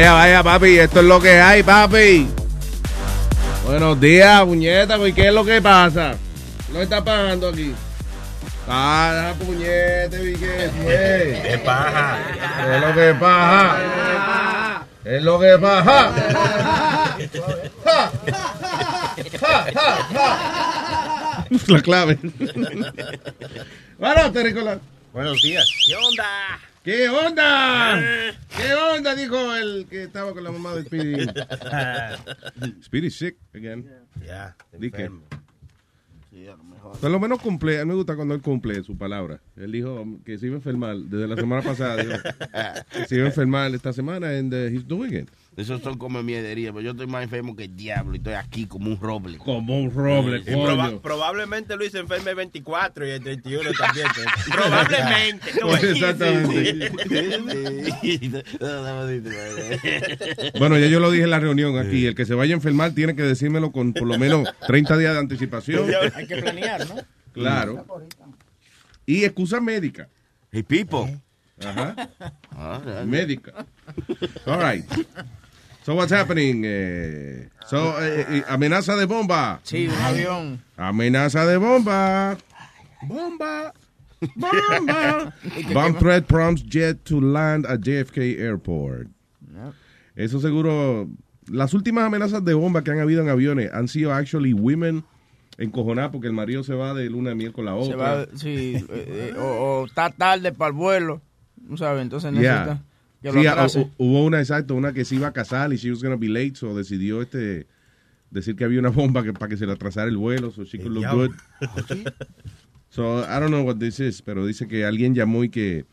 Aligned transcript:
Vaya, 0.00 0.14
vaya, 0.14 0.42
papi, 0.42 0.78
esto 0.78 1.00
es 1.00 1.04
lo 1.04 1.20
que 1.20 1.38
hay, 1.38 1.62
papi. 1.62 2.26
Buenos 3.66 4.00
días, 4.00 4.42
puñeta, 4.44 4.96
¿y 5.06 5.12
qué 5.12 5.28
es 5.28 5.34
lo 5.34 5.44
que 5.44 5.60
pasa? 5.60 6.14
¿Qué 6.66 6.72
lo 6.72 6.80
está 6.80 7.04
pasando 7.04 7.50
aquí? 7.50 7.74
Ah, 8.66 9.34
puñete, 9.38 10.30
¿y 10.30 10.36
qué 10.36 10.70
fue? 10.82 11.42
¿Qué 11.42 11.58
paja? 11.58 12.18
¿Qué 12.64 12.76
es 12.76 12.80
lo 12.80 12.94
que 12.94 13.14
pasa? 13.20 14.86
¿Qué 15.04 15.16
es 15.18 15.22
lo 15.22 15.38
que 15.38 15.58
pasa? 15.58 16.12
Ja, 17.84 18.10
ja, 19.38 19.66
ja, 19.74 20.08
ja. 20.14 21.46
La 21.66 21.82
clave. 21.82 22.18
Bueno, 23.98 24.32
Terricola. 24.32 24.78
Buenos 25.12 25.42
días. 25.42 25.70
¿Qué 25.84 25.94
onda? 25.94 26.69
¿Qué 26.84 27.08
onda? 27.10 28.00
¿Qué 28.56 28.74
onda? 28.74 29.14
Dijo 29.14 29.54
el 29.54 29.86
que 29.88 30.04
estaba 30.04 30.32
con 30.32 30.42
la 30.42 30.50
mamá 30.50 30.74
de 30.74 30.84
Speedy. 30.84 31.26
Speedy 32.82 33.10
sick 33.10 33.36
again. 33.54 33.86
Ya, 34.26 34.56
Di 34.72 34.90
que. 34.90 35.02
enfermo. 35.02 35.22
Por 37.00 37.10
lo 37.10 37.20
menos 37.20 37.40
cumple. 37.40 37.80
A 37.80 37.84
mí 37.84 37.90
me 37.90 37.94
gusta 37.96 38.16
cuando 38.16 38.34
él 38.34 38.40
cumple 38.40 38.82
su 38.82 38.96
palabra. 38.96 39.40
Él 39.56 39.72
dijo 39.72 40.06
que 40.24 40.38
se 40.38 40.46
iba 40.46 40.54
a 40.54 40.58
enfermar 40.58 40.96
desde 40.96 41.28
la 41.28 41.36
semana 41.36 41.60
pasada. 41.62 42.02
dijo 42.02 42.16
que 42.92 43.06
se 43.06 43.16
iba 43.16 43.24
a 43.24 43.28
enfermar 43.28 43.74
esta 43.74 43.92
semana 43.92 44.30
and 44.30 44.52
uh, 44.54 44.68
he's 44.68 44.86
doing 44.86 45.12
it. 45.14 45.28
Esos 45.60 45.82
son 45.82 45.98
como 45.98 46.22
miederías, 46.22 46.72
pero 46.72 46.82
yo 46.82 46.90
estoy 46.92 47.06
más 47.06 47.22
enfermo 47.22 47.54
que 47.54 47.64
el 47.64 47.76
diablo 47.76 48.14
y 48.14 48.18
estoy 48.18 48.34
aquí 48.34 48.66
como 48.66 48.90
un 48.90 48.98
roble. 49.00 49.38
Como 49.38 49.78
un 49.78 49.92
roble, 49.94 50.38
Y 50.38 50.50
proba- 50.50 51.00
probablemente 51.00 51.76
Luis 51.76 51.94
enferme 51.94 52.30
el 52.30 52.36
24 52.36 53.06
y 53.06 53.10
el 53.10 53.22
31 53.22 53.70
también. 53.78 54.06
probablemente. 54.52 55.52
¿no? 55.60 55.76
Exactamente. 55.76 56.90
Bueno, 58.58 58.90
Bueno, 60.58 60.78
ya 60.78 60.86
yo 60.86 61.00
lo 61.00 61.10
dije 61.10 61.24
en 61.24 61.30
la 61.30 61.38
reunión 61.40 61.78
aquí. 61.78 62.06
El 62.06 62.14
que 62.14 62.24
se 62.24 62.34
vaya 62.34 62.54
a 62.54 62.56
enfermar 62.56 62.92
tiene 62.92 63.14
que 63.14 63.22
decírmelo 63.22 63.72
con 63.72 63.92
por 63.92 64.06
lo 64.08 64.18
menos 64.18 64.48
30 64.66 64.96
días 64.98 65.12
de 65.14 65.18
anticipación. 65.20 65.84
Hay 66.14 66.26
que 66.26 66.36
planear, 66.36 66.88
¿no? 66.88 66.96
Claro. 67.32 67.86
Y 69.06 69.24
excusa 69.24 69.60
médica. 69.60 70.08
Hey, 70.52 70.62
people. 70.62 71.20
Ajá. 71.64 71.94
Ah. 72.52 73.02
Médica. 73.06 73.66
All 74.46 74.60
right. 74.60 74.84
So 75.90 75.96
what's 75.96 76.12
happening? 76.12 76.62
Eh, 76.64 77.48
so, 77.66 78.00
eh, 78.00 78.24
eh, 78.28 78.44
amenaza 78.46 78.94
de 78.94 79.06
bomba. 79.06 79.58
Sí, 79.64 79.88
un 79.88 79.94
avión. 80.00 80.62
Amenaza 80.76 81.44
de 81.44 81.56
bomba. 81.56 82.38
Bomba. 83.02 83.74
Bomba. 84.36 85.34
Bomb 85.74 85.98
threat 85.98 86.28
prompts 86.28 86.62
jet 86.62 87.04
to 87.06 87.20
land 87.20 87.66
at 87.66 87.80
JFK 87.80 88.38
Airport. 88.38 89.08
Eso 90.14 90.38
seguro. 90.38 91.08
Las 91.48 91.74
últimas 91.74 92.04
amenazas 92.04 92.44
de 92.44 92.54
bomba 92.54 92.84
que 92.84 92.92
han 92.92 93.00
habido 93.00 93.22
en 93.22 93.28
aviones 93.28 93.72
han 93.72 93.88
sido 93.88 94.14
actually 94.14 94.52
women 94.52 95.02
encojonadas 95.58 96.12
porque 96.12 96.28
el 96.28 96.34
marido 96.34 96.62
se 96.62 96.74
va 96.74 96.94
de 96.94 97.10
luna 97.10 97.30
de 97.30 97.34
miel 97.34 97.52
con 97.52 97.64
la 97.64 97.72
Se 97.72 97.94
otra. 97.94 97.96
va, 97.96 98.26
sí, 98.36 98.76
eh, 98.90 99.34
o, 99.36 99.42
o 99.80 99.86
está 99.86 100.10
tarde 100.10 100.52
para 100.52 100.68
el 100.68 100.74
vuelo, 100.76 101.20
¿no 101.60 101.76
sabes? 101.76 102.02
Entonces 102.02 102.32
Yeah. 102.34 102.80
Que 103.22 103.30
Sí, 103.32 103.36
lo 103.36 103.42
hu- 103.76 103.90
hubo 103.98 104.24
una, 104.24 104.38
exacto, 104.40 104.74
una 104.74 104.92
que 104.92 105.04
se 105.04 105.14
iba 105.16 105.28
a 105.28 105.32
casar 105.32 105.72
y 105.72 105.76
she 105.76 105.90
was 105.90 106.02
gonna 106.02 106.16
be 106.16 106.28
late, 106.28 106.54
so 106.54 106.74
decidió 106.74 107.20
este 107.22 107.66
decir 108.30 108.54
que 108.56 108.64
había 108.64 108.78
una 108.80 108.90
bomba 108.90 109.22
que, 109.22 109.32
para 109.32 109.48
que 109.48 109.56
se 109.56 109.66
le 109.66 109.72
atrasara 109.72 110.08
el 110.08 110.16
vuelo, 110.16 110.50
so 110.50 110.64
she 110.64 110.78
could 110.78 110.92
look 110.92 111.04
good. 111.12 111.30
So, 112.92 113.20
I 113.22 113.38
don't 113.38 113.50
know 113.52 113.62
what 113.62 113.76
this 113.78 114.00
is, 114.00 114.20
pero 114.20 114.44
dice 114.44 114.66
que 114.66 114.84
alguien 114.84 115.14
llamó 115.14 115.44
y 115.44 115.48
que, 115.48 115.84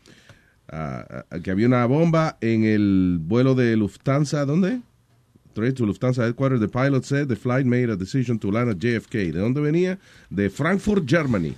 ah, 0.68 1.24
ah, 1.30 1.38
que 1.40 1.52
había 1.52 1.66
una 1.68 1.86
bomba 1.86 2.36
en 2.40 2.64
el 2.64 3.18
vuelo 3.20 3.54
de 3.54 3.76
Lufthansa, 3.76 4.44
¿dónde? 4.44 4.80
To 5.54 5.86
Lufthansa 5.86 6.24
headquarters, 6.26 6.60
the 6.60 6.68
pilot 6.68 7.04
said 7.04 7.26
the 7.28 7.36
flight 7.36 7.66
made 7.66 7.88
a 7.90 7.96
decision 7.96 8.38
to 8.40 8.50
land 8.50 8.68
at 8.70 8.78
JFK. 8.78 9.32
¿De 9.32 9.38
dónde 9.40 9.60
venía? 9.60 9.98
De 10.30 10.50
Frankfurt, 10.50 11.04
Germany. 11.08 11.54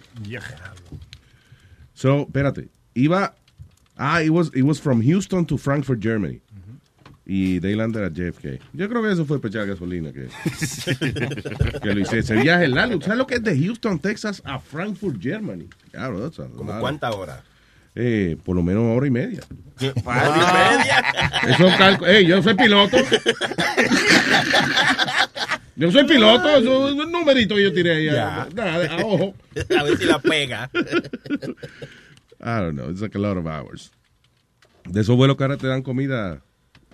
So, 1.94 2.22
espérate, 2.22 2.68
iba, 2.94 3.34
ah, 4.00 4.20
it 4.20 4.30
was, 4.30 4.50
it 4.54 4.62
was 4.64 4.80
from 4.80 5.00
Houston 5.02 5.44
to 5.46 5.56
Frankfurt, 5.58 6.00
Germany. 6.00 6.40
Y 7.26 7.60
they 7.60 7.76
landed 7.76 8.02
at 8.02 8.12
JFK. 8.12 8.58
Yo 8.72 8.88
creo 8.88 9.02
que 9.02 9.12
eso 9.12 9.24
fue 9.24 9.38
pechar 9.38 9.64
gasolina 9.64 10.10
que, 10.12 10.26
que 11.80 11.94
lo 11.94 12.00
hice. 12.00 12.18
Ese 12.18 12.34
viaje 12.34 12.66
largo. 12.66 13.00
¿Sabes 13.00 13.18
lo 13.18 13.26
que 13.28 13.36
es 13.36 13.42
de 13.44 13.56
Houston, 13.56 14.00
Texas 14.00 14.42
a 14.44 14.58
Frankfurt, 14.58 15.22
Germany? 15.22 15.68
Claro, 15.92 16.18
that's 16.20 16.40
a 16.40 16.48
¿Como 16.48 16.72
lot. 16.72 16.80
cuántas 16.80 17.14
horas? 17.14 17.40
Eh, 17.94 18.36
por 18.44 18.56
lo 18.56 18.62
menos 18.64 18.82
hora 18.96 19.06
y 19.06 19.10
media. 19.10 19.40
¿Qué 19.78 19.92
pasa? 20.02 20.78
media? 20.78 21.54
Eso 21.54 21.68
es 21.68 21.76
cálculo. 21.76 22.10
Ey, 22.10 22.26
yo 22.26 22.42
soy 22.42 22.54
piloto. 22.54 22.96
Yo 25.76 25.90
soy 25.92 26.04
piloto. 26.04 26.48
Eso 26.48 26.88
es 26.88 26.94
un 26.94 27.12
numerito 27.12 27.54
que 27.54 27.62
yo 27.62 27.72
tiré 27.72 27.92
ahí. 27.96 28.04
Ya. 28.06 28.42
a- 28.42 28.48
a- 28.58 28.86
a 29.00 29.06
ojo. 29.06 29.34
A 29.78 29.82
ver 29.84 29.96
si 29.98 30.04
la 30.04 30.18
pega. 30.18 30.68
I 32.42 32.60
don't 32.60 32.74
know. 32.74 32.90
It's 32.90 33.00
like 33.00 33.16
a 33.16 33.20
lot 33.20 33.36
of 33.36 33.46
hours. 33.46 33.90
De 34.88 35.00
esos 35.02 35.16
vuelos 35.16 35.36
que 35.36 35.44
ahora 35.44 35.56
te 35.56 35.66
dan 35.66 35.82
comida. 35.82 36.42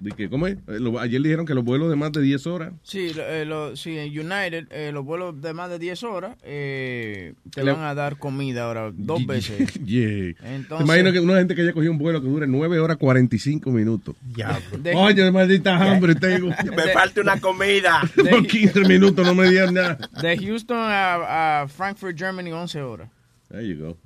¿De 0.00 0.10
qué? 0.12 0.28
¿Cómo 0.28 0.46
es? 0.46 0.58
Eh, 0.68 0.78
Ayer 1.00 1.22
dijeron 1.22 1.46
que 1.46 1.54
los 1.54 1.64
vuelos 1.64 1.88
de 1.88 1.96
más 1.96 2.12
de 2.12 2.20
10 2.20 2.46
horas. 2.46 2.74
Sí, 2.82 3.14
lo- 3.14 3.22
eh, 3.22 3.46
lo- 3.46 3.76
sí, 3.76 3.96
en 3.96 4.08
United, 4.10 4.66
eh, 4.70 4.90
los 4.92 5.06
vuelos 5.06 5.40
de 5.40 5.54
más 5.54 5.70
de 5.70 5.78
10 5.78 6.02
horas, 6.02 6.36
eh, 6.42 7.32
te 7.50 7.64
Le- 7.64 7.72
van 7.72 7.80
a 7.82 7.94
dar 7.94 8.18
comida 8.18 8.64
ahora 8.64 8.92
dos 8.94 9.24
veces. 9.24 9.72
Yeah. 9.86 10.34
Entonces- 10.42 10.84
Imagino 10.84 11.12
que 11.12 11.20
una 11.20 11.38
gente 11.38 11.54
que 11.54 11.62
haya 11.62 11.72
cogido 11.72 11.92
un 11.92 11.98
vuelo 11.98 12.20
que 12.20 12.28
dure 12.28 12.46
9 12.46 12.78
horas 12.78 12.98
45 12.98 13.70
minutos. 13.70 14.14
Diablo. 14.34 14.76
De- 14.78 14.94
Oye, 14.94 15.30
maldita 15.30 15.76
hambre 15.76 16.14
tengo. 16.14 16.48
Me 16.76 16.92
falta 16.92 17.22
una 17.22 17.40
comida. 17.40 18.02
Por 18.30 18.46
15 18.46 18.80
minutos 18.80 19.24
no 19.24 19.34
me 19.34 19.48
dieron 19.48 19.72
nada. 19.72 19.96
De 20.20 20.36
Houston 20.36 20.76
a, 20.76 21.62
a 21.62 21.68
Frankfurt, 21.68 22.18
Germany, 22.18 22.52
11 22.52 22.82
horas. 22.82 23.08
There 23.48 23.66
you 23.66 23.78
go. 23.82 23.96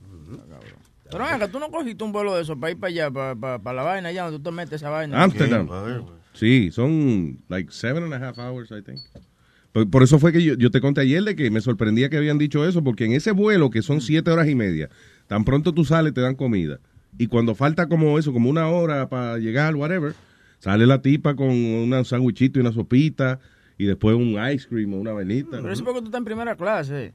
Pero 1.10 1.24
venga, 1.24 1.48
tú 1.48 1.58
no 1.58 1.70
cogiste 1.70 2.04
un 2.04 2.12
vuelo 2.12 2.34
de 2.34 2.42
eso 2.42 2.58
para 2.58 2.72
ir 2.72 2.78
para 2.78 2.90
allá, 2.90 3.10
para, 3.10 3.34
para, 3.34 3.58
para 3.58 3.76
la 3.76 3.82
vaina 3.82 4.08
allá 4.08 4.24
donde 4.24 4.38
tú 4.38 4.44
te 4.44 4.50
metes 4.50 4.74
esa 4.74 4.90
vaina. 4.90 5.22
Amsterdam. 5.22 5.68
Sí, 6.32 6.70
son 6.70 7.38
like 7.48 7.72
seven 7.72 8.04
and 8.04 8.14
a 8.14 8.28
half 8.28 8.38
hours, 8.38 8.70
I 8.70 8.82
think. 8.82 9.00
Por, 9.72 9.88
por 9.90 10.02
eso 10.02 10.18
fue 10.18 10.32
que 10.32 10.42
yo, 10.42 10.54
yo 10.54 10.70
te 10.70 10.80
conté 10.80 11.02
ayer 11.02 11.22
de 11.22 11.36
que 11.36 11.50
me 11.50 11.60
sorprendía 11.60 12.08
que 12.08 12.16
habían 12.16 12.38
dicho 12.38 12.66
eso, 12.66 12.82
porque 12.82 13.04
en 13.04 13.12
ese 13.12 13.32
vuelo, 13.32 13.70
que 13.70 13.82
son 13.82 14.00
siete 14.00 14.30
horas 14.30 14.48
y 14.48 14.54
media, 14.54 14.88
tan 15.26 15.44
pronto 15.44 15.72
tú 15.72 15.84
sales, 15.84 16.14
te 16.14 16.20
dan 16.20 16.34
comida. 16.34 16.78
Y 17.18 17.26
cuando 17.26 17.54
falta 17.54 17.88
como 17.88 18.18
eso, 18.18 18.32
como 18.32 18.48
una 18.48 18.68
hora 18.68 19.08
para 19.08 19.38
llegar, 19.38 19.74
whatever, 19.76 20.14
sale 20.58 20.86
la 20.86 21.02
tipa 21.02 21.34
con 21.34 21.48
un 21.48 22.04
sándwichito 22.04 22.58
y 22.58 22.62
una 22.62 22.72
sopita, 22.72 23.40
y 23.78 23.86
después 23.86 24.14
un 24.14 24.36
ice 24.52 24.68
cream 24.68 24.92
o 24.94 24.98
una 24.98 25.12
vainita. 25.12 25.52
Pero 25.52 25.72
eso 25.72 25.80
es 25.80 25.82
porque 25.82 26.00
tú 26.00 26.06
estás 26.06 26.18
en 26.18 26.24
primera 26.24 26.54
clase. 26.54 27.14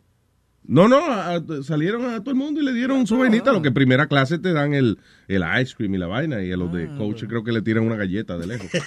No, 0.67 0.87
no, 0.87 0.97
a- 1.05 1.35
a- 1.35 1.41
salieron 1.63 2.05
a 2.13 2.19
todo 2.19 2.31
el 2.31 2.35
mundo 2.37 2.61
y 2.61 2.65
le 2.65 2.73
dieron 2.73 3.05
su 3.07 3.17
vainita. 3.17 3.51
Lo 3.53 3.61
que 3.61 3.67
en 3.69 3.73
primera 3.73 4.07
clase 4.07 4.37
te 4.39 4.51
dan 4.53 4.73
el, 4.73 4.97
el 5.27 5.43
ice 5.61 5.75
cream 5.75 5.93
y 5.95 5.97
la 5.97 6.07
vaina, 6.07 6.41
y 6.43 6.51
a 6.51 6.57
los 6.57 6.71
de 6.73 6.87
coach 6.97 7.23
creo 7.27 7.43
que 7.43 7.51
le 7.51 7.61
tiran 7.61 7.83
una 7.85 7.95
galleta 7.95 8.37
de 8.37 8.47
lejos. 8.47 8.67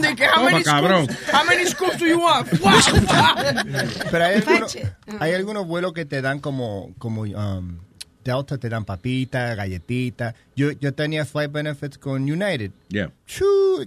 De 0.00 0.14
que, 0.16 0.26
how 0.26 0.44
many 0.44 0.62
cabrón. 0.62 1.04
scoops, 1.06 1.32
how 1.32 1.44
many 1.44 1.66
scoops 1.66 1.98
do 1.98 2.06
you 2.06 2.18
want? 2.20 2.46
Pero 4.10 4.24
hay 4.24 4.34
algunos, 4.36 4.76
hay 5.20 5.32
algunos 5.32 5.66
vuelos 5.66 5.92
que 5.92 6.04
te 6.04 6.20
dan 6.22 6.40
como, 6.40 6.92
como 6.98 7.22
um, 7.22 7.78
Delta, 8.24 8.58
te 8.58 8.68
dan 8.68 8.84
papita, 8.84 9.54
galletita. 9.54 10.34
Yo, 10.56 10.72
yo 10.72 10.92
tenía 10.94 11.24
flight 11.24 11.52
benefits 11.52 11.98
con 11.98 12.22
United. 12.22 12.72
Yeah. 12.88 13.10
Choo, 13.26 13.84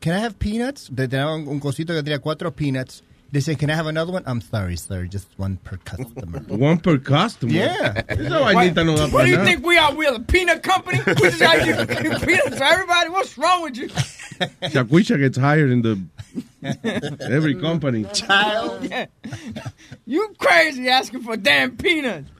can 0.00 0.14
I 0.16 0.24
have 0.24 0.34
peanuts? 0.38 0.90
Te 0.94 1.06
daban 1.08 1.46
un 1.48 1.60
cosito 1.60 1.92
que 1.94 2.02
tenía 2.02 2.18
cuatro 2.18 2.52
peanuts. 2.54 3.02
They 3.30 3.40
say, 3.40 3.54
can 3.56 3.68
I 3.68 3.74
have 3.74 3.86
another 3.86 4.10
one? 4.10 4.22
I'm 4.24 4.40
sorry, 4.40 4.76
sir, 4.76 5.04
just 5.04 5.28
one 5.36 5.58
per 5.58 5.76
customer. 5.78 6.38
One 6.48 6.78
per 6.78 6.96
customer. 6.96 7.52
Yeah. 7.52 8.02
No 8.16 8.50
da 8.50 9.06
What 9.08 9.24
do 9.26 9.30
you 9.30 9.44
think 9.44 9.66
we 9.66 9.76
are? 9.76 9.94
We 9.94 10.06
are 10.06 10.14
the 10.14 10.24
peanut 10.24 10.62
company? 10.62 11.00
We 11.06 11.14
just 11.14 11.38
got 11.38 11.66
you 11.66 11.74
peanuts 12.26 12.56
for 12.56 12.64
everybody? 12.64 13.10
What's 13.10 13.36
wrong 13.36 13.62
with 13.64 13.76
you? 13.76 13.88
Shaquisha 14.62 15.18
gets 15.18 15.36
hired 15.36 15.70
in 15.70 15.82
the 15.82 16.00
every 17.30 17.54
company. 17.54 18.06
You 20.06 20.34
crazy 20.38 20.88
asking 20.88 21.22
for 21.22 21.36
damn 21.36 21.76
peanuts. 21.76 22.30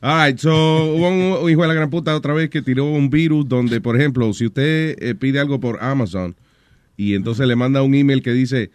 All 0.00 0.16
right, 0.16 0.38
so 0.38 0.50
hubo 0.50 1.08
un 1.42 1.50
hijo 1.50 1.62
de 1.62 1.68
la 1.68 1.74
gran 1.74 1.90
puta 1.90 2.14
otra 2.14 2.32
vez 2.32 2.48
que 2.50 2.62
tiró 2.62 2.84
un 2.84 3.10
virus 3.10 3.48
donde, 3.48 3.80
por 3.80 3.96
ejemplo, 3.96 4.32
si 4.32 4.46
usted 4.46 4.96
eh, 5.02 5.16
pide 5.16 5.40
algo 5.40 5.58
por 5.58 5.82
Amazon 5.82 6.36
y 6.96 7.16
entonces 7.16 7.48
le 7.48 7.56
manda 7.56 7.82
un 7.82 7.96
email 7.96 8.22
que 8.22 8.32
dice, 8.32 8.70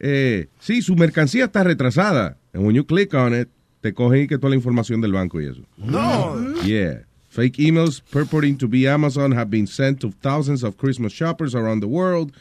eh, 0.00 0.48
sí, 0.58 0.82
su 0.82 0.96
mercancía 0.96 1.44
está 1.44 1.62
retrasada. 1.62 2.36
And 2.52 2.64
when 2.64 2.74
you 2.74 2.84
click 2.84 3.14
on 3.14 3.34
it, 3.34 3.48
te 3.80 3.92
cogen 3.92 4.22
y 4.22 4.26
que 4.26 4.38
toda 4.38 4.50
la 4.50 4.56
información 4.56 5.00
del 5.00 5.12
banco 5.12 5.40
y 5.40 5.46
eso. 5.46 5.62
No. 5.76 6.36
Yeah. 6.64 7.02
Fake 7.28 7.58
emails 7.58 8.00
purporting 8.00 8.56
to 8.58 8.66
be 8.66 8.88
Amazon 8.88 9.32
have 9.32 9.50
been 9.50 9.66
sent 9.66 10.00
to 10.00 10.10
thousands 10.20 10.64
of 10.64 10.76
Christmas 10.76 11.12
shoppers 11.12 11.54
around 11.54 11.80
the 11.80 11.86
world. 11.86 12.32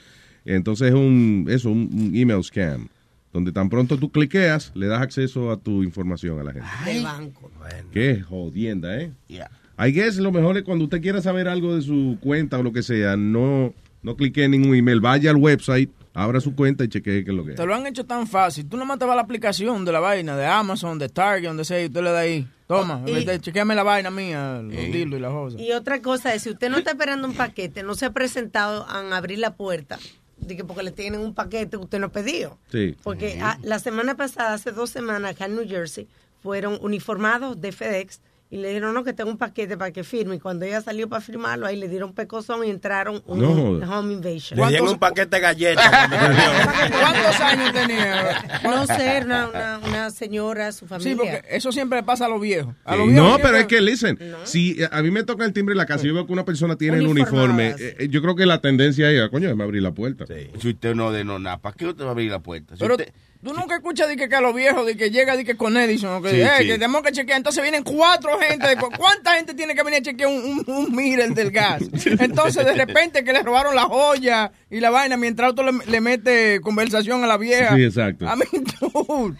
Entonces 0.45 0.89
es 0.89 0.93
un, 0.95 1.45
eso, 1.47 1.69
un, 1.69 1.89
un 1.93 2.15
email 2.15 2.43
scam. 2.43 2.89
Donde 3.31 3.51
tan 3.51 3.69
pronto 3.69 3.97
tú 3.97 4.09
cliqueas, 4.11 4.71
le 4.73 4.87
das 4.87 5.01
acceso 5.01 5.51
a 5.51 5.57
tu 5.57 5.83
información 5.83 6.39
a 6.39 6.43
la 6.43 6.53
gente. 6.53 6.67
Del 6.85 7.03
banco. 7.03 7.51
Qué 7.91 8.21
jodienda, 8.21 8.99
¿eh? 8.99 9.11
Yeah. 9.27 9.51
I 9.77 9.91
guess 9.91 10.17
lo 10.17 10.31
mejor 10.31 10.57
es 10.57 10.63
cuando 10.63 10.85
usted 10.85 11.01
quiera 11.01 11.21
saber 11.21 11.47
algo 11.47 11.75
de 11.75 11.81
su 11.81 12.17
cuenta 12.19 12.57
o 12.57 12.63
lo 12.63 12.73
que 12.73 12.83
sea, 12.83 13.15
no, 13.15 13.73
no 14.01 14.15
clique 14.17 14.43
en 14.43 14.51
ningún 14.51 14.75
email, 14.75 14.99
vaya 14.99 15.29
al 15.29 15.37
website, 15.37 15.89
abra 16.13 16.39
su 16.41 16.55
cuenta 16.55 16.83
y 16.83 16.89
chequee 16.89 17.23
qué 17.23 17.31
es 17.31 17.35
lo 17.35 17.45
que 17.45 17.51
es. 17.51 17.57
Te 17.57 17.65
lo 17.65 17.73
han 17.75 17.85
hecho 17.87 18.05
tan 18.05 18.27
fácil. 18.27 18.67
Tú 18.67 18.77
nomás 18.77 18.99
te 18.99 19.05
vas 19.05 19.13
a 19.13 19.15
la 19.17 19.21
aplicación 19.21 19.85
de 19.85 19.91
la 19.91 19.99
vaina, 19.99 20.35
de 20.35 20.45
Amazon, 20.45 20.97
de 20.99 21.09
Target, 21.09 21.47
donde 21.47 21.65
sea, 21.65 21.81
y 21.81 21.85
usted 21.85 22.01
le 22.01 22.11
da 22.11 22.19
ahí. 22.19 22.47
Toma, 22.67 23.01
Y- 23.07 23.13
vete, 23.13 23.39
chequeame 23.39 23.73
la 23.75 23.83
vaina 23.83 24.11
mía, 24.11 24.61
los 24.61 24.71
dildos 24.71 25.19
y 25.19 25.21
las 25.21 25.31
cosas. 25.31 25.59
Y 25.61 25.71
otra 25.71 26.01
cosa 26.01 26.33
es, 26.35 26.43
si 26.43 26.51
usted 26.51 26.69
no 26.69 26.77
está 26.77 26.91
esperando 26.91 27.27
un 27.27 27.33
paquete, 27.33 27.81
no 27.83 27.95
se 27.95 28.05
ha 28.05 28.11
presentado 28.11 28.85
a 28.87 29.17
abrir 29.17 29.39
la 29.39 29.55
puerta, 29.55 29.97
de 30.37 30.55
que 30.55 30.63
porque 30.63 30.83
le 30.83 30.91
tienen 30.91 31.19
un 31.21 31.33
paquete 31.33 31.71
que 31.71 31.83
usted 31.83 31.99
no 31.99 32.07
ha 32.07 32.11
pedido. 32.11 32.59
Sí. 32.71 32.95
Porque 33.03 33.39
ah, 33.41 33.57
la 33.63 33.79
semana 33.79 34.15
pasada, 34.15 34.53
hace 34.53 34.71
dos 34.71 34.91
semanas, 34.91 35.31
acá 35.31 35.45
en 35.45 35.55
New 35.55 35.67
Jersey, 35.67 36.07
fueron 36.41 36.77
uniformados 36.81 37.59
de 37.59 37.71
FedEx 37.71 38.21
y 38.51 38.57
le 38.57 38.69
dijeron, 38.69 38.95
no, 38.95 39.03
que 39.03 39.13
tengo 39.13 39.29
un 39.29 39.37
paquete 39.37 39.77
para 39.77 39.91
que 39.91 40.03
firme. 40.03 40.35
Y 40.35 40.39
cuando 40.39 40.65
ella 40.65 40.81
salió 40.81 41.07
para 41.07 41.21
firmarlo, 41.21 41.67
ahí 41.67 41.75
le 41.75 41.87
dieron 41.87 42.13
pecozón 42.13 42.65
y 42.65 42.69
entraron 42.71 43.21
un 43.27 43.39
No 43.39 43.99
home 43.99 44.13
invasion. 44.13 44.59
Le 44.59 44.67
dieron 44.69 44.89
un 44.89 44.97
paquete 44.97 45.35
de 45.35 45.39
galletas. 45.41 45.85
¿Cuántos 46.91 47.39
años 47.41 47.73
tenía? 47.73 48.59
No 48.63 48.87
sé, 48.87 49.21
una, 49.23 49.49
una, 49.49 49.79
una 49.87 50.09
señora, 50.09 50.71
su 50.71 50.85
Sí, 50.85 50.89
familia. 50.89 51.15
porque 51.17 51.43
eso 51.49 51.71
siempre 51.71 51.99
le 51.99 52.03
pasa 52.03 52.25
a 52.25 52.29
los 52.29 52.41
viejos. 52.41 52.73
A 52.85 52.95
los 52.95 53.05
Sí. 53.07 53.11
viejos 53.13 53.29
No, 53.31 53.37
pero 53.39 53.57
es 53.57 53.67
que, 53.67 53.81
listen, 53.81 54.17
si 54.45 54.81
eh, 54.81 54.89
a 54.91 55.01
mí 55.01 55.11
me 55.11 55.23
toca 55.23 55.45
el 55.45 55.53
timbre 55.53 55.73
en 55.73 55.77
la 55.77 55.85
casa 55.85 56.05
y 56.05 56.07
yo 56.07 56.13
veo 56.15 56.25
que 56.25 56.33
una 56.33 56.45
persona 56.45 56.75
tiene 56.75 56.97
el 56.97 57.07
uniforme, 57.07 57.75
eh, 57.77 57.95
eh, 57.99 58.07
yo 58.09 58.21
creo 58.21 58.35
que 58.35 58.45
la 58.45 58.61
tendencia 58.61 59.11
es, 59.11 59.21
ah, 59.21 59.29
coño, 59.29 59.43
déjame 59.45 59.63
abrir 59.63 59.83
la 59.83 59.91
puerta. 59.91 60.25
Si 60.59 60.69
usted 60.69 60.95
no 60.95 61.11
de 61.11 61.23
no 61.23 61.37
nada, 61.39 61.57
¿para 61.59 61.75
qué 61.75 61.85
usted 61.87 62.03
va 62.03 62.07
a 62.09 62.11
abrir 62.11 62.31
la 62.31 62.39
puerta? 62.39 62.75
Si 62.75 62.79
Pero 62.79 62.95
usted- 62.95 63.13
tú 63.43 63.53
nunca 63.53 63.75
escuchas 63.75 64.07
de 64.07 64.15
que, 64.17 64.27
que 64.27 64.35
a 64.35 64.41
los 64.41 64.53
viejos, 64.53 64.85
de 64.85 64.97
que 64.97 65.09
llega 65.11 65.35
de 65.37 65.45
que 65.45 65.55
con 65.55 65.75
Edison, 65.77 66.15
o 66.15 66.21
que, 66.21 66.31
Sí, 66.31 66.41
eh, 66.41 66.49
sí. 66.59 66.67
que 66.67 66.73
tenemos 66.73 67.01
que 67.01 67.11
chequear. 67.11 67.37
Entonces 67.37 67.61
vienen 67.61 67.83
cuatro 67.83 68.37
gente. 68.39 68.67
de- 68.67 68.75
¿Cuánta 68.75 69.35
gente 69.35 69.53
tiene 69.53 69.75
que 69.75 69.83
venir 69.83 69.99
a 69.99 70.03
chequear 70.03 70.29
un, 70.29 70.63
un, 70.67 70.73
un 70.75 70.95
mirror 70.95 71.33
del 71.33 71.51
gas? 71.51 71.81
Entonces 72.19 72.65
de 72.65 72.73
repente 72.73 73.23
que 73.23 73.31
le 73.33 73.41
robaron 73.43 73.75
la 73.75 73.83
joya 73.83 74.51
y 74.69 74.79
la 74.79 74.89
vaina 74.89 75.17
mientras 75.17 75.51
otro 75.51 75.71
le, 75.71 75.85
le 75.85 76.01
mete 76.01 76.59
conversación 76.61 77.23
a 77.23 77.27
la 77.27 77.37
vieja. 77.37 77.75
Sí, 77.75 77.83
exacto. 77.85 78.25
I 78.25 78.29
mean, 78.37 78.65
dude, 78.81 79.37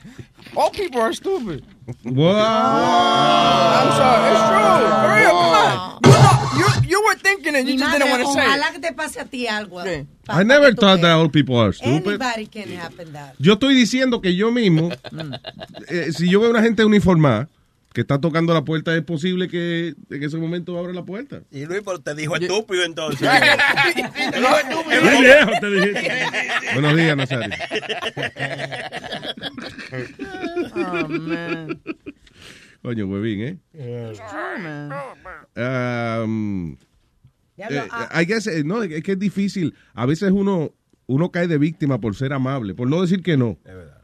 all 0.55 0.69
people 0.71 1.01
are 1.01 1.13
stupid. 1.13 1.63
Wow. 2.03 2.35
I'm 3.79 3.91
sorry, 3.97 4.31
it's 4.31 4.45
true. 4.49 4.89
For 4.99 5.09
real, 5.15 5.31
come 5.31 5.55
on. 5.55 5.99
You, 6.03 6.11
know, 6.11 6.33
you, 6.57 6.67
you 6.89 7.03
were 7.05 7.15
thinking 7.15 7.55
it, 7.55 7.65
you 7.65 7.77
just 7.77 7.91
didn't 7.91 8.09
want 8.09 8.23
to 8.23 8.33
say 8.33 8.45
ojalá 8.45 8.69
it. 8.69 8.73
que 8.73 8.81
te 8.81 8.93
pase 8.93 9.17
a 9.17 9.25
ti 9.25 9.47
algo. 9.47 9.83
I 10.29 10.43
never 10.43 10.73
thought 10.73 11.01
that 11.01 11.11
all 11.11 11.29
people 11.29 11.57
are 11.57 11.73
stupid. 11.73 12.21
Anybody 12.21 12.45
can 12.45 12.69
happen 12.69 13.13
that. 13.13 13.35
Yo 13.39 13.53
estoy 13.53 13.73
diciendo 13.73 14.21
que 14.21 14.35
yo 14.35 14.51
mismo, 14.51 14.91
eh, 15.87 16.11
si 16.11 16.29
yo 16.29 16.39
veo 16.39 16.51
una 16.51 16.61
gente 16.61 16.83
uniformada 16.85 17.47
que 17.93 18.01
está 18.01 18.21
tocando 18.21 18.53
la 18.53 18.63
puerta, 18.63 18.95
es 18.95 19.03
posible 19.03 19.47
que 19.47 19.95
en 20.09 20.23
ese 20.23 20.37
momento 20.37 20.77
abra 20.77 20.93
la 20.93 21.03
puerta. 21.03 21.41
Y 21.51 21.65
Luis, 21.65 21.81
pero 21.83 21.99
te 21.99 22.13
dijo 22.13 22.35
estúpido 22.35 22.83
entonces. 22.83 23.27
¡Qué 23.95 24.01
viejo 25.21 25.51
te 25.59 25.71
dijiste! 25.71 26.11
Buenos 26.73 26.95
días, 26.95 27.17
Nazario. 27.17 27.49
Oh, 29.91 31.07
man. 31.07 31.81
Coño, 32.81 33.07
huevín, 33.07 33.41
¿eh? 33.41 33.57
True, 33.71 34.59
man. 34.59 34.91
Um, 35.55 36.77
eh, 37.57 37.87
I 38.13 38.25
guess, 38.25 38.47
eh, 38.47 38.63
no, 38.63 38.83
es 38.83 39.03
que 39.03 39.11
es 39.11 39.19
difícil. 39.19 39.75
A 39.93 40.05
veces 40.05 40.31
uno, 40.31 40.73
uno 41.07 41.31
cae 41.31 41.47
de 41.47 41.57
víctima 41.57 41.99
por 41.99 42.15
ser 42.15 42.31
amable, 42.33 42.73
por 42.73 42.89
no 42.89 43.01
decir 43.01 43.21
que 43.21 43.35
no. 43.35 43.57
Es 43.65 43.75
verdad. 43.75 43.98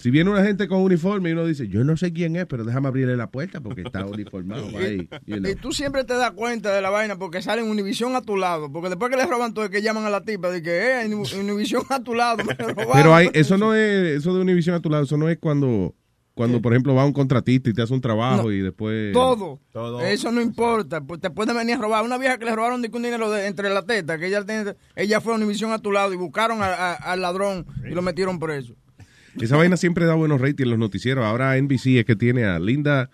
Si 0.00 0.10
viene 0.10 0.30
una 0.30 0.42
gente 0.42 0.66
con 0.66 0.80
uniforme 0.80 1.28
y 1.28 1.32
uno 1.32 1.44
dice, 1.44 1.68
yo 1.68 1.84
no 1.84 1.96
sé 1.96 2.12
quién 2.12 2.34
es, 2.36 2.46
pero 2.46 2.64
déjame 2.64 2.88
abrirle 2.88 3.16
la 3.16 3.30
puerta 3.30 3.60
porque 3.60 3.82
está 3.82 4.06
uniformado. 4.06 4.66
ahí, 4.78 5.08
you 5.26 5.36
know. 5.36 5.50
Y 5.50 5.54
tú 5.56 5.72
siempre 5.72 6.04
te 6.04 6.14
das 6.14 6.30
cuenta 6.32 6.74
de 6.74 6.80
la 6.80 6.88
vaina 6.90 7.16
porque 7.18 7.42
sale 7.42 7.60
en 7.62 7.68
Univisión 7.70 8.16
a 8.16 8.22
tu 8.22 8.36
lado. 8.36 8.72
Porque 8.72 8.88
después 8.88 9.10
que 9.10 9.16
le 9.18 9.26
roban 9.26 9.52
todo, 9.52 9.66
es 9.66 9.70
que 9.70 9.82
llaman 9.82 10.04
a 10.06 10.10
la 10.10 10.22
tipa 10.22 10.50
de 10.50 10.62
que, 10.62 11.02
eh, 11.02 11.14
Univisión 11.38 11.82
a 11.90 12.02
tu 12.02 12.14
lado. 12.14 12.42
me 12.44 12.54
robaron. 12.58 12.92
Pero 12.94 13.14
hay, 13.14 13.28
eso 13.34 13.58
no 13.58 13.74
es, 13.74 14.16
eso 14.18 14.34
de 14.34 14.40
Univision 14.40 14.74
a 14.74 14.80
tu 14.80 14.88
lado, 14.90 15.04
eso 15.04 15.16
no 15.18 15.28
es 15.28 15.38
cuando, 15.38 15.94
cuando 16.32 16.62
por 16.62 16.72
ejemplo, 16.72 16.94
va 16.94 17.04
un 17.04 17.12
contratista 17.12 17.68
y 17.68 17.74
te 17.74 17.82
hace 17.82 17.92
un 17.92 18.00
trabajo 18.00 18.44
No. 18.44 18.52
y 18.52 18.60
después... 18.62 19.12
Todo. 19.12 19.60
Todo. 19.70 20.00
Eso 20.00 20.32
no 20.32 20.40
importa. 20.40 21.02
Pues 21.02 21.20
te 21.20 21.28
pueden 21.28 21.54
venir 21.54 21.74
a 21.74 21.78
robar. 21.78 22.02
Una 22.04 22.16
vieja 22.16 22.38
que 22.38 22.46
le 22.46 22.56
robaron 22.56 22.82
un 22.82 23.02
dinero 23.02 23.30
de- 23.30 23.46
entre 23.46 23.68
la 23.68 23.82
teta, 23.84 24.16
que 24.16 24.28
ella, 24.28 24.44
tiene- 24.46 24.74
ella 24.96 25.20
fue 25.20 25.34
a 25.34 25.36
Univisión 25.36 25.72
a 25.72 25.78
tu 25.78 25.92
lado 25.92 26.14
y 26.14 26.16
buscaron 26.16 26.62
a- 26.62 26.72
a- 26.72 26.94
al 26.94 27.20
ladrón 27.20 27.66
y 27.84 27.90
lo 27.94 28.00
metieron 28.00 28.38
preso. 28.38 28.74
Esa 29.38 29.56
vaina 29.56 29.76
siempre 29.76 30.06
da 30.06 30.14
buenos 30.14 30.40
ratings 30.40 30.62
en 30.62 30.70
los 30.70 30.78
noticieros. 30.78 31.24
Ahora 31.24 31.56
NBC 31.60 31.98
es 31.98 32.04
que 32.04 32.16
tiene 32.16 32.44
a 32.44 32.58
Linda, 32.58 33.10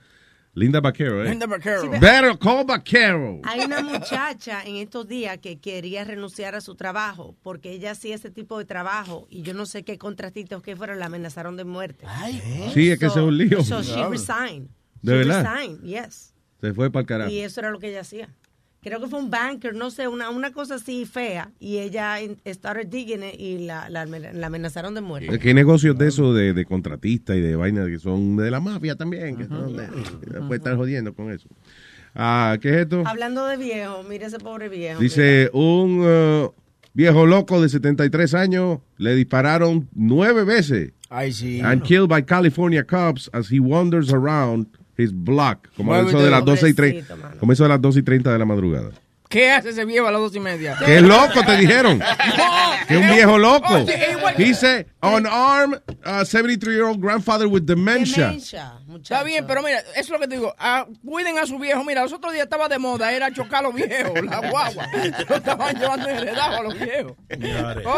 Linda 0.55 0.81
Vaquero, 0.81 1.25
¿eh? 1.25 1.29
Linda 1.31 1.47
Vaquero. 1.47 1.83
Sí, 1.83 1.89
Better 1.89 2.39
call 2.39 2.65
Vaquero. 2.65 3.41
Hay 3.45 3.61
una 3.61 3.83
muchacha 3.83 4.63
en 4.65 4.77
estos 4.77 5.07
días 5.07 5.39
que 5.39 5.59
quería 5.59 6.05
renunciar 6.05 6.55
a 6.55 6.61
su 6.61 6.75
trabajo 6.75 7.37
porque 7.43 7.71
ella 7.73 7.91
hacía 7.91 8.15
ese 8.15 8.31
tipo 8.31 8.59
de 8.59 8.65
trabajo 8.65 9.27
y 9.31 9.43
yo 9.43 9.53
no 9.55 9.67
sé 9.67 9.83
qué 9.83 9.99
contratistas 9.99 10.63
que 10.63 10.75
fueron, 10.77 10.99
la 10.99 11.07
amenazaron 11.07 11.57
de 11.57 11.65
muerte. 11.65 12.07
Sí, 12.73 12.91
es 12.91 12.99
que 12.99 13.07
ese 13.07 13.19
es 13.19 13.25
un 13.25 13.37
lío. 13.37 13.63
So 13.63 13.83
she 13.83 14.03
resigned. 14.07 14.69
¿De 15.03 15.13
She 15.13 15.19
verdad? 15.19 15.45
resigned, 15.55 15.83
yes. 15.83 16.33
Se 16.61 16.73
fue 16.73 16.91
para 16.91 17.03
el 17.03 17.07
carajo. 17.07 17.31
Y 17.31 17.41
eso 17.41 17.61
era 17.61 17.71
lo 17.71 17.79
que 17.79 17.89
ella 17.91 18.01
hacía. 18.01 18.29
Creo 18.87 19.01
que 19.01 19.09
fue 19.09 19.19
un 19.19 19.31
banker, 19.31 19.75
no 19.75 19.91
sé, 19.91 20.07
una, 20.07 20.31
una 20.31 20.53
cosa 20.53 20.77
así 20.77 21.07
fea. 21.07 21.51
Y 21.59 21.79
ella 21.79 22.19
started 22.47 22.87
digging 22.87 23.25
it 23.25 23.35
y 23.37 23.59
la, 23.67 23.89
la, 23.91 24.07
la 24.07 24.47
amenazaron 24.47 24.95
de 24.95 25.01
muerte. 25.01 25.41
¿Qué 25.41 25.53
negocios 25.55 25.99
de 25.99 26.07
eso 26.07 26.33
de, 26.33 26.53
de 26.53 26.65
contratistas 26.65 27.37
y 27.37 27.41
de 27.41 27.57
vainas 27.57 27.89
que 27.89 27.99
son 27.99 28.37
de 28.37 28.49
la 28.49 28.61
mafia 28.61 28.95
también? 28.95 29.37
Que 29.37 29.47
son 29.47 29.77
de- 29.77 29.89
que 30.33 30.41
puede 30.47 30.59
estar 30.59 30.77
jodiendo 30.77 31.13
con 31.15 31.33
eso. 31.33 31.49
Ah, 32.15 32.57
¿qué 32.63 32.69
es 32.71 32.77
esto? 32.83 33.03
Hablando 33.05 33.45
de 33.47 33.57
viejo, 33.57 34.05
mire 34.09 34.27
ese 34.27 34.39
pobre 34.39 34.69
viejo. 34.69 35.01
Dice, 35.01 35.51
un 35.53 36.01
uh, 36.07 36.53
viejo 36.95 37.27
loco 37.27 37.61
de 37.61 37.69
73 37.69 38.35
años 38.35 38.79
le 38.99 39.17
dispararon 39.17 39.89
nueve 39.95 40.45
veces 40.45 40.93
Ay, 41.11 41.33
sí. 41.33 41.61
and 41.61 41.83
killed 41.83 42.09
by 42.09 42.23
California 42.23 42.85
cops 42.85 43.29
as 43.33 43.51
he 43.53 43.59
wanders 43.59 44.13
around 44.13 44.69
his 44.99 45.13
block. 45.13 45.69
Como 45.77 45.95
eso 45.95 46.21
de 46.21 46.31
las 46.31 46.45
12 46.45 46.69
y 46.69 46.75
30, 46.75 47.01
Pobrecito, 47.07 47.17
mano. 47.17 47.41
como 47.41 47.53
eso 47.53 47.63
de 47.65 47.69
las 47.69 47.81
2 47.81 47.97
y 47.97 48.03
30 48.03 48.33
de 48.33 48.39
la 48.39 48.45
madrugada. 48.45 48.91
¿Qué 49.29 49.51
hace 49.51 49.71
ese 49.71 49.85
viejo 49.85 50.07
a 50.07 50.13
las 50.13 50.21
dos 50.21 50.35
y 50.37 50.41
media? 50.41 50.77
¡Qué 50.85 51.01
loco 51.01 51.43
te 51.45 51.57
dijeron! 51.57 52.01
Que 52.87 52.97
un 52.97 53.11
viejo 53.11 53.37
loco. 53.39 53.79
Igual- 53.79 54.37
Dice, 54.37 54.87
unarmed 55.03 55.79
uh, 56.05 56.23
73-year-old 56.23 57.01
grandfather 57.03 57.47
with 57.47 57.63
dementia. 57.63 58.33
Está 58.33 59.23
bien, 59.25 59.45
pero 59.47 59.63
mira, 59.63 59.81
eso 59.81 59.91
es 59.97 60.09
lo 60.11 60.19
que 60.21 60.29
te 60.29 60.37
digo. 60.37 60.55
ah, 60.59 60.87
cuiden 61.05 61.39
a 61.39 61.47
su 61.47 61.59
viejo. 61.59 61.83
Mira, 61.85 62.03
los 62.03 62.13
otros 62.13 62.33
días 62.33 62.45
estaba 62.45 62.69
de 62.69 62.79
moda, 62.79 63.13
era 63.13 63.33
chocar 63.33 63.61
a 63.61 63.69
los 63.69 63.75
viejos, 63.75 64.13
la 64.25 64.49
guagua. 64.51 64.87
Lo 65.29 65.37
estaban 65.37 65.77
llevando 65.77 66.09
heredado 66.09 66.57
a 66.59 66.63
los 66.63 66.79
viejos. 66.79 67.13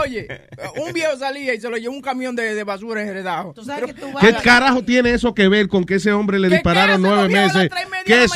Oye, 0.03 0.29
un 0.77 0.93
viejo 0.93 1.17
salía 1.19 1.55
y 1.55 1.61
se 1.61 1.69
lo 1.69 1.77
llevó 1.77 1.95
un 1.95 2.03
camión 2.03 2.35
de, 2.35 2.55
de 2.55 2.65
basura 2.65 3.03
vas 4.15 4.25
¿Qué 4.25 4.35
carajo 4.43 4.83
tiene 4.83 5.11
eso 5.11 5.35
que 5.35 5.49
ver 5.49 5.69
con 5.69 5.85
que 5.85 5.97
ese 5.97 6.13
hombre 6.13 6.39
le 6.39 6.49
¿Qué- 6.49 6.55
dispararon 6.55 7.03
nueve 7.03 7.29
meses? 7.29 7.69
¿Qué, 8.05 8.27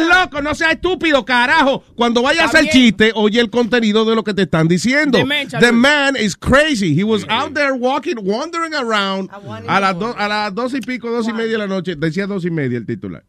loco? 0.00 0.42
No 0.42 0.54
seas 0.54 0.72
estúpido, 0.72 1.24
carajo. 1.24 1.84
Cuando 1.94 2.22
vaya 2.22 2.39
bien. 2.60 2.72
chiste, 2.72 3.12
oye 3.14 3.40
el 3.40 3.50
contenido 3.50 4.04
de 4.04 4.14
lo 4.14 4.24
que 4.24 4.34
te 4.34 4.42
están 4.42 4.68
diciendo. 4.68 5.18
The 5.18 5.24
Luis. 5.24 5.72
man 5.72 6.16
is 6.16 6.36
crazy. 6.36 6.94
He 6.98 7.04
was 7.04 7.24
out 7.28 7.54
there 7.54 7.72
walking, 7.72 8.16
wandering 8.22 8.74
around 8.74 9.30
A 9.68 9.80
las, 9.80 9.98
do- 9.98 10.14
a 10.16 10.28
las 10.28 10.54
dos 10.54 10.74
y 10.74 10.80
pico, 10.80 11.10
dos 11.10 11.28
y 11.28 11.32
media 11.32 11.52
de 11.52 11.58
la 11.58 11.66
noche. 11.66 11.94
Decía 11.96 12.26
dos 12.26 12.44
y 12.44 12.50
media 12.50 12.78
el 12.78 12.86
titular. 12.86 13.22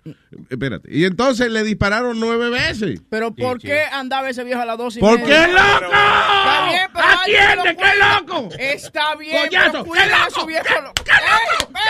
Espérate. 0.50 0.90
Y 0.92 1.06
entonces 1.06 1.52
le 1.52 1.64
dispararon 1.64 2.20
nueve 2.20 2.50
veces. 2.50 3.02
Pero 3.10 3.34
¿por 3.34 3.60
qué 3.60 3.82
andaba 3.92 4.30
ese 4.30 4.44
viejo 4.44 4.62
a 4.62 4.66
las 4.66 4.78
dos 4.78 4.98
y 4.98 5.00
¿Por 5.00 5.20
media? 5.20 5.46
qué 5.46 5.52
loco? 5.54 5.86
Está 5.86 6.68
bien, 6.70 6.90
pero 6.94 7.06
alguien 7.08 7.56
lo 7.56 7.62
¡Atiende, 7.62 7.84
qué 7.84 7.92
loco! 8.00 8.50
Está 8.60 9.16
bien, 9.16 9.38
Coñazo, 9.46 9.72
pero 9.72 9.86
cuiden 9.86 10.10
¡qué 10.10 10.74
loco! 10.82 10.94
¡Qué 11.04 11.12
loco! 11.12 11.72
¡Eh, 11.72 11.82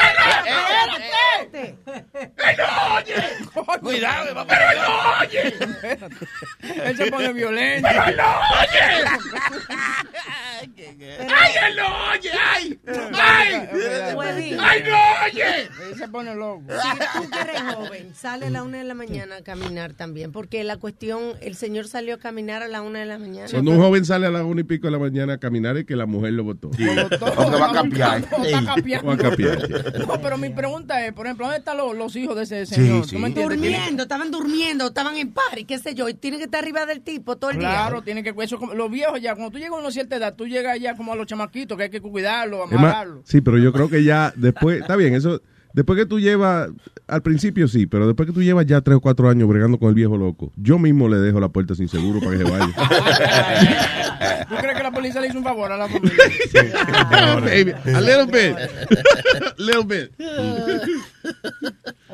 espérate, 1.42 1.72
espérate! 1.72 1.76
Espérate. 2.14 3.46
Coño. 3.54 3.80
cuidado. 3.82 4.46
Pero 4.48 4.66
no, 4.82 4.90
oye. 5.22 5.42
Pone 7.12 7.34
violento. 7.34 7.88
¡Ay, 8.02 8.16
no, 8.16 8.24
oye! 8.62 8.82
¡Ay, 11.28 11.54
él 11.68 11.76
no 11.76 12.12
oye! 12.12 12.32
¡Ay! 12.32 12.80
¡Ay! 13.14 14.58
¡Ay, 14.60 14.84
no 14.84 14.98
oye! 15.26 15.96
Se 15.98 16.08
pone 16.08 16.36
loco. 16.36 16.64
Si 16.70 17.00
tú 17.20 17.30
que 17.30 17.40
eres 17.40 17.62
joven, 17.76 18.16
sale 18.16 18.48
a 18.48 18.50
la 18.50 18.64
una 18.64 18.80
de 18.80 18.84
la 18.84 18.94
mañana 18.94 19.38
a 19.38 19.42
caminar 19.42 19.94
también, 19.94 20.32
porque 20.32 20.64
la 20.64 20.78
cuestión, 20.78 21.34
el 21.42 21.56
señor 21.56 21.88
salió 21.88 22.16
a 22.16 22.18
caminar 22.18 22.64
a 22.64 22.68
la 22.68 22.82
una 22.82 23.00
de 23.00 23.06
la 23.06 23.18
mañana. 23.18 23.48
Cuando 23.50 23.72
un 23.72 23.80
joven 23.80 24.06
sale 24.06 24.28
a 24.28 24.30
las 24.30 24.44
una 24.44 24.62
y 24.62 24.64
pico 24.64 24.88
de 24.88 24.92
la 24.92 25.00
mañana 25.00 25.34
a 25.34 25.38
caminar 25.40 25.78
es 25.78 25.86
que 25.86 25.96
la 25.96 26.06
mujer 26.06 26.34
lo 26.34 26.44
votó. 26.44 26.70
¿Dónde 26.70 27.60
va 27.60 27.70
a 27.70 27.74
cambiar? 27.74 28.22
Va 28.32 29.14
a 29.14 29.18
capiar. 29.18 29.70
No, 30.08 30.22
pero 30.22 30.38
mi 30.38 30.50
pregunta 30.50 31.06
es, 31.06 31.14
por 31.14 31.26
ejemplo, 31.26 31.46
¿dónde 31.46 31.60
están 31.60 31.78
los, 31.78 31.96
los 31.96 32.16
hijos 32.16 32.36
de 32.36 32.44
ese 32.44 32.66
señor? 32.66 33.08
sí. 33.08 33.18
Durmiendo, 33.18 34.04
estaban 34.04 34.32
durmiendo, 34.32 34.88
estaban 34.88 35.18
en 35.18 35.32
party, 35.32 35.66
qué 35.66 35.80
sé 35.80 35.96
yo, 35.96 36.08
y 36.10 36.14
tienen 36.14 36.40
que 36.40 36.46
estar 36.46 36.62
arriba 36.62 36.86
del 36.86 37.01
tipo 37.02 37.38
todo 37.38 37.52
el 37.52 37.58
Claro, 37.58 37.98
día. 37.98 38.06
tiene 38.06 38.24
que 38.24 38.34
eso 38.44 38.58
como- 38.58 38.74
los 38.74 38.90
viejos 38.90 39.22
ya, 39.22 39.34
cuando 39.36 39.52
tú 39.52 39.58
llegas 39.60 39.74
a 39.74 39.80
una 39.82 39.92
cierta 39.92 40.16
edad, 40.16 40.36
tú 40.36 40.48
llegas 40.48 40.80
ya 40.80 40.96
como 40.96 41.14
a 41.14 41.16
los 41.16 41.28
chamaquitos, 41.28 41.78
que 41.78 41.84
hay 41.86 41.90
que 41.90 42.02
cuidarlos, 42.02 42.72
amarrarlos. 42.72 43.22
sí, 43.26 43.42
pero 43.42 43.58
yo 43.58 43.72
creo 43.74 43.90
que 43.90 44.04
ya 44.04 44.34
después, 44.36 44.82
está 44.82 44.96
bien, 44.96 45.14
eso, 45.14 45.42
después 45.74 45.98
que 46.00 46.06
tú 46.06 46.20
llevas, 46.20 46.70
al 47.08 47.22
principio 47.22 47.68
sí, 47.68 47.86
pero 47.88 48.08
después 48.08 48.28
que 48.28 48.34
tú 48.34 48.42
llevas 48.44 48.66
ya 48.66 48.82
tres 48.82 48.98
o 48.98 49.02
cuatro 49.02 49.30
años 49.30 49.48
bregando 49.48 49.78
con 49.80 49.90
el 49.90 49.96
viejo 49.96 50.18
loco, 50.18 50.52
yo 50.56 50.78
mismo 50.80 51.08
le 51.10 51.18
dejo 51.18 51.40
la 51.40 51.50
puerta 51.50 51.76
sin 51.76 51.88
seguro 51.88 52.20
para 52.20 52.32
que 52.32 52.38
se 52.38 52.44
vaya. 52.52 54.46
¿Tú 54.50 54.56
crees 54.58 54.78
que 54.78 54.84
la 54.84 54.92
policía 54.92 55.22
le 55.22 55.28
hizo 55.28 55.38
un 55.38 55.44
favor 55.44 55.72
a 55.72 55.78
la 55.78 55.88
familia? 55.88 56.16
Baby, 57.42 57.72
a 57.96 58.02
little 58.02 58.26
bit. 58.26 58.58
little 59.58 59.84
bit. 59.86 60.12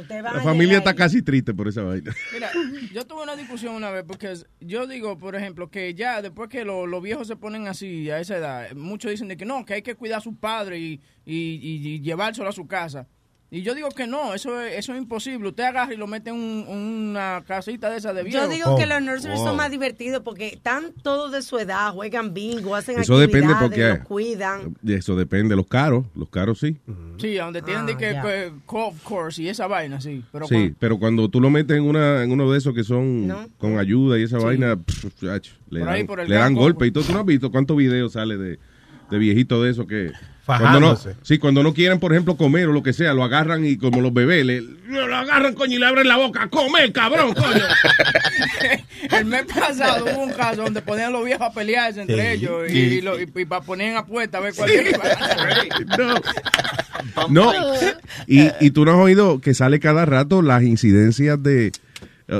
La 0.09 0.29
a 0.31 0.41
familia 0.41 0.77
está 0.77 0.93
casi 0.93 1.21
triste 1.21 1.53
por 1.53 1.67
esa 1.67 1.81
vaina. 1.81 2.13
Mira, 2.33 2.49
yo 2.93 3.05
tuve 3.05 3.23
una 3.23 3.35
discusión 3.35 3.73
una 3.75 3.89
vez 3.89 4.03
porque 4.07 4.33
yo 4.59 4.85
digo, 4.87 5.17
por 5.17 5.35
ejemplo, 5.35 5.69
que 5.69 5.93
ya 5.95 6.21
después 6.21 6.49
que 6.49 6.63
lo- 6.65 6.85
los 6.87 7.01
viejos 7.01 7.27
se 7.27 7.35
ponen 7.35 7.67
así 7.67 8.09
a 8.11 8.19
esa 8.19 8.37
edad, 8.37 8.71
muchos 8.75 9.11
dicen 9.11 9.27
de 9.27 9.37
que 9.37 9.45
no, 9.45 9.65
que 9.65 9.73
hay 9.75 9.81
que 9.81 9.95
cuidar 9.95 10.19
a 10.19 10.21
sus 10.21 10.35
padres 10.35 10.79
y, 10.79 11.01
y, 11.25 11.59
y- 11.61 11.87
y 11.95 12.01
llevárselo 12.01 12.49
a 12.49 12.53
su 12.53 12.67
casa. 12.67 13.07
Y 13.49 13.61
yo 13.61 13.73
digo 13.75 13.87
que 13.91 14.07
no, 14.07 14.33
eso 14.33 14.61
es, 14.61 14.75
eso 14.77 14.91
es 14.93 14.97
imposible. 14.99 15.47
Usted 15.47 15.63
agarra 15.63 15.93
y 15.93 15.97
lo 15.97 16.05
mete 16.05 16.31
en 16.31 16.35
un- 16.35 16.65
una 16.67 17.43
casita 17.47 17.89
de 17.89 17.95
esa 17.97 18.11
de 18.11 18.23
viejo. 18.23 18.37
Yo 18.43 18.49
digo 18.49 18.71
Oh, 18.73 18.77
que 18.77 18.85
los 18.85 19.01
nurseries 19.01 19.37
wow. 19.37 19.47
son 19.47 19.55
más 19.55 19.71
divertidos 19.71 20.21
porque 20.21 20.47
están 20.49 20.91
todos 21.01 21.31
de 21.31 21.41
su 21.41 21.57
edad, 21.57 21.93
juegan 21.93 22.33
bingo, 22.33 22.75
hacen 22.75 22.99
Eso 22.99 23.17
depende 23.17 23.53
actividades, 23.53 23.69
porque 23.69 23.99
los 23.99 24.07
cuidan. 24.07 24.75
de 24.81 24.95
eso 24.95 25.15
depende 25.15 25.55
los 25.55 25.65
caros, 25.65 26.05
los 26.13 26.27
caros 26.27 26.59
sí. 26.59 26.75
Sí, 27.19 27.37
a 27.37 27.45
donde 27.45 27.61
tienen 27.61 27.85
de 27.85 27.93
Ah, 27.93 27.97
que, 27.97 28.05
que 28.21 28.51
golf 28.65 29.01
course 29.03 29.41
y 29.41 29.47
esa 29.47 29.65
vaina, 29.67 30.01
sí. 30.01 30.21
Pero 30.31 30.45
Sí, 30.45 30.53
cuando- 30.55 30.75
pero 30.79 30.99
cuando 30.99 31.29
tú 31.29 31.39
lo 31.39 31.49
metes 31.49 31.77
en 31.77 31.83
una 31.83 32.23
en 32.23 32.31
uno 32.31 32.51
de 32.51 32.57
esos 32.57 32.73
que 32.73 32.83
son 32.83 33.27
No. 33.27 33.47
con 33.57 33.79
ayuda 33.79 34.19
y 34.19 34.23
esa 34.23 34.39
vaina, 34.39 34.75
pff, 34.75 35.23
ach, 35.23 35.47
le 35.69 35.79
Por 36.05 36.17
dan, 36.19 36.27
le 36.27 36.35
dan 36.35 36.53
golpe 36.53 36.85
y 36.85 36.91
todo. 36.91 37.05
¿Tú 37.05 37.13
no 37.13 37.19
has 37.19 37.25
visto 37.25 37.49
cuántos 37.49 37.77
videos 37.77 38.11
sale 38.11 38.35
de, 38.37 38.59
de 39.09 39.17
viejitos 39.17 39.63
de 39.63 39.69
eso 39.71 39.87
que 39.87 40.11
cuando 40.45 40.79
no, 40.79 40.97
sí, 41.23 41.39
cuando 41.39 41.61
no 41.61 41.73
quieren, 41.73 41.99
por 41.99 42.13
ejemplo, 42.13 42.37
comer 42.37 42.69
o 42.69 42.71
lo 42.71 42.81
que 42.81 42.93
sea, 42.93 43.13
lo 43.13 43.21
agarran 43.25 43.65
y 43.65 43.75
como 43.77 43.99
los 43.99 44.13
bebés, 44.13 44.45
le, 44.45 44.61
lo 44.87 45.13
agarran, 45.13 45.53
coño, 45.53 45.75
y 45.75 45.77
le 45.79 45.85
abren 45.85 46.07
la 46.07 46.15
boca, 46.15 46.47
comer, 46.47 46.93
cabrón, 46.93 47.33
coño. 47.33 47.63
el 49.17 49.25
mes 49.25 49.43
pasado 49.53 50.05
hubo 50.05 50.23
un 50.23 50.31
caso 50.31 50.61
donde 50.63 50.81
ponían 50.81 51.11
los 51.11 51.25
viejos 51.25 51.47
a 51.47 51.51
pelearse 51.51 51.99
entre 52.01 52.15
Sí, 52.37 52.43
ellos 52.43 52.61
y, 52.69 52.71
sí. 52.71 52.77
y, 52.79 53.01
lo- 53.01 53.19
y- 53.19 53.29
y 53.35 53.45
pa- 53.45 53.59
ponían 53.61 53.97
apuestas 53.97 54.39
a 54.39 54.43
ver 54.45 54.53
cuál 54.55 54.71
iba. 54.71 55.03
no. 55.97 56.15
No. 57.29 57.53
Y, 58.25 58.49
y 58.61 58.71
tú 58.71 58.85
no 58.85 58.91
has 58.93 58.97
oído 58.99 59.41
que 59.41 59.53
sale 59.53 59.79
cada 59.81 60.05
rato 60.05 60.41
las 60.41 60.63
incidencias 60.63 61.41
de, 61.43 61.71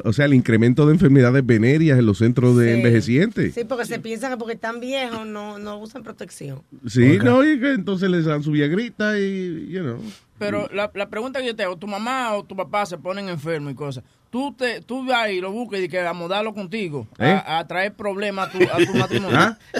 o 0.04 0.12
sea, 0.14 0.26
el 0.26 0.34
incremento 0.34 0.86
de 0.86 0.94
enfermedades 0.94 1.46
venéreas 1.46 1.98
en 2.00 2.06
los 2.06 2.18
centros 2.18 2.58
de 2.58 2.66
Sí. 2.74 2.78
envejecientes. 2.80 3.54
Sí, 3.54 3.64
porque 3.64 3.86
se 3.86 4.00
piensan 4.00 4.32
que 4.32 4.38
porque 4.38 4.54
están 4.56 4.80
viejos 4.80 5.26
no, 5.26 5.58
no 5.60 5.78
usan 5.80 6.04
protección. 6.04 6.62
Sí, 6.88 7.18
no, 7.24 7.44
y 7.50 7.60
que 7.60 7.72
entonces 7.74 8.10
les 8.10 8.26
dan 8.26 8.44
su 8.44 8.52
viagrita 8.52 9.20
y, 9.20 9.68
you 9.70 9.82
know. 9.82 10.00
Pero 10.40 10.68
la, 10.72 10.92
la 10.94 11.10
pregunta 11.10 11.40
que 11.40 11.48
yo 11.48 11.56
te 11.56 11.64
hago, 11.64 11.78
tu 11.78 11.88
mamá 11.88 12.36
o 12.36 12.44
tu 12.44 12.56
papá 12.56 12.86
se 12.86 12.98
ponen 12.98 13.30
enfermos 13.30 13.72
y 13.72 13.76
cosas. 13.76 14.04
Tú 14.30 14.54
te, 14.54 14.82
tú 14.82 15.06
vas 15.06 15.30
y 15.30 15.40
lo 15.40 15.54
buscas 15.54 15.80
y 15.80 15.88
que 15.88 16.02
a 16.02 16.12
mudarlo 16.12 16.54
contigo, 16.54 17.08
¿Eh? 17.18 17.42
a, 17.46 17.60
a 17.60 17.68
traer 17.68 17.96
problemas 17.96 18.50
a 18.50 18.52
tu, 18.52 18.62
a 18.62 18.86
tu 18.86 18.94
matrimonio. 18.94 19.38
¿Ah? 19.40 19.58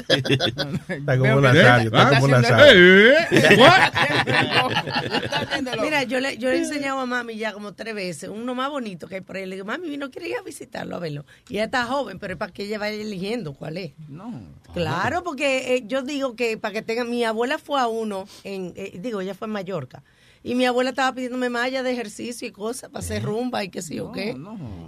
Está 0.88 1.18
como 1.18 1.42
Nazario, 1.42 1.88
está 1.88 2.20
como 2.20 2.28
Nazario. 2.30 3.12
¿Eh? 3.12 3.28
Mira, 5.82 6.04
yo 6.04 6.22
le, 6.22 6.38
yo 6.38 6.50
le 6.50 6.56
he 6.56 6.60
enseñado 6.60 7.00
a 7.00 7.06
mami 7.06 7.36
ya 7.36 7.52
como 7.52 7.74
tres 7.74 7.94
veces, 7.94 8.30
uno 8.30 8.56
más 8.56 8.70
bonito 8.70 9.08
que 9.08 9.16
hay 9.16 9.22
por 9.22 9.36
ahí. 9.36 9.46
Le 9.46 9.56
digo, 9.56 9.66
mami, 9.66 9.98
no 9.98 10.10
quiere 10.12 10.30
ir 10.30 10.38
a 10.38 10.42
visitarlo, 10.42 10.96
a 10.96 11.00
verlo. 11.00 11.26
Y 11.50 11.56
ella 11.56 11.66
está 11.66 11.86
joven, 11.86 12.18
pero 12.18 12.34
es 12.34 12.40
para 12.40 12.54
que 12.54 12.64
ella 12.64 12.80
vaya 12.80 12.96
eligiendo 12.96 13.54
cuál 13.54 13.78
es. 13.78 13.92
No. 14.08 14.34
Claro, 14.74 15.24
porque 15.24 15.76
eh, 15.76 15.84
yo 15.88 16.04
digo 16.04 16.36
que 16.36 16.58
para 16.58 16.74
que 16.74 16.82
tengan, 16.82 17.10
mi 17.10 17.24
abuela 17.26 17.58
fue 17.58 17.82
a 17.82 17.88
uno, 17.88 18.26
en, 18.46 18.72
eh, 18.76 18.98
digo, 19.02 19.20
ella 19.20 19.34
fue 19.34 19.48
en 19.48 19.54
Mallorca. 19.54 20.04
Y 20.44 20.56
mi 20.56 20.66
abuela 20.66 20.92
estaba 20.92 21.14
pidiéndome 21.14 21.50
malla 21.50 21.84
de 21.84 21.92
ejercicio 21.92 22.48
y 22.48 22.52
cosas 22.52 22.90
para 22.90 23.04
hacer 23.04 23.24
rumba 23.24 23.64
y 23.64 23.70
qué 23.70 23.82
sé 23.82 23.96
yo 23.96 24.12
qué. 24.12 24.36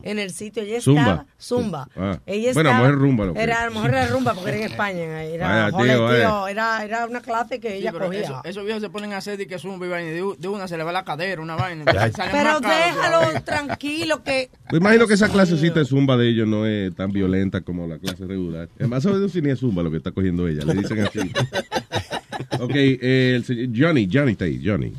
En 0.03 0.20
el 0.20 0.32
sitio. 0.32 0.63
Ella 0.63 0.79
Zumba. 0.82 1.01
estaba. 1.01 1.25
Zumba. 1.41 1.89
Ah. 1.96 2.20
Ella 2.25 2.53
Bueno, 2.53 2.70
a 2.70 2.74
estaba- 2.74 2.88
mejor 2.88 3.01
rumba 3.01 3.25
lo 3.25 3.34
que 3.34 3.41
Era, 3.41 3.53
es. 3.56 3.60
a 3.60 3.65
lo 3.65 3.72
mejor 3.74 3.89
era 3.89 4.08
rumba 4.08 4.34
porque 4.34 4.50
era 4.51 4.58
en 4.60 4.63
España. 4.72 5.24
Era, 5.24 5.48
Vaya, 5.48 5.72
jole, 5.72 5.94
tío, 5.94 6.13
eh. 6.13 6.20
tío, 6.22 6.48
era, 6.48 6.84
era 6.86 7.06
una 7.08 7.22
clase 7.22 7.60
que 7.60 7.70
Sí, 7.72 7.75
ella 7.77 7.91
cogía. 7.91 8.22
eso- 8.22 8.41
esos 8.44 8.63
viejos 8.63 8.82
se 8.82 8.89
ponen 8.89 9.13
a 9.13 9.18
hacer 9.18 9.38
de 9.38 9.48
que 9.48 9.60
zumba 9.60 9.86
y 9.86 9.89
vaina, 9.89 10.10
y 10.12 10.13
de, 10.13 10.34
de 10.38 10.48
una 10.48 10.68
se 10.68 10.77
le 10.77 10.84
va 10.84 10.91
la 10.91 11.03
cadera, 11.03 11.41
una 11.41 11.56
vaina. 11.56 11.84
Pero 11.86 12.60
más 12.62 12.62
déjalo 12.62 13.41
tranquilo 13.44 14.24
que... 14.24 14.50
Me 14.72 14.77
imagino 14.77 15.08
que 15.08 15.15
esa 15.15 15.29
clasecita 15.29 15.79
de 15.79 15.86
zumba 15.86 16.15
de 16.18 16.29
ellos 16.29 16.48
no 16.48 16.65
es 16.65 16.96
tan 16.96 17.12
violenta 17.12 17.62
como 17.62 17.88
la 17.88 17.98
clase 17.98 18.25
regular. 18.25 18.70
Además, 18.79 19.03
sabe 19.03 19.27
si 19.29 19.41
ni 19.41 19.50
es 19.50 19.60
zumba 19.60 19.84
lo 19.84 19.91
que 19.91 19.98
está 19.98 20.12
cogiendo 20.12 20.48
ella. 20.48 20.63
Le 20.63 20.74
dicen 20.75 21.00
así. 21.01 21.20
ok, 22.60 22.72
eh, 22.75 23.34
el 23.36 23.44
señor- 23.46 23.70
Johnny, 23.75 24.08
Johnny 24.12 24.32
está 24.34 24.46
ahí, 24.46 24.62
Johnny. 24.63 24.94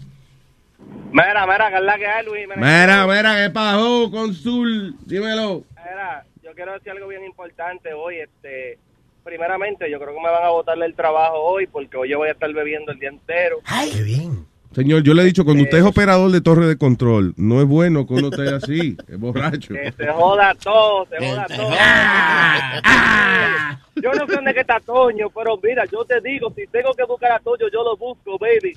Mira, 1.26 1.46
mira, 1.46 1.70
que 1.70 1.76
es 1.76 1.82
la 1.82 1.98
que 1.98 2.06
hay, 2.06 2.24
Luis. 2.24 2.46
Mira, 2.48 2.56
Mira, 2.58 3.06
mira, 3.06 3.36
¿qué 3.36 3.50
pasó, 3.50 4.10
Consul? 4.10 4.94
Dímelo. 5.06 5.64
mira, 5.76 6.24
yo 6.42 6.52
quiero 6.54 6.72
decir 6.72 6.92
algo 6.92 7.08
bien 7.08 7.24
importante 7.24 7.92
hoy. 7.92 8.16
Este, 8.20 8.78
primeramente, 9.24 9.90
yo 9.90 9.98
creo 9.98 10.14
que 10.14 10.20
me 10.20 10.30
van 10.30 10.44
a 10.44 10.50
botarle 10.50 10.86
el 10.86 10.94
trabajo 10.94 11.36
hoy 11.38 11.66
porque 11.66 11.96
hoy 11.96 12.10
yo 12.10 12.18
voy 12.18 12.28
a 12.28 12.32
estar 12.32 12.52
bebiendo 12.52 12.92
el 12.92 12.98
día 12.98 13.10
entero. 13.10 13.58
Qué 13.92 14.02
bien. 14.02 14.46
Señor, 14.72 15.02
yo 15.02 15.14
le 15.14 15.22
he 15.22 15.24
dicho, 15.24 15.44
cuando 15.44 15.64
usted 15.64 15.78
es 15.78 15.84
operador 15.84 16.30
de 16.30 16.40
torre 16.40 16.66
de 16.66 16.78
control, 16.78 17.34
no 17.36 17.60
es 17.60 17.66
bueno 17.66 18.06
que 18.06 18.14
uno 18.14 18.28
esté 18.28 18.54
así, 18.54 18.96
es 19.08 19.18
borracho. 19.18 19.74
Que 19.74 19.90
se 19.90 20.06
joda 20.06 20.54
todo, 20.54 21.06
se 21.06 21.16
joda 21.18 21.46
todo. 21.48 21.70
Yo 24.00 24.12
no 24.12 24.26
sé 24.26 24.34
dónde 24.34 24.54
que 24.54 24.60
está 24.60 24.80
Toño, 24.80 25.28
pero 25.30 25.58
mira, 25.62 25.84
yo 25.84 26.04
te 26.06 26.20
digo, 26.22 26.50
si 26.56 26.66
tengo 26.68 26.94
que 26.94 27.04
buscar 27.04 27.32
a 27.32 27.38
Toño, 27.40 27.66
yo 27.70 27.82
lo 27.84 27.96
busco, 27.98 28.38
baby. 28.38 28.72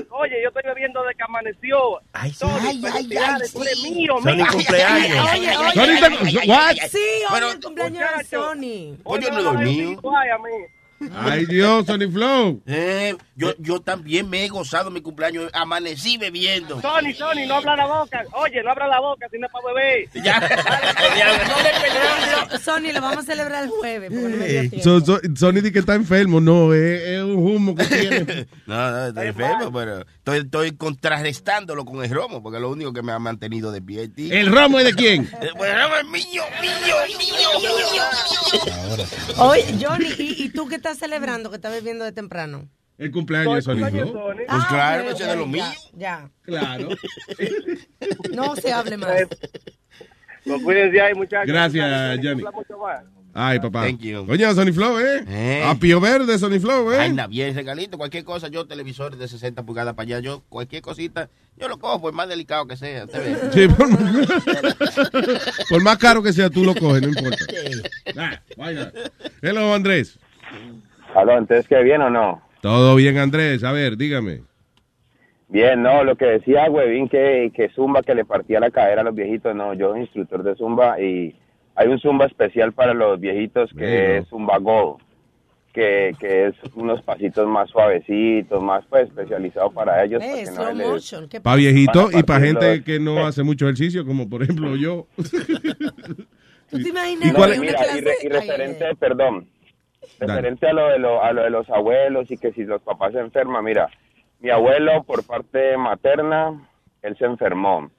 oye, 0.10 0.42
yo 0.42 0.48
estoy 0.48 0.62
bebiendo 0.64 1.02
de 1.04 1.14
que 1.14 1.22
amaneció. 1.22 2.00
Ay, 2.12 2.30
sí. 2.30 2.38
Tony, 2.40 2.54
Ay, 2.68 2.82
ay, 2.92 3.06
eres 3.36 3.52
sí. 3.80 3.94
mío, 3.94 4.14
Sony 4.22 4.46
cumpleaños. 4.50 5.28
Oye, 5.32 5.56
oye, 5.56 5.98
Sony, 5.98 6.76
sí, 6.90 6.98
hoy 7.30 7.48
es 7.48 7.54
el 7.54 7.60
cumpleaños 7.60 8.10
de. 8.18 8.24
Sony. 8.24 8.98
Me 9.20 9.30
no 9.30 9.42
dormí. 9.42 9.96
Ay, 11.12 11.46
Dios, 11.46 11.86
Sony 11.86 12.10
Flow. 12.12 12.62
Eh, 12.66 13.14
yo, 13.36 13.54
yo 13.58 13.80
también 13.80 14.28
me 14.30 14.44
he 14.44 14.48
gozado 14.48 14.90
mi 14.90 15.00
cumpleaños. 15.00 15.50
Amanecí 15.52 16.16
bebiendo. 16.18 16.76
Tony, 16.80 17.14
Tony, 17.14 17.46
no 17.46 17.56
abra 17.56 17.76
la 17.76 17.86
boca. 17.86 18.24
Oye, 18.32 18.62
no 18.62 18.70
abra 18.70 18.86
la 18.88 19.00
boca, 19.00 19.26
si 19.30 19.38
no 19.38 19.46
es 19.46 19.52
para 19.52 19.66
beber. 19.74 20.08
Ya. 20.24 20.40
So- 22.50 22.58
Sony, 22.58 22.92
lo 22.92 23.00
vamos 23.00 23.18
a 23.18 23.22
celebrar 23.22 23.64
el 23.64 23.70
jueves. 23.70 24.10
Porque 24.10 24.28
no 24.28 24.36
me 24.36 24.46
dio 24.48 24.60
tiempo. 24.70 24.82
So- 24.82 25.00
so- 25.00 25.20
Sony 25.36 25.54
dice 25.54 25.72
que 25.72 25.78
está 25.80 25.94
enfermo. 25.94 26.40
No, 26.40 26.72
es, 26.74 27.00
es 27.02 27.22
un 27.22 27.36
humo 27.36 27.74
que 27.74 27.84
tiene. 27.84 28.46
No, 28.66 28.90
no, 28.90 29.06
estoy 29.08 29.26
enfermo, 29.28 29.72
pero 29.72 30.04
estoy, 30.24 30.38
estoy 30.38 30.76
contrarrestándolo 30.76 31.84
con 31.84 32.02
el 32.02 32.10
romo, 32.10 32.42
porque 32.42 32.56
es 32.56 32.62
lo 32.62 32.70
único 32.70 32.92
que 32.94 33.02
me 33.02 33.12
ha 33.12 33.18
mantenido 33.18 33.70
de 33.70 33.82
pie. 33.82 34.08
tío. 34.08 34.32
¿El 34.32 34.50
romo 34.50 34.78
es 34.78 34.86
de 34.86 34.94
quién? 34.94 35.28
El 35.40 35.50
romo 35.50 35.96
es 36.00 36.04
mío, 36.06 36.42
mío, 36.62 36.96
mío, 37.18 37.18
mío. 37.18 38.02
Oye, 39.38 39.64
Johnny, 39.80 40.06
¿y, 40.18 40.44
y 40.44 40.48
tú 40.48 40.66
qué 40.66 40.76
estás 40.76 40.98
celebrando 40.98 41.50
que 41.50 41.56
estás 41.56 41.72
bebiendo 41.72 42.04
de 42.06 42.12
temprano? 42.12 42.68
El 42.96 43.10
cumpleaños 43.10 43.56
de 43.56 43.62
Sony 43.62 43.90
Flow. 43.90 44.12
Pues 44.48 44.64
claro, 44.66 45.04
ok, 45.04 45.10
ese 45.10 45.22
es 45.24 45.28
de 45.28 45.36
lo 45.36 45.46
mío. 45.46 45.64
Ya, 45.92 46.30
Claro. 46.42 46.88
No 48.32 48.56
se 48.56 48.72
hable 48.72 48.96
más. 48.96 49.10
Pues 50.44 50.62
cuídense 50.62 51.00
ahí, 51.00 51.14
muchachos. 51.14 51.48
Gracias, 51.48 52.18
Johnny. 52.22 52.42
Ay, 53.36 53.58
papá. 53.58 53.82
Thank 53.82 53.98
you. 53.98 54.24
Coño, 54.26 54.54
Sony 54.54 54.72
Flow, 54.72 55.00
¿eh? 55.00 55.24
Eh. 55.28 55.64
Apio 55.66 56.00
verde, 56.00 56.38
Sony 56.38 56.60
Flow, 56.60 56.92
¿eh? 56.92 56.98
Vaina 56.98 57.26
bien, 57.26 57.52
regalito, 57.52 57.98
cualquier 57.98 58.22
cosa, 58.22 58.46
yo 58.46 58.64
televisores 58.66 59.18
de 59.18 59.26
60 59.26 59.64
pulgadas 59.64 59.94
para 59.94 60.04
allá, 60.04 60.20
yo 60.20 60.44
cualquier 60.48 60.82
cosita, 60.82 61.28
yo 61.56 61.66
lo 61.66 61.78
cojo, 61.78 62.00
por 62.00 62.12
más 62.12 62.28
delicado 62.28 62.66
que 62.68 62.76
sea, 62.76 63.06
usted 63.06 63.52
ve. 63.52 63.52
Sí, 63.52 63.68
por, 63.74 63.88
por 65.68 65.82
más 65.82 65.98
caro 65.98 66.22
que 66.22 66.32
sea, 66.32 66.48
tú 66.48 66.64
lo 66.64 66.76
coges, 66.76 67.02
no 67.02 67.08
importa. 67.08 67.44
Ah, 68.16 68.40
vaya. 68.56 68.92
Hello, 69.42 69.74
Andrés. 69.74 70.16
Aló, 71.16 71.36
entonces, 71.36 71.66
¿qué 71.66 71.82
bien 71.82 72.02
o 72.02 72.10
no? 72.10 72.40
Todo 72.60 72.94
bien, 72.94 73.18
Andrés. 73.18 73.64
A 73.64 73.72
ver, 73.72 73.96
dígame. 73.96 74.42
Bien, 75.48 75.82
no, 75.82 76.04
lo 76.04 76.16
que 76.16 76.24
decía 76.24 76.70
Huevín 76.70 77.08
que, 77.08 77.52
que 77.54 77.68
Zumba 77.70 78.02
que 78.02 78.14
le 78.14 78.24
partía 78.24 78.60
la 78.60 78.70
cadera 78.70 79.02
a 79.02 79.04
los 79.04 79.14
viejitos, 79.14 79.54
no, 79.54 79.74
yo 79.74 79.90
soy 79.90 80.02
instructor 80.02 80.42
de 80.42 80.54
Zumba 80.56 81.00
y 81.00 81.36
hay 81.76 81.88
un 81.88 81.98
Zumba 81.98 82.26
especial 82.26 82.72
para 82.72 82.94
los 82.94 83.18
viejitos 83.20 83.70
que 83.76 84.18
es 84.18 84.28
Zumba 84.28 84.58
Gold, 84.58 85.02
que, 85.72 86.12
que 86.20 86.46
es 86.46 86.54
unos 86.74 87.02
pasitos 87.02 87.48
más 87.48 87.68
suavecitos, 87.70 88.62
más 88.62 88.84
pues 88.88 89.08
especializado 89.08 89.70
para 89.72 90.04
ellos. 90.04 90.20
para 90.22 90.32
Eh, 90.40 90.44
que 90.44 90.50
no 90.50 90.56
slow 90.62 90.74
les- 90.76 90.88
motion. 90.88 91.28
¿qué 91.28 91.40
Para 91.40 91.54
pasa? 91.54 91.56
viejito 91.56 92.06
Para 92.06 92.18
y 92.18 92.22
para 92.22 92.40
gente 92.46 92.84
que 92.84 93.00
no 93.00 93.18
hace 93.26 93.42
mucho 93.42 93.64
ejercicio, 93.66 94.06
como 94.06 94.28
por 94.30 94.42
ejemplo 94.44 94.76
yo. 94.76 95.06
¿Tú 96.70 96.78
te 96.82 96.88
imaginas 96.88 97.28
¿Y 97.30 97.32
cuál 97.32 97.58
Mira, 97.60 97.72
y, 97.72 97.76
clase- 97.76 98.00
re- 98.04 98.14
y 98.22 98.26
Ay, 98.26 98.28
referente, 98.28 98.94
perdón, 98.96 99.48
referente 100.18 100.66
a 100.68 100.72
lo, 100.72 100.88
de 100.88 100.98
lo, 100.98 101.22
a 101.22 101.32
lo 101.32 101.42
de 101.42 101.50
los 101.50 101.68
abuelos 101.70 102.30
y 102.30 102.36
que 102.38 102.52
si 102.52 102.64
los 102.64 102.80
papás 102.82 103.12
se 103.12 103.20
enferman, 103.20 103.64
mira, 103.64 103.88
mi 104.40 104.50
abuelo 104.50 105.02
por 105.04 105.24
parte 105.24 105.76
materna, 105.76 106.68
él 107.02 107.16
se 107.18 107.24
enfermó. 107.26 107.90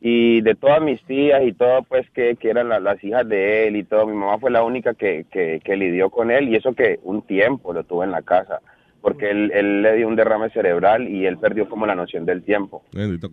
Y 0.00 0.40
de 0.40 0.54
todas 0.54 0.80
mis 0.80 1.02
tías 1.04 1.42
y 1.42 1.52
todo, 1.52 1.82
pues 1.82 2.08
que, 2.10 2.36
que 2.36 2.48
eran 2.50 2.68
la- 2.70 2.80
las 2.80 3.02
hijas 3.04 3.28
de 3.28 3.68
él 3.68 3.76
y 3.76 3.84
todo, 3.84 4.06
mi 4.06 4.14
mamá 4.14 4.38
fue 4.38 4.50
la 4.50 4.62
única 4.62 4.94
que, 4.94 5.26
que, 5.30 5.60
que 5.62 5.76
lidió 5.76 6.08
con 6.10 6.30
él 6.30 6.48
y 6.48 6.56
eso 6.56 6.72
que 6.74 6.98
un 7.02 7.20
tiempo 7.22 7.72
lo 7.74 7.84
tuvo 7.84 8.02
en 8.02 8.10
la 8.10 8.22
casa, 8.22 8.60
porque 9.02 9.30
él, 9.30 9.50
él 9.54 9.82
le 9.82 9.96
dio 9.96 10.08
un 10.08 10.16
derrame 10.16 10.48
cerebral 10.50 11.06
y 11.06 11.26
él 11.26 11.36
perdió 11.36 11.68
como 11.68 11.84
la 11.86 11.94
noción 11.94 12.24
del 12.24 12.42
tiempo. 12.42 12.82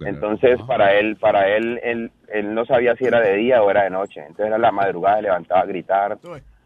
Entonces, 0.10 0.60
para 0.68 0.94
él, 1.00 1.16
para 1.16 1.48
él, 1.56 1.80
él, 1.84 2.12
él 2.34 2.54
no 2.54 2.66
sabía 2.66 2.96
si 2.98 3.06
era 3.06 3.22
de 3.22 3.36
día 3.38 3.64
o 3.64 3.72
era 3.72 3.84
de 3.84 3.90
noche. 3.90 4.20
Entonces, 4.22 4.48
era 4.48 4.58
la 4.58 4.72
madrugada, 4.72 5.18
se 5.18 5.22
levantaba 5.24 5.62
a 5.62 5.66
gritar, 5.66 6.18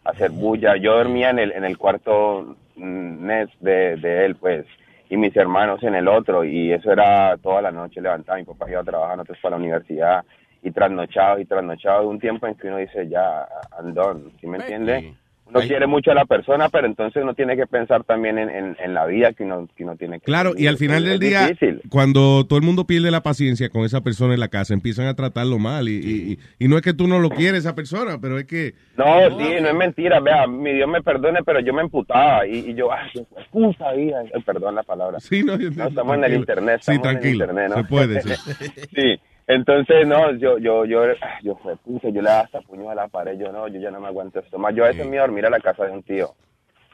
a 0.04 0.10
hacer 0.10 0.32
bulla. 0.32 0.78
Yo 0.78 0.96
dormía 0.98 1.30
en 1.30 1.38
el, 1.40 1.52
en 1.52 1.64
el 1.64 1.78
cuarto 1.78 2.56
mm, 2.76 3.26
nest 3.26 3.54
de, 3.60 3.98
de 3.98 4.26
él, 4.26 4.36
pues, 4.36 4.66
y 5.12 5.18
mis 5.18 5.36
hermanos 5.36 5.84
en 5.84 5.94
el 5.94 6.08
otro, 6.08 6.46
y 6.46 6.72
eso 6.72 6.90
era 6.90 7.36
toda 7.36 7.62
la 7.62 7.70
noche 7.70 8.00
levantado. 8.00 8.40
Mi 8.40 8.46
papá 8.46 8.70
iba 8.70 8.80
a 8.80 8.84
trabajar, 8.86 9.18
nosotros 9.18 9.40
para 9.42 9.58
la 9.58 9.62
universidad, 9.62 10.24
y 10.64 10.72
trasnochado, 10.72 11.38
y 11.38 11.44
trasnochado, 11.44 12.08
un 12.08 12.18
tiempo 12.18 12.48
en 12.48 12.56
que 12.56 12.68
uno 12.68 12.78
dice, 12.78 13.10
ya, 13.10 13.46
done, 13.84 14.32
¿sí 14.40 14.48
me 14.48 14.60
entiende? 14.60 15.14
Uno 15.54 15.68
quiere 15.68 15.86
mucho 15.86 16.12
a 16.12 16.16
la 16.16 16.26
persona, 16.26 16.70
pero 16.70 16.88
entonces 16.88 17.22
uno 17.22 17.34
tiene 17.34 17.56
que 17.58 17.68
pensar 17.68 18.04
también 18.06 18.38
en, 18.38 18.50
en, 18.50 18.78
en 18.82 18.94
la 18.94 19.06
vida 19.06 19.34
que 19.34 19.44
uno, 19.44 19.68
que 19.76 19.84
uno 19.84 19.98
tiene 19.98 20.20
que 20.20 20.26
Claro, 20.26 20.54
y 20.58 20.68
al 20.68 20.78
final 20.78 21.04
Es 21.04 21.10
del 21.10 21.20
día, 21.20 21.48
difícil. 21.50 21.82
cuando 21.90 22.46
todo 22.48 22.58
el 22.58 22.64
mundo 22.66 22.86
pierde 22.86 23.12
la 23.12 23.22
paciencia 23.22 23.70
con 23.70 23.84
esa 23.84 24.02
persona 24.02 24.34
en 24.34 24.40
la 24.40 24.48
casa, 24.48 24.74
empiezan 24.74 25.08
a 25.08 25.14
tratarlo 25.14 25.60
mal. 25.60 25.90
Y, 25.90 25.92
y- 25.98 26.40
y- 26.60 26.68
no 26.70 26.78
es 26.78 26.82
que 26.82 26.94
tú 26.94 27.08
no 27.08 27.20
lo 27.20 27.30
quieres 27.30 27.60
esa 27.62 27.76
persona, 27.76 28.18
pero 28.22 28.40
es 28.40 28.46
que... 28.46 28.74
No, 28.96 29.06
sí, 29.38 29.56
no 29.62 29.68
es 29.68 29.76
mentira, 29.76 30.20
vea, 30.22 30.48
mi 30.48 30.72
Dios 30.74 30.88
me 30.90 31.02
perdone, 31.02 31.40
pero 31.46 31.60
yo 31.60 31.74
me 31.74 31.82
emputaba 31.82 32.48
y, 32.48 32.70
y 32.70 32.74
yo, 32.74 32.90
ay, 32.92 33.10
puta 33.52 33.92
vida, 33.94 34.24
perdón 34.46 34.76
la 34.76 34.84
palabra. 34.84 35.20
Sí, 35.20 35.44
no, 35.44 35.58
No, 35.58 35.88
estamos 35.88 36.16
en 36.16 36.24
el 36.24 36.34
internet, 36.36 36.82
Sí, 36.82 36.92
estamos 36.94 37.08
en 37.10 37.16
el 37.16 37.22
tranquilo, 37.22 37.46
internet, 37.46 37.70
¿no? 37.70 37.76
se 37.76 37.84
puede, 37.84 38.22
sí. 38.22 38.30
sí, 38.96 39.20
entonces, 39.48 40.08
no, 40.08 40.32
yo, 40.36 40.58
yo, 40.58 40.86
yo, 40.86 41.04
yo 41.44 41.56
fue 41.62 41.76
puta, 41.78 42.10
yo 42.10 42.22
le 42.22 42.30
daba 42.30 42.42
hasta 42.42 42.62
puño 42.62 42.90
a 42.90 42.96
la 42.96 43.08
pared, 43.08 43.38
yo 43.38 43.52
no, 43.52 43.68
yo 43.68 43.80
ya 43.80 43.92
no 43.92 44.00
me 44.00 44.08
aguanto 44.08 44.40
esto 44.40 44.58
más, 44.58 44.74
yo 44.76 44.84
a 44.86 44.88
veces 44.88 45.06
me 45.06 45.16
iba 45.16 45.24
a 45.24 45.28
dormir 45.28 45.46
a 45.46 45.50
la 45.50 45.60
casa 45.60 45.86
de 45.86 45.92
un 45.92 46.04
tío. 46.04 46.34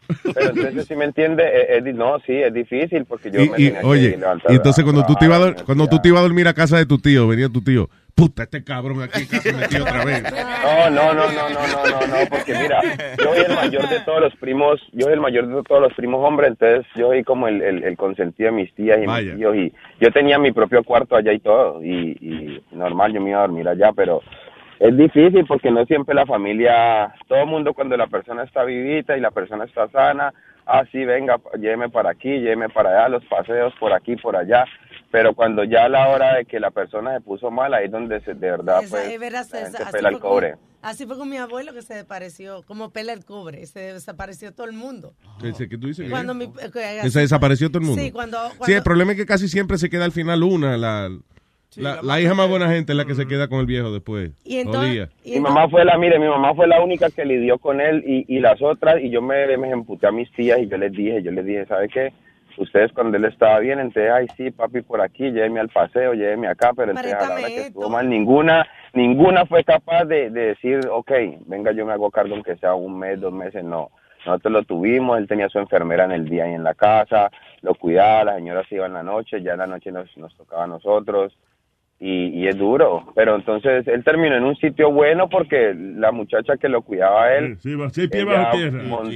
Pero 0.33 0.49
entonces, 0.51 0.87
si 0.87 0.95
me 0.95 1.05
entiende, 1.05 1.43
es- 1.43 1.77
es 1.77 1.83
di- 1.83 1.93
no, 1.93 2.17
sí, 2.19 2.33
es 2.33 2.53
difícil 2.53 3.05
porque 3.05 3.29
yo 3.29 3.41
Y, 3.41 3.49
me 3.49 3.57
y, 3.57 3.65
tenía 3.67 3.81
que 3.81 3.87
oye, 3.87 4.17
levantar 4.17 4.51
y 4.51 4.55
entonces 4.55 4.83
cuando 4.83 5.05
tú, 5.05 5.15
te 5.15 5.25
ibas 5.25 5.63
cuando 5.65 5.87
tú 5.87 5.99
te 5.99 6.07
ibas 6.07 6.19
a 6.19 6.23
dormir 6.23 6.47
a 6.47 6.53
casa 6.53 6.77
de 6.77 6.85
tu 6.85 6.97
tío, 6.97 7.27
venía 7.27 7.49
tu 7.49 7.61
tío, 7.61 7.89
puta, 8.17 8.43
este 8.43 8.63
cabrón 8.63 9.03
aquí 9.03 9.27
casi 9.27 9.53
metido 9.55 9.83
otra 9.85 10.03
vez. 10.03 10.23
No, 10.23 10.89
no, 10.89 11.13
no, 11.13 11.31
no, 11.31 11.49
no, 11.49 11.67
no, 11.67 11.83
no, 11.85 12.07
no, 12.07 12.29
porque 12.29 12.53
mira, 12.55 12.81
yo 13.17 13.33
soy 13.33 13.45
el 13.45 13.55
mayor 13.55 13.87
de 13.87 13.99
todos 14.01 14.21
los 14.21 14.35
primos, 14.37 14.81
yo 14.91 15.05
soy 15.05 15.13
el 15.13 15.21
mayor 15.21 15.47
de 15.47 15.61
todos 15.63 15.81
los 15.81 15.93
primos 15.93 16.25
hombres, 16.27 16.49
entonces 16.49 16.85
yo 16.95 17.09
soy 17.09 17.23
como 17.23 17.47
el, 17.47 17.61
el, 17.61 17.83
el 17.83 17.95
consentido 17.95 18.49
de 18.49 18.55
mis 18.57 18.73
tías 18.73 18.97
y 19.01 19.05
Vaya. 19.05 19.29
mis 19.29 19.37
tíos, 19.37 19.55
y 19.55 19.73
yo 20.01 20.11
tenía 20.11 20.39
mi 20.39 20.51
propio 20.51 20.83
cuarto 20.83 21.15
allá 21.15 21.31
y 21.31 21.39
todo, 21.39 21.83
y, 21.83 22.17
y 22.19 22.63
normal 22.71 23.13
yo 23.13 23.21
me 23.21 23.29
iba 23.29 23.39
a 23.39 23.47
dormir 23.47 23.67
allá, 23.67 23.91
pero 23.95 24.21
es 24.79 24.97
difícil 24.97 25.45
porque 25.47 25.69
no 25.69 25.85
siempre 25.85 26.15
la 26.15 26.25
familia, 26.25 27.13
todo 27.27 27.39
el 27.39 27.47
mundo 27.47 27.73
cuando 27.75 27.95
la 27.97 28.07
persona 28.07 28.43
está 28.43 28.63
vivita 28.63 29.15
y 29.15 29.21
la 29.21 29.31
persona 29.31 29.65
está 29.65 29.87
sana, 29.89 30.33
ah, 30.65 30.83
sí, 30.91 31.05
venga, 31.05 31.37
lléveme 31.59 31.89
para 31.89 32.11
aquí, 32.11 32.29
lléveme 32.29 32.69
para 32.69 32.89
allá, 32.89 33.09
los 33.09 33.25
paseos 33.25 33.73
por 33.79 33.93
aquí, 33.93 34.15
por 34.15 34.35
allá, 34.35 34.65
pero 35.11 35.33
cuando 35.33 35.63
ya 35.63 35.85
a 35.85 35.89
la 35.89 36.07
hora 36.09 36.35
de 36.35 36.45
que 36.45 36.59
la 36.59 36.71
persona 36.71 37.13
se 37.15 37.21
puso 37.21 37.49
mal, 37.51 37.73
ahí 37.73 37.85
es 37.85 37.91
donde 37.91 38.19
se, 38.21 38.33
de 38.33 38.51
verdad 38.51 38.83
Esa- 38.83 38.89
pues, 38.97 39.19
la 39.19 39.43
gente 39.43 39.83
así 39.83 39.91
pela 39.91 40.09
el 40.09 40.19
con- 40.19 40.21
cobre. 40.31 40.55
Así 40.81 41.05
fue 41.05 41.17
con 41.17 41.27
mi 41.29 41.37
abuelo 41.37 41.73
que 41.73 41.81
se 41.81 41.95
desapareció, 41.95 42.61
como 42.63 42.91
pela 42.91 43.11
el 43.11 43.25
cobre, 43.25 43.65
se 43.65 43.93
desapareció 43.93 44.53
todo 44.53 44.67
el 44.67 44.73
mundo. 44.73 45.13
Que 45.41 45.51
tú 45.77 45.87
dices 45.87 46.05
que- 46.05 46.09
Cuando 46.11 46.33
mi- 46.33 46.47
que- 46.51 46.71
que 47.01 47.09
se 47.09 47.19
desapareció 47.19 47.69
todo 47.69 47.79
el 47.79 47.87
mundo. 47.87 48.01
Sí, 48.01 48.11
cuando, 48.11 48.37
Sí, 48.51 48.57
cuando- 48.59 48.75
el 48.77 48.83
problema 48.83 49.11
es 49.13 49.17
que 49.17 49.25
casi 49.25 49.47
siempre 49.49 49.77
se 49.77 49.89
queda 49.89 50.05
al 50.05 50.11
final 50.11 50.43
una, 50.43 50.77
la, 50.77 51.09
la, 51.75 52.01
la 52.01 52.21
hija 52.21 52.33
más 52.35 52.47
buena 52.47 52.69
gente 52.69 52.93
es 52.93 52.97
la 52.97 53.05
que 53.05 53.15
se 53.15 53.27
queda 53.27 53.47
con 53.47 53.59
el 53.59 53.65
viejo 53.65 53.91
después. 53.91 54.31
Y 54.45 54.57
entonces-. 54.59 55.09
Mi 55.25 55.39
mamá 55.39 55.67
fue 55.67 55.83
la, 55.83 55.97
mire, 55.97 56.19
mi 56.19 56.27
mamá 56.27 56.53
fue 56.55 56.67
la 56.67 56.81
única 56.81 57.09
que 57.09 57.25
lidió 57.25 57.57
con 57.57 57.81
él 57.81 58.03
y, 58.05 58.25
y 58.27 58.39
las 58.39 58.61
otras, 58.61 59.01
y 59.01 59.09
yo 59.09 59.21
me, 59.21 59.57
me 59.57 59.69
emputé 59.71 60.07
a 60.07 60.11
mis 60.11 60.31
tías 60.33 60.59
y 60.59 60.67
yo 60.67 60.77
les 60.77 60.91
dije, 60.91 61.21
yo 61.23 61.31
les 61.31 61.45
dije, 61.45 61.65
¿sabe 61.65 61.89
qué? 61.89 62.13
Ustedes 62.57 62.91
cuando 62.91 63.17
él 63.17 63.25
estaba 63.25 63.59
bien, 63.59 63.79
entonces, 63.79 64.11
ay, 64.11 64.27
sí, 64.35 64.51
papi, 64.51 64.81
por 64.81 65.01
aquí, 65.01 65.31
lléveme 65.31 65.59
al 65.59 65.69
paseo, 65.69 66.13
lléveme 66.13 66.47
acá, 66.47 66.71
pero 66.75 66.91
entonces 66.91 67.13
a 67.13 67.29
la 67.29 67.35
hora 67.35 67.47
que 67.47 67.61
estuvo 67.67 67.89
mal, 67.89 68.09
ninguna, 68.09 68.65
ninguna 68.93 69.45
fue 69.45 69.63
capaz 69.63 70.05
de, 70.05 70.29
de 70.31 70.47
decir, 70.47 70.79
ok, 70.89 71.11
venga, 71.45 71.71
yo 71.71 71.85
me 71.85 71.93
hago 71.93 72.09
cargo 72.09 72.33
aunque 72.33 72.57
sea 72.57 72.73
un 72.73 72.97
mes, 72.97 73.19
dos 73.19 73.33
meses, 73.33 73.63
no. 73.63 73.91
Nosotros 74.25 74.51
lo 74.51 74.63
tuvimos, 74.63 75.17
él 75.17 75.27
tenía 75.27 75.47
su 75.49 75.59
enfermera 75.59 76.05
en 76.05 76.11
el 76.11 76.27
día 76.27 76.49
y 76.49 76.53
en 76.53 76.63
la 76.63 76.73
casa, 76.73 77.29
lo 77.61 77.75
cuidaba, 77.75 78.23
la 78.25 78.35
señora 78.35 78.63
se 78.67 78.75
iba 78.75 78.87
en 78.87 78.93
la 78.93 79.03
noche, 79.03 79.41
ya 79.41 79.53
en 79.53 79.59
la 79.59 79.67
noche 79.67 79.91
nos, 79.91 80.17
nos 80.17 80.35
tocaba 80.35 80.63
a 80.63 80.67
nosotros 80.67 81.37
y, 81.99 82.27
y 82.43 82.47
es 82.47 82.57
duro. 82.57 83.11
Pero 83.15 83.35
entonces 83.35 83.87
él 83.87 84.03
terminó 84.03 84.35
en 84.35 84.43
un 84.43 84.55
sitio 84.57 84.91
bueno 84.91 85.27
porque 85.29 85.73
la 85.75 86.11
muchacha 86.11 86.57
que 86.57 86.69
lo 86.69 86.81
cuidaba 86.81 87.23
a 87.25 87.37
él. 87.37 87.57
Sí, 87.61 87.75
ella 88.19 88.25
bajo 88.43 88.57
tierra. 88.57 88.83
mon- 88.83 89.11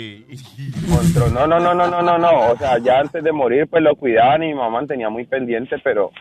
montró- 0.88 1.32
no, 1.32 1.48
no, 1.48 1.60
no, 1.60 1.74
no, 1.74 1.88
no, 1.88 2.02
no, 2.02 2.18
no. 2.18 2.52
O 2.52 2.58
sea, 2.58 2.78
ya 2.80 3.00
antes 3.00 3.24
de 3.24 3.32
morir, 3.32 3.68
pues 3.68 3.84
lo 3.84 3.96
cuidaban 3.96 4.44
y 4.44 4.48
mi 4.48 4.56
mamá 4.56 4.86
tenía 4.88 5.10
muy 5.10 5.26
pendiente, 5.26 5.78
pero 5.84 6.12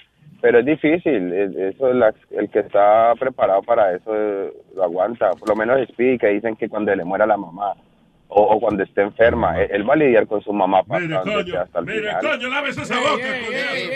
pero 0.42 0.60
es 0.60 0.64
difícil. 0.66 1.32
Es- 1.32 1.54
Eso, 1.74 1.92
la- 1.92 2.14
el 2.30 2.48
que 2.50 2.60
está 2.60 3.12
preparado 3.18 3.62
para 3.62 3.94
eso 3.94 4.10
eh, 4.14 4.50
lo 4.74 4.84
aguanta. 4.84 5.30
Por 5.32 5.48
lo 5.50 5.56
menos 5.56 5.78
Speedy, 5.88 6.16
que 6.18 6.28
dicen 6.28 6.56
que 6.56 6.68
cuando 6.68 6.94
le 6.94 7.04
muera 7.04 7.26
la 7.26 7.36
mamá 7.36 7.74
o, 8.28 8.42
o 8.42 8.60
cuando 8.60 8.82
esté 8.82 9.02
enferma, 9.02 9.60
él, 9.60 9.68
él 9.72 9.88
va 9.88 9.94
a 9.94 9.96
lidiar 9.96 10.26
con 10.26 10.40
su 10.40 10.52
mamá 10.52 10.82
para 10.84 11.00
Mire, 11.00 11.16
coño, 11.24 11.60
hasta 11.60 11.78
el 11.80 11.84
mire, 11.86 11.98
final. 12.00 12.20
coño, 12.22 12.48
lávese 12.48 12.82
esa 12.82 12.98
boca, 13.00 13.36
ey. 13.36 13.90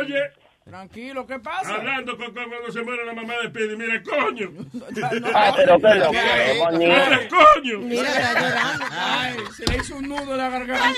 Oye, 0.00 0.20
Tranquilo, 0.66 1.24
¿qué 1.28 1.38
pasa? 1.38 1.76
hablando 1.76 2.16
con, 2.16 2.34
con- 2.34 2.48
cuando 2.50 2.72
se 2.72 2.82
muere 2.82 3.06
la 3.06 3.12
mamá 3.12 3.34
de 3.40 3.48
Speedy, 3.50 3.76
mire, 3.76 4.02
coño. 4.02 4.50
Ah, 5.32 5.52
pero 5.54 5.78
qué 5.78 5.94
loco, 5.94 6.14
Ay, 6.18 7.28
coño. 7.28 7.78
Mira, 7.78 8.08
está 8.08 8.32
llorando. 8.40 8.84
Ay, 8.90 9.34
se 9.56 9.64
le 9.70 9.76
hizo 9.78 9.96
un 9.96 10.08
nudo 10.08 10.32
en 10.32 10.38
la 10.38 10.50
garganta. 10.50 10.88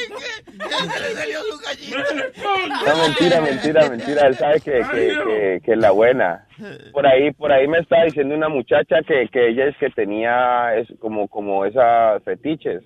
Mire, 0.52 2.32
coño. 2.42 2.76
No, 2.86 2.96
mentira, 3.08 3.40
mentira, 3.42 3.90
mentira. 3.90 4.26
Él 4.28 4.36
sabe 4.36 4.60
que, 4.62 4.80
que, 4.90 5.18
que, 5.26 5.60
que 5.62 5.72
es 5.72 5.78
la 5.78 5.90
buena. 5.90 6.46
Por 6.90 7.06
ahí, 7.06 7.30
por 7.32 7.52
ahí 7.52 7.68
me 7.68 7.80
estaba 7.80 8.04
diciendo 8.04 8.34
una 8.34 8.48
muchacha 8.48 9.02
que, 9.06 9.28
que 9.30 9.48
ella 9.50 9.66
es 9.66 9.76
que 9.76 9.90
tenía 9.90 10.76
es 10.76 10.88
como, 10.98 11.28
como 11.28 11.66
esas 11.66 12.22
fetiches. 12.24 12.82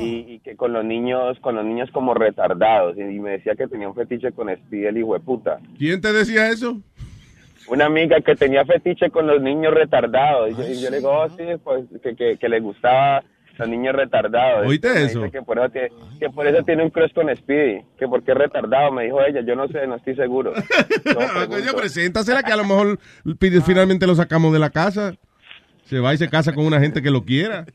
Y, 0.00 0.24
y 0.28 0.40
que 0.40 0.56
con 0.56 0.72
los 0.72 0.84
niños, 0.84 1.38
con 1.40 1.54
los 1.54 1.64
niños 1.64 1.90
como 1.92 2.14
retardados. 2.14 2.96
Y, 2.96 3.02
y 3.02 3.20
me 3.20 3.32
decía 3.32 3.54
que 3.54 3.66
tenía 3.66 3.88
un 3.88 3.94
fetiche 3.94 4.32
con 4.32 4.48
Speedy, 4.48 4.86
el 4.86 4.98
hijo 4.98 5.14
de 5.14 5.20
puta. 5.20 5.58
¿Quién 5.76 6.00
te 6.00 6.12
decía 6.12 6.48
eso? 6.50 6.80
Una 7.68 7.86
amiga 7.86 8.20
que 8.20 8.34
tenía 8.34 8.64
fetiche 8.64 9.10
con 9.10 9.26
los 9.26 9.42
niños 9.42 9.74
retardados. 9.74 10.50
Y 10.50 10.80
yo, 10.80 10.90
le 10.90 10.96
digo, 10.98 11.10
oh, 11.10 11.28
sí, 11.30 11.44
pues 11.62 11.84
que, 12.02 12.16
que, 12.16 12.38
que 12.38 12.48
le 12.48 12.60
gustaba 12.60 13.22
los 13.58 13.68
niños 13.68 13.94
retardados. 13.94 14.66
¿Oíste 14.66 14.94
Me 14.94 15.02
eso? 15.04 15.30
Que 15.30 15.42
por 15.42 15.58
eso, 15.58 15.68
tiene, 15.68 15.90
que 16.18 16.30
por 16.30 16.46
eso 16.46 16.62
tiene 16.62 16.84
un 16.84 16.90
crush 16.90 17.12
con 17.12 17.34
Speedy. 17.36 17.82
Que 17.98 18.08
porque 18.08 18.32
es 18.32 18.38
retardado, 18.38 18.92
me 18.92 19.04
dijo 19.04 19.20
ella. 19.22 19.42
Yo 19.42 19.54
no 19.54 19.68
sé, 19.68 19.86
no 19.86 19.96
estoy 19.96 20.14
seguro. 20.14 20.54
Yo 21.66 21.76
preséntasela 21.76 22.42
que 22.42 22.52
a 22.52 22.56
lo 22.56 22.64
mejor 22.64 22.98
finalmente 23.64 24.06
lo 24.06 24.14
sacamos 24.14 24.52
de 24.52 24.60
la 24.60 24.70
casa. 24.70 25.14
Se 25.84 25.98
va 26.00 26.14
y 26.14 26.18
se 26.18 26.28
casa 26.28 26.54
con 26.54 26.64
una 26.64 26.80
gente 26.80 27.02
que 27.02 27.10
lo 27.10 27.24
quiera. 27.24 27.66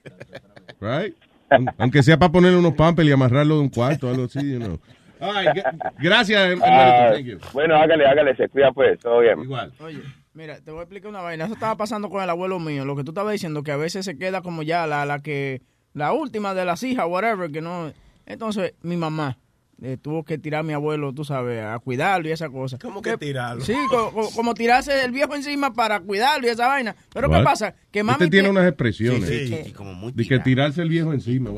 Right? 0.79 1.15
Aun- 1.57 1.73
Aunque 1.77 2.03
sea 2.03 2.17
para 2.17 2.31
ponerle 2.31 2.57
unos 2.57 2.73
pampers 2.73 3.07
y 3.07 3.11
amarrarlo 3.11 3.55
de 3.55 3.61
un 3.61 3.69
cuarto, 3.69 4.09
algo 4.09 4.25
así, 4.25 4.39
you 4.53 4.59
know. 4.59 4.79
Ay, 5.19 5.45
gra- 5.47 5.93
gracias, 5.99 6.59
Thank 6.59 7.25
you. 7.25 7.37
bueno, 7.53 7.75
hágale, 7.75 8.05
hágale, 8.05 8.35
se 8.35 8.49
cuida 8.49 8.71
pues, 8.73 8.99
todo 8.99 9.19
bien. 9.19 9.39
Igual. 9.41 9.71
Oye, 9.79 10.01
mira, 10.33 10.59
te 10.59 10.71
voy 10.71 10.79
a 10.81 10.83
explicar 10.83 11.09
una 11.09 11.21
vaina. 11.21 11.45
Eso 11.45 11.53
estaba 11.53 11.77
pasando 11.77 12.09
con 12.09 12.21
el 12.21 12.29
abuelo 12.29 12.59
mío. 12.59 12.83
Lo 12.83 12.95
que 12.97 13.03
tú 13.05 13.11
estabas 13.11 13.31
diciendo, 13.31 13.63
que 13.63 13.71
a 13.71 13.77
veces 13.77 14.03
se 14.03 14.17
queda 14.17 14.41
como 14.41 14.63
ya 14.63 14.85
la, 14.85 15.05
la 15.05 15.19
que, 15.19 15.61
la 15.93 16.11
última 16.11 16.53
de 16.53 16.65
las 16.65 16.83
hijas, 16.83 17.05
whatever, 17.07 17.51
que 17.51 17.61
no. 17.61 17.93
Entonces, 18.25 18.73
mi 18.81 18.97
mamá, 18.97 19.37
eh, 19.85 19.97
tuvo 20.01 20.23
que 20.23 20.37
tirar 20.37 20.61
a 20.61 20.63
mi 20.63 20.71
abuelo, 20.73 21.11
tú 21.13 21.25
sabes, 21.25 21.61
a 21.63 21.77
cuidarlo 21.79 22.29
y 22.29 22.31
esa 22.31 22.49
cosa. 22.49 22.77
¿Cómo 22.81 23.01
que 23.01 23.17
tirarlo? 23.17 23.63
Sí, 23.65 23.75
co- 23.89 24.11
co- 24.11 24.31
como, 24.31 24.53
tirarse 24.53 25.03
el 25.03 25.11
viejo 25.11 25.35
encima 25.35 25.73
para 25.73 25.99
cuidarlo 25.99 26.47
y 26.47 26.51
esa 26.51 26.67
vaina. 26.67 26.95
Pero 27.13 27.27
What? 27.29 27.39
¿qué 27.39 27.43
pasa? 27.43 27.75
Que 27.91 28.01
mami 28.01 28.23
Este 28.23 28.31
tiene 28.31 28.47
tie- 28.47 28.51
unas 28.51 28.67
expresiones. 28.67 29.27
Sí, 29.29 29.47
sí, 29.49 29.61
sí, 29.65 29.71
como 29.73 29.93
muy 29.93 30.11
De 30.13 30.25
que 30.25 30.39
tirarse 30.39 30.81
el 30.81 30.89
viejo 30.89 31.11
encima. 31.13 31.51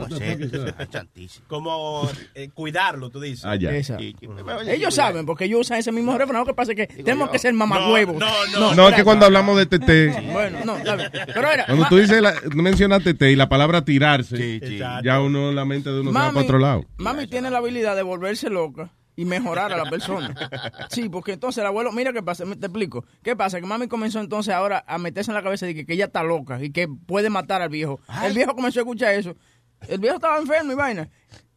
Como 1.47 2.09
eh, 2.33 2.49
cuidarlo, 2.53 3.09
tú 3.09 3.19
dices. 3.19 3.45
Ah, 3.45 3.55
ya. 3.55 3.71
Ellos 4.67 4.93
saben, 4.95 5.25
porque 5.25 5.45
ellos 5.45 5.61
usan 5.61 5.79
ese 5.79 5.91
mismo 5.91 6.17
refrán. 6.17 6.39
Lo 6.39 6.45
que 6.45 6.53
pasa 6.53 6.71
es 6.73 6.77
que 6.77 6.88
tenemos 6.88 7.29
que 7.29 7.39
ser 7.39 7.53
mamagüevos. 7.53 8.15
No, 8.17 8.27
no, 8.59 8.73
No, 8.75 8.89
es 8.89 8.95
que 8.95 9.03
cuando 9.03 9.25
hablamos 9.25 9.57
de 9.57 9.65
TT, 9.65 10.31
Bueno, 10.31 10.59
no. 10.65 10.75
Pero 11.33 11.51
era, 11.51 11.65
cuando 11.65 11.85
tú 11.88 11.97
dices, 11.97 12.21
la, 12.21 12.33
mencionas 12.55 13.03
TT 13.03 13.21
y 13.31 13.35
la 13.35 13.49
palabra 13.49 13.83
tirarse, 13.85 14.35
Sí, 14.38 14.59
sí. 14.65 14.77
ya 14.77 15.21
uno, 15.21 15.51
la 15.51 15.65
mente 15.65 15.89
de 15.91 16.01
uno 16.01 16.11
se 16.11 16.17
va 16.17 16.29
para 16.31 16.41
otro 16.41 16.59
lado. 16.59 16.85
mami 16.97 17.27
tiene 17.27 17.49
la 17.49 17.59
habilidad 17.59 17.95
de 17.95 18.03
volverse 18.17 18.49
loca 18.49 18.91
y 19.15 19.25
mejorar 19.25 19.71
a 19.71 19.78
la 19.78 19.89
persona. 19.89 20.34
Sí, 20.89 21.10
porque 21.10 21.34
entonces 21.34 21.62
el 21.62 21.67
abuelo, 21.67 21.91
mira 21.91 22.12
qué 22.13 22.21
pasa, 22.21 22.45
me- 22.45 22.56
te 22.56 22.67
explico. 22.67 23.06
¿Qué 23.23 23.36
pasa? 23.36 23.60
Que 23.60 23.65
mami 23.65 23.88
comenzó 23.88 24.19
entonces 24.19 24.54
ahora 24.54 24.84
a 24.88 24.97
meterse 24.97 25.32
en 25.32 25.36
la 25.36 25.43
cabeza 25.43 25.65
de 25.65 25.73
que, 25.75 25.86
que 25.86 25.93
ella 25.93 26.06
está 26.06 26.23
loca 26.23 26.62
y 26.63 26.71
que 26.71 26.88
puede 26.88 27.30
matar 27.30 27.62
al 27.62 27.69
viejo. 27.69 27.99
El 28.23 28.34
viejo 28.34 28.56
comenzó 28.56 28.80
a 28.80 28.84
escuchar 28.84 29.13
eso. 29.13 29.36
El 29.88 29.99
viejo 29.99 30.15
estaba 30.15 30.38
enfermo 30.38 30.71
y 30.71 30.75
vaina. 30.75 31.10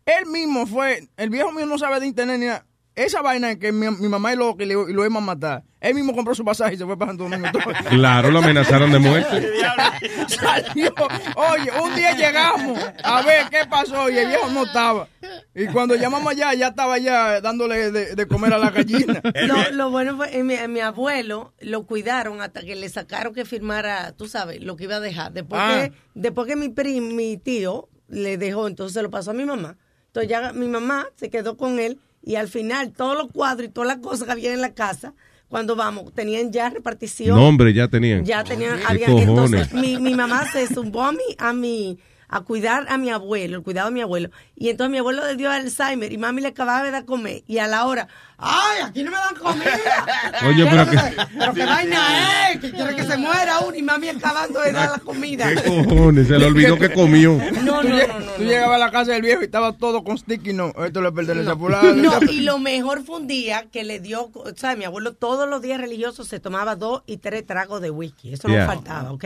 Él 0.07 0.27
mismo 0.27 0.67
fue, 0.67 1.09
el 1.17 1.31
viejo 1.31 1.53
mío 1.53 1.67
no 1.67 1.79
sabe 1.79 2.01
de 2.01 2.07
internet 2.07 2.39
ni 2.41 2.47
nada. 2.47 2.65
Esa 2.99 3.23
vaina 3.23 3.53
en 3.53 3.59
que 3.59 3.71
mi, 3.73 3.89
mi 3.91 4.09
mamá 4.09 4.33
es 4.33 4.39
loca 4.39 4.65
y, 4.65 4.67
le- 4.67 4.75
y 4.75 4.93
lo 4.93 5.05
iban 5.07 5.17
a 5.17 5.21
matar. 5.27 5.63
Él 5.81 5.95
mismo 5.95 6.13
compró 6.15 6.35
su 6.35 6.45
pasaje 6.45 6.75
y 6.75 6.79
se 6.79 6.85
fue 6.85 6.99
para 6.99 7.13
Santo 7.13 7.25
Domingo. 7.25 7.49
Claro, 7.91 8.31
lo 8.31 8.41
amenazaron 8.41 8.91
de 8.91 8.99
muerte. 8.99 9.51
Salió. 10.29 10.93
Oye, 11.37 11.71
un 11.83 11.95
día 11.95 12.13
llegamos 12.17 12.79
a 13.05 13.23
ver 13.23 13.47
qué 13.51 13.59
pasó 13.69 14.11
y 14.11 14.19
el 14.19 14.29
viejo 14.29 14.49
no 14.51 14.65
estaba. 14.65 15.09
Y 15.55 15.67
cuando 15.69 15.95
llamamos 15.95 16.33
allá, 16.33 16.55
ya 16.55 16.69
estaba 16.69 16.95
allá 16.95 17.41
dándole 17.41 17.91
de, 17.91 18.15
de 18.17 18.27
comer 18.27 18.53
a 18.55 18.59
la 18.59 18.71
gallina. 18.71 19.21
Lo, 19.47 19.71
lo 19.73 19.91
bueno 19.91 20.17
fue 20.17 20.31
que 20.31 20.43
mi, 20.43 20.57
mi 20.69 20.81
abuelo 20.81 21.53
lo 21.61 21.87
cuidaron 21.87 22.41
hasta 22.43 22.61
que 22.63 22.75
le 22.77 22.89
sacaron 22.89 23.35
que 23.35 23.45
firmara, 23.45 24.13
tú 24.13 24.27
sabes, 24.29 24.61
lo 24.63 24.77
que 24.77 24.85
iba 24.85 24.97
a 24.97 25.01
dejar. 25.01 25.33
Después, 25.33 25.61
Ah. 25.63 25.89
que, 25.89 25.93
después 26.15 26.47
que 26.47 26.57
mi, 26.57 26.69
prim- 26.69 27.15
mi 27.15 27.37
tío 27.37 27.89
le 28.09 28.39
dejó, 28.39 28.67
entonces 28.67 28.95
se 28.95 29.03
lo 29.03 29.11
pasó 29.11 29.31
a 29.31 29.35
mi 29.35 29.45
mamá. 29.45 29.77
Entonces 30.07 30.29
ya 30.31 30.53
mi 30.53 30.67
mamá 30.69 31.07
se 31.17 31.31
quedó 31.31 31.57
con 31.57 31.79
él 31.79 31.99
y 32.23 32.35
al 32.37 32.49
final 32.49 32.93
todos 32.93 33.17
los 33.17 33.33
cuadros 33.33 33.69
y 33.69 33.71
todas 33.71 33.89
las 33.89 33.99
cosas 33.99 34.27
que 34.27 34.33
había 34.33 34.53
en 34.53 34.61
la 34.61 34.75
casa, 34.75 35.15
cuando 35.49 35.77
vamos, 35.77 36.13
tenían 36.13 36.53
ya 36.53 36.69
repartición. 36.71 37.37
Nombre 37.37 37.73
ya 37.73 37.89
tenían. 37.89 38.25
Ya 38.25 38.45
tenían, 38.45 38.79
¿Qué 38.79 38.85
había, 38.87 39.07
entonces 39.09 39.73
mi, 39.73 39.99
mi 39.99 40.15
mamá 40.15 40.51
se 40.53 40.67
zumbó 40.67 41.05
a 41.05 41.13
mi, 41.13 41.25
a 41.39 41.53
mi, 41.53 41.99
a 42.31 42.41
cuidar 42.43 42.87
a 42.91 42.99
mi 42.99 43.11
abuelo, 43.11 43.57
el 43.57 43.63
cuidado 43.63 43.89
de 43.89 43.95
mi 43.95 44.01
abuelo. 44.03 44.31
Y 44.55 44.69
entonces 44.69 44.91
mi 44.91 44.99
abuelo 44.99 45.25
le 45.27 45.37
dio 45.37 45.51
Alzheimer 45.51 46.13
y 46.13 46.19
mami 46.19 46.43
le 46.43 46.49
acababa 46.49 46.83
de 46.83 46.91
dar 46.91 47.05
comer. 47.07 47.43
Y 47.47 47.57
a 47.59 47.67
la 47.67 47.87
hora, 47.87 48.07
¡ay, 48.37 48.83
aquí 48.85 49.03
no 49.03 49.11
me 49.11 49.17
dan 49.17 49.35
comida! 49.37 50.07
Oye, 50.47 50.67
pero 50.69 50.91
que... 50.91 50.99
Pero 51.39 51.55
qué 51.55 51.65
vaina 51.65 52.51
es, 52.51 52.61
que 52.61 52.71
quiere 52.71 52.95
que 52.97 53.05
se 53.05 53.17
muera 53.17 53.61
uno 53.61 53.75
y 53.75 53.83
mami 53.83 54.09
acabando 54.11 54.61
de 54.61 54.73
dar 54.73 54.91
la 54.91 54.99
comida. 54.99 55.49
¿Qué 55.55 55.63
cojones? 55.63 56.29
Se 56.29 56.39
le 56.39 56.47
olvidó 56.47 56.77
que 56.79 56.93
comió. 56.93 57.39
No, 57.63 57.81
Tú, 57.81 57.89
no, 57.89 57.95
lleg- 57.97 58.09
no, 58.09 58.21
no, 58.21 58.33
tú 58.33 58.43
no. 58.43 58.49
llegabas 58.51 58.77
a 58.77 58.79
la 58.87 58.91
casa 58.91 59.13
del 59.13 59.23
viejo 59.23 59.41
y 59.41 59.45
estaba 59.47 59.73
todo 59.73 60.05
con 60.05 60.19
sticky 60.19 60.53
no. 60.53 60.73
Esto 60.85 61.01
le 61.01 61.13
pertenece 61.13 61.51
a 61.51 61.57
fulano. 61.57 61.95
No, 61.95 62.21
y 62.31 62.41
lo 62.43 62.59
mejor 62.59 63.05
fue 63.05 63.17
un 63.17 63.27
día 63.27 63.67
que 63.73 63.85
le 63.85 64.01
dio, 64.01 64.31
o 64.35 64.45
sea, 64.55 64.77
mi 64.77 64.85
abuelo 64.85 65.15
todos 65.15 65.49
los 65.49 65.63
días 65.63 65.81
religiosos 65.81 66.29
se 66.29 66.41
tomaba 66.41 66.77
dos 66.77 67.03
y 67.07 67.17
tres 67.17 67.47
tragos 67.47 67.81
de 67.81 67.91
whisky. 67.91 68.35
Eso 68.35 68.49
Yeah. 68.49 68.67
no 68.67 68.73
faltaba, 68.73 69.13
¿ok? 69.13 69.25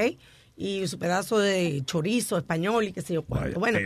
Y 0.57 0.87
su 0.87 0.99
pedazo 0.99 1.39
de 1.39 1.83
chorizo 1.85 2.37
español 2.37 2.85
y 2.85 2.93
qué 2.93 3.03
sé 3.03 3.15
yo 3.15 3.23
cuánto. 3.23 3.59
Bueno, 3.59 3.79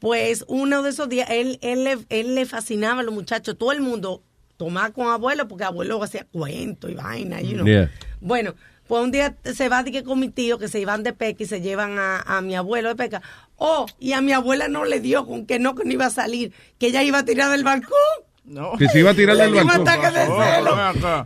pues 0.00 0.44
uno 0.48 0.82
de 0.82 0.90
esos 0.90 1.08
días, 1.08 1.28
él, 1.30 1.58
él, 1.60 1.84
le, 1.84 1.98
él 2.08 2.34
le 2.34 2.46
fascinaba 2.46 3.00
a 3.00 3.02
los 3.02 3.12
muchachos, 3.12 3.58
todo 3.58 3.72
el 3.72 3.80
mundo 3.80 4.22
tomaba 4.56 4.90
con 4.90 5.08
abuelo, 5.08 5.48
porque 5.48 5.64
abuelo 5.64 6.02
hacía 6.02 6.26
cuentos 6.30 6.90
y 6.90 6.94
vaina, 6.94 7.40
you 7.40 7.54
know. 7.54 7.66
Yeah. 7.66 7.90
Bueno, 8.20 8.54
pues 8.86 9.02
un 9.02 9.10
día 9.10 9.36
se 9.42 9.68
va 9.68 9.82
de 9.82 9.90
que 9.90 10.04
con 10.04 10.20
mi 10.20 10.28
tío, 10.28 10.58
que 10.58 10.68
se 10.68 10.78
iban 10.78 11.02
de 11.02 11.12
peca 11.12 11.42
y 11.42 11.46
se 11.46 11.60
llevan 11.60 11.98
a, 11.98 12.20
a 12.20 12.40
mi 12.40 12.54
abuelo 12.54 12.90
de 12.90 12.96
peca. 12.96 13.22
Oh, 13.56 13.86
y 13.98 14.12
a 14.12 14.20
mi 14.20 14.32
abuela 14.32 14.68
no 14.68 14.84
le 14.84 15.00
dio 15.00 15.26
con 15.26 15.46
que 15.46 15.58
no, 15.58 15.74
que 15.74 15.84
no 15.84 15.92
iba 15.92 16.06
a 16.06 16.10
salir, 16.10 16.52
que 16.78 16.88
ella 16.88 17.02
iba 17.02 17.18
a 17.18 17.24
tirar 17.24 17.50
del 17.50 17.64
balcón. 17.64 17.98
No. 18.44 18.72
Que 18.76 18.88
se 18.88 19.00
iba 19.00 19.10
a 19.10 19.14
tirar 19.14 19.36
del 19.38 19.54
balcón. 19.54 19.86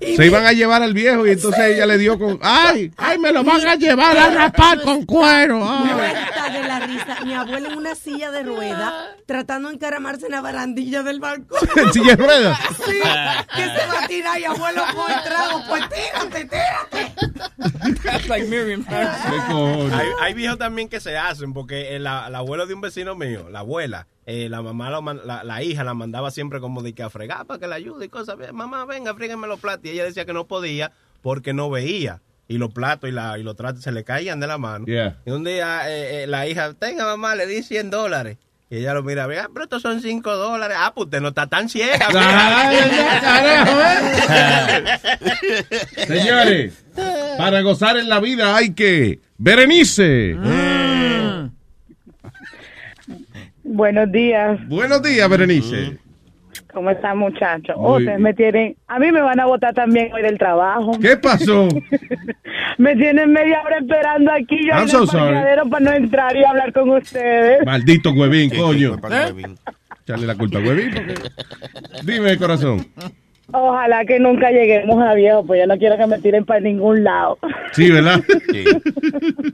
Se 0.00 0.24
iban 0.24 0.46
a 0.46 0.52
llevar 0.52 0.82
al 0.82 0.94
viejo 0.94 1.26
y 1.26 1.32
entonces 1.32 1.74
ella 1.74 1.84
le 1.84 1.98
dio 1.98 2.16
con... 2.16 2.38
¡Ay! 2.40 2.92
¡Ay, 2.96 3.18
me 3.18 3.32
lo 3.32 3.42
van 3.42 3.66
a 3.66 3.74
llevar 3.74 4.16
a 4.16 4.30
rapar 4.30 4.80
con 4.82 5.04
cuero! 5.04 5.60
ay. 5.68 5.90
La 6.78 6.86
risa. 6.86 7.24
Mi 7.24 7.34
abuela 7.34 7.68
en 7.68 7.78
una 7.78 7.94
silla 7.94 8.30
de 8.30 8.42
rueda, 8.42 9.16
tratando 9.26 9.68
de 9.68 9.74
encaramarse 9.74 10.26
en 10.26 10.32
la 10.32 10.40
barandilla 10.40 11.02
del 11.02 11.20
balcón. 11.20 11.58
¿En 11.76 11.92
silla 11.92 12.16
de 12.16 12.22
ruedas? 12.24 12.58
Sí, 12.84 12.92
que 13.54 13.62
se 13.64 13.86
va 13.86 14.04
a 14.04 14.08
tirar 14.08 14.38
y 14.38 14.44
abuelo 14.44 14.82
con 14.94 15.10
el 15.10 15.22
trago. 15.24 15.62
Pues 15.68 15.84
tírate, 15.88 16.44
tírate. 16.44 18.02
That's 18.02 18.28
like 18.28 18.46
Miriam. 18.48 18.84
¿Qué 18.84 19.36
cojones? 19.48 19.92
Hay, 19.92 20.08
hay 20.20 20.34
viejos 20.34 20.58
también 20.58 20.88
que 20.88 21.00
se 21.00 21.16
hacen, 21.16 21.52
porque 21.52 21.96
el, 21.96 22.02
el 22.02 22.34
abuelo 22.34 22.66
de 22.66 22.74
un 22.74 22.80
vecino 22.80 23.14
mío, 23.14 23.48
la 23.50 23.60
abuela, 23.60 24.06
eh, 24.26 24.48
la 24.48 24.62
mamá, 24.62 24.90
la, 24.90 25.44
la 25.44 25.62
hija 25.62 25.84
la 25.84 25.94
mandaba 25.94 26.30
siempre 26.30 26.60
como 26.60 26.82
de 26.82 26.92
que 26.92 27.02
a 27.02 27.10
fregar 27.10 27.46
para 27.46 27.58
que 27.58 27.66
la 27.66 27.76
ayude 27.76 28.06
y 28.06 28.08
cosas. 28.08 28.36
Mamá, 28.52 28.84
venga, 28.84 29.14
frígueme 29.14 29.46
los 29.46 29.60
platos. 29.60 29.86
Y 29.86 29.90
ella 29.90 30.04
decía 30.04 30.24
que 30.24 30.32
no 30.32 30.46
podía 30.46 30.92
porque 31.22 31.52
no 31.52 31.70
veía. 31.70 32.20
Y 32.48 32.56
los 32.56 32.72
platos 32.72 33.10
y, 33.10 33.12
la, 33.12 33.38
y 33.38 33.42
los 33.42 33.56
tratos 33.56 33.82
se 33.82 33.92
le 33.92 34.04
caían 34.04 34.40
de 34.40 34.46
la 34.46 34.56
mano. 34.56 34.86
Yeah. 34.86 35.18
Y 35.26 35.30
un 35.30 35.44
día 35.44 35.82
eh, 35.90 36.24
eh, 36.24 36.26
la 36.26 36.48
hija, 36.48 36.72
tenga 36.72 37.04
mamá, 37.04 37.34
le 37.34 37.46
di 37.46 37.62
100 37.62 37.90
dólares. 37.90 38.38
Y 38.70 38.78
ella 38.78 38.94
lo 38.94 39.02
mira, 39.02 39.26
vea, 39.26 39.48
pero 39.52 39.64
estos 39.64 39.82
son 39.82 40.00
5 40.00 40.36
dólares. 40.36 40.76
Ah, 40.78 40.92
pues 40.94 41.04
usted 41.06 41.20
no 41.20 41.28
está 41.28 41.46
tan 41.46 41.68
ciega. 41.68 42.08
¿eh? 44.72 44.98
Señores, 46.06 46.84
para 47.36 47.60
gozar 47.60 47.98
en 47.98 48.08
la 48.08 48.20
vida 48.20 48.56
hay 48.56 48.72
que... 48.72 49.20
Berenice. 49.38 50.36
Buenos 53.62 54.10
días, 54.10 54.58
Buenos 54.68 55.02
días, 55.02 55.28
Berenice. 55.28 55.98
¿Cómo 56.72 56.90
están 56.90 57.18
muchachos? 57.18 57.74
Oh, 57.78 57.96
ustedes 57.98 58.18
me 58.20 58.34
tienen, 58.34 58.76
a 58.86 58.98
mí 58.98 59.10
me 59.12 59.20
van 59.20 59.40
a 59.40 59.46
votar 59.46 59.74
también 59.74 60.12
hoy 60.12 60.22
del 60.22 60.38
trabajo. 60.38 60.92
¿Qué 61.00 61.16
pasó? 61.16 61.68
Me 62.78 62.94
tienen 62.94 63.32
media 63.32 63.60
hora 63.66 63.78
esperando 63.78 64.30
aquí 64.32 64.56
yo 64.64 64.72
I'm 64.72 64.82
en 64.82 64.88
so 64.88 65.02
el 65.02 65.08
sorry. 65.08 65.34
para 65.68 65.80
no 65.80 65.92
entrar 65.92 66.36
y 66.36 66.44
hablar 66.44 66.72
con 66.72 66.90
ustedes. 66.90 67.64
Maldito 67.66 68.12
huevín, 68.12 68.50
coño. 68.50 68.94
Echarle 70.04 70.26
la 70.26 70.34
culpa 70.36 70.58
a 70.58 70.62
huevín. 70.62 70.90
porque- 70.94 71.14
Dime, 72.04 72.36
corazón. 72.38 72.86
Ojalá 73.50 74.04
que 74.04 74.20
nunca 74.20 74.50
lleguemos 74.50 75.02
a 75.02 75.14
viejo, 75.14 75.44
pues 75.44 75.60
yo 75.60 75.66
no 75.66 75.76
quiero 75.78 75.96
que 75.96 76.06
me 76.06 76.18
tiren 76.18 76.44
para 76.44 76.60
ningún 76.60 77.02
lado. 77.02 77.38
Sí, 77.72 77.90
¿verdad? 77.90 78.20
Sí. 78.52 78.64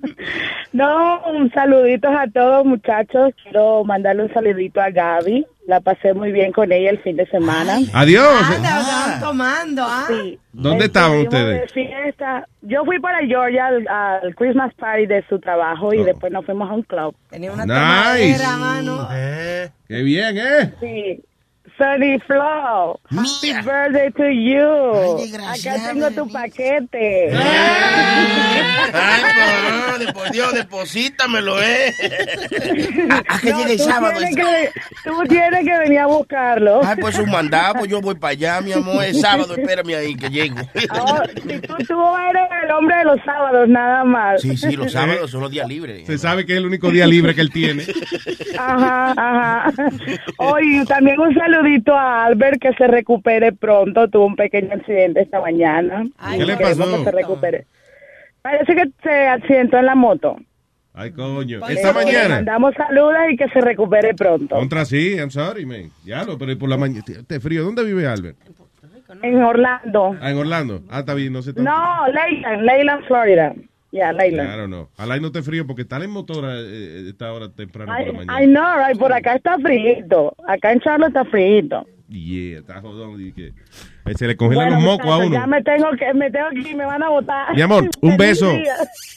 No, 0.72 1.20
un 1.32 1.50
saluditos 1.52 2.10
a 2.12 2.26
todos 2.28 2.64
muchachos. 2.64 3.32
Quiero 3.44 3.84
mandarle 3.84 4.24
un 4.24 4.32
saludito 4.34 4.80
a 4.80 4.90
Gaby. 4.90 5.46
La 5.66 5.80
pasé 5.80 6.12
muy 6.12 6.30
bien 6.30 6.52
con 6.52 6.70
ella 6.72 6.90
el 6.90 6.98
fin 7.02 7.16
de 7.16 7.26
semana. 7.26 7.78
Adiós. 7.94 8.22
Anda, 8.54 8.80
estaban 8.80 9.20
tomando, 9.20 9.82
¿ah? 9.82 10.04
Sí. 10.08 10.38
¿Dónde 10.52 10.84
estaban 10.84 11.18
ustedes? 11.20 11.62
de 11.62 11.68
fiesta. 11.68 12.46
Yo 12.60 12.84
fui 12.84 12.98
para 13.00 13.26
Georgia 13.26 13.66
al, 13.68 13.88
al 13.88 14.34
Christmas 14.34 14.74
party 14.74 15.06
de 15.06 15.24
su 15.28 15.38
trabajo 15.38 15.94
y 15.94 15.98
Oh. 16.00 16.04
después 16.04 16.30
nos 16.32 16.44
fuimos 16.44 16.70
a 16.70 16.74
un 16.74 16.82
club. 16.82 17.14
Tenía 17.30 17.50
una 17.52 17.64
Nice. 17.64 18.38
tomadera, 18.38 18.56
mano. 18.58 19.08
Eh, 19.12 19.70
Qué 19.88 20.02
bien, 20.02 20.36
¿eh? 20.36 20.72
Sí. 20.80 21.22
Sunny 21.76 22.18
Flow, 22.20 23.00
happy 23.10 23.52
birthday 23.64 24.10
to 24.12 24.28
you. 24.30 25.18
Acá 25.44 25.74
tengo 25.92 26.08
tu 26.12 26.30
paquete. 26.32 27.30
Ay, 28.92 29.22
por, 30.06 30.12
por 30.14 30.30
Dios, 30.30 30.54
deposítamelo, 30.54 31.60
¿eh? 31.60 31.92
¿A, 33.28 33.34
a 33.36 33.38
que 33.40 33.50
No, 33.50 33.58
llegue 33.58 33.72
el 33.72 33.78
tú 33.78 33.84
sábado? 33.84 34.14
tienes 34.18 34.36
que- 34.36 34.70
tú 35.04 35.22
tienes 35.28 35.64
que 35.64 35.78
venir 35.78 35.98
a 35.98 36.06
buscarlo. 36.06 36.80
Ay, 36.84 36.96
pues 37.00 37.18
un 37.18 37.30
mandado, 37.30 37.74
pues 37.74 37.90
yo 37.90 38.00
voy 38.00 38.14
para 38.14 38.30
allá, 38.32 38.60
mi 38.60 38.72
amor. 38.72 39.04
El 39.04 39.14
sábado, 39.16 39.54
espérame 39.58 39.94
ahí 39.96 40.14
que 40.14 40.28
llego. 40.30 40.56
Oh, 40.92 41.22
si 41.34 41.58
tú, 41.60 41.74
tú 41.88 42.16
eres 42.30 42.48
el 42.64 42.70
hombre 42.70 42.96
de 42.98 43.04
los 43.04 43.20
sábados, 43.24 43.68
nada 43.68 44.04
más. 44.04 44.40
Sí, 44.42 44.56
sí, 44.56 44.76
los 44.76 44.92
sábados 44.92 45.30
son 45.30 45.40
los 45.40 45.50
días 45.50 45.66
libres. 45.68 46.06
Se 46.06 46.18
sabe 46.18 46.46
que 46.46 46.52
es 46.52 46.58
el 46.58 46.66
único 46.66 46.90
día 46.90 47.06
libre 47.06 47.34
que 47.34 47.40
él 47.40 47.50
tiene. 47.50 47.84
Ajá, 48.58 49.12
ajá. 49.16 49.72
Oye, 50.38 50.84
también 50.86 51.18
un 51.18 51.34
saludito 51.64 51.94
a 51.94 52.24
Albert 52.24 52.60
que 52.60 52.72
se 52.74 52.86
recupere 52.86 53.52
pronto. 53.52 54.08
Tuvo 54.08 54.26
un 54.26 54.36
pequeño 54.36 54.72
accidente 54.74 55.22
esta 55.22 55.40
mañana. 55.40 56.04
Ay, 56.18 56.38
¿Qué 56.38 56.46
le 56.46 56.56
pasó? 56.56 56.98
que 56.98 57.04
se 57.04 57.10
recupere. 57.10 57.66
Parece 58.42 58.74
que 58.74 58.84
se 59.02 59.26
accidentó 59.28 59.78
en 59.78 59.86
la 59.86 59.94
moto. 59.94 60.36
Ay, 60.92 61.10
coño. 61.12 61.66
Esta 61.66 61.92
sí. 61.92 61.98
Le 61.98 62.04
mañana. 62.04 62.34
mandamos 62.36 62.74
saludos 62.74 63.14
y 63.30 63.36
que 63.36 63.48
se 63.48 63.60
recupere 63.60 64.14
pronto. 64.14 64.54
Contra 64.54 64.84
sí, 64.84 65.14
I'm 65.16 65.30
sorry, 65.30 65.64
man. 65.66 65.90
Ya 66.04 66.24
lo, 66.24 66.38
pero 66.38 66.56
por 66.58 66.68
la 66.68 66.76
mañana. 66.76 67.02
Este 67.06 67.40
frío. 67.40 67.64
¿Dónde 67.64 67.82
vive 67.84 68.06
Albert? 68.06 68.36
En 69.22 69.42
Orlando. 69.42 70.16
Ah, 70.20 70.30
en 70.30 70.38
Orlando. 70.38 70.82
Ah, 70.90 71.00
está 71.00 71.14
bien, 71.14 71.32
no 71.32 71.42
sé 71.42 71.52
tanto. 71.52 71.70
No, 71.70 72.06
Leyland, 72.08 72.62
Leyland, 72.62 73.04
Florida. 73.06 73.54
Ya, 73.94 74.12
Laila. 74.12 74.42
Claro, 74.44 74.66
no. 74.66 74.88
Alay 74.96 75.20
no 75.20 75.30
te 75.30 75.40
frío 75.40 75.68
porque 75.68 75.82
está 75.82 76.02
en 76.02 76.10
motora 76.10 76.54
eh, 76.58 77.04
esta 77.10 77.32
hora 77.32 77.48
temprano 77.52 77.92
por 77.96 78.06
la 78.08 78.12
mañana. 78.12 78.36
Ay, 78.36 78.46
no, 78.48 78.76
right, 78.88 78.98
por 78.98 79.12
acá 79.12 79.36
está 79.36 79.56
frío. 79.60 80.34
Acá 80.48 80.72
en 80.72 80.80
Charlotte 80.80 81.10
está 81.10 81.24
frío. 81.26 81.86
Yeah, 82.08 82.58
está 82.58 82.80
jodón. 82.80 83.20
y 83.24 83.32
que- 83.32 83.52
eh, 84.06 84.14
se 84.16 84.26
le 84.26 84.36
congelan 84.36 84.66
Bueno, 84.70 84.80
los 84.84 84.98
mocos 84.98 85.12
a 85.12 85.16
uno. 85.18 85.36
Ya 85.36 85.46
me 85.46 85.62
tengo 85.62 85.90
que, 85.96 86.12
me 86.12 86.28
tengo 86.28 86.48
que 86.50 86.70
ir, 86.70 86.76
me 86.76 86.84
van 86.84 87.04
a 87.04 87.08
votar. 87.08 87.54
Mi 87.54 87.62
amor, 87.62 87.88
un 88.00 88.16
beso. 88.16 88.50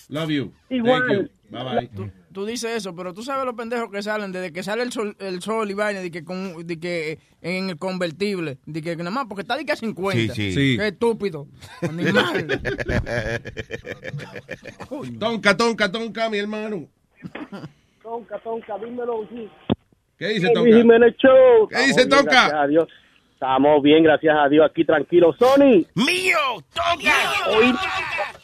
Love 0.09 0.29
you. 0.29 0.53
Igual. 0.69 1.07
Thank 1.07 1.21
you. 1.21 1.29
Bye 1.49 1.89
bye. 1.95 2.11
Tú, 2.37 2.45
dices 2.45 2.69
eso, 2.75 2.95
pero 2.95 3.15
tú 3.15 3.23
sabes 3.23 3.45
los 3.45 3.55
pendejos 3.55 3.89
que 3.89 4.03
salen 4.03 4.31
desde 4.31 4.53
que 4.53 4.61
sale 4.61 4.83
el 4.83 4.91
sol, 4.91 5.15
el 5.17 5.41
sol 5.41 5.71
y 5.71 5.73
vaina, 5.73 6.01
de 6.01 6.11
que, 6.11 6.23
con, 6.23 6.67
de 6.67 6.79
que 6.79 7.17
en 7.41 7.71
el 7.71 7.79
convertible, 7.79 8.59
de 8.67 8.83
que 8.83 8.95
nada 8.95 9.09
más, 9.09 9.25
porque 9.27 9.41
está 9.41 9.57
de 9.57 9.65
que 9.65 9.71
a 9.71 9.75
50. 9.75 10.35
Sí, 10.35 10.51
sí. 10.51 10.51
Sí. 10.51 10.77
Qué 10.77 10.89
estúpido. 10.89 11.47
Animal. 11.81 12.47
Tonca, 15.19 15.57
tonca, 15.57 15.91
tonca, 15.91 16.29
mi 16.29 16.37
hermano. 16.37 16.85
Tonka, 18.03 18.37
Tonka, 18.37 18.77
dímelo, 18.77 19.27
sí. 19.29 19.49
¿Qué 20.19 20.27
dice? 20.27 20.51
Jiménez 20.53 21.15
Show. 21.17 21.67
¿Qué 21.69 21.87
dice 21.87 22.01
Estamos 22.01 22.07
bien, 22.07 22.09
Tonka? 22.09 22.41
Gracias 22.49 22.61
a 22.61 22.67
Dios. 22.67 22.87
Estamos 23.33 23.81
bien, 23.81 24.03
gracias 24.03 24.35
a 24.37 24.47
Dios, 24.47 24.69
aquí 24.69 24.85
tranquilos. 24.85 25.35
Sony. 25.39 25.87
¡Mío! 25.95 26.37
¡Tonka! 26.71 27.15
Hoy, 27.49 27.73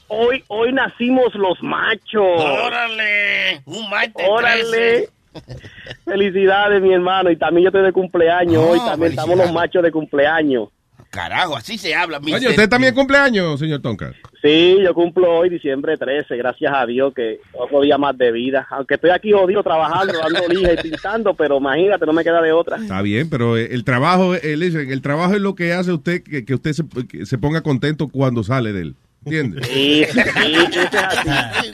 hoy, 0.08 0.44
hoy 0.48 0.74
nacimos 0.74 1.34
los 1.36 1.62
machos. 1.62 2.22
¡Órale! 2.22 3.62
¡Un 3.66 3.90
martes 3.90 4.26
¡Órale! 4.28 5.10
Felicidades, 6.06 6.82
mi 6.82 6.94
hermano. 6.94 7.32
Y 7.32 7.38
también 7.38 7.64
yo 7.64 7.70
estoy 7.70 7.84
de 7.84 7.92
cumpleaños 7.92 8.64
Oh, 8.64 8.72
hoy. 8.72 8.80
También 8.80 9.12
estamos 9.12 9.38
los 9.38 9.52
machos 9.52 9.84
de 9.84 9.92
cumpleaños. 9.92 10.70
Carajo, 11.14 11.56
así 11.56 11.78
se 11.78 11.94
habla, 11.94 12.20
mi 12.20 12.34
Oye, 12.34 12.50
¿usted 12.50 12.68
también 12.68 12.96
cumpleaños, 12.96 13.60
señor 13.60 13.84
Tonka? 13.84 14.14
Sí, 14.42 14.80
yo 14.84 14.96
cumplo 14.96 15.32
hoy, 15.32 15.48
diciembre 15.48 15.96
13, 15.96 16.36
gracias 16.38 16.74
a 16.76 16.88
Dios 16.88 17.14
que 17.14 17.40
otro 17.54 17.82
día 17.82 18.00
más 18.00 18.18
de 18.18 18.32
vida. 18.32 18.66
Aunque 18.72 18.96
estoy 18.96 19.12
aquí 19.12 19.32
jodido 19.32 19.62
trabajando, 19.62 20.12
dando 20.18 20.48
lija 20.50 20.74
y 20.74 20.78
pintando, 20.78 21.36
pero 21.36 21.58
imagínate, 21.58 22.08
no 22.08 22.14
me 22.14 22.24
queda 22.24 22.42
de 22.42 22.52
otra. 22.52 22.78
Está 22.78 23.04
bien, 23.04 23.30
pero 23.30 23.58
eh, 23.58 23.70
el 23.72 23.84
trabajo, 23.84 24.34
eh, 24.34 24.58
listen, 24.58 24.92
el 24.92 25.04
trabajo 25.04 25.36
es 25.36 25.42
lo 25.42 25.54
que 25.54 25.74
hace 25.74 25.92
usted 25.92 26.24
que, 26.24 26.46
que 26.46 26.56
usted 26.56 26.74
se, 26.74 26.84
que 27.08 27.28
se 27.28 27.38
ponga 27.38 27.62
contento 27.62 28.08
cuando 28.08 28.44
sale 28.44 28.74
de 28.74 28.82
él. 28.82 28.96
¿Entiende? 29.26 29.64
Sí, 29.64 30.04
sí, 30.06 30.20
eso 30.20 30.82
es 30.82 30.96
así. 30.96 31.70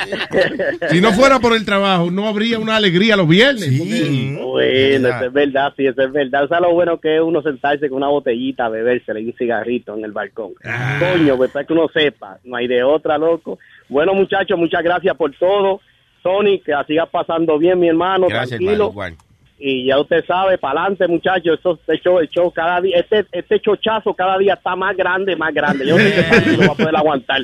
Si 0.91 1.01
no 1.01 1.11
fuera 1.13 1.39
por 1.39 1.55
el 1.55 1.65
trabajo, 1.65 2.11
no 2.11 2.27
habría 2.27 2.59
una 2.59 2.75
alegría 2.75 3.15
los 3.15 3.27
viernes. 3.27 3.69
porque- 3.77 4.37
Bueno, 4.43 5.07
eso 5.09 5.25
es 5.25 5.33
verdad, 5.33 5.73
sí, 5.75 5.85
eso 5.87 6.01
es 6.01 6.11
verdad. 6.11 6.47
¿Sabes 6.47 6.61
lo 6.67 6.73
bueno 6.73 6.99
que 6.99 7.15
es 7.15 7.21
uno 7.21 7.41
sentarse 7.41 7.89
con 7.89 7.97
una 7.97 8.07
botellita 8.07 8.65
a 8.65 8.69
bebérsela 8.69 9.19
y 9.19 9.25
un 9.27 9.33
cigarrito 9.33 9.95
en 9.97 10.03
el 10.05 10.11
balcón? 10.11 10.51
Coño, 10.99 11.37
pues 11.37 11.51
para 11.51 11.65
que 11.65 11.73
uno 11.73 11.87
sepa, 11.93 12.37
no 12.43 12.55
hay 12.57 12.67
de 12.67 12.83
otra, 12.83 13.17
loco. 13.17 13.57
Bueno, 13.87 14.13
muchachos, 14.13 14.57
muchas 14.57 14.83
gracias 14.83 15.15
por 15.15 15.31
todo. 15.35 15.81
Tony, 16.21 16.59
que 16.59 16.71
la 16.71 16.83
sigas 16.85 17.07
pasando 17.09 17.57
bien, 17.57 17.79
mi 17.79 17.87
hermano, 17.87 18.27
Gracias, 18.27 18.49
tranquilo. 18.59 18.71
hermano, 18.73 18.91
igual. 18.91 19.15
Y 19.61 19.87
ya 19.87 19.99
usted 19.99 20.23
sabe, 20.25 20.57
para 20.57 20.79
adelante, 20.83 21.05
muchachos, 21.09 21.55
esto, 21.57 21.77
este 21.85 21.99
show, 22.01 22.19
el 22.19 22.29
show 22.29 22.49
cada 22.49 22.79
día, 22.79 22.97
este, 22.97 23.25
este 23.33 23.59
chochazo 23.59 24.13
cada 24.13 24.37
día 24.37 24.53
está 24.53 24.73
más 24.77 24.95
grande, 24.95 25.35
más 25.35 25.53
grande. 25.53 25.85
Yo 25.85 25.97
no 25.97 26.01
sé 26.03 26.13
qué 26.15 26.23
panty 26.29 26.55
lo 26.55 26.67
va 26.67 26.73
a 26.73 26.75
poder 26.77 26.95
aguantar. 26.95 27.41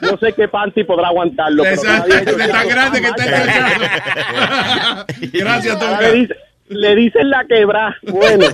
No 0.00 0.16
sé 0.18 0.32
qué 0.32 0.48
panty 0.48 0.84
podrá 0.84 1.08
aguantarlo. 1.08 1.62
pero 1.64 1.82
cada 1.82 2.06
día 2.06 2.24
chochazo 2.24 2.68
grande 2.68 3.00
que 3.02 3.08
más 3.10 3.20
está 3.20 3.42
el 3.42 3.46
grande. 3.46 3.86
chochazo. 3.86 5.30
Gracias, 5.34 5.78
Tonka. 5.78 6.00
Le, 6.00 6.12
dice- 6.14 6.36
le 6.70 6.96
dicen 6.96 7.30
la 7.30 7.44
quebra. 7.44 7.96
Bueno, 8.02 8.46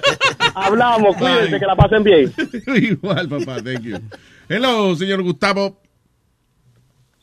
hablamos, 0.56 1.16
cuídense, 1.16 1.60
que 1.60 1.66
la 1.66 1.76
pasen 1.76 2.02
bien. 2.02 2.32
Igual, 2.66 3.28
papá, 3.28 3.62
thank 3.62 3.82
you. 3.82 3.96
Hello, 4.48 4.94
señor 4.96 5.22
Gustavo. 5.22 5.80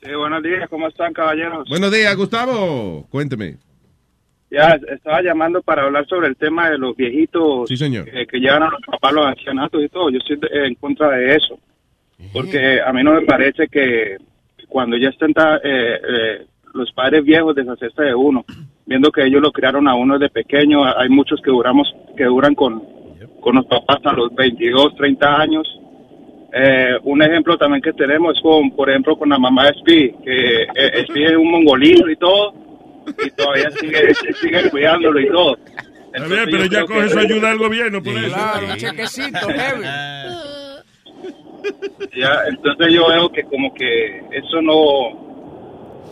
Sí, 0.02 0.10
buenos 0.14 0.42
días, 0.42 0.70
¿cómo 0.70 0.88
están, 0.88 1.12
caballeros? 1.14 1.68
Buenos 1.70 1.92
días, 1.92 2.16
Gustavo. 2.16 3.06
Cuénteme. 3.10 3.58
Ya, 4.52 4.78
estaba 4.94 5.22
llamando 5.22 5.62
para 5.62 5.84
hablar 5.84 6.06
sobre 6.08 6.28
el 6.28 6.36
tema 6.36 6.70
de 6.70 6.78
los 6.78 6.96
viejitos 6.96 7.70
Sí, 7.70 7.78
señor. 7.78 8.06
eh, 8.10 8.28
que 8.28 8.38
llegan 8.38 8.64
a 8.64 8.70
los 8.70 8.82
papás, 8.86 9.14
los 9.14 9.26
ancianatos 9.26 9.82
y 9.82 9.88
todo. 9.88 10.10
Yo 10.10 10.18
estoy 10.18 10.36
de- 10.38 10.68
en 10.68 10.76
contra 10.76 11.10
de 11.12 11.36
eso. 11.36 11.58
Porque 12.34 12.80
a 12.86 12.92
mí 12.94 13.02
no 13.04 13.14
me 13.14 13.22
parece 13.22 13.68
que 13.68 14.18
cuando 14.68 14.98
ya 14.98 15.10
estén 15.10 15.34
ta- 15.34 15.58
eh, 15.64 16.00
eh, 16.08 16.46
los 16.74 16.92
padres 16.92 17.24
viejos 17.24 17.56
deshacerse 17.56 18.04
de 18.04 18.14
uno, 18.14 18.44
viendo 18.86 19.10
que 19.12 19.24
ellos 19.26 19.42
lo 19.42 19.52
criaron 19.54 19.88
a 19.88 19.96
uno 19.96 20.20
desde 20.20 20.34
pequeño, 20.34 20.84
hay 20.86 21.08
muchos 21.10 21.42
que 21.42 21.50
duramos 21.50 21.88
que 22.18 22.26
duran 22.26 22.54
con, 22.54 22.84
con 23.40 23.56
los 23.56 23.66
papás 23.66 24.00
a 24.04 24.12
los 24.14 24.36
22, 24.36 24.96
30 24.98 25.40
años. 25.42 25.66
Eh, 26.54 26.98
un 27.04 27.22
ejemplo 27.22 27.58
también 27.58 27.82
que 27.82 27.94
tenemos 27.94 28.36
es 28.36 28.42
con, 28.44 28.72
por 28.72 28.90
ejemplo, 28.90 29.18
con 29.18 29.30
la 29.30 29.40
mamá 29.40 29.68
de 29.68 29.80
Speedy, 29.80 30.12
que 30.24 30.64
eh, 30.76 31.04
Speedy 31.08 31.24
es 31.32 31.36
un 31.38 31.50
mongolito 31.50 32.10
y 32.10 32.18
todo, 32.18 32.54
y 33.26 33.32
todavía 33.32 33.72
sigue, 33.80 34.14
sigue 34.42 34.70
cuidándolo 34.70 35.20
y 35.20 35.28
todo. 35.28 35.58
Está 36.14 36.28
bien, 36.28 36.46
pero 36.52 36.66
ya 36.66 36.86
coge 36.86 37.10
su 37.10 37.20
ayuda 37.20 37.50
del 37.50 37.58
gobierno 37.58 38.04
por 38.04 38.14
eso. 38.14 38.34
Claro, 38.34 38.68
un 38.68 38.78
chequecito, 38.78 39.48
heavy. 39.48 39.84
Ya, 42.18 42.42
entonces 42.50 42.92
yo 42.92 43.08
veo 43.08 43.32
que 43.32 43.44
como 43.44 43.72
que 43.76 44.18
eso 44.32 44.62
no 44.64 45.32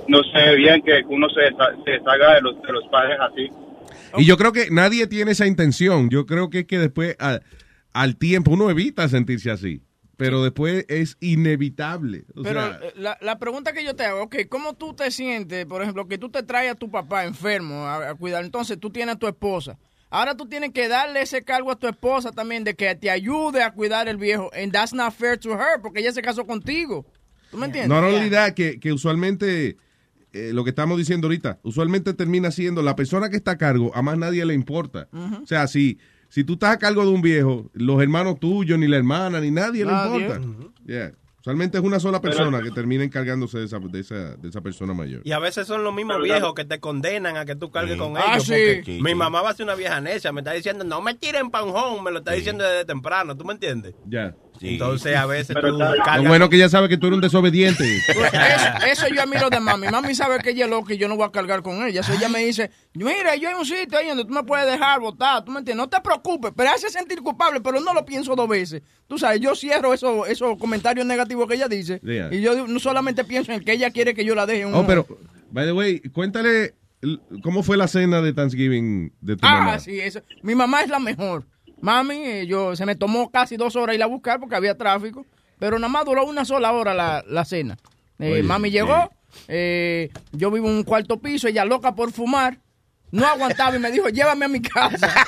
no 0.08 0.23
se 0.23 0.38
ve 0.38 0.56
bien 0.56 0.82
que 0.82 1.04
uno 1.08 1.28
se, 1.30 1.41
se 1.84 1.91
deshaga 1.91 2.36
de 2.36 2.41
los, 2.41 2.62
de 2.62 2.71
los 2.71 2.84
padres 2.89 3.17
así. 3.19 3.49
Y 4.17 4.25
yo 4.25 4.38
creo 4.38 4.52
que 4.52 4.67
nadie 4.71 5.08
tiene 5.08 5.32
esa 5.32 5.47
intención. 5.47 6.10
Yo 6.10 6.25
creo 6.25 6.49
que 6.49 6.60
es 6.60 6.65
que 6.65 6.78
después, 6.78 7.15
al, 7.19 7.43
al 7.93 8.17
tiempo, 8.17 8.52
uno 8.52 8.69
evita 8.69 9.08
sentirse 9.08 9.52
así. 9.52 9.82
Pero 10.20 10.44
después 10.44 10.84
es 10.90 11.16
inevitable. 11.22 12.26
O 12.36 12.44
Pero 12.44 12.60
sea, 12.60 12.80
eh, 12.84 12.94
la, 12.98 13.18
la 13.22 13.40
pregunta 13.40 13.72
que 13.72 13.86
yo 13.86 13.96
te 13.96 14.04
hago, 14.04 14.24
ok, 14.24 14.36
¿cómo 14.50 14.74
tú 14.74 14.94
te 14.94 15.12
sientes, 15.12 15.66
por 15.66 15.82
ejemplo, 15.82 16.10
que 16.10 16.18
tú 16.18 16.30
te 16.30 16.44
traes 16.44 16.72
a 16.72 16.76
tu 16.76 16.92
papá 16.92 17.24
enfermo 17.24 17.86
a, 17.86 18.10
a 18.10 18.16
cuidar? 18.16 18.44
Entonces 18.44 18.78
tú 18.78 18.90
tienes 18.90 19.16
a 19.16 19.18
tu 19.18 19.28
esposa. 19.28 19.80
Ahora 20.10 20.36
tú 20.36 20.46
tienes 20.46 20.72
que 20.72 20.90
darle 20.90 21.22
ese 21.22 21.44
cargo 21.44 21.72
a 21.72 21.80
tu 21.80 21.88
esposa 21.88 22.34
también 22.34 22.66
de 22.66 22.76
que 22.76 22.94
te 22.96 23.10
ayude 23.10 23.64
a 23.64 23.72
cuidar 23.72 24.10
el 24.10 24.18
viejo. 24.18 24.50
And 24.54 24.74
that's 24.74 24.92
not 24.92 25.14
fair 25.14 25.38
to 25.38 25.54
her, 25.54 25.80
porque 25.82 26.02
ella 26.02 26.12
se 26.12 26.22
casó 26.22 26.46
contigo. 26.46 27.06
¿Tú 27.50 27.58
me 27.58 27.68
entiendes? 27.68 27.90
no 27.90 28.02
realidad 28.02 28.54
que, 28.54 28.78
que 28.78 28.92
usualmente, 28.92 29.78
eh, 30.34 30.52
lo 30.54 30.66
que 30.66 30.72
estamos 30.72 30.98
diciendo 30.98 31.28
ahorita, 31.28 31.60
usualmente 31.64 32.14
termina 32.14 32.52
siendo 32.52 32.82
la 32.82 32.98
persona 32.98 33.30
que 33.30 33.38
está 33.38 33.52
a 33.52 33.58
cargo, 33.58 33.96
a 33.96 34.02
más 34.02 34.18
nadie 34.18 34.46
le 34.46 34.54
importa. 34.54 35.08
O 35.14 35.48
sea, 35.48 35.66
si, 35.68 35.98
si 36.30 36.44
tú 36.44 36.54
estás 36.54 36.72
a 36.72 36.78
cargo 36.80 37.04
de 37.04 37.12
un 37.12 37.22
viejo, 37.22 37.70
los 37.74 38.02
hermanos 38.02 38.39
tuyos, 38.39 38.78
ni 38.80 38.88
la 38.88 38.98
hermana, 38.98 39.39
ni 39.42 39.52
nadie, 39.52 39.84
Nadie. 39.86 40.20
le 40.20 40.26
importa. 40.36 40.72
Yeah. 40.86 41.12
Usualmente 41.42 41.78
es 41.78 41.84
una 41.84 42.00
sola 42.02 42.20
Pero- 42.22 42.36
persona 42.36 42.62
que 42.62 42.70
termina 42.72 43.04
encargándose 43.04 43.60
de 43.60 43.65
esa, 43.65 43.80
de 43.80 44.00
esa, 44.02 44.36
de 44.36 44.50
esa 44.50 44.60
persona 44.62 44.94
mayor. 44.94 45.22
Y 45.24 45.32
a 45.32 45.39
veces 45.39 45.65
son 45.68 45.84
los 45.86 45.94
mismos 45.94 46.18
Pero 46.18 46.26
viejos 46.26 46.54
que 46.54 46.65
te 46.65 46.80
condenan 46.80 47.38
a 47.38 47.46
que 47.46 47.56
tú 47.56 47.72
cargues 47.72 47.98
con 47.98 48.18
Ah, 48.18 48.34
ellos. 48.34 48.44
sí. 48.44 48.52
porque 48.52 48.84
Sí, 48.98 49.02
mi 49.02 49.15
mamá 49.15 49.42
va 49.42 49.52
a 49.52 49.54
ser 49.54 49.63
una 49.65 49.76
vieja 49.76 50.02
necia, 50.02 50.32
me 50.34 50.42
está 50.42 50.52
diciendo, 50.52 50.84
no 50.84 51.02
me 51.02 51.13
tiren 51.15 51.50
pa' 51.50 51.63
un 51.63 51.74
home, 51.76 52.02
me 52.04 52.12
lo 52.12 52.20
está 52.20 52.34
diciendo 52.34 52.63
desde 52.65 52.84
temprano, 52.86 53.38
¿tú 53.38 53.46
me 53.46 53.54
entiendes? 53.54 53.96
Ya. 54.06 54.36
Entonces 54.62 55.15
a 55.15 55.26
veces 55.26 55.54
Pero 55.54 55.72
tú 55.74 55.78
cargas 55.80 56.24
Lo 56.24 56.30
bueno 56.30 56.50
que 56.50 56.56
ella 56.58 56.69
sabe 56.69 56.89
que 56.89 56.98
tú 56.98 57.08
eres 57.08 57.15
un 57.15 57.22
desobediente. 57.22 57.84
Pues 58.13 58.32
eso, 58.34 59.04
eso 59.06 59.13
yo 59.15 59.22
admiro 59.22 59.50
de 59.50 59.60
mami. 59.60 59.88
Mami 59.88 60.13
sabe 60.15 60.39
que 60.39 60.52
ella 60.52 60.65
es 60.65 60.69
loca 60.72 60.93
y 60.93 60.98
yo 60.98 61.08
no 61.08 61.15
voy 61.15 61.26
a 61.28 61.32
cargar 61.32 61.62
con 61.62 61.86
ella. 61.88 62.04
So 62.04 62.13
ella 62.13 62.30
me 62.30 62.39
dice, 62.45 62.72
mira, 62.93 63.36
yo 63.36 63.50
hay 63.50 63.56
un 63.56 63.65
sitio 63.65 63.98
ahí 63.98 64.08
donde 64.08 64.26
tú 64.26 64.34
me 64.34 64.43
puedes 64.43 64.65
dejar 64.65 65.00
votar. 65.00 65.43
¿Tú 65.45 65.52
me 65.52 65.60
entiendes? 65.60 65.86
No 65.86 65.89
te 65.89 66.02
preocupes, 66.02 66.52
pero 66.56 66.69
hace 66.72 66.89
sentir 66.89 67.22
culpable, 67.22 67.62
pero 67.62 67.80
no 67.80 67.93
lo 67.93 68.06
pienso 68.06 68.36
dos 68.36 68.48
veces. 68.50 68.82
Tú 69.08 69.17
sabes, 69.17 69.39
yo 69.39 69.56
cierro 69.56 69.93
esos 69.93 70.28
esos 70.28 70.58
comentarios 70.58 71.06
negativos 71.06 71.48
que 71.48 71.56
ella 71.56 71.67
dice. 71.67 72.00
Yeah. 72.04 72.34
Y 72.34 72.41
yo 72.41 72.67
no 72.67 72.80
solamente 72.80 73.24
pienso 73.24 73.52
en 73.52 73.63
que 73.63 73.74
ella 73.74 73.91
quiere 73.91 74.13
que 74.13 74.26
yo 74.26 74.36
la 74.36 74.45
deje. 74.45 74.62
en 74.62 74.74
Oh, 74.74 74.82
un- 74.82 74.88
pero, 74.88 75.08
by 75.52 75.65
the 75.65 75.72
way, 75.72 76.00
cuéntale 76.00 76.76
cómo 77.43 77.63
fue 77.63 77.78
la 77.78 77.88
cena 77.88 78.22
de 78.22 78.34
Thanksgiving 78.34 79.13
de 79.22 79.38
tu 79.38 79.48
Ah, 79.48 79.60
mamá. 79.60 79.80
sí, 79.80 80.00
eso. 80.00 80.22
Mi 80.43 80.54
mamá 80.56 80.82
es 80.82 80.89
la 80.89 81.00
mejor. 81.00 81.45
Mami, 81.82 82.15
eh, 82.15 82.48
yo 82.48 82.76
se 82.76 82.86
me 82.86 82.96
tomó 82.96 83.30
casi 83.32 83.58
dos 83.58 83.76
horas 83.76 83.96
ir 83.96 84.04
a 84.04 84.08
buscar 84.08 84.39
porque 84.39 84.56
había 84.56 84.78
tráfico, 84.78 85.26
pero 85.58 85.78
nada 85.80 85.92
más 85.92 86.06
duró 86.06 86.26
una 86.26 86.46
sola 86.46 86.72
hora 86.74 86.94
la, 86.94 87.24
la 87.28 87.46
cena. 87.46 87.78
Eh, 88.20 88.34
Oye, 88.34 88.44
mami 88.44 88.70
llegó, 88.70 89.12
eh, 89.48 90.10
yo 90.32 90.52
vivo 90.52 90.68
en 90.68 90.76
un 90.76 90.84
cuarto 90.84 91.20
piso, 91.20 91.48
ella 91.48 91.65
loca 91.65 91.96
por 91.96 92.12
fumar. 92.12 92.60
No 93.12 93.26
aguantaba 93.26 93.76
y 93.76 93.80
me 93.80 93.91
dijo, 93.91 94.10
llévame 94.10 94.45
a 94.45 94.48
mi 94.48 94.62
casa. 94.62 95.10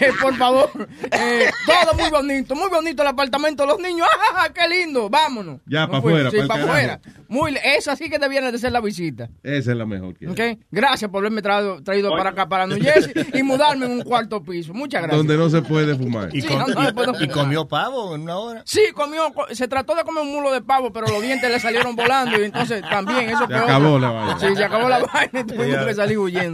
Eh, 0.00 0.12
por 0.20 0.34
favor. 0.36 0.70
Eh, 1.10 1.50
todo 1.66 1.94
muy 1.94 2.10
bonito, 2.10 2.54
muy 2.54 2.68
bonito 2.68 3.02
el 3.02 3.08
apartamento 3.08 3.64
de 3.64 3.68
los 3.70 3.80
niños. 3.80 4.06
¡Ah, 4.34 4.48
qué 4.54 4.68
lindo! 4.68 5.08
Vámonos. 5.10 5.60
Ya, 5.66 5.80
Nos 5.86 5.90
pa' 5.90 6.02
fuimos. 6.02 6.26
afuera, 6.26 6.30
Sí, 6.30 6.36
pa' 6.36 6.42
el 6.42 6.48
pa' 6.48 6.54
carajo. 6.54 6.70
afuera. 6.70 7.00
Muy, 7.28 7.56
esa 7.76 7.96
sí 7.96 8.08
que 8.08 8.18
debiera 8.18 8.52
de 8.52 8.58
ser 8.58 8.72
la 8.72 8.80
visita. 8.80 9.28
Esa 9.42 9.72
es 9.72 9.76
la 9.76 9.86
mejor 9.86 10.16
que 10.16 10.26
hay. 10.26 10.32
¿ok? 10.54 10.60
Gracias 10.70 11.10
por 11.10 11.20
haberme 11.20 11.42
traído, 11.42 11.82
traído 11.82 12.10
para 12.16 12.30
acá, 12.30 12.48
para 12.48 12.66
New 12.66 12.80
Jersey, 12.80 13.12
y 13.34 13.42
mudarme 13.42 13.86
en 13.86 13.92
un 13.92 14.02
cuarto 14.02 14.42
piso. 14.42 14.72
Muchas 14.72 15.02
gracias. 15.02 15.18
Donde 15.18 15.36
no 15.36 15.50
se 15.50 15.62
puede 15.62 15.96
fumar. 15.96 16.30
Sí, 16.30 16.42
no, 16.48 16.66
no, 16.66 16.94
puedo 16.94 17.12
¿Y 17.12 17.14
fumar. 17.26 17.30
comió 17.32 17.66
pavo 17.68 18.14
en 18.14 18.22
una 18.22 18.36
hora? 18.38 18.62
Sí, 18.64 18.82
comió, 18.94 19.32
co- 19.32 19.46
se 19.52 19.66
trató 19.68 19.94
de 19.96 20.04
comer 20.04 20.22
un 20.22 20.32
mulo 20.32 20.52
de 20.52 20.60
pavo, 20.62 20.92
pero 20.92 21.08
los 21.08 21.20
dientes 21.22 21.50
le 21.50 21.58
salieron 21.60 21.96
volando 21.96 22.40
y 22.40 22.44
entonces 22.44 22.82
también 22.88 23.30
eso 23.30 23.40
Se 23.40 23.46
fue 23.46 23.56
acabó 23.58 23.98
la 23.98 24.10
vaina. 24.10 24.38
Sí, 24.40 24.46
se 24.56 24.64
acabó 24.64 24.88
la 24.88 24.98
vaina 25.12 25.40
y 25.40 25.44
tuvimos 25.44 25.86
que 25.86 25.94
salir 25.94 26.18
huyendo. 26.18 26.47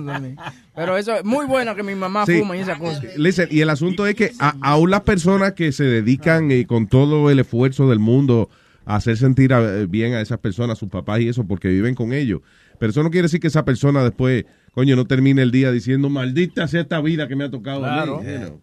Pero 0.75 0.97
eso 0.97 1.15
es 1.15 1.25
muy 1.25 1.47
bueno 1.47 1.75
que 1.75 1.83
mi 1.83 1.95
mamá 1.95 2.27
Sí. 2.27 2.39
fuma 2.41 2.57
y 2.57 2.61
esa 2.61 2.79
cosa. 2.79 3.01
Listen, 3.17 3.49
y 3.51 3.61
el 3.61 3.71
asunto 3.71 4.07
es 4.07 4.15
que 4.15 4.31
a- 4.41 4.55
aún 4.61 4.91
las 4.91 5.03
personas 5.03 5.53
que 5.53 5.73
se 5.73 5.85
dedican 5.85 6.51
eh, 6.51 6.67
con 6.67 6.87
todo 6.89 7.31
el 7.31 7.39
esfuerzo 7.39 7.89
del 7.89 7.99
mundo 7.99 8.49
hacer 8.87 9.17
sentir 9.17 9.53
a- 9.55 9.87
bien 9.87 10.15
a 10.15 10.21
esas 10.21 10.39
personas, 10.39 10.77
a 10.77 10.81
sus 10.81 10.89
papás 10.91 11.21
y 11.21 11.29
eso, 11.29 11.47
porque 11.47 11.69
viven 11.69 11.95
con 11.95 12.13
ellos. 12.13 12.41
Pero 12.79 12.91
eso 12.91 13.03
no 13.03 13.11
quiere 13.11 13.25
decir 13.27 13.41
que 13.41 13.47
esa 13.47 13.65
persona 13.65 14.03
después, 14.03 14.45
coño, 14.73 14.97
no 14.97 15.07
termine 15.07 15.43
el 15.43 15.51
día 15.53 15.71
diciendo, 15.71 16.09
maldita 16.11 16.67
sea 16.69 16.81
esta 16.83 17.01
vida 17.01 17.29
que 17.29 17.37
me 17.37 17.45
ha 17.45 17.51
tocado 17.51 17.81
Claro. 17.81 18.19
a 18.19 18.21
mí. 18.23 18.31
You 18.33 18.39
know. 18.39 18.61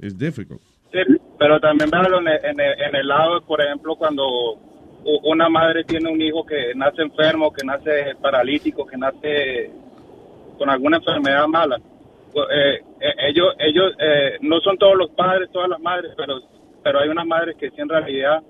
It's 0.00 0.18
difficult. 0.18 0.60
Sí, 0.90 0.98
pero 1.38 1.60
también 1.60 1.88
véalo 1.90 2.20
en 2.20 2.28
el, 2.28 2.44
en, 2.44 2.60
el, 2.60 2.72
en 2.88 2.94
el 2.96 3.06
lado, 3.06 3.44
por 3.46 3.60
ejemplo, 3.62 3.94
cuando 3.96 4.24
una 5.24 5.48
madre 5.48 5.84
tiene 5.84 6.10
un 6.10 6.20
hijo 6.20 6.44
que 6.46 6.74
nace 6.76 7.02
enfermo, 7.02 7.52
que 7.52 7.64
nace 7.64 8.14
paralítico, 8.20 8.86
que 8.86 8.96
nace 8.96 9.70
con 10.62 10.70
alguna 10.70 10.98
enfermedad 10.98 11.46
mala. 11.48 11.76
Eh, 11.76 12.80
eh, 13.00 13.12
ellos 13.28 13.48
ellos 13.58 13.92
eh, 13.98 14.38
no 14.42 14.60
son 14.60 14.78
todos 14.78 14.96
los 14.96 15.10
padres, 15.10 15.50
todas 15.52 15.68
las 15.68 15.80
madres, 15.80 16.12
pero 16.16 16.40
pero 16.84 17.00
hay 17.00 17.08
unas 17.08 17.26
madres 17.26 17.56
que 17.58 17.68
sí 17.70 17.76
en 17.78 17.88
realidad 17.88 18.40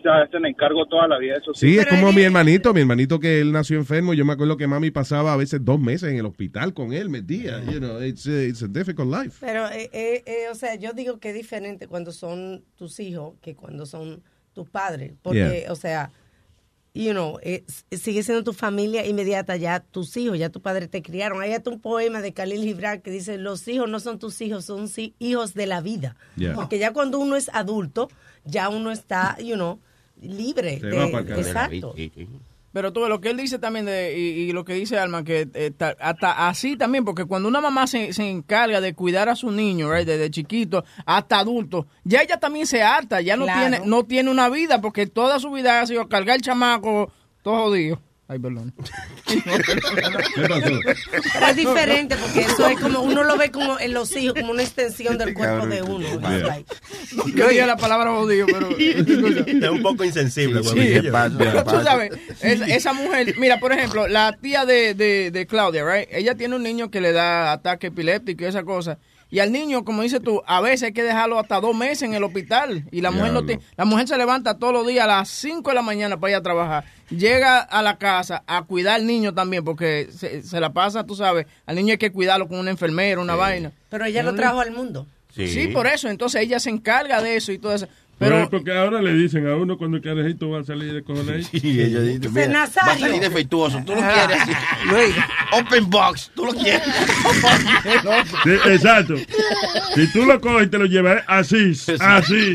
se 0.00 0.08
hacen 0.08 0.46
encargo 0.46 0.86
toda 0.86 1.08
la 1.08 1.18
vida 1.18 1.34
de 1.34 1.40
esos 1.40 1.58
Sí, 1.58 1.70
hijos. 1.74 1.86
es 1.86 1.90
como 1.90 2.12
mi 2.12 2.22
hermanito, 2.22 2.72
mi 2.72 2.80
hermanito 2.82 3.18
que 3.18 3.40
él 3.40 3.50
nació 3.50 3.76
enfermo. 3.78 4.14
Yo 4.14 4.24
me 4.24 4.32
acuerdo 4.34 4.56
que 4.56 4.68
mami 4.68 4.92
pasaba 4.92 5.32
a 5.32 5.36
veces 5.36 5.64
dos 5.64 5.80
meses 5.80 6.10
en 6.12 6.18
el 6.18 6.26
hospital 6.26 6.72
con 6.72 6.92
él, 6.92 7.08
metía. 7.10 7.60
You 7.64 7.80
know, 7.80 8.00
it's, 8.00 8.24
a- 8.28 8.44
it's 8.44 8.62
a 8.62 8.68
difficult 8.68 9.08
life. 9.12 9.36
Pero, 9.40 9.66
eh, 9.70 9.90
eh, 9.92 10.22
eh, 10.24 10.46
o 10.52 10.54
sea, 10.54 10.76
yo 10.76 10.92
digo 10.92 11.18
que 11.18 11.30
es 11.30 11.34
diferente 11.34 11.88
cuando 11.88 12.12
son 12.12 12.64
tus 12.76 13.00
hijos 13.00 13.34
que 13.42 13.56
cuando 13.56 13.86
son 13.86 14.22
tus 14.52 14.68
padres. 14.70 15.14
Porque, 15.20 15.62
Yeah. 15.64 15.72
o 15.72 15.74
sea, 15.74 16.10
you 16.94 17.12
know, 17.12 17.38
eh, 17.42 17.64
s- 17.68 17.84
sigue 18.00 18.22
siendo 18.22 18.42
tu 18.44 18.52
familia 18.52 19.06
inmediata, 19.06 19.56
ya 19.56 19.80
tus 19.80 20.16
hijos, 20.16 20.38
ya 20.38 20.48
tus 20.50 20.62
padres 20.62 20.90
te 20.90 21.02
criaron. 21.02 21.40
Hay 21.42 21.52
hasta 21.52 21.70
un 21.70 21.80
poema 21.80 22.20
de 22.20 22.32
Khalil 22.32 22.62
Gibran 22.62 23.00
que 23.02 23.10
dice, 23.10 23.38
los 23.38 23.66
hijos 23.68 23.88
no 23.88 24.00
son 24.00 24.18
tus 24.18 24.40
hijos, 24.40 24.64
son 24.64 24.88
si- 24.88 25.14
hijos 25.18 25.54
de 25.54 25.66
la 25.66 25.80
vida. 25.80 26.16
Yeah. 26.36 26.54
Porque 26.54 26.78
ya 26.78 26.92
cuando 26.92 27.18
uno 27.18 27.36
es 27.36 27.50
adulto, 27.52 28.08
ya 28.44 28.68
uno 28.68 28.90
está, 28.90 29.36
you 29.38 29.54
know, 29.54 29.78
libre. 30.20 30.80
Se 30.80 30.86
de- 30.86 30.96
va 30.96 31.06
exacto. 31.50 31.94
Pero 32.78 32.92
tú 32.92 33.00
ves 33.00 33.08
lo 33.08 33.20
que 33.20 33.30
él 33.30 33.36
dice 33.36 33.58
también 33.58 33.86
de, 33.86 34.16
y, 34.16 34.20
y 34.48 34.52
lo 34.52 34.64
que 34.64 34.74
dice 34.74 35.00
Alma, 35.00 35.24
que 35.24 35.48
eh, 35.52 35.72
ta- 35.76 35.96
hasta 35.98 36.46
así 36.48 36.76
también, 36.76 37.04
porque 37.04 37.24
cuando 37.24 37.48
una 37.48 37.60
mamá 37.60 37.88
se, 37.88 38.12
se 38.12 38.30
encarga 38.30 38.80
de 38.80 38.94
cuidar 38.94 39.28
a 39.28 39.34
su 39.34 39.50
niño, 39.50 39.92
right, 39.92 40.06
desde 40.06 40.30
chiquito 40.30 40.84
hasta 41.04 41.40
adulto, 41.40 41.88
ya 42.04 42.22
ella 42.22 42.38
también 42.38 42.68
se 42.68 42.80
harta, 42.84 43.20
ya 43.20 43.36
no 43.36 43.46
Claro. 43.46 43.60
tiene 43.60 43.80
no 43.84 44.04
tiene 44.04 44.30
una 44.30 44.48
vida, 44.48 44.80
porque 44.80 45.08
toda 45.08 45.40
su 45.40 45.50
vida 45.50 45.80
ha 45.80 45.86
sido 45.88 46.08
cargar 46.08 46.36
el 46.36 46.42
chamaco 46.42 47.10
todo 47.42 47.64
jodido. 47.64 48.00
Ay, 48.30 48.38
perdón. 48.38 48.74
Pero 50.34 51.46
es 51.48 51.56
diferente 51.56 52.16
porque 52.16 52.40
eso 52.40 52.68
es 52.68 52.78
como, 52.80 53.00
uno 53.00 53.24
lo 53.24 53.36
ve 53.38 53.50
como 53.50 53.78
en 53.80 53.94
los 53.94 54.14
hijos, 54.16 54.38
como 54.38 54.52
una 54.52 54.62
extensión 54.62 55.16
del 55.18 55.34
cuerpo 55.34 55.66
de 55.66 55.82
uno. 55.82 56.06
Like- 56.20 56.66
No 57.16 57.24
quería 57.24 57.66
la 57.66 57.76
palabra 57.76 58.10
jodido, 58.10 58.46
pero... 58.46 58.68
Es 58.78 59.70
un 59.70 59.82
poco 59.82 60.04
insensible, 60.04 60.62
Sí, 60.62 60.68
huevillo. 60.78 61.12
pero 61.38 61.64
tú 61.64 61.82
sabes, 61.82 62.12
es- 62.42 62.60
esa 62.60 62.92
mujer, 62.92 63.34
mira, 63.38 63.58
por 63.60 63.72
ejemplo, 63.72 64.06
la 64.08 64.36
tía 64.40 64.64
de, 64.66 64.94
de, 64.94 65.30
de 65.30 65.46
Claudia, 65.46 65.84
right? 65.84 66.08
Ella 66.12 66.34
tiene 66.34 66.56
un 66.56 66.62
niño 66.62 66.90
que 66.90 67.00
le 67.00 67.12
da 67.12 67.52
ataque 67.52 67.88
epiléptico 67.88 68.44
y 68.44 68.46
esa 68.46 68.62
cosa. 68.62 68.98
Y 69.30 69.40
al 69.40 69.52
niño, 69.52 69.84
como 69.84 70.02
dices 70.02 70.22
tú, 70.22 70.42
a 70.46 70.60
veces 70.60 70.84
hay 70.84 70.92
que 70.92 71.02
dejarlo 71.02 71.38
hasta 71.38 71.60
dos 71.60 71.76
meses 71.76 72.02
en 72.02 72.14
el 72.14 72.24
hospital. 72.24 72.84
Y 72.90 73.02
la 73.02 73.10
mujer 73.10 73.32
no 73.32 73.44
tiene, 73.44 73.62
la 73.76 73.84
mujer 73.84 74.08
se 74.08 74.16
levanta 74.16 74.58
todos 74.58 74.72
los 74.72 74.86
días 74.86 75.04
a 75.04 75.08
las 75.08 75.28
5 75.28 75.68
de 75.68 75.74
la 75.74 75.82
mañana 75.82 76.18
para 76.18 76.30
ir 76.30 76.36
a 76.36 76.42
trabajar. 76.42 76.84
Llega 77.10 77.58
a 77.58 77.82
la 77.82 77.98
casa 77.98 78.42
a 78.46 78.62
cuidar 78.62 78.96
al 78.96 79.06
niño 79.06 79.34
también, 79.34 79.64
porque 79.64 80.08
se, 80.10 80.42
se 80.42 80.60
la 80.60 80.72
pasa, 80.72 81.04
tú 81.04 81.14
sabes, 81.14 81.46
al 81.66 81.76
niño 81.76 81.92
hay 81.92 81.98
que 81.98 82.12
cuidarlo 82.12 82.48
con 82.48 82.58
una 82.58 82.70
enfermera, 82.70 83.20
una 83.20 83.34
vaina. 83.36 83.72
Pero 83.90 84.04
ella 84.06 84.22
lo 84.22 84.34
trajo 84.34 84.60
al 84.60 84.70
mundo. 84.70 85.06
Sí. 85.46 85.68
por 85.68 85.86
eso. 85.86 86.08
Entonces 86.08 86.42
ella 86.42 86.58
se 86.58 86.70
encarga 86.70 87.22
de 87.22 87.36
eso 87.36 87.52
y 87.52 87.58
todo 87.58 87.74
eso. 87.74 87.86
Pero, 88.18 88.34
Pero 88.34 88.50
porque 88.50 88.76
ahora 88.76 89.00
le 89.00 89.12
dicen 89.12 89.46
a 89.46 89.54
uno 89.54 89.78
cuando 89.78 89.98
el 89.98 90.02
carajito 90.02 90.50
va 90.50 90.60
a 90.60 90.64
salir 90.64 90.92
de 90.92 91.04
cojones. 91.04 91.46
Sí, 91.46 91.80
ellos 91.80 92.02
dicen, 92.02 92.20
Dice, 92.20 92.48
mira, 92.48 92.68
va 92.86 92.92
a 92.92 92.98
salir 92.98 93.20
defectuoso. 93.20 93.80
Tú 93.86 93.94
lo 93.94 94.00
quieres. 94.00 94.42
Open 95.52 95.88
box. 95.88 96.30
Tú 96.34 96.46
lo 96.46 96.52
quieres. 96.52 96.82
Sí, 98.44 98.50
exacto. 98.66 99.14
Si 99.94 100.12
tú 100.12 100.24
lo 100.24 100.40
coges 100.40 100.66
y 100.66 100.70
te 100.70 100.78
lo 100.78 100.86
llevas 100.86 101.22
así, 101.26 101.72
así. 102.00 102.54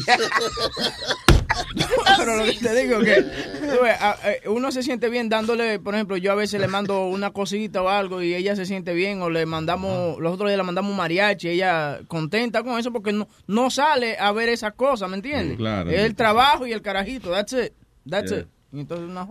Pero 2.18 2.38
lo 2.38 2.46
que 2.46 2.54
te 2.54 2.76
digo 2.76 3.00
es 3.02 3.06
que 3.06 3.20
eh, 3.20 4.42
uno 4.48 4.72
se 4.72 4.84
siente 4.84 5.10
bien 5.10 5.30
dándole, 5.30 5.80
por 5.80 5.94
ejemplo, 5.96 6.18
yo 6.18 6.32
a 6.32 6.36
veces 6.36 6.60
le 6.60 6.68
mando 6.68 7.06
una 7.08 7.32
cosita 7.32 7.82
o 7.82 7.89
algo 7.89 8.22
y 8.22 8.34
ella 8.34 8.56
se 8.56 8.66
siente 8.66 8.94
bien 8.94 9.22
o 9.22 9.30
le 9.30 9.46
mandamos, 9.46 10.20
los 10.20 10.34
otros 10.34 10.50
días 10.50 10.58
le 10.58 10.63
mandamos 10.63 10.92
un 10.92 10.98
mariachi, 10.98 11.50
ella 11.50 12.00
contenta 12.08 12.63
con 12.63 12.80
eso 12.80 12.92
porque 12.92 13.13
no, 13.13 13.28
no 13.48 13.70
sale 13.70 14.18
a 14.18 14.32
ver 14.32 14.50
esas 14.50 14.74
cosas, 14.74 15.10
¿me 15.10 15.16
entiendes? 15.18 15.56
Mm, 15.56 15.62
claro. 15.62 15.89
Es 15.89 16.02
el 16.02 16.16
trabajo 16.16 16.68
y 16.68 16.72
el 16.74 16.82
carajito, 16.82 17.32
that's 17.32 17.54
it, 17.54 17.74
that's 18.10 18.32
Yeah. 18.32 18.42
it. 18.42 18.48
Y 18.72 18.80
entonces 18.80 19.08
una 19.10 19.26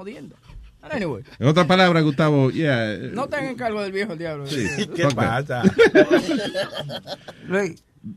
Anyway, 0.82 1.22
En 1.38 1.46
otras 1.46 1.66
palabras, 1.66 2.02
Gustavo, 2.02 2.50
yeah. 2.50 2.94
eh, 2.94 3.10
no 3.12 3.28
te 3.28 3.36
hagan 3.36 3.54
cargo 3.54 3.82
del 3.82 3.92
viejo 3.92 4.14
el 4.14 4.18
diablo. 4.18 4.46
Sí. 4.48 4.66
¿Qué 4.96 5.08
pasa? 5.14 5.62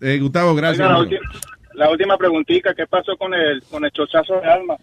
Eh, 0.02 0.18
Gustavo, 0.20 0.56
gracias. 0.56 0.89
Oiga, 0.89 1.20
la, 1.76 1.90
última 1.90 2.18
preguntita, 2.18 2.74
¿qué 2.74 2.88
pasó 2.88 3.16
con 3.18 3.34
el 3.34 3.62
con 3.64 3.84
el 3.86 3.92
chochazo 3.92 4.40
de 4.42 4.48
alma? 4.48 4.76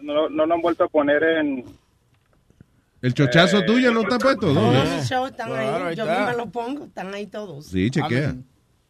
No, 0.00 0.28
no 0.28 0.46
lo 0.46 0.54
han 0.54 0.60
vuelto 0.60 0.84
a 0.84 0.88
poner 0.88 1.22
en... 1.22 1.64
El 3.02 3.14
chochazo 3.14 3.58
Eh, 3.58 3.62
tuyo 3.66 3.92
no 3.92 4.00
está 4.02 4.18
puesto. 4.18 4.46
¿no? 4.52 4.60
Todos 4.60 4.90
mis 4.96 5.08
shows 5.08 5.30
están 5.30 5.48
Claro, 5.48 5.84
ahí 5.84 5.90
ahí. 5.90 5.96
Yo 5.96 6.04
está. 6.04 6.18
misma 6.18 6.32
los 6.34 6.48
pongo, 6.52 6.84
están 6.86 7.14
ahí 7.14 7.26
todos. 7.26 7.66
Sí, 7.66 7.90
chequea. 7.90 8.34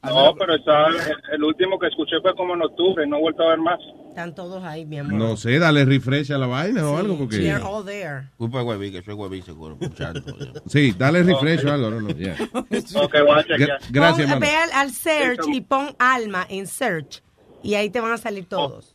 No, 0.05 0.35
pero 0.39 0.55
está, 0.55 0.87
el, 0.87 0.97
el 1.35 1.43
último 1.43 1.79
que 1.81 1.89
escuché 1.89 2.21
fue 2.23 2.33
como 2.37 2.55
en 2.55 2.63
octubre, 2.63 3.05
no 3.09 3.17
he 3.17 3.21
vuelto 3.21 3.43
a 3.43 3.49
ver 3.51 3.59
más. 3.59 3.81
Están 4.09 4.35
todos 4.35 4.63
ahí, 4.63 4.87
mi 4.87 4.99
amor. 4.99 5.15
No 5.15 5.37
sé, 5.37 5.59
dale 5.59 5.85
refresh 5.85 6.33
a 6.33 6.39
la 6.39 6.47
vaina 6.47 6.89
o 6.89 6.97
algo 6.97 7.19
porque... 7.19 7.39
They're 7.39 7.61
all 7.63 7.85
there. 7.85 8.29
Culpa 8.37 8.63
de 8.63 8.93
que 8.93 9.03
soy 9.03 9.15
Huevín 9.15 9.43
seguro. 9.43 9.77
Sí, 10.67 10.95
dale 10.97 11.23
refresh 11.25 11.65
o 11.67 11.73
algo. 11.73 11.91
No, 11.91 12.01
no, 12.03 12.11
yeah. 12.11 12.37
Ok, 12.53 13.15
voy 13.27 13.39
a 13.39 13.43
chequear. 13.45 13.69
Gra- 13.69 13.89
Gracias, 13.91 14.31
Pon-. 14.31 14.41
Ve 14.41 14.55
al, 14.57 14.71
al 14.73 14.91
search 14.93 15.47
y 15.53 15.61
pon 15.61 15.95
alma 15.99 16.47
en 16.49 16.67
search. 16.69 17.23
Y 17.67 17.75
ahí 17.75 17.91
te 17.91 18.01
van 18.01 18.13
a 18.13 18.19
salir 18.19 18.47
todos. 18.47 18.95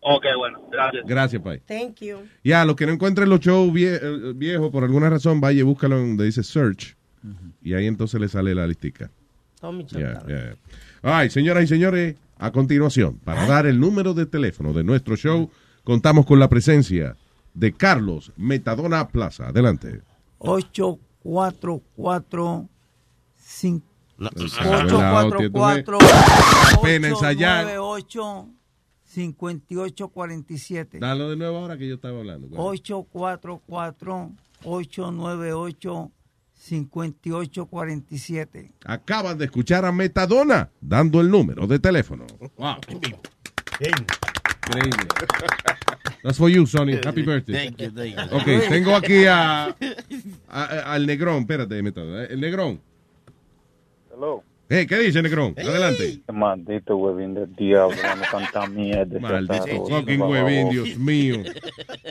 Ok, 0.00 0.24
bueno, 0.36 0.60
gracias. 0.70 1.04
Gracias, 1.06 1.42
Pai. 1.42 1.60
Thank 1.66 1.96
you. 2.00 2.18
Ya, 2.44 2.64
los 2.64 2.76
que 2.76 2.86
no 2.86 2.92
encuentren 2.92 3.28
los 3.28 3.40
shows 3.40 3.72
vie- 3.72 3.98
eh, 4.00 4.32
viejos, 4.34 4.70
por 4.70 4.84
alguna 4.84 5.10
razón, 5.10 5.40
vaya 5.40 5.60
y 5.60 5.62
búscalo 5.62 5.96
donde 5.98 6.24
dice 6.24 6.42
search. 6.42 6.96
Y 7.62 7.74
ahí 7.74 7.86
entonces 7.86 8.20
le 8.20 8.28
sale 8.28 8.54
la 8.54 8.66
listica. 8.66 9.10
Tommy 9.60 9.84
ya. 9.86 10.22
Ay, 11.02 11.30
señoras 11.30 11.64
y 11.64 11.66
señores, 11.66 12.14
a 12.38 12.52
continuación, 12.52 13.18
para 13.24 13.44
dar 13.46 13.66
el 13.66 13.80
número 13.80 14.14
de 14.14 14.24
teléfono 14.26 14.72
de 14.72 14.84
nuestro 14.84 15.16
show, 15.16 15.50
contamos 15.82 16.24
con 16.26 16.38
la 16.38 16.48
presencia 16.48 17.16
de 17.54 17.72
Carlos 17.72 18.30
Metadona 18.36 19.08
Plaza. 19.08 19.48
Adelante. 19.48 20.00
8, 20.38 20.98
4, 21.24 21.82
4, 21.96 22.68
5, 23.36 23.86
No, 24.18 24.30
8, 24.36 24.46
ah, 24.60 24.84
la 24.84 25.10
4, 25.12 25.28
hostia, 25.28 25.46
tú 25.46 25.52
4, 25.52 25.98
ves. 25.98 26.78
Pena 26.82 27.08
8, 27.08 27.14
ensayar. 27.16 27.64
9, 27.64 27.78
8, 27.78 28.48
58, 29.04 30.08
47. 30.08 30.98
Dalo 30.98 31.30
de 31.30 31.36
nuevo 31.36 31.56
ahora 31.58 31.78
que 31.78 31.88
yo 31.88 31.94
estaba 31.94 32.18
hablando. 32.18 32.48
8, 32.56 33.06
4, 33.10 33.62
4, 33.66 34.32
8, 34.64 35.10
9, 35.12 35.52
8, 35.52 36.10
58, 36.54 37.66
47. 37.66 38.72
Acaban 38.84 39.38
de 39.38 39.44
escuchar 39.44 39.84
a 39.84 39.92
Metadona 39.92 40.70
dando 40.80 41.20
el 41.20 41.30
número 41.30 41.66
de 41.68 41.78
teléfono. 41.78 42.26
Wow. 42.56 42.76
Increíble. 43.80 45.06
That's 46.22 46.36
for 46.36 46.50
you, 46.50 46.66
Sonny. 46.66 46.94
Happy 47.04 47.22
birthday. 47.22 47.54
Thank 47.68 47.80
you, 47.80 47.90
thank 47.92 48.16
you. 48.30 48.36
Ok, 48.36 48.68
tengo 48.68 48.96
aquí 48.96 49.24
a, 49.26 49.66
a- 49.66 49.74
a- 50.48 50.92
al 50.94 51.06
Negrón. 51.06 51.38
Espérate, 51.42 51.80
Metadona. 51.82 52.24
El 52.24 52.40
Negrón. 52.40 52.80
Hello. 54.18 54.42
Hey, 54.68 54.84
¿Qué 54.88 54.96
dice, 54.98 55.22
Negrón? 55.22 55.54
Adelante. 55.56 56.18
Maldito 56.32 56.96
huevín 56.96 57.34
del 57.34 57.54
diablo, 57.54 57.94
no 58.16 58.22
tanta 58.32 58.66
mierda. 58.66 59.20
Maldito 59.20 59.86
fucking 59.86 60.20
huevín. 60.20 60.70
Dios 60.70 60.96
mío. 60.96 61.36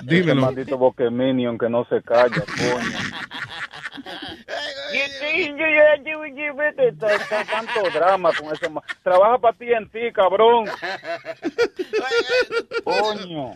Dímelo. 0.03 0.43
maldito 0.43 0.77
boqueminion 0.77 1.57
que 1.57 1.67
no 1.67 1.83
se 1.89 2.01
calla, 2.03 2.45
coño. 2.45 2.97
Tanto 7.51 7.89
drama 7.93 8.31
con 8.39 8.53
ese 8.53 8.69
ma- 8.69 8.81
Trabaja 9.03 9.37
para 9.39 9.57
ti 9.57 9.65
en 9.73 9.89
ti, 9.89 10.09
cabrón. 10.13 10.65
Coño. 12.85 13.53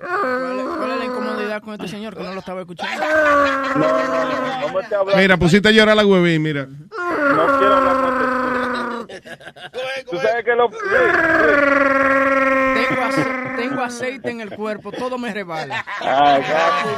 ¿Cuál 0.00 0.58
es, 0.60 0.64
cuál 0.66 0.90
es 0.92 0.98
la 0.98 1.04
incomodidad 1.04 1.62
con 1.62 1.74
este 1.74 1.88
señor 1.88 2.16
que 2.16 2.22
no 2.22 2.32
lo 2.32 2.40
estaba 2.40 2.60
escuchando? 2.60 3.04
No, 3.06 3.10
no, 3.76 3.88
no, 4.04 4.60
no 4.60 4.68
me 4.74 4.80
estés 4.80 4.98
hablando. 4.98 5.16
Mira, 5.16 5.36
pusiste 5.36 5.68
a 5.68 5.72
llorar 5.72 5.90
a 5.92 5.94
la 5.96 6.06
huevín, 6.06 6.42
mira. 6.42 6.66
No 6.66 7.58
quiero 7.58 7.74
hablar. 7.74 9.06
Tú 10.10 10.16
sabes 10.18 10.44
que 10.44 10.54
lo... 10.54 10.70
Tengo, 12.74 13.02
ace- 13.02 13.56
tengo 13.56 13.82
aceite 13.82 14.30
en 14.30 14.40
el 14.40 14.50
cuerpo, 14.50 14.90
todo 14.92 15.18
me 15.18 15.32
rebala. 15.32 15.84
Ay, 16.00 16.42
gato, 16.42 16.88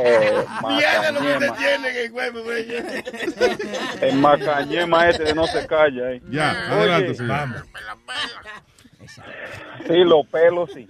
eh, 0.00 0.44
Mierda 0.68 1.12
lo 1.12 1.20
que 1.20 1.34
te 1.38 1.50
tiene 1.52 1.88
en 1.90 1.96
el 2.06 2.12
huevo, 2.12 2.42
güey. 2.44 2.66
El 4.00 4.16
macañema 4.18 5.08
este 5.08 5.24
de 5.24 5.34
no 5.34 5.46
se 5.46 5.66
calla. 5.66 6.12
eh. 6.12 6.22
Ya, 6.30 6.50
Oye, 6.72 6.92
adelante, 6.92 7.14
señor. 7.14 7.64
Sí, 9.86 10.04
los 10.04 10.26
pelos 10.26 10.70
sí. 10.72 10.88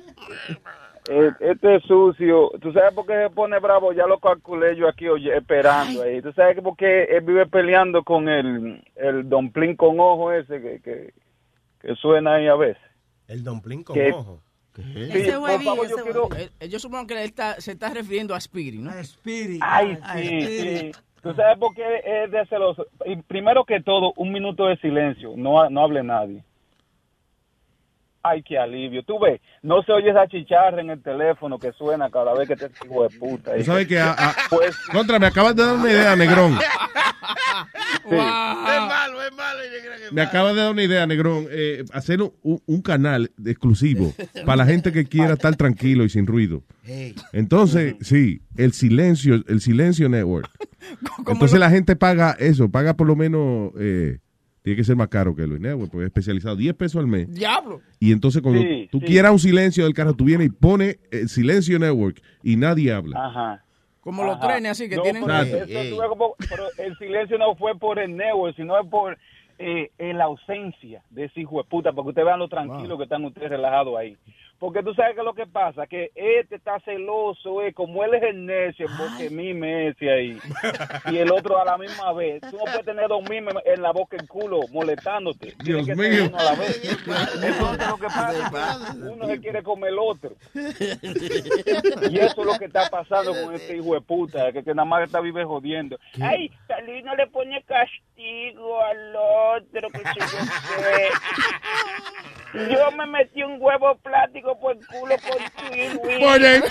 Eh, 1.09 1.31
este 1.41 1.77
es 1.77 1.83
sucio. 1.85 2.51
¿Tú 2.61 2.73
sabes 2.73 2.93
por 2.95 3.07
qué 3.07 3.15
se 3.29 3.31
pone 3.31 3.59
bravo? 3.59 3.93
Ya 3.93 4.07
lo 4.07 4.19
calculé 4.19 4.77
yo 4.77 4.89
aquí 4.89 5.09
oye, 5.09 5.37
esperando 5.37 6.03
ahí. 6.03 6.21
¿Tú 6.21 6.33
sabes 6.33 6.61
por 6.61 6.77
qué 6.77 7.05
él 7.05 7.23
vive 7.23 7.47
peleando 7.47 8.03
con 8.03 8.29
el, 8.29 8.83
el 8.97 9.29
domplín 9.29 9.77
con 9.77 10.01
ojo 10.01 10.33
ese 10.33 10.61
que, 10.61 10.81
que, 10.81 11.15
que 11.81 11.95
suena 11.97 12.35
ahí 12.35 12.49
a 12.49 12.57
veces? 12.57 12.83
El 13.29 13.45
domplín 13.45 13.85
con 13.85 13.95
¿Qué? 13.95 14.11
ojo. 14.13 14.41
Sí, 14.75 14.83
Ese 15.11 15.39
huevín, 15.39 15.65
favor, 15.67 15.87
ese 15.87 15.95
yo 15.97 16.03
quiero... 16.05 16.27
huevín. 16.27 16.49
Eh, 16.61 16.69
Yo 16.69 16.79
supongo 16.79 17.07
que 17.07 17.15
él 17.15 17.21
está, 17.21 17.59
se 17.61 17.73
está 17.73 17.89
refiriendo 17.95 18.35
a 18.35 18.39
Spirit, 18.39 18.81
¿no? 18.81 18.91
Spirit. 18.99 19.61
Ay, 19.65 19.97
sí, 20.17 20.41
sí. 20.43 20.93
¿Tú 21.23 21.33
sabes 21.35 21.57
por 21.59 21.75
qué 21.75 21.83
es 22.05 22.31
de 22.31 22.45
celoso? 22.47 22.87
Y 23.07 23.17
primero 23.17 23.65
que 23.65 23.81
todo, 23.81 24.13
un 24.17 24.33
minuto 24.33 24.67
de 24.67 24.77
silencio. 24.77 25.33
No, 25.37 25.69
no 25.71 25.81
hable 25.83 26.03
nadie. 26.05 26.45
Ay, 28.31 28.43
qué 28.43 28.59
alivio. 28.59 29.03
Tú 29.05 29.19
ves, 29.21 29.41
no 29.63 29.83
se 29.83 29.93
oye 29.93 30.11
esa 30.11 30.27
chicharra 30.29 30.81
en 30.81 30.91
el 30.91 31.03
teléfono 31.03 31.59
que 31.59 31.73
suena 31.73 32.11
cada 32.11 32.35
vez 32.35 32.49
que 32.49 32.57
te 32.57 32.71
hijo 32.85 33.03
de 33.09 33.19
puta. 33.19 33.55
Tú 33.57 33.65
sabes 33.65 33.87
que, 33.87 33.99
a- 33.99 34.13
a- 34.13 34.35
Pues, 34.51 34.77
contra, 34.93 35.19
me 35.19 35.27
acabas 35.27 35.55
de 35.57 35.65
dar 35.65 35.75
una 35.77 35.91
idea, 35.91 36.17
Negrón. 36.17 36.59
Es 38.09 38.13
malo, 38.13 39.23
es 39.23 39.33
malo. 39.37 39.59
Me 40.13 40.23
acabas 40.23 40.55
de 40.55 40.61
dar 40.63 40.71
una 40.71 40.83
idea, 40.83 41.07
Negrón. 41.07 41.47
eh, 41.51 41.85
hacer 41.93 42.21
un 42.43 42.83
canal 42.83 43.33
exclusivo 43.45 44.13
para 44.47 44.57
la 44.59 44.67
gente 44.67 44.93
que 44.93 45.07
quiera 45.07 45.33
estar 45.35 45.57
tranquilo 45.57 46.05
y 46.05 46.09
sin 46.09 46.27
ruido. 46.27 46.63
Entonces, 47.33 47.97
sí, 48.01 48.43
el 48.57 48.73
silencio, 48.73 49.43
el 49.49 49.61
silencio 49.61 50.09
network. 50.09 50.49
Entonces 51.27 51.59
la 51.59 51.71
gente 51.71 51.97
paga 51.97 52.37
eso, 52.39 52.71
paga 52.71 52.95
por 52.95 53.07
lo 53.09 53.17
menos, 53.17 53.73
eh, 53.79 54.19
tiene 54.67 54.79
que 54.79 54.83
ser 54.83 54.97
más 54.97 55.07
caro 55.07 55.33
que 55.33 55.47
Luis 55.47 55.61
Network, 55.61 55.93
porque 55.93 56.07
es 56.07 56.09
especializado, 56.09 56.57
10 56.57 56.75
pesos 56.75 56.99
al 56.99 57.07
mes. 57.07 57.33
Diablo. 57.33 57.81
Y 58.01 58.11
entonces 58.11 58.43
cuando 58.43 58.61
Sí, 58.63 58.89
tú 58.91 58.99
sí. 58.99 59.07
quieras 59.07 59.31
un 59.31 59.39
silencio 59.39 59.85
del 59.85 59.95
carro, 59.95 60.13
tú 60.13 60.25
vienes 60.25 60.49
y 60.49 60.51
pones 60.51 60.99
el 61.13 61.29
silencio 61.29 61.79
network 61.79 62.21
y 62.43 62.57
nadie 62.57 62.91
habla. 62.93 63.27
Ajá. 63.29 63.65
Como 64.01 64.25
los 64.25 64.39
Ajá. 64.39 64.49
trenes 64.49 64.73
así 64.73 64.89
que 64.89 64.97
No, 64.97 65.03
tienen. 65.03 65.23
pero 65.25 65.37
eso 65.41 66.09
como- 66.09 66.35
pero 66.51 66.65
el 66.79 66.99
silencio 66.99 67.39
no 67.39 67.55
fue 67.55 67.79
por 67.79 68.01
el 68.01 68.17
network, 68.17 68.57
sino 68.57 68.77
es 68.81 68.89
por 68.89 69.17
eh, 69.59 69.91
eh, 69.99 70.13
la 70.13 70.25
ausencia 70.25 71.01
de 71.11 71.27
ese 71.27 71.43
hijo 71.43 71.59
de 71.59 71.65
puta, 71.69 71.93
para 71.93 72.03
que 72.03 72.09
ustedes 72.09 72.27
vean 72.27 72.41
lo 72.41 72.49
tranquilo 72.49 72.99
que 72.99 73.05
están 73.05 73.25
ustedes 73.25 73.49
relajados 73.49 73.97
ahí. 73.97 74.17
Porque 74.59 74.83
tú 74.83 74.95
sabes 74.95 75.15
que 75.15 75.23
lo 75.23 75.35
que 75.35 75.47
pasa, 75.47 75.87
que 75.87 76.11
este 76.15 76.57
está 76.57 76.81
celoso, 76.81 77.63
eh, 77.63 77.73
como 77.75 78.03
él 78.05 78.15
es 78.15 78.23
el 78.23 78.47
necio, 78.47 78.87
porque 78.99 79.29
mime 79.29 79.89
ese 79.89 80.11
ahí, 80.11 80.39
y 81.11 81.19
el 81.19 81.31
otro 81.31 81.61
a 81.61 81.65
la 81.65 81.77
misma 81.77 82.13
vez. 82.15 82.41
Tú 82.41 82.57
no 82.57 82.65
puedes 82.65 82.85
tener 82.85 83.09
dos 83.09 83.23
mimes 83.29 83.55
en 83.65 83.83
la 83.83 83.93
boca 83.93 84.17
y 84.17 84.21
el 84.23 84.29
culo 84.29 84.61
molestándote. 84.73 85.53
Tiene 85.63 85.83
Dios 85.83 85.87
que 85.87 85.95
ser 85.95 86.11
mío. 86.11 86.25
uno 86.29 86.39
a 86.39 86.43
la 86.45 86.55
vez. 86.55 86.85
Eso 86.85 87.73
es 87.73 87.89
lo 87.89 87.97
que 87.99 88.07
pasa. 88.07 88.95
Uno 88.95 89.27
se 89.27 89.41
quiere 89.41 89.63
comer 89.63 89.91
el 89.91 89.99
otro. 89.99 90.33
Y 90.55 92.19
eso 92.19 92.41
es 92.41 92.47
lo 92.47 92.59
que 92.59 92.65
está 92.67 92.89
pasando 92.89 93.33
con 93.33 93.55
este 93.55 93.77
hijo 93.77 93.95
de 93.95 94.01
puta, 94.01 94.53
que, 94.53 94.63
que 94.65 94.75
nada 94.75 94.87
más 94.87 95.05
está 95.05 95.21
vive 95.21 95.45
jodiendo. 95.45 95.99
Ay, 96.21 96.51
Talí 96.67 97.03
no 97.03 97.15
le 97.15 97.27
pone 97.27 97.63
castigo 97.65 98.81
al 98.81 99.17
otro, 99.17 99.91
que 99.91 99.99
se 99.99 100.21
yo 102.55 102.91
me 102.97 103.07
metí 103.07 103.43
un 103.43 103.57
huevo 103.61 103.97
plástico 104.03 104.59
por 104.59 104.77
el 104.77 104.87
culo 104.87 105.15
por 105.19 105.37
ti, 105.37 105.89
Luis. 106.03 106.19
Por 106.25 106.45
el 106.45 106.63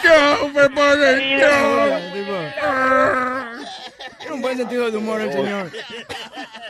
fue 0.53 0.69
por 0.69 0.99
el 0.99 1.19
Tiene 4.19 4.35
un 4.35 4.41
buen 4.41 4.57
sentido 4.57 4.89
de 4.91 4.97
humor 4.97 5.21
el 5.21 5.31
señor. 5.31 5.67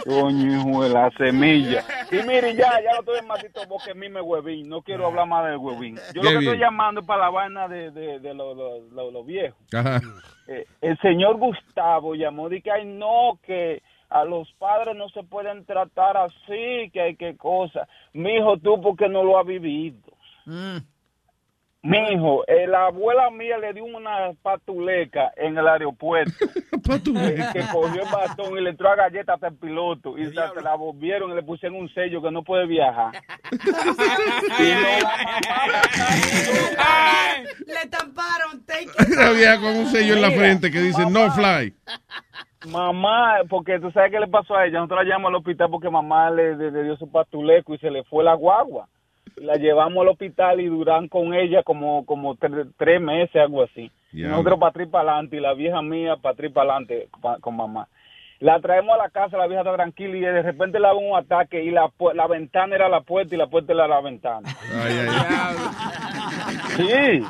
Coño, 0.05 0.59
hijo 0.59 0.83
de 0.83 0.89
la 0.89 1.09
semilla. 1.17 1.83
Y 2.11 2.15
mire, 2.27 2.53
ya, 2.55 2.79
ya 2.83 2.91
no 2.93 2.99
estoy 2.99 3.19
en 3.19 3.27
maldito 3.27 3.61
porque 3.67 3.91
a 3.91 3.95
mí 3.95 4.09
me 4.09 4.21
huevín. 4.21 4.67
No 4.69 4.81
quiero 4.81 5.07
hablar 5.07 5.27
más 5.27 5.45
del 5.45 5.57
huevín. 5.57 5.95
Yo 6.13 6.21
Qué 6.21 6.27
lo 6.27 6.29
que 6.31 6.37
bien. 6.37 6.43
estoy 6.43 6.59
llamando 6.59 7.01
es 7.01 7.07
para 7.07 7.21
la 7.23 7.29
vaina 7.29 7.67
de, 7.67 7.91
de, 7.91 8.19
de 8.19 8.33
los 8.33 8.55
lo, 8.57 8.79
lo- 8.91 9.11
lo 9.11 9.23
viejos. 9.23 9.57
Ajá. 9.73 10.01
Eh, 10.47 10.65
el 10.81 10.97
señor 10.99 11.37
Gustavo 11.37 12.13
llamó 12.13 12.51
y 12.51 12.61
que 12.61 12.71
ay 12.71 12.85
no 12.85 13.39
que 13.43 13.81
a 14.09 14.23
los 14.23 14.51
padres 14.53 14.95
no 14.95 15.09
se 15.09 15.23
pueden 15.23 15.65
tratar 15.65 16.17
así 16.17 16.89
que 16.91 17.01
hay 17.01 17.15
que 17.15 17.35
cosa. 17.37 17.87
Mijo 18.13 18.57
tú 18.57 18.81
porque 18.81 19.09
no 19.09 19.23
lo 19.23 19.39
has 19.39 19.45
vivido 19.45 19.99
mijo 21.85 22.43
eh, 22.47 22.65
la 22.67 22.87
abuela 22.87 23.29
mía 23.29 23.57
le 23.59 23.73
dio 23.73 23.85
una 23.85 24.33
patuleca 24.41 25.31
en 25.37 25.57
el 25.57 25.67
aeropuerto. 25.67 26.33
Eh, 26.87 27.47
que 27.51 27.61
cogió 27.71 28.03
el 28.03 28.11
bastón 28.11 28.59
y 28.59 28.61
le 28.61 28.69
entró 28.69 28.91
a 28.91 28.95
galleta 28.95 29.33
hasta 29.33 29.47
el 29.47 29.55
piloto. 29.55 30.15
Y 30.19 30.25
se, 30.25 30.33
se 30.33 30.61
la 30.61 30.75
volvieron 30.75 31.31
y 31.31 31.35
le 31.35 31.41
pusieron 31.41 31.79
un 31.79 31.91
sello 31.91 32.21
que 32.21 32.29
no 32.29 32.43
puede 32.43 32.67
viajar. 32.67 33.11
Y 33.51 34.71
no, 34.71 34.99
Le 37.65 37.81
estamparon. 37.81 38.63
Take 38.67 38.91
Una 39.13 39.31
vieja 39.31 39.59
con 39.59 39.75
un 39.77 39.87
sello 39.87 40.13
en 40.13 40.21
la 40.21 40.29
frente 40.29 40.69
que 40.69 40.79
dice 40.79 41.09
no 41.09 41.31
fly. 41.31 41.73
Mamá, 42.65 43.37
porque 43.49 43.79
tú 43.79 43.91
sabes 43.91 44.11
qué 44.11 44.19
le 44.19 44.27
pasó 44.27 44.55
a 44.55 44.65
ella. 44.65 44.79
Nosotros 44.79 44.99
la 44.99 45.03
llevamos 45.05 45.29
al 45.29 45.35
hospital 45.35 45.69
porque 45.69 45.89
mamá 45.89 46.29
le, 46.31 46.55
le- 46.55 46.71
le 46.71 46.83
dio 46.83 46.97
su 46.97 47.09
pastuleco 47.11 47.73
y 47.73 47.77
se 47.77 47.91
le 47.91 48.03
fue 48.03 48.23
la 48.23 48.33
guagua. 48.33 48.87
La 49.37 49.55
llevamos 49.55 50.01
al 50.01 50.09
hospital 50.09 50.61
y 50.61 50.67
duran 50.67 51.07
con 51.07 51.33
ella 51.33 51.61
como, 51.63 52.05
como 52.05 52.35
tre- 52.35 52.71
tres 52.77 53.01
meses, 53.01 53.35
algo 53.35 53.63
así. 53.63 53.91
Ya. 54.13 54.29
Nosotros 54.29 54.59
para 54.59 54.69
atrás 54.69 54.87
para 54.89 55.11
adelante 55.11 55.37
y 55.37 55.39
la 55.41 55.53
vieja 55.53 55.81
mía 55.81 56.15
para 56.17 56.33
atrás 56.33 56.51
para 56.53 56.71
adelante 56.71 57.07
pa- 57.21 57.37
con 57.39 57.55
mamá. 57.55 57.87
La 58.39 58.59
traemos 58.59 58.93
a 58.95 59.03
la 59.03 59.09
casa, 59.09 59.37
la 59.37 59.47
vieja 59.47 59.61
está 59.61 59.73
tranquila 59.75 60.17
y 60.17 60.19
de 60.21 60.41
repente 60.41 60.77
le 60.79 60.87
da 60.87 60.93
un 60.93 61.15
ataque 61.15 61.63
y 61.63 61.71
la, 61.71 61.85
pu- 61.87 62.13
la 62.13 62.27
ventana 62.27 62.75
era 62.75 62.89
la 62.89 63.01
puerta 63.01 63.33
y 63.33 63.37
la 63.37 63.47
puerta 63.47 63.71
era 63.73 63.87
la 63.87 64.01
ventana. 64.01 64.47
Ay, 64.73 65.07
ay, 65.09 65.55
Sí. 66.75 67.23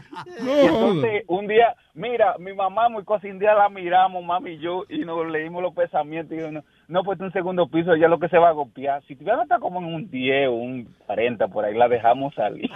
No, 0.43 0.51
Y 0.61 0.65
entonces, 0.65 1.23
un 1.27 1.47
día, 1.47 1.75
mira, 1.93 2.35
mi 2.39 2.53
mamá 2.53 2.89
muy 2.89 3.03
cosa, 3.03 3.27
un 3.27 3.37
día 3.37 3.53
la 3.53 3.69
miramos, 3.69 4.23
mami 4.23 4.51
y 4.53 4.57
yo, 4.59 4.83
y 4.89 4.99
nos 5.05 5.27
leímos 5.29 5.61
los 5.61 5.73
pensamientos 5.75 6.35
y 6.35 6.41
yo, 6.41 6.51
no, 6.51 6.63
no, 6.87 7.03
pues 7.03 7.19
un 7.19 7.31
segundo 7.31 7.67
piso, 7.67 7.93
ella 7.93 8.07
lo 8.07 8.19
que 8.19 8.27
se 8.27 8.39
va 8.39 8.49
a 8.49 8.53
golpear. 8.53 9.03
Si 9.03 9.15
tuviera 9.15 9.43
está 9.43 9.59
como 9.59 9.79
en 9.79 9.85
un 9.93 10.09
10 10.09 10.47
o 10.49 10.53
un 10.53 10.85
40 11.05 11.47
por 11.49 11.63
ahí, 11.65 11.75
la 11.75 11.87
dejamos 11.87 12.33
salir. 12.33 12.69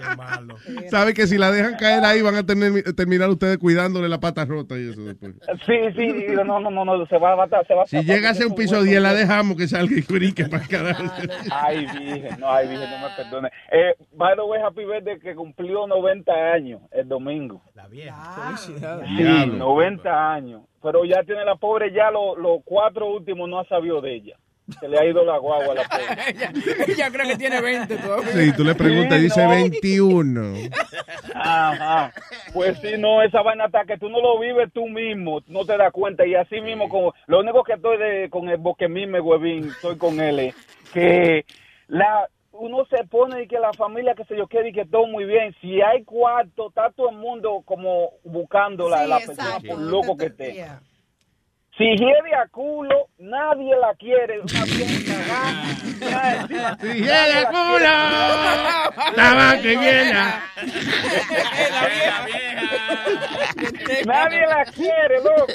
Sabe 0.90 1.14
que 1.14 1.26
si 1.26 1.38
la 1.38 1.50
dejan 1.50 1.76
caer 1.76 2.04
ahí 2.04 2.22
van 2.22 2.36
a 2.36 2.44
tener, 2.44 2.94
terminar 2.94 3.28
ustedes 3.30 3.58
cuidándole 3.58 4.08
la 4.08 4.20
pata 4.20 4.44
rota 4.44 4.78
y 4.78 4.90
eso 4.90 5.02
después. 5.02 5.34
Sí, 5.66 5.76
sí, 5.96 6.26
no, 6.34 6.60
no, 6.60 6.70
no, 6.70 6.84
no, 6.84 7.06
se 7.06 7.18
va 7.18 7.32
a 7.32 7.36
matar, 7.36 7.66
se 7.66 7.74
va 7.74 7.82
a 7.82 7.86
Si 7.86 8.02
llega 8.02 8.30
a 8.30 8.34
ser 8.34 8.46
un 8.46 8.54
piso 8.54 8.82
10, 8.82 9.02
la 9.02 9.14
dejamos 9.14 9.56
que 9.56 9.68
salga 9.68 9.96
y 9.96 10.02
brinque 10.02 10.44
para 10.46 10.62
el 10.62 10.68
carajo. 10.68 11.04
Ay, 11.50 11.86
virgen, 11.86 12.40
no, 12.40 12.50
ay, 12.50 12.68
virgen, 12.68 12.90
no 12.90 13.08
me 13.08 13.14
perdone. 13.16 13.48
Eh, 13.70 13.94
by 14.12 14.34
the 14.36 14.42
way, 14.42 14.60
Happy 14.62 14.84
Birthday 14.84 15.18
que 15.18 15.34
cumplió 15.34 15.86
90 15.86 16.32
años 16.32 16.80
el 16.90 17.08
domingo. 17.08 17.62
La 17.74 17.86
vieja. 17.86 18.56
Sí, 18.56 18.74
Diablo. 18.74 19.56
90 19.56 20.32
años. 20.32 20.62
Pero 20.82 21.04
ya 21.04 21.22
tiene 21.24 21.44
la 21.44 21.56
pobre, 21.56 21.92
ya 21.92 22.10
los 22.10 22.38
los 22.38 22.60
cuatro 22.64 23.06
últimos 23.06 23.48
no 23.48 23.60
ha 23.60 23.64
sabido 23.66 24.00
de 24.00 24.14
ella. 24.14 24.36
Se 24.78 24.88
le 24.88 24.98
ha 24.98 25.04
ido 25.04 25.24
la 25.24 25.38
guagua 25.38 25.72
a 25.72 25.74
la 25.74 25.82
pobre. 25.88 26.30
ella, 26.30 26.52
ella 26.86 27.10
cree 27.10 27.28
que 27.30 27.36
tiene 27.36 27.60
20 27.60 27.96
todavía. 27.96 28.32
Sí, 28.32 28.52
tú 28.56 28.64
le 28.64 28.74
preguntas 28.74 29.18
y 29.18 29.20
Sí, 29.22 29.24
dice 29.24 29.42
no. 29.44 29.50
21. 29.50 30.54
Ajá. 31.34 32.12
Pues 32.52 32.78
si 32.80 32.96
no, 32.98 33.22
esa 33.22 33.42
vaina 33.42 33.64
hasta 33.64 33.84
que 33.84 33.98
tú 33.98 34.08
no 34.08 34.20
lo 34.20 34.38
vives 34.38 34.70
tú 34.72 34.86
mismo, 34.86 35.40
no 35.48 35.64
te 35.64 35.76
das 35.76 35.92
cuenta. 35.92 36.26
Y 36.26 36.34
así 36.34 36.60
mismo, 36.60 36.88
como 36.88 37.14
lo 37.26 37.40
único 37.40 37.62
que 37.64 37.74
estoy 37.74 37.98
de, 37.98 38.28
con 38.30 38.48
el 38.48 38.58
boque 38.58 38.88
mime, 38.88 39.20
huevín, 39.20 39.68
estoy 39.68 39.96
con 39.96 40.20
él, 40.20 40.38
es 40.40 40.54
que 40.92 41.44
la 41.88 42.28
uno 42.52 42.84
se 42.90 43.04
pone 43.04 43.44
y 43.44 43.46
que 43.48 43.58
la 43.58 43.72
familia, 43.72 44.14
que 44.14 44.24
se 44.24 44.36
yo 44.36 44.46
quiere 44.46 44.68
y 44.68 44.72
que 44.72 44.84
todo 44.84 45.06
muy 45.06 45.24
bien. 45.24 45.54
Si 45.62 45.80
hay 45.80 46.04
cuarto, 46.04 46.68
está 46.68 46.90
todo 46.90 47.08
el 47.10 47.16
mundo 47.16 47.62
como 47.64 48.10
buscando 48.24 48.88
la, 48.90 49.04
Sí, 49.04 49.08
la 49.08 49.18
persona 49.20 49.58
por 49.66 49.78
loco 49.78 50.16
que 50.16 50.26
esté. 50.26 50.52
Yeah. 50.52 50.82
Si 51.76 51.84
hiede 51.84 52.34
a 52.34 52.46
culo, 52.48 53.08
nadie 53.18 53.74
la 53.76 53.94
quiere. 53.94 54.40
Una 54.40 54.48
cagada. 56.00 56.76
Si 56.80 56.88
hiede 56.88 57.38
a 57.38 57.46
culo, 57.48 57.88
la 59.16 59.34
vaca 59.34 59.62
llena. 59.62 60.42
Nadie 64.04 64.46
la 64.46 64.64
quiere, 64.66 65.16
loco. 65.22 65.46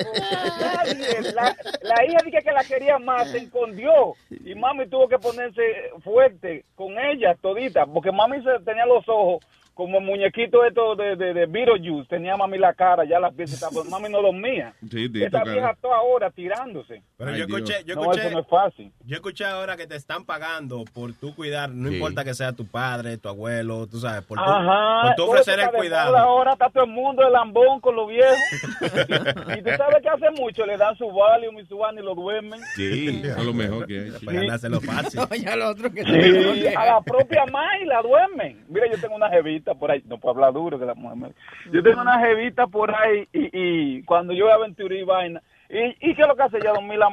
Nadie. 0.61 1.32
La, 1.34 1.55
la 1.84 2.05
hija 2.05 2.20
dije 2.26 2.39
que 2.43 2.51
la 2.51 2.63
quería 2.63 2.97
más, 2.97 3.30
se 3.30 3.38
escondió. 3.39 4.13
Y 4.30 4.55
mami 4.55 4.88
tuvo 4.88 5.07
que 5.07 5.18
ponerse 5.20 5.61
fuerte 6.03 6.66
con 6.76 6.97
ella, 6.97 7.36
todita, 7.41 7.86
porque 7.86 8.11
mami 8.11 8.41
se 8.41 8.63
tenía 8.63 8.86
los 8.86 9.07
ojos 9.07 9.43
como 9.76 9.99
muñequito 9.99 10.65
esto 10.65 10.95
de, 10.95 11.15
de, 11.15 11.34
de 11.34 11.45
Beetlejuice, 11.45 12.07
tenía 12.09 12.36
mami 12.38 12.57
la 12.57 12.73
cara, 12.73 13.03
ya 13.05 13.19
las 13.19 13.34
piezas 13.36 13.61
estaban, 13.61 13.89
mami 13.89 14.09
no 14.09 14.21
dormía. 14.21 14.73
Sí, 14.89 15.11
Esa 15.13 15.39
toca- 15.39 15.51
vieja 15.51 15.76
toda 15.82 15.97
ahora 15.97 16.32
tirándose. 16.32 17.01
Pero 17.17 17.32
Ay, 17.32 17.39
yo 17.39 17.45
Dios. 17.45 17.59
escuché, 17.59 17.84
yo 17.86 17.95
No, 17.95 18.01
escuché, 18.03 18.21
eso 18.21 18.32
no 18.32 18.39
es 18.39 18.47
fácil. 18.47 18.91
yo 19.05 19.15
escuché 19.15 19.45
ahora 19.45 19.76
que 19.78 19.86
te 19.88 19.95
están 19.95 20.26
pagando 20.26 20.86
por 20.93 21.13
tu 21.13 21.36
cuidar, 21.36 21.69
no 21.69 21.89
Sí. 21.89 21.95
importa 21.95 22.23
que 22.23 22.34
sea 22.34 22.53
tu 22.53 22.65
padre, 22.65 23.17
tu 23.17 23.28
abuelo, 23.30 23.86
tú 23.88 23.99
sabes, 23.99 24.23
por 24.26 24.38
tu, 24.38 24.43
Ajá. 24.43 25.01
por 25.07 25.15
tu 25.15 25.23
ofrecer 25.32 25.59
el 25.59 25.65
de 25.67 25.71
cuidado. 25.73 26.15
Ahora 26.17 26.53
está 26.53 26.69
todo 26.69 26.86
el 26.86 26.89
mundo 26.91 27.23
el 27.28 27.34
lambón 27.34 27.82
con 27.82 27.95
los 27.95 28.07
viejos. 28.07 28.38
y 29.57 29.61
tú 29.61 29.69
sabes 29.78 30.01
que 30.01 30.09
hace 30.09 30.32
mucho 30.39 30.65
le 30.65 30.78
dan 30.78 30.95
su 30.95 31.07
Valium 31.11 31.59
y 31.59 31.65
su 31.65 31.78
van 31.78 31.97
y 31.97 32.01
lo 32.01 32.15
duermen. 32.15 32.59
Sí, 32.76 33.21
es 33.23 33.43
lo 33.43 33.53
mejor 33.53 33.86
que 33.88 33.99
hay. 33.99 34.11
Para 34.26 34.39
ganárselo 34.41 34.80
fácil. 34.82 35.19
Oye, 35.32 35.47
al 35.49 35.61
otro 35.63 35.91
que 35.91 36.03
Sí, 36.03 36.67
a 36.76 36.86
la 36.86 37.01
propia 37.01 37.45
May 37.51 37.86
la 37.86 38.01
duermen. 38.01 38.63
Mira, 38.69 38.86
yo 38.91 38.99
tengo 39.01 39.15
una 39.15 39.30
jevita 39.30 39.64
por 39.74 39.89
ahí, 39.91 40.03
no 40.05 40.18
puedo 40.20 40.36
hablar 40.36 40.53
duro 40.53 40.78
que 40.78 40.86
la 40.86 40.93
mujer 40.93 41.18
me- 41.18 41.72
Yo 41.72 41.82
tengo 41.82 42.01
una 42.01 42.20
jevita 42.20 42.68
por 42.68 42.93
ahí 42.93 43.28
y, 43.34 43.49
y 43.51 44.03
cuando 44.03 44.34
yo 44.34 44.45
voy 44.45 44.51
a 44.51 44.55
aventurar 44.55 44.97
y 44.97 45.03
vaina, 45.03 45.41
¿y, 45.70 46.09
y 46.11 46.16
qué 46.16 46.22
es 46.22 46.28
lo 46.28 46.36
que 46.36 46.43
hace 46.43 46.57
ella? 46.57 46.74
Dormir 46.74 46.99
la 46.99 47.09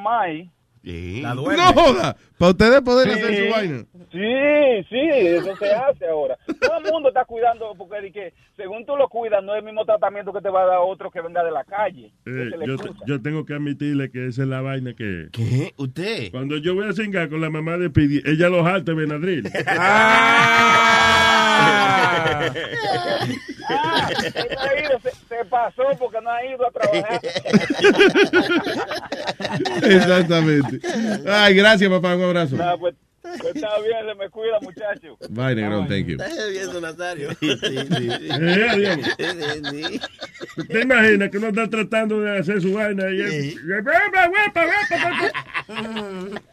May. 0.84 1.20
La 1.22 1.34
duerme. 1.34 1.56
No 1.62 1.72
joda, 1.72 2.16
para 2.38 2.50
ustedes 2.50 2.80
poder 2.82 3.08
Sí. 3.10 3.20
hacer 3.20 3.36
su 3.46 3.50
vaina. 3.52 3.84
Sí, 4.10 4.86
sí, 4.88 4.98
eso 5.10 5.56
se 5.56 5.72
hace 5.72 6.06
ahora. 6.08 6.36
Todo 6.60 6.78
el 6.84 6.92
mundo 6.92 7.08
está 7.08 7.24
cuidando 7.24 7.74
porque 7.76 8.12
que 8.12 8.34
según 8.56 8.84
tú 8.84 8.96
lo 8.96 9.08
cuidas 9.08 9.42
no 9.44 9.54
es 9.54 9.60
el 9.60 9.64
mismo 9.64 9.84
tratamiento 9.84 10.32
que 10.32 10.40
te 10.40 10.48
va 10.50 10.62
a 10.64 10.66
dar 10.66 10.78
otro 10.80 11.10
que 11.10 11.20
venga 11.20 11.42
de 11.44 11.50
la 11.50 11.64
calle. 11.64 12.06
Eh, 12.06 12.12
que 12.24 12.50
se 12.50 12.56
le 12.56 12.66
yo, 12.66 12.76
yo 13.06 13.22
tengo 13.22 13.44
que 13.44 13.54
admitirle 13.54 14.10
que 14.10 14.26
esa 14.26 14.42
es 14.42 14.48
la 14.48 14.60
vaina 14.60 14.92
que... 14.94 15.28
¿Qué? 15.32 15.72
¿Usted? 15.76 16.30
Cuando 16.30 16.56
yo 16.58 16.74
voy 16.74 16.88
a 16.88 16.92
cingar 16.92 17.28
con 17.28 17.40
la 17.40 17.50
mamá 17.50 17.78
de 17.78 17.90
Pidi, 17.90 18.20
ella 18.24 18.48
los 18.48 18.66
alta 18.66 18.92
Benadryl. 18.92 19.48
Ah, 23.68 24.10
ido, 24.80 24.98
se, 25.02 25.10
se 25.28 25.44
pasó 25.48 25.82
porque 25.98 26.20
no 26.20 26.30
ha 26.30 26.44
ido 26.44 26.66
a 26.66 26.70
trabajar. 26.70 27.20
Exactamente. 29.84 30.71
Ay, 31.26 31.54
gracias, 31.54 31.90
papá. 31.90 32.16
Un 32.16 32.22
abrazo. 32.22 32.56
Nada, 32.56 32.76
pues, 32.78 32.94
pues 33.22 33.54
está 33.54 33.78
bien, 33.80 33.96
se 34.08 34.14
me 34.16 34.28
cuida, 34.30 34.58
muchacho. 34.60 35.16
Bye, 35.30 35.54
Negrón. 35.54 35.86
Thank 35.88 36.06
you. 36.06 36.18
eso, 36.20 36.80
Nazario. 36.80 37.30
Eh, 37.40 38.76
Diego. 38.76 39.02
¿Tú 40.56 40.64
¿Te 40.66 40.80
imaginas 40.82 41.30
que 41.30 41.38
uno 41.38 41.48
está 41.48 41.68
tratando 41.70 42.20
de 42.20 42.38
hacer 42.38 42.60
su 42.60 42.74
vaina 42.74 43.04
y 43.10 43.20
él... 43.20 43.54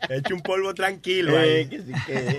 Echa 0.09 0.33
un 0.33 0.41
polvo 0.41 0.73
tranquilo 0.73 1.37
ahí. 1.37 1.67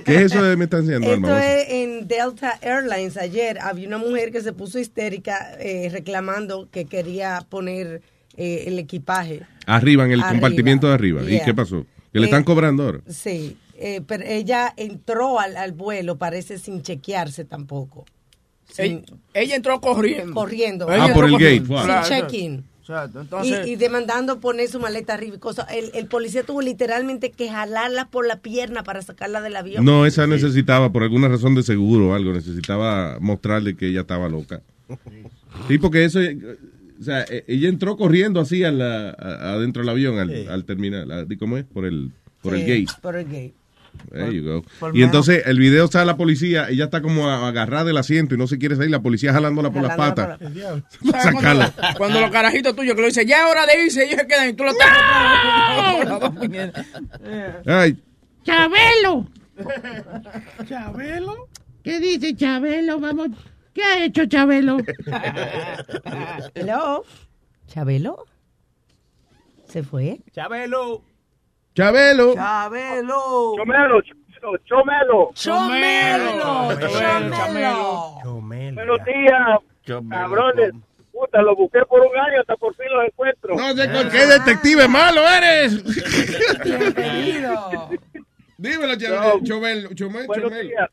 ¿Qué 0.05 0.15
es 0.15 0.21
eso 0.33 0.43
de 0.43 0.57
me 0.57 0.65
están 0.65 0.83
haciendo, 0.83 1.07
Esto 1.13 1.27
hermano? 1.27 1.39
es 1.39 1.69
en 1.69 2.09
Delta 2.09 2.59
Airlines. 2.63 3.17
Ayer 3.17 3.59
había 3.61 3.87
una 3.89 3.99
mujer 3.99 4.33
que 4.33 4.41
se 4.41 4.53
puso 4.53 4.79
histérica 4.79 5.53
eh, 5.59 5.89
reclamando 5.91 6.69
que 6.71 6.87
quería 6.87 7.45
poner 7.49 8.03
eh, 8.41 8.65
el 8.67 8.79
equipaje. 8.79 9.43
Arriba, 9.67 10.05
en 10.05 10.13
el 10.13 10.21
Arriba. 10.21 10.33
compartimiento 10.33 10.89
de 10.89 10.95
arriba. 10.95 11.23
¿Y 11.23 11.41
qué 11.45 11.53
pasó? 11.55 11.85
Que 12.13 12.19
le 12.19 12.27
Eh, 12.27 12.29
están 12.29 12.43
cobrando 12.45 12.83
ahora. 12.85 13.01
Sí, 13.09 13.57
eh, 13.77 14.01
pero 14.07 14.25
ella 14.27 14.73
entró 14.77 15.39
al, 15.39 15.57
al 15.57 15.73
vuelo, 15.73 16.17
parece 16.17 16.59
sin 16.59 16.83
chequearse 16.83 17.45
tampoco. 17.45 18.07
Sin- 18.67 18.99
Ella, 18.99 19.05
ella 19.35 19.57
entró 19.57 19.81
corriendo. 19.81 20.33
corriendo. 20.35 20.87
Ah, 20.89 21.11
por 21.15 21.25
el 21.27 21.33
corriendo. 21.33 21.75
gate, 21.75 21.87
wow. 21.89 22.05
Sin 22.05 22.15
check-in. 22.17 22.65
Entonces, 23.15 23.69
Y, 23.69 23.71
y 23.71 23.77
demandando 23.77 24.41
poner 24.41 24.69
su 24.69 24.81
maleta 24.81 25.15
arriba 25.15 25.37
y 25.37 25.39
cosas. 25.39 25.67
El, 25.71 25.93
el 25.95 26.07
policía 26.07 26.43
tuvo 26.43 26.61
literalmente 26.61 27.31
que 27.31 27.49
jalarla 27.49 28.09
por 28.09 28.27
la 28.27 28.41
pierna 28.41 28.83
para 28.83 29.01
sacarla 29.03 29.41
del 29.41 29.55
avión. 29.55 29.85
No, 29.85 30.07
esa 30.07 30.27
necesitaba, 30.27 30.91
por 30.91 31.05
alguna 31.05 31.29
razón 31.29 31.55
de 31.55 31.63
seguro 31.63 32.09
o 32.09 32.15
algo, 32.15 32.33
necesitaba 32.33 33.19
mostrarle 33.21 33.77
que 33.77 33.87
ella 33.87 34.01
estaba 34.01 34.29
loca. 34.29 34.63
Sí, 35.69 35.79
porque 35.79 36.05
eso, 36.05 36.21
eh, 36.21 36.37
o 37.01 37.03
sea, 37.05 37.25
eh, 37.31 37.45
ella 37.49 37.69
entró 37.69 37.97
corriendo 37.97 38.41
así 38.41 38.63
a 38.65 38.71
la- 38.71 39.11
a- 39.11 39.53
adentro 39.55 39.83
del 39.83 39.89
avión, 39.89 40.19
al, 40.19 40.49
al 40.49 40.65
terminal. 40.65 41.11
a- 41.11 41.27
¿Cómo 41.39 41.57
es? 41.57 41.65
Por 41.65 41.87
el, 41.87 42.11
por 42.43 42.55
el 42.55 42.61
Sí, 42.65 42.85
gate. 42.85 43.01
Por 43.01 43.17
el 43.17 43.25
gate. 43.25 43.55
There 44.13 44.33
you 44.33 44.45
go. 44.45 44.65
por 44.79 44.97
Y 44.97 45.03
entonces 45.03 45.43
el 45.47 45.59
video 45.59 45.87
está 45.87 46.05
la 46.05 46.17
policía, 46.17 46.69
ella 46.71 46.85
está 46.85 47.03
como 47.03 47.29
agarrada 47.29 47.85
del 47.87 47.97
asiento 47.97 48.37
y 48.37 48.39
no 48.39 48.47
se 48.47 48.57
quiere 48.57 48.77
salir, 48.77 48.91
la 48.91 49.03
policía 49.03 49.33
jalándola 49.33 49.71
por 49.73 49.83
las 49.83 49.97
patas. 49.97 50.39
por 50.39 51.11
Para 51.11 51.23
sacarla. 51.33 51.73
cuando, 51.75 51.99
cuando 51.99 52.21
los 52.21 52.31
carajitos 52.31 52.77
tuyos 52.77 52.95
que 52.95 53.01
lo 53.01 53.07
dicen, 53.09 53.27
ya 53.27 53.39
es 53.45 53.51
hora 53.51 53.67
de 53.67 53.85
irse, 53.85 54.05
ellos 54.05 54.21
se 54.21 54.27
quedan 54.29 54.49
y 54.51 54.53
tú 54.53 54.63
lo 54.63 54.71
estás. 54.71 54.89
Ay, 57.67 57.97
Chabelo. 58.45 59.27
¿Chabelo? 60.69 61.49
¿Qué 61.83 62.01
dice 62.01 62.35
Chabelo? 62.37 63.01
Vamos. 63.01 63.31
¿Qué 63.75 63.83
ha 63.83 64.05
hecho 64.05 64.27
Chabelo? 64.27 64.79
Hello. 66.55 67.05
¿Chabelo? 67.67 68.25
¿Se 69.67 69.83
fue? 69.83 70.21
Chabelo. 70.33 71.03
Chabelo. 71.75 72.35
Chabelo. 72.35 73.55
Chomelo, 73.57 74.01
chomelo, 74.03 74.59
chomelo. 74.65 75.31
¡Chomelo! 75.35 76.81
¡Chomelo! 76.81 78.19
Chomelo. 78.25 78.75
Buenos 78.75 78.99
días, 79.05 80.03
cabrones. 80.11 80.73
Puta, 81.13 81.43
lo 81.43 81.55
busqué 81.55 81.81
por 81.89 82.01
un 82.01 82.17
año, 82.19 82.41
hasta 82.41 82.57
por 82.57 82.75
fin 82.75 82.87
los 82.93 83.05
encuentro. 83.07 83.55
no 83.55 83.75
sé 83.75 83.93
con 83.93 84.11
qué 84.11 84.27
detective 84.27 84.89
malo 84.89 85.21
eres. 85.29 85.85
Bienvenido. 86.65 87.91
Dímelo, 88.59 88.95
No. 88.95 88.99
Chabelo. 89.45 89.95
Chomelo. 89.95 90.35
Chomelo. 90.35 90.89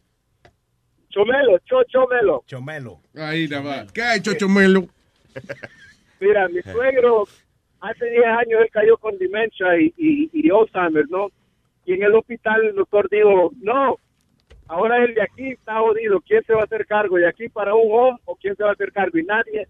Chomelo. 1.18 1.52
días. 1.52 1.62
Chomelo, 1.66 1.84
cho, 1.84 1.84
chomelo. 1.86 2.44
Chomelo. 2.46 3.00
Ahí 3.16 3.48
nada 3.48 3.64
más. 3.64 3.92
¿Qué 3.92 4.02
ha 4.02 4.16
hecho 4.16 4.34
Chomelo? 4.36 4.88
Mira, 6.20 6.48
mi 6.50 6.62
suegro, 6.62 7.28
hace 7.80 8.10
10 8.10 8.26
años 8.26 8.62
él 8.62 8.70
cayó 8.72 8.98
con 8.98 9.18
demencia 9.18 9.80
y, 9.80 9.94
y, 9.98 10.30
y 10.34 10.50
Alzheimer, 10.50 11.06
¿no? 11.10 11.30
Y 11.86 11.94
en 11.94 12.04
el 12.04 12.16
hospital 12.16 12.66
el 12.66 12.76
doctor 12.76 13.08
dijo, 13.10 13.52
no, 13.62 13.98
ahora 14.68 15.04
el 15.04 15.14
de 15.14 15.22
aquí 15.22 15.52
está 15.52 15.80
jodido, 15.80 16.20
¿quién 16.22 16.44
se 16.44 16.54
va 16.54 16.62
a 16.62 16.66
hacer 16.66 16.86
cargo? 16.86 17.18
¿De 17.18 17.28
aquí 17.28 17.50
para 17.50 17.74
un 17.76 17.88
home 17.92 18.20
o 18.26 18.36
quién 18.36 18.56
se 18.56 18.64
va 18.64 18.72
a 18.72 18.74
hacer 18.74 18.92
cargo? 18.92 19.18
Y 19.18 19.24
nadie, 19.24 19.68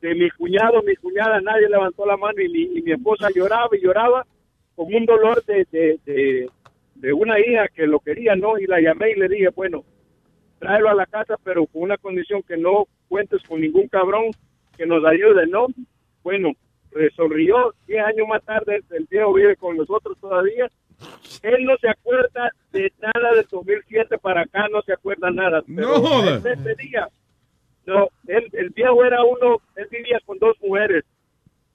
de 0.00 0.14
mi 0.14 0.30
cuñado, 0.30 0.82
mi 0.82 0.94
cuñada, 0.96 1.40
nadie 1.40 1.68
levantó 1.68 2.06
la 2.06 2.16
mano 2.16 2.40
y 2.40 2.48
mi, 2.48 2.78
y 2.78 2.82
mi 2.82 2.92
esposa 2.92 3.28
lloraba 3.34 3.68
y 3.72 3.82
lloraba 3.82 4.26
con 4.74 4.94
un 4.94 5.06
dolor 5.06 5.42
de, 5.46 5.66
de, 5.72 5.98
de, 6.04 6.50
de 6.94 7.12
una 7.12 7.40
hija 7.40 7.68
que 7.68 7.86
lo 7.86 8.00
quería, 8.00 8.36
¿no? 8.36 8.58
Y 8.58 8.66
la 8.66 8.80
llamé 8.80 9.12
y 9.12 9.14
le 9.16 9.28
dije, 9.28 9.48
bueno, 9.48 9.84
tráelo 10.58 10.90
a 10.90 10.94
la 10.94 11.06
casa, 11.06 11.36
pero 11.42 11.66
con 11.66 11.82
una 11.82 11.96
condición 11.96 12.42
que 12.42 12.56
no 12.56 12.86
cuentes 13.08 13.42
con 13.42 13.60
ningún 13.60 13.88
cabrón 13.88 14.24
que 14.76 14.86
nos 14.86 15.04
ayude, 15.04 15.46
¿no? 15.46 15.66
Bueno, 16.22 16.52
eh, 16.96 17.10
sonrió, 17.14 17.74
10 17.86 18.04
años 18.04 18.28
más 18.28 18.42
tarde, 18.44 18.82
el 18.90 19.06
viejo 19.10 19.32
vive 19.32 19.56
con 19.56 19.76
nosotros 19.76 20.18
todavía. 20.20 20.70
Él 21.42 21.64
no 21.64 21.76
se 21.76 21.88
acuerda 21.88 22.50
de 22.72 22.92
nada 23.00 23.34
del 23.34 23.46
2007 23.50 24.18
para 24.18 24.42
acá, 24.42 24.66
no 24.68 24.82
se 24.82 24.92
acuerda 24.92 25.30
nada. 25.30 25.62
No 25.66 26.00
joda. 26.00 26.38
desde 26.38 26.52
ese 26.54 26.74
día, 26.82 27.08
no, 27.86 28.08
él, 28.26 28.48
el 28.52 28.70
viejo 28.70 29.04
era 29.04 29.22
uno, 29.24 29.60
él 29.76 29.86
vivía 29.90 30.18
con 30.24 30.38
dos 30.38 30.56
mujeres 30.60 31.04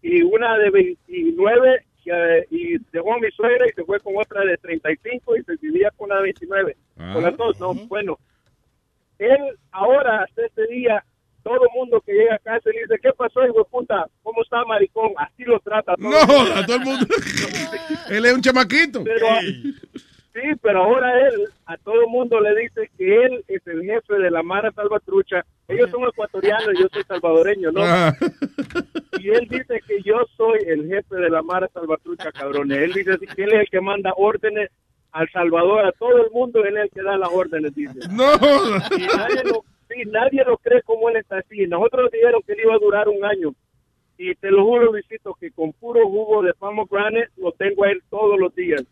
y 0.02 0.22
una 0.24 0.58
de 0.58 0.70
29 0.72 1.86
que, 2.04 2.48
y 2.50 2.78
dejó 2.92 3.14
a 3.14 3.20
mi 3.20 3.32
suegra 3.32 3.68
y 3.68 3.74
se 3.74 3.84
fue 3.86 4.00
con 4.00 4.16
otra 4.18 4.44
de 4.44 4.58
35 4.58 5.38
y 5.38 5.44
se 5.44 5.56
vivía 5.58 5.92
con 5.96 6.10
la 6.10 6.18
de 6.18 6.24
29. 6.24 6.78
Ah. 6.98 7.12
Con 7.14 7.24
las 7.24 7.38
dos, 7.38 7.60
no, 7.60 7.74
bueno. 7.88 8.18
Él 9.22 9.58
ahora, 9.72 10.24
hasta 10.24 10.46
este 10.46 10.68
día, 10.68 11.04
todo 11.44 11.56
el 11.64 11.70
mundo 11.76 12.02
que 12.06 12.14
llega 12.14 12.36
a 12.36 12.40
casa 12.40 12.70
le 12.74 12.82
dice, 12.82 12.96
¿qué 13.02 13.10
pasó, 13.18 13.44
hijo 13.46 13.60
de 13.60 13.66
puta? 13.66 14.06
¿Cómo 14.24 14.42
está, 14.44 14.64
maricón? 14.66 15.12
Así 15.18 15.44
lo 15.44 15.60
trata. 15.60 15.96
todo 15.96 16.10
No 16.10 16.20
el 16.22 16.28
mundo. 16.28 16.34
joda, 16.54 16.66
todo 16.66 16.76
el 16.78 16.82
mundo. 16.84 17.06
Él 18.10 18.26
es 18.26 18.34
un 18.34 18.42
chamaquito. 18.42 19.04
Pero, 19.04 19.28
sí, 20.34 20.42
pero 20.62 20.84
ahora 20.84 21.28
él, 21.28 21.48
a 21.66 21.78
todo 21.78 22.02
el 22.02 22.08
mundo 22.08 22.40
le 22.40 22.56
dice 22.62 22.90
que 22.98 23.26
él 23.26 23.44
es 23.48 23.66
el 23.68 23.84
jefe 23.84 24.16
de 24.16 24.32
la 24.32 24.44
Mara 24.44 24.72
Salvatrucha. 24.72 25.46
Ellos 25.68 25.90
son 25.90 26.04
ecuatorianos, 26.04 26.78
yo 26.80 26.88
soy 26.92 27.04
salvadoreño, 27.04 27.72
¿no? 27.72 27.82
Ah. 27.84 28.14
Y 29.20 29.30
él 29.30 29.48
dice 29.50 29.82
que 29.88 30.02
yo 30.04 30.16
soy 30.36 30.60
el 30.68 30.88
jefe 30.88 31.16
de 31.16 31.30
la 31.30 31.42
Mara 31.42 31.68
Salvatrucha, 31.74 32.32
cabrones. 32.32 32.78
Él 32.80 32.94
dice 32.94 33.18
que 33.36 33.44
él 33.44 33.54
es 33.54 33.60
el 33.62 33.70
que 33.70 33.82
manda 33.82 34.14
órdenes 34.18 34.70
al 35.12 35.30
Salvador, 35.32 35.86
a 35.86 35.92
todo 35.94 36.24
el 36.26 36.32
mundo, 36.32 36.64
él 36.64 36.78
es 36.78 36.84
el 36.86 36.90
que 36.92 37.02
da 37.04 37.18
las 37.18 37.30
órdenes, 37.32 37.74
dice. 37.76 38.00
No. 38.12 38.32
Y 38.98 39.08
nadie 39.18 39.44
lo, 39.44 39.64
sí, 39.90 40.04
nadie 40.08 40.44
lo 40.46 40.58
cree 40.58 40.82
como 40.84 41.10
él 41.10 41.18
está 41.18 41.40
así. 41.40 41.68
Nosotros 41.68 42.10
dijeron 42.12 42.42
que 42.46 42.54
él 42.54 42.60
iba 42.64 42.76
a 42.76 42.80
durar 42.80 43.10
un 43.10 43.24
año. 43.26 43.54
Y 44.18 44.36
te 44.36 44.52
lo 44.52 44.64
juro, 44.64 44.92
Luisito, 44.92 45.34
que 45.40 45.52
con 45.52 45.74
puro 45.74 46.08
jugo 46.08 46.44
de 46.44 46.54
pomegranate 46.54 47.30
lo 47.38 47.52
tengo 47.54 47.84
a 47.86 47.92
él 47.92 48.02
todos 48.10 48.40
los 48.40 48.54
días. 48.56 48.84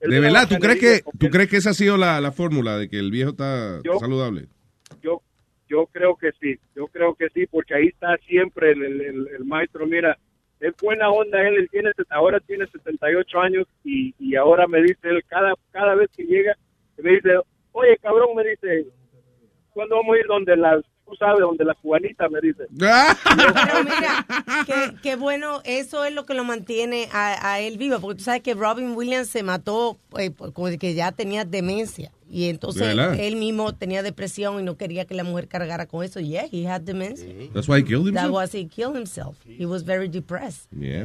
Él 0.00 0.10
De 0.10 0.20
verdad, 0.20 0.48
¿tú 0.48 0.56
crees 0.58 0.78
que 0.80 1.00
tú 1.18 1.28
crees 1.30 1.48
que 1.50 1.56
esa 1.58 1.70
ha 1.70 1.74
sido 1.74 1.96
la, 1.96 2.20
la 2.20 2.32
fórmula 2.32 2.76
de 2.78 2.88
que 2.88 2.98
el 2.98 3.10
viejo 3.10 3.30
está 3.30 3.80
Yo- 3.84 3.98
saludable? 3.98 4.46
yo 5.02 5.20
yo 5.68 5.86
creo 5.92 6.16
que 6.16 6.30
sí, 6.40 6.54
yo 6.76 6.86
creo 6.86 7.14
que 7.16 7.28
sí, 7.34 7.46
porque 7.46 7.74
ahí 7.74 7.88
está 7.88 8.16
siempre 8.28 8.70
el, 8.72 8.82
el, 8.84 9.00
el- 9.00 9.28
el 9.36 9.44
maestro. 9.44 9.84
Mira, 9.86 10.16
es 10.60 10.74
buena 10.80 11.10
onda 11.10 11.40
él, 11.46 11.68
tiene, 11.70 11.92
ahora 12.10 12.40
tiene 12.40 12.66
78 12.66 13.40
años 13.40 13.66
y, 13.84 14.14
y 14.18 14.36
ahora 14.36 14.66
me 14.66 14.80
dice 14.82 15.08
él, 15.08 15.22
cada, 15.26 15.54
cada 15.70 15.94
vez 15.94 16.10
que 16.16 16.24
llega, 16.24 16.56
me 16.98 17.12
dice, 17.12 17.40
oye 17.72 17.96
cabrón, 17.98 18.34
me 18.34 18.44
dice, 18.44 18.86
¿cuándo 19.72 19.96
vamos 19.96 20.16
a 20.16 20.18
ir 20.18 20.26
donde 20.26 20.56
las 20.56 20.82
tú 21.08 21.14
sabes, 21.16 21.40
donde 21.40 21.64
la 21.64 21.74
cubanita 21.74 22.28
me 22.28 22.40
dice. 22.40 22.64
Pero 22.78 23.84
mira, 23.84 24.26
qué, 24.66 24.94
qué 25.02 25.16
bueno, 25.16 25.60
eso 25.64 26.04
es 26.04 26.12
lo 26.12 26.26
que 26.26 26.34
lo 26.34 26.44
mantiene 26.44 27.08
a, 27.12 27.52
a 27.52 27.60
él 27.60 27.78
vivo, 27.78 28.00
porque 28.00 28.18
tú 28.18 28.24
sabes 28.24 28.42
que 28.42 28.54
Robin 28.54 28.94
Williams 28.96 29.28
se 29.28 29.42
mató 29.42 29.98
eh, 30.18 30.30
por- 30.30 30.52
como 30.52 30.68
de 30.68 30.78
que 30.78 30.94
ya 30.94 31.12
tenía 31.12 31.44
demencia. 31.44 32.10
Y 32.28 32.48
entonces 32.48 32.96
él 33.18 33.36
mismo 33.36 33.72
tenía 33.72 34.02
depresión 34.02 34.58
y 34.58 34.64
no 34.64 34.76
quería 34.76 35.04
que 35.04 35.14
la 35.14 35.22
mujer 35.22 35.46
cargara 35.46 35.86
con 35.86 36.02
eso. 36.04 36.18
Yeah, 36.18 36.46
he 36.50 36.66
had 36.66 36.80
dementia. 36.82 37.24
That's 37.54 37.68
why 37.68 37.78
he 37.78 37.84
killed 37.84 38.12
That 38.14 38.24
himself. 38.24 38.32
was 38.32 38.52
he 38.52 38.66
killed 38.66 38.96
himself. 38.96 39.36
He 39.46 39.64
was 39.64 39.84
very 39.84 40.08
depressed. 40.08 40.66
Yeah. 40.72 41.04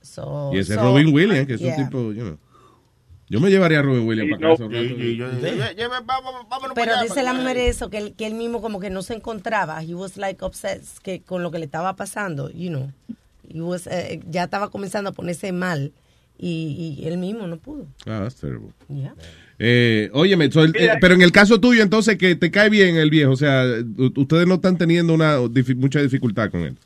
So, 0.00 0.50
Y 0.54 0.58
ese 0.60 0.74
so- 0.74 0.82
Robin 0.82 1.12
Williams, 1.12 1.46
que 1.46 1.54
es 1.56 1.60
yeah. 1.60 1.76
un 1.76 1.84
tipo, 1.84 2.12
you 2.12 2.22
know. 2.24 2.38
Yo 3.30 3.40
me 3.40 3.48
llevaría 3.48 3.78
a 3.78 3.82
Robin 3.82 4.06
Williams 4.06 4.32
para 4.38 4.50
casa. 4.56 4.64
Pero 6.74 6.92
dice 7.02 7.22
la 7.22 7.32
mujer 7.32 7.56
eso, 7.58 7.88
que 7.88 7.98
él, 7.98 8.14
que 8.16 8.26
él 8.26 8.34
mismo 8.34 8.60
como 8.60 8.80
que 8.80 8.90
no 8.90 9.02
se 9.02 9.14
encontraba. 9.14 9.82
He 9.82 9.94
was 9.94 10.16
like 10.16 10.44
obsessed 10.44 11.00
que 11.02 11.20
con 11.22 11.42
lo 11.42 11.50
que 11.50 11.58
le 11.58 11.64
estaba 11.64 11.94
pasando, 11.96 12.50
you 12.50 12.68
know. 12.70 12.90
He 13.52 13.60
was, 13.60 13.86
eh, 13.86 14.20
ya 14.28 14.44
estaba 14.44 14.70
comenzando 14.70 15.10
a 15.10 15.12
ponerse 15.12 15.52
mal 15.52 15.92
y, 16.38 16.96
y 17.00 17.06
él 17.06 17.18
mismo 17.18 17.46
no 17.46 17.56
pudo. 17.56 17.86
Ah, 18.06 18.20
that's 18.22 18.36
terrible. 18.36 18.70
Yeah. 18.88 19.14
Eh, 19.58 20.08
óyeme, 20.12 20.50
so 20.50 20.62
el- 20.64 20.74
eh, 20.76 20.90
pero 21.00 21.14
en 21.14 21.22
el 21.22 21.32
caso 21.32 21.60
tuyo, 21.60 21.82
entonces, 21.82 22.16
que 22.16 22.34
te 22.34 22.50
cae 22.50 22.70
bien 22.70 22.96
el 22.96 23.10
viejo, 23.10 23.32
o 23.32 23.36
sea, 23.36 23.62
ustedes 24.16 24.46
no 24.46 24.54
están 24.54 24.76
teniendo 24.78 25.12
una 25.14 25.36
mucha 25.76 26.00
dificultad 26.00 26.50
con 26.50 26.62
él. 26.62 26.76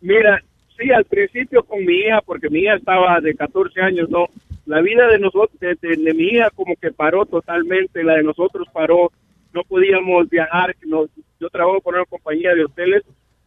Mira, 0.00 0.42
sí, 0.78 0.90
al 0.90 1.04
principio 1.04 1.62
con 1.64 1.84
mi 1.84 1.94
hija, 1.98 2.20
porque 2.24 2.48
mi 2.48 2.60
hija 2.60 2.76
estaba 2.76 3.20
de 3.20 3.34
14 3.34 3.80
años, 3.80 4.08
¿no? 4.08 4.26
La 4.66 4.80
vida 4.82 5.06
de 5.08 5.18
nosotros, 5.18 5.58
de, 5.60 5.76
de- 5.80 5.96
de 5.96 6.14
mi 6.14 6.24
hija 6.24 6.50
como 6.50 6.74
que 6.76 6.90
paró 6.92 7.24
totalmente, 7.24 8.02
la 8.04 8.14
de 8.14 8.22
nosotros 8.24 8.66
paró, 8.72 9.10
no 9.52 9.62
podíamos 9.62 10.28
viajar, 10.28 10.74
no- 10.86 11.06
yo 11.40 11.48
trabajo 11.50 11.80
por 11.80 11.94
una 11.94 12.04
compañía 12.04 12.54
de 12.54 12.64
hoteles 12.64 13.02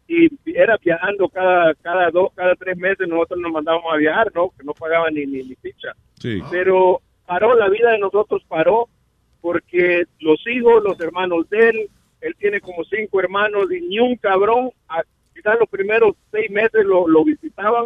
y 0.08 0.28
era 0.56 0.76
viajando 0.84 1.30
cada 1.30 1.76
cada 1.76 2.10
dos, 2.10 2.32
cada 2.34 2.56
tres 2.56 2.76
meses 2.78 3.08
nosotros 3.08 3.40
nos 3.40 3.52
mandábamos 3.52 3.94
a 3.94 3.98
viajar, 3.98 4.32
¿no? 4.34 4.50
Que 4.58 4.64
no 4.64 4.74
pagaban 4.74 5.14
ni, 5.14 5.26
ni, 5.26 5.44
ni 5.44 5.56
ficha. 5.56 5.94
Sí. 6.20 6.42
Pero 6.50 7.02
paró, 7.28 7.54
la 7.56 7.70
vida 7.70 7.92
de 7.92 8.00
nosotros 8.00 8.42
paró 8.48 8.88
porque 9.42 10.04
los 10.20 10.40
hijos, 10.48 10.84
los 10.84 11.00
hermanos 11.00 11.50
de 11.50 11.70
él, 11.70 11.90
él 12.22 12.36
tiene 12.40 12.60
como 12.60 12.84
cinco 12.86 13.20
hermanos 13.20 13.72
y 13.72 13.82
ni 13.82 14.00
un 14.00 14.16
cabrón, 14.18 14.72
a- 14.88 15.04
quizás 15.34 15.58
los 15.60 15.70
primeros 15.70 16.16
seis 16.32 16.50
meses 16.50 16.86
lo, 16.86 17.08
lo 17.08 17.24
visitaban. 17.24 17.86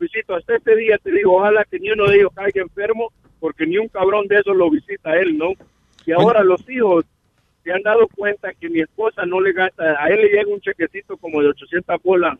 Luisito, 0.00 0.34
hasta 0.34 0.56
este 0.56 0.74
día 0.76 0.98
te 0.98 1.10
digo, 1.12 1.36
ojalá 1.36 1.64
que 1.70 1.78
ni 1.78 1.90
uno 1.90 2.06
de 2.08 2.16
ellos 2.16 2.32
caiga 2.34 2.62
enfermo, 2.62 3.12
porque 3.38 3.66
ni 3.66 3.76
un 3.76 3.88
cabrón 3.88 4.26
de 4.28 4.38
esos 4.38 4.56
lo 4.56 4.70
visita 4.70 5.10
a 5.10 5.20
él, 5.20 5.36
¿no? 5.36 5.52
Y 6.06 6.12
ahora 6.12 6.42
los 6.42 6.68
hijos 6.70 7.04
se 7.62 7.70
han 7.70 7.82
dado 7.82 8.08
cuenta 8.08 8.54
que 8.54 8.70
mi 8.70 8.80
esposa 8.80 9.26
no 9.26 9.40
le 9.40 9.52
gasta, 9.52 10.02
a 10.02 10.08
él 10.08 10.22
le 10.22 10.28
llega 10.28 10.52
un 10.52 10.60
chequecito 10.60 11.18
como 11.18 11.42
de 11.42 11.48
800 11.48 12.02
bolas 12.02 12.38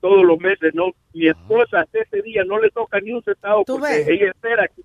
todos 0.00 0.24
los 0.24 0.38
meses, 0.40 0.74
¿no? 0.74 0.90
Mi 1.14 1.28
esposa 1.28 1.80
hasta 1.80 2.00
ese 2.00 2.20
día 2.22 2.42
no 2.44 2.58
le 2.60 2.70
toca 2.70 2.98
ni 3.00 3.12
un 3.12 3.22
centavo 3.22 3.64
porque 3.64 4.04
ella 4.08 4.30
espera 4.30 4.66
que 4.66 4.82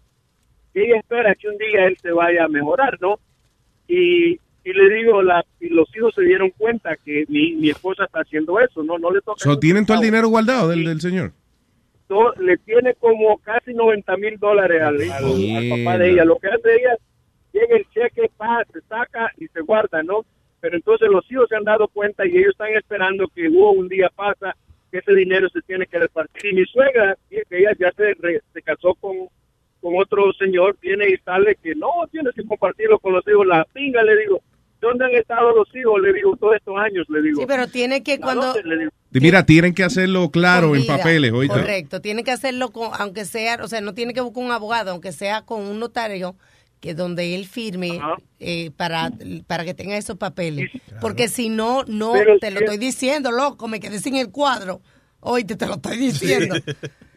ella 0.80 0.98
espera 0.98 1.34
que 1.34 1.50
un 1.50 1.58
día 1.58 1.88
él 1.88 1.98
se 2.00 2.12
vaya 2.12 2.46
a 2.46 2.48
mejorar, 2.48 3.00
¿no? 3.02 3.20
Y, 3.88 4.34
y 4.34 4.74
le 4.74 4.96
digo, 4.96 5.24
la, 5.24 5.44
y 5.60 5.70
los 5.70 5.90
hijos 5.96 6.14
se 6.14 6.22
dieron 6.22 6.52
cuenta 6.52 6.96
que 7.04 7.26
mi, 7.30 7.56
mi 7.56 7.72
esposa 7.72 8.04
está 8.06 8.20
haciendo 8.20 8.60
eso, 8.60 8.84
¿no? 8.84 9.00
No 9.00 9.10
le 9.10 9.22
toca. 9.22 9.40
So, 9.44 9.58
¿Tienen 9.58 9.88
todo 9.88 9.98
el 9.98 10.04
dinero 10.04 10.28
guardado 10.28 10.70
del, 10.70 10.84
del 10.86 11.02
señor? 11.02 11.32
Le 12.40 12.58
tiene 12.58 12.94
como 12.96 13.38
casi 13.40 13.74
90 13.74 14.18
mil 14.18 14.38
dólares 14.38 14.82
al, 14.82 14.96
al- 15.12 15.24
al 15.58 15.70
papá 15.70 15.98
de 15.98 16.10
ella. 16.12 16.26
Lo 16.26 16.38
que 16.38 16.48
hace 16.48 16.76
ella, 16.76 16.96
llega 17.54 17.76
el 17.78 17.86
cheque, 17.90 18.30
pa, 18.38 18.64
se 18.72 18.82
saca 18.82 19.32
y 19.38 19.48
se 19.48 19.62
guarda, 19.62 20.02
¿no? 20.04 20.26
Pero 20.62 20.76
entonces 20.78 21.10
los 21.10 21.30
hijos 21.32 21.48
se 21.50 21.56
han 21.56 21.64
dado 21.66 21.88
cuenta 21.90 22.26
y 22.26 22.38
ellos 22.38 22.52
están 22.52 22.74
esperando 22.74 23.28
que 23.28 23.48
hubo 23.50 23.72
un 23.74 23.88
día 23.88 24.10
pasa 24.16 24.56
que 24.92 25.00
ese 25.00 25.14
dinero 25.14 25.50
se 25.50 25.62
tiene 25.64 25.86
que 25.86 26.00
repartir. 26.00 26.52
Y 26.52 26.56
mi 26.56 26.66
suegra, 26.66 27.18
que 27.30 27.44
ella 27.52 27.72
ya 27.78 27.92
se, 27.92 28.14
re- 28.20 28.42
se 28.54 28.62
casó 28.62 28.96
con, 28.96 29.16
con 29.82 29.94
otro 29.98 30.32
señor, 30.34 30.78
viene 30.82 31.10
y 31.10 31.18
sale 31.18 31.56
que 31.62 31.76
no, 31.76 31.90
tienes 32.12 32.34
que 32.34 32.46
compartirlo 32.46 32.98
con 33.00 33.14
los 33.14 33.28
hijos. 33.28 33.46
La 33.46 33.66
pinga, 33.66 34.02
le 34.04 34.16
digo, 34.18 34.42
¿dónde 34.82 35.06
han 35.06 35.12
estado 35.12 35.56
los 35.56 35.68
hijos? 35.76 36.02
Le 36.02 36.14
digo, 36.14 36.36
todos 36.38 36.56
estos 36.56 36.76
años, 36.78 37.06
le 37.10 37.22
digo. 37.22 37.42
Sí, 37.42 37.46
pero 37.48 37.68
tiene 37.68 38.04
que 38.04 38.14
¿A 38.14 38.20
cuando... 38.20 38.54
Mira, 39.12 39.46
tienen 39.46 39.74
que 39.74 39.84
hacerlo 39.84 40.30
claro 40.30 40.76
en 40.76 40.86
papeles, 40.86 41.32
oíste. 41.32 41.60
Correcto, 41.60 42.02
tiene 42.02 42.24
que 42.24 42.32
hacerlo 42.32 42.72
con, 42.72 42.92
aunque 43.00 43.26
sea, 43.26 43.58
o 43.64 43.68
sea, 43.68 43.82
no 43.82 43.94
tiene 43.94 44.14
que 44.14 44.22
buscar 44.22 44.44
un 44.44 44.52
abogado, 44.52 44.92
aunque 44.92 45.12
sea 45.12 45.42
con 45.44 45.62
un 45.62 45.80
notario 45.80 46.36
que 46.80 46.94
donde 46.94 47.34
él 47.34 47.46
firme 47.46 48.00
eh, 48.40 48.72
para, 48.78 49.12
para 49.48 49.66
que 49.66 49.74
tenga 49.74 49.98
esos 49.98 50.18
papeles. 50.18 50.70
Porque 51.02 51.28
si 51.28 51.50
no, 51.50 51.84
no, 51.88 52.14
Pero 52.14 52.38
te 52.40 52.52
lo 52.52 52.60
estoy 52.60 52.78
diciendo, 52.78 53.32
loco, 53.32 53.68
me 53.68 53.80
quedé 53.80 54.00
sin 54.00 54.16
el 54.16 54.30
cuadro. 54.30 54.82
Oíste, 55.20 55.56
te 55.56 55.66
lo 55.66 55.76
estoy 55.76 55.98
diciendo. 55.98 56.56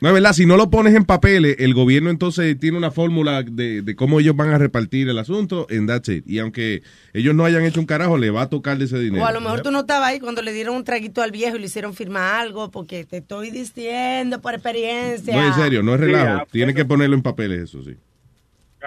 No, 0.01 0.09
es 0.09 0.15
verdad, 0.15 0.33
si 0.33 0.47
no 0.47 0.57
lo 0.57 0.71
pones 0.71 0.95
en 0.95 1.05
papeles, 1.05 1.57
el 1.59 1.75
gobierno 1.75 2.09
entonces 2.09 2.59
tiene 2.59 2.79
una 2.79 2.91
fórmula 2.91 3.43
de, 3.43 3.83
de 3.83 3.97
cómo 3.97 4.19
ellos 4.19 4.35
van 4.35 4.49
a 4.49 4.57
repartir 4.57 5.11
el 5.11 5.19
asunto, 5.19 5.67
en 5.69 5.87
that's 5.87 6.09
it. 6.09 6.25
Y 6.27 6.39
aunque 6.39 6.83
ellos 7.13 7.35
no 7.35 7.45
hayan 7.45 7.65
hecho 7.65 7.81
un 7.81 7.87
carajo, 7.87 8.17
le 8.17 8.31
va 8.31 8.43
a 8.43 8.49
tocar 8.49 8.79
de 8.79 8.87
ese 8.87 8.99
dinero. 8.99 9.23
O 9.23 9.27
a 9.27 9.33
lo 9.33 9.43
mejor 9.43 9.61
tú 9.61 9.71
no 9.71 9.81
estabas 9.81 10.09
ahí 10.09 10.19
cuando 10.19 10.41
le 10.41 10.55
dieron 10.55 10.77
un 10.77 10.85
traguito 10.85 11.21
al 11.21 11.33
viejo 11.33 11.57
y 11.57 11.61
le 11.61 11.67
hicieron 11.67 11.93
firmar 11.93 12.41
algo, 12.41 12.71
porque 12.71 13.05
te 13.05 13.19
estoy 13.19 13.51
diciendo 13.51 14.41
por 14.41 14.55
experiencia. 14.55 15.37
No, 15.37 15.47
en 15.47 15.55
serio, 15.55 15.83
no 15.83 15.95
es 15.95 16.01
relajo. 16.01 16.37
Sí, 16.37 16.43
ah, 16.45 16.49
Tiene 16.51 16.73
que 16.73 16.87
ponerlo 16.87 17.15
en 17.17 17.23
papeles, 17.23 17.61
eso 17.61 17.83
sí. 17.83 17.95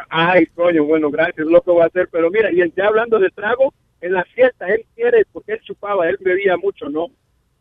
Ay, 0.10 0.48
coño, 0.48 0.84
bueno, 0.86 1.12
gracias, 1.12 1.46
lo 1.46 1.62
que 1.62 1.70
voy 1.70 1.84
a 1.84 1.86
hacer. 1.86 2.10
Pero 2.12 2.32
mira, 2.32 2.52
y 2.52 2.58
ya 2.76 2.88
hablando 2.88 3.20
de 3.20 3.30
trago, 3.30 3.72
en 4.02 4.14
la 4.14 4.24
fiesta, 4.26 4.66
él 4.68 4.84
quiere, 4.96 5.26
porque 5.32 5.54
él 5.54 5.60
chupaba, 5.64 6.10
él 6.10 6.18
bebía 6.20 6.58
mucho, 6.58 6.90
¿no? 6.90 7.08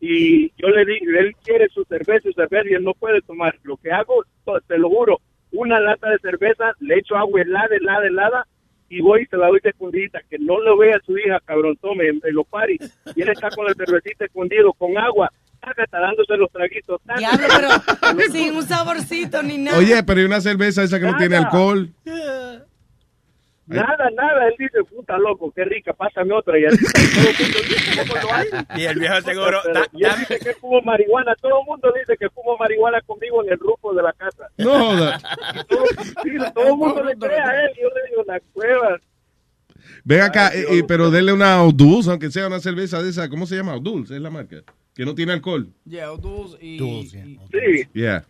Y 0.05 0.51
yo 0.57 0.67
le 0.67 0.83
digo, 0.83 1.17
él 1.17 1.33
quiere 1.45 1.69
su 1.69 1.85
cerveza 1.85 2.27
y 2.27 2.33
cerveza 2.33 2.69
y 2.69 2.73
él 2.73 2.83
no 2.83 2.93
puede 2.93 3.21
tomar. 3.21 3.55
Lo 3.63 3.77
que 3.77 3.89
hago, 3.89 4.25
te 4.67 4.77
lo 4.77 4.89
juro, 4.89 5.21
una 5.53 5.79
lata 5.79 6.09
de 6.09 6.17
cerveza, 6.19 6.73
le 6.81 6.95
echo 6.95 7.15
agua 7.15 7.41
helada, 7.41 7.73
helada, 7.73 8.05
helada, 8.07 8.47
y 8.89 8.99
voy 8.99 9.21
y 9.21 9.25
se 9.27 9.37
la 9.37 9.47
doy 9.47 9.61
de 9.63 9.69
escondidita, 9.69 10.19
que 10.29 10.37
no 10.39 10.59
lo 10.59 10.77
vea 10.77 10.99
su 11.05 11.17
hija, 11.17 11.39
cabrón, 11.45 11.77
tome, 11.77 12.09
en, 12.09 12.19
en 12.21 12.35
los 12.35 12.45
paris. 12.47 12.79
Y 13.15 13.21
él 13.21 13.29
está 13.29 13.49
con 13.51 13.65
la 13.65 13.73
cervecita 13.75 14.25
escondido, 14.25 14.73
con 14.73 14.97
agua, 14.97 15.31
está 15.81 15.99
dándose 16.01 16.35
los 16.35 16.51
traguitos. 16.51 17.01
taca. 17.03 17.19
Diablo, 17.19 17.47
pero 18.01 18.19
sin 18.33 18.57
un 18.57 18.63
saborcito 18.63 19.41
ni 19.41 19.57
nada. 19.57 19.77
Oye, 19.77 20.03
pero 20.03 20.19
hay 20.19 20.25
una 20.25 20.41
cerveza 20.41 20.83
esa 20.83 20.99
que 20.99 21.05
no 21.05 21.15
tiene 21.15 21.37
alcohol. 21.37 21.89
Nada, 23.65 24.09
nada, 24.15 24.47
él 24.47 24.55
dice, 24.59 24.83
puta 24.83 25.17
loco, 25.17 25.51
qué 25.55 25.63
rica, 25.63 25.93
pásame 25.93 26.33
otra. 26.33 26.59
Y, 26.59 26.65
así, 26.65 26.77
todo 26.77 27.29
el 27.29 27.33
mundo 27.39 27.59
dice, 27.69 28.01
¿cómo 28.07 28.21
lo 28.21 28.33
hace? 28.33 28.81
Y 28.81 28.85
el 28.85 28.99
viejo 28.99 29.21
seguro. 29.21 29.59
Pero- 29.63 29.73
da- 29.73 29.87
y 29.93 30.03
él 30.03 30.11
dice 30.19 30.39
que 30.39 30.53
fumo 30.55 30.81
marihuana, 30.81 31.33
todo 31.41 31.59
el 31.61 31.65
mundo 31.65 31.91
dice 31.97 32.17
que 32.19 32.29
fumo 32.29 32.57
marihuana 32.57 32.99
conmigo 33.01 33.43
en 33.43 33.51
el 33.53 33.57
grupo 33.57 33.93
de 33.93 34.03
la 34.03 34.13
casa. 34.13 34.49
No 34.57 34.71
joda. 34.71 35.19
Todo, 35.69 35.85
sí, 36.23 36.29
todo 36.53 36.67
el 36.67 36.75
mundo 36.77 37.03
le 37.03 37.15
cree 37.15 37.39
a 37.39 37.61
él, 37.65 37.71
yo 37.81 37.87
le 37.89 38.09
digo, 38.09 38.23
la 38.27 38.39
cueva. 38.53 38.99
Ven 40.03 40.21
acá, 40.21 40.51
eh, 40.53 40.83
pero 40.87 41.09
denle 41.11 41.31
una 41.33 41.63
Odulz, 41.63 42.07
aunque 42.07 42.31
sea 42.31 42.47
una 42.47 42.59
cerveza 42.59 43.01
de 43.01 43.09
esa. 43.09 43.29
¿Cómo 43.29 43.45
se 43.45 43.55
llama? 43.55 43.75
Odulz, 43.75 44.11
es 44.11 44.21
la 44.21 44.29
marca. 44.29 44.57
Que 44.95 45.05
no 45.05 45.15
tiene 45.15 45.33
alcohol. 45.33 45.69
Yeah, 45.85 46.11
O'Doul's 46.11 46.57
y... 46.61 46.77
y- 46.83 47.07
Sí. 47.51 47.87
Yeah. 47.93 48.25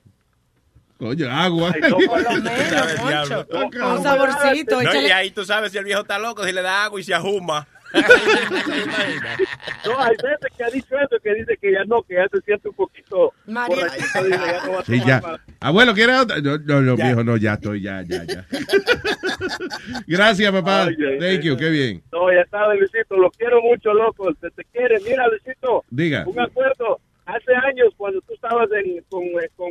Oye, 1.03 1.29
agua. 1.29 1.71
Ay, 1.73 1.81
no, 1.89 1.97
por 1.97 2.21
lo 2.23 2.31
menos, 2.41 2.99
Moncho. 3.01 3.47
Un 3.95 4.03
saborcito, 4.03 4.81
No, 4.81 4.93
y 5.01 5.11
ahí 5.11 5.31
tú 5.31 5.43
sabes 5.45 5.71
si 5.71 5.77
el 5.77 5.85
viejo 5.85 6.01
está 6.01 6.17
loco, 6.19 6.43
si 6.45 6.51
le 6.51 6.61
da 6.61 6.85
agua 6.85 6.99
y 6.99 7.03
se 7.03 7.13
ajuma. 7.13 7.67
No, 9.85 9.99
hay 9.99 10.15
veces 10.15 10.47
que 10.57 10.63
ha 10.63 10.69
dicho 10.69 10.95
eso, 10.97 11.17
que 11.21 11.33
dice 11.35 11.57
que 11.61 11.71
ya 11.73 11.83
no, 11.85 12.01
que 12.03 12.15
ya 12.15 12.27
se 12.31 12.39
siente 12.41 12.69
un 12.69 12.75
poquito 12.75 13.33
María. 13.45 13.85
dice, 13.85 14.29
ya 14.29 14.65
no 14.65 14.71
va 14.73 14.79
a 14.79 14.85
Sí, 14.85 15.01
ya. 15.05 15.21
más. 15.21 15.39
Abuelo, 15.59 15.93
¿quieres 15.93 16.19
otra? 16.21 16.39
No, 16.41 16.57
no, 16.57 16.81
no, 16.81 16.95
viejo, 16.95 17.23
no, 17.23 17.37
ya 17.37 17.53
estoy, 17.53 17.81
ya, 17.81 18.01
ya, 18.03 18.23
ya. 18.23 18.45
Gracias, 20.07 20.51
papá. 20.51 20.85
Ay, 20.85 20.95
ay, 20.99 21.19
Thank 21.19 21.41
you, 21.43 21.57
qué 21.57 21.69
bien. 21.69 22.03
No, 22.11 22.31
ya 22.31 22.45
sabes, 22.49 22.79
Luisito, 22.79 23.15
lo 23.17 23.29
quiero 23.31 23.61
mucho, 23.61 23.93
loco, 23.93 24.31
se 24.41 24.49
te 24.51 24.63
quiere. 24.71 24.99
Mira, 25.01 25.27
Luisito, 25.27 25.83
Diga. 25.89 26.23
un 26.25 26.39
acuerdo, 26.39 26.99
hace 27.25 27.53
años 27.67 27.93
cuando 27.97 28.21
tú 28.21 28.33
estabas 28.33 28.69
en, 28.71 29.03
con, 29.09 29.23
eh, 29.23 29.49
con, 29.55 29.69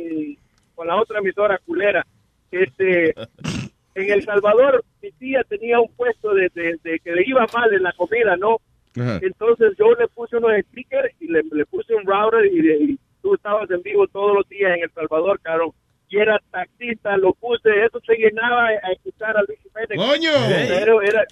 con 0.75 0.87
la 0.87 0.95
otra 0.95 1.19
emisora 1.19 1.57
culera, 1.65 2.05
este, 2.51 3.13
en 3.95 4.11
El 4.11 4.23
Salvador, 4.23 4.83
mi 5.01 5.11
tía 5.13 5.43
tenía 5.47 5.79
un 5.79 5.91
puesto 5.95 6.33
de, 6.33 6.49
de- 6.53 6.77
de 6.83 6.99
que 6.99 7.11
le 7.11 7.23
iba 7.27 7.45
mal 7.53 7.73
en 7.73 7.83
la 7.83 7.93
comida, 7.93 8.35
¿no? 8.37 8.57
Ajá. 8.99 9.19
Entonces 9.21 9.73
yo 9.77 9.93
le 9.95 10.07
puse 10.07 10.37
unos 10.37 10.51
stickers 10.69 11.13
y 11.19 11.27
le, 11.27 11.41
le 11.51 11.65
puse 11.65 11.93
un 11.95 12.05
router 12.05 12.45
y, 12.45 12.91
y 12.93 12.99
tú 13.21 13.33
estabas 13.35 13.69
en 13.71 13.81
vivo 13.81 14.07
todos 14.07 14.35
los 14.35 14.49
días 14.49 14.75
en 14.77 14.83
El 14.83 14.91
Salvador, 14.91 15.39
caro. 15.41 15.73
Y 16.09 16.17
era 16.19 16.39
taxista, 16.51 17.17
lo 17.17 17.33
puse, 17.33 17.69
eso 17.85 17.99
se 18.05 18.13
llenaba 18.15 18.67
a 18.67 18.91
escuchar 18.91 19.35
a 19.35 19.41
Luis 19.47 19.59
Jiménez. 19.63 19.97
¡Coño! 19.97 20.31
Pero 20.67 21.01
era, 21.01 21.25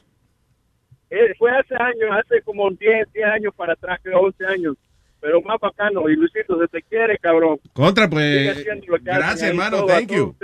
eh, 1.12 1.34
fue 1.38 1.52
hace 1.52 1.76
años, 1.76 2.10
hace 2.12 2.42
como 2.42 2.70
10, 2.72 3.12
10 3.14 3.26
años 3.28 3.54
para 3.56 3.74
atrás, 3.74 4.00
creo 4.02 4.22
11 4.22 4.46
años. 4.48 4.76
Pero 5.22 5.42
más 5.42 5.60
bacano. 5.62 6.10
Y 6.10 6.16
Luisito, 6.16 6.60
se 6.60 6.68
te 6.68 6.82
quiere, 6.82 7.18
cabrón. 7.20 7.60
Contra, 7.74 8.10
pues. 8.10 8.66
Gracias, 9.04 9.50
hermano. 9.50 9.86
Thank 9.86 10.12
you. 10.12 10.36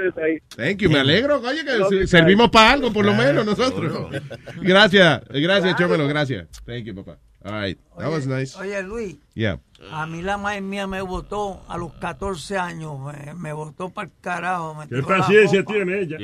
Thank 0.55 0.77
you. 0.77 0.89
Me 0.89 0.99
alegro, 0.99 1.41
oye, 1.41 1.65
que 1.65 1.77
No, 1.77 2.07
servimos 2.07 2.49
para 2.49 2.71
algo, 2.73 2.93
por 2.93 3.03
lo 3.03 3.13
menos, 3.13 3.45
nosotros. 3.45 4.07
Gracias, 4.61 5.21
gracias, 5.29 5.75
Chomelo, 5.75 6.07
gracias. 6.07 6.47
Thank 6.65 6.85
you, 6.85 6.95
papá. 6.95 7.17
All 7.47 7.53
right. 7.53 7.79
That 7.97 8.11
was 8.11 8.27
nice. 8.27 8.57
Oye, 8.59 8.81
Luis, 8.83 9.15
Yeah. 9.33 9.57
a 9.91 10.05
mí 10.05 10.21
la 10.21 10.37
madre 10.37 10.59
mía 10.59 10.85
me 10.85 10.99
votó 11.01 11.61
a 11.69 11.77
los 11.77 11.93
14 11.93 12.57
años. 12.57 12.97
Me, 13.37 13.53
votó 13.53 13.89
para 13.89 14.07
el 14.09 14.13
carajo. 14.19 14.75
Me 14.75 14.87
¿Qué 14.87 15.01
paciencia 15.01 15.63
tiene 15.63 15.99
ella? 16.01 16.17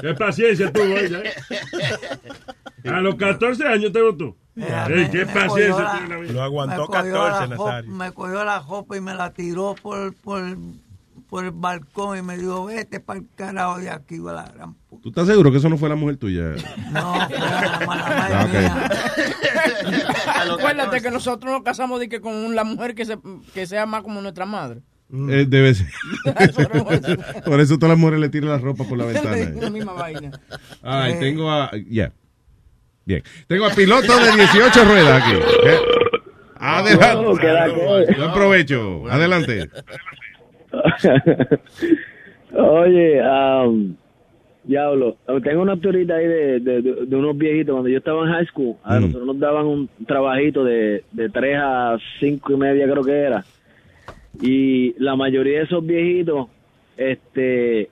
¿Qué 0.00 0.14
paciencia 0.14 0.72
tuvo 0.72 0.84
ella? 0.96 1.22
eh? 1.24 2.88
A 2.88 3.00
los 3.00 3.16
14 3.16 3.66
años 3.66 3.90
te 3.92 4.00
votó. 4.00 4.36
Mira, 4.54 4.86
Ey, 4.86 4.94
me- 5.04 5.10
¿Qué 5.10 5.24
me 5.24 5.32
paciencia 5.32 5.82
la- 5.82 5.92
tiene 5.92 6.08
la 6.08 6.16
vida? 6.20 6.32
Lo 6.32 6.42
aguantó 6.42 6.80
me 6.82 6.86
cogió 6.86 7.12
14, 7.14 7.48
la 7.48 7.56
jo- 7.56 7.66
Nazario. 7.66 7.90
Me 7.90 8.12
cogió 8.12 8.44
la 8.44 8.60
jopa 8.60 8.96
y 8.96 9.00
me 9.00 9.14
la 9.14 9.32
tiró 9.32 9.74
por, 9.80 10.14
por, 10.16 10.42
por 11.28 11.44
el 11.44 11.50
balcón 11.52 12.18
y 12.18 12.22
me 12.22 12.36
dijo, 12.38 12.64
vete 12.66 13.00
para 13.00 13.20
el 13.20 13.26
carajo 13.36 13.78
de 13.78 13.90
aquí, 13.90 14.18
va 14.18 14.32
la 14.32 14.44
gran 14.44 14.74
puta. 14.74 15.02
¿Tú 15.02 15.08
estás 15.10 15.26
seguro 15.26 15.50
que 15.52 15.58
eso 15.58 15.68
no 15.68 15.76
fue 15.76 15.88
la 15.88 15.94
mujer 15.94 16.16
tuya? 16.16 16.54
No, 16.90 17.14
fue 17.28 17.38
la 17.38 17.82
mala 17.86 18.04
Ah, 18.06 18.28
madre 18.30 18.44
ok. 18.44 18.52
mía. 18.62 18.88
Acuérdate 20.58 21.00
que 21.02 21.10
nosotros 21.10 21.52
nos 21.52 21.62
casamos 21.62 22.00
de 22.00 22.08
que 22.08 22.20
con 22.20 22.54
la 22.54 22.64
mujer 22.64 22.94
que, 22.94 23.04
se, 23.04 23.18
que 23.54 23.66
sea 23.66 23.86
más 23.86 24.02
como 24.02 24.20
nuestra 24.20 24.46
madre. 24.46 24.80
Eh, 25.10 25.46
debe 25.48 25.74
ser. 25.74 25.86
por 27.44 27.60
eso 27.60 27.76
todas 27.78 27.90
las 27.90 27.98
mujeres 27.98 28.20
le 28.20 28.28
tiran 28.28 28.50
la 28.50 28.58
ropa 28.58 28.84
por 28.84 28.98
la 28.98 29.04
la 29.12 29.12
ventana. 29.30 29.70
misma 29.70 29.92
vaina. 29.94 30.30
Ay, 30.82 31.12
Eh. 31.12 31.16
tengo 31.18 31.50
a. 31.50 31.70
Ya. 31.90 32.12
Bien. 33.06 33.22
Tengo 33.46 33.64
a 33.66 33.70
piloto 33.70 34.16
de 34.18 34.32
18 34.32 34.84
ruedas 34.84 35.22
aquí. 35.22 35.32
Eh, 35.64 35.78
Adelante. 36.60 37.46
La 37.52 38.16
Yo 38.16 38.28
aprovecho. 38.30 39.04
Adelante. 39.10 39.70
Oye, 42.54 43.20
am, 43.20 43.94
diablo, 44.64 45.16
tengo 45.42 45.62
una 45.62 45.76
teoría 45.76 46.14
ahí 46.16 46.26
de, 46.26 46.60
de, 46.60 46.82
de- 46.82 47.06
de 47.06 47.16
unos 47.16 47.36
viejitos. 47.36 47.72
Cuando 47.74 47.88
yo 47.90 47.98
estaba 47.98 48.24
en 48.26 48.32
high 48.32 48.46
school, 48.46 48.76
a 48.84 48.98
Mm. 48.98 49.02
nosotros 49.02 49.26
nos 49.26 49.38
daban 49.38 49.66
un 49.66 49.88
trabajito 50.06 50.64
de, 50.64 51.02
de 51.12 51.28
3 51.28 51.56
a 51.60 51.98
5 52.20 52.52
y 52.52 52.56
media, 52.56 52.90
creo 52.90 53.04
que 53.04 53.12
era. 53.12 53.44
Y 54.40 54.94
la 55.02 55.16
mayoría 55.16 55.58
de 55.58 55.64
esos 55.64 55.84
viejitos, 55.84 56.46
este, 56.96 57.90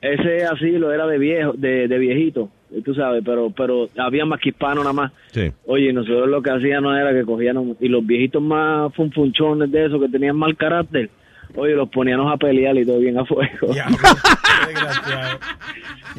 ese 0.00 0.44
asilo 0.44 0.92
era 0.92 1.06
de 1.06 1.18
viejo, 1.18 1.52
de, 1.54 1.88
de 1.88 1.98
viejito, 1.98 2.48
tú 2.84 2.94
sabes, 2.94 3.22
pero, 3.24 3.50
pero 3.50 3.88
había 3.98 4.24
más 4.24 4.40
que 4.40 4.50
hispanos 4.50 4.84
nada 4.84 4.92
más. 4.94 5.12
Sí. 5.32 5.50
Oye, 5.66 5.92
nosotros 5.92 6.28
lo 6.28 6.42
que 6.42 6.50
hacíamos 6.50 6.96
era 6.96 7.12
que 7.12 7.24
cogíamos, 7.24 7.76
y 7.80 7.88
los 7.88 8.06
viejitos 8.06 8.42
más 8.42 8.94
funfunchones 8.94 9.70
de 9.70 9.86
esos 9.86 10.00
que 10.00 10.08
tenían 10.08 10.36
mal 10.36 10.56
carácter, 10.56 11.10
oye, 11.56 11.74
los 11.74 11.88
poníamos 11.88 12.32
a 12.32 12.36
pelear 12.36 12.76
y 12.76 12.84
todo 12.86 12.98
bien 12.98 13.18
a 13.18 13.24
fuego. 13.24 13.68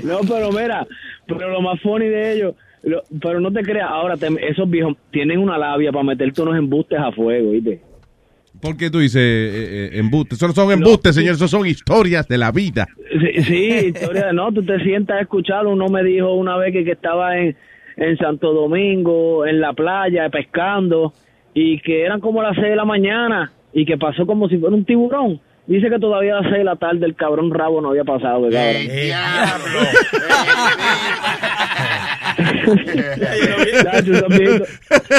no, 0.03 0.19
pero 0.27 0.51
mira, 0.51 0.85
pero 1.27 1.49
lo 1.49 1.61
más 1.61 1.79
funny 1.81 2.07
de 2.07 2.33
ellos, 2.33 2.55
lo- 2.83 3.03
pero 3.21 3.39
no 3.39 3.51
te 3.51 3.61
creas, 3.63 3.89
ahora 3.89 4.17
te- 4.17 4.27
esos 4.49 4.69
viejos 4.69 4.95
tienen 5.11 5.39
una 5.39 5.57
labia 5.57 5.91
para 5.91 6.03
meterte 6.03 6.41
unos 6.41 6.57
embustes 6.57 6.99
a 6.99 7.11
fuego, 7.11 7.51
¿viste? 7.51 7.81
¿Por 8.61 8.77
qué 8.77 8.89
tú 8.91 8.99
dices 8.99 9.21
eh, 9.21 9.89
eh, 9.93 9.99
embustes? 9.99 10.37
Eso 10.37 10.47
no 10.47 10.53
son 10.53 10.71
embustes, 10.71 11.15
señor. 11.15 11.33
Eso 11.35 11.47
son 11.47 11.65
historias 11.65 12.27
de 12.27 12.37
la 12.37 12.51
vida. 12.51 12.85
Sí, 13.09 13.43
sí, 13.43 13.65
historia 13.87 14.27
de 14.27 14.33
no, 14.33 14.51
tú 14.51 14.63
te 14.63 14.77
sientas 14.83 15.19
a. 15.21 15.65
Uno 15.65 15.87
me 15.87 16.03
dijo 16.03 16.33
una 16.35 16.57
vez 16.57 16.71
que, 16.73 16.83
que 16.83 16.91
estaba 16.91 17.37
en, 17.39 17.55
en 17.97 18.17
Santo 18.17 18.53
Domingo, 18.53 19.47
en 19.47 19.61
la 19.61 19.73
playa, 19.73 20.29
pescando, 20.29 21.13
y 21.55 21.79
que 21.79 22.03
eran 22.03 22.19
como 22.19 22.43
las 22.43 22.53
seis 22.55 22.67
de 22.69 22.75
la 22.75 22.85
mañana, 22.85 23.51
y 23.73 23.85
que 23.85 23.97
pasó 23.97 24.25
como 24.25 24.47
si 24.49 24.57
fuera 24.57 24.75
un 24.75 24.85
tiburón. 24.85 25.39
Dice 25.67 25.89
que 25.89 25.99
todavía 25.99 26.33
a 26.33 26.41
las 26.41 26.45
seis 26.45 26.57
de 26.57 26.63
la 26.63 26.75
tarde 26.75 27.05
el 27.05 27.15
cabrón 27.15 27.51
rabo 27.53 27.81
no 27.81 27.89
había 27.91 28.03
pasado. 28.03 28.49
Chacho, 33.83 34.11
esos 34.13 34.29
viejitos- 34.29 34.69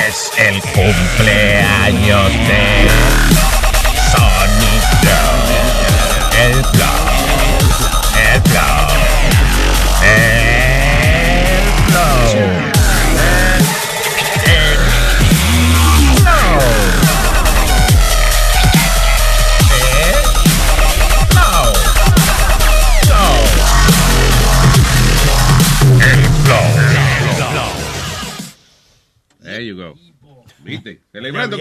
Es 0.08 0.30
el 0.38 0.60
cumpleaños 0.74 2.32
de 2.48 2.71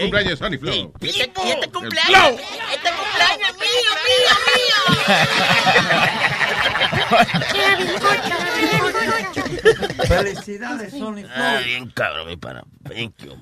cumpleaños 0.02 0.30
de 0.30 0.36
Sonny 0.36 0.58
Flow. 0.58 0.74
Y 1.00 1.08
este, 1.08 1.32
y 1.46 1.50
este 1.50 1.68
cumpleaños, 1.70 2.06
Flow. 2.06 2.38
este 2.72 2.90
cumpleaños 2.90 3.48
es 3.50 3.56
mío, 3.58 5.02
Felicidades, 10.08 10.90
Sony 10.92 11.24
Ah, 11.34 11.54
Flow. 11.58 11.64
bien 11.64 11.90
cabrón, 11.90 12.26
mi 12.28 12.36
pana. 12.36 12.64
Thank 12.84 13.14
you. 13.18 13.32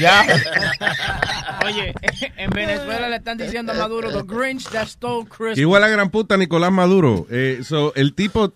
Ya. 0.00 0.24
Oye, 1.64 1.94
en 2.36 2.50
Venezuela 2.50 3.08
le 3.08 3.16
están 3.16 3.38
diciendo 3.38 3.72
a 3.72 3.76
Maduro, 3.76 4.10
the 4.10 4.22
Grinch 4.22 4.64
that 4.70 4.86
stole 4.88 5.24
Christmas. 5.26 5.58
Igual 5.58 5.84
a 5.84 5.88
gran 5.88 6.10
puta 6.10 6.36
Nicolás 6.36 6.72
Maduro. 6.72 7.26
Eh, 7.30 7.60
so, 7.64 7.92
el 7.94 8.14
tipo, 8.14 8.52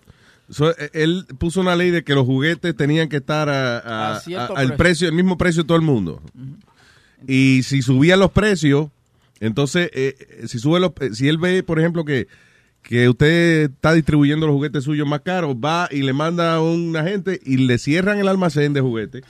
so, 0.49 0.71
eh, 0.71 0.89
él 0.93 1.25
puso 1.37 1.61
una 1.61 1.75
ley 1.75 1.91
de 1.91 2.03
que 2.03 2.15
los 2.15 2.25
juguetes 2.25 2.75
tenían 2.75 3.09
que 3.09 3.17
estar 3.17 3.49
a, 3.49 4.15
al 4.15 4.21
precio. 4.23 4.77
precio, 4.77 5.07
el 5.07 5.13
mismo 5.13 5.37
precio 5.37 5.63
de 5.63 5.67
todo 5.67 5.77
el 5.77 5.83
mundo. 5.83 6.21
Y 7.27 7.63
si 7.63 7.81
subían 7.81 8.19
los 8.19 8.31
precios, 8.31 8.89
entonces, 9.39 9.89
eh, 9.93 10.45
si 10.47 10.59
sube 10.59 10.79
los, 10.79 10.91
eh, 10.99 11.13
si 11.13 11.27
él 11.27 11.37
ve, 11.37 11.63
por 11.63 11.79
ejemplo, 11.79 12.05
que, 12.05 12.27
que 12.89 13.07
usted 13.07 13.69
está 13.69 13.93
distribuyendo 13.93 14.47
los 14.47 14.55
juguetes 14.55 14.83
suyos 14.83 15.07
más 15.07 15.21
caros, 15.21 15.55
va 15.55 15.87
y 15.91 16.01
le 16.01 16.11
manda 16.11 16.55
a 16.55 16.59
un 16.59 16.97
agente 16.97 17.39
y 17.45 17.57
le 17.57 17.77
cierran 17.77 18.17
el 18.17 18.27
almacén 18.27 18.73
de 18.73 18.81
juguetes. 18.81 19.23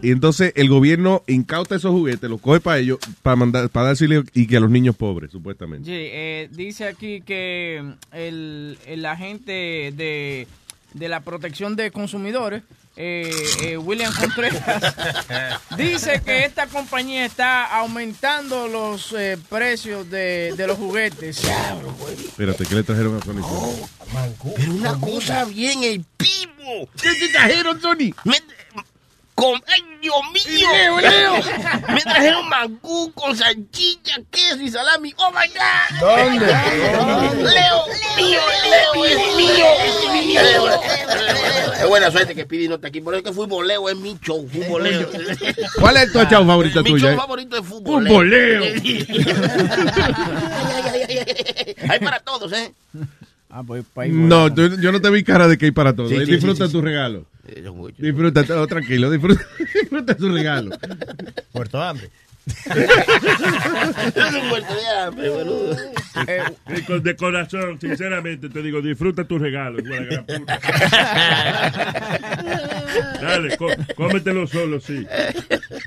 Y 0.00 0.10
entonces 0.10 0.54
el 0.56 0.70
gobierno 0.70 1.22
incauta 1.26 1.76
esos 1.76 1.90
juguetes, 1.90 2.30
los 2.30 2.40
coge 2.40 2.60
para 2.60 2.78
ellos, 2.78 2.98
para 3.20 3.36
mandar, 3.36 3.68
para 3.68 3.88
dárselo 3.88 4.24
y 4.32 4.46
que 4.46 4.56
a 4.56 4.60
los 4.60 4.70
niños 4.70 4.96
pobres, 4.96 5.32
supuestamente. 5.32 5.84
Sí, 5.84 5.92
eh, 5.94 6.48
dice 6.52 6.86
aquí 6.86 7.20
que 7.20 7.84
el, 8.10 8.78
el 8.86 9.04
agente 9.04 9.52
de, 9.94 10.46
de 10.94 11.08
la 11.10 11.20
protección 11.20 11.76
de 11.76 11.90
consumidores, 11.90 12.62
eh, 12.96 13.30
eh, 13.62 13.76
William 13.76 14.12
Contreras, 14.14 14.94
dice 15.76 16.22
que 16.24 16.44
esta 16.44 16.66
compañía 16.68 17.24
está 17.24 17.64
aumentando 17.78 18.68
los 18.68 19.12
eh, 19.12 19.36
precios 19.48 20.08
de, 20.08 20.54
de 20.56 20.66
los 20.66 20.78
juguetes. 20.78 21.42
Espérate, 22.18 22.64
¿qué 22.66 22.74
le 22.76 22.82
trajeron 22.84 23.16
a 23.16 23.24
Sony? 23.24 23.88
Pero 24.56 24.72
una 24.72 24.98
cosa 25.00 25.44
bien, 25.44 25.82
el 25.82 26.04
pivo. 26.16 26.88
¿Qué 27.00 27.14
te 27.14 27.28
trajeron, 27.28 27.80
Tony? 27.80 28.14
Con, 29.34 29.60
¡Ay, 29.66 29.82
Dios 30.00 30.14
mío! 30.32 30.68
Leo, 30.72 31.00
Leo. 31.00 31.34
Me 31.92 32.00
trajeron 32.02 32.48
mangú 32.48 33.12
con 33.14 33.36
salchicha, 33.36 34.14
queso 34.30 34.60
y 34.62 34.70
salami. 34.70 35.12
¡Oh, 35.16 35.30
my 35.32 35.48
God! 35.48 36.00
¿Dónde? 36.00 36.46
Leo, 36.46 37.84
mío, 38.16 38.40
Leo, 38.70 39.04
es 39.04 39.36
mío. 39.36 39.66
Es 39.80 40.12
mío. 40.26 40.40
Leo, 40.40 40.80
Es 41.82 41.88
buena 41.88 42.10
suerte 42.12 42.34
que 42.36 42.46
Pidi 42.46 42.68
no 42.68 42.76
está 42.76 42.88
aquí. 42.88 43.00
Por 43.00 43.14
eso 43.14 43.24
que 43.24 43.32
fútbol 43.32 43.66
Leo 43.66 43.88
es 43.88 43.96
mi 43.96 44.16
show. 44.22 44.48
Fútbol 44.48 44.84
Leo. 44.84 45.08
¿Cuál 45.80 45.96
es 45.96 46.12
tu 46.12 46.20
show 46.26 46.46
favorito 46.46 46.82
Mi 46.84 46.90
tuyo? 46.90 47.06
show 47.08 47.14
eh? 47.14 47.16
favorito 47.16 47.56
es 47.58 47.66
fútbol 47.66 48.06
Fútbol 48.06 48.30
Leo. 48.30 48.60
Leo. 48.60 48.74
Hay 51.88 51.98
para 52.00 52.20
todos, 52.20 52.52
¿eh? 52.52 52.72
Ah, 53.50 53.62
pues, 53.66 53.84
No, 54.10 54.52
tú- 54.52 54.80
yo 54.80 54.92
no 54.92 55.00
te 55.00 55.10
vi 55.10 55.22
cara 55.24 55.48
de 55.48 55.58
que 55.58 55.66
hay 55.66 55.70
para 55.72 55.94
todo. 55.94 56.08
Sí, 56.08 56.16
Eh, 56.16 56.24
sí, 56.26 56.32
disfruta 56.32 56.66
sí, 56.66 56.72
tu 56.72 56.78
sí. 56.80 56.84
regalo. 56.84 57.26
Yo 57.62 57.74
mucho. 57.74 57.96
Disfruta, 58.02 58.44
oh, 58.60 58.66
tranquilo, 58.66 59.10
disfruta, 59.10 59.44
disfruta 59.80 60.14
tu 60.16 60.28
regalo. 60.32 60.76
Muerto 61.52 61.78
de 61.78 61.84
hambre. 61.84 62.10
Es 62.46 64.34
un 64.34 64.48
muerto 64.48 64.74
de 64.74 64.86
hambre, 65.00 65.28
boludo. 65.30 65.76
De 67.00 67.16
corazón, 67.16 67.80
sinceramente, 67.80 68.50
te 68.50 68.60
digo, 68.62 68.82
disfruta 68.82 69.24
tu 69.24 69.38
regalo. 69.38 69.78
hijo 69.80 69.88
de 69.94 70.00
la 70.00 70.06
gran 70.06 70.26
puta. 70.26 70.60
Dale, 73.20 73.56
có- 73.56 73.74
cómetelo 73.96 74.46
solo, 74.46 74.78
sí. 74.80 75.06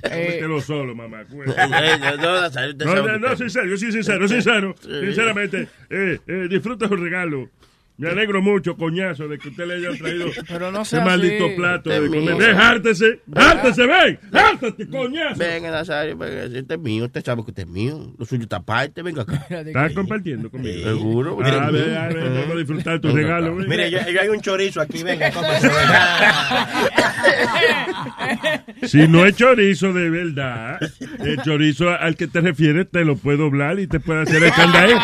Cómetelo 0.02 0.62
solo, 0.62 0.96
mamá. 0.96 1.24
No, 1.30 2.96
no, 2.96 3.18
No, 3.20 3.36
sincero, 3.36 3.68
yo 3.68 3.78
sí 3.78 3.92
sincero, 3.92 4.28
sincero. 4.28 4.76
Sinceramente, 4.82 5.68
eh, 5.90 6.20
eh, 6.28 6.48
disfruta 6.50 6.88
su 6.88 6.96
regalo. 6.96 7.50
Me 7.98 8.10
alegro 8.10 8.44
mucho, 8.44 8.78
coñazo, 8.78 9.28
de 9.28 9.40
que 9.40 9.50
usted 9.50 9.66
le 9.66 9.76
haya 9.76 9.98
traído 9.98 10.28
Pero 10.48 10.72
no 10.72 10.82
ese 10.84 11.02
maldito 11.02 11.46
así. 11.48 11.56
plato 11.56 11.90
de 11.90 11.96
Es 11.96 12.02
mío. 12.12 12.22
comer. 12.32 12.36
Ven, 12.38 12.56
hártese, 12.58 13.22
hártese, 13.36 13.88
ven, 13.88 14.20
hártese, 14.34 14.88
coñazo. 14.90 15.40
Venga, 15.40 15.72
Nazario, 15.72 16.16
venga, 16.16 16.44
este 16.44 16.74
es 16.76 16.80
mío, 16.80 17.06
usted 17.06 17.26
sabe 17.26 17.44
que 17.44 17.50
usted 17.52 17.64
es 17.64 17.70
mío. 17.70 18.14
Lo 18.18 18.26
suyo 18.26 18.44
está 18.44 18.58
aparte, 18.58 19.02
venga 19.02 19.24
acá. 19.24 19.46
¿Estás 19.50 19.94
compartiendo 19.94 20.52
conmigo? 20.52 20.84
Seguro. 20.84 21.40
A 21.44 21.44
ver, 21.44 21.54
a 21.56 21.72
ver, 21.72 21.98
a 21.98 22.08
ver, 22.10 22.34
vamos 22.42 22.52
a 22.52 22.60
disfrutar 22.60 23.00
tu 23.02 23.12
regalo. 23.12 23.56
Mire, 23.56 23.90
yo, 23.90 23.98
yo 24.12 24.22
hay 24.22 24.28
un 24.30 24.42
chorizo 24.42 24.80
aquí, 24.82 25.02
venga, 25.02 25.32
cómase. 25.32 25.68
Si 28.84 29.08
no 29.08 29.26
es 29.26 29.36
chorizo 29.36 29.92
de 29.94 30.10
verdad, 30.10 30.80
el 31.20 31.42
chorizo 31.42 31.90
al 31.90 32.16
que 32.16 32.28
te 32.28 32.42
refieres 32.42 32.90
te 32.92 33.04
lo 33.04 33.16
puedo 33.18 33.46
doblar 33.46 33.80
y 33.80 33.88
te 33.88 34.00
puede 34.00 34.22
hacer 34.22 34.44
el 34.44 34.52
candaeto. 34.52 35.02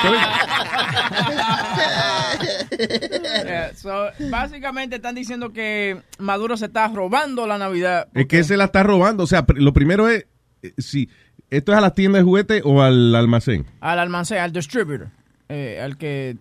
Yeah, 2.87 3.73
so, 3.75 4.07
básicamente 4.29 4.97
están 4.97 5.15
diciendo 5.15 5.53
que 5.53 6.01
Maduro 6.19 6.57
se 6.57 6.65
está 6.65 6.87
robando 6.87 7.47
la 7.47 7.57
Navidad. 7.57 8.07
Es 8.13 8.27
que 8.27 8.43
se 8.43 8.57
la 8.57 8.65
está 8.65 8.83
robando. 8.83 9.23
O 9.23 9.27
sea, 9.27 9.45
lo 9.55 9.73
primero 9.73 10.09
es 10.09 10.25
eh, 10.61 10.73
si 10.77 11.09
esto 11.49 11.71
es 11.71 11.77
a 11.77 11.81
las 11.81 11.93
tiendas 11.93 12.21
de 12.21 12.23
juguete 12.23 12.61
o 12.63 12.81
al 12.81 13.13
almacén. 13.15 13.65
al 13.79 13.99
almacén, 13.99 14.39
al 14.39 14.51
distributor, 14.51 15.09
eh, 15.49 15.79
al 15.81 15.97
que, 15.97 16.37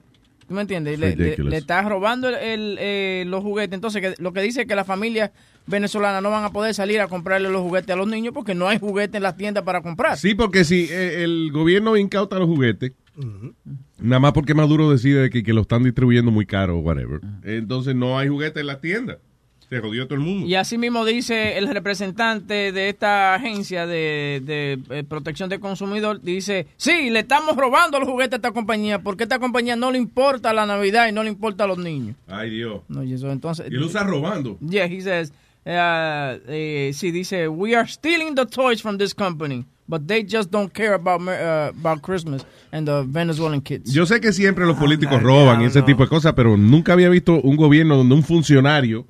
¿tú 0.49 0.55
me 0.55 0.63
entiendes? 0.63 0.99
Le, 0.99 1.11
le, 1.11 1.25
Ridiculous. 1.25 1.51
le 1.51 1.57
está 1.59 1.83
robando 1.83 2.29
el, 2.29 2.35
el, 2.37 2.77
eh, 2.81 3.25
los 3.27 3.43
juguetes. 3.43 3.75
Entonces, 3.75 4.01
que, 4.01 4.15
lo 4.23 4.33
que 4.33 4.41
dice 4.41 4.63
es 4.63 4.67
que 4.67 4.75
las 4.75 4.87
familias 4.87 5.31
venezolanas 5.67 6.23
no 6.23 6.31
van 6.31 6.45
a 6.45 6.51
poder 6.51 6.75
salir 6.75 7.01
a 7.01 7.09
comprarle 7.09 7.49
los 7.51 7.63
juguetes 7.63 7.91
a 7.91 7.97
los 7.97 8.09
niños 8.09 8.33
porque 8.35 8.55
no 8.55 8.69
hay 8.69 8.79
juguetes 8.79 9.17
en 9.17 9.23
las 9.23 9.37
tiendas 9.37 9.65
para 9.65 9.83
comprar. 9.83 10.17
Sí, 10.19 10.35
porque 10.35 10.65
si 10.65 10.89
eh, 10.91 11.23
el 11.23 11.51
gobierno 11.53 11.97
incauta 11.97 12.39
los 12.39 12.49
juguetes, 12.49 12.93
nada 14.03 14.21
más 14.21 14.33
porque 14.33 14.55
Maduro 14.55 14.91
decide 14.91 15.31
que, 15.31 15.43
que 15.43 15.53
lo 15.53 15.63
están 15.63 15.85
distribuyendo 15.85 16.31
muy 16.31 16.47
caro 16.47 16.79
o 16.79 16.81
whatever, 16.81 17.21
entonces 17.43 17.95
no 17.95 18.19
hay 18.19 18.29
juguetes 18.29 18.61
en 18.61 18.67
las 18.67 18.81
tiendas. 18.81 19.19
Se 19.73 19.81
jodió 19.81 20.05
todo 20.05 20.17
el 20.17 20.21
mundo. 20.21 20.47
Y 20.47 20.55
así 20.55 20.77
mismo 20.77 21.03
dice 21.03 21.57
el 21.57 21.67
representante 21.67 22.73
de 22.73 22.91
esta 22.91 23.35
agencia 23.35 23.87
de, 23.87 24.43
de, 24.45 24.79
eh, 24.91 25.03
protección 25.03 25.49
del 25.49 25.61
consumidor, 25.61 26.21
dice, 26.21 26.67
sí, 26.77 27.09
le 27.09 27.21
estamos 27.21 27.57
robando 27.57 27.99
los 27.99 28.07
juguetes 28.07 28.35
a 28.35 28.37
esta 28.37 28.53
compañía 28.53 28.99
porque 28.99 29.23
a 29.23 29.25
esta 29.25 29.39
compañía 29.39 29.75
no 29.75 29.91
le 29.91 29.97
importa 29.97 30.53
la 30.53 30.67
Navidad 30.67 31.09
y 31.09 31.13
no 31.13 31.23
le 31.23 31.31
importa 31.31 31.65
a 31.65 31.67
los 31.67 31.79
niños. 31.79 32.17
Ay, 32.27 32.51
Dios. 32.51 32.83
No, 32.89 33.03
y 33.03 33.15
eso 33.15 33.33
entonces... 33.33 33.67
Y 33.71 33.75
él 33.75 33.83
usa 33.83 34.03
robando. 34.03 34.59
Yeah, 34.61 34.85
he 34.85 35.01
says, 35.01 35.33
uh, 35.65 36.39
eh, 36.49 36.91
sí, 36.93 37.11
dice, 37.11 37.49
we 37.49 37.75
are 37.75 37.89
stealing 37.89 38.35
the 38.35 38.45
toys 38.45 38.83
from 38.83 38.99
this 38.99 39.15
company, 39.15 39.65
but 39.93 40.09
they 40.09 40.25
just 40.25 40.51
don't 40.51 40.73
care 40.73 40.95
about, 40.95 41.21
uh, 41.29 41.71
about 41.79 42.01
Christmas 42.01 42.47
and 42.73 42.89
the 42.89 43.05
Venezuelan 43.07 43.61
kids. 43.61 43.93
Yo 43.93 44.07
sé 44.07 44.23
que 44.23 44.33
siempre 44.33 44.65
los 44.65 44.79
políticos 44.79 45.23
roban 45.23 45.61
y 45.61 45.67
ese 45.67 45.83
tipo 45.83 46.03
de 46.03 46.09
cosas, 46.09 46.33
pero 46.33 46.57
nunca 46.57 46.95
había 46.95 47.11
visto 47.11 47.39
un 47.43 47.57
gobierno 47.57 47.99
donde 47.99 48.15
un 48.15 48.23
funcionario 48.23 49.05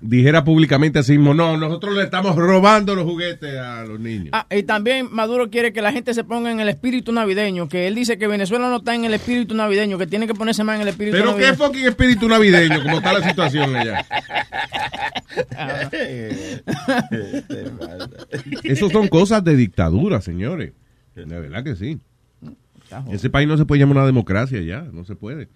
dijera 0.00 0.44
públicamente 0.44 0.98
así 0.98 1.12
mismo, 1.12 1.34
no, 1.34 1.56
nosotros 1.56 1.94
le 1.96 2.02
estamos 2.04 2.36
robando 2.36 2.94
los 2.94 3.04
juguetes 3.04 3.56
a 3.58 3.84
los 3.84 3.98
niños. 4.00 4.30
Ah, 4.32 4.46
y 4.50 4.62
también 4.62 5.08
Maduro 5.10 5.50
quiere 5.50 5.72
que 5.72 5.82
la 5.82 5.92
gente 5.92 6.14
se 6.14 6.24
ponga 6.24 6.50
en 6.50 6.60
el 6.60 6.68
espíritu 6.68 7.12
navideño, 7.12 7.68
que 7.68 7.86
él 7.86 7.94
dice 7.94 8.18
que 8.18 8.26
Venezuela 8.26 8.68
no 8.68 8.76
está 8.76 8.94
en 8.94 9.04
el 9.04 9.14
espíritu 9.14 9.54
navideño, 9.54 9.98
que 9.98 10.06
tiene 10.06 10.26
que 10.26 10.34
ponerse 10.34 10.64
más 10.64 10.76
en 10.76 10.82
el 10.82 10.88
espíritu 10.88 11.16
Pero 11.16 11.36
qué 11.36 11.42
navideño. 11.42 11.54
fucking 11.56 11.86
espíritu 11.86 12.28
navideño, 12.28 12.82
como 12.82 12.96
está 12.98 13.12
la 13.12 13.28
situación 13.28 13.74
allá. 13.76 14.04
Eso 18.62 18.90
son 18.90 19.08
cosas 19.08 19.42
de 19.44 19.56
dictadura, 19.56 20.20
señores. 20.20 20.72
De 21.14 21.24
verdad 21.24 21.64
que 21.64 21.76
sí. 21.76 21.98
Ese 23.10 23.30
país 23.30 23.48
no 23.48 23.56
se 23.56 23.64
puede 23.64 23.80
llamar 23.80 23.96
una 23.98 24.06
democracia 24.06 24.60
ya, 24.62 24.82
no 24.92 25.04
se 25.04 25.16
puede. 25.16 25.48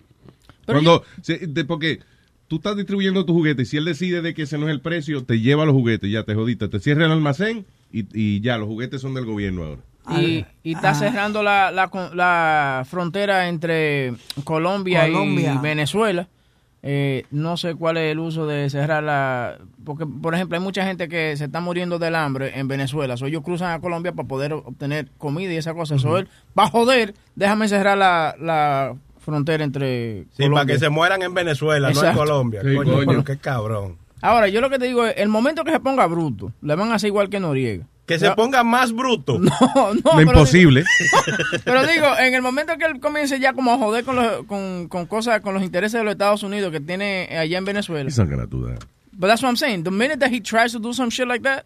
Cuando, 0.66 1.05
se- 1.23 1.47
de- 1.47 1.64
porque 1.64 2.01
tú 2.51 2.57
estás 2.57 2.77
distribuyendo 2.77 3.25
tus 3.25 3.33
juguetes 3.33 3.69
y 3.69 3.71
si 3.71 3.77
él 3.77 3.85
decide 3.85 4.23
de 4.23 4.35
que 4.35 4.43
ese 4.43 4.59
no 4.59 4.67
es 4.67 4.73
el 4.73 4.81
precio, 4.81 5.23
te 5.23 5.39
lleva 5.39 5.65
los 5.65 5.73
juguetes, 5.73 6.11
ya 6.11 6.25
te 6.25 6.35
jodiste, 6.35 6.67
te 6.67 6.81
cierra 6.81 7.07
el 7.07 7.13
almacén 7.13 7.65
y, 7.93 8.07
y 8.13 8.41
ya, 8.41 8.59
los 8.59 8.67
juguetes 8.67 9.01
son 9.01 9.15
del 9.15 9.25
gobierno 9.25 9.63
ahora. 9.63 10.21
Y, 10.21 10.45
y 10.65 10.75
está 10.75 10.93
cerrando 10.95 11.45
la, 11.45 11.71
la, 11.71 11.89
la 12.13 12.85
frontera 12.91 13.49
entre 13.49 14.15
Colombia, 14.43 15.03
Colombia. 15.03 15.55
y 15.55 15.59
Venezuela. 15.59 16.27
Eh, 16.83 17.25
no 17.31 17.57
sé 17.57 17.77
cuál 17.77 17.99
es 17.99 18.11
el 18.11 18.19
uso 18.19 18.49
de 18.49 18.69
cerrar 18.69 19.05
la... 19.05 19.59
Porque, 19.85 20.05
por 20.05 20.35
ejemplo, 20.35 20.59
hay 20.59 20.65
mucha 20.65 20.85
gente 20.85 21.09
que 21.09 21.37
se 21.37 21.45
está 21.45 21.61
muriendo 21.61 22.01
del 22.01 22.17
hambre 22.17 22.59
en 22.59 22.67
Venezuela. 22.67 23.17
So, 23.17 23.27
ellos 23.27 23.45
cruzan 23.45 23.71
a 23.71 23.81
Colombia 23.81 24.11
para 24.11 24.27
poder 24.27 24.55
obtener 24.55 25.09
comida 25.19 25.53
y 25.53 25.57
esa 25.57 25.75
cosa. 25.75 25.99
So, 25.99 26.19
él, 26.19 26.27
va 26.59 26.65
a 26.65 26.71
joder, 26.71 27.15
déjame 27.37 27.69
cerrar 27.69 27.97
la, 27.97 28.35
la 28.41 28.97
frontera 29.21 29.62
entre 29.64 30.25
Sí, 30.37 30.49
para 30.49 30.66
que 30.66 30.79
se 30.79 30.89
mueran 30.89 31.23
en 31.23 31.35
Venezuela, 31.35 31.91
no 31.91 32.05
en. 32.05 32.14
Colombia. 32.14 32.62
Sí, 32.62 32.75
coño, 32.75 33.25
qué 33.25 33.39
cabrón. 33.39 33.97
Ahora, 34.23 34.49
yo 34.49 34.61
lo 34.61 34.68
que 34.68 34.79
te 34.79 34.87
digo 34.87 35.07
es, 35.07 35.14
el 35.16 35.29
momento 35.29 35.64
que 35.64 35.73
se 35.73 35.81
ponga 35.81 36.07
bruto, 36.07 36.53
le 36.61 36.75
van 36.75 36.93
a 36.93 36.97
hacer 36.97 37.09
igual 37.09 37.31
que 37.31 37.41
Noriega. 37.41 37.87
Que 38.07 38.18
se 38.18 38.31
ponga 38.33 38.64
más 38.64 38.93
bruto. 38.93 39.39
No, 39.75 39.95
no. 39.95 40.01
Pero 40.16 40.23
imposible. 40.23 40.85
Pero 41.64 41.87
digo, 41.87 42.07
en 42.18 42.35
el 42.35 42.43
momento 42.43 42.77
que 42.77 42.85
él 42.85 42.99
comience 43.01 43.39
ya 43.39 43.53
como 43.53 43.73
a 43.73 43.79
joder 43.79 44.05
con, 44.05 44.16
los, 44.16 44.45
con, 44.47 44.89
con 44.89 45.07
cosas, 45.07 45.41
con 45.41 45.55
los 45.55 45.62
intereses 45.62 45.99
de 46.01 46.05
los 46.05 46.12
Estados 46.12 46.43
Unidos 46.43 46.73
que 46.73 46.81
tiene 46.81 47.29
allá 47.31 47.57
en 47.59 47.64
Venezuela. 47.64 48.11
Do 48.11 48.66
that. 48.66 48.85
But 49.12 49.29
that's 49.29 49.43
what 49.43 49.51
I'm 49.51 49.57
saying. 49.57 49.85
The 49.85 49.91
minute 49.91 50.18
that 50.18 50.31
he 50.33 50.41
tries 50.41 50.73
to 50.73 50.79
do 50.81 50.93
some 50.93 51.11
shit 51.11 51.29
like 51.29 51.43
that, 51.45 51.64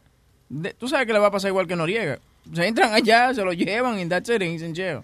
de- 0.48 0.74
tú 0.74 0.86
sabes 0.88 1.06
que 1.06 1.12
le 1.12 1.18
va 1.18 1.28
a 1.28 1.30
pasar 1.30 1.48
igual 1.50 1.66
que 1.66 1.76
Noriega. 1.76 2.18
Se 2.52 2.66
entran 2.66 2.92
allá, 2.92 3.32
se 3.32 3.42
lo 3.42 3.52
llevan 3.52 3.98
y 3.98 4.04
that's 4.06 4.28
it, 4.28 4.42
and 4.42 4.52
he's 4.52 4.62
in 4.62 4.74
jail. 4.74 5.02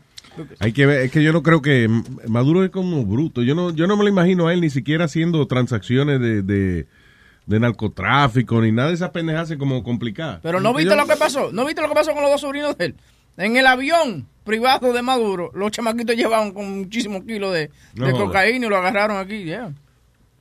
Hay 0.61 0.73
que 0.73 0.87
ver, 0.87 1.01
es 1.03 1.11
que 1.11 1.23
yo 1.23 1.33
no 1.33 1.43
creo 1.43 1.61
que 1.63 1.89
Maduro 2.29 2.65
es 2.65 2.71
como 2.71 3.05
bruto. 3.05 3.43
Yo 3.43 3.55
no, 3.55 3.71
yo 3.71 3.87
no 3.87 3.97
me 3.97 4.05
lo 4.05 4.09
imagino 4.09 4.49
a 4.49 4.53
él 4.53 4.61
ni 4.61 4.71
siquiera 4.71 5.05
haciendo 5.07 5.47
transacciones 5.47 6.21
de, 6.21 6.43
de, 6.43 6.87
de 7.47 7.61
narcotráfico 7.61 8.61
ni 8.61 8.73
nada 8.73 8.89
de 8.89 8.95
esas 8.95 9.11
pendejas 9.11 9.53
como 9.59 9.83
complicadas. 9.83 10.41
Pero 10.43 10.61
no 10.61 10.73
viste 10.75 10.91
yo- 10.95 10.97
lo 10.97 11.07
que 11.07 11.17
pasó, 11.17 11.51
no 11.53 11.65
viste 11.67 11.83
lo 11.83 11.89
que 11.89 11.95
pasó 11.95 12.13
con 12.13 12.23
los 12.23 12.31
dos 12.31 12.41
sobrinos 12.41 12.77
de 12.79 12.87
él. 12.87 12.95
En 13.37 13.57
el 13.57 13.67
avión 13.67 14.27
privado 14.45 14.93
de 14.93 15.03
Maduro, 15.03 15.51
los 15.55 15.71
chamaquitos 15.71 16.17
llevaban 16.17 16.53
con 16.53 16.79
muchísimos 16.81 17.23
kilos 17.25 17.53
de, 17.55 17.71
No 17.95 18.07
de 18.07 18.13
jodas. 18.13 18.27
cocaína 18.27 18.67
y 18.67 18.69
lo 18.69 18.77
agarraron 18.77 19.17
aquí, 19.19 19.45
yeah. 19.45 19.73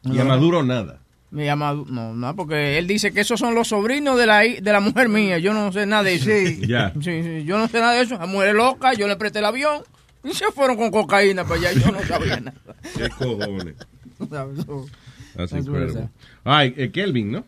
Y 0.03 0.17
a 0.19 0.23
Maduro 0.25 0.63
nada. 0.63 0.99
Me 1.31 1.45
llama, 1.45 1.73
no, 1.87 2.13
no, 2.13 2.35
porque 2.35 2.79
él 2.79 2.87
dice 2.87 3.13
que 3.13 3.19
esos 3.21 3.39
son 3.39 3.53
los 3.53 3.67
sobrinos 3.67 4.17
de 4.17 4.25
la, 4.25 4.39
de 4.39 4.61
la 4.61 4.79
mujer 4.79 5.09
mía. 5.09 5.37
Yo 5.37 5.53
no 5.53 5.71
sé 5.71 5.85
nada 5.85 6.01
de 6.03 6.15
eso. 6.15 6.29
Ya. 6.67 6.91
Sí, 7.01 7.21
sí, 7.23 7.43
yo 7.45 7.59
no 7.59 7.67
sé 7.67 7.79
nada 7.79 7.93
de 7.93 8.01
eso. 8.01 8.17
La 8.17 8.25
mujer 8.25 8.49
es 8.49 8.55
loca, 8.55 8.93
yo 8.93 9.07
le 9.07 9.15
presté 9.15 9.37
el 9.39 9.45
avión 9.45 9.83
Y 10.23 10.33
se 10.33 10.51
fueron 10.51 10.75
con 10.75 10.89
cocaína 10.89 11.43
para 11.43 11.55
allá, 11.55 11.71
yo 11.73 11.91
no 11.91 11.99
sabía 12.01 12.39
nada. 12.39 12.57
¿Qué 12.97 13.09
cojones? 13.09 13.75
That's 15.35 15.51
incredible. 15.53 16.09
Ay, 16.43 16.73
eh, 16.75 16.89
Kelvin, 16.91 17.31
¿no? 17.31 17.45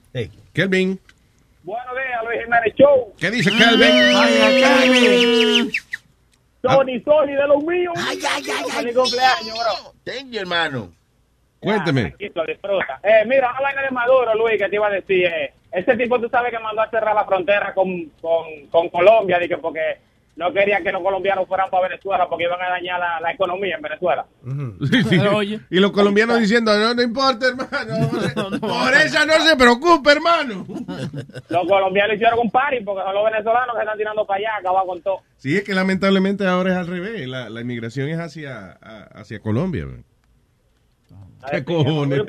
Kelvin. 0.53 0.99
Buenos 1.63 1.95
días, 1.95 2.23
Luis 2.23 2.39
Jiménez 2.43 2.75
Show. 2.77 3.13
¿Qué 3.17 3.31
dice 3.31 3.49
Kelvin? 3.51 5.71
Tony, 6.61 7.01
Tony, 7.01 7.33
de 7.33 7.47
los 7.47 7.63
míos. 7.63 7.93
Ay, 7.97 8.19
ay, 8.29 8.43
ay. 8.47 8.71
Feliz 8.71 8.95
cumpleaños, 8.95 9.57
bro. 9.57 9.93
Thank 10.05 10.29
you, 10.31 10.39
hermano. 10.39 10.93
Cuénteme. 11.61 12.15
Disfruta. 12.19 12.99
Eh, 13.03 13.23
mira, 13.27 13.51
una 13.51 13.61
vaina 13.61 13.81
de 13.83 13.91
Maduro, 13.91 14.33
Luis, 14.35 14.57
que 14.61 14.67
te 14.69 14.75
iba 14.75 14.87
a 14.87 14.91
decir. 14.91 15.25
Eh, 15.25 15.53
ese 15.71 15.95
tipo, 15.95 16.19
tú 16.19 16.27
sabes 16.29 16.51
que 16.51 16.59
mandó 16.59 16.81
a 16.81 16.89
cerrar 16.89 17.15
la 17.15 17.25
frontera 17.25 17.73
con, 17.73 17.87
con, 18.21 18.67
con 18.69 18.89
Colombia, 18.89 19.37
dije, 19.39 19.57
porque 19.57 19.79
no 20.35 20.51
quería 20.53 20.81
que 20.81 20.91
los 20.91 21.01
colombianos 21.03 21.47
fueran 21.47 21.69
para 21.69 21.87
Venezuela 21.89 22.27
porque 22.27 22.45
iban 22.45 22.61
a 22.61 22.69
dañar 22.69 22.99
la, 22.99 23.19
la 23.19 23.31
economía 23.31 23.75
en 23.75 23.81
Venezuela. 23.81 24.25
Sí, 24.91 25.03
sí. 25.03 25.59
Y 25.69 25.79
los 25.79 25.91
colombianos 25.91 26.39
diciendo, 26.39 26.75
no, 26.77 26.93
no 26.95 27.01
importa, 27.03 27.47
hermano. 27.47 28.09
Por 28.59 28.93
esa 28.95 29.25
no 29.25 29.33
se 29.33 29.55
preocupe, 29.55 30.11
hermano. 30.11 30.65
Los 31.49 31.67
colombianos 31.67 32.15
hicieron 32.15 32.39
un 32.39 32.49
party 32.49 32.81
porque 32.83 33.03
son 33.03 33.13
los 33.13 33.25
venezolanos 33.25 33.75
que 33.75 33.81
están 33.81 33.97
tirando 33.97 34.25
para 34.25 34.39
allá, 34.39 34.49
acabar 34.59 34.85
con 34.85 35.01
todo. 35.01 35.19
Sí, 35.37 35.55
es 35.57 35.63
que 35.63 35.73
lamentablemente 35.75 36.47
ahora 36.47 36.71
es 36.71 36.77
al 36.77 36.87
revés. 36.87 37.27
La, 37.27 37.49
la 37.49 37.61
inmigración 37.61 38.09
es 38.09 38.19
hacia, 38.19 38.77
a- 38.81 39.03
hacia 39.13 39.39
Colombia. 39.39 39.85
man. 39.85 40.03
¿Qué 41.49 41.63
cojones? 41.63 42.21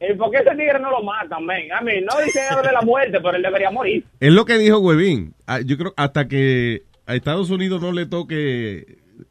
¿Y 0.00 0.14
por 0.14 0.30
qué 0.30 0.38
ese 0.38 0.50
tigre 0.56 0.78
no 0.80 0.90
lo 0.90 1.02
matan, 1.02 1.44
men? 1.44 1.70
A 1.72 1.80
mí, 1.82 1.92
no 2.00 2.24
dicen 2.24 2.42
algo 2.50 2.62
de 2.62 2.72
la 2.72 2.80
muerte, 2.80 3.18
pero 3.20 3.36
él 3.36 3.42
debería 3.42 3.70
morir. 3.70 4.04
Es 4.18 4.32
lo 4.32 4.44
que 4.46 4.56
dijo 4.58 4.78
Huevín. 4.78 5.34
Ah, 5.46 5.60
Yo 5.60 5.76
creo 5.76 5.92
hasta 5.96 6.26
que 6.26 6.82
a 7.06 7.14
Estados 7.14 7.50
Unidos 7.50 7.82
no 7.82 7.92
le 7.92 8.06
toque, 8.06 8.78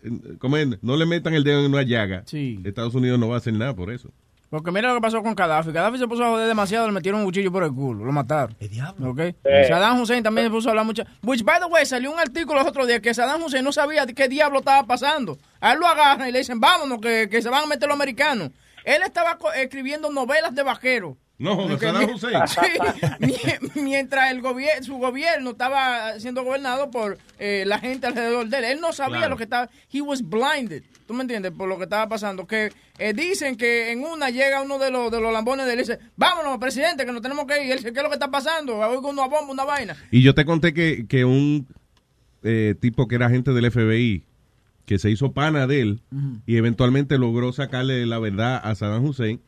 eh, 0.03 0.15
¿cómo 0.37 0.57
es? 0.57 0.67
no 0.83 0.95
le 0.95 1.05
metan 1.07 1.33
el 1.33 1.43
dedo 1.43 1.65
en 1.65 1.73
una 1.73 1.81
llaga, 1.83 2.23
Sí. 2.25 2.59
Estados 2.63 2.93
Unidos 2.93 3.17
no 3.19 3.27
va 3.29 3.35
a 3.35 3.37
hacer 3.39 3.53
nada 3.53 3.75
por 3.75 3.91
eso. 3.91 4.09
Porque 4.51 4.71
mira 4.71 4.89
lo 4.89 4.95
que 4.95 5.01
pasó 5.01 5.21
con 5.21 5.35
Gaddafi. 5.35 5.71
Gaddafi 5.71 5.99
se 5.99 6.07
puso 6.07 6.23
a 6.25 6.29
joder 6.29 6.47
demasiado, 6.47 6.87
le 6.87 6.91
metieron 6.93 7.19
un 7.21 7.25
cuchillo 7.27 7.51
por 7.51 7.63
el 7.63 7.71
culo, 7.71 8.03
lo 8.03 8.11
mataron. 8.11 8.55
¿Qué 8.59 8.67
diablo? 8.67 9.11
¿Ok? 9.11 9.19
Saddam 9.67 10.01
Hussein 10.01 10.23
también 10.23 10.47
se 10.47 10.51
puso 10.51 10.69
a 10.69 10.71
hablar 10.71 10.85
mucho. 10.85 11.03
Which, 11.23 11.43
by 11.43 11.59
the 11.59 11.65
way, 11.67 11.85
salió 11.85 12.11
un 12.11 12.19
artículo 12.19 12.59
los 12.59 12.67
otros 12.67 12.87
días 12.87 12.99
que 12.99 13.13
Saddam 13.13 13.43
Hussein 13.43 13.63
no 13.63 13.71
sabía 13.71 14.07
qué 14.07 14.27
diablo 14.27 14.59
estaba 14.59 14.87
pasando. 14.87 15.37
A 15.61 15.73
él 15.73 15.79
lo 15.79 15.85
agarran 15.87 16.29
y 16.29 16.31
le 16.31 16.39
dicen, 16.39 16.59
vámonos, 16.59 16.99
que, 16.99 17.27
que 17.29 17.43
se 17.43 17.49
van 17.49 17.63
a 17.63 17.67
meter 17.67 17.87
los 17.87 17.95
americanos. 17.95 18.49
Él 18.95 19.01
estaba 19.05 19.37
escribiendo 19.55 20.11
novelas 20.11 20.53
de 20.55 20.63
vaqueros. 20.63 21.15
No, 21.37 21.53
Ok, 21.53 21.79
Saddam 21.81 22.09
Hussein. 22.13 22.33
Sí, 23.29 23.79
mientras 23.79 24.29
el 24.31 24.41
gobier- 24.41 24.83
su 24.83 24.97
gobierno 24.97 25.51
estaba 25.51 26.19
siendo 26.19 26.43
gobernado 26.43 26.91
por 26.91 27.17
eh, 27.39 27.63
la 27.65 27.79
gente 27.79 28.07
alrededor 28.07 28.47
de 28.49 28.57
él. 28.57 28.63
Él 28.65 28.81
no 28.81 28.91
sabía 28.91 29.17
Claro. 29.19 29.29
lo 29.31 29.37
que 29.37 29.43
estaba. 29.43 29.69
He 29.91 30.01
was 30.01 30.21
blinded. 30.21 30.83
¿Tú 31.07 31.13
me 31.13 31.21
entiendes? 31.21 31.53
Por 31.53 31.69
lo 31.69 31.77
que 31.77 31.83
estaba 31.85 32.09
pasando. 32.09 32.45
Que 32.45 32.73
eh, 32.97 33.13
dicen 33.13 33.55
que 33.55 33.91
en 33.91 34.03
una 34.03 34.29
llega 34.31 34.61
uno 34.61 34.77
de 34.79 34.91
los, 34.91 35.09
de 35.11 35.21
los 35.21 35.31
lambones 35.31 35.65
de 35.65 35.73
él 35.73 35.79
y 35.79 35.83
dice: 35.83 35.99
Vámonos, 36.17 36.57
presidente, 36.57 37.05
que 37.05 37.11
nos 37.13 37.21
tenemos 37.21 37.45
que 37.45 37.61
ir. 37.61 37.67
Y 37.67 37.71
él 37.71 37.77
dice: 37.77 37.93
¿Qué 37.93 37.99
es 37.99 38.03
lo 38.03 38.09
que 38.09 38.15
está 38.15 38.29
pasando? 38.29 38.77
Oigo 38.79 39.07
una 39.09 39.25
bomba, 39.27 39.51
una 39.53 39.63
vaina. 39.63 39.95
Y 40.11 40.21
yo 40.21 40.35
te 40.35 40.43
conté 40.43 40.73
que, 40.73 41.07
que 41.07 41.23
un 41.23 41.67
eh, 42.43 42.75
tipo 42.81 43.07
que 43.07 43.15
era 43.15 43.27
agente 43.27 43.51
del 43.53 43.71
FBI, 43.71 44.25
que 44.89 44.97
se 44.97 45.11
hizo 45.11 45.33
pana 45.33 45.67
de 45.67 45.81
él, 45.81 46.01
y 46.47 46.57
eventualmente 46.57 47.19
logró 47.19 47.53
sacarle 47.53 48.07
la 48.07 48.17
verdad 48.17 48.59
a 48.63 48.73
Saddam 48.73 49.05
Hussein, 49.05 49.39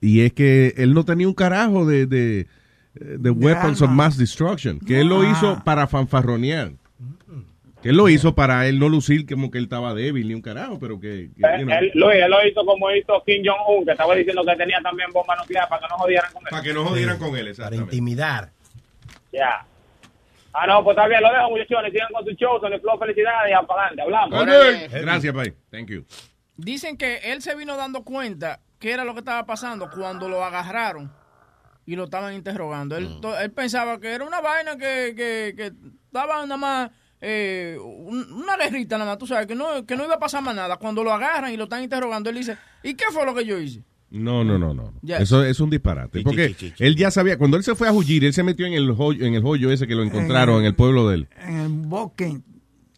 y 0.00 0.20
es 0.20 0.32
que 0.32 0.72
él 0.78 0.94
no 0.94 1.04
tenía 1.04 1.28
un 1.28 1.34
carajo 1.34 1.84
de, 1.84 2.06
de, 2.06 2.46
de 2.94 3.30
weapons 3.30 3.82
of 3.82 3.90
mass 3.90 4.16
destruction, 4.16 4.78
que 4.80 5.00
él 5.00 5.08
lo 5.08 5.30
hizo 5.30 5.62
para 5.62 5.86
fanfarronear. 5.86 6.72
Que 7.82 7.90
él 7.90 7.96
lo 7.98 8.08
hizo 8.08 8.34
para 8.34 8.66
él 8.66 8.78
no 8.78 8.88
lucir 8.88 9.26
como 9.26 9.50
que 9.50 9.58
él 9.58 9.64
estaba 9.64 9.92
débil 9.92 10.26
ni 10.26 10.34
un 10.34 10.40
carajo, 10.40 10.78
pero 10.78 10.98
que... 10.98 11.28
que, 11.36 11.42
you 11.60 11.66
know, 11.66 11.76
él, 11.76 11.90
Luis, 11.92 12.16
él 12.24 12.30
lo 12.30 12.48
hizo 12.48 12.64
como 12.64 12.90
hizo 12.92 13.22
Kim 13.26 13.42
Jong-un, 13.44 13.84
que 13.84 13.90
estaba 13.90 14.14
diciendo 14.14 14.42
que 14.42 14.56
tenía 14.56 14.80
también 14.82 15.10
bomba 15.12 15.36
nuclear 15.36 15.68
para 15.68 15.82
que 15.82 15.88
no 15.90 15.98
jodieran 15.98 16.32
con 16.32 16.42
él. 16.44 16.48
para 16.50 16.62
que 16.62 16.72
no 16.72 16.84
jodieran 16.86 17.18
con 17.18 17.36
él, 17.36 17.48
exactamente. 17.48 17.84
Para 17.84 17.94
intimidar. 17.94 18.52
Ya. 19.34 19.66
Ah, 20.54 20.66
no, 20.66 20.84
pues 20.84 20.96
está 20.96 21.08
bien, 21.08 21.22
lo 21.22 21.32
dejo, 21.32 21.50
muchachones. 21.50 21.92
Sigan 21.92 22.08
con 22.12 22.24
su 22.24 22.32
show, 22.32 22.60
Tony 22.60 22.78
Flow, 22.78 22.98
felicidades 22.98 23.50
y. 23.50 24.00
Hablamos. 24.00 24.38
Gracias, 25.02 25.34
Pai. 25.34 25.54
Thank 25.70 25.88
you. 25.88 26.04
Dicen 26.56 26.96
que 26.98 27.16
él 27.32 27.40
se 27.42 27.54
vino 27.54 27.76
dando 27.76 28.04
cuenta 28.04 28.60
qué 28.78 28.92
era 28.92 29.04
lo 29.04 29.14
que 29.14 29.20
estaba 29.20 29.46
pasando 29.46 29.88
cuando 29.90 30.28
lo 30.28 30.44
agarraron 30.44 31.10
y 31.86 31.96
lo 31.96 32.04
estaban 32.04 32.34
interrogando. 32.34 32.96
Él, 32.96 33.18
él 33.40 33.50
pensaba 33.52 33.98
que 33.98 34.12
era 34.12 34.24
una 34.24 34.40
vaina 34.40 34.76
que, 34.76 35.14
que, 35.16 35.54
que 35.56 35.72
estaba 36.06 36.42
nada 36.42 36.56
más, 36.58 36.90
eh, 37.20 37.76
un- 37.80 38.30
una 38.32 38.56
guerrita 38.56 38.98
nada 38.98 39.12
más, 39.12 39.18
tú 39.18 39.26
sabes, 39.26 39.46
que 39.46 39.54
no, 39.54 39.86
que 39.86 39.96
no 39.96 40.04
iba 40.04 40.14
a 40.14 40.18
pasar 40.18 40.42
más 40.42 40.54
nada. 40.54 40.76
Cuando 40.76 41.02
lo 41.02 41.12
agarran 41.12 41.52
y 41.52 41.56
lo 41.56 41.64
están 41.64 41.82
interrogando, 41.82 42.28
él 42.28 42.36
dice, 42.36 42.58
¿y 42.82 42.94
qué 42.94 43.06
fue 43.10 43.24
lo 43.24 43.34
que 43.34 43.46
yo 43.46 43.58
hice? 43.58 43.82
No, 44.12 44.44
no, 44.44 44.58
no, 44.58 44.74
no. 44.74 44.92
Eso 45.06 45.42
es 45.44 45.58
un 45.60 45.70
disparate. 45.70 46.20
Porque 46.22 46.54
él 46.78 46.96
ya 46.96 47.10
sabía, 47.10 47.38
cuando 47.38 47.56
él 47.56 47.64
se 47.64 47.74
fue 47.74 47.88
a 47.88 47.92
huir, 47.92 48.24
él 48.24 48.32
se 48.34 48.42
metió 48.42 48.66
en 48.66 48.74
el 48.74 48.94
hoyo, 48.96 49.24
en 49.24 49.34
el 49.34 49.44
hoyo 49.44 49.72
ese 49.72 49.86
que 49.86 49.94
lo 49.94 50.02
encontraron 50.02 50.60
en 50.60 50.66
el 50.66 50.74
pueblo 50.74 51.08
de 51.08 51.14
él. 51.16 51.28
En 51.46 51.58
el 51.60 51.68
Boken. 51.68 52.44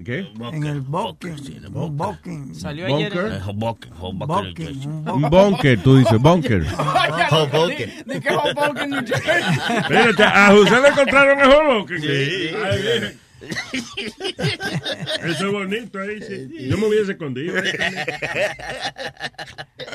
¿Qué? 0.05 0.27
En 0.53 0.65
el 0.65 0.81
Boken. 0.81 1.37
Un 1.73 1.97
Boken. 1.97 2.55
Salió 2.55 2.87
ayer 2.87 3.13
en- 3.17 3.59
Bunker. 3.59 3.91
Un 4.01 5.09
Un 5.09 5.31
bunker, 5.31 5.83
tú 5.83 5.97
dices, 5.97 6.19
bunker. 6.21 6.63
Di 8.07 8.21
que 8.21 8.31
Hoboken, 8.35 8.91
New 8.91 9.05
Jersey. 9.07 9.43
Espérate, 9.79 10.23
a 10.25 10.51
José 10.51 10.81
le 10.83 10.89
encontraron 10.89 11.39
el 11.41 11.49
Hoboken. 11.49 12.01
Sí. 12.03 13.17
Eso 15.25 15.47
es 15.47 15.53
bonito 15.53 15.99
ahí, 15.99 16.21
sí. 16.23 16.69
Yo 16.69 16.79
me 16.79 16.87
hubiese 16.87 17.13
escondido. 17.13 17.55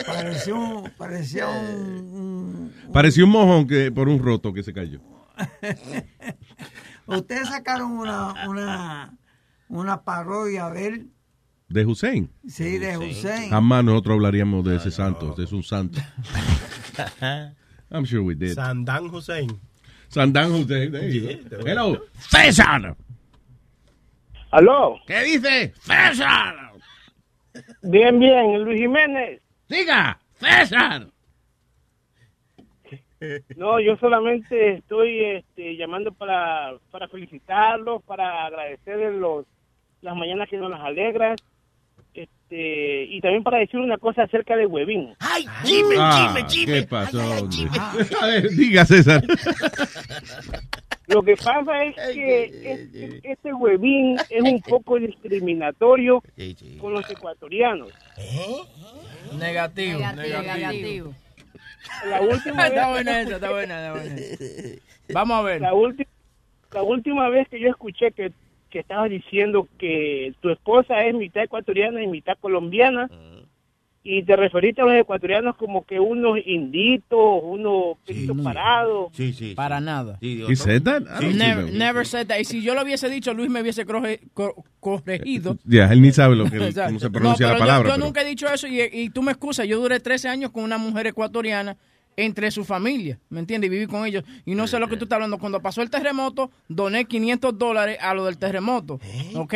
también. 0.05 0.91
Parecía 0.97 1.47
un... 1.47 2.73
Pareció 2.91 3.25
un 3.25 3.31
mojón 3.31 3.67
que, 3.67 3.91
por 3.91 4.07
un 4.09 4.19
roto 4.19 4.53
que 4.53 4.63
se 4.63 4.73
cayó. 4.73 4.99
Ustedes 7.05 7.47
sacaron 7.47 7.91
una, 7.91 8.47
una, 8.47 9.17
una 9.67 10.03
parodia 10.03 10.69
de 10.69 10.87
él. 10.87 11.11
¿De 11.67 11.85
Hussein? 11.85 12.31
Sí, 12.47 12.77
de 12.77 12.97
Hussein. 12.97 13.49
Jamás 13.49 13.83
nosotros 13.83 14.15
hablaríamos 14.15 14.65
de 14.65 14.77
ese 14.77 14.91
santo. 14.91 15.35
Es 15.41 15.51
un 15.51 15.63
santo. 15.63 15.99
I'm 17.91 18.05
sure 18.05 18.21
we 18.21 18.35
did. 18.35 18.53
Sandán 18.55 19.05
Hussein. 19.05 19.59
Sandán 20.07 20.51
Hussein. 20.51 20.93
Hello. 21.65 22.01
César. 22.19 22.95
¿Aló? 24.51 24.99
¿Qué 25.05 25.23
dice? 25.23 25.73
César. 25.79 26.55
Bien, 27.83 28.19
bien, 28.19 28.63
Luis 28.63 28.79
Jiménez. 28.79 29.41
Diga, 29.67 30.19
César. 30.39 31.07
No, 33.57 33.79
yo 33.81 33.97
solamente 33.97 34.75
estoy 34.75 35.23
este, 35.25 35.75
llamando 35.75 36.11
para, 36.13 36.71
para 36.89 37.07
felicitarlos, 37.09 38.01
para 38.03 38.45
agradecerles 38.45 39.13
los, 39.15 39.45
las 40.01 40.15
mañanas 40.15 40.47
que 40.49 40.57
nos 40.57 40.71
las 40.71 40.79
alegras. 40.81 41.37
Este, 42.13 43.03
y 43.03 43.19
también 43.21 43.43
para 43.43 43.59
decir 43.59 43.79
una 43.79 43.97
cosa 43.97 44.23
acerca 44.23 44.55
de 44.55 44.65
Huevín. 44.65 45.13
¡Ay, 45.19 45.45
Ah, 45.47 46.33
¿Qué 46.65 46.87
pasó? 46.89 47.19
hombre? 47.19 47.67
A 48.21 48.25
ver, 48.27 48.49
Diga, 48.51 48.85
César. 48.85 49.21
Lo 51.09 51.23
que 51.23 51.35
pasa 51.35 51.83
es 51.85 51.95
que 52.13 52.43
este, 52.43 53.19
este 53.23 53.53
Huevín 53.53 54.17
es 54.29 54.41
un 54.43 54.61
poco 54.61 54.99
discriminatorio 54.99 56.21
con 56.79 56.93
los 56.93 57.09
ecuatorianos. 57.09 57.89
Negativo, 59.37 59.99
Negativo, 59.99 60.41
negativo. 60.41 61.13
La 62.07 62.21
última 62.21 62.67
está 62.67 62.85
vez- 62.87 62.93
buena 62.93 63.21
esa, 63.21 63.35
está 63.35 63.51
buena, 63.51 63.87
está 63.87 63.91
buena. 63.93 64.15
Vamos 65.13 65.37
a 65.37 65.41
ver. 65.41 65.61
La, 65.61 65.71
la 66.73 66.83
última 66.83 67.29
vez 67.29 67.47
que 67.49 67.59
yo 67.59 67.69
escuché 67.69 68.11
que, 68.11 68.31
que 68.69 68.79
estabas 68.79 69.09
diciendo 69.09 69.67
que 69.79 70.33
tu 70.41 70.49
esposa 70.51 71.03
es 71.05 71.15
mitad 71.15 71.43
ecuatoriana 71.43 72.01
y 72.03 72.07
mitad 72.07 72.37
colombiana, 72.39 73.09
y 74.03 74.23
te 74.23 74.35
referiste 74.35 74.81
a 74.81 74.85
los 74.85 74.93
ecuatorianos 74.95 75.55
como 75.57 75.85
que 75.85 75.99
unos 75.99 76.37
inditos, 76.45 77.19
unos 77.43 77.97
pelitos 78.05 78.37
parados. 78.41 79.09
Sí, 79.13 79.33
sí. 79.33 79.53
Para 79.55 79.79
nada. 79.81 80.17
He 80.21 80.55
said 80.55 80.83
that? 80.83 81.01
Never, 81.21 81.71
never 81.73 82.05
said 82.07 82.27
that. 82.27 82.39
Y 82.39 82.45
si 82.45 82.61
yo 82.61 82.73
lo 82.75 82.83
hubiese 82.83 83.09
dicho, 83.09 83.33
Luis 83.33 83.49
me 83.49 83.61
hubiese 83.61 83.85
corre- 83.85 84.21
co- 84.33 84.63
corregido. 84.79 85.57
Ya, 85.65 85.91
él 85.91 86.01
ni 86.01 86.11
sabe 86.11 86.35
lo 86.35 86.49
que, 86.49 86.59
O 86.59 86.71
sea, 86.71 86.87
cómo 86.87 86.99
se 86.99 87.05
no, 87.07 87.11
pronuncia 87.11 87.47
pero 87.47 87.59
la 87.59 87.65
palabra. 87.65 87.89
Yo, 87.89 87.89
yo 87.89 87.95
pero- 87.95 88.05
nunca 88.05 88.21
he 88.21 88.25
dicho 88.25 88.47
eso 88.47 88.67
y, 88.67 88.81
y 88.81 89.09
tú 89.09 89.21
me 89.21 89.31
excusas. 89.31 89.67
Yo 89.67 89.79
duré 89.79 89.99
13 89.99 90.29
años 90.29 90.51
con 90.51 90.63
una 90.63 90.77
mujer 90.77 91.07
ecuatoriana 91.07 91.75
entre 92.25 92.51
su 92.51 92.65
familia, 92.65 93.19
¿me 93.29 93.39
entiendes? 93.39 93.67
Y 93.67 93.71
viví 93.71 93.87
con 93.87 94.05
ellos. 94.05 94.23
Y 94.45 94.55
no 94.55 94.67
sé 94.67 94.79
lo 94.79 94.87
que 94.87 94.97
tú 94.97 95.05
estás 95.05 95.15
hablando. 95.17 95.37
Cuando 95.37 95.61
pasó 95.61 95.81
el 95.81 95.89
terremoto, 95.89 96.51
doné 96.67 97.05
500 97.05 97.57
dólares 97.57 97.97
a 98.01 98.13
lo 98.13 98.25
del 98.25 98.37
terremoto. 98.37 98.99
¿Ok? 99.35 99.53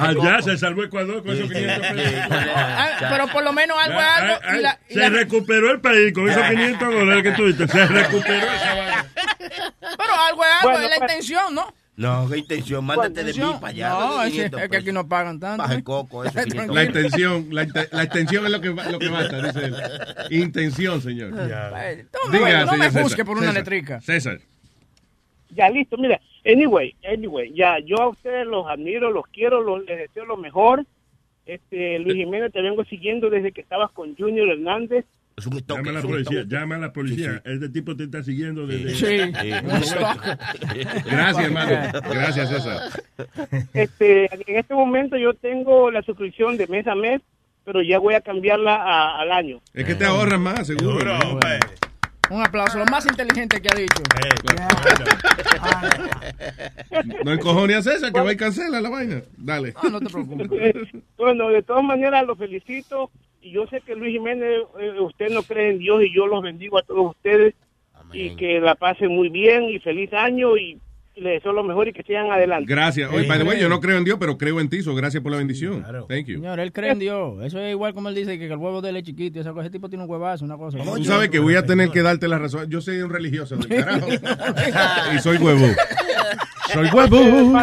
Allá 0.00 0.42
se 0.42 0.56
salvó 0.56 0.84
Ecuador 0.84 1.22
con 1.22 1.34
esos 1.36 1.50
500 1.50 1.86
pesos. 1.88 2.12
Ah, 2.30 2.88
pero 3.10 3.26
por 3.28 3.42
lo 3.44 3.52
menos 3.52 3.76
algo 3.78 3.98
es 4.00 4.06
algo. 4.06 4.34
Ay, 4.44 4.58
y 4.58 4.62
la- 4.62 4.80
y 4.88 4.94
se 4.94 5.00
la- 5.00 5.08
recuperó 5.10 5.70
el 5.70 5.80
país 5.80 6.12
con 6.12 6.28
esos 6.28 6.42
500 6.48 6.94
dólares 6.94 7.22
que 7.22 7.32
tú 7.32 7.46
diste. 7.46 7.66
Se 7.68 7.86
recuperó 7.86 8.46
esa 8.52 8.74
vaina. 8.74 9.06
pero 9.80 10.14
algo 10.28 10.44
es 10.44 10.50
algo, 10.60 10.70
Bueno, 10.70 10.78
es 10.84 10.90
la 10.90 10.96
pues- 10.98 11.00
intención, 11.12 11.54
¿no? 11.54 11.74
No, 11.96 12.28
qué 12.28 12.38
intención, 12.38 12.84
mándate 12.84 13.24
de 13.24 13.24
mí 13.24 13.30
Intención. 13.30 13.60
para 13.60 13.70
allá. 13.72 13.88
No, 13.88 14.22
es, 14.22 14.30
500 14.32 14.60
es 14.62 14.68
que 14.68 14.76
aquí 14.76 14.92
no 14.92 15.08
pagan 15.08 15.40
tanto. 15.40 15.62
Baja 15.62 15.74
el 15.74 15.82
coco, 15.82 16.24
eso, 16.24 16.38
500 16.44 16.74
La 16.74 16.82
extensión, 16.82 17.46
la, 17.50 17.66
la 17.90 18.02
extensión 18.02 18.44
es 18.44 18.52
lo 18.52 18.60
que, 18.60 18.68
va- 18.68 18.90
lo 18.90 18.98
que 18.98 19.08
basta, 19.08 19.40
dice 19.46 19.64
él. 19.64 19.74
Intención, 20.30 21.00
señor. 21.00 21.30
Eh, 21.38 22.04
No, 22.24 22.30
Diga, 22.32 22.64
no 22.66 22.72
me 22.72 22.90
señor 22.90 23.02
juzgue 23.04 23.08
César. 23.08 23.24
por 23.26 23.36
una 23.38 23.46
César. 23.46 23.54
letrica. 23.62 24.00
César. 24.02 24.38
Ya, 25.50 25.70
listo, 25.70 25.96
mira. 25.96 26.20
Anyway, 26.44 26.94
anyway, 27.10 27.52
ya, 27.54 27.78
yo 27.78 27.96
a 27.96 28.08
ustedes 28.08 28.46
los 28.46 28.66
admiro, 28.68 29.10
los 29.10 29.26
quiero, 29.28 29.62
los, 29.62 29.84
les 29.86 29.98
deseo 29.98 30.26
lo 30.26 30.36
mejor. 30.36 30.84
Este, 31.46 31.98
Luis 32.00 32.16
Jiménez, 32.16 32.52
te 32.52 32.60
vengo 32.60 32.84
siguiendo 32.84 33.30
desde 33.30 33.52
que 33.52 33.62
estabas 33.62 33.90
con 33.92 34.14
Junior 34.16 34.48
Hernández. 34.50 35.06
Llama 35.66 35.90
a 35.90 35.92
la 35.92 36.00
policía, 36.02 36.44
llama 36.46 36.76
a 36.76 36.78
la 36.78 36.92
policía. 36.92 37.42
Este 37.44 37.68
tipo 37.68 37.94
te 37.94 38.04
está 38.04 38.22
siguiendo 38.22 38.66
desde... 38.66 38.94
Sí. 38.94 39.18
Gracias, 41.04 41.44
hermano. 41.44 41.70
Gracias, 42.10 42.48
César. 42.48 42.80
Este, 43.74 44.34
en 44.34 44.56
este 44.56 44.74
momento 44.74 45.16
yo 45.18 45.34
tengo 45.34 45.90
la 45.90 46.00
suscripción 46.02 46.56
de 46.56 46.66
mes 46.68 46.86
a 46.86 46.94
mes, 46.94 47.20
pero 47.64 47.82
ya 47.82 47.98
voy 47.98 48.14
a 48.14 48.22
cambiarla 48.22 48.76
a- 48.76 49.20
al 49.20 49.30
año. 49.32 49.60
Es 49.74 49.84
que 49.84 49.94
te 49.94 50.06
ahorras 50.06 50.40
más, 50.40 50.66
seguro. 50.66 51.18
¿no? 51.18 51.38
Un 52.30 52.42
aplauso, 52.44 52.78
lo 52.78 52.86
más 52.86 53.04
inteligente 53.06 53.60
que 53.60 53.68
ha 53.68 53.74
dicho. 53.74 54.02
No 57.24 57.32
encojones 57.32 57.76
a 57.76 57.82
César, 57.82 58.12
que 58.12 58.20
va 58.20 58.32
y 58.32 58.36
cancela 58.36 58.80
la 58.80 58.90
vaina. 58.90 59.22
Dale. 59.36 59.74
No, 59.82 59.90
no 59.90 60.00
te 60.00 60.06
preocupes. 60.10 60.48
Bueno, 61.18 61.48
de 61.48 61.62
todas 61.62 61.82
maneras 61.84 62.24
los 62.26 62.38
felicito 62.38 63.10
y 63.46 63.52
yo 63.52 63.66
sé 63.68 63.80
que 63.80 63.94
Luis 63.94 64.12
Jiménez, 64.12 64.62
eh, 64.80 65.00
usted 65.00 65.30
no 65.30 65.42
cree 65.42 65.70
en 65.70 65.78
Dios 65.78 66.02
y 66.02 66.12
yo 66.12 66.26
los 66.26 66.42
bendigo 66.42 66.78
a 66.78 66.82
todos 66.82 67.14
ustedes 67.14 67.54
y 68.12 68.34
que 68.36 68.60
la 68.60 68.74
pasen 68.74 69.14
muy 69.14 69.28
bien 69.28 69.64
y 69.64 69.78
feliz 69.78 70.12
año 70.12 70.56
y, 70.56 70.78
les 71.14 71.36
deseo 71.36 71.54
lo 71.54 71.64
mejor 71.64 71.88
y 71.88 71.94
que 71.94 72.02
sigan 72.02 72.30
adelante. 72.30 72.70
Gracias. 72.70 73.10
Oye, 73.10 73.26
by 73.26 73.38
the 73.38 73.44
way, 73.44 73.58
yo 73.58 73.70
no 73.70 73.80
creo 73.80 73.96
en 73.96 74.04
Dios, 74.04 74.18
pero 74.20 74.36
creo 74.36 74.60
en 74.60 74.68
ti, 74.68 74.82
so 74.82 74.94
gracias 74.94 75.22
por 75.22 75.32
la 75.32 75.38
bendición. 75.38 75.82
Thank 76.08 76.26
you. 76.26 76.34
Señor, 76.34 76.60
él 76.60 76.72
cree 76.72 76.90
en 76.90 76.98
Dios. 76.98 77.42
Eso 77.42 77.58
es 77.58 77.70
igual 77.70 77.94
como 77.94 78.10
él 78.10 78.14
dice 78.14 78.38
que 78.38 78.44
el 78.44 78.58
huevo 78.58 78.82
de 78.82 78.90
él 78.90 78.98
es 78.98 79.04
chiquito. 79.04 79.38
y 79.38 79.40
esa 79.40 79.52
cosa. 79.52 79.62
Ese 79.62 79.70
tipo 79.70 79.88
tiene 79.88 80.04
un 80.04 80.10
huevazo, 80.10 80.44
una 80.44 80.58
cosa. 80.58 80.76
Tú 80.76 81.04
sabes 81.04 81.30
que 81.30 81.38
voy 81.38 81.54
a 81.54 81.64
tener 81.64 81.88
que 81.88 82.02
darte 82.02 82.28
la 82.28 82.38
razón. 82.38 82.68
Yo 82.68 82.82
soy 82.82 82.98
un 82.98 83.08
religioso 83.08 83.56
del 83.56 83.66
carajo. 83.66 84.08
y 85.16 85.18
soy 85.20 85.38
huevo. 85.38 85.66
Soy 86.72 86.88
huevo. 86.88 87.58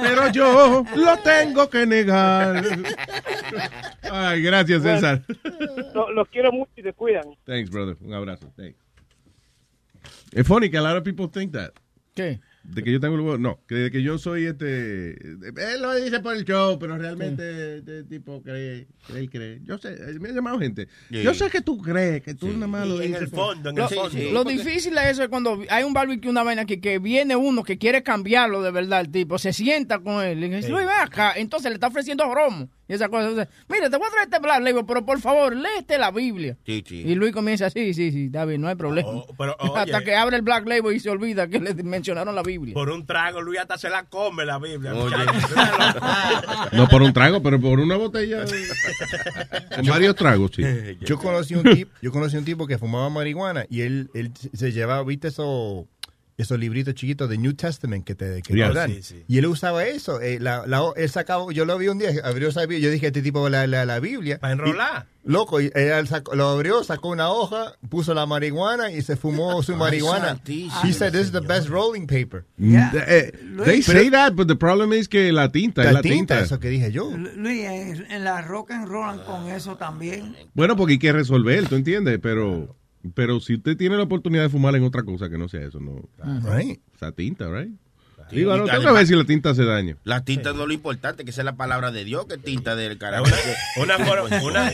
Pero 0.00 0.30
yo 0.32 0.84
lo 0.96 1.18
tengo 1.18 1.68
que 1.70 1.86
negar. 1.86 2.62
Ay, 4.10 4.42
gracias, 4.42 4.82
Bueno, 4.82 4.96
César. 5.00 5.22
lo- 5.94 6.10
los 6.12 6.28
quiero 6.28 6.52
mucho 6.52 6.70
y 6.76 6.82
se 6.82 6.92
cuidan. 6.92 7.24
Thanks, 7.44 7.70
brother. 7.70 7.96
Un 8.00 8.14
abrazo. 8.14 8.52
Thanks. 8.56 8.76
Es 10.32 10.46
funny 10.46 10.68
que 10.70 10.78
a 10.78 10.82
lot 10.82 10.96
of 10.96 11.04
people 11.04 11.28
think 11.28 11.52
that. 11.52 11.70
¿Qué? 12.14 12.40
De 12.64 12.82
que 12.82 12.90
yo 12.90 12.98
tengo 12.98 13.14
el 13.16 13.20
huevo. 13.20 13.36
No, 13.38 13.60
que 13.68 13.74
de 13.74 13.90
que 13.90 14.02
yo 14.02 14.16
soy 14.18 14.46
este. 14.46 15.10
Él 15.12 15.82
lo 15.82 15.94
dice 15.94 16.20
por 16.20 16.34
el 16.34 16.44
show, 16.44 16.78
pero 16.78 16.96
realmente 16.96 17.78
este 17.78 18.04
tipo 18.04 18.42
cree, 18.42 18.86
cree, 19.06 19.20
él 19.20 19.30
cree. 19.30 19.60
Yo 19.64 19.76
sé, 19.78 19.92
eh, 19.92 20.18
me 20.18 20.30
ha 20.30 20.32
llamado 20.32 20.58
gente. 20.58 20.88
Yo 21.10 21.34
sé 21.34 21.50
que 21.50 21.60
tú 21.60 21.76
crees, 21.78 22.22
que 22.22 22.34
tú 22.34 22.48
nada 22.48 22.66
más 22.66 22.88
lo 22.88 23.02
Y 23.02 23.06
en 23.06 23.12
dices. 23.12 23.22
el 23.22 23.28
fondo, 23.28 23.70
en 23.70 23.76
Lo, 23.76 23.88
el 23.88 23.94
fondo. 23.94 24.18
lo 24.32 24.44
difícil 24.44 24.96
es 24.96 25.04
eso 25.12 25.22
es 25.22 25.28
cuando 25.28 25.62
hay 25.68 25.84
un 25.84 25.92
barbecue, 25.92 26.30
una 26.30 26.42
vaina 26.42 26.64
que, 26.64 26.80
que 26.80 26.98
viene 26.98 27.36
uno 27.36 27.62
que 27.64 27.76
quiere 27.78 28.02
cambiarlo 28.02 28.62
de 28.62 28.70
verdad, 28.70 29.02
el 29.02 29.10
tipo, 29.10 29.38
se 29.38 29.52
sienta 29.52 29.98
con 29.98 30.24
él 30.24 30.42
y 30.42 30.48
dice, 30.48 30.62
Sí. 30.62 30.72
"Luis, 30.72 30.86
acá, 31.00 31.34
entonces 31.36 31.70
le 31.70 31.74
está 31.74 31.88
ofreciendo 31.88 32.24
romo 32.34 32.70
y 32.88 32.94
esa 32.94 33.08
cosa. 33.08 33.28
Entonces, 33.28 33.54
Mira, 33.68 33.90
te 33.90 33.96
voy 33.98 34.06
a 34.06 34.10
traer 34.10 34.28
este 34.30 34.38
Black 34.40 34.62
Label, 34.62 34.84
pero 34.86 35.04
por 35.04 35.20
favor, 35.20 35.54
léete 35.54 35.98
la 35.98 36.10
Biblia. 36.10 36.56
Sí, 36.64 36.82
sí. 36.86 37.02
Y 37.06 37.14
Luis 37.14 37.32
comienza 37.32 37.66
así, 37.66 37.92
sí, 37.94 38.10
sí, 38.10 38.24
está 38.26 38.44
bien, 38.46 38.60
no 38.62 38.68
hay 38.68 38.74
problema. 38.74 39.08
pero, 39.36 39.54
oye. 39.60 39.72
Hasta 39.76 40.02
que 40.02 40.14
abre 40.14 40.36
el 40.36 40.42
Black 40.42 40.66
Label 40.66 40.94
y 40.96 41.00
se 41.00 41.10
olvida 41.10 41.46
que 41.48 41.60
le 41.60 41.74
mencionaron 41.74 42.34
la 42.34 42.42
Biblia. 42.42 42.53
Por 42.74 42.90
un 42.90 43.06
trago, 43.06 43.40
Luis 43.40 43.60
hasta 43.60 43.78
se 43.78 43.88
la 43.88 44.04
come 44.04 44.44
la 44.44 44.58
Biblia. 44.58 44.92
No 46.72 46.88
por 46.88 47.02
un 47.02 47.12
trago, 47.12 47.42
pero 47.42 47.60
por 47.60 47.80
una 47.80 47.96
botella. 47.96 48.44
Con 49.76 49.86
varios 49.86 50.14
tragos, 50.14 50.52
sí. 50.54 50.62
Yo 51.00 51.18
conocí 51.18 51.54
un 51.54 51.64
tipo, 51.64 51.90
yo 52.00 52.12
conocí 52.12 52.36
un 52.36 52.44
tipo 52.44 52.66
que 52.66 52.78
fumaba 52.78 53.08
marihuana 53.10 53.66
y 53.68 53.82
él, 53.82 54.10
él 54.14 54.32
se 54.52 54.72
llevaba, 54.72 55.02
viste 55.04 55.28
esos 55.28 55.86
esos 56.36 56.58
libritos 56.58 56.94
chiquitos 56.94 57.28
de 57.30 57.38
New 57.38 57.54
Testament 57.54 58.04
que 58.04 58.14
te 58.14 58.42
que 58.42 58.54
Yeah. 58.54 58.68
te 58.70 58.74
dan. 58.74 58.90
Sí, 58.90 59.02
sí. 59.02 59.24
Y 59.28 59.38
él 59.38 59.46
usaba 59.46 59.84
eso. 59.86 60.20
eh, 60.20 60.38
la, 60.40 60.66
la- 60.66 60.90
él 60.96 61.08
sacaba, 61.08 61.52
yo 61.52 61.64
lo 61.64 61.78
vi 61.78 61.88
un 61.88 61.98
día, 61.98 62.10
abrió 62.24 62.48
esa 62.48 62.62
Biblia, 62.62 62.78
yo 62.80 62.90
dije, 62.90 63.06
este 63.06 63.22
tipo 63.22 63.48
la, 63.48 63.66
la, 63.66 63.84
la 63.84 64.00
Biblia. 64.00 64.38
Para 64.40 64.52
enrolar. 64.54 65.06
Y- 65.24 65.30
loco, 65.30 65.60
y 65.60 65.70
él 65.74 66.06
sacó- 66.08 66.34
lo 66.34 66.48
abrió, 66.48 66.82
sacó 66.84 67.08
una 67.10 67.30
hoja, 67.30 67.76
puso 67.88 68.12
la 68.14 68.26
marihuana 68.26 68.90
y 68.90 69.00
se 69.02 69.16
fumó 69.16 69.62
su 69.62 69.72
Ay, 69.72 69.78
marihuana. 69.78 70.26
santísimo, 70.26 70.80
He 70.84 70.92
said, 70.92 71.12
this 71.12 71.26
is 71.26 71.32
the 71.32 71.40
best 71.40 71.68
rolling 71.68 72.06
paper. 72.06 72.44
Eh, 72.60 73.32
they 73.64 73.80
say 73.82 74.10
that, 74.10 74.34
but 74.34 74.48
the 74.48 74.56
problem 74.56 74.92
is 74.92 75.08
que 75.08 75.32
la 75.32 75.50
tinta 75.50 75.82
es 75.82 75.86
La 75.86 75.92
la 75.94 76.02
tinta, 76.02 76.16
tinta. 76.34 76.40
eso 76.40 76.58
que 76.58 76.68
dije 76.68 76.90
yo. 76.92 77.10
Luis, 77.16 77.64
en, 77.64 78.10
en 78.10 78.24
la 78.24 78.42
rock 78.42 78.72
and 78.72 78.88
roll 78.88 79.22
con 79.24 79.48
eso 79.50 79.76
también. 79.76 80.36
Bueno, 80.54 80.76
porque 80.76 80.94
hay 80.94 80.98
que 80.98 81.12
resolver, 81.12 81.68
¿tú 81.68 81.76
entiendes? 81.76 82.18
Pero, 82.22 82.76
pero 83.14 83.40
si 83.40 83.54
usted 83.54 83.76
tiene 83.76 83.96
la 83.96 84.04
oportunidad 84.04 84.44
de 84.44 84.48
fumar 84.48 84.74
en 84.76 84.84
otra 84.84 85.02
cosa 85.02 85.28
que 85.28 85.36
no 85.38 85.48
sea 85.48 85.62
eso, 85.62 85.78
no. 85.80 86.00
Right. 86.42 86.80
Esa 86.94 87.12
tinta, 87.12 87.48
right? 87.50 87.70
Sí, 88.30 88.36
Digo, 88.36 88.54
y 88.54 88.58
no, 88.58 88.64
tengo 88.64 88.70
que 88.70 88.76
además- 88.86 88.94
ver 88.94 89.06
si 89.06 89.14
la 89.16 89.24
tinta 89.24 89.50
hace 89.50 89.64
daño. 89.66 89.98
La 90.02 90.24
tinta 90.24 90.54
no 90.54 90.62
es 90.62 90.68
lo 90.68 90.72
importante, 90.72 91.26
que 91.26 91.32
sea 91.32 91.44
la 91.44 91.56
palabra 91.56 91.90
de 91.92 92.04
Dios, 92.04 92.24
que 92.26 92.38
tinta 92.38 92.74
del 92.74 92.96
carajo. 92.96 93.26
Una, 93.76 93.98
for- 93.98 94.22
una, 94.42 94.72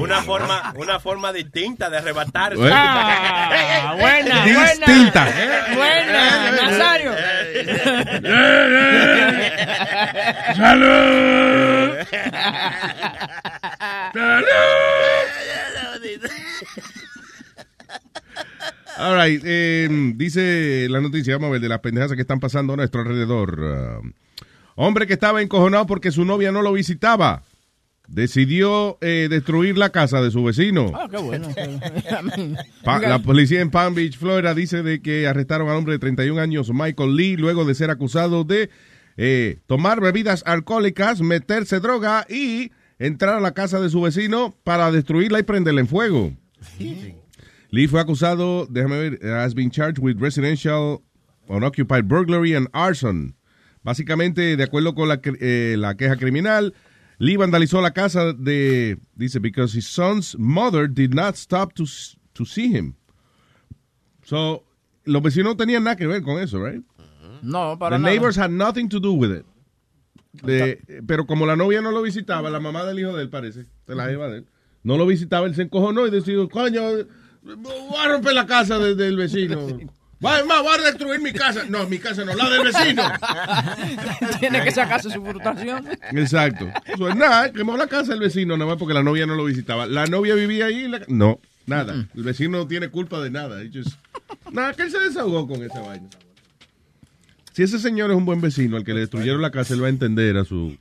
una 0.00 0.22
forma, 0.22 0.72
una 0.76 0.98
forma 0.98 1.32
distinta 1.32 1.90
de 1.90 1.98
arrebatar. 1.98 2.54
Ah, 2.60 3.94
buena, 4.00 4.44
Distinta. 4.44 5.24
buena. 5.76 5.76
Buena, 5.76 6.50
Nazario. 6.50 7.12
¡Salud! 10.56 11.98
All 18.98 19.16
right, 19.22 19.42
eh, 19.44 19.88
dice 20.16 20.86
la 20.90 21.00
noticia, 21.00 21.34
vamos 21.34 21.48
a 21.48 21.52
ver, 21.52 21.60
de 21.60 21.68
las 21.68 21.80
pendejas 21.80 22.12
que 22.14 22.20
están 22.20 22.40
pasando 22.40 22.72
a 22.72 22.76
nuestro 22.76 23.00
alrededor. 23.02 23.58
Ah, 23.64 24.00
hombre 24.74 25.06
que 25.06 25.12
estaba 25.12 25.40
encojonado 25.42 25.86
porque 25.86 26.10
su 26.10 26.24
novia 26.24 26.50
no 26.52 26.62
lo 26.62 26.72
visitaba. 26.72 27.42
Decidió 28.08 28.96
eh, 29.02 29.28
destruir 29.30 29.76
la 29.76 29.90
casa 29.90 30.22
de 30.22 30.30
su 30.30 30.42
vecino. 30.42 30.90
Ah, 30.94 31.06
qué 31.10 31.18
bueno. 31.18 31.48
Pa- 32.84 32.98
la 33.00 33.18
policía 33.18 33.60
en 33.60 33.70
Palm 33.70 33.94
Beach, 33.94 34.16
Florida, 34.18 34.54
dice 34.54 34.82
de 34.82 35.02
que 35.02 35.26
arrestaron 35.28 35.68
al 35.68 35.76
hombre 35.76 35.92
de 35.92 35.98
31 35.98 36.40
años, 36.40 36.70
Michael 36.72 37.16
Lee, 37.16 37.36
luego 37.36 37.64
de 37.66 37.74
ser 37.74 37.90
acusado 37.90 38.44
de 38.44 38.70
eh, 39.18 39.58
tomar 39.66 40.00
bebidas 40.00 40.42
alcohólicas, 40.46 41.20
meterse 41.20 41.80
droga 41.80 42.26
y 42.30 42.72
entrar 42.98 43.34
a 43.36 43.40
la 43.40 43.52
casa 43.52 43.78
de 43.78 43.90
su 43.90 44.00
vecino 44.00 44.56
para 44.64 44.90
destruirla 44.90 45.38
y 45.40 45.42
prenderla 45.42 45.80
en 45.82 45.88
fuego. 45.88 46.32
Lee 47.70 47.86
fue 47.86 48.00
acusado, 48.00 48.66
déjame 48.70 48.98
ver, 48.98 49.18
has 49.34 49.54
been 49.54 49.70
charged 49.70 49.98
with 49.98 50.18
residential 50.20 51.02
unoccupied 51.48 52.08
burglary 52.08 52.54
and 52.54 52.68
arson. 52.72 53.34
Básicamente, 53.84 54.56
de 54.56 54.62
acuerdo 54.64 54.94
con 54.94 55.08
la, 55.08 55.20
eh, 55.40 55.76
la 55.78 55.94
queja 55.94 56.16
criminal, 56.16 56.74
Lee 57.18 57.36
vandalizó 57.36 57.80
la 57.82 57.92
casa 57.92 58.32
de, 58.32 58.96
dice, 59.16 59.38
because 59.40 59.72
his 59.76 59.86
son's 59.86 60.36
mother 60.38 60.86
did 60.88 61.14
not 61.14 61.36
stop 61.36 61.72
to, 61.74 61.84
to 62.32 62.44
see 62.44 62.68
him. 62.72 62.94
So, 64.24 64.64
los 65.04 65.22
vecinos 65.22 65.52
no 65.52 65.56
tenían 65.56 65.84
nada 65.84 65.96
que 65.96 66.06
ver 66.06 66.22
con 66.22 66.38
eso, 66.40 66.58
right? 66.62 66.82
No, 67.42 67.78
para 67.78 67.96
The 67.96 68.02
nada. 68.02 68.10
neighbors 68.14 68.36
had 68.36 68.50
nothing 68.50 68.88
to 68.88 69.00
do 69.00 69.12
with 69.12 69.30
it. 69.30 69.44
De- 70.42 70.78
pero 71.06 71.26
como 71.26 71.46
la 71.46 71.56
novia 71.56 71.80
no 71.80 71.90
lo 71.90 72.02
visitaba, 72.02 72.50
la 72.50 72.60
mamá 72.60 72.84
del 72.84 72.98
hijo 72.98 73.16
de 73.16 73.22
él 73.22 73.30
parece, 73.30 73.66
de 73.86 73.94
la 73.94 74.06
jeva 74.06 74.28
de 74.28 74.38
él, 74.38 74.46
no 74.82 74.96
lo 74.96 75.06
visitaba, 75.06 75.46
él 75.46 75.54
se 75.54 75.62
encojonó 75.62 76.06
y 76.06 76.10
decidió, 76.10 76.48
coño, 76.48 76.80
voy 77.56 77.96
a 77.98 78.08
romper 78.08 78.34
la 78.34 78.46
casa 78.46 78.78
de- 78.78 78.94
del 78.94 79.16
vecino. 79.16 79.66
Va, 80.24 80.42
voy 80.42 80.74
a 80.76 80.82
destruir 80.82 81.20
mi 81.20 81.32
casa. 81.32 81.64
No, 81.68 81.86
mi 81.88 81.98
casa 81.98 82.24
no, 82.24 82.34
la 82.34 82.50
del 82.50 82.64
vecino. 82.64 83.02
Tiene 84.40 84.64
que 84.64 84.70
sacarse 84.72 85.10
su 85.10 85.22
frustración. 85.24 85.86
Exacto. 86.12 86.68
So, 86.96 87.14
nada, 87.14 87.52
quemó 87.52 87.76
la 87.76 87.86
casa 87.86 88.10
del 88.12 88.20
vecino, 88.20 88.56
nada 88.56 88.70
más 88.70 88.78
porque 88.78 88.94
la 88.94 89.02
novia 89.04 89.26
no 89.26 89.36
lo 89.36 89.44
visitaba. 89.44 89.86
La 89.86 90.06
novia 90.06 90.34
vivía 90.34 90.66
ahí. 90.66 90.86
y 90.86 90.88
la- 90.88 91.02
No, 91.08 91.40
nada. 91.66 92.06
El 92.16 92.22
vecino 92.24 92.58
no 92.58 92.66
tiene 92.66 92.88
culpa 92.88 93.20
de 93.20 93.30
nada. 93.30 93.60
Just- 93.72 93.96
Nada, 94.50 94.72
que 94.74 94.82
él 94.82 94.90
se 94.90 94.98
desahogó 94.98 95.46
con 95.46 95.62
esa 95.62 95.80
vaina. 95.80 96.08
Si 97.52 97.62
ese 97.62 97.78
señor 97.78 98.10
es 98.10 98.16
un 98.16 98.24
buen 98.24 98.40
vecino, 98.40 98.76
al 98.76 98.84
que 98.84 98.94
le 98.94 99.00
destruyeron 99.00 99.40
la 99.42 99.50
casa, 99.50 99.74
él 99.74 99.82
va 99.82 99.86
a 99.86 99.90
entender 99.90 100.36
a 100.36 100.44
su, 100.44 100.76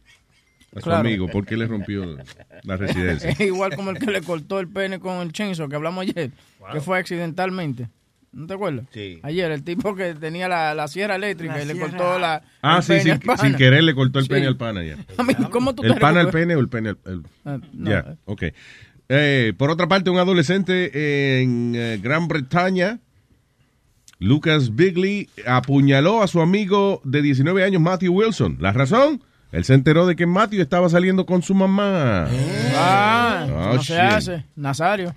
a 0.77 0.81
su 0.81 0.91
amigo 0.91 1.27
por 1.27 1.45
qué 1.45 1.57
le 1.57 1.67
rompió 1.67 2.17
la 2.63 2.77
residencia. 2.77 3.29
Es 3.31 3.39
igual 3.41 3.75
como 3.75 3.91
el 3.91 3.99
que 3.99 4.11
le 4.11 4.21
cortó 4.21 4.59
el 4.59 4.67
pene 4.67 4.99
con 4.99 5.17
el 5.21 5.31
chainsaw 5.31 5.67
que 5.69 5.75
hablamos 5.75 6.03
ayer, 6.03 6.31
que 6.71 6.81
fue 6.81 6.97
accidentalmente. 6.99 7.89
¿No 8.33 8.45
te 8.45 8.53
acuerdas? 8.53 8.85
Sí. 8.91 9.19
Ayer, 9.23 9.49
el 9.51 9.63
tipo 9.63 9.95
que 9.95 10.13
tenía 10.13 10.47
la, 10.47 10.75
la 10.75 10.87
sierra 10.87 11.15
eléctrica 11.15 11.55
La 11.55 11.63
y 11.63 11.65
le 11.65 11.73
sierra. 11.73 11.89
cortó 11.89 12.19
la. 12.19 12.43
Ah, 12.61 12.81
sí, 12.81 12.99
sin, 12.99 13.19
sin 13.41 13.55
querer 13.55 13.83
le 13.83 13.95
cortó 13.95 14.19
el 14.19 14.25
Sí. 14.25 14.29
pene 14.29 14.45
al 14.47 14.57
pana 14.57 14.83
ya. 14.83 14.97
A 15.17 15.23
mí, 15.23 15.33
¿Cómo 15.49 15.73
tú 15.73 15.81
¿El 15.83 15.93
te 15.95 15.99
pana 15.99 16.19
al 16.19 16.29
pene 16.29 16.55
o 16.55 16.59
el 16.59 16.67
pene 16.69 16.89
al... 16.89 16.97
el- 17.05 17.23
Ah, 17.45 17.57
no, 17.73 17.89
Ya, 17.89 17.99
eh. 17.99 18.15
ok. 18.25 18.43
Eh, 19.09 19.53
por 19.57 19.71
otra 19.71 19.87
parte, 19.87 20.09
un 20.09 20.19
adolescente 20.19 21.41
en 21.41 21.73
eh, 21.75 21.99
Gran 22.03 22.27
Bretaña 22.27 22.99
Lucas 24.19 24.75
Bigley 24.75 25.29
apuñaló 25.45 26.21
a 26.23 26.27
su 26.27 26.41
amigo 26.41 27.01
de 27.05 27.21
19 27.21 27.63
años, 27.63 27.81
Matthew 27.81 28.13
Wilson. 28.13 28.57
¿La 28.59 28.71
razón? 28.73 29.21
Él 29.57 29.63
se 29.65 29.73
enteró 29.73 30.05
de 30.05 30.15
que 30.15 30.27
Matthew 30.27 30.61
estaba 30.61 30.87
saliendo 30.87 31.25
con 31.25 31.41
su 31.41 31.55
mamá. 31.55 32.27
Ah, 32.75 33.47
Oh, 33.49 33.73
no 33.73 33.81
se 33.81 33.99
hace. 33.99 34.45
Nazario. 34.55 35.15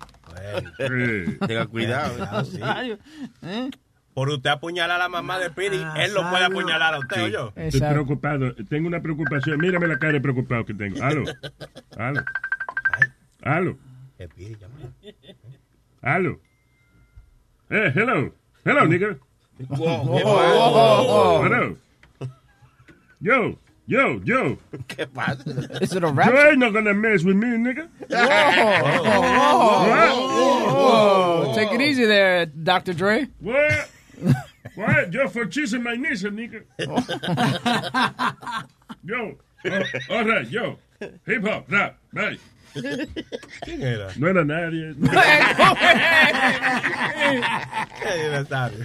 Tenga 1.45 1.65
cuidado. 1.69 2.17
Nazario. 2.17 2.97
¿eh? 3.43 3.69
Por 4.15 4.29
usted 4.29 4.49
apuñalar 4.49 4.95
a 4.95 5.03
la 5.03 5.09
mamá 5.09 5.37
de 5.37 5.51
Piri, 5.51 5.79
él 5.95 6.13
lo 6.15 6.27
puede 6.31 6.45
apuñalar 6.45 6.95
a 6.95 6.99
usted 6.99 7.23
o 7.25 7.27
yo. 7.27 7.53
Estoy 7.55 7.81
preocupado. 7.81 8.55
Tengo 8.67 8.87
una 8.87 8.99
preocupación. 8.99 9.59
Mírame 9.59 9.85
la 9.87 9.99
cara 9.99 10.13
de 10.13 10.21
preocupado 10.21 10.65
que 10.65 10.73
tengo. 10.73 11.03
Aló. 11.03 11.23
Aló. 11.95 12.23
Aló. 13.43 13.77
Aló. 16.01 16.39
Eh, 17.69 17.91
hello. 17.95 18.33
Hello, 18.65 18.85
nigga. 18.87 19.17
Wow. 19.69 21.45
Hello. 21.45 21.77
Yo. 23.19 23.55
Yo, 23.91 24.21
yo. 24.23 24.57
¿Qué 24.87 25.05
pasa? 25.13 25.43
Is 25.81 25.93
it 25.93 26.01
a 26.01 26.07
You 26.07 26.13
rap? 26.13 26.33
ain't 26.33 26.59
not 26.59 26.71
gonna 26.71 26.93
mess 26.93 27.25
with 27.25 27.35
me, 27.35 27.47
nigga. 27.59 27.89
Whoa, 28.09 28.23
whoa, 29.03 29.91
whoa, 30.31 31.43
whoa. 31.45 31.53
Take 31.55 31.73
it 31.73 31.81
easy 31.81 32.05
there, 32.05 32.45
Dr. 32.45 32.93
Dre. 32.93 33.27
What? 33.41 33.89
What? 34.75 35.11
Yo 35.13 35.27
for 35.27 35.45
chasing 35.45 35.83
my 35.83 35.95
niece, 35.95 36.23
nigga. 36.23 36.63
yo. 39.03 39.35
Oh, 39.65 40.15
all 40.15 40.23
right, 40.25 40.47
yo. 40.49 40.77
Hip 41.25 41.43
hop, 41.43 41.69
rap, 41.69 41.97
bye. 42.13 42.37
¿Quién 42.73 43.81
era? 43.81 44.07
No 44.17 44.27
era 44.27 44.43
nadie. 44.45 44.95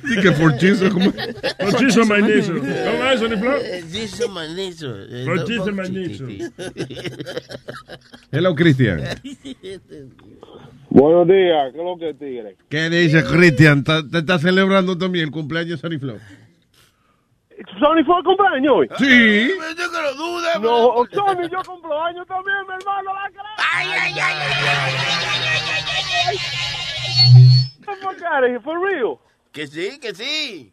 Sí, 0.07 0.21
que 0.21 0.33
forchizo, 0.33 0.91
como... 0.91 1.11
Forchizo 1.59 2.05
manizo. 2.07 2.53
¿Cómo 2.55 3.11
es, 3.11 3.21
Sonny 3.21 3.37
Flow? 3.37 3.59
Forchizo 3.61 4.29
manizo. 4.29 4.95
Forchizo 5.25 5.73
manizo. 5.73 6.27
Hello, 8.31 8.55
Cristian. 8.55 9.01
Buenos 10.91 11.27
días, 11.27 11.73
¿qué 11.73 11.79
es 11.79 11.85
lo 11.85 11.99
que 11.99 12.15
tigre? 12.15 12.57
¿Qué 12.69 12.89
dice 12.89 13.25
Cristian? 13.25 13.83
¿Te 13.83 14.03
te 14.05 14.19
está 14.19 14.39
celebrando 14.39 14.97
también 14.97 15.27
el 15.27 15.31
cumpleaños 15.31 15.71
de 15.71 15.77
Sonny 15.79 15.99
Flow? 15.99 16.19
¿Sony 17.79 18.05
fue 18.05 18.19
el 18.19 18.25
cumpleaños 18.25 18.75
hoy? 18.75 18.89
Sí. 18.99 19.49
Yo 19.49 19.91
que 19.91 20.03
lo 20.03 20.15
duda. 20.15 20.59
No, 20.59 21.07
Sony, 21.13 21.49
yo 21.51 21.63
cumplo 21.67 22.03
años 22.03 22.27
también, 22.27 22.59
mi 22.69 22.75
hermano. 22.75 23.15
La 23.15 23.31
cara. 23.31 23.49
Ay, 23.73 23.89
ay, 23.93 24.13
ay, 24.13 24.21
ay, 24.21 24.35
the 27.87 27.97
fuck 28.03 28.23
out 28.23 28.45
of 28.45 28.51
here, 28.51 28.61
for 28.61 28.79
real. 28.81 29.19
Que 29.53 29.67
sí, 29.67 29.99
que 30.01 30.15
sí. 30.15 30.73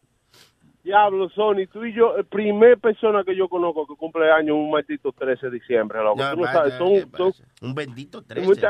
Diablo, 0.83 1.29
Sony, 1.29 1.65
tú 1.71 1.85
y 1.85 1.93
yo, 1.93 2.17
el 2.17 2.25
primer 2.25 2.77
persona 2.77 3.23
que 3.23 3.35
yo 3.35 3.47
conozco 3.47 3.87
que 3.87 3.95
cumple 3.95 4.29
años 4.29 4.57
un 4.57 4.69
maldito 4.69 5.13
13 5.13 5.45
de 5.45 5.51
diciembre, 5.53 6.03
loco. 6.03 6.21
No, 6.21 6.33
tú 6.33 6.41
no 6.41 6.51
sabes, 6.51 6.73
son, 6.73 6.89
¿qué 6.89 7.07
son 7.15 7.33
Un 7.61 7.73
bendito 7.73 8.21
13. 8.21 8.61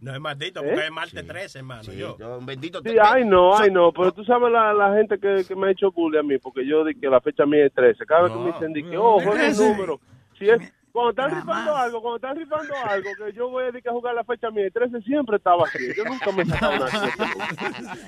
No 0.00 0.14
es 0.14 0.20
maldito, 0.20 0.60
¿Eh? 0.60 0.66
porque 0.66 0.84
es 0.86 0.90
martes 0.90 1.26
13, 1.26 1.58
hermano. 1.58 1.82
Sí, 1.84 1.96
yo. 1.96 2.16
no, 2.18 2.38
un 2.38 2.46
bendito 2.46 2.78
Sí, 2.78 2.84
13. 2.84 3.00
ay 3.02 3.24
no, 3.24 3.54
ay 3.56 3.70
no, 3.70 3.92
pero 3.92 4.12
tú 4.12 4.24
sabes 4.24 4.50
la, 4.50 4.72
la 4.72 4.94
gente 4.96 5.18
que, 5.18 5.44
que 5.46 5.54
me 5.54 5.68
ha 5.68 5.70
hecho 5.72 5.90
bullying 5.92 6.20
a 6.20 6.22
mí, 6.22 6.38
porque 6.38 6.66
yo 6.66 6.84
di 6.84 6.94
que 6.94 7.08
la 7.08 7.20
fecha 7.20 7.44
mía 7.44 7.66
es 7.66 7.72
13. 7.74 8.06
Cada 8.06 8.22
vez 8.22 8.32
que 8.32 8.38
me 8.38 8.52
dicen, 8.52 8.72
di 8.72 8.82
que, 8.82 8.96
oh, 8.96 9.20
juega 9.20 9.46
el 9.46 9.56
número. 9.56 10.00
Si 10.38 10.48
es, 10.48 10.58
cuando 10.92 11.10
están 11.10 11.30
rifando 11.34 11.76
algo, 11.76 12.02
cuando 12.02 12.16
están 12.16 12.36
rifando 12.36 12.74
algo, 12.84 13.10
que 13.16 13.32
yo 13.32 13.48
voy 13.48 13.64
a 13.64 13.66
dedicar 13.66 13.92
a 13.92 13.96
jugar 13.96 14.14
la 14.14 14.24
fecha 14.24 14.50
mía, 14.50 14.64
el 14.64 14.72
13 14.72 15.00
siempre 15.02 15.36
estaba 15.36 15.64
así. 15.64 15.78
Yo 15.96 16.04
nunca 16.04 16.32
me 16.32 16.42
he 16.42 16.46
sacado 16.46 16.76
una 16.76 16.86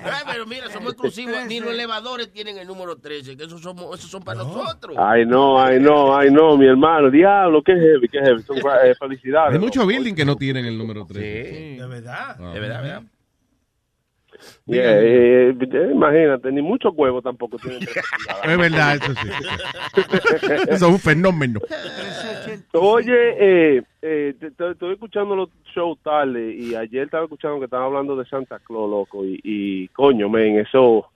Ay, 0.04 0.22
pero 0.30 0.46
mira, 0.46 0.68
somos 0.70 0.92
exclusivos. 0.92 1.36
Ni 1.46 1.60
los 1.60 1.70
elevadores 1.70 2.32
tienen 2.32 2.58
el 2.58 2.66
número 2.66 2.96
13, 2.96 3.36
que 3.36 3.44
esos, 3.44 3.60
somos, 3.60 3.98
esos 3.98 4.10
son 4.10 4.22
para 4.22 4.42
nosotros. 4.42 4.96
Ay 4.98 5.24
no, 5.26 5.62
ay 5.62 5.80
no, 5.80 6.16
ay 6.16 6.30
no, 6.30 6.56
mi 6.56 6.66
hermano, 6.66 7.10
diablo, 7.10 7.62
qué 7.62 7.72
heavy, 7.72 8.08
qué 8.08 8.18
heavy. 8.20 8.42
Son, 8.42 8.56
eh, 8.58 8.94
felicidades. 8.98 9.54
Hay 9.54 9.60
muchos 9.60 9.86
buildings 9.86 10.16
que 10.16 10.24
no 10.24 10.36
tienen 10.36 10.64
el 10.64 10.76
número 10.76 11.06
3. 11.06 11.78
De 11.78 11.86
verdad. 11.86 12.36
Ah. 12.38 12.52
De 12.52 12.60
verdad, 12.60 12.82
verdad. 12.82 13.02
Yeah, 14.66 15.00
eh, 15.00 15.56
eh, 15.60 15.88
imagínate, 15.92 16.52
ni 16.52 16.62
muchos 16.62 16.92
huevos 16.96 17.22
tampoco 17.22 17.58
tienen 17.58 17.80
13 17.80 18.00
Es 18.44 18.58
verdad, 18.58 18.96
eso 18.96 19.14
sí. 19.14 19.28
Eso 20.68 20.86
es 20.86 20.92
un 20.92 20.98
fenómeno. 20.98 21.60
Oye, 22.72 23.14
eh, 23.38 23.82
eh, 24.02 24.34
estoy 24.40 24.92
escuchando 24.92 25.34
los 25.36 25.48
shows 25.74 25.98
tarde 26.02 26.54
y 26.54 26.74
ayer 26.74 27.04
estaba 27.04 27.24
escuchando 27.24 27.58
que 27.58 27.64
estaban 27.64 27.86
hablando 27.86 28.16
de 28.16 28.24
Santa 28.26 28.58
Claus, 28.60 28.90
loco, 28.90 29.24
y, 29.24 29.40
y 29.42 29.88
coño, 29.88 30.28
men, 30.28 30.58
eso, 30.58 31.06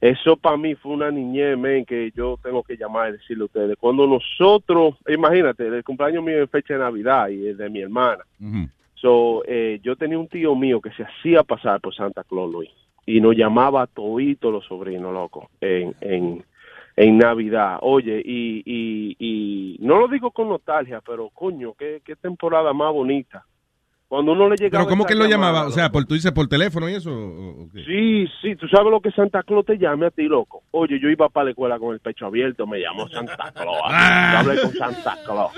eso 0.00 0.36
para 0.36 0.56
mí 0.56 0.74
fue 0.74 0.92
una 0.92 1.10
niñez, 1.10 1.56
men, 1.56 1.84
que 1.84 2.10
yo 2.14 2.38
tengo 2.42 2.62
que 2.62 2.76
llamar 2.76 3.10
y 3.10 3.12
decirle 3.12 3.42
a 3.42 3.46
ustedes. 3.46 3.76
Cuando 3.78 4.06
nosotros, 4.06 4.96
imagínate, 5.08 5.66
el 5.66 5.84
cumpleaños 5.84 6.24
mío 6.24 6.42
es 6.42 6.50
fecha 6.50 6.74
de 6.74 6.80
Navidad 6.80 7.28
y 7.28 7.48
es 7.48 7.58
de 7.58 7.70
mi 7.70 7.80
hermana. 7.82 8.24
So, 9.00 9.42
eh, 9.46 9.80
yo 9.82 9.96
tenía 9.96 10.18
un 10.18 10.28
tío 10.28 10.54
mío 10.54 10.80
que 10.80 10.90
se 10.90 11.04
hacía 11.04 11.42
pasar 11.42 11.80
por 11.80 11.94
Santa 11.94 12.22
Claus, 12.22 12.52
Luis, 12.52 12.70
y 13.06 13.20
nos 13.20 13.34
llamaba 13.34 13.82
a 13.82 13.86
todito 13.86 14.50
los 14.50 14.66
sobrinos, 14.66 15.12
loco, 15.14 15.48
en, 15.60 15.94
en, 16.02 16.44
en 16.96 17.18
Navidad. 17.18 17.78
Oye, 17.80 18.20
y, 18.22 18.62
y, 18.66 19.16
y 19.18 19.76
no 19.80 19.98
lo 19.98 20.08
digo 20.08 20.30
con 20.32 20.50
nostalgia, 20.50 21.00
pero 21.00 21.30
coño, 21.30 21.72
qué, 21.78 22.02
qué 22.04 22.14
temporada 22.14 22.74
más 22.74 22.92
bonita. 22.92 23.46
Cuando 24.10 24.32
uno 24.32 24.48
le 24.48 24.56
llegaba... 24.56 24.82
Pero 24.84 24.90
¿cómo 24.90 25.04
que 25.06 25.12
él 25.12 25.20
lo 25.20 25.26
llamaba? 25.28 25.68
O 25.68 25.70
sea, 25.70 25.92
por, 25.92 26.04
¿tú 26.04 26.14
dices 26.14 26.32
por 26.32 26.48
teléfono 26.48 26.88
y 26.90 26.94
eso? 26.94 27.12
o- 27.12 27.62
o 27.62 27.68
qué? 27.72 27.84
Sí, 27.84 28.26
sí, 28.42 28.56
tú 28.56 28.66
sabes 28.66 28.90
lo 28.90 29.00
que 29.00 29.12
Santa 29.12 29.44
Claus 29.44 29.64
te 29.64 29.78
llame 29.78 30.06
a 30.06 30.10
ti, 30.10 30.24
loco. 30.24 30.64
Oye, 30.72 30.98
yo 31.00 31.08
iba 31.08 31.28
para 31.28 31.44
la 31.44 31.50
escuela 31.52 31.78
con 31.78 31.94
el 31.94 32.00
pecho 32.00 32.26
abierto, 32.26 32.66
me 32.66 32.80
llamó 32.80 33.08
Santa 33.08 33.52
Claus. 33.54 33.76
Ah. 33.84 34.32
Yo 34.42 34.50
hablé 34.50 34.62
con 34.62 34.72
Santa 34.72 35.16
Claus. 35.24 35.52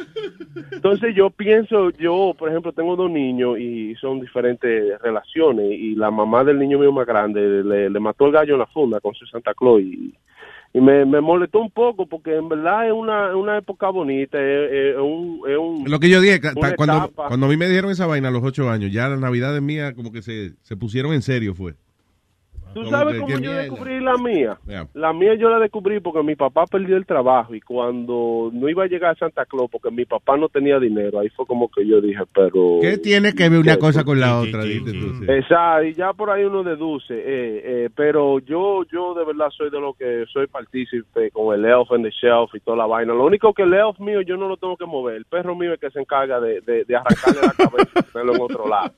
Entonces 0.70 1.14
yo 1.14 1.30
pienso, 1.30 1.88
yo, 1.92 2.34
por 2.38 2.50
ejemplo, 2.50 2.72
tengo 2.72 2.94
dos 2.94 3.10
niños 3.10 3.58
y 3.58 3.94
son 3.94 4.20
diferentes 4.20 5.00
relaciones 5.00 5.70
y 5.72 5.94
la 5.94 6.10
mamá 6.10 6.44
del 6.44 6.58
niño 6.58 6.78
mío 6.78 6.92
más 6.92 7.06
grande 7.06 7.64
le, 7.64 7.88
le 7.88 8.00
mató 8.00 8.26
el 8.26 8.32
gallo 8.32 8.52
en 8.52 8.58
la 8.60 8.66
funda 8.66 9.00
con 9.00 9.14
su 9.14 9.24
Santa 9.26 9.54
Claus 9.54 9.80
y, 9.80 10.12
y 10.74 10.81
me, 10.81 11.05
me 11.05 11.20
molestó 11.20 11.61
un 11.61 11.70
poco 11.70 12.07
porque 12.07 12.35
en 12.35 12.49
verdad 12.49 12.86
es 12.86 12.93
una, 12.93 13.36
una 13.36 13.59
época 13.59 13.90
bonita, 13.90 14.39
es, 14.40 14.73
es 14.73 14.97
un... 14.97 15.43
Es 15.47 15.59
un 15.59 15.85
Lo 15.90 16.01
que 16.01 16.09
yo 16.09 16.20
dije, 16.20 16.40
cuando, 16.77 17.11
cuando 17.15 17.47
a 17.47 17.49
mí 17.49 17.57
me 17.57 17.69
dijeron 17.69 17.90
esa 17.90 18.07
vaina 18.07 18.28
a 18.28 18.31
los 18.31 18.43
ocho 18.43 18.70
años, 18.70 18.90
ya 18.90 19.09
las 19.09 19.20
navidades 19.20 19.61
mías 19.61 19.93
como 19.94 20.12
que 20.12 20.23
se, 20.23 20.55
se 20.62 20.77
pusieron 20.77 21.12
en 21.12 21.23
serio, 21.23 21.55
fue. 21.55 21.74
¿Tú 22.74 22.85
sabes 22.86 23.20
cómo 23.20 23.39
yo 23.39 23.53
descubrí 23.53 24.01
la 24.01 24.16
mía? 24.16 24.59
La 24.94 25.12
mía 25.12 25.35
yo 25.35 25.49
la 25.49 25.59
descubrí 25.59 26.01
porque 26.01 26.23
mi 26.23 26.36
papá 26.36 26.65
perdió 26.66 26.97
el 26.97 27.07
trabajo 27.07 27.55
y 27.55 27.61
cuando 27.61 28.51
no 28.53 28.69
iba 28.69 28.85
a 28.85 28.86
llegar 28.86 29.12
a 29.12 29.19
Santa 29.19 29.44
Claus 29.47 29.70
porque 29.70 29.90
mi 29.90 30.05
papá 30.05 30.36
no 30.36 30.49
tenía 30.49 30.78
dinero, 30.78 31.20
ahí 31.20 31.28
fue 31.31 31.47
como 31.47 31.69
que 31.69 31.86
yo 31.86 32.01
dije, 32.01 32.23
pero... 32.35 32.78
¿Qué 32.81 32.99
tiene 32.99 33.32
que 33.35 33.49
ver 33.49 33.61
una 33.61 33.74
¿Qué? 33.74 33.78
cosa 33.78 34.05
con 34.05 34.20
la 34.20 34.40
otra? 34.40 34.62
sí. 34.62 34.82
Exacto, 35.28 35.85
y 35.85 35.94
ya 35.94 36.12
por 36.12 36.31
ahí 36.31 36.44
uno 36.44 36.62
deduce, 36.62 37.15
eh, 37.15 37.24
eh, 37.65 37.89
pero 37.94 38.39
yo 38.40 38.85
yo 38.90 39.15
de 39.15 39.24
verdad 39.24 39.49
soy 39.51 39.70
de 39.70 39.81
lo 39.81 39.94
que 39.94 40.24
soy 40.32 40.47
partícipe 40.47 41.31
con 41.31 41.55
el 41.55 41.65
Elf 41.65 41.90
en 41.93 42.03
the 42.03 42.11
Shelf 42.11 42.55
y 42.55 42.61
toda 42.61 42.77
la 42.78 42.86
vaina. 42.86 43.12
Lo 43.15 43.24
único 43.27 43.53
que 43.53 43.62
el 43.62 43.74
Elf 43.74 43.99
mío 44.01 44.20
yo 44.23 44.36
no 44.36 44.49
lo 44.49 44.57
tengo 44.57 44.77
que 44.77 44.86
mover, 44.86 45.16
el 45.16 45.24
perro 45.24 45.55
mío 45.55 45.74
es 45.74 45.81
que 45.81 45.90
se 45.90 46.01
encarga 46.01 46.40
de, 46.40 46.61
de, 46.61 46.85
de 46.85 46.97
arrancarle 46.97 47.40
la 47.43 47.53
cabeza 47.53 47.90
y 47.99 48.03
ponerlo 48.12 48.35
en 48.35 48.43
otro 48.43 48.69
lado. 48.69 48.93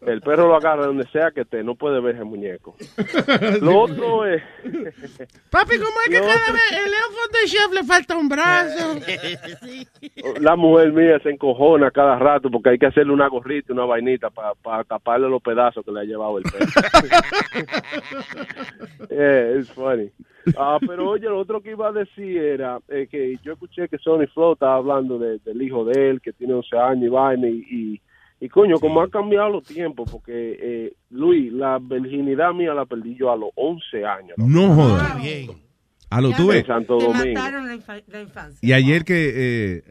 El 0.00 0.20
perro 0.22 0.48
lo 0.48 0.56
agarra 0.56 0.86
donde 0.86 1.06
sea 1.08 1.30
que 1.30 1.42
esté, 1.42 1.62
no 1.62 1.74
puede 1.74 2.00
ver 2.00 2.14
ese 2.14 2.24
muñeco. 2.24 2.74
Lo 3.62 3.78
otro 3.80 4.26
es... 4.26 4.42
Papi, 5.50 5.78
¿cómo 5.78 5.90
es 6.06 6.10
que 6.10 6.18
Lo 6.18 6.26
cada 6.26 6.42
otro- 6.42 6.52
vez 6.54 6.72
el 6.72 6.92
Elfo 6.92 7.28
de 7.32 7.46
Chef 7.46 7.72
le 7.72 7.84
falta 7.84 8.16
un 8.16 8.28
brazo? 8.28 9.00
La 10.40 10.56
mujer 10.56 10.92
mía 10.92 11.18
se 11.22 11.30
encojona 11.30 11.90
cada 11.90 12.18
rato 12.18 12.50
porque 12.50 12.70
hay 12.70 12.78
que 12.78 12.86
hacerle 12.86 13.12
una 13.12 13.28
gorrita, 13.28 13.72
una 13.72 13.84
vainita 13.84 14.30
para 14.30 14.84
taparle 14.84 15.28
los 15.28 15.42
pedazos 15.42 15.84
que 15.84 15.92
le 15.92 16.00
ha 16.00 16.04
llevado 16.04 16.38
el 16.38 16.44
perro. 16.44 16.66
yeah, 19.10 19.58
it's 19.58 19.70
funny. 19.70 20.10
Ah, 20.56 20.78
pero 20.86 21.10
oye, 21.10 21.26
lo 21.26 21.38
otro 21.38 21.60
que 21.60 21.70
iba 21.72 21.88
a 21.88 21.92
decir 21.92 22.36
era 22.38 22.78
eh, 22.88 23.06
que 23.10 23.36
yo 23.42 23.52
escuché 23.52 23.88
que 23.88 23.98
Sony 23.98 24.26
Flow 24.32 24.54
estaba 24.54 24.76
hablando 24.76 25.18
de- 25.18 25.38
del 25.40 25.60
hijo 25.62 25.84
de 25.84 26.10
él, 26.10 26.20
que 26.20 26.32
tiene 26.32 26.54
11 26.54 26.76
años 26.78 27.04
y 27.04 27.08
vaina, 27.08 27.48
y, 27.48 27.64
y, 27.70 28.00
y 28.40 28.48
coño, 28.48 28.78
como 28.78 29.02
han 29.02 29.10
cambiado 29.10 29.50
los 29.50 29.64
tiempos, 29.64 30.10
porque 30.10 30.56
eh, 30.60 30.92
Luis, 31.10 31.52
la 31.52 31.78
virginidad 31.78 32.52
mía 32.54 32.72
la 32.74 32.86
perdí 32.86 33.14
yo 33.16 33.30
a 33.30 33.36
los 33.36 33.50
11 33.54 34.04
años. 34.06 34.38
No 34.38 34.74
jodas. 34.74 35.14
A 36.08 36.20
lo 36.20 36.32
tuve. 36.32 36.58
En 36.58 36.66
Santo 36.66 36.98
Te 36.98 37.04
Domingo. 37.04 37.24
mataron 37.34 37.66
la, 37.68 37.74
infa- 37.76 38.02
la 38.08 38.22
infancia. 38.22 38.58
Y 38.62 38.72
ayer 38.72 39.04
que... 39.04 39.32
eh, 39.34 39.82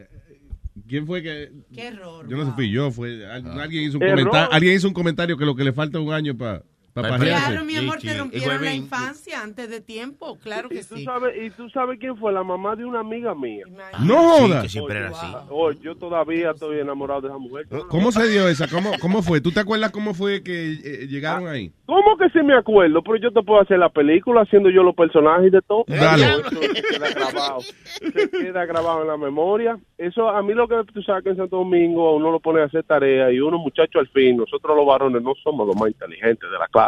¿Quién 0.88 1.06
fue 1.06 1.22
que...? 1.22 1.50
Qué 1.72 1.86
error. 1.88 2.28
Yo 2.28 2.36
no 2.36 2.44
sé, 2.44 2.52
fui 2.52 2.70
yo. 2.70 2.90
Fue, 2.90 3.24
al- 3.24 3.58
alguien, 3.60 3.84
hizo 3.84 3.98
un 3.98 4.04
comentario, 4.06 4.48
alguien 4.52 4.74
hizo 4.74 4.88
un 4.88 4.94
comentario 4.94 5.36
que 5.36 5.44
lo 5.46 5.54
que 5.54 5.62
le 5.64 5.72
falta 5.72 6.00
un 6.00 6.12
año 6.12 6.36
para 6.36 6.62
Para 6.92 7.18
Claro, 7.18 7.64
mi 7.64 7.76
amor, 7.76 7.98
te 7.98 8.16
rompieron 8.16 8.64
la 8.64 8.74
infancia 8.74 9.42
antes 9.42 9.70
de 9.70 9.80
tiempo, 9.80 10.38
claro 10.42 10.68
que 10.68 10.80
¿Y 10.80 10.84
tú, 10.84 10.96
sí. 10.96 11.04
sabes, 11.04 11.34
¿Y 11.40 11.50
tú 11.50 11.70
sabes 11.70 11.98
quién 12.00 12.16
fue? 12.16 12.32
La 12.32 12.42
mamá 12.42 12.74
de 12.74 12.84
una 12.84 13.00
amiga 13.00 13.34
mía. 13.34 13.64
No 14.00 14.46
Sí, 14.46 14.52
que 14.62 14.68
siempre 14.68 14.98
era 14.98 15.08
así. 15.10 15.26
Oh, 15.50 15.70
yo 15.72 15.94
todavía 15.94 16.50
estoy 16.50 16.80
enamorado 16.80 17.20
de 17.22 17.28
esa 17.28 17.38
mujer. 17.38 17.66
¿Cómo 17.88 18.10
se 18.10 18.28
dio 18.28 18.48
esa? 18.48 18.66
¿Cómo, 18.68 18.90
¿Cómo 19.00 19.22
fue? 19.22 19.40
¿Tú 19.40 19.52
te 19.52 19.60
acuerdas 19.60 19.90
cómo 19.90 20.14
fue 20.14 20.42
que 20.42 20.72
eh, 20.72 21.06
llegaron 21.06 21.48
ahí? 21.48 21.72
¿Cómo 21.86 22.16
que 22.16 22.28
sí 22.30 22.42
me 22.44 22.56
acuerdo? 22.56 23.02
Pero 23.02 23.16
yo 23.16 23.32
te 23.32 23.42
puedo 23.42 23.60
hacer 23.60 23.78
la 23.78 23.88
película 23.88 24.42
haciendo 24.42 24.70
yo 24.70 24.82
los 24.82 24.94
personajes 24.94 25.48
y 25.48 25.50
de 25.50 25.62
todo. 25.62 25.84
Dale. 25.88 26.24
Eso 26.24 26.60
se 26.60 26.82
queda 26.82 27.10
grabado. 27.10 27.60
Se 27.60 28.30
queda 28.30 28.64
grabado 28.66 29.02
en 29.02 29.08
la 29.08 29.16
memoria. 29.16 29.78
Eso, 29.98 30.28
a 30.28 30.42
mí 30.42 30.54
lo 30.54 30.66
que 30.66 30.76
tú 30.92 31.02
sabes 31.02 31.24
que 31.24 31.30
en 31.30 31.36
Santo 31.36 31.56
Domingo 31.56 32.16
uno 32.16 32.30
lo 32.30 32.40
pone 32.40 32.62
a 32.62 32.64
hacer 32.64 32.84
tarea 32.84 33.30
y 33.30 33.40
uno, 33.40 33.58
muchacho, 33.58 33.98
al 33.98 34.08
fin, 34.08 34.36
nosotros 34.36 34.76
los 34.76 34.86
varones 34.86 35.22
no 35.22 35.34
somos 35.42 35.66
los 35.66 35.76
más 35.76 35.88
inteligentes 35.90 36.50
de 36.50 36.58
la 36.58 36.66
clase. 36.68 36.79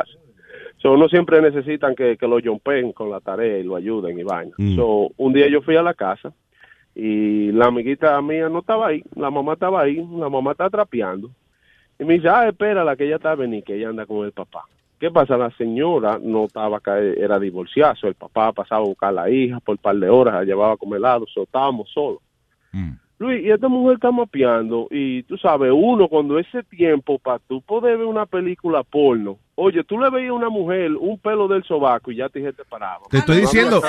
So, 0.83 0.93
uno 0.93 1.09
siempre 1.09 1.41
necesitan 1.41 1.95
que, 1.95 2.17
que 2.17 2.27
lo 2.27 2.41
jumpen 2.41 2.93
con 2.93 3.09
la 3.09 3.21
tarea 3.21 3.59
y 3.59 3.63
lo 3.63 3.77
ayuden 3.77 4.19
y 4.19 4.25
vaina. 4.25 4.53
Mm. 4.59 4.75
So, 4.75 5.11
un 5.17 5.33
día 5.33 5.49
yo 5.49 5.63
fui 5.63 5.77
a 5.77 5.83
la 5.83 5.95
casa 5.95 6.33
y 6.95 7.53
la 7.53 7.67
amiguita 7.67 8.21
mía 8.21 8.49
no 8.49 8.59
estaba 8.59 8.89
ahí, 8.89 9.03
la 9.15 9.31
mamá 9.31 9.53
estaba 9.53 9.83
ahí, 9.83 10.05
la 10.19 10.29
mamá 10.29 10.51
está 10.53 10.69
trapeando. 10.69 11.31
Y 12.01 12.05
me 12.05 12.15
dice, 12.15 12.29
ah, 12.29 12.49
espérala, 12.49 12.97
que 12.97 13.05
ella 13.05 13.17
está 13.17 13.31
a 13.31 13.37
venir, 13.37 13.63
que 13.63 13.77
ella 13.77 13.91
anda 13.91 14.07
con 14.07 14.25
el 14.27 14.33
papá. 14.33 14.65
¿Qué 14.99 15.11
pasa? 15.11 15.37
La 15.37 15.51
señora 15.53 16.19
no 16.21 16.47
estaba 16.47 16.79
acá, 16.79 16.99
era 16.99 17.39
divorciada, 17.39 17.95
so, 17.95 18.09
el 18.09 18.15
papá 18.15 18.53
pasaba 18.53 18.83
a 18.83 18.89
buscar 18.89 19.11
a 19.11 19.13
la 19.13 19.31
hija 19.31 19.61
por 19.61 19.75
un 19.75 19.83
par 19.83 19.97
de 19.97 20.09
horas, 20.09 20.35
la 20.35 20.45
llevaba 20.45 20.73
a 20.73 20.77
comer 20.77 20.99
helado, 20.99 21.27
so, 21.33 21.45
estábamos 21.45 21.89
solos. 21.91 22.21
Luis, 23.23 23.45
y 23.45 23.51
esta 23.51 23.69
mujer 23.69 23.95
está 23.95 24.11
mapeando, 24.11 24.89
y 24.91 25.23
tú 25.23 25.39
sabes, 25.39 25.71
uno 25.75 26.09
cuando 26.09 26.39
ese 26.39 26.63
tiempo 26.65 27.19
para 27.19 27.39
tú 27.39 27.63
poder 27.63 27.97
ver 27.97 28.07
una 28.07 28.27
película 28.27 28.83
porno, 28.83 29.39
oye, 29.55 29.85
tú 29.85 29.99
le 29.99 30.11
veías 30.11 30.31
a 30.31 30.35
una 30.35 30.49
mujer 30.49 30.93
un 30.93 31.19
pelo 31.19 31.47
del 31.47 31.63
sobaco 31.65 32.11
y 32.11 32.17
ya 32.17 32.29
te 32.29 32.41
dije 32.41 32.53
te 32.53 32.65
paraba. 32.65 33.05
Te 33.09 33.19
estoy 33.19 33.41
diciendo, 33.41 33.81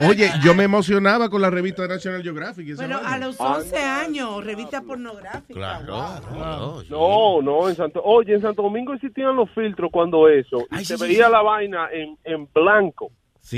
oye, 0.00 0.30
yo 0.42 0.54
me 0.54 0.64
emocionaba 0.64 1.28
con 1.28 1.42
la 1.42 1.50
revista 1.50 1.82
de 1.82 1.88
National 1.88 2.22
Geographic. 2.22 2.76
vaina. 2.76 2.98
a 2.98 3.18
los 3.18 3.38
11 3.38 3.76
años, 3.78 4.44
revista 4.44 4.80
pornográfica. 4.82 5.80
wow. 5.86 6.82
No, 6.88 7.42
no, 7.42 7.68
en 7.68 7.74
Santo, 7.74 8.00
oye, 8.02 8.34
en 8.34 8.40
Santo 8.40 8.62
Domingo 8.62 8.94
existían 8.94 9.36
los 9.36 9.50
filtros 9.50 9.90
cuando 9.92 10.28
eso, 10.28 10.66
y 10.70 10.84
se 10.84 10.96
sí, 10.96 11.02
veía 11.02 11.26
sí. 11.26 11.32
la 11.32 11.42
vaina 11.42 11.88
en, 11.92 12.16
en 12.24 12.48
blanco. 12.54 13.10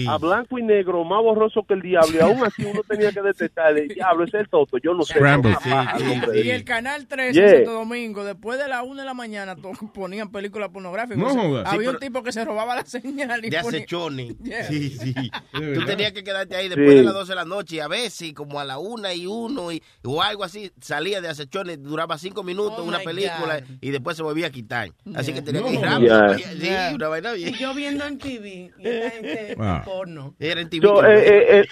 A 0.09 0.19
blanco 0.19 0.59
y 0.59 0.63
negro, 0.63 1.05
más 1.05 1.23
borroso 1.23 1.65
que 1.67 1.75
el 1.75 1.83
diablo, 1.83 2.13
y 2.17 2.21
aún 2.21 2.43
así 2.45 2.65
uno 2.65 2.83
tenía 2.89 3.11
que 3.13 3.23
detectar, 3.23 3.77
el 3.77 3.89
diablo, 3.89 4.25
ese 4.25 4.37
es 4.39 4.43
el 4.43 4.49
toto, 4.49 4.79
yo 4.79 4.95
no 4.95 5.03
sé. 5.03 5.15
Sí, 5.15 5.21
sí, 5.63 5.71
hombre 6.13 6.33
de 6.33 6.45
Y 6.45 6.51
el 6.51 6.65
canal 6.65 7.07
3 7.07 7.35
Yeah. 7.35 7.45
en 7.49 7.57
Santo 7.57 7.73
Domingo, 7.73 8.25
después 8.25 8.59
de 8.59 8.69
las 8.69 8.83
1 8.85 9.01
de 9.01 9.05
la 9.07 9.15
mañana, 9.15 9.57
ponían 9.95 10.31
películas 10.31 10.71
pornográficas. 10.71 11.19
No 11.19 11.27
O 11.29 11.33
sea, 11.33 11.43
jodas. 11.43 11.73
Había 11.73 11.91
un 11.91 11.99
tipo 11.99 12.23
que 12.23 12.33
se 12.33 12.45
robaba 12.45 12.75
la 12.77 12.85
señal 12.87 13.45
y 13.45 13.51
De 13.51 13.61
ponía- 13.61 13.79
acechones. 13.81 14.35
Yeah. 14.43 14.65
Sí, 14.65 14.91
sí. 14.91 15.15
Tú 15.53 15.85
tenías 15.85 16.13
que 16.13 16.25
quedarte 16.25 16.57
ahí 16.57 16.69
después 16.69 16.89
Sí. 16.91 16.97
de 16.97 17.03
las 17.05 17.15
12 17.15 17.33
de 17.33 17.37
la 17.37 17.45
noche 17.45 17.77
y 17.77 17.81
a 17.81 17.89
veces 17.89 18.33
como 18.35 18.59
a 18.61 18.65
la 18.65 18.79
una 18.79 19.13
y 19.15 19.27
uno 19.27 19.71
y, 19.73 19.83
o 20.05 20.23
algo 20.23 20.45
así 20.45 20.71
salía 20.81 21.21
de 21.21 21.29
acechones, 21.29 21.83
duraba 21.83 22.19
cinco 22.19 22.43
minutos 22.43 22.79
Oh, 22.81 22.85
una 22.85 22.99
película 23.01 23.61
God. 23.61 23.67
y 23.81 23.91
después 23.91 24.17
se 24.17 24.23
volvía 24.23 24.47
a 24.49 24.51
quitar. 24.51 24.91
Así 25.15 25.33
que 25.33 25.43
tenía 25.43 25.61
No. 25.61 25.69
que 25.69 25.75
ir 25.75 25.81
rápido. 25.81 26.35
Yeah. 26.37 26.39
Sí, 26.49 26.59
Yeah. 26.61 26.93
una 26.95 27.09
vaina 27.09 27.35
Y 27.37 27.45
bien. 27.45 27.55
yo 27.55 27.75
viendo 27.75 28.07
en 28.07 28.19
TV, 28.19 28.71
y 28.79 28.83
gente 28.83 29.57
Porno. 29.85 30.35
Era. 30.39 30.63
So, 30.81 31.05
eh, 31.05 31.19
eh, 31.19 31.61
eh, 31.61 31.67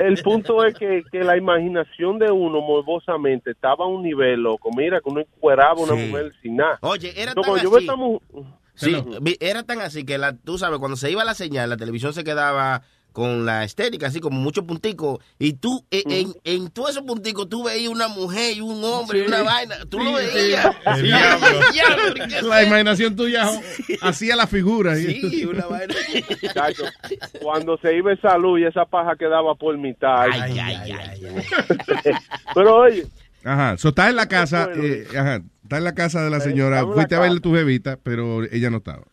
el 0.00 0.22
punto 0.22 0.64
es 0.64 0.74
que, 0.74 1.02
que 1.10 1.24
la 1.24 1.36
imaginación 1.36 2.18
de 2.18 2.30
uno 2.30 2.60
morbosamente 2.60 3.50
estaba 3.52 3.84
a 3.84 3.88
un 3.88 4.02
nivel, 4.02 4.42
loco. 4.42 4.70
Mira, 4.76 5.00
que 5.00 5.08
uno 5.08 5.20
encueraba 5.20 5.72
a 5.80 5.84
una 5.84 5.94
Sí. 5.96 6.06
mujer 6.08 6.32
sin 6.42 6.56
nada. 6.56 6.78
Oye, 6.82 7.12
era 7.20 7.34
tan 7.34 7.44
yo 7.62 7.76
así. 7.76 7.86
Sí, 8.74 8.96
era 9.40 9.62
tan 9.62 9.80
así 9.80 10.04
que 10.04 10.16
la, 10.16 10.34
tú 10.36 10.56
sabes, 10.56 10.78
cuando 10.78 10.96
se 10.96 11.10
iba 11.10 11.22
la 11.24 11.34
señal, 11.34 11.68
la 11.68 11.76
televisión 11.76 12.12
se 12.14 12.24
quedaba 12.24 12.82
con 13.12 13.44
la 13.46 13.64
estética, 13.64 14.06
así 14.08 14.20
como 14.20 14.38
muchos 14.40 14.64
punticos, 14.64 15.18
y 15.38 15.54
tú, 15.54 15.84
eh, 15.90 16.02
en, 16.06 16.34
en 16.44 16.70
todos 16.70 16.90
esos 16.90 17.02
punticos, 17.02 17.48
tú 17.48 17.64
veías 17.64 17.90
una 17.92 18.08
mujer 18.08 18.56
y 18.56 18.60
un 18.60 18.82
hombre 18.84 19.20
y 19.20 19.26
una 19.26 19.42
vaina, 19.42 19.76
tú 19.88 19.98
lo 19.98 20.12
veías. 20.14 20.66
El 20.86 20.96
Sí, 20.96 21.02
diablo. 21.02 21.48
diablo, 21.72 22.14
¿qué 22.28 22.36
es 22.38 22.42
La 22.42 22.62
imaginación 22.64 23.16
tuya 23.16 23.48
hacía 24.02 24.36
la 24.36 24.46
figura. 24.46 24.96
Sí, 24.96 25.44
una 25.44 25.66
vaina. 25.66 25.94
Chacho, 26.54 26.84
cuando 27.42 27.76
se 27.78 27.96
iba 27.96 28.12
esa 28.12 28.36
luz 28.38 28.60
y 28.60 28.64
esa 28.64 28.84
paja 28.84 29.16
quedaba 29.16 29.54
por 29.54 29.76
mitad. 29.78 30.22
Ay, 30.30 30.58
ay, 30.58 30.76
ay, 30.82 30.92
ay. 30.92 32.12
Pero 32.54 32.76
oye, 32.76 33.06
Ajá, 33.42 33.78
so 33.78 33.88
estás 33.88 34.10
en 34.10 34.16
la 34.16 34.28
casa, 34.28 34.68
eh, 34.76 35.06
ajá, 35.16 35.36
estás 35.62 35.78
en 35.78 35.84
la 35.84 35.94
casa 35.94 36.22
de 36.22 36.28
la 36.28 36.40
señora, 36.40 36.80
en 36.80 36.92
fuiste 36.92 37.14
a 37.14 37.20
verle 37.20 37.40
tu 37.40 37.54
jevita, 37.54 37.98
pero 38.02 38.42
ella 38.44 38.68
no 38.68 38.78
estaba. 38.78 39.04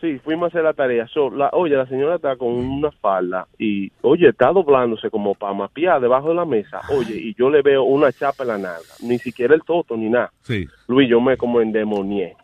Sí, 0.00 0.18
fuimos 0.18 0.44
a 0.44 0.48
hacer 0.48 0.64
la 0.64 0.72
tarea. 0.72 1.06
So, 1.08 1.30
la, 1.30 1.50
oye, 1.52 1.76
la 1.76 1.86
señora 1.86 2.16
está 2.16 2.36
con 2.36 2.48
una 2.48 2.90
falda 2.90 3.46
y, 3.58 3.90
oye, 4.02 4.28
está 4.28 4.52
doblándose 4.52 5.10
como 5.10 5.34
para 5.34 5.54
mapear 5.54 6.00
debajo 6.00 6.30
de 6.30 6.34
la 6.34 6.44
mesa. 6.44 6.80
Oye, 6.90 7.14
y 7.16 7.34
yo 7.34 7.50
le 7.50 7.62
veo 7.62 7.84
una 7.84 8.12
chapa 8.12 8.44
en 8.44 8.48
la 8.48 8.58
nalga. 8.58 8.94
Ni 9.02 9.18
siquiera 9.18 9.54
el 9.54 9.62
toto 9.62 9.96
ni 9.96 10.08
nada. 10.08 10.32
Sí. 10.42 10.66
Luis, 10.88 11.08
yo 11.08 11.20
me 11.20 11.36
como 11.36 11.60
endemonié. 11.60 12.36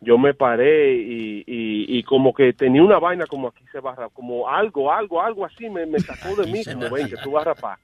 Yo 0.00 0.18
me 0.18 0.34
paré 0.34 0.94
y, 0.94 1.44
y, 1.46 1.98
y 1.98 2.02
como 2.02 2.32
que 2.34 2.52
tenía 2.52 2.82
una 2.82 2.98
vaina 2.98 3.26
como 3.26 3.48
aquí 3.48 3.64
se 3.72 3.80
va 3.80 3.92
a 3.92 3.94
rapar, 3.94 4.10
como 4.12 4.48
algo, 4.48 4.92
algo, 4.92 5.22
algo 5.22 5.44
así 5.44 5.70
me, 5.70 5.86
me 5.86 5.98
sacó 5.98 6.40
de 6.40 6.52
mí, 6.52 6.62
como 6.64 6.90
ven 6.90 7.08
que 7.08 7.16
tú 7.16 7.32
vas 7.32 7.46
a 7.46 7.54
rapar. 7.54 7.78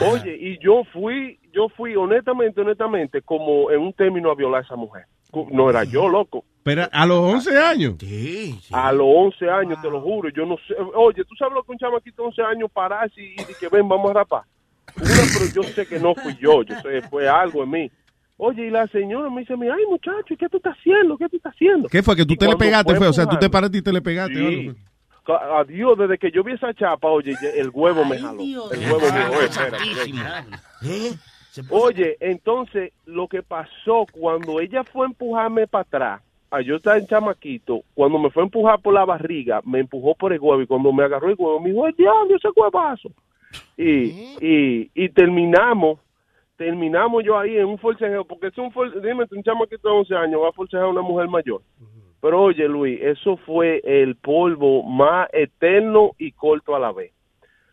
Oye, 0.00 0.36
y 0.36 0.58
yo 0.58 0.84
fui, 0.92 1.38
yo 1.52 1.68
fui 1.68 1.96
honestamente, 1.96 2.60
honestamente, 2.60 3.22
como 3.22 3.70
en 3.70 3.80
un 3.80 3.92
término 3.92 4.30
a 4.30 4.34
violar 4.34 4.62
a 4.62 4.64
esa 4.64 4.76
mujer. 4.76 5.04
No 5.50 5.68
era 5.68 5.84
yo, 5.84 6.08
loco. 6.08 6.44
Pero 6.62 6.86
a 6.92 7.06
los 7.06 7.18
11 7.18 7.58
años. 7.58 7.94
Sí, 8.00 8.58
sí. 8.62 8.72
A 8.72 8.92
los 8.92 9.06
11 9.08 9.50
años, 9.50 9.80
te 9.80 9.90
lo 9.90 10.00
juro, 10.00 10.28
yo 10.28 10.44
no 10.44 10.56
sé. 10.68 10.74
Oye, 10.94 11.24
¿tú 11.24 11.34
sabes 11.36 11.54
lo 11.54 11.62
que 11.62 11.72
un 11.72 11.78
chamaquito 11.78 12.22
de 12.22 12.28
11 12.28 12.42
años 12.42 12.70
pararse 12.72 13.20
y, 13.20 13.32
y 13.40 13.54
que 13.58 13.68
ven, 13.68 13.88
vamos 13.88 14.10
a 14.10 14.14
rapar? 14.14 14.42
Una, 14.96 15.08
pero 15.32 15.52
yo 15.54 15.62
sé 15.62 15.86
que 15.86 15.98
no 15.98 16.14
fui 16.14 16.36
yo, 16.40 16.62
yo 16.62 16.78
sé, 16.80 17.00
fue 17.08 17.28
algo 17.28 17.62
en 17.62 17.70
mí. 17.70 17.90
Oye, 18.36 18.66
y 18.66 18.70
la 18.70 18.86
señora 18.88 19.30
me 19.30 19.40
dice, 19.42 19.52
ay 19.54 19.84
muchacho, 19.88 20.32
¿y 20.32 20.36
qué 20.36 20.48
tú 20.48 20.56
estás 20.56 20.74
haciendo? 20.78 21.16
¿Qué 21.18 21.28
tú 21.28 21.36
estás 21.36 21.52
haciendo? 21.54 21.88
¿Qué 21.88 22.02
fue? 22.02 22.16
¿Que 22.16 22.24
tú 22.24 22.34
Y 22.34 22.36
te 22.36 22.48
le 22.48 22.56
pegaste? 22.56 22.94
fue? 22.94 23.06
O 23.06 23.12
sea, 23.12 23.26
tú 23.26 23.36
te 23.38 23.50
paraste 23.50 23.78
y 23.78 23.82
te 23.82 23.92
le 23.92 24.00
pegaste. 24.00 24.34
Sí. 24.34 24.74
Adiós, 25.26 25.96
desde 25.98 26.18
que 26.18 26.30
yo 26.30 26.42
vi 26.42 26.54
esa 26.54 26.72
chapa, 26.74 27.06
oye, 27.08 27.34
el 27.56 27.70
huevo 27.72 28.04
me 28.04 28.18
jaló. 28.18 28.42
Dios. 28.42 28.72
El 28.72 28.80
huevo 28.80 29.00
me 29.00 29.20
jaló. 29.20 30.56
¿Eh? 30.82 31.12
Oye, 31.68 32.16
entonces, 32.20 32.92
lo 33.06 33.28
que 33.28 33.42
pasó 33.42 34.06
cuando 34.12 34.60
ella 34.60 34.84
fue 34.84 35.06
a 35.06 35.10
empujarme 35.10 35.66
para 35.66 35.82
atrás, 35.82 36.22
yo 36.64 36.76
estaba 36.76 36.98
en 36.98 37.06
chamaquito, 37.06 37.82
cuando 37.94 38.18
me 38.18 38.30
fue 38.30 38.42
a 38.42 38.46
empujar 38.46 38.80
por 38.80 38.92
la 38.94 39.04
barriga, 39.04 39.60
me 39.64 39.78
empujó 39.80 40.14
por 40.14 40.32
el 40.32 40.40
huevo 40.40 40.60
y 40.62 40.66
cuando 40.66 40.92
me 40.92 41.04
agarró 41.04 41.28
el 41.28 41.36
huevo, 41.38 41.60
me 41.60 41.70
dijo, 41.70 41.86
¡el 41.86 41.94
diablo, 41.94 42.36
ese 42.36 42.48
huevazo! 42.56 43.10
Y, 43.76 44.36
y, 44.40 44.90
y 44.94 45.08
terminamos, 45.10 45.98
terminamos 46.56 47.24
yo 47.24 47.38
ahí 47.38 47.56
en 47.56 47.66
un 47.66 47.78
forcejeo, 47.78 48.24
porque 48.24 48.48
es 48.48 48.58
un 48.58 48.70
for- 48.72 49.00
dime, 49.00 49.24
un 49.30 49.42
chamaquito 49.42 49.88
de 49.88 49.94
11 49.94 50.14
años 50.16 50.40
va 50.42 50.48
a 50.48 50.52
forcejear 50.52 50.84
a 50.86 50.88
una 50.90 51.02
mujer 51.02 51.28
mayor. 51.28 51.62
Pero 52.20 52.42
oye, 52.42 52.68
Luis, 52.68 53.00
eso 53.00 53.36
fue 53.38 53.80
el 53.82 54.14
polvo 54.16 54.82
más 54.82 55.28
eterno 55.32 56.10
y 56.18 56.32
corto 56.32 56.76
a 56.76 56.78
la 56.78 56.92
vez. 56.92 57.12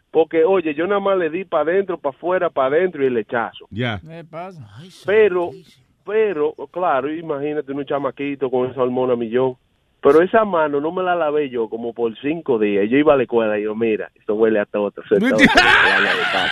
Porque, 0.09 0.45
oye, 0.45 0.73
yo 0.73 0.87
nada 0.87 1.01
más 1.01 1.17
le 1.17 1.29
di 1.29 1.43
para 1.43 1.69
adentro, 1.69 1.97
para 1.97 2.15
afuera, 2.15 2.49
para 2.49 2.77
adentro 2.77 3.03
y 3.03 3.07
el 3.07 3.15
lechazo. 3.15 3.65
Ya. 3.69 3.99
Ay, 4.77 4.89
Pero, 5.05 5.47
santísimo. 5.47 5.86
Pero, 6.07 6.55
claro, 6.71 7.13
imagínate 7.13 7.73
un 7.73 7.85
chamaquito 7.85 8.49
con 8.49 8.71
esa 8.71 8.81
hormona 8.81 9.17
millón. 9.17 9.57
Pero 10.01 10.21
esa 10.21 10.45
mano 10.45 10.79
no 10.79 10.91
me 10.91 11.03
la 11.03 11.15
lavé 11.15 11.49
yo 11.49 11.69
como 11.69 11.91
por 11.93 12.17
cinco 12.19 12.57
días. 12.57 12.87
Yo 12.89 12.97
iba 12.97 13.13
a 13.13 13.17
la 13.17 13.23
escuela 13.23 13.59
y 13.59 13.63
yo, 13.63 13.75
mira, 13.75 14.09
esto 14.15 14.35
huele 14.35 14.59
a 14.59 14.65
toto. 14.65 15.01
Es 15.01 15.09
toto 15.09 15.35
de 15.35 15.47
fulana 15.47 16.13
de 16.13 16.23
tal. 16.31 16.49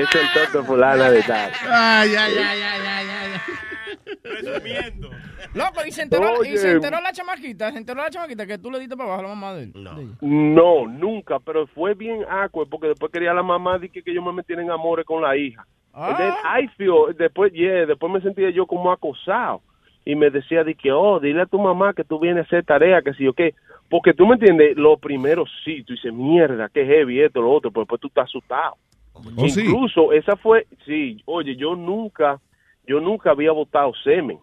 Es 0.00 0.14
el 0.14 0.32
toto 0.32 0.58
de 0.60 0.64
fulana 0.64 1.10
de 1.10 1.22
tal. 1.22 1.50
Ay, 1.68 2.10
ay, 2.14 2.34
ay, 2.38 2.62
ay, 2.62 2.82
ay, 2.86 3.06
ay. 3.08 4.16
Presumiendo. 4.22 5.10
Loco, 5.54 5.80
y 5.86 5.90
se 5.90 6.02
enteró, 6.02 6.44
y 6.44 6.56
se 6.58 6.72
enteró 6.72 7.00
la 7.00 7.12
chamaquita, 7.12 7.72
se 7.72 7.78
enteró 7.78 8.02
la 8.02 8.10
chamaquita 8.10 8.46
que 8.46 8.58
tú 8.58 8.70
le 8.70 8.78
diste 8.78 8.96
para 8.96 9.08
abajo 9.08 9.20
a 9.20 9.28
la 9.28 9.34
mamá 9.34 9.54
de 9.54 9.62
él. 9.64 9.72
No. 9.74 9.96
No, 10.20 10.86
nunca, 10.86 11.38
pero 11.40 11.66
fue 11.68 11.94
bien 11.94 12.24
awkward 12.28 12.68
porque 12.68 12.88
después 12.88 13.10
quería 13.10 13.32
la 13.32 13.42
mamá 13.42 13.78
de 13.78 13.88
que, 13.88 14.02
que 14.02 14.14
yo 14.14 14.22
me 14.22 14.32
metiera 14.32 14.62
en 14.62 14.70
amores 14.70 15.06
con 15.06 15.22
la 15.22 15.36
hija. 15.36 15.66
And 15.96 16.16
then 16.18 16.32
Ah, 16.44 16.60
I 16.60 16.68
feel- 16.76 17.14
después, 17.16 17.52
yeah, 17.52 17.86
después 17.86 18.12
me 18.12 18.20
sentía 18.20 18.50
yo 18.50 18.66
como 18.66 18.92
acosado. 18.92 19.62
Y 20.04 20.14
me 20.14 20.30
decía 20.30 20.62
de 20.62 20.74
que, 20.74 20.92
oh, 20.92 21.18
dile 21.18 21.42
a 21.42 21.46
tu 21.46 21.58
mamá 21.58 21.92
que 21.94 22.04
tú 22.04 22.18
vienes 22.20 22.44
a 22.44 22.46
hacer 22.46 22.64
tarea, 22.64 23.02
que 23.02 23.12
sí 23.14 23.26
o 23.26 23.32
qué. 23.32 23.54
Porque 23.88 24.12
tú 24.14 24.26
me 24.26 24.34
entiendes, 24.34 24.76
lo 24.76 24.96
primero 24.98 25.44
sí, 25.64 25.82
tú 25.84 25.94
dices, 25.94 26.12
mierda, 26.12 26.68
qué 26.68 26.84
heavy 26.86 27.20
esto, 27.22 27.40
lo 27.40 27.50
otro, 27.50 27.70
pero 27.70 27.82
después 27.82 28.00
tú 28.00 28.08
estás 28.08 28.24
asustado. 28.24 28.74
Oh, 29.14 29.48
sí. 29.48 29.62
Incluso 29.62 30.12
esa 30.12 30.36
fue, 30.36 30.66
sí, 30.84 31.22
oye, 31.24 31.56
yo 31.56 31.74
nunca, 31.74 32.38
yo 32.86 33.00
nunca 33.00 33.30
había 33.30 33.50
votado 33.52 33.92
semen. 34.04 34.38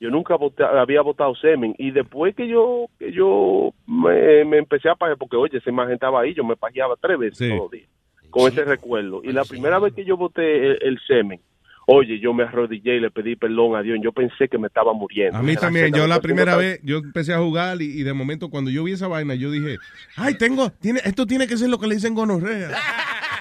Yo 0.00 0.10
nunca 0.10 0.34
vota- 0.36 0.80
había 0.80 1.02
votado 1.02 1.34
semen. 1.36 1.74
Y 1.78 1.90
después 1.92 2.34
que 2.34 2.48
yo, 2.48 2.86
que 2.98 3.12
yo 3.12 3.72
me, 3.86 4.44
me 4.44 4.58
empecé 4.58 4.88
a 4.88 4.94
pajear, 4.96 5.16
porque 5.18 5.36
oye, 5.36 5.58
esa 5.58 5.70
imagen 5.70 5.94
estaba 5.94 6.20
ahí, 6.22 6.34
yo 6.34 6.42
me 6.44 6.56
pajeaba 6.56 6.96
tres 7.00 7.18
veces 7.18 7.38
Sí. 7.38 7.48
todos 7.48 7.60
los 7.62 7.70
días 7.70 7.88
con 8.34 8.50
Sí. 8.50 8.58
ese 8.58 8.64
recuerdo. 8.64 9.20
Y 9.22 9.28
Ay, 9.28 9.32
la 9.34 9.44
sí. 9.44 9.50
primera 9.50 9.78
vez 9.78 9.94
que 9.94 10.04
yo 10.04 10.16
voté 10.16 10.66
el, 10.66 10.78
el 10.82 11.00
semen, 11.06 11.40
Oye, 11.86 12.18
yo 12.18 12.32
me 12.32 12.44
arrodillé 12.44 12.96
y 12.96 13.00
le 13.00 13.10
pedí 13.10 13.36
perdón 13.36 13.76
a 13.76 13.82
Dios. 13.82 13.98
Yo 14.02 14.10
pensé 14.10 14.48
que 14.48 14.56
me 14.56 14.68
estaba 14.68 14.94
muriendo. 14.94 15.36
A 15.36 15.42
mí 15.42 15.54
también, 15.54 15.92
yo 15.92 16.06
la 16.06 16.18
primera 16.18 16.56
vez, 16.56 16.80
yo 16.82 16.96
empecé 16.96 17.34
a 17.34 17.38
jugar 17.40 17.82
y, 17.82 18.00
y 18.00 18.02
de 18.04 18.14
momento 18.14 18.48
cuando 18.48 18.70
yo 18.70 18.84
vi 18.84 18.92
esa 18.92 19.06
vaina, 19.06 19.34
yo 19.34 19.50
dije, 19.50 19.76
ay, 20.16 20.34
tengo, 20.38 20.70
tiene, 20.70 21.00
esto 21.04 21.26
tiene 21.26 21.46
que 21.46 21.58
ser 21.58 21.68
lo 21.68 21.78
que 21.78 21.86
le 21.86 21.96
dicen 21.96 22.14
gonorrea. 22.14 22.68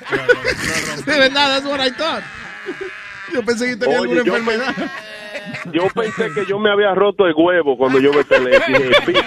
de 1.05 1.17
verdad, 1.19 1.55
that's 1.55 1.65
what 1.65 1.79
I 1.79 1.89
thought. 1.91 2.21
Yo 3.33 3.43
pensé 3.43 3.65
que 3.69 3.75
tenía 3.77 4.01
Oye, 4.01 4.19
alguna 4.19 4.37
enfermedad. 4.37 4.75
Yo 5.71 5.87
pensé 5.93 6.31
que 6.33 6.45
yo 6.45 6.59
me 6.59 6.69
había 6.69 6.93
roto 6.93 7.25
el 7.25 7.33
huevo 7.35 7.77
cuando 7.77 7.99
yo 7.99 8.11
me 8.11 8.23
peleé. 8.23 8.59
Dije. 9.07 9.21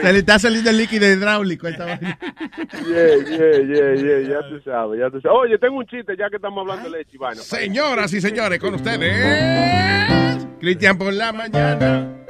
Se 0.00 0.12
le 0.12 0.18
está 0.18 0.38
saliendo 0.38 0.70
el 0.70 0.78
líquido 0.78 1.06
hidráulico 1.06 1.66
a 1.66 1.70
esta 1.70 1.84
vaina. 1.84 2.18
Yeah, 2.86 3.16
yeah, 3.28 3.58
yeah, 3.60 3.94
yeah, 3.94 4.28
ya 4.28 4.48
tú 4.48 4.60
sabes, 4.64 5.00
ya 5.00 5.10
tú 5.10 5.20
sabes. 5.20 5.38
Oye, 5.38 5.58
tengo 5.58 5.76
un 5.76 5.86
chiste 5.86 6.16
ya 6.16 6.30
que 6.30 6.36
estamos 6.36 6.62
hablando 6.62 6.90
de 6.90 6.98
leche 6.98 7.10
y 7.14 7.18
vaina. 7.18 7.40
Señoras 7.42 8.12
y 8.12 8.20
señores, 8.20 8.58
con 8.58 8.74
ustedes, 8.74 10.46
Cristian 10.60 10.96
por 10.96 11.12
la 11.12 11.32
mañana. 11.32 12.24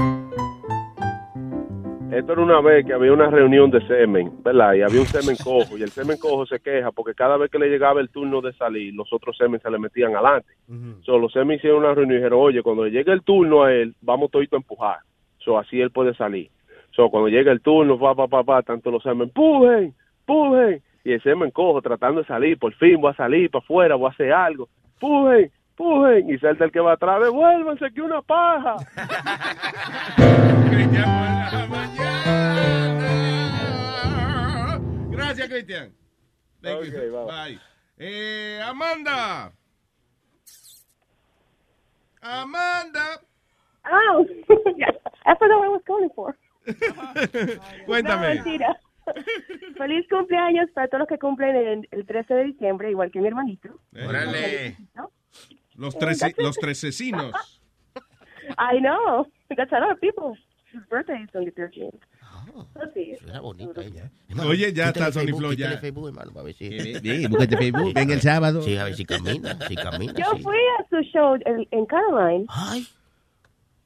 Esto 2.15 2.35
era 2.35 2.43
una 2.43 2.61
vez 2.61 2.87
que 2.87 2.93
había 2.93 3.13
una 3.13 3.29
reunión 3.29 3.73
de 3.73 3.85
semen, 3.89 4.31
¿verdad? 4.45 4.75
Y 4.75 4.83
había 4.83 5.01
un 5.01 5.07
semen 5.07 5.35
cojo, 5.43 5.77
y 5.77 5.83
el 5.83 5.89
semen 5.89 6.17
cojo 6.17 6.47
se 6.47 6.61
queja 6.61 6.93
porque 6.93 7.13
cada 7.13 7.37
vez 7.37 7.51
que 7.51 7.59
le 7.59 7.69
llegaba 7.69 8.01
el 8.01 8.09
turno 8.09 8.41
de 8.41 8.53
salir, 8.53 8.95
los 8.95 9.13
otros 9.13 9.37
semen 9.37 9.61
se 9.61 9.69
le 9.69 9.81
metían 9.81 10.15
adelante. 10.15 10.47
So, 11.03 11.19
los 11.19 11.33
semen 11.33 11.57
hicieron 11.57 11.81
una 11.81 11.93
reunión 11.93 12.13
y 12.13 12.17
dijeron, 12.19 12.39
oye, 12.41 12.63
cuando 12.63 12.85
le 12.85 12.93
llegue 12.93 13.11
el 13.11 13.23
turno 13.23 13.65
a 13.65 13.73
él, 13.73 13.97
vamos 14.01 14.31
todito 14.31 14.55
a 14.55 14.61
empujar. 14.61 14.99
So, 15.39 15.59
así 15.59 15.81
él 15.81 15.91
puede 15.91 16.15
salir. 16.15 16.51
So, 16.93 17.11
cuando 17.11 17.29
llega 17.29 17.51
el 17.51 17.61
turno, 17.61 17.99
pa, 17.99 18.15
pa, 18.15 18.29
pa, 18.29 18.45
pa, 18.45 18.63
tanto 18.63 18.93
los 18.93 19.03
semen, 19.03 19.23
empujen, 19.23 19.93
empujen. 20.21 20.83
Y 21.03 21.15
el 21.15 21.23
semen 21.23 21.51
cojo 21.51 21.83
tratando 21.83 22.21
de 22.21 22.29
salir, 22.29 22.61
por 22.61 22.73
fin 22.75 23.01
voy 23.01 23.11
a 23.11 23.17
salir 23.17 23.51
para 23.51 23.65
afuera, 23.65 23.97
voy 23.97 24.07
a 24.07 24.11
hacer 24.11 24.33
algo. 24.33 24.69
Empujen, 24.93 25.51
empujen. 25.71 26.31
Y 26.31 26.39
salta 26.39 26.65
el 26.65 26.71
que 26.71 26.79
va 26.79 26.93
atrás, 26.93 27.25
devuélvanse 27.25 27.91
que 27.93 28.03
una 28.03 28.23
paja. 28.23 28.77
Gracias, 35.25 35.49
Cristian. 35.49 35.93
Thank 36.61 36.85
you. 36.85 37.27
Bye. 37.27 37.59
Eh, 37.99 38.61
Amanda. 38.63 39.53
Amanda. 42.21 43.21
Oh, 43.91 44.27
I 45.27 45.35
forgot 45.35 45.59
what 45.59 45.65
I 45.65 45.69
was 45.69 45.83
calling 45.87 46.11
for. 46.15 46.37
Cuéntame. 47.87 48.37
No, 48.37 48.45
mentira. 48.45 48.77
Feliz 49.79 50.07
cumpleaños 50.09 50.71
para 50.75 50.89
todos 50.89 51.01
los 51.01 51.09
que 51.09 51.19
cumplen 51.19 51.57
el, 51.57 51.89
el 51.91 52.07
13 52.07 52.35
de 52.35 52.45
diciembre, 52.45 52.91
igual 52.91 53.11
que 53.11 53.21
mi 53.21 53.29
hermanito. 53.29 53.81
Órale. 53.95 54.77
Los 55.77 55.99
tres, 55.99 56.23
los 56.39 56.57
trecesinos. 56.57 57.35
I 58.59 58.79
know. 58.81 59.27
That's 59.57 59.73
a 59.73 59.81
lot 59.81 59.93
of 59.93 60.01
people. 60.01 60.37
His 60.73 60.83
birthday 60.89 61.23
is 61.23 61.35
on 61.35 61.45
the 61.45 61.51
13th. 61.53 62.01
Era 63.27 63.41
bonita 63.41 63.81
ella. 63.83 64.11
Oye, 64.45 64.73
ya 64.73 64.89
está 64.89 65.13
Sony 65.13 65.35
Flow 65.37 65.53
ya. 65.53 65.79
Facebook, 65.79 66.09
hermano, 66.09 66.33
para 66.33 66.45
ver 66.45 66.55
si... 66.55 66.71
Sí, 67.01 67.27
búscate 67.27 67.57
Facebook. 67.57 67.93
Ven 67.95 68.11
el 68.11 68.21
sábado. 68.21 68.63
Sí, 68.63 68.77
a 68.77 68.85
ver 68.85 68.95
si 68.95 69.05
camina, 69.05 69.59
si 69.67 69.75
camina. 69.75 70.13
Yo 70.15 70.37
sí. 70.37 70.43
fui 70.43 70.57
a 70.79 70.89
su 70.89 71.01
show 71.11 71.35
en, 71.45 71.67
en 71.71 71.87
Caroline. 71.87 72.47
Ay. 72.49 72.87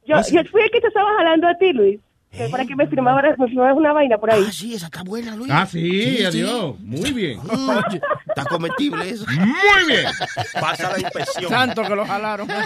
Yo, 0.06 0.16
Ah, 0.16 0.22
sí. 0.22 0.34
yo 0.36 0.44
fui 0.44 0.62
el 0.62 0.70
que 0.70 0.80
te 0.80 0.88
estaba 0.88 1.14
jalando 1.16 1.48
a 1.48 1.54
ti, 1.58 1.72
Luis. 1.72 2.00
que 2.30 2.48
Para 2.48 2.64
que 2.64 2.74
me 2.76 2.84
me 2.84 2.90
firmaras 2.90 3.36
una 3.76 3.92
vaina 3.92 4.18
por 4.18 4.32
ahí. 4.32 4.44
Ah, 4.46 4.52
sí, 4.52 4.74
esa 4.74 4.86
está 4.86 5.02
buena, 5.02 5.34
Luis. 5.36 5.50
Ah, 5.52 5.66
sí, 5.66 6.24
adiós. 6.24 6.78
Muy 6.80 7.12
bien. 7.12 7.40
Está 8.26 8.44
comestible 8.48 9.08
eso. 9.08 9.24
Muy 9.30 9.86
bien. 9.86 10.06
Pasa 10.60 10.92
la 10.92 11.00
inspección. 11.00 11.50
Santo 11.50 11.82
que 11.82 11.94
lo 11.96 12.06
jalaron. 12.06 12.48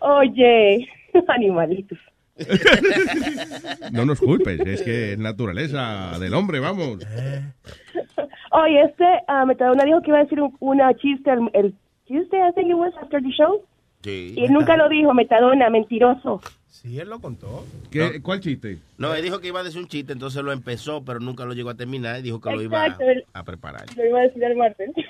Oye, 0.00 0.88
animalitos. 1.28 1.98
No 3.92 4.04
nos 4.04 4.20
culpes, 4.20 4.60
es 4.60 4.82
que 4.82 5.12
es 5.12 5.18
naturaleza 5.18 6.18
del 6.18 6.34
hombre, 6.34 6.60
vamos. 6.60 6.98
Oye, 8.52 8.82
este 8.82 9.04
ah, 9.28 9.44
Metadona 9.46 9.84
dijo 9.84 10.00
que 10.02 10.08
iba 10.10 10.18
a 10.18 10.24
decir 10.24 10.40
un, 10.40 10.56
una 10.60 10.94
chiste, 10.94 11.30
el, 11.30 11.50
el 11.54 11.74
Tuesday, 12.06 12.40
I 12.48 12.52
think 12.54 12.68
it 12.68 12.74
was, 12.74 12.92
after 13.00 13.22
the 13.22 13.30
show. 13.30 13.64
Sí. 14.02 14.34
Y 14.36 14.44
él 14.44 14.52
nunca 14.52 14.76
lo 14.76 14.88
dijo, 14.88 15.14
Metadona, 15.14 15.70
mentiroso. 15.70 16.40
Sí, 16.68 16.98
él 16.98 17.08
lo 17.08 17.20
contó. 17.20 17.64
¿Qué, 17.90 18.20
¿Cuál 18.22 18.40
chiste? 18.40 18.78
No, 18.98 19.14
él 19.14 19.22
dijo 19.22 19.40
que 19.40 19.48
iba 19.48 19.60
a 19.60 19.62
decir 19.62 19.80
un 19.80 19.88
chiste, 19.88 20.12
entonces 20.12 20.42
lo 20.42 20.52
empezó, 20.52 21.04
pero 21.04 21.20
nunca 21.20 21.44
lo 21.44 21.52
llegó 21.52 21.70
a 21.70 21.76
terminar 21.76 22.18
y 22.18 22.22
dijo 22.22 22.40
que 22.40 22.50
lo 22.50 22.60
iba 22.60 22.84
a, 22.84 22.96
a 23.34 23.44
preparar. 23.44 23.84
Lo 23.96 24.04
iba 24.04 24.18
a 24.20 24.22
decir 24.22 24.42
el 24.42 24.56
martes. 24.56 24.90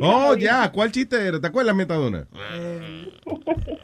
Oh, 0.00 0.34
ya, 0.34 0.72
¿cuál 0.72 0.90
chiste 0.90 1.16
era? 1.16 1.40
¿Te 1.40 1.46
acuerdas, 1.46 1.74
Metadona? 1.76 2.26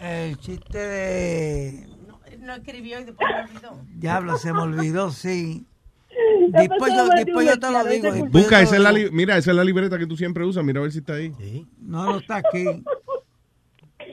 El 0.00 0.36
chiste 0.38 0.76
de... 0.76 1.86
No 2.42 2.54
escribió 2.54 3.00
y 3.00 3.04
después 3.04 3.28
lo 3.30 3.44
olvidó. 3.44 3.84
Diablo, 3.94 4.36
se 4.38 4.52
me 4.52 4.60
olvidó, 4.60 5.10
sí. 5.10 5.64
Después 6.48 6.92
yo, 6.94 7.08
después 7.08 7.58
te 7.60 7.70
lo 7.70 7.84
digo. 7.84 8.26
Busca, 8.26 8.60
esa 8.60 8.76
es 8.76 8.82
la 8.82 8.92
li- 8.92 9.10
mira, 9.10 9.36
esa 9.38 9.50
es 9.52 9.56
la 9.56 9.64
libreta 9.64 9.98
que 9.98 10.06
tú 10.06 10.16
siempre 10.16 10.44
usas, 10.44 10.62
mira 10.64 10.80
a 10.80 10.82
ver 10.82 10.92
si 10.92 10.98
está 10.98 11.14
ahí. 11.14 11.32
No, 11.80 12.04
no 12.04 12.18
está 12.18 12.36
aquí. 12.36 12.64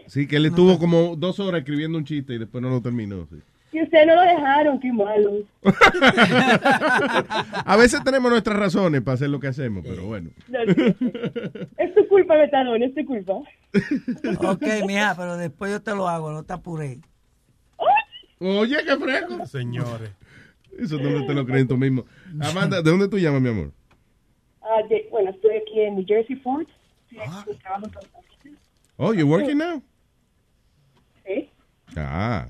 Sí, 0.08 0.26
que 0.28 0.38
él 0.38 0.48
estuvo 0.48 0.80
como 0.80 1.16
dos 1.16 1.40
horas 1.40 1.60
escribiendo 1.60 1.96
un 1.96 2.04
chiste 2.04 2.34
y 2.34 2.40
después 2.40 2.64
no 2.64 2.70
lo 2.72 2.82
terminó. 2.82 3.28
sí. 3.30 3.36
Y 3.72 3.84
ustedes 3.84 4.08
no 4.08 4.16
lo 4.16 4.22
dejaron, 4.22 4.80
qué 4.80 4.92
malo. 4.92 5.32
A 7.66 7.76
veces 7.78 8.04
tenemos 8.04 8.32
nuestras 8.32 8.58
razones 8.58 9.02
para 9.02 9.16
hacer 9.16 9.30
lo 9.30 9.40
que 9.40 9.48
hacemos, 9.48 9.84
pero 9.88 10.06
bueno. 10.08 10.32
No, 10.48 10.60
no. 10.66 10.74
Es 11.78 11.94
tu 11.96 12.08
culpa, 12.08 12.36
Metadona, 12.38 12.86
es 12.86 12.96
tu 12.96 13.06
culpa. 13.06 13.34
Ok, 13.34 14.64
mija, 14.88 15.14
pero 15.16 15.38
después 15.38 15.72
yo 15.72 15.82
te 15.82 15.92
lo 15.94 16.08
hago, 16.10 16.32
no 16.32 16.44
te 16.44 16.54
apures. 16.54 16.98
Oye, 18.40 18.78
qué 18.86 18.96
fresco. 18.98 19.46
Señores. 19.46 20.12
Eso 20.78 20.98
no 20.98 21.26
te 21.26 21.34
lo 21.34 21.46
crees 21.46 21.68
tú 21.68 21.78
mismo. 21.78 22.06
Amanda, 22.42 22.82
¿de 22.82 22.90
dónde 22.90 23.08
tú 23.10 23.18
llamas, 23.20 23.42
mi 23.42 23.50
amor? 23.50 23.72
Ah, 24.62 24.82
de- 24.90 25.08
bueno, 25.12 25.32
estoy 25.32 25.58
aquí 25.58 25.82
en 25.82 25.96
New 25.96 26.06
Jersey 26.08 26.36
Ford. 26.38 26.66
Sí, 27.10 27.18
aquí 27.20 27.58
trabajo 27.62 27.86
en 27.88 27.92
Los 27.94 28.06
Ángeles. 28.16 28.60
Oh, 28.98 29.14
you 29.14 29.28
working 29.28 29.58
now? 29.58 29.82
Sí. 31.26 31.50
Ah, 31.98 32.48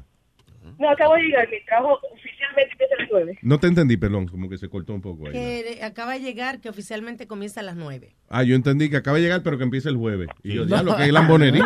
No, 0.78 0.90
acabo 0.90 1.16
de 1.16 1.22
llegar. 1.24 1.50
Mi 1.50 1.64
trabajo 1.66 2.00
oficialmente 2.14 2.72
empieza 2.74 2.96
a 2.96 3.00
las 3.02 3.10
nueve. 3.12 3.40
no 3.42 3.60
te 3.60 3.68
entendí, 3.68 3.98
perdón, 3.98 4.28
como 4.28 4.48
que 4.50 4.58
se 4.58 4.70
cortó 4.70 4.94
un 4.94 5.02
poco 5.02 5.28
ahí. 5.28 5.34
Que 5.34 5.80
acaba 5.84 6.14
de 6.14 6.20
llegar, 6.20 6.60
que 6.62 6.70
oficialmente 6.70 7.26
comienza 7.26 7.62
a 7.62 7.64
las 7.64 7.76
9. 7.76 8.16
Ah, 8.30 8.44
yo 8.44 8.56
entendí 8.56 8.90
que 8.90 8.98
acaba 8.98 9.18
de 9.18 9.24
llegar, 9.24 9.42
pero 9.44 9.58
que 9.58 9.64
empieza 9.64 9.90
el 9.90 9.98
jueves. 9.98 10.28
Y 10.44 10.54
yo, 10.54 10.66
ya, 10.66 10.84
lo 10.84 10.96
que 10.96 11.04
es 11.06 11.12
lambonería. 11.12 11.64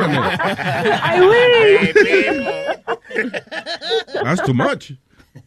¡Ay, 1.02 1.20
güey! 1.20 1.94
That's 4.24 4.42
too 4.44 4.54
much. 4.54 4.92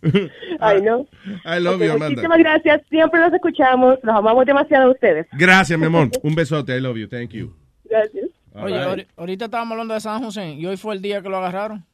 Ay, 0.61 0.83
no. 0.83 1.07
I 1.45 1.59
love 1.61 1.81
you, 1.81 1.93
Amanda. 1.93 2.09
Muchísimas 2.23 2.39
gracias. 2.39 2.83
Siempre 2.89 3.21
los 3.21 3.33
escuchamos. 3.33 3.99
Los 4.03 4.17
amamos 4.17 4.45
demasiado 4.47 4.89
a 4.89 4.91
ustedes. 4.93 5.27
Gracias, 5.33 5.79
mi 5.79 5.87
amor. 5.87 6.11
Un 6.23 6.35
besote. 6.35 6.77
I 6.77 6.81
love 6.81 6.97
you. 6.97 7.09
Thank 7.09 7.31
you. 7.31 7.55
Gracias. 7.85 8.31
Oye, 8.55 8.95
right. 8.97 9.09
ahorita 9.17 9.45
estábamos 9.45 9.73
hablando 9.73 9.95
de 9.95 10.01
San 10.01 10.23
José 10.23 10.53
y 10.55 10.65
hoy 10.67 10.77
fue 10.77 10.95
el 10.95 11.03
día 11.03 11.21
que 11.23 11.29
lo 11.29 11.37
agarraron. 11.37 11.85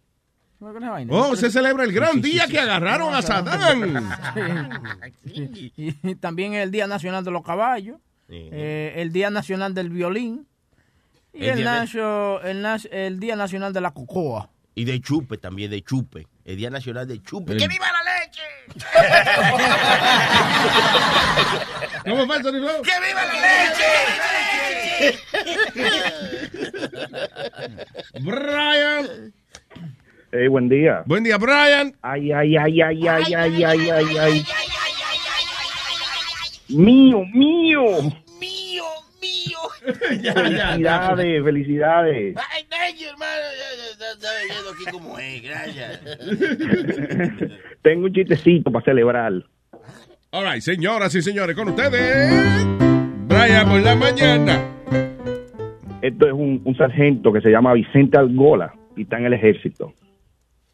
Oh, 1.10 1.34
se 1.34 1.50
celebra 1.50 1.82
el 1.82 1.92
gran 1.92 2.12
Sí, 2.12 2.22
sí, 2.22 2.30
día 2.30 2.46
sí, 2.46 2.52
que 2.52 2.60
agarraron 2.60 3.12
a 3.14 3.20
Sadán. 3.20 4.08
Sí. 5.26 5.72
Y, 5.76 6.08
y 6.08 6.14
también 6.14 6.54
el 6.54 6.70
Día 6.70 6.86
Nacional 6.86 7.24
de 7.24 7.32
los 7.32 7.42
Caballos, 7.42 7.98
eh, 8.28 8.92
el 8.96 9.10
Día 9.12 9.28
Nacional 9.30 9.74
del 9.74 9.90
Violín 9.90 10.46
y 11.32 11.46
El 11.46 11.50
el, 11.50 11.56
día 11.58 11.72
de- 11.72 11.78
nacio- 11.80 12.40
el, 12.44 12.64
el 12.92 13.18
Día 13.18 13.34
Nacional 13.34 13.72
de 13.72 13.80
la 13.80 13.90
Cocoa. 13.90 14.50
Y 14.74 14.84
de 14.84 15.00
chupe 15.00 15.36
también, 15.36 15.70
de 15.70 15.82
chupe. 15.82 16.26
El 16.44 16.56
Día 16.56 16.70
Nacional 16.70 17.06
de 17.06 17.22
Chupe. 17.22 17.56
¡Que 17.56 17.68
viva 17.68 17.86
la 17.92 18.02
leche! 18.02 18.42
¿Cómo 22.04 22.26
fue, 22.26 22.42
Sony 22.42 22.58
Flow? 22.58 22.82
¡Que 22.82 22.90
viva 23.00 23.22
Brian. 28.20 29.32
Hey, 30.32 30.48
buen 30.48 30.68
día. 30.68 31.04
Buen 31.06 31.22
día, 31.24 31.36
Brian. 31.36 31.94
Ay, 32.02 32.32
ay, 32.32 32.56
ay, 32.56 32.80
ay, 32.80 33.06
ay, 33.06 33.34
ay, 33.34 33.64
ay, 33.64 33.90
ay, 33.90 34.16
ay. 34.18 34.44
Mío, 36.68 37.24
mío. 37.34 37.82
Mío, 38.40 38.84
mío. 39.22 39.58
Felicidades, 40.34 41.44
felicidades. 41.44 42.36
Ay, 42.36 42.64
thank 42.68 42.96
you, 42.98 43.08
hermano. 43.08 43.42
Ya, 43.56 43.68
ya, 43.76 43.86
ya, 43.98 44.12
Está 44.12 44.28
viendo 44.44 44.70
aquí 44.70 44.84
como 44.90 45.18
es, 45.18 45.42
gracias. 45.42 46.00
Tengo 47.82 48.06
un 48.06 48.12
chistecito 48.12 48.70
para 48.70 48.84
celebrar. 48.84 49.32
All 50.32 50.44
right, 50.44 50.60
señoras 50.60 51.14
y 51.14 51.22
señores, 51.22 51.54
con 51.56 51.68
ustedes, 51.68 52.66
Brian 53.28 53.68
por 53.68 53.80
la 53.80 53.94
mañana. 53.94 54.68
Esto 56.00 56.26
es 56.26 56.32
un, 56.32 56.60
un 56.64 56.76
sargento 56.76 57.32
que 57.32 57.40
se 57.40 57.50
llama 57.50 57.74
Vicente 57.74 58.18
Algola 58.18 58.74
y 58.96 59.02
está 59.02 59.18
en 59.18 59.26
el 59.26 59.34
ejército. 59.34 59.94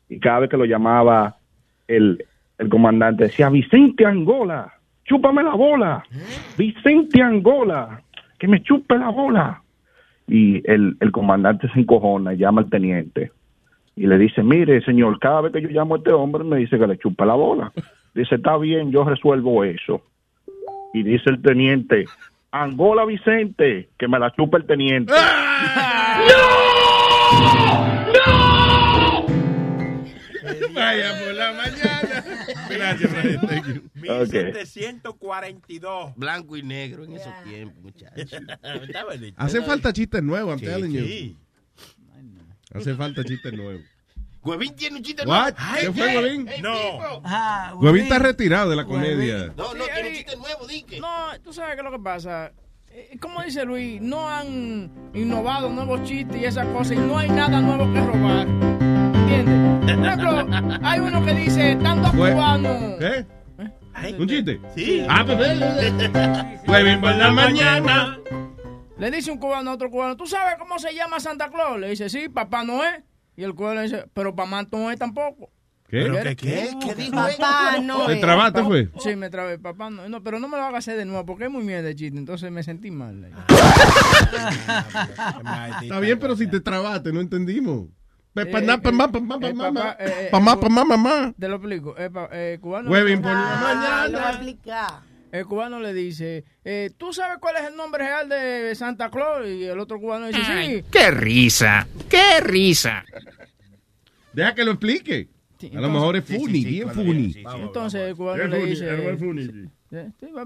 Y 0.08 0.18
cada 0.18 0.40
vez 0.40 0.50
que 0.50 0.56
lo 0.56 0.64
llamaba 0.64 1.36
el, 1.86 2.24
el 2.58 2.68
comandante 2.68 3.24
decía, 3.24 3.48
Vicente 3.50 4.04
Angola, 4.04 4.72
chúpame 5.04 5.42
la 5.42 5.54
bola. 5.54 6.04
Vicente 6.56 7.22
Angola, 7.22 8.02
que 8.38 8.48
me 8.48 8.62
chupe 8.62 8.96
la 8.98 9.10
bola. 9.10 9.62
y 10.26 10.62
el, 10.70 10.96
el 11.00 11.10
comandante 11.10 11.68
se 11.72 11.80
encojona, 11.80 12.34
llama 12.34 12.60
al 12.62 12.70
teniente 12.70 13.32
y 13.98 14.06
le 14.06 14.16
dice, 14.16 14.44
mire, 14.44 14.80
señor, 14.82 15.18
cada 15.18 15.40
vez 15.40 15.52
que 15.52 15.60
yo 15.60 15.68
llamo 15.70 15.96
a 15.96 15.98
este 15.98 16.12
hombre 16.12 16.44
me 16.44 16.58
dice 16.58 16.78
que 16.78 16.86
le 16.86 16.96
chupa 16.98 17.26
la 17.26 17.34
bola. 17.34 17.72
Dice, 18.14 18.36
está 18.36 18.56
bien, 18.56 18.92
yo 18.92 19.02
resuelvo 19.02 19.64
eso. 19.64 20.02
Y 20.94 21.02
dice 21.02 21.28
el 21.30 21.42
teniente, 21.42 22.04
Angola 22.52 23.04
Vicente, 23.04 23.88
que 23.98 24.06
me 24.06 24.20
la 24.20 24.30
chupa 24.30 24.58
el 24.58 24.66
teniente. 24.66 25.12
Vaya 30.74 31.10
por 31.24 31.34
la 31.34 31.52
mañana. 31.54 31.77
Gracias, 32.78 33.10
Brian. 33.12 33.40
Thank 33.48 33.66
you. 33.66 33.82
1742. 33.94 36.12
Blanco 36.16 36.56
y 36.56 36.62
negro 36.62 37.04
en 37.04 37.12
esos 37.14 37.32
tiempos, 37.44 37.82
muchachos. 37.82 38.30
Hace 39.36 39.62
falta 39.62 39.92
chistes 39.92 40.22
nuevos, 40.22 40.50
I'm 40.52 40.60
Sí, 40.60 40.66
telling 40.66 40.92
you. 40.92 41.04
sí. 41.04 41.36
Hace 42.74 42.94
falta 42.94 43.24
chistes 43.24 43.52
nuevos. 43.52 43.82
Huevín 44.42 44.74
tiene 44.76 44.96
un 44.98 45.02
chiste 45.02 45.24
What? 45.26 45.54
nuevo. 45.58 45.80
¿Qué 45.80 45.92
fue, 45.92 46.16
Huevín? 46.18 46.48
No. 46.62 47.20
Huevín 47.80 48.02
está 48.04 48.18
retirado 48.18 48.70
de 48.70 48.76
la 48.76 48.84
comedia. 48.84 49.52
No, 49.56 49.74
no, 49.74 49.84
Sí, 49.84 49.90
tiene 49.94 50.08
un 50.10 50.14
chiste 50.14 50.36
nuevo, 50.36 50.66
dique. 50.66 51.00
No, 51.00 51.08
tú 51.42 51.52
sabes 51.52 51.74
qué 51.74 51.80
es 51.80 51.84
lo 51.84 51.90
que 51.90 51.98
pasa. 52.02 52.52
Eh, 52.90 53.18
Como 53.20 53.42
dice 53.42 53.64
Luis, 53.64 54.00
no 54.00 54.28
han 54.28 54.90
innovado 55.12 55.70
nuevos 55.70 56.02
chistes 56.04 56.40
y 56.40 56.44
esas 56.44 56.66
cosas 56.68 56.96
y 56.96 57.00
no 57.00 57.18
hay 57.18 57.28
nada 57.28 57.60
nuevo 57.60 57.92
que 57.92 58.00
robar. 58.00 58.46
¿Entiendes? 58.48 59.57
Ejemplo, 59.88 60.46
hay 60.82 61.00
uno 61.00 61.24
que 61.24 61.32
dice, 61.32 61.76
tanto 61.76 62.10
cubano. 62.10 62.98
¿Qué? 62.98 63.24
¿Un 64.18 64.28
chiste? 64.28 64.60
Sí. 64.74 65.04
Ah, 65.08 65.24
pues 65.24 65.58
Huevín 66.66 67.00
por 67.00 67.14
la 67.16 67.30
mañana. 67.30 68.18
Le 68.98 69.10
dice 69.10 69.30
un 69.30 69.38
cubano 69.38 69.70
a 69.70 69.74
otro 69.74 69.90
cubano, 69.90 70.16
¿tú 70.16 70.26
sabes 70.26 70.56
cómo 70.58 70.78
se 70.78 70.94
llama 70.94 71.20
Santa 71.20 71.50
Claus? 71.50 71.80
Le 71.80 71.90
dice, 71.90 72.10
sí, 72.10 72.28
Papá 72.28 72.64
Noé. 72.64 73.04
Y 73.36 73.44
el 73.44 73.54
cubano 73.54 73.76
le 73.76 73.82
dice, 73.82 74.04
pero 74.12 74.34
Papá 74.34 74.66
Noé 74.70 74.96
tampoco. 74.96 75.50
¿Qué? 75.88 76.02
¿Pero 76.02 76.22
qué, 76.22 76.36
qué? 76.36 76.70
¿Qué 76.84 76.94
dijo? 76.94 77.12
Papá 77.12 77.78
Noé. 77.82 78.14
¿Te 78.14 78.20
trabaste, 78.20 78.62
fue? 78.62 78.90
Sí, 78.98 79.16
me 79.16 79.30
trabé, 79.30 79.58
papá 79.58 79.88
Noé. 79.88 80.10
No, 80.10 80.22
pero 80.22 80.38
no 80.38 80.48
me 80.48 80.58
lo 80.58 80.64
hagas 80.64 80.80
hacer 80.80 80.98
de 80.98 81.06
nuevo 81.06 81.24
porque 81.24 81.44
es 81.44 81.50
muy 81.50 81.64
miedo 81.64 81.82
de 81.82 81.94
chiste, 81.94 82.18
entonces 82.18 82.50
me 82.50 82.62
sentí 82.62 82.90
mal. 82.90 83.30
Está 85.82 85.98
bien, 85.98 86.18
pero 86.18 86.36
si 86.36 86.46
te 86.46 86.60
trabaste, 86.60 87.10
no 87.10 87.20
entendimos. 87.20 87.86
Te 91.38 91.48
lo 91.48 91.56
explico. 91.56 91.94
Eh, 91.98 92.10
eh, 92.32 92.58
cubano, 92.60 92.88
Ah. 93.26 95.02
El 95.30 95.44
cubano 95.44 95.78
le 95.80 95.92
dice, 95.92 96.44
eh, 96.64 96.90
¿tú 96.96 97.12
sabes 97.12 97.36
cuál 97.38 97.56
es 97.56 97.64
el 97.68 97.76
nombre 97.76 98.02
real 98.02 98.28
de 98.30 98.74
Santa 98.74 99.10
Claus? 99.10 99.46
Y 99.46 99.64
el 99.64 99.78
otro 99.78 100.00
cubano 100.00 100.26
dice, 100.28 100.40
sí. 100.40 100.84
¡Qué 100.90 101.10
risa! 101.10 101.86
¡Qué 102.08 102.40
risa! 102.40 103.04
Deja 104.32 104.54
que 104.54 104.64
lo 104.64 104.70
explique. 104.72 105.28
A 105.74 105.80
lo 105.80 105.90
mejor 105.90 106.16
es 106.16 106.24
Sí, 106.24 106.34
sí, 106.34 106.38
funny, 106.40 106.62
sí, 106.62 106.68
bien 106.70 106.88
funny. 106.90 107.04
viene, 107.12 107.32
sí, 107.32 107.32
sí. 107.40 107.60
Entonces 107.60 108.00
el 108.08 108.16
cubano 108.16 108.42
Es 108.42 108.48
le 108.50 108.56
funny, 108.58 108.70
dice... 108.70 108.86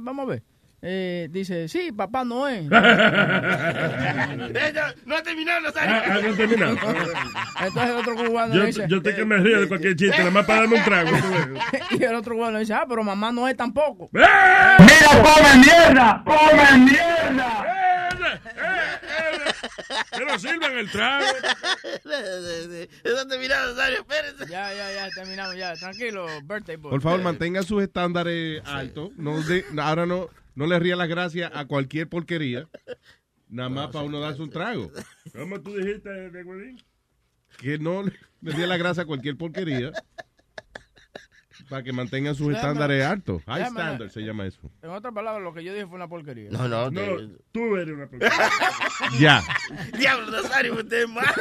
vamos 0.01 0.25
a 0.25 0.29
ver. 0.31 0.43
Eh, 0.85 1.29
dice, 1.31 1.69
sí, 1.69 1.93
papá 1.93 2.25
Noé. 2.25 2.63
No 5.07 5.17
ha 5.17 5.23
terminado, 5.23 5.61
Nazario. 5.61 5.95
Ah, 5.95 6.03
ah, 6.07 6.19
no 6.21 6.33
ha 6.33 6.37
terminado. 6.37 6.73
Entonces 7.61 7.91
el 7.91 7.97
otro 7.97 8.17
cubano 8.17 8.55
Yo, 8.55 8.65
dice... 8.67 8.87
yo 8.89 8.97
estoy 8.97 9.15
que 9.15 9.25
me 9.25 9.37
río 9.37 9.61
de 9.61 9.69
cualquier 9.69 9.95
chiste, 9.95 10.19
nada 10.19 10.31
más 10.31 10.45
para 10.45 10.61
darme 10.61 10.77
un 10.77 10.85
trago. 10.85 11.11
y 11.91 12.03
el 12.03 12.15
otro 12.15 12.35
cubano 12.35 12.59
dice, 12.59 12.75
ah, 12.75 12.85
pero 12.89 13.05
mamá 13.05 13.31
Noé 13.31 13.55
tampoco. 13.55 14.09
¡Mira, 14.13 14.79
come 15.23 15.65
mierda! 15.65 16.23
¡Come 16.25 16.79
mierda! 16.79 17.67
Que 20.17 20.25
nos 20.25 20.43
sirvan 20.43 20.79
el 20.79 20.91
trago. 20.91 21.27
No 23.05 23.21
ha 23.21 23.29
terminado, 23.29 23.75
Nazario, 23.75 23.99
espérense. 23.99 24.47
Ya, 24.49 24.75
ya, 24.75 24.93
ya, 24.93 25.09
terminamos 25.11 25.57
ya. 25.57 25.75
Tranquilo, 25.75 26.27
birthday 26.45 26.77
boy. 26.77 26.91
Por 26.91 27.01
favor, 27.01 27.23
mantenga 27.23 27.63
sus 27.63 27.83
estándares 27.83 28.63
altos. 28.67 29.11
No 29.17 29.41
ahora 29.79 30.07
no, 30.07 30.29
no 30.55 30.67
le 30.67 30.79
ría 30.79 30.97
las 30.97 31.09
gracias 31.09 31.51
a 31.55 31.65
cualquier 31.67 32.09
porquería. 32.09 32.69
Nada 33.49 33.69
más 33.69 33.89
para 33.89 34.05
uno 34.07 34.19
darse 34.19 34.41
un 34.41 34.49
trago. 34.51 34.91
¿Cómo 35.35 35.61
tú 35.61 35.75
dijiste, 35.77 36.09
de? 36.09 36.77
Que 37.59 37.79
no 37.79 38.03
le 38.03 38.53
ría 38.53 38.67
las 38.67 38.79
gracias 38.79 39.05
a 39.05 39.07
cualquier 39.07 39.37
porquería. 39.37 39.93
Para 41.69 41.83
que 41.83 41.93
mantengan 41.93 42.35
sus 42.35 42.55
estándares 42.55 43.05
altos. 43.05 43.43
High 43.47 43.63
standard 43.67 44.09
se 44.11 44.23
llama 44.23 44.47
eso. 44.47 44.71
En 44.83 44.91
otras 44.91 45.13
palabras, 45.15 45.43
lo 45.45 45.53
que 45.53 45.63
yo 45.63 45.73
dije 45.75 45.87
fue 45.87 45.97
una 45.97 46.09
porquería. 46.09 46.51
No, 46.51 46.67
no, 46.67 46.91
No, 46.91 47.17
te- 47.17 47.29
tú 47.53 47.77
eres 47.77 47.95
una 47.95 48.07
persona. 48.09 48.35
Ya. 49.21 49.43
Diablo, 49.99 50.31
Nazario, 50.31 50.75
usted 50.75 51.03
es 51.03 51.09
malo. 51.09 51.33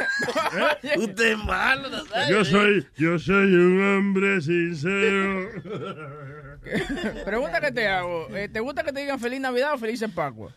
Usted 0.98 1.32
es 1.32 1.38
malo, 1.38 1.88
Nazario. 1.90 2.36
Yo 2.36 2.44
soy, 2.44 2.86
yo 2.96 3.18
soy 3.18 3.54
un 3.54 3.82
hombre 3.82 4.40
sincero. 4.42 5.48
Pregunta 7.24 7.60
que 7.60 7.72
te 7.72 7.86
hago. 7.88 8.28
eh, 8.36 8.48
¿Te 8.48 8.60
gusta 8.60 8.82
que 8.82 8.92
te 8.92 9.00
digan 9.00 9.18
feliz 9.18 9.40
Navidad 9.40 9.74
o 9.74 9.78
feliz 9.78 10.02
Pascua? 10.14 10.54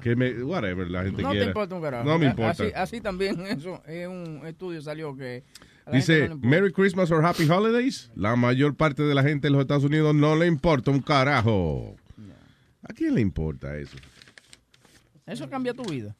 Que 0.00 0.16
me, 0.16 0.42
whatever, 0.44 0.90
la 0.90 1.02
gente 1.04 1.20
No 1.22 1.32
te 1.32 1.44
importa 1.44 1.74
un 1.74 1.82
carajo. 1.82 2.04
No 2.04 2.18
me 2.18 2.26
Eh, 2.26 2.30
importa. 2.30 2.50
Así, 2.62 2.72
así 2.74 3.00
también, 3.00 3.40
eso, 3.46 3.82
en 3.86 4.10
un 4.10 4.46
estudio 4.46 4.80
salió 4.80 5.14
que... 5.16 5.44
Dice, 5.92 6.28
no. 6.28 6.36
Merry 6.38 6.72
Christmas 6.72 7.10
or 7.10 7.24
Happy 7.24 7.48
Holidays. 7.50 8.10
La 8.14 8.36
mayor 8.36 8.76
parte 8.76 9.02
de 9.02 9.14
la 9.14 9.22
gente 9.24 9.48
en 9.48 9.54
los 9.54 9.62
Estados 9.62 9.82
Unidos 9.84 10.14
no 10.14 10.36
le 10.36 10.46
importa 10.46 10.90
un 10.92 11.00
carajo. 11.02 11.96
¿A 12.88 12.92
quién 12.92 13.14
le 13.14 13.20
importa 13.20 13.76
eso? 13.76 13.96
Eso 15.26 15.50
cambia 15.50 15.74
tu 15.74 15.82
vida. 15.84 16.14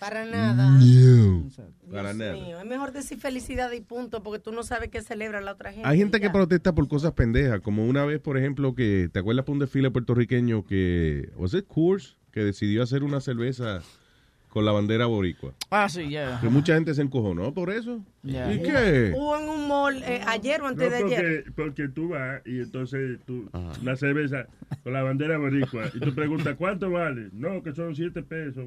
Para 0.00 0.24
nada. 0.24 0.78
No. 0.80 1.48
Para 1.92 2.14
nada. 2.14 2.32
mío, 2.32 2.58
es 2.58 2.64
mejor 2.64 2.90
decir 2.92 3.18
felicidad 3.20 3.70
y 3.72 3.82
punto, 3.82 4.22
porque 4.22 4.38
tú 4.38 4.50
no 4.50 4.62
sabes 4.62 4.88
qué 4.88 5.02
celebra 5.02 5.42
la 5.42 5.52
otra 5.52 5.72
gente. 5.72 5.86
Hay 5.86 5.98
gente 5.98 6.20
que 6.20 6.30
protesta 6.30 6.74
por 6.74 6.88
cosas 6.88 7.12
pendejas, 7.12 7.60
como 7.60 7.86
una 7.86 8.06
vez, 8.06 8.18
por 8.18 8.38
ejemplo, 8.38 8.74
que 8.74 9.10
te 9.12 9.18
acuerdas 9.18 9.44
por 9.44 9.52
un 9.52 9.58
desfile 9.58 9.90
puertorriqueño 9.90 10.64
que, 10.64 11.30
¿was 11.36 11.52
it 11.52 11.66
Coors? 11.66 12.16
Que 12.32 12.40
decidió 12.40 12.82
hacer 12.82 13.02
una 13.02 13.20
cerveza 13.20 13.82
con 14.50 14.64
la 14.64 14.72
bandera 14.72 15.06
boricua. 15.06 15.54
Ah, 15.70 15.88
sí, 15.88 16.10
ya. 16.10 16.38
Que 16.40 16.48
mucha 16.48 16.74
gente 16.74 16.92
se 16.92 17.02
encojonó 17.02 17.54
por 17.54 17.70
eso. 17.70 18.00
¿Y 18.24 18.32
qué? 18.32 19.12
Hubo 19.16 19.38
en 19.38 19.48
un 19.48 19.68
mall 19.68 20.02
eh, 20.02 20.20
ayer 20.26 20.60
o 20.60 20.64
No, 20.64 20.68
antes 20.70 20.90
de 20.90 20.96
ayer. 20.96 21.44
porque, 21.54 21.88
tú 21.88 22.08
vas 22.10 22.42
y 22.44 22.58
entonces 22.58 23.20
tú, 23.26 23.48
la 23.82 23.96
cerveza 23.96 24.46
con 24.82 24.92
la 24.92 25.02
bandera 25.02 25.38
boricua 25.38 25.84
y 25.94 26.00
tú 26.00 26.14
preguntas, 26.14 26.56
¿cuánto 26.58 26.90
vale? 26.90 27.28
No, 27.32 27.62
que 27.62 27.72
son 27.72 27.94
siete 27.94 28.22
pesos. 28.22 28.64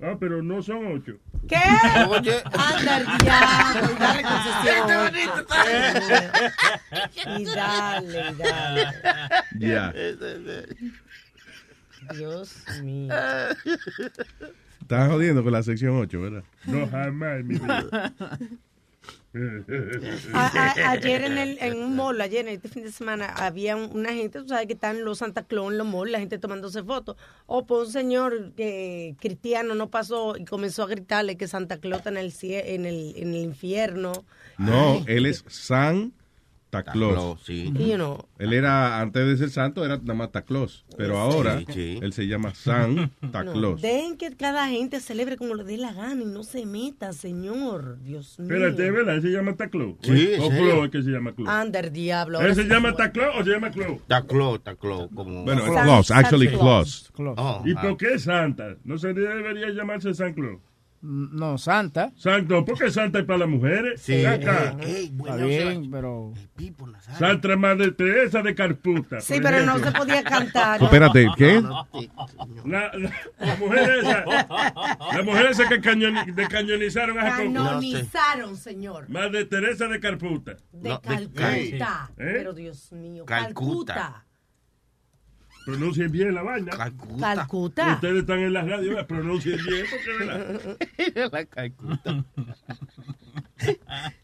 Ah, 0.00 0.16
pero 0.18 0.42
no 0.42 0.60
son 0.60 0.86
ocho. 0.88 1.12
¿Qué? 1.48 1.56
Anda 1.56 2.98
el 2.98 3.06
diablo, 3.22 3.96
dale 3.98 4.22
concesión. 4.22 4.90
Y 7.40 7.44
dale, 7.44 8.30
y 8.30 8.34
dale. 8.34 8.86
Ya. 9.58 9.92
Dios 12.14 12.64
mío. 12.82 13.14
Estás 14.90 15.08
jodiendo 15.08 15.44
con 15.44 15.52
la 15.52 15.62
sección 15.62 15.96
8, 15.98 16.20
¿verdad? 16.20 16.42
No, 16.66 16.84
jamás 16.90 17.38
en 17.38 17.46
mi 17.46 17.54
vida. 17.54 18.12
A- 20.34 20.46
a- 20.74 20.90
ayer 20.90 21.22
en, 21.22 21.38
el, 21.38 21.56
en 21.60 21.78
un 21.80 21.94
mall, 21.94 22.20
ayer, 22.20 22.48
este 22.48 22.68
fin 22.68 22.82
de 22.82 22.90
semana, 22.90 23.26
había 23.26 23.76
un- 23.76 23.96
una 23.96 24.12
gente, 24.12 24.40
tú 24.40 24.48
sabes 24.48 24.66
que 24.66 24.72
están 24.72 25.04
los 25.04 25.18
Santa 25.18 25.44
Claus 25.44 25.70
en 25.70 25.78
los 25.78 25.86
malls, 25.86 26.10
la 26.10 26.18
gente 26.18 26.38
tomándose 26.38 26.82
fotos. 26.82 27.16
O 27.46 27.64
pues 27.64 27.86
un 27.86 27.92
señor 27.92 28.50
que 28.56 29.14
cristiano 29.20 29.76
no 29.76 29.88
pasó 29.88 30.36
y 30.36 30.44
comenzó 30.44 30.82
a 30.82 30.88
gritarle 30.88 31.36
que 31.36 31.46
Santa 31.46 31.78
Claus 31.78 31.98
está 31.98 32.10
en 32.10 32.16
el, 32.16 32.32
cie- 32.32 32.62
en 32.66 32.84
el, 32.86 33.12
en 33.16 33.28
el 33.28 33.36
infierno. 33.42 34.10
No, 34.58 35.04
él 35.06 35.26
es 35.26 35.44
Santa 35.46 36.12
Claus, 36.70 37.40
sí. 37.44 37.72
You 37.76 37.96
know, 37.96 38.26
Él 38.38 38.52
era, 38.52 39.00
antes 39.00 39.26
de 39.26 39.36
ser 39.36 39.50
santo, 39.50 39.84
era 39.84 39.98
nada 39.98 40.14
más 40.14 40.30
Claus. 40.46 40.84
Pero 40.96 41.18
ahora, 41.18 41.60
sí. 41.68 41.98
él 42.00 42.12
se 42.12 42.26
llama 42.26 42.54
Santa 42.54 43.10
no, 43.44 43.52
Claus. 43.52 43.82
dejen 43.82 44.16
que 44.16 44.34
cada 44.36 44.68
gente 44.68 45.00
celebre 45.00 45.36
como 45.36 45.54
le 45.54 45.64
dé 45.64 45.76
la 45.76 45.92
gana 45.92 46.22
y 46.22 46.26
no 46.26 46.42
se 46.44 46.66
meta, 46.66 47.12
señor. 47.12 47.98
Dios 48.02 48.38
mío. 48.38 48.48
Espérate, 48.54 48.86
¿es 48.86 48.92
verdad? 48.92 49.14
¿Él 49.16 49.22
se 49.22 49.28
llama 49.28 49.56
Taclo? 49.56 49.98
Sí, 50.02 50.28
¿O 50.38 50.44
¿en 50.44 50.50
Flo 50.50 50.50
serio? 50.50 50.84
es 50.84 50.90
que 50.90 51.02
se 51.02 51.10
llama 51.10 51.32
Clo? 51.32 51.50
Ander, 51.50 51.90
diablo. 51.92 52.40
¿Él 52.40 52.54
se 52.54 52.64
llama 52.64 52.90
fue. 52.90 52.98
Taclo 52.98 53.24
o 53.38 53.44
se 53.44 53.50
llama 53.50 53.70
Clo? 53.70 53.94
Está 53.94 54.22
close. 54.76 55.14
Como... 55.14 55.44
Bueno, 55.44 55.66
San- 55.66 55.84
Claus, 55.84 56.10
actually. 56.10 56.50
Oh, 56.56 57.62
¿Y 57.64 57.72
ah. 57.76 57.82
por 57.82 57.96
qué 57.96 58.18
Santa? 58.18 58.76
¿No 58.84 58.98
se 58.98 59.12
debería 59.12 59.70
llamarse 59.70 60.14
San 60.14 60.32
Claus? 60.34 60.58
No, 61.02 61.56
Santa. 61.56 62.12
Santo, 62.16 62.62
¿por 62.64 62.78
qué 62.78 62.90
Santa 62.90 63.20
es 63.20 63.24
para 63.24 63.38
las 63.40 63.48
mujeres? 63.48 64.02
Sí. 64.02 64.24
Acá. 64.26 64.76
Ey, 64.80 64.94
ey, 64.94 65.12
Está 65.18 65.36
bien, 65.36 65.90
pero... 65.90 66.34
Santa 67.18 67.56
Madre 67.56 67.90
Teresa 67.92 68.42
de 68.42 68.54
Carputa. 68.54 69.20
Sí, 69.20 69.38
pero 69.42 69.64
no 69.64 69.78
se 69.78 69.90
podía 69.92 70.22
cantar. 70.22 70.82
Espérate, 70.82 71.26
¿qué? 71.38 71.62
La, 72.66 72.92
la, 72.94 73.12
la 73.38 73.56
mujer 73.56 73.90
esa, 74.00 74.24
la 74.26 75.22
mujer 75.24 75.46
esa 75.46 75.68
que 75.68 75.80
cañoni- 75.80 76.34
decañonizaron 76.34 77.18
hace 77.18 77.44
poco. 77.46 77.54
Canonizaron, 77.54 78.56
señor. 78.56 79.08
Madre 79.08 79.46
Teresa 79.46 79.88
de 79.88 80.00
Carputa. 80.00 80.56
De 80.72 80.88
No, 80.90 80.96
de- 80.96 81.08
Calcuta. 81.08 82.10
¿Eh? 82.18 82.32
Pero 82.36 82.52
Dios 82.52 82.92
mío, 82.92 83.24
Calcuta. 83.24 83.94
Calcuta. 83.94 84.26
Pronuncien 85.64 86.10
bien 86.10 86.34
la 86.34 86.42
vaina. 86.42 86.72
Calcuta. 86.72 87.94
Ustedes 87.94 88.20
están 88.20 88.38
en 88.40 88.52
la 88.52 88.62
radio, 88.62 88.98
eh, 88.98 89.04
pronuncien 89.04 89.58
bien 89.64 89.84
porque 89.90 90.24
¿verdad? 90.26 91.30
la 91.32 91.44
Calcuta. 91.46 92.24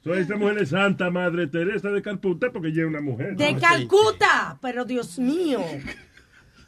So, 0.03 0.15
esta 0.15 0.35
mujer 0.37 0.57
es 0.63 0.71
Santa 0.71 1.11
Madre 1.11 1.47
Teresa 1.47 1.91
de 1.91 2.01
Calcuta 2.01 2.51
porque 2.51 2.69
ella 2.69 2.83
es 2.85 2.89
una 2.89 3.03
mujer. 3.03 3.37
De 3.37 3.55
Calcuta. 3.59 4.59
Pero 4.63 4.87
Dios 4.87 5.19
mío. 5.19 5.61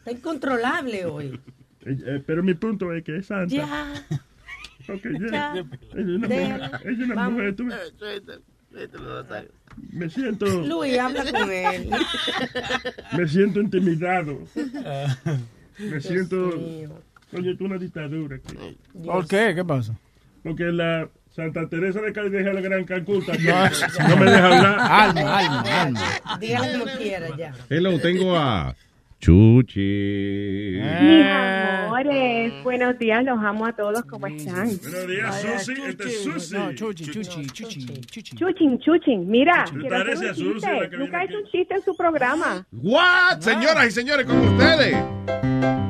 Está 0.00 0.10
incontrolable 0.10 1.06
hoy. 1.06 1.40
Eh, 1.86 1.96
eh, 2.04 2.22
pero 2.26 2.42
mi 2.42 2.52
punto 2.52 2.92
es 2.92 3.02
que 3.04 3.16
es 3.16 3.26
Santa. 3.26 3.54
Ya. 3.54 3.94
Ok, 4.86 5.02
ya. 5.18 5.54
Ya. 5.54 5.60
Ella 5.60 5.66
es 5.94 6.06
una 6.06 6.28
mujer. 6.28 6.70
Es 6.84 6.98
una 6.98 7.14
Vamos. 7.14 7.32
mujer. 7.32 7.56
tú- 7.56 7.68
Me 9.90 10.08
siento. 10.10 10.46
Luis, 10.46 10.98
habla 10.98 11.24
con 11.30 11.50
él. 11.50 11.90
Me 13.16 13.28
siento 13.28 13.60
intimidado. 13.60 14.38
Me 15.78 16.00
siento. 16.00 16.50
Oye, 17.32 17.54
tú 17.56 17.64
una 17.66 17.78
dictadura. 17.78 18.36
aquí. 18.36 18.76
¿Por 19.04 19.26
qué? 19.26 19.54
¿Qué 19.54 19.64
pasa? 19.64 19.94
Porque 20.42 20.64
la 20.64 21.08
Santa 21.34 21.68
Teresa 21.68 22.00
de 22.00 22.12
Cali 22.12 22.30
deja 22.30 22.52
la 22.52 22.60
gran 22.60 22.84
Calcuta. 22.84 23.32
No, 23.34 24.08
no 24.08 24.16
me 24.16 24.30
deja 24.30 24.46
hablar. 24.46 24.78
Alma, 24.80 25.38
alma, 25.38 25.82
alma. 25.82 26.00
Dígale 26.40 26.78
como 26.78 26.84
quiera 26.96 27.36
ya. 27.36 27.54
Hello, 27.68 27.98
tengo 28.00 28.36
a 28.36 28.74
Chuchi. 29.20 30.78
Mis 31.00 31.26
amores, 31.26 32.52
buenos 32.62 32.96
días, 32.98 33.24
los 33.24 33.38
amo 33.42 33.66
a 33.66 33.72
todos, 33.72 34.02
¿cómo 34.04 34.28
están? 34.28 34.68
Buenos 34.80 35.06
días, 35.08 35.40
Susi. 35.64 35.72
Este 35.88 36.04
es 36.04 36.22
Susi. 36.22 36.54
No, 36.54 36.72
chuchi, 36.72 37.04
chuchi, 37.10 37.46
chuchi, 37.46 37.86
chuchi. 38.06 38.36
Chuchin, 38.36 38.78
chuchin, 38.78 39.28
mira, 39.28 39.64
Chuchi. 39.64 39.80
quiero 39.80 39.96
hacer 39.96 40.30
un 40.30 40.34
chiste. 40.34 40.96
Nunca 40.96 41.22
he 41.22 41.24
hecho 41.24 41.38
un 41.38 41.44
chiste 41.50 41.74
en 41.74 41.82
su 41.82 41.96
programa. 41.96 42.64
What? 42.72 43.40
Señoras 43.40 43.86
y 43.88 43.90
señores, 43.90 44.24
con 44.24 44.38
ustedes. 44.38 44.96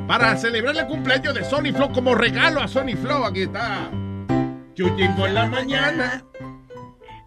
Para 0.07 0.35
celebrar 0.39 0.75
el 0.77 0.87
cumpleaños 0.87 1.35
de 1.35 1.45
Sony 1.45 1.73
Flow 1.75 1.93
como 1.93 2.15
regalo 2.15 2.61
a 2.61 2.69
Sony 2.69 2.97
Flow, 2.97 3.25
aquí 3.25 3.43
está. 3.43 3.91
Chuchín 4.75 5.15
por 5.17 5.29
la 5.31 5.47
mañana. 5.47 6.25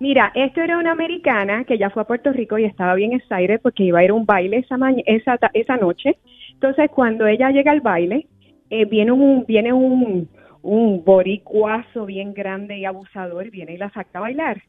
Mira, 0.01 0.31
esto 0.33 0.63
era 0.63 0.79
una 0.79 0.93
americana 0.93 1.63
que 1.63 1.77
ya 1.77 1.91
fue 1.91 2.01
a 2.01 2.07
Puerto 2.07 2.33
Rico 2.33 2.57
y 2.57 2.65
estaba 2.65 2.95
bien 2.95 3.13
excited 3.13 3.61
porque 3.61 3.83
iba 3.83 3.99
a 3.99 4.03
ir 4.03 4.09
a 4.09 4.15
un 4.15 4.25
baile 4.25 4.57
esa, 4.57 4.75
esa, 5.05 5.37
esa 5.53 5.77
noche. 5.77 6.17
Entonces, 6.53 6.89
cuando 6.89 7.27
ella 7.27 7.51
llega 7.51 7.71
al 7.71 7.81
baile, 7.81 8.25
eh, 8.71 8.85
viene 8.85 9.11
un 9.11 9.45
viene 9.45 9.71
un, 9.71 10.27
un 10.63 11.05
boricuazo 11.05 12.07
bien 12.07 12.33
grande 12.33 12.79
y 12.79 12.85
abusador, 12.85 13.51
viene 13.51 13.75
y 13.75 13.77
la 13.77 13.91
saca 13.91 14.17
a 14.17 14.21
bailar. 14.21 14.63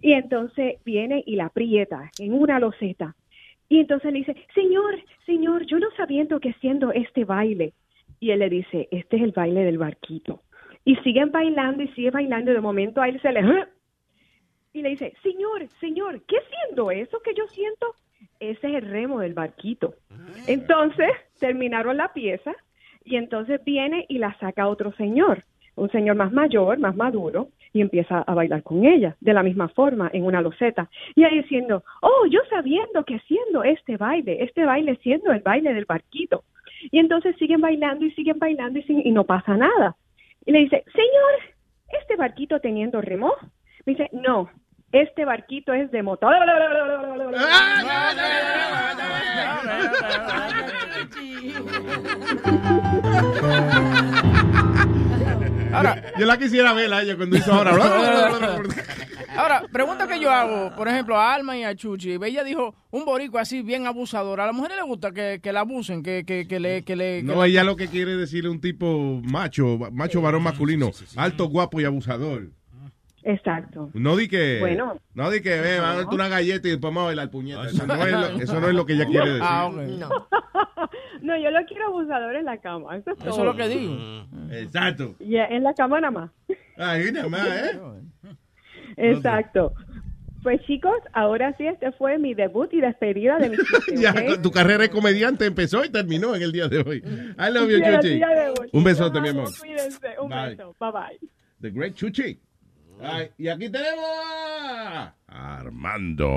Y 0.00 0.14
entonces 0.14 0.76
viene 0.82 1.22
y 1.26 1.36
la 1.36 1.46
aprieta 1.46 2.10
en 2.18 2.32
una 2.32 2.58
loseta. 2.58 3.14
Y 3.68 3.80
entonces 3.80 4.10
le 4.10 4.20
dice, 4.20 4.34
señor, 4.54 4.98
señor, 5.26 5.66
yo 5.66 5.78
no 5.78 5.88
sabiendo 5.94 6.40
que 6.40 6.52
haciendo 6.52 6.90
este 6.90 7.26
baile. 7.26 7.74
Y 8.18 8.30
él 8.30 8.38
le 8.38 8.48
dice, 8.48 8.88
este 8.90 9.18
es 9.18 9.24
el 9.24 9.32
baile 9.32 9.62
del 9.62 9.76
barquito. 9.76 10.40
Y 10.86 10.96
siguen 11.04 11.32
bailando 11.32 11.82
y 11.82 11.88
sigue 11.88 12.10
bailando 12.10 12.50
y 12.50 12.54
de 12.54 12.60
momento 12.62 13.02
a 13.02 13.10
él 13.10 13.20
se 13.20 13.30
le... 13.30 13.42
"Ah", 14.72 14.78
y 14.78 14.82
le 14.82 14.90
dice, 14.90 15.12
señor, 15.22 15.66
señor, 15.80 16.20
¿qué 16.26 16.36
siendo 16.48 16.90
eso 16.90 17.20
que 17.22 17.34
yo 17.34 17.46
siento? 17.48 17.94
Ese 18.38 18.68
es 18.68 18.74
el 18.76 18.82
remo 18.90 19.20
del 19.20 19.34
barquito. 19.34 19.94
Entonces 20.46 21.08
terminaron 21.38 21.96
la 21.96 22.12
pieza 22.12 22.54
y 23.04 23.16
entonces 23.16 23.62
viene 23.64 24.06
y 24.08 24.18
la 24.18 24.36
saca 24.38 24.68
otro 24.68 24.92
señor, 24.92 25.44
un 25.76 25.90
señor 25.90 26.16
más 26.16 26.32
mayor, 26.32 26.78
más 26.78 26.94
maduro, 26.96 27.48
y 27.72 27.80
empieza 27.80 28.18
a 28.22 28.34
bailar 28.34 28.62
con 28.62 28.84
ella, 28.84 29.16
de 29.20 29.32
la 29.32 29.42
misma 29.42 29.68
forma, 29.68 30.10
en 30.12 30.24
una 30.24 30.40
loseta. 30.42 30.88
Y 31.14 31.24
ahí 31.24 31.38
diciendo, 31.42 31.84
oh, 32.02 32.26
yo 32.28 32.40
sabiendo 32.50 33.04
que 33.04 33.18
siendo 33.20 33.62
este 33.62 33.96
baile, 33.96 34.42
este 34.42 34.64
baile 34.64 34.96
siendo 35.02 35.30
el 35.32 35.40
baile 35.40 35.72
del 35.72 35.84
barquito. 35.84 36.42
Y 36.90 36.98
entonces 36.98 37.36
siguen 37.36 37.60
bailando 37.60 38.04
y 38.04 38.10
siguen 38.12 38.38
bailando 38.38 38.78
y, 38.78 38.82
siguen- 38.82 39.02
y 39.06 39.12
no 39.12 39.24
pasa 39.24 39.56
nada. 39.56 39.96
Y 40.44 40.52
le 40.52 40.60
dice, 40.60 40.84
señor, 40.92 41.54
¿este 42.00 42.16
barquito 42.16 42.58
teniendo 42.60 43.00
remo? 43.00 43.32
Me 43.86 43.92
dice, 43.94 44.08
no, 44.12 44.50
este 44.92 45.24
barquito 45.24 45.72
es 45.72 45.90
de 45.90 46.02
motor. 46.02 46.34
Ahora, 55.72 56.02
Yo 56.18 56.26
la 56.26 56.36
quisiera 56.38 56.72
ver 56.72 56.92
a 56.92 57.02
ella 57.02 57.16
cuando 57.16 57.36
hizo 57.36 57.52
ahora. 57.52 57.70
Ahora, 59.36 59.62
pregunta 59.72 60.08
que 60.08 60.18
yo 60.20 60.30
hago, 60.30 60.74
por 60.74 60.88
ejemplo, 60.88 61.16
a 61.16 61.32
Alma 61.34 61.56
y 61.56 61.62
a 61.62 61.74
Chuchi. 61.74 62.18
Ella 62.22 62.42
dijo 62.44 62.74
un 62.90 63.04
borico 63.04 63.38
así 63.38 63.62
bien 63.62 63.86
abusador. 63.86 64.40
A 64.40 64.46
las 64.46 64.54
mujeres 64.54 64.76
les 64.76 64.86
gusta 64.86 65.12
que, 65.12 65.40
que 65.42 65.52
la 65.52 65.60
abusen, 65.60 66.02
que, 66.02 66.24
que, 66.26 66.46
que 66.48 66.58
le... 66.58 66.82
Que 66.82 66.96
le 66.96 67.20
que 67.20 67.22
No, 67.22 67.36
la- 67.36 67.46
ella 67.46 67.62
lo 67.64 67.76
que 67.76 67.86
quiere 67.88 68.16
decir 68.16 68.44
es 68.44 68.50
un 68.50 68.60
tipo 68.60 69.20
macho, 69.22 69.78
macho 69.92 70.20
varón 70.20 70.42
masculino, 70.42 70.90
alto, 71.16 71.46
guapo 71.46 71.80
y 71.80 71.84
abusador. 71.84 72.48
Exacto. 73.22 73.90
No 73.94 74.16
di 74.16 74.28
que, 74.28 74.58
Bueno. 74.60 74.98
no 75.14 75.30
di 75.30 75.40
que, 75.42 75.60
ve, 75.60 75.78
vamos 75.78 75.94
a 75.94 75.96
darte 75.98 76.14
una 76.14 76.28
galleta 76.28 76.68
y 76.68 76.70
después 76.72 76.88
vamos 76.94 77.02
a 77.02 77.06
bailar 77.06 77.30
puñeta. 77.30 77.66
Eso 77.66 77.86
no 77.86 78.06
es 78.06 78.12
lo, 78.12 78.26
eso 78.42 78.60
no 78.60 78.68
es 78.68 78.74
lo 78.74 78.86
que 78.86 78.92
ella 78.94 79.06
quiere 79.06 79.26
decir. 79.28 79.42
Ah, 79.44 79.66
ok. 79.68 79.76
No, 81.22 81.36
yo 81.38 81.50
lo 81.50 81.64
quiero 81.66 81.86
abusador 81.88 82.34
en 82.34 82.44
la 82.46 82.56
cama. 82.58 82.96
Eso 82.96 83.10
es, 83.10 83.18
Eso 83.18 83.28
es 83.28 83.34
todo. 83.36 83.44
lo 83.44 83.56
que 83.56 83.68
digo. 83.68 83.96
Exacto. 84.50 85.14
Y 85.20 85.36
en 85.36 85.62
la 85.62 85.74
cama 85.74 86.00
nada 86.00 86.10
más. 86.10 86.30
Ahí 86.78 87.12
nada 87.12 87.28
más, 87.28 87.46
¿eh? 87.46 87.78
Exacto. 88.96 89.74
Pues 90.42 90.58
chicos, 90.62 90.94
ahora 91.12 91.54
sí, 91.58 91.66
este 91.66 91.92
fue 91.92 92.16
mi 92.18 92.32
debut 92.32 92.72
y 92.72 92.80
despedida 92.80 93.38
de 93.38 93.50
mi 93.50 93.56
Ya, 94.00 94.14
tu 94.40 94.50
carrera 94.50 94.84
de 94.84 94.90
comediante 94.90 95.44
empezó 95.44 95.84
y 95.84 95.90
terminó 95.90 96.34
en 96.34 96.40
el 96.40 96.50
día 96.52 96.66
de 96.68 96.78
hoy. 96.78 97.02
I 97.38 97.52
love 97.52 97.68
you, 97.68 97.78
Chuchi. 97.84 98.20
Un 98.72 98.82
besote, 98.84 99.20
mi 99.20 99.28
amo, 99.28 99.40
amor. 99.42 99.52
Cuídense. 99.58 100.08
Un 100.18 100.30
Bye. 100.30 100.48
beso. 100.56 100.74
Bye 100.80 100.90
bye. 100.92 101.28
The 101.60 101.70
Great 101.70 101.94
Chuchi. 101.94 102.38
Ay, 103.02 103.30
y 103.38 103.48
aquí 103.48 103.70
tenemos 103.70 104.04
a 104.04 105.14
Armando. 105.28 106.28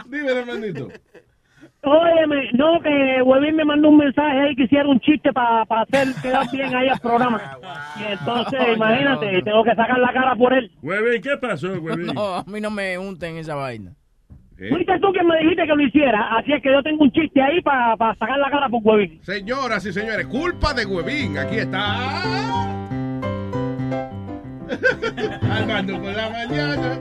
Dime, 0.07 0.31
Armandito. 0.33 0.89
Óyeme, 1.85 2.51
no, 2.53 2.81
que 2.81 3.23
Webin 3.23 3.57
me 3.57 3.65
mandó 3.65 3.91
un 3.91 3.99
mensaje 3.99 4.41
ahí 4.41 4.57
que 4.57 4.65
hiciera 4.65 4.89
un 4.89 5.01
chiste 5.01 5.33
para 5.33 5.63
hacer 5.63 6.09
quedar 6.23 6.51
bien 6.51 6.75
ahí 6.75 6.89
al 6.89 7.01
programa. 7.01 7.41
Y 7.97 8.13
entonces, 8.13 8.61
imagínate, 8.75 9.43
tengo 9.43 9.63
que 9.63 9.75
sacar 9.75 9.99
la 9.99 10.13
cara 10.13 10.35
por 10.35 10.53
él. 10.53 10.69
Huevín, 10.83 11.23
¿qué 11.23 11.37
pasó, 11.41 11.69
Huevín? 11.69 12.07
No, 12.15 12.37
a 12.37 12.45
mí 12.45 12.61
no 12.61 12.71
me 12.71 12.99
unten 12.99 13.37
esa 13.37 13.55
vaina. 13.55 13.93
Fuiste 14.57 14.99
tú 15.01 15.13
quien 15.13 15.27
me 15.27 15.37
dijiste 15.39 15.63
que 15.67 15.75
lo 15.75 15.83
hiciera, 15.83 16.37
así 16.39 16.53
es 16.53 16.63
que 16.63 16.73
yo 16.73 16.83
tengo 16.83 17.03
un 17.05 17.13
chiste 17.13 17.43
ahí 17.43 17.61
para 17.61 17.97
sacar 18.15 18.39
la 18.39 18.51
cara 18.51 18.69
por 18.69 18.81
Webin. 18.83 19.21
Señoras 19.23 19.85
y 19.87 19.93
señores, 19.93 20.27
culpa 20.27 20.73
de 20.75 20.87
Huevín. 20.87 21.39
Aquí 21.39 21.59
está. 21.59 21.95
Armando 25.51 26.01
por 26.01 26.15
la 26.15 26.31
mañana. 26.31 27.01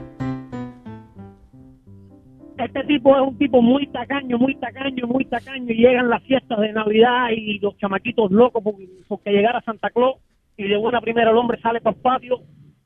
Este 2.58 2.84
tipo 2.84 3.16
es 3.16 3.22
un 3.22 3.38
tipo 3.38 3.60
muy 3.60 3.86
tacaño, 3.88 4.38
muy 4.38 4.54
tacaño, 4.56 5.06
muy 5.06 5.24
tacaño. 5.24 5.72
Y 5.72 5.76
llegan 5.76 6.08
las 6.08 6.22
fiestas 6.22 6.60
de 6.60 6.72
Navidad 6.72 7.30
y 7.30 7.58
los 7.58 7.76
chamaquitos 7.78 8.30
locos 8.30 8.62
porque, 8.62 8.88
porque 9.08 9.30
llegara 9.30 9.60
Santa 9.62 9.90
Claus. 9.90 10.16
Y 10.56 10.68
de 10.68 10.76
buena 10.76 11.00
primera 11.00 11.30
el 11.30 11.36
hombre 11.36 11.60
sale 11.60 11.80
para 11.80 11.96
el 11.96 12.02
patio, 12.02 12.40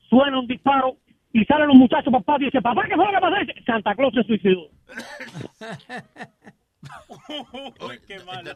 suena 0.09 0.39
un 0.39 0.47
disparo 0.47 0.97
y 1.33 1.45
salen 1.45 1.69
los 1.69 1.77
muchachos 1.77 2.07
para 2.07 2.19
el 2.19 2.25
patio 2.25 2.47
y 2.47 2.51
dice, 2.51 2.63
papá, 2.63 2.87
¿qué 2.89 2.97
fue 2.97 3.05
lo 3.05 3.13
que 3.13 3.21
pasó? 3.21 3.37
Santa 3.67 3.95
Claus 3.95 4.15
se 4.15 4.23
suicidó. 4.23 4.71
qué 8.07 8.19
malo. 8.21 8.51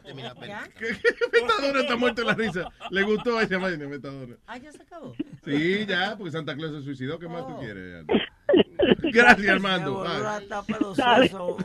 Metadona 1.33 1.81
está 1.81 1.95
muerto 1.95 2.21
en 2.21 2.27
la 2.27 2.33
risa. 2.33 2.69
Le 2.89 3.03
gustó 3.03 3.39
esa 3.39 3.57
vaina, 3.57 3.87
Metadona. 3.87 4.35
Ah, 4.47 4.57
ya 4.57 4.71
se 4.71 4.81
acabó. 4.81 5.13
Sí, 5.45 5.85
ya, 5.85 6.15
porque 6.17 6.31
Santa 6.31 6.55
Claus 6.55 6.71
se 6.71 6.81
suicidó. 6.81 7.19
¿Qué 7.19 7.27
más 7.27 7.47
tú 7.47 7.57
quieres? 7.59 8.05
Gracias, 9.11 9.49
Armando. 9.49 10.05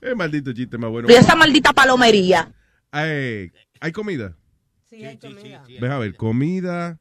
Es 0.00 0.16
maldito 0.16 0.52
chiste 0.54 0.78
más 0.78 0.90
bueno. 0.90 1.10
Y 1.10 1.12
esa 1.12 1.36
maldita 1.36 1.74
palomería. 1.74 2.50
Eh, 2.92 3.50
¿Hay 3.80 3.92
comida? 3.92 4.34
Sí, 4.88 5.04
hay 5.04 5.18
comida. 5.18 5.62
Deja 5.68 5.98
ver, 5.98 6.16
comida. 6.16 6.98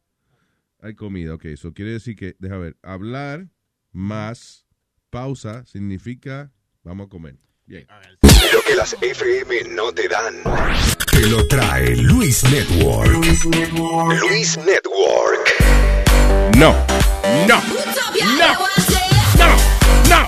Hay 0.81 0.95
comida, 0.95 1.35
ok. 1.35 1.45
Eso 1.45 1.73
quiere 1.73 1.91
decir 1.91 2.17
que, 2.17 2.35
deja 2.39 2.57
ver, 2.57 2.75
hablar 2.83 3.47
más 3.93 4.65
pausa 5.09 5.65
significa 5.65 6.51
vamos 6.83 7.07
a 7.07 7.09
comer. 7.09 7.37
Bien. 7.65 7.87
Lo 8.53 8.61
que 8.67 8.75
las 8.75 8.93
FM 9.01 9.75
no 9.75 9.91
te 9.93 10.07
dan. 10.07 10.41
Te 11.11 11.27
lo 11.27 11.47
trae 11.47 11.95
Luis 11.97 12.43
Network. 12.49 13.11
Luis 13.11 14.57
Network. 14.57 15.49
No. 16.57 16.98
No. 17.23 17.59
No. 18.37 18.53
No. 19.37 19.49
No. 20.09 20.25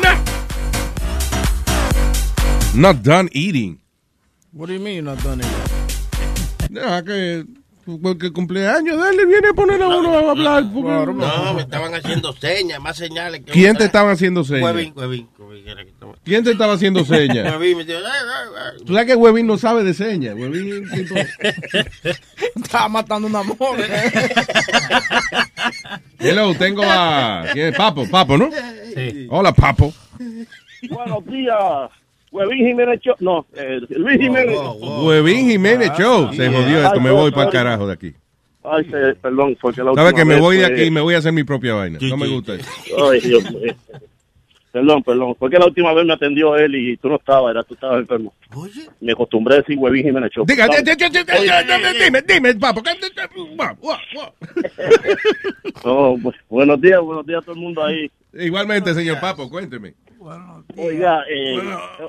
No. 0.00 0.24
Not 2.74 3.02
done 3.02 3.28
eating. 3.32 3.78
What 4.52 4.66
do 4.66 4.72
you 4.74 4.80
mean 4.80 4.94
you're 4.94 5.04
not 5.04 5.22
done 5.22 5.40
it? 5.40 6.70
No, 6.70 7.02
que 7.02 7.44
porque 8.02 8.26
el 8.26 8.32
cumpleaños 8.32 9.02
de 9.02 9.10
él 9.10 9.16
le 9.16 9.26
viene 9.26 9.48
a 9.48 9.52
poner 9.54 9.82
a 9.82 9.88
uno 9.88 10.12
a 10.12 10.30
hablar. 10.30 10.64
porque- 10.72 11.12
No, 11.12 11.54
me 11.54 11.62
estaban 11.62 11.94
haciendo 11.94 12.32
señas, 12.34 12.80
más 12.80 12.96
señales. 12.96 13.40
Que 13.44 13.52
¿Quién 13.52 13.76
te 13.76 13.84
estaban 13.84 14.12
haciendo 14.12 14.44
señas? 14.44 14.62
Huevín, 14.64 14.92
huevín, 14.96 15.28
¿Quién 16.24 16.44
te 16.44 16.52
estaba 16.52 16.74
haciendo 16.74 17.04
señas? 17.04 17.50
Huevín 17.58 17.78
me 17.78 17.84
dijo. 17.84 17.98
Tú 18.84 18.92
sabes 18.92 19.06
que 19.06 19.14
Huevín 19.16 19.46
no 19.46 19.56
sabe 19.58 19.82
de 19.84 19.94
señas. 19.94 20.34
Huevín 20.36 20.88
tipo- 20.90 21.14
Estaba 22.62 22.88
matando 22.88 23.26
una 23.28 23.42
mosca. 23.42 23.76
Hello, 26.18 26.54
tengo 26.54 26.82
a... 26.84 27.44
¿Quién 27.52 27.68
es? 27.68 27.76
Papo, 27.76 28.06
Papo, 28.08 28.36
¿no? 28.36 28.50
Sí. 28.94 29.26
Hola, 29.30 29.52
Papo. 29.52 29.92
Buenos 30.88 31.24
días, 31.26 31.56
Huevín 32.32 32.66
Jiménez 32.66 33.00
Cho- 33.00 33.16
No, 33.20 33.44
eh, 33.56 33.80
Luis 33.90 34.18
Jiménez. 34.20 34.56
Huevín 35.02 35.48
Jiménez 35.50 35.90
Show. 35.98 36.32
Se 36.32 36.48
jodió 36.48 36.78
esto, 36.78 36.94
Ay, 36.94 37.00
me 37.00 37.10
voy 37.10 37.30
para 37.32 37.46
el 37.46 37.52
carajo 37.52 37.86
de 37.86 37.92
aquí. 37.94 38.12
Ay, 38.62 38.84
perdón, 39.20 39.56
porque 39.60 39.82
la 39.82 39.94
¿Sabes 39.94 40.12
última 40.12 40.12
que 40.14 40.24
me 40.26 40.34
vez 40.34 40.42
voy 40.42 40.56
de 40.58 40.66
aquí 40.66 40.82
y 40.82 40.90
me 40.90 41.00
voy 41.00 41.14
a 41.14 41.18
hacer 41.18 41.32
mi 41.32 41.44
propia 41.44 41.74
vaina? 41.74 41.98
No 42.00 42.16
me 42.16 42.28
gusta 42.28 42.54
eso. 42.54 42.68
Ay, 43.10 43.20
Dios 43.20 43.50
mío. 43.50 43.74
Perdón, 44.72 45.02
perdón. 45.02 45.34
Fue 45.36 45.50
que 45.50 45.58
la 45.58 45.66
última 45.66 45.92
vez 45.92 46.04
me 46.06 46.12
atendió 46.12 46.54
él 46.54 46.72
y 46.76 46.96
tú 46.98 47.08
no 47.08 47.16
estabas, 47.16 47.50
era 47.50 47.64
tú 47.64 47.74
estabas 47.74 47.98
enfermo. 48.00 48.32
Me 49.00 49.10
acostumbré 49.12 49.54
a 49.54 49.58
decir 49.58 49.76
Huevín 49.76 50.04
Jiménez 50.04 50.30
Show. 50.30 50.44
Diga, 50.46 50.68
Vamos. 50.68 50.84
di- 50.84 50.90
di- 50.94 50.96
di- 50.96 51.08
di- 51.08 51.24
di- 51.24 52.04
dime, 52.04 52.22
dime, 52.22 52.54
Papo. 52.54 52.80
¿qué- 52.80 52.90
Guau, 53.56 53.74
guau, 53.80 53.98
guau. 54.14 54.32
Oh, 55.82 56.16
buenos 56.48 56.80
días, 56.80 57.00
buenos 57.00 57.26
días 57.26 57.38
a 57.38 57.42
todo 57.42 57.54
el 57.54 57.60
mundo 57.60 57.82
ahí. 57.84 58.08
Igualmente, 58.32 58.94
señor 58.94 59.20
Papo, 59.20 59.48
cuénteme. 59.50 59.94
Oiga, 60.76 61.24
eh, 61.30 61.58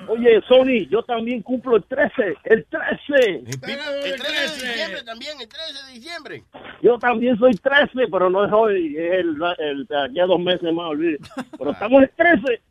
oye, 0.09 0.41
Sony, 0.47 0.85
yo 0.89 1.01
también 1.03 1.41
cumplo 1.41 1.77
el 1.77 1.83
13, 1.83 2.35
el 2.43 2.65
13. 2.65 3.29
El 3.37 3.57
13 3.57 3.91
de 3.93 4.67
diciembre 4.67 5.03
también, 5.03 5.31
el 5.39 5.47
13 5.47 5.85
de 5.87 5.93
diciembre. 5.93 6.43
Yo 6.81 6.97
también 6.99 7.37
soy 7.37 7.53
13, 7.53 8.07
pero 8.11 8.29
no 8.29 8.45
es 8.45 8.51
hoy, 8.51 8.95
es 8.97 9.13
el, 9.13 9.37
el, 9.59 9.85
de 9.85 10.03
aquí 10.05 10.19
a 10.19 10.25
dos 10.25 10.39
meses 10.39 10.73
más, 10.73 10.87
olvide. 10.89 11.19
Pero 11.57 11.71
estamos 11.71 12.03
en 12.03 12.11
13. 12.17 12.61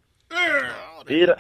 Mira, 1.09 1.37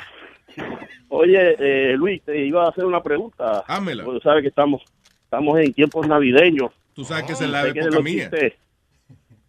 oye, 1.10 1.56
eh, 1.58 1.96
Luis, 1.96 2.22
te 2.24 2.44
iba 2.46 2.64
a 2.64 2.70
hacer 2.70 2.84
una 2.86 3.02
pregunta. 3.02 3.64
Hámela. 3.68 4.04
Porque 4.04 4.20
sabes 4.22 4.42
que 4.42 4.48
estamos, 4.48 4.82
estamos 5.24 5.58
en 5.60 5.72
tiempos 5.74 6.08
navideños. 6.08 6.70
Tú 6.94 7.04
sabes 7.04 7.24
que 7.24 7.32
esa 7.32 7.44
es 7.44 7.50
Y 7.50 7.52
la 7.52 7.66
época 7.68 8.00
mía. 8.00 8.30
chistes- 8.30 8.54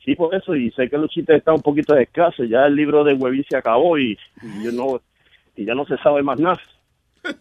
Sí, 0.03 0.15
por 0.15 0.34
eso, 0.34 0.56
y 0.56 0.72
sé 0.72 0.90
que 0.90 0.98
los 0.98 1.10
chistes 1.11 1.38
están 1.38 1.56
un 1.56 1.61
poquito 1.61 1.95
escasos. 1.95 2.49
Ya 2.49 2.65
el 2.65 2.76
libro 2.76 3.03
de 3.03 3.14
Huevín 3.14 3.45
se 3.48 3.56
acabó 3.57 3.98
y, 3.99 4.18
y 4.41 4.64
yo 4.64 4.72
no, 4.72 4.99
y 5.56 5.65
ya 5.65 5.76
no 5.76 5.86
se 5.86 5.98
sabe 5.98 6.23
más 6.23 6.40
nada. 6.40 6.60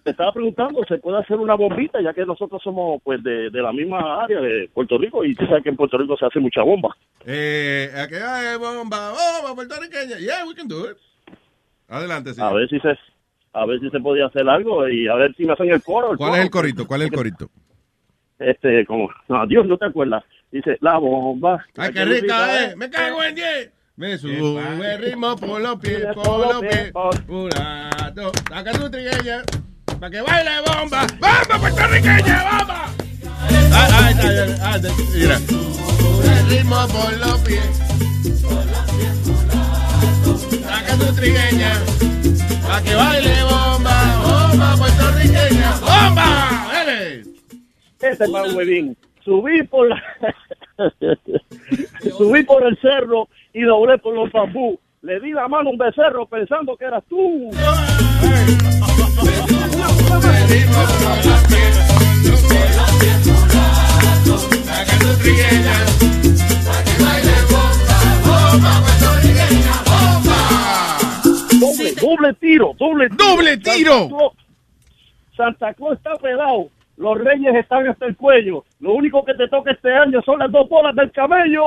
Te 0.05 0.11
estaba 0.11 0.31
preguntando, 0.31 0.85
¿se 0.87 0.99
puede 0.99 1.17
hacer 1.19 1.39
una 1.39 1.55
bombita? 1.55 2.03
Ya 2.03 2.13
que 2.13 2.27
nosotros 2.27 2.61
somos 2.63 3.01
pues 3.03 3.23
de, 3.23 3.49
de 3.49 3.63
la 3.63 3.73
misma 3.73 4.25
área 4.25 4.39
de 4.39 4.69
Puerto 4.75 4.99
Rico 4.99 5.25
y 5.25 5.35
tú 5.35 5.47
sabes 5.47 5.63
que 5.63 5.71
en 5.71 5.77
Puerto 5.77 5.97
Rico 5.97 6.19
se 6.19 6.27
hace 6.27 6.39
mucha 6.39 6.63
bomba. 6.63 6.95
Eh, 7.25 7.89
aquí 7.97 8.17
hay 8.17 8.59
bomba, 8.59 9.13
bomba 9.13 9.55
puertorriqueña. 9.55 10.19
Yeah, 10.19 10.45
we 10.47 10.55
can 10.55 10.69
do 10.69 10.85
it. 10.91 10.99
Adelante, 11.89 12.31
A 12.31 12.35
señor. 12.35 12.57
ver 12.57 12.69
si 12.69 12.79
se 12.81 12.95
a 13.55 13.65
ver 13.67 13.81
si 13.81 13.89
se 13.89 13.99
podía 14.01 14.27
hacer 14.27 14.47
algo 14.49 14.87
y 14.87 15.09
a 15.09 15.15
ver 15.15 15.35
si 15.35 15.47
me 15.47 15.55
hacen 15.55 15.71
el 15.71 15.83
coro. 15.83 16.15
¿Cuál 16.15 16.35
es 16.35 16.41
el 16.45 16.51
corito? 16.51 16.87
¿Cuál 16.87 17.01
es 17.01 17.07
el 17.09 17.15
corito? 17.17 17.49
Este, 18.39 18.85
como, 18.85 19.09
no, 19.29 19.47
Dios, 19.47 19.67
no 19.67 19.79
te 19.79 19.87
acuerdas. 19.87 20.25
Dice, 20.53 20.77
la 20.81 20.99
bomba. 20.99 21.65
Ay, 21.77 21.93
qué 21.93 22.05
rica, 22.05 22.65
eh. 22.65 22.77
Me 22.77 22.91
cago 22.91 23.23
en 23.23 23.35
10. 23.35 23.71
Me 23.97 24.17
sube 24.17 24.95
el 24.95 25.03
ritmo 25.03 25.37
por 25.37 25.61
los 25.61 25.79
pies, 25.79 26.07
por 26.15 26.55
los 26.55 26.61
pies. 26.63 26.93
Dos, 28.15 28.33
saca 28.49 28.73
tu 28.73 28.91
trigueña. 28.91 29.43
Para 30.01 30.11
que 30.11 30.21
baile 30.23 30.51
bomba. 30.67 31.07
¡Bomba 31.21 31.59
puertorriqueña, 31.61 32.59
bomba! 32.59 32.87
Ah, 33.73 33.89
ah, 33.93 34.13
ah, 34.63 34.79
mira. 35.15 35.37
El 35.37 36.49
ritmo 36.49 36.89
por 36.89 37.17
los 37.19 37.39
pies. 37.41 37.67
Saca 40.63 40.97
tu 40.97 41.15
trigueña. 41.15 41.73
Para 42.67 42.83
que 42.83 42.95
baile 42.95 43.43
bomba, 43.43 44.23
bomba 44.25 44.77
puertorriqueña, 44.79 45.73
bomba. 45.81 46.69
Dale. 46.73 47.21
Este 48.01 48.25
es 48.25 48.31
para 48.31 48.49
Huevín. 48.55 48.97
Subí 49.31 49.63
por 49.63 49.89
la... 49.89 50.03
Subí 52.19 52.43
por 52.43 52.67
el 52.67 52.77
cerro 52.81 53.29
y 53.53 53.63
doblé 53.63 53.97
por 53.99 54.13
los 54.13 54.33
bambú. 54.33 54.77
Le 55.03 55.21
di 55.21 55.31
la 55.31 55.47
mano 55.47 55.69
a 55.69 55.73
un 55.73 55.79
becerro 55.79 56.27
pensando 56.27 56.77
que 56.77 56.85
eras 56.87 57.05
tú. 57.09 57.49
Doble, 71.61 71.93
doble 72.01 72.35
tiro, 72.35 72.75
doble 72.77 73.09
tiro. 73.11 73.25
¡Doble 73.25 73.57
tiro! 73.59 73.93
Santa 73.93 74.09
Claus, 74.09 74.33
Santa 75.37 75.75
Claus 75.75 75.97
está 75.99 76.17
pelado. 76.17 76.69
Los 77.01 77.17
reyes 77.17 77.55
están 77.55 77.89
hasta 77.89 78.05
el 78.05 78.15
cuello. 78.15 78.63
Lo 78.81 78.93
único 78.93 79.25
que 79.25 79.33
te 79.33 79.49
toca 79.49 79.71
este 79.71 79.91
año 79.91 80.21
son 80.21 80.39
las 80.39 80.53
dos 80.53 80.69
bolas 80.69 80.95
del 80.95 81.11
camello. 81.13 81.65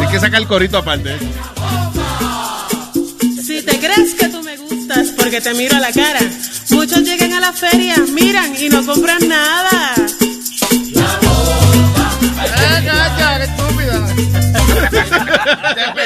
Hay 0.00 0.08
que 0.10 0.18
sacar 0.18 0.40
el 0.40 0.48
corito 0.48 0.78
aparte. 0.78 1.18
Si 3.42 3.62
te 3.66 3.78
crees 3.78 4.14
que 4.14 4.30
tú 4.30 4.42
me 4.42 4.56
gustas 4.56 5.10
porque 5.10 5.42
te 5.42 5.52
miro 5.52 5.76
a 5.76 5.80
la 5.80 5.92
cara, 5.92 6.20
muchos 6.70 7.02
llegan 7.02 7.34
a 7.34 7.40
la 7.40 7.52
feria, 7.52 7.96
miran 8.14 8.54
y 8.58 8.70
no 8.70 8.82
compran 8.86 9.28
nada. 9.28 9.92
No 10.94 11.36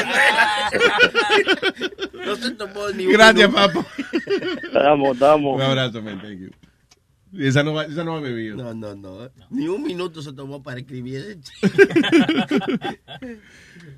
un 3.07 3.13
Gracias, 3.13 3.49
papo. 3.51 3.85
Damos, 4.73 5.17
damos. 5.19 5.55
Un 5.55 5.61
abrazo, 5.61 6.01
man. 6.01 6.21
Thank 6.21 6.39
you. 6.39 6.49
Esa 7.37 7.63
no 7.63 7.73
va, 7.73 7.85
esa 7.85 8.03
no 8.03 8.13
va 8.15 8.19
bebido. 8.19 8.57
No, 8.57 8.73
no, 8.73 8.93
no. 8.93 9.29
Ni 9.49 9.69
un 9.69 9.81
minuto 9.83 10.21
se 10.21 10.33
tomó 10.33 10.61
para 10.61 10.81
escribir 10.81 11.15
ese 11.17 11.39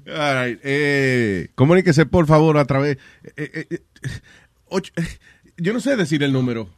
All 0.07 0.45
right. 0.47 0.59
Eh, 0.63 1.49
comuníquese, 1.55 2.05
por 2.05 2.25
favor, 2.27 2.57
a 2.57 2.65
través. 2.65 2.97
eh, 3.35 3.51
eh, 3.53 3.67
eh, 3.69 3.79
ocho- 4.67 4.91
eh, 4.97 5.03
yo 5.57 5.73
no 5.73 5.79
sé 5.79 5.95
decir 5.95 6.21
el 6.23 6.31
número. 6.33 6.69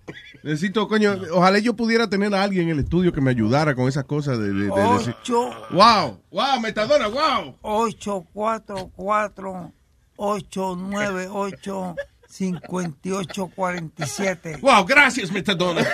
Necesito, 0.43 0.87
coño, 0.87 1.15
ojalá 1.33 1.59
yo 1.59 1.75
pudiera 1.75 2.09
tener 2.09 2.33
a 2.35 2.43
alguien 2.43 2.69
en 2.69 2.77
el 2.77 2.83
estudio 2.85 3.11
que 3.11 3.19
me 3.21 3.31
ayudara 3.31 3.73
con 3.75 3.87
esas 3.89 4.05
cosas 4.05 4.37
de, 4.39 4.53
de- 4.53 4.67
de 4.69 4.93
decir. 4.97 5.15
Ocho. 5.21 5.49
¡Wow! 5.71 6.21
¡Wow, 6.31 6.59
Metadona! 6.61 7.07
¡Wow! 7.07 7.57
844 7.61 9.73
898 10.17 11.95
5847 12.35 14.57
¡Wow! 14.61 14.85
Gracias, 14.85 15.31
Metadona. 15.31 15.85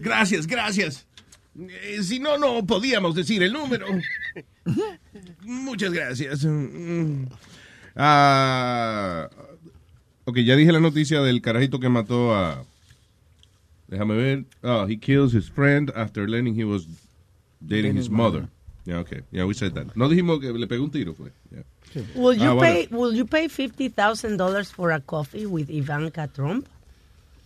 gracias, 0.00 0.46
gracias. 0.46 1.06
Eh, 1.56 2.02
si 2.02 2.18
no, 2.18 2.36
no 2.38 2.66
podíamos 2.66 3.14
decir 3.14 3.42
el 3.44 3.52
número. 3.52 3.86
Muchas 5.42 5.92
gracias. 5.92 6.44
Ah, 7.94 9.28
ok, 10.24 10.38
ya 10.38 10.56
dije 10.56 10.72
la 10.72 10.80
noticia 10.80 11.22
del 11.22 11.40
carajito 11.40 11.78
que 11.78 11.88
mató 11.88 12.34
a. 12.34 12.64
Déjame 13.86 14.16
ver. 14.16 14.44
Oh, 14.62 14.88
he 14.88 14.96
kills 14.96 15.32
his 15.32 15.48
friend 15.48 15.92
after 15.94 16.28
learning 16.28 16.58
he 16.58 16.64
was 16.64 16.88
dating 17.60 17.96
his 17.96 18.10
mother. 18.10 18.48
Yeah, 18.86 18.98
okay. 18.98 19.20
Yeah, 19.30 19.44
we 19.44 19.54
said 19.54 19.74
that. 19.74 19.94
No 19.94 20.08
dijimos 20.08 20.40
que 20.40 20.52
le 20.52 20.66
pegó 20.66 20.82
un 20.82 20.90
tiro, 20.90 21.14
fue. 21.14 21.30
Yeah. 21.52 21.62
Will 22.14 22.34
you 22.36 22.50
Ah, 22.50 22.54
bueno. 22.54 22.60
pay 22.60 22.88
Will 22.90 23.14
you 23.14 23.24
pay 23.26 23.48
fifty 23.48 23.88
thousand 23.88 24.36
dollars 24.36 24.70
for 24.72 24.90
a 24.92 25.00
coffee 25.00 25.46
with 25.46 25.70
Ivanka 25.70 26.28
Trump? 26.34 26.66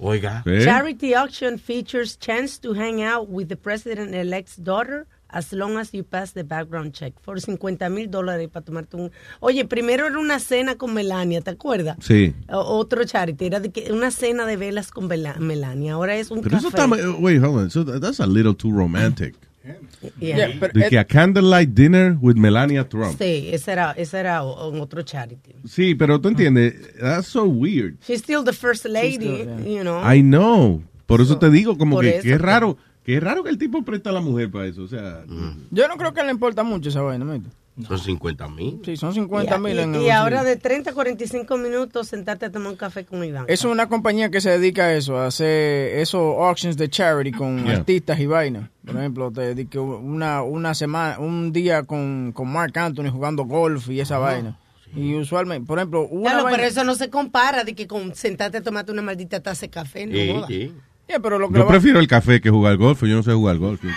Oiga. 0.01 0.43
Charity 0.65 1.15
auction 1.17 1.59
features 1.59 2.17
chance 2.19 2.59
to 2.61 2.73
hang 2.73 3.03
out 3.03 3.29
with 3.29 3.49
the 3.49 3.57
president-elect's 3.57 4.57
daughter 4.57 5.07
as 5.31 5.53
long 5.53 5.77
as 5.77 5.93
you 5.93 6.05
pass 6.05 6.33
the 6.33 6.45
background 6.45 6.93
check. 6.95 7.13
Por 7.25 7.41
50 7.41 7.89
mil 7.91 8.09
dólares 8.09 8.49
para 8.49 8.65
tomarte 8.65 8.97
un... 8.97 9.11
Oye, 9.41 9.65
primero 9.67 10.07
era 10.07 10.19
una 10.19 10.39
cena 10.39 10.77
con 10.77 10.95
Melania, 10.95 11.41
¿te 11.41 11.51
acuerdas? 11.51 11.97
Sí. 12.01 12.33
O- 12.49 12.79
Otro 12.79 13.05
charity, 13.05 13.47
era 13.47 13.59
de 13.61 13.71
que 13.71 13.93
una 13.93 14.11
cena 14.13 14.47
de 14.47 14.57
velas 14.57 14.91
con 14.93 15.09
Bela- 15.09 15.37
Melania. 15.39 15.95
Ahora 15.95 16.15
es 16.17 16.31
un 16.31 16.41
Pero 16.43 16.57
eso 16.59 16.69
está. 16.69 16.87
Wait, 16.87 17.43
hold 17.43 17.59
on. 17.59 17.71
So 17.71 17.85
that's 17.85 18.21
a 18.21 18.27
little 18.27 18.55
too 18.55 18.71
romantic. 18.71 19.35
Yeah. 20.19 20.49
De 20.73 20.89
que 20.89 20.99
a 20.99 21.05
candlelight 21.05 21.71
dinner 21.75 22.17
with 22.21 22.37
Melania 22.37 22.89
Trump. 22.89 23.19
Sí, 23.19 23.49
ese 23.53 23.73
era, 23.73 23.93
ese 23.93 24.19
era 24.19 24.43
o- 24.45 24.81
otro 24.81 25.03
charity. 25.03 25.53
Sí, 25.67 25.95
pero 25.95 26.21
tú 26.21 26.29
entiendes, 26.29 26.75
that's 26.99 27.27
so 27.29 27.45
weird. 27.45 27.97
She's 28.07 28.21
still 28.21 28.45
the 28.45 28.53
first 28.53 28.85
lady, 28.87 29.45
you 29.67 29.83
know. 29.83 30.01
I 30.03 30.23
know. 30.23 30.83
Por 31.07 31.21
eso 31.21 31.39
te 31.39 31.51
digo, 31.51 31.77
como 31.77 32.01
que, 32.01 32.17
eso, 32.17 32.23
que 32.23 32.33
es 32.35 32.41
raro, 32.41 32.79
que 33.05 33.17
es 33.17 33.23
raro 33.23 33.43
que 33.43 33.51
el 33.51 33.59
tipo 33.59 33.83
presta 33.85 34.11
a 34.11 34.13
la 34.13 34.21
mujer 34.21 34.51
para 34.51 34.67
eso. 34.67 34.83
O 34.83 34.89
sea, 34.89 35.25
Yo 35.71 35.89
no 35.89 35.97
creo 35.97 36.13
que 36.15 36.23
le 36.23 36.31
importa 36.31 36.63
mucho 36.63 36.89
esa 36.89 37.03
vaina, 37.03 37.25
¿me 37.25 37.41
Son 37.87 37.99
50 37.99 38.49
mil. 38.49 38.81
Sí, 38.85 38.97
son 38.97 39.15
50 39.15 39.59
mil 39.59 39.77
Y, 39.77 39.81
en 39.81 39.95
y 39.95 40.05
el 40.07 40.11
ahora 40.11 40.43
de 40.43 40.57
30 40.57 40.91
a 40.91 40.95
45 40.95 41.57
minutos 41.59 42.09
sentarte 42.09 42.47
a 42.47 42.51
tomar 42.51 42.73
un 42.73 42.77
café 42.77 43.05
con 43.05 43.23
Iván. 43.23 43.45
Eso 43.47 43.69
es 43.69 43.73
una 43.73 43.89
compañía 43.89 44.31
que 44.31 44.41
se 44.41 44.51
dedica 44.51 44.87
a 44.87 44.95
eso, 44.95 45.17
a 45.19 45.27
hacer 45.27 45.99
esos 45.99 46.37
auctions 46.39 46.77
de 46.77 46.89
charity 46.91 47.31
con 47.33 47.65
Yeah. 47.65 47.77
artistas 47.77 48.19
y 48.19 48.27
vainas. 48.27 48.69
Por 48.85 48.97
ejemplo, 48.97 49.31
te 49.31 49.43
dedique 49.43 49.79
una, 49.79 50.43
una 50.43 50.75
semana, 50.75 51.19
un 51.21 51.53
día 51.53 51.83
con, 51.85 52.33
con 52.33 52.51
Mark 52.51 52.77
Anthony 52.79 53.11
jugando 53.13 53.45
golf 53.45 53.89
y 53.91 54.01
esa 54.01 54.19
vaina. 54.19 54.59
Y 54.97 55.15
usualmente, 55.15 55.67
por 55.67 55.79
ejemplo, 55.79 56.07
una 56.09 56.31
Claro, 56.31 56.45
vaina- 56.45 56.57
pero 56.57 56.69
eso 56.69 56.83
no 56.83 56.95
se 56.95 57.11
compara 57.11 57.63
de 57.63 57.75
que 57.75 57.87
con 57.87 58.15
sentarte 58.15 58.57
a 58.59 58.63
tomarte 58.63 58.91
una 58.91 59.03
maldita 59.03 59.41
taza 59.41 59.63
de 59.67 59.71
café. 59.71 60.07
No 60.07 60.13
Sí, 60.15 60.33
joda. 60.33 60.47
sí. 60.49 60.73
Yeah, 61.09 61.21
pero 61.21 61.39
lo 61.39 61.49
que 61.49 61.55
Yo 61.55 61.59
lo 61.61 61.65
va- 61.67 61.71
prefiero 61.71 62.01
el 62.01 62.07
café 62.09 62.41
que 62.41 62.51
jugar 62.51 62.77
golf. 62.77 63.03
Yo 63.03 63.15
no 63.17 63.23
sé 63.23 63.33
jugar 63.33 63.57
golf. 63.59 63.81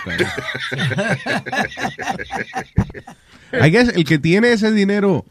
I 3.52 3.70
guess 3.70 3.88
el 3.94 4.04
que 4.04 4.18
tiene 4.18 4.52
ese 4.52 4.72
dinero, 4.72 5.24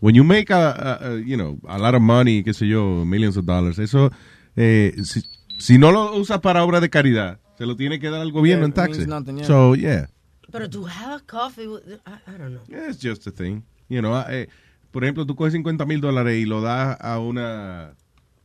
when 0.00 0.14
you 0.14 0.24
make 0.24 0.52
a, 0.52 0.70
a- 0.70 1.08
a, 1.12 1.18
you 1.20 1.36
know, 1.36 1.58
a 1.68 1.78
lot 1.78 1.94
of 1.94 2.00
money, 2.02 2.42
qué 2.42 2.52
sé 2.54 2.66
yo, 2.68 3.04
millions 3.04 3.36
of 3.36 3.44
dollars, 3.44 3.78
eso, 3.78 4.10
eh, 4.56 4.94
si, 5.04 5.22
si 5.58 5.78
no 5.78 5.90
lo 5.92 6.14
usas 6.16 6.40
para 6.40 6.62
obra 6.64 6.80
de 6.80 6.88
caridad, 6.90 7.38
se 7.58 7.66
lo 7.66 7.76
tiene 7.76 7.98
que 7.98 8.08
dar 8.10 8.20
al 8.20 8.32
gobierno 8.32 8.62
Yeah, 8.62 8.66
en 8.66 8.72
taxes. 8.72 9.06
yeah. 9.06 9.44
So, 9.44 9.74
yeah, 9.74 10.06
Pero 10.50 10.68
to 10.70 10.86
have 10.86 11.14
a 11.16 11.20
coffee, 11.26 11.66
with- 11.66 11.82
I, 12.06 12.12
I 12.26 12.38
don't 12.38 12.54
know. 12.54 12.62
it's 12.88 12.98
just 13.02 13.26
a 13.26 13.30
thing. 13.30 13.62
You 13.88 14.00
know, 14.00 14.16
eh, 14.30 14.48
por 14.90 15.04
ejemplo, 15.04 15.26
tú 15.26 15.34
coges 15.36 15.52
50 15.52 15.84
mil 15.84 16.00
dólares 16.00 16.38
y 16.40 16.46
lo 16.46 16.62
das 16.62 16.96
a 17.00 17.18
una, 17.18 17.94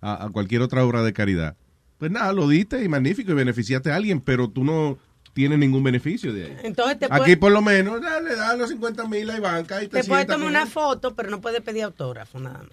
a, 0.01 0.25
a 0.25 0.29
cualquier 0.29 0.61
otra 0.61 0.83
obra 0.83 1.01
de 1.03 1.13
caridad. 1.13 1.55
Pues 1.97 2.11
nada, 2.11 2.33
lo 2.33 2.47
diste 2.49 2.83
y 2.83 2.89
magnífico 2.89 3.31
y 3.31 3.35
beneficiaste 3.35 3.91
a 3.91 3.95
alguien, 3.95 4.19
pero 4.19 4.49
tú 4.49 4.65
no 4.65 4.97
tienes 5.33 5.57
ningún 5.59 5.83
beneficio 5.83 6.31
de 6.33 6.45
ahí. 6.45 6.57
Entonces 6.63 6.99
te 6.99 7.05
Aquí 7.05 7.17
puedes, 7.17 7.37
por 7.37 7.51
lo 7.51 7.61
menos 7.61 7.99
le 8.01 8.35
dan 8.35 8.57
los 8.57 8.69
50 8.69 9.07
mil 9.07 9.29
a 9.29 9.37
Ivanka 9.37 9.81
y 9.83 9.87
te, 9.87 10.01
te 10.01 10.03
puedes 10.03 10.25
sientas 10.25 10.35
tomar 10.37 10.49
una 10.49 10.61
él. 10.63 10.67
foto, 10.69 11.15
pero 11.15 11.29
no 11.29 11.41
puedes 11.41 11.61
pedir 11.61 11.83
autógrafo 11.83 12.39
nada 12.39 12.59
más. 12.59 12.69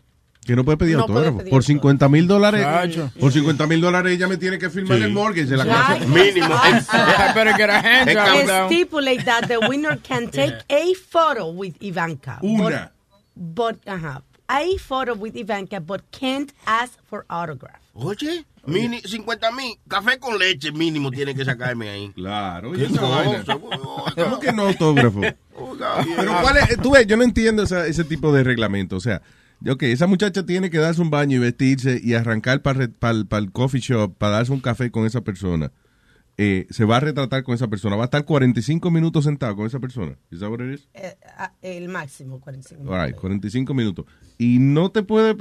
Que 0.47 0.57
no 0.57 0.65
puede 0.65 0.79
pedir 0.79 0.97
No 0.97 1.05
puede 1.07 1.19
autógrafo. 1.19 1.39
pedir 1.39 1.51
por 1.51 1.59
autógrafo. 1.59 1.81
50 1.81 2.09
mil 2.09 2.27
dólares. 2.27 2.63
Chacho. 2.63 3.13
Por 3.21 3.31
50 3.33 3.67
mil 3.67 3.81
dólares 3.81 4.13
ella 4.15 4.27
me 4.27 4.37
tiene 4.39 4.59
que 4.59 4.71
firmar 4.71 4.97
Sí. 4.99 5.05
el 5.05 5.13
mortgage 5.13 5.47
de 5.47 5.57
la 5.59 5.67
casa. 5.67 5.99
Mínimo. 6.07 6.55
I 6.55 7.35
better 7.35 7.55
get 7.57 7.69
a 7.71 7.79
hand 7.79 8.09
Es 8.09 8.17
job 8.17 8.47
down. 8.47 8.69
Stipulate 8.73 9.25
that 9.25 9.47
the 9.49 9.59
winner 9.69 9.99
can 10.03 10.31
take 10.31 10.57
a 10.71 10.95
photo 10.95 11.51
with 11.53 11.75
Ivanka. 11.81 12.39
Una. 12.43 12.91
But, 13.37 13.85
but 13.85 13.93
uh-huh, 13.95 14.21
a 14.49 14.79
photo 14.79 15.15
with 15.15 15.37
Ivanka, 15.37 15.79
but 15.79 16.11
can't 16.11 16.53
ask 16.67 16.95
for 17.05 17.25
autograph. 17.29 17.81
Oye, 17.95 18.45
mini, 18.67 19.01
50 19.01 19.51
mil. 19.53 19.75
Café 19.89 20.19
con 20.19 20.39
leche 20.39 20.73
mínimo 20.73 21.11
tiene 21.11 21.35
que 21.35 21.45
sacarme 21.45 21.89
ahí. 21.89 22.13
Claro, 22.15 22.75
y 22.75 22.79
¿Qué? 22.79 22.89
¿Cómo 24.25 24.41
que 24.41 24.53
no 24.53 24.63
autógrafo? 24.69 25.21
Pero 25.57 26.33
cuál 26.43 26.57
es, 26.59 26.77
tú 26.83 26.93
ves, 26.93 27.07
yo 27.07 27.17
no 27.17 27.23
entiendo 27.25 27.63
esa- 27.63 27.87
ese 27.87 28.05
tipo 28.05 28.33
de 28.33 28.45
reglamento. 28.45 28.97
O 28.97 29.01
sea, 29.01 29.23
ok, 29.69 29.83
esa 29.85 30.07
muchacha 30.07 30.45
tiene 30.47 30.71
que 30.71 30.79
darse 30.79 31.01
un 31.03 31.11
baño 31.11 31.37
y 31.37 31.41
vestirse 31.41 32.01
y 32.03 32.15
arrancar 32.15 32.63
para 32.63 32.85
el 32.85 33.53
coffee 33.53 33.81
shop 33.81 34.17
para 34.17 34.37
darse 34.37 34.53
un 34.53 34.61
café 34.61 34.91
con 34.91 35.07
esa 35.07 35.21
persona. 35.23 35.73
Eh, 36.43 36.67
se 36.71 36.87
va 36.87 36.97
a 36.97 37.01
retratar 37.01 37.43
con 37.43 37.55
esa 37.55 37.69
persona. 37.69 37.97
Va 37.97 38.05
a 38.05 38.07
estar 38.07 38.25
45 38.25 38.91
minutos 38.91 39.25
sentado 39.25 39.55
con 39.57 39.67
esa 39.67 39.79
persona. 39.79 40.17
¿Es? 40.31 40.89
Eh, 40.95 41.17
ah, 41.37 41.53
el 41.61 41.89
máximo, 41.89 42.41
45 42.41 42.91
All 42.91 43.07
right, 43.07 43.15
45 43.17 43.75
minutos. 43.75 44.07
Y 44.39 44.59
no 44.59 44.91
te 44.91 45.03
puede 45.03 45.35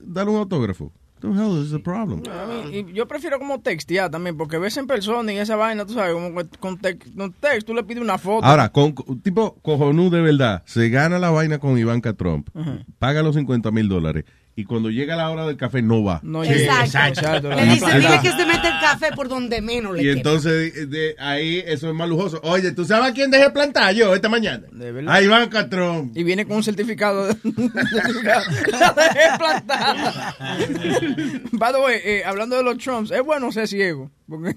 dar 0.00 0.28
un 0.30 0.36
autógrafo. 0.36 0.92
The 1.20 1.28
hell 1.32 1.62
is 1.62 1.70
the 1.70 1.78
problem? 1.78 2.22
A 2.30 2.46
mí- 2.46 2.76
y 2.90 2.92
yo 2.92 3.08
prefiero 3.08 3.38
como 3.38 3.60
textear 3.60 4.10
también, 4.10 4.36
porque 4.36 4.58
ves 4.58 4.76
en 4.76 4.86
persona 4.86 5.32
y 5.32 5.38
esa 5.38 5.56
vaina, 5.56 5.86
tú 5.86 5.94
sabes, 5.94 6.12
como 6.12 6.34
con, 6.60 6.78
tex- 6.78 7.14
con 7.16 7.32
text, 7.32 7.66
tú 7.66 7.74
le 7.74 7.82
pides 7.84 8.02
una 8.02 8.18
foto. 8.18 8.44
Ahora, 8.44 8.68
con, 8.70 8.94
tipo 9.22 9.56
cojonú 9.62 10.10
de 10.10 10.20
verdad, 10.20 10.62
se 10.66 10.90
gana 10.90 11.18
la 11.18 11.30
vaina 11.30 11.58
con 11.58 11.78
Ivanka 11.78 12.12
Trump, 12.12 12.48
Ajá. 12.54 12.80
paga 12.98 13.22
los 13.22 13.34
50 13.34 13.70
mil 13.70 13.88
dólares 13.88 14.24
y 14.58 14.64
cuando 14.64 14.88
llega 14.90 15.16
la 15.16 15.28
hora 15.30 15.46
del 15.46 15.58
café 15.58 15.82
no 15.82 16.02
va. 16.02 16.18
No, 16.22 16.42
Exacto. 16.42 16.98
exacto. 17.20 17.50
Le 17.50 17.64
dice, 17.66 17.86
dile 17.94 18.18
que 18.22 18.30
se 18.30 18.46
mete 18.46 18.68
el 18.68 18.80
café 18.80 19.08
por 19.14 19.28
donde 19.28 19.60
menos 19.60 19.94
le 19.94 20.02
Y 20.02 20.08
entonces 20.08 20.72
de, 20.74 20.86
de 20.86 21.14
ahí 21.18 21.62
eso 21.66 21.88
es 21.90 21.94
más 21.94 22.08
lujoso. 22.08 22.40
Oye, 22.42 22.72
¿tú 22.72 22.84
sabes 22.86 23.10
a 23.10 23.14
quién 23.14 23.30
dejé 23.30 23.50
plantar 23.50 23.94
yo 23.94 24.14
esta 24.14 24.30
mañana? 24.30 24.66
De 24.72 24.92
verdad. 24.92 25.14
A 25.14 25.20
Ivanka 25.22 25.68
Trump. 25.68 26.16
Y 26.16 26.24
viene 26.24 26.46
con 26.46 26.56
un 26.56 26.62
certificado 26.64 27.26
de, 27.26 27.36
la 27.44 28.92
dejé 28.94 29.38
plantada. 29.38 30.36
By 31.52 31.72
the 31.72 31.78
way, 31.78 32.00
eh, 32.04 32.22
hablando 32.24 32.56
de 32.56 32.62
los 32.62 32.78
Trumps, 32.78 33.10
es 33.10 33.22
bueno 33.22 33.52
ser 33.52 33.68
ciego. 33.68 34.10
Porque, 34.28 34.54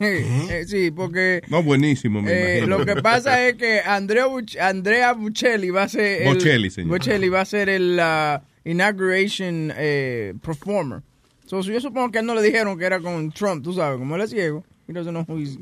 eh, 0.50 0.66
sí, 0.66 0.92
porque 0.92 1.42
No, 1.50 1.62
buenísimo, 1.62 2.22
me 2.22 2.60
eh, 2.60 2.66
lo 2.68 2.86
que 2.86 2.96
pasa 2.96 3.46
es 3.46 3.56
que 3.56 3.82
Andrea, 3.82 4.26
Buch- 4.28 4.58
Andrea 4.60 5.14
Bocelli 5.14 5.70
va 5.70 5.84
a 5.84 5.90
ser 5.90 6.24
el, 6.24 6.34
Bocelli, 6.34 6.70
señor. 6.72 6.98
Bocelli 6.98 7.30
va 7.30 7.42
a 7.42 7.46
ser 7.46 7.70
el 7.70 8.00
uh, 8.00 8.40
inauguration 8.66 9.72
eh, 9.76 10.34
performer. 10.42 11.02
So, 11.46 11.62
yo 11.62 11.80
supongo 11.82 12.12
que 12.12 12.20
a 12.20 12.22
él 12.22 12.28
no 12.28 12.36
le 12.36 12.44
dijeron 12.44 12.78
que 12.78 12.86
era 12.86 13.00
con 13.00 13.32
Trump, 13.32 13.64
tú 13.64 13.74
sabes, 13.74 13.98
como 13.98 14.16
él 14.16 14.22
es 14.22 14.30
ciego. 14.30 14.64
He 14.88 14.94
doesn't 14.94 15.14
know 15.14 15.26
who 15.28 15.40
he's- 15.40 15.58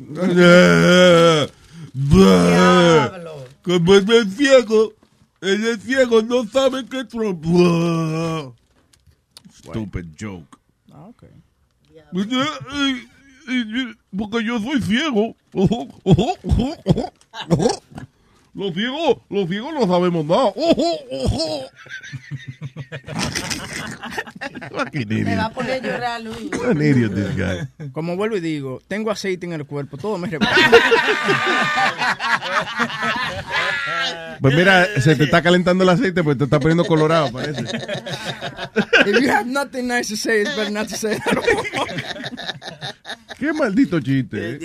Como 3.64 3.94
él 3.96 4.10
es 4.12 4.34
ciego, 4.36 4.94
él 5.42 5.66
es 5.68 5.80
ciego, 5.84 6.22
no 6.22 6.46
sabe 6.46 6.86
que 6.86 7.00
es 7.02 7.08
Trump. 7.08 7.44
Stupid 9.54 10.06
joke. 10.20 10.58
Ah, 10.92 11.08
ok. 11.08 11.24
Porque 14.18 14.44
yo 14.44 14.60
soy 14.60 14.82
ciego. 14.82 15.36
Los 18.58 18.74
ciegos, 18.74 19.18
los 19.30 19.48
ciegos 19.48 19.72
no 19.72 19.86
sabemos 19.86 20.26
nada. 20.26 20.52
Fucking 24.72 25.08
Me 25.26 25.36
va 25.36 25.46
a 25.46 25.54
poner 25.54 25.74
a 25.74 25.78
llorar, 25.88 26.22
Luis. 26.24 26.50
What 26.58 26.72
an 26.72 26.82
idiot 26.82 27.14
this 27.14 27.36
guy. 27.38 27.68
Como 27.92 28.16
vuelvo 28.16 28.36
y 28.38 28.40
digo, 28.40 28.82
tengo 28.88 29.12
aceite 29.12 29.46
en 29.46 29.54
el 29.54 29.66
cuerpo, 29.68 29.98
todo 29.98 30.18
me 30.18 30.28
repara. 30.32 30.56
Pues 34.42 34.56
mira, 34.56 34.88
se 35.02 35.16
te 35.16 35.26
está 35.26 35.44
calentando 35.44 35.84
el 35.84 35.90
aceite 35.92 36.24
porque 36.24 36.40
te 36.40 36.44
está 36.46 36.60
poniendo 36.60 36.84
colorado, 36.86 37.32
parece. 37.32 37.62
If 39.06 39.22
you 39.22 39.30
have 39.30 39.46
nothing 39.46 39.88
nice 39.88 40.10
to 40.10 40.18
say, 40.18 40.42
it's 40.42 40.56
better 40.56 40.72
not 40.72 40.88
to 40.90 40.96
say 40.96 41.14
it 41.18 41.22
at 41.28 41.38
all. 41.38 41.44
Qué 43.38 43.54
maldito 43.54 44.00
chiste. 44.00 44.56
eh. 44.56 44.58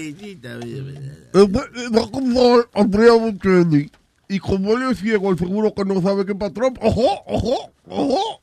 Y 4.28 4.38
como 4.38 4.72
él 4.72 4.90
es 4.90 4.98
ciego, 4.98 5.30
el 5.30 5.38
seguro 5.38 5.74
que 5.74 5.84
no 5.84 6.00
sabe 6.00 6.22
es 6.22 6.34
patrón. 6.36 6.74
¡Ojo, 6.80 7.22
ojo, 7.26 7.72
ojo! 7.88 8.42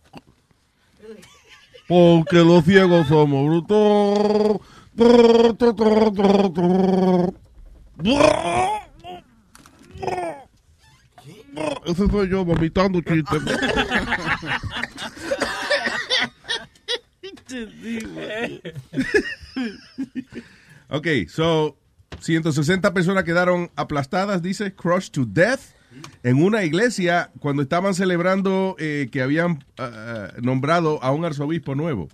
Porque 1.87 2.37
los 2.37 2.63
ciegos 2.63 3.07
somos 3.07 3.47
brutos. 3.47 4.61
Ese 11.85 12.07
soy 12.07 12.29
yo 12.29 12.45
vomitando 12.45 13.01
chistes. 13.01 13.41
Ok, 20.89 21.07
so 21.27 21.77
160 22.19 22.93
personas 22.93 23.23
quedaron 23.23 23.69
aplastadas, 23.75 24.41
dice, 24.41 24.73
crushed 24.73 25.13
to 25.13 25.25
death, 25.25 25.73
en 26.23 26.41
una 26.41 26.63
iglesia 26.63 27.31
cuando 27.39 27.61
estaban 27.61 27.93
celebrando 27.93 28.75
eh, 28.79 29.09
que 29.11 29.21
habían 29.21 29.63
ah, 29.77 30.31
nombrado 30.41 31.01
a 31.01 31.11
un 31.11 31.25
arzobispo 31.25 31.75
nuevo. 31.75 32.09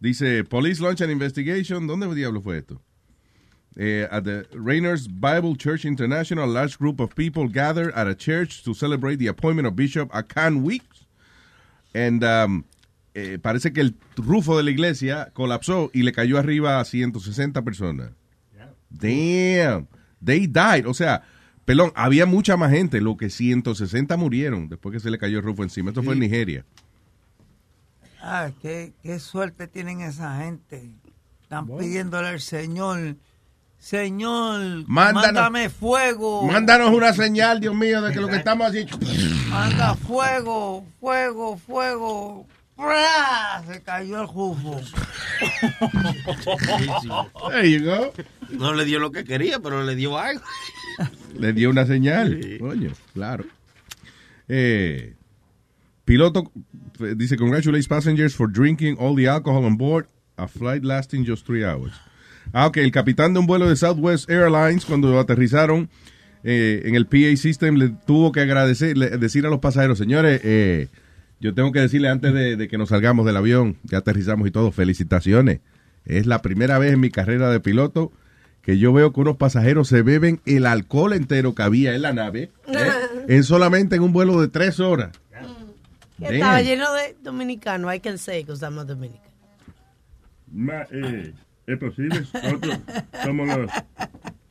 Dice, 0.00 0.44
police 0.44 0.80
launch 0.80 1.02
an 1.02 1.10
investigation. 1.10 1.86
¿Dónde 1.86 2.12
diablo 2.14 2.40
fue 2.40 2.58
esto? 2.58 2.80
Eh, 3.76 4.08
at 4.10 4.24
the 4.24 4.46
Rainers 4.52 5.06
Bible 5.06 5.54
Church 5.56 5.84
International, 5.84 6.44
a 6.44 6.52
large 6.52 6.78
group 6.78 7.00
of 7.00 7.14
people 7.14 7.46
gathered 7.48 7.92
at 7.94 8.08
a 8.08 8.14
church 8.14 8.62
to 8.64 8.74
celebrate 8.74 9.18
the 9.18 9.28
appointment 9.28 9.66
of 9.66 9.76
Bishop 9.76 10.10
Akan 10.10 10.62
Weeks. 10.62 11.06
And 11.94 12.24
um, 12.24 12.64
eh, 13.14 13.38
parece 13.40 13.72
que 13.72 13.82
el 13.82 13.94
rufo 14.16 14.56
de 14.56 14.62
la 14.62 14.70
iglesia 14.70 15.30
colapsó 15.34 15.90
y 15.92 16.02
le 16.02 16.12
cayó 16.12 16.38
arriba 16.38 16.80
a 16.80 16.84
160 16.84 17.62
personas. 17.62 18.10
Damn. 18.90 19.86
They 20.24 20.46
died. 20.46 20.86
O 20.86 20.94
sea, 20.94 21.22
pelón, 21.64 21.92
había 21.94 22.26
mucha 22.26 22.56
más 22.56 22.70
gente. 22.72 23.00
Lo 23.00 23.16
que 23.16 23.30
160 23.30 24.16
murieron 24.16 24.68
después 24.68 24.92
que 24.92 25.00
se 25.00 25.10
le 25.10 25.18
cayó 25.18 25.38
el 25.38 25.44
rufo 25.44 25.62
encima. 25.62 25.90
Esto 25.90 26.02
fue 26.02 26.14
en. 26.14 26.20
Nigeria. 26.20 26.64
Ah, 28.22 28.50
qué, 28.60 28.92
qué 29.02 29.18
suerte 29.18 29.66
tienen 29.66 30.02
esa 30.02 30.36
gente. 30.38 30.90
Están 31.42 31.66
Bueno. 31.66 31.82
pidiéndole 31.82 32.28
al 32.28 32.40
Señor, 32.40 33.16
Señor, 33.78 34.60
Mándanos- 34.86 35.24
mándame 35.32 35.70
fuego. 35.70 36.46
Mándanos 36.46 36.90
una 36.92 37.14
señal, 37.14 37.60
Dios 37.60 37.74
mío, 37.74 38.02
de 38.02 38.12
que 38.12 38.20
lo 38.20 38.28
que 38.28 38.36
estamos 38.36 38.68
haciendo. 38.68 38.98
Manda 39.48 39.94
fuego, 39.94 40.84
fuego, 41.00 41.56
fuego. 41.56 42.46
¡Pra! 42.80 43.62
Se 43.72 43.82
cayó 43.82 44.20
el 44.22 44.26
jufo. 44.26 44.80
There 47.50 47.70
you 47.70 47.84
go. 47.84 48.12
No 48.50 48.72
le 48.74 48.84
dio 48.84 48.98
lo 48.98 49.10
que 49.12 49.24
quería, 49.24 49.58
pero 49.60 49.82
le 49.84 49.94
dio 49.94 50.18
algo. 50.18 50.42
Le 51.38 51.52
dio 51.52 51.70
una 51.70 51.86
señal. 51.86 52.40
Coño, 52.58 52.90
claro. 53.14 53.44
Eh, 54.48 55.14
piloto 56.04 56.50
eh, 57.00 57.14
dice, 57.16 57.36
congratulates 57.36 57.86
passengers 57.88 58.34
for 58.34 58.50
drinking 58.50 58.96
all 58.98 59.14
the 59.14 59.28
alcohol 59.28 59.64
on 59.64 59.76
board 59.76 60.06
a 60.36 60.48
flight 60.48 60.84
lasting 60.84 61.24
just 61.24 61.46
three 61.46 61.64
hours. 61.64 61.92
Ah, 62.52 62.66
ok, 62.66 62.78
el 62.78 62.90
capitán 62.90 63.32
de 63.32 63.40
un 63.40 63.46
vuelo 63.46 63.68
de 63.68 63.76
Southwest 63.76 64.28
Airlines, 64.28 64.84
cuando 64.84 65.20
aterrizaron 65.20 65.88
eh, 66.42 66.82
en 66.84 66.96
el 66.96 67.06
PA 67.06 67.36
System, 67.36 67.76
le 67.76 67.90
tuvo 68.06 68.32
que 68.32 68.40
agradecer, 68.40 68.96
le- 68.98 69.10
decir 69.18 69.46
a 69.46 69.50
los 69.50 69.60
pasajeros, 69.60 69.98
señores, 69.98 70.40
eh, 70.42 70.88
yo 71.40 71.54
tengo 71.54 71.72
que 71.72 71.80
decirle 71.80 72.08
antes 72.08 72.32
de, 72.34 72.56
de 72.56 72.68
que 72.68 72.78
nos 72.78 72.90
salgamos 72.90 73.26
del 73.26 73.36
avión, 73.36 73.76
ya 73.84 73.98
aterrizamos 73.98 74.46
y 74.46 74.50
todo, 74.50 74.70
felicitaciones. 74.72 75.60
Es 76.04 76.26
la 76.26 76.42
primera 76.42 76.78
vez 76.78 76.92
en 76.94 77.00
mi 77.00 77.10
carrera 77.10 77.50
de 77.50 77.60
piloto 77.60 78.12
que 78.62 78.78
yo 78.78 78.92
veo 78.92 79.12
que 79.12 79.20
unos 79.20 79.36
pasajeros 79.36 79.88
se 79.88 80.02
beben 80.02 80.40
el 80.44 80.66
alcohol 80.66 81.12
entero 81.14 81.54
que 81.54 81.62
había 81.62 81.94
en 81.94 82.02
la 82.02 82.12
nave, 82.12 82.50
¿eh? 82.68 82.90
en 83.28 83.42
solamente 83.44 83.96
en 83.96 84.02
un 84.02 84.12
vuelo 84.12 84.40
de 84.40 84.48
tres 84.48 84.80
horas. 84.80 85.10
Que 86.18 86.34
Estaba 86.34 86.60
lleno 86.60 86.92
de 86.92 87.16
dominicanos. 87.22 87.94
I 87.94 88.00
can 88.00 88.18
say 88.18 88.42
because 88.42 88.62
I'm 88.62 88.78
a 88.78 88.84
Dominican. 88.84 89.22
Ma- 90.52 90.86
eh, 90.90 91.32
es 91.66 91.78
posible. 91.78 92.20
Nosotros 92.34 92.78
somos 93.24 93.48
los 93.48 93.70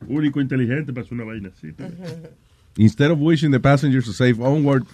únicos 0.08 0.42
inteligentes 0.42 0.92
para 0.92 1.02
hacer 1.02 1.14
una 1.14 1.24
vaina 1.24 1.50
así. 1.56 1.68
Instead 2.76 3.10
of 3.12 3.18
wishing 3.20 3.52
the 3.52 3.60
passengers 3.60 4.08
a 4.08 4.12
safe 4.12 4.40
onward 4.40 4.84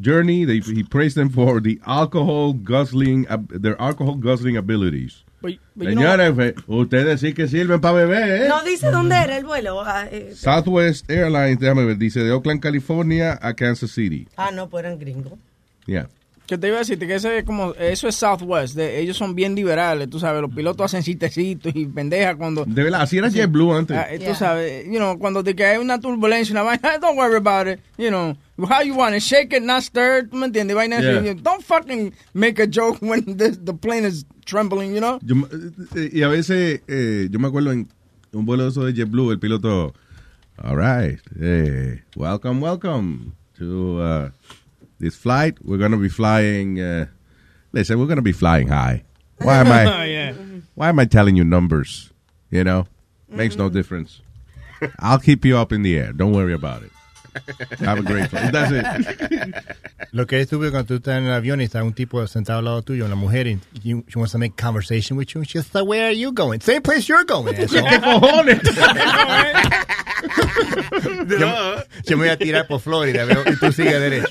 journey, 0.00 0.44
they, 0.44 0.60
he 0.60 0.82
praised 0.84 1.16
them 1.16 1.30
for 1.30 1.60
the 1.60 1.78
alcohol 1.86 2.52
guzzling, 2.54 3.26
ab- 3.28 3.48
their 3.60 3.80
alcohol 3.80 4.16
guzzling 4.16 4.56
abilities. 4.56 5.24
But- 5.40 5.58
but 5.76 5.88
you 5.88 5.94
know 5.94 6.02
Señores, 6.16 6.54
ustedes 6.66 7.20
sí 7.20 7.34
que 7.34 7.46
sirven 7.48 7.80
para 7.80 7.94
beber, 8.06 8.44
¿eh? 8.44 8.48
No 8.48 8.62
dice 8.64 8.90
dónde 8.90 9.14
era 9.16 9.36
el 9.36 9.44
vuelo. 9.44 9.82
Ah, 9.84 10.06
eh, 10.10 10.32
Southwest 10.34 11.10
Airlines, 11.10 11.58
déjame 11.58 11.84
ver, 11.84 11.98
dice 11.98 12.20
de 12.20 12.30
Oakland, 12.32 12.60
California 12.60 13.38
a 13.42 13.52
Kansas 13.54 13.90
City. 13.90 14.26
ah, 14.36 14.50
no, 14.50 14.68
pues 14.70 14.84
eran 14.84 14.98
gringos. 14.98 15.34
Yeah. 15.86 16.08
Que 16.46 16.58
te 16.58 16.68
iba 16.68 16.76
a 16.76 16.80
decir 16.80 16.98
que 16.98 17.14
ese 17.14 17.38
es 17.38 17.44
como, 17.44 17.72
eso 17.74 18.06
es 18.06 18.16
Southwest, 18.16 18.74
de- 18.76 19.00
ellos 19.00 19.16
son 19.16 19.34
bien 19.34 19.54
liberales, 19.54 20.10
tú 20.10 20.20
sabes, 20.20 20.42
los 20.42 20.50
pilotos 20.54 20.84
hacen 20.84 21.02
chistecitos 21.02 21.72
y 21.74 21.86
pendejas 21.86 22.36
cuando... 22.36 22.66
De 22.66 22.82
verdad, 22.82 23.00
así 23.00 23.16
era 23.16 23.30
JetBlue 23.30 23.72
antes. 23.74 23.96
Ah, 23.96 24.12
eh, 24.12 24.18
Tú 24.18 24.34
sabes, 24.34 24.84
you 24.84 24.98
know, 24.98 25.18
cuando 25.18 25.42
te 25.42 25.54
cae 25.54 25.78
una 25.78 25.98
turbulencia, 25.98 26.52
una 26.52 26.62
vaina, 26.62 26.98
don't 27.00 27.16
worry 27.16 27.36
about 27.36 27.66
it, 27.66 27.80
you 27.96 28.08
know, 28.10 28.36
how 28.58 28.82
you 28.82 28.94
want 28.94 29.14
it, 29.16 29.22
shake 29.22 29.54
it, 29.56 29.62
not 29.62 29.82
stir, 29.84 30.28
¿tú 30.28 30.36
me 30.36 30.44
entiendes? 30.44 30.76
Vaina 30.76 30.98
así, 30.98 31.06
Yeah. 31.06 31.32
know, 31.32 31.34
don't 31.42 31.62
fucking 31.64 32.12
make 32.34 32.60
a 32.62 32.66
joke 32.70 32.98
when 33.00 33.24
the, 33.38 33.52
the 33.64 33.72
plane 33.72 34.04
is 34.06 34.26
trembling, 34.44 34.92
you 34.92 35.00
know? 35.00 35.18
Yo, 35.22 35.34
y 36.12 36.20
a 36.22 36.28
veces, 36.28 36.82
eh, 36.88 37.26
yo 37.30 37.38
me 37.38 37.48
acuerdo 37.48 37.72
en 37.72 37.88
un 38.32 38.44
vuelo 38.44 38.64
de 38.64 38.68
eso 38.68 38.84
de 38.84 38.92
JetBlue, 38.92 39.32
el 39.32 39.38
piloto, 39.38 39.94
all 40.62 40.76
right, 40.76 41.18
eh, 41.40 42.02
welcome, 42.16 42.60
welcome 42.60 43.32
to 43.56 43.98
uh, 44.02 44.28
this 45.04 45.14
flight. 45.14 45.58
We're 45.62 45.76
going 45.76 45.92
to 45.92 45.98
be 45.98 46.08
flying, 46.08 46.80
uh, 46.80 47.06
listen, 47.72 47.98
we're 47.98 48.06
going 48.06 48.16
to 48.16 48.22
be 48.22 48.32
flying 48.32 48.68
high. 48.68 49.04
Why 49.42 49.56
am 49.58 49.66
I, 49.68 50.04
Yeah. 50.16 50.32
why 50.74 50.88
am 50.88 50.98
I 50.98 51.04
telling 51.04 51.36
you 51.36 51.44
numbers? 51.44 52.10
You 52.50 52.64
know, 52.64 52.86
makes 53.28 53.56
no 53.56 53.68
difference. 53.68 54.22
I'll 55.00 55.18
keep 55.18 55.44
you 55.44 55.56
up 55.58 55.72
in 55.72 55.82
the 55.82 55.98
air. 55.98 56.12
Don't 56.12 56.32
worry 56.32 56.54
about 56.54 56.82
it. 56.82 56.90
Have 57.84 57.98
a 57.98 58.02
great 58.02 58.28
flight. 58.30 58.52
That's 58.52 58.70
it. 58.72 58.84
Lo 60.12 60.26
que 60.26 60.36
es 60.40 60.42
estúpido 60.46 60.70
cuando 60.70 60.86
tú 60.86 60.94
estás 60.96 61.18
en 61.18 61.24
el 61.26 61.32
avión 61.32 61.60
y 61.60 61.64
está 61.64 61.82
un 61.82 61.92
tipo 61.92 62.24
sentado 62.26 62.60
al 62.60 62.64
lado 62.66 62.82
tuyo, 62.82 63.04
una 63.06 63.16
mujer, 63.16 63.46
y 63.48 63.58
you- 63.82 64.04
she 64.08 64.18
wants 64.18 64.32
to 64.32 64.38
make 64.38 64.54
conversation 64.56 65.16
with 65.18 65.26
you. 65.34 65.40
and 65.40 65.48
She's 65.48 65.74
like, 65.74 65.86
where 65.86 66.06
are 66.06 66.14
you 66.16 66.32
going? 66.32 66.60
Same 66.60 66.80
place 66.82 67.08
you're 67.08 67.24
going. 67.24 67.54
asshole. 67.56 67.82
¿Qué 67.88 68.00
cojones? 68.00 68.60
yo, 71.38 71.76
yo 72.04 72.16
me 72.16 72.24
voy 72.24 72.28
a 72.28 72.36
tirar 72.38 72.66
por 72.66 72.80
Florida 72.80 73.24
veo, 73.24 73.42
y 73.50 73.56
tú 73.56 73.72
sigues 73.72 74.00
derecho. 74.00 74.26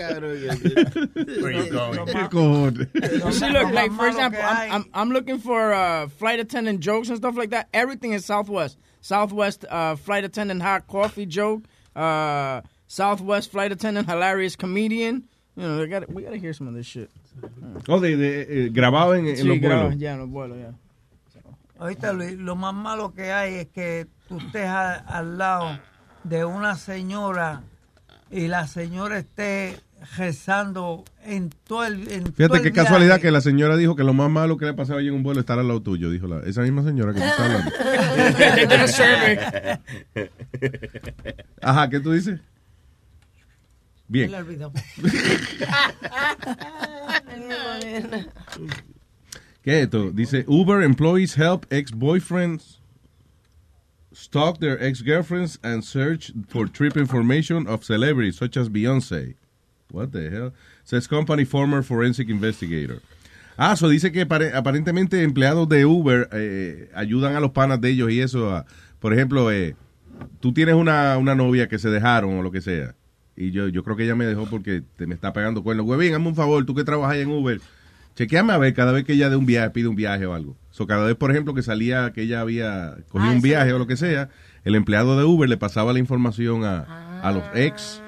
Where 1.40 1.52
you 1.52 1.70
going? 1.70 1.98
¿Qué 2.06 2.28
cojones? 2.30 2.88
You 3.24 3.32
see, 3.32 3.50
look, 3.50 3.72
like, 3.72 3.92
for 3.92 4.06
example, 4.08 4.40
I'm, 4.42 4.72
I'm, 4.72 4.84
I'm 4.94 5.10
looking 5.10 5.38
for 5.38 5.72
uh, 5.72 6.08
flight 6.08 6.40
attendant 6.40 6.80
jokes 6.80 7.08
and 7.08 7.18
stuff 7.18 7.36
like 7.36 7.50
that. 7.50 7.68
Everything 7.72 8.12
is 8.12 8.24
Southwest. 8.24 8.78
Southwest 9.00 9.64
uh, 9.68 9.96
flight 9.96 10.24
attendant 10.24 10.62
hot 10.62 10.86
coffee 10.86 11.26
joke. 11.26 11.64
Uh, 11.94 12.62
Southwest 12.86 13.50
flight 13.50 13.72
attendant 13.72 14.08
hilarious 14.08 14.56
comedian. 14.56 15.28
You 15.56 15.62
know, 15.62 15.78
they 15.78 15.86
got 15.86 16.08
we 16.10 16.22
got 16.22 16.30
to 16.30 16.38
hear 16.38 16.52
some 16.52 16.68
of 16.68 16.74
this 16.74 16.86
shit. 16.86 17.10
Oh, 17.88 18.00
de, 18.00 18.16
de, 18.16 18.66
eh, 18.66 18.68
grabado 18.70 19.16
en, 19.18 19.26
en 19.26 19.36
Sí, 19.36 19.44
los 19.44 19.58
vuelos. 19.60 19.98
Ya, 19.98 20.12
en 20.12 20.20
los 20.20 20.28
vuelos, 20.28 20.58
ya. 20.58 20.74
Ahorita 21.78 22.12
Luis, 22.12 22.32
lo 22.38 22.56
más 22.56 22.74
malo 22.74 23.14
que 23.14 23.32
hay 23.32 23.54
es 23.54 23.68
que 23.68 24.06
tú 24.28 24.38
estés 24.38 24.66
al 24.68 25.38
lado 25.38 25.78
de 26.24 26.44
una 26.44 26.76
señora 26.76 27.62
y 28.30 28.48
la 28.48 28.66
señora 28.66 29.18
esté 29.18 29.76
rezando 30.16 31.04
en 31.24 31.50
todo 31.66 31.84
el 31.84 32.10
en 32.10 32.24
todo 32.24 32.32
Fíjate 32.32 32.56
el 32.56 32.62
qué 32.62 32.70
viaje. 32.70 32.72
casualidad 32.72 33.20
que 33.20 33.30
la 33.30 33.40
señora 33.40 33.76
dijo 33.76 33.94
que 33.96 34.04
lo 34.04 34.12
más 34.12 34.30
malo 34.30 34.56
que 34.56 34.66
le 34.66 34.74
pasaba 34.74 34.98
allí 35.00 35.08
en 35.08 35.14
un 35.14 35.22
vuelo 35.22 35.40
es 35.40 35.44
estar 35.44 35.58
al 35.58 35.68
lado 35.68 35.80
tuyo, 35.82 36.10
dijo 36.10 36.26
la, 36.26 36.40
esa 36.40 36.62
misma 36.62 36.82
señora 36.82 37.12
que 37.14 37.20
te 37.20 37.26
está 37.26 37.44
hablando. 37.44 37.70
Ajá, 41.62 41.88
¿qué 41.90 42.00
tú 42.00 42.12
dices? 42.12 42.40
Bien. 44.08 44.28
Se 44.28 44.32
le 44.32 44.38
olvidó. 44.42 44.72
¿Qué 49.62 49.78
es 49.78 49.84
esto? 49.84 50.10
Dice, 50.10 50.44
Uber 50.48 50.82
employees 50.82 51.36
help 51.36 51.66
ex-boyfriends 51.70 52.80
stalk 54.12 54.58
their 54.58 54.82
ex-girlfriends 54.82 55.60
and 55.62 55.84
search 55.84 56.32
for 56.48 56.66
trip 56.66 56.96
information 56.96 57.68
of 57.68 57.84
celebrities 57.84 58.36
such 58.36 58.56
as 58.56 58.68
Beyoncé. 58.68 59.36
What 59.92 60.08
the 60.08 60.28
hell? 60.30 60.52
Says 60.84 61.06
company 61.08 61.44
former 61.44 61.82
forensic 61.82 62.28
investigator. 62.28 63.00
Ah, 63.56 63.72
eso 63.74 63.88
dice 63.88 64.10
que 64.12 64.22
apare- 64.26 64.54
aparentemente 64.54 65.22
empleados 65.22 65.68
de 65.68 65.84
Uber 65.84 66.28
eh, 66.32 66.90
ayudan 66.94 67.36
a 67.36 67.40
los 67.40 67.50
panas 67.50 67.80
de 67.80 67.90
ellos 67.90 68.10
y 68.10 68.20
eso. 68.20 68.54
a- 68.54 68.64
por 69.00 69.12
ejemplo, 69.12 69.50
eh, 69.50 69.76
tú 70.40 70.52
tienes 70.52 70.74
una, 70.74 71.16
una 71.18 71.34
novia 71.34 71.68
que 71.68 71.78
se 71.78 71.88
dejaron 71.90 72.38
o 72.38 72.42
lo 72.42 72.50
que 72.50 72.60
sea. 72.60 72.94
Y 73.36 73.50
yo, 73.52 73.68
yo 73.68 73.82
creo 73.84 73.96
que 73.96 74.04
ella 74.04 74.14
me 74.14 74.26
dejó 74.26 74.46
porque 74.46 74.82
te 74.96 75.06
me 75.06 75.14
está 75.14 75.32
pegando 75.32 75.62
cuernos. 75.62 75.86
Huevín, 75.86 76.14
hazme 76.14 76.28
un 76.28 76.34
favor, 76.34 76.64
tú 76.66 76.74
que 76.74 76.84
trabajas 76.84 77.16
en 77.16 77.30
Uber. 77.30 77.60
Chequeame 78.16 78.52
a 78.52 78.58
ver 78.58 78.74
cada 78.74 78.92
vez 78.92 79.04
que 79.04 79.12
ella 79.14 79.30
de 79.30 79.36
un 79.36 79.46
viaje, 79.46 79.70
pide 79.70 79.88
un 79.88 79.94
viaje 79.96 80.26
o 80.26 80.34
algo. 80.34 80.56
So, 80.70 80.86
cada 80.86 81.06
vez, 81.06 81.14
por 81.16 81.30
ejemplo, 81.30 81.54
que 81.54 81.62
salía, 81.62 82.12
que 82.12 82.22
ella 82.22 82.40
había 82.40 82.96
cogido 83.08 83.30
Ah, 83.30 83.34
un 83.34 83.40
viaje 83.40 83.70
lo- 83.70 83.76
o 83.76 83.78
lo 83.78 83.86
que 83.86 83.96
sea, 83.96 84.28
el 84.64 84.74
empleado 84.74 85.16
de 85.18 85.24
Uber 85.24 85.48
le 85.48 85.56
pasaba 85.56 85.92
la 85.94 85.98
información 86.00 86.64
a, 86.64 87.20
a 87.22 87.32
los 87.32 87.44
ex. 87.54 88.02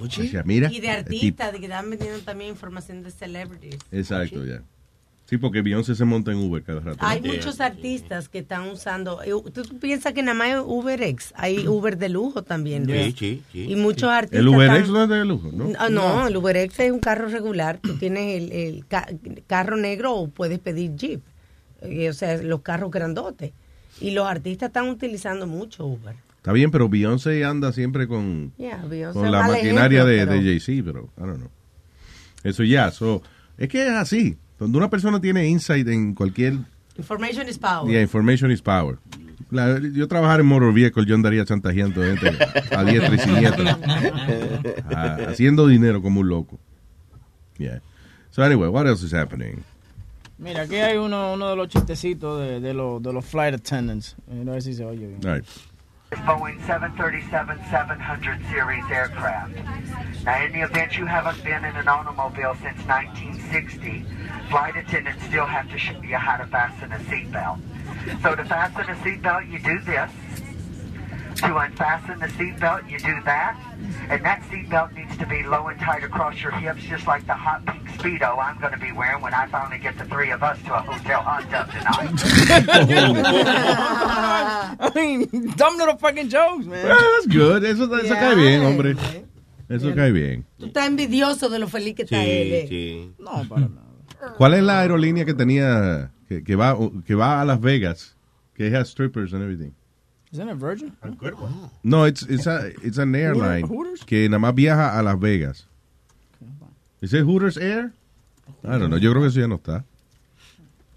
Decía, 0.00 0.42
mira. 0.44 0.70
Y 0.72 0.80
de 0.80 0.90
artistas, 0.90 1.52
de 1.52 1.58
que 1.58 1.66
están 1.66 1.90
vendiendo 1.90 2.18
también 2.20 2.50
información 2.50 3.02
de 3.02 3.10
celebrities. 3.10 3.78
Exacto, 3.92 4.44
ya. 4.44 4.62
Sí, 5.26 5.36
porque 5.36 5.60
Beyoncé 5.60 5.94
se 5.94 6.06
monta 6.06 6.32
en 6.32 6.38
Uber 6.38 6.62
cada 6.62 6.80
rato. 6.80 6.98
Hay 7.02 7.20
¿no? 7.20 7.34
muchos 7.34 7.60
artistas 7.60 8.30
que 8.30 8.38
están 8.38 8.66
usando. 8.70 9.22
eh, 9.22 9.30
¿Tú 9.52 9.78
piensas 9.78 10.14
que 10.14 10.22
nada 10.22 10.32
más 10.38 10.48
hay 10.48 10.54
UberX? 10.64 11.34
Hay 11.36 11.68
Uber 11.68 11.98
de 11.98 12.08
lujo 12.08 12.42
también. 12.44 12.86
Sí, 12.86 13.14
sí, 13.18 13.42
sí. 13.52 13.66
Y 13.70 13.76
muchos 13.76 14.08
artistas. 14.08 14.40
El 14.40 14.48
UberX 14.48 14.74
están- 14.86 14.92
no 14.94 15.02
es 15.02 15.08
de 15.10 15.24
lujo, 15.26 15.50
¿no? 15.52 15.70
Ah, 15.78 15.90
no, 15.90 16.28
el 16.28 16.34
UberX 16.36 16.80
es 16.80 16.90
un 16.90 17.00
carro 17.00 17.28
regular. 17.28 17.78
Tú 17.82 17.98
tienes 17.98 18.42
el, 18.42 18.52
el 18.52 18.86
ca- 18.86 19.06
carro 19.46 19.76
negro 19.76 20.14
o 20.14 20.28
puedes 20.28 20.60
pedir 20.60 20.96
Jeep. 20.96 21.20
Eh, 21.82 22.08
o 22.08 22.12
sea, 22.14 22.38
los 22.38 22.62
carros 22.62 22.90
grandotes. 22.90 23.52
Y 24.00 24.12
los 24.12 24.26
artistas 24.26 24.68
están 24.68 24.88
utilizando 24.88 25.46
mucho 25.46 25.84
Uber. 25.86 26.14
Está 26.48 26.54
bien, 26.54 26.70
pero 26.70 26.88
Beyoncé 26.88 27.44
anda 27.44 27.72
siempre 27.72 28.08
con, 28.08 28.54
Yeah, 28.56 28.80
con 29.12 29.30
la 29.30 29.46
maquinaria 29.46 29.98
ejemplo, 29.98 30.06
de, 30.06 30.18
pero- 30.26 30.32
de 30.32 30.58
Jay-Z, 30.58 30.82
pero 30.82 31.10
I 31.18 31.20
don't 31.20 31.36
know. 31.40 31.50
Eso 32.42 32.64
ya, 32.64 32.90
so, 32.90 33.20
es 33.58 33.68
que 33.68 33.86
es 33.86 33.92
así. 33.92 34.38
Cuando 34.56 34.78
una 34.78 34.88
persona 34.88 35.20
tiene 35.20 35.46
insight 35.46 35.86
en 35.88 36.14
cualquier... 36.14 36.54
Information 36.96 37.50
is 37.50 37.58
power. 37.58 37.92
Yeah, 37.92 38.00
information 38.00 38.50
is 38.50 38.62
power. 38.62 38.96
La- 39.50 39.78
yo 39.78 40.08
trabajar 40.08 40.40
en 40.40 40.46
motor 40.46 40.72
vehicle, 40.72 41.04
yo 41.04 41.16
andaría 41.16 41.44
chantajeando 41.44 42.02
gente 42.02 42.30
a 42.74 42.82
diestra 42.82 43.14
y 43.14 43.18
siniestra. 43.18 43.78
Ah, 44.96 45.18
haciendo 45.28 45.66
dinero 45.66 46.00
como 46.00 46.20
un 46.20 46.30
loco. 46.30 46.58
Yeah. 47.58 47.82
So 48.30 48.42
anyway, 48.42 48.70
what 48.70 48.86
else 48.86 49.04
is 49.04 49.12
happening? 49.12 49.62
Mira, 50.38 50.62
aquí 50.62 50.76
hay 50.76 50.96
uno, 50.96 51.34
uno 51.34 51.50
de 51.50 51.56
los 51.56 51.68
chistecitos 51.68 52.40
de, 52.40 52.60
de, 52.60 52.72
los, 52.72 53.02
de 53.02 53.12
los 53.12 53.22
flight 53.26 53.54
attendants. 53.54 54.16
Eh, 54.30 54.44
A 54.48 54.50
ver 54.52 54.62
si 54.62 54.72
se 54.72 54.86
oye 54.86 55.08
bien. 55.08 55.20
All 55.26 55.34
right. 55.40 55.44
Boeing 56.10 56.58
737-700 56.60 58.50
series 58.50 58.84
aircraft. 58.90 59.54
Now, 60.24 60.42
in 60.42 60.52
the 60.52 60.62
event 60.62 60.96
you 60.96 61.04
haven't 61.04 61.44
been 61.44 61.64
in 61.64 61.76
an 61.76 61.86
automobile 61.86 62.54
since 62.62 62.78
1960, 62.86 64.06
flight 64.48 64.76
attendants 64.76 65.22
still 65.24 65.44
have 65.44 65.70
to 65.70 65.78
show 65.78 66.00
you 66.02 66.16
how 66.16 66.38
to 66.38 66.46
fasten 66.46 66.92
a 66.92 66.98
seatbelt. 66.98 67.60
So 68.22 68.34
to 68.34 68.44
fasten 68.44 68.88
a 68.88 68.94
seatbelt, 69.04 69.52
you 69.52 69.58
do 69.58 69.80
this. 69.80 70.10
To 71.38 71.56
unfasten 71.56 72.18
the 72.18 72.26
seatbelt, 72.26 72.90
you 72.90 72.98
do 72.98 73.14
that. 73.24 73.56
And 74.10 74.24
that 74.24 74.42
seatbelt 74.50 74.92
needs 74.96 75.16
to 75.18 75.26
be 75.26 75.42
low 75.44 75.68
and 75.68 75.78
tight 75.78 76.02
across 76.02 76.42
your 76.42 76.50
hips, 76.52 76.82
just 76.82 77.06
like 77.06 77.24
the 77.26 77.34
hot 77.34 77.64
pink 77.66 77.86
Speedo 77.98 78.38
I'm 78.38 78.58
going 78.60 78.72
to 78.72 78.78
be 78.78 78.90
wearing 78.92 79.22
when 79.22 79.34
I 79.34 79.46
finally 79.46 79.78
get 79.78 79.96
the 79.98 80.04
three 80.06 80.30
of 80.32 80.42
us 80.42 80.58
to 80.64 80.74
a 80.74 80.80
hotel 80.80 81.22
hot 81.22 81.48
tub 81.50 81.70
tonight. 81.70 82.10
I 84.80 84.90
mean, 84.94 85.52
dumb 85.56 85.76
little 85.78 85.96
fucking 85.96 86.28
jokes, 86.28 86.66
man. 86.66 86.86
Ah, 86.90 86.98
that's 87.14 87.26
good. 87.26 87.64
Eso, 87.64 87.84
eso 87.96 88.14
cae 88.14 88.34
bien, 88.34 88.62
hombre. 88.64 88.96
Eso 89.68 89.94
cae 89.94 90.12
bien. 90.12 90.44
Tú 90.58 90.66
estás 90.66 90.86
envidioso 90.86 91.48
de 91.48 91.58
lo 91.58 91.68
feliz 91.68 91.94
que 91.94 92.02
está 92.04 92.22
él. 92.24 92.66
eh. 92.70 93.10
No, 93.18 93.44
para 93.48 93.62
nada. 93.68 94.34
¿Cuál 94.36 94.54
es 94.54 94.62
la 94.62 94.80
aerolínea 94.80 95.24
que 95.24 95.34
tenía, 95.34 96.10
que, 96.28 96.42
que 96.42 96.56
va, 96.56 96.76
que 97.06 97.14
va 97.14 97.40
a 97.40 97.44
Las 97.44 97.60
Vegas, 97.60 98.16
que 98.54 98.74
has 98.76 98.88
strippers 98.88 99.32
and 99.32 99.42
everything? 99.42 99.72
Isn't 100.32 100.48
it 100.48 100.56
Virgin? 100.56 100.92
No, 101.82 102.04
it's, 102.04 102.22
it's, 102.22 102.46
a, 102.46 102.68
it's 102.82 102.98
an 102.98 103.14
airline 103.14 103.66
Hooters? 103.66 104.04
que 104.04 104.28
nada 104.28 104.38
más 104.38 104.54
viaja 104.54 104.98
a 104.98 105.02
Las 105.02 105.18
Vegas. 105.18 105.66
¿Es 107.00 107.12
it 107.14 107.22
Hooters 107.24 107.56
Air? 107.56 107.92
I 108.64 108.78
don't 108.78 108.88
know, 108.88 108.98
yo 108.98 109.10
creo 109.12 109.22
que 109.22 109.28
eso 109.28 109.40
ya 109.40 109.46
no 109.48 109.54
está. 109.56 109.84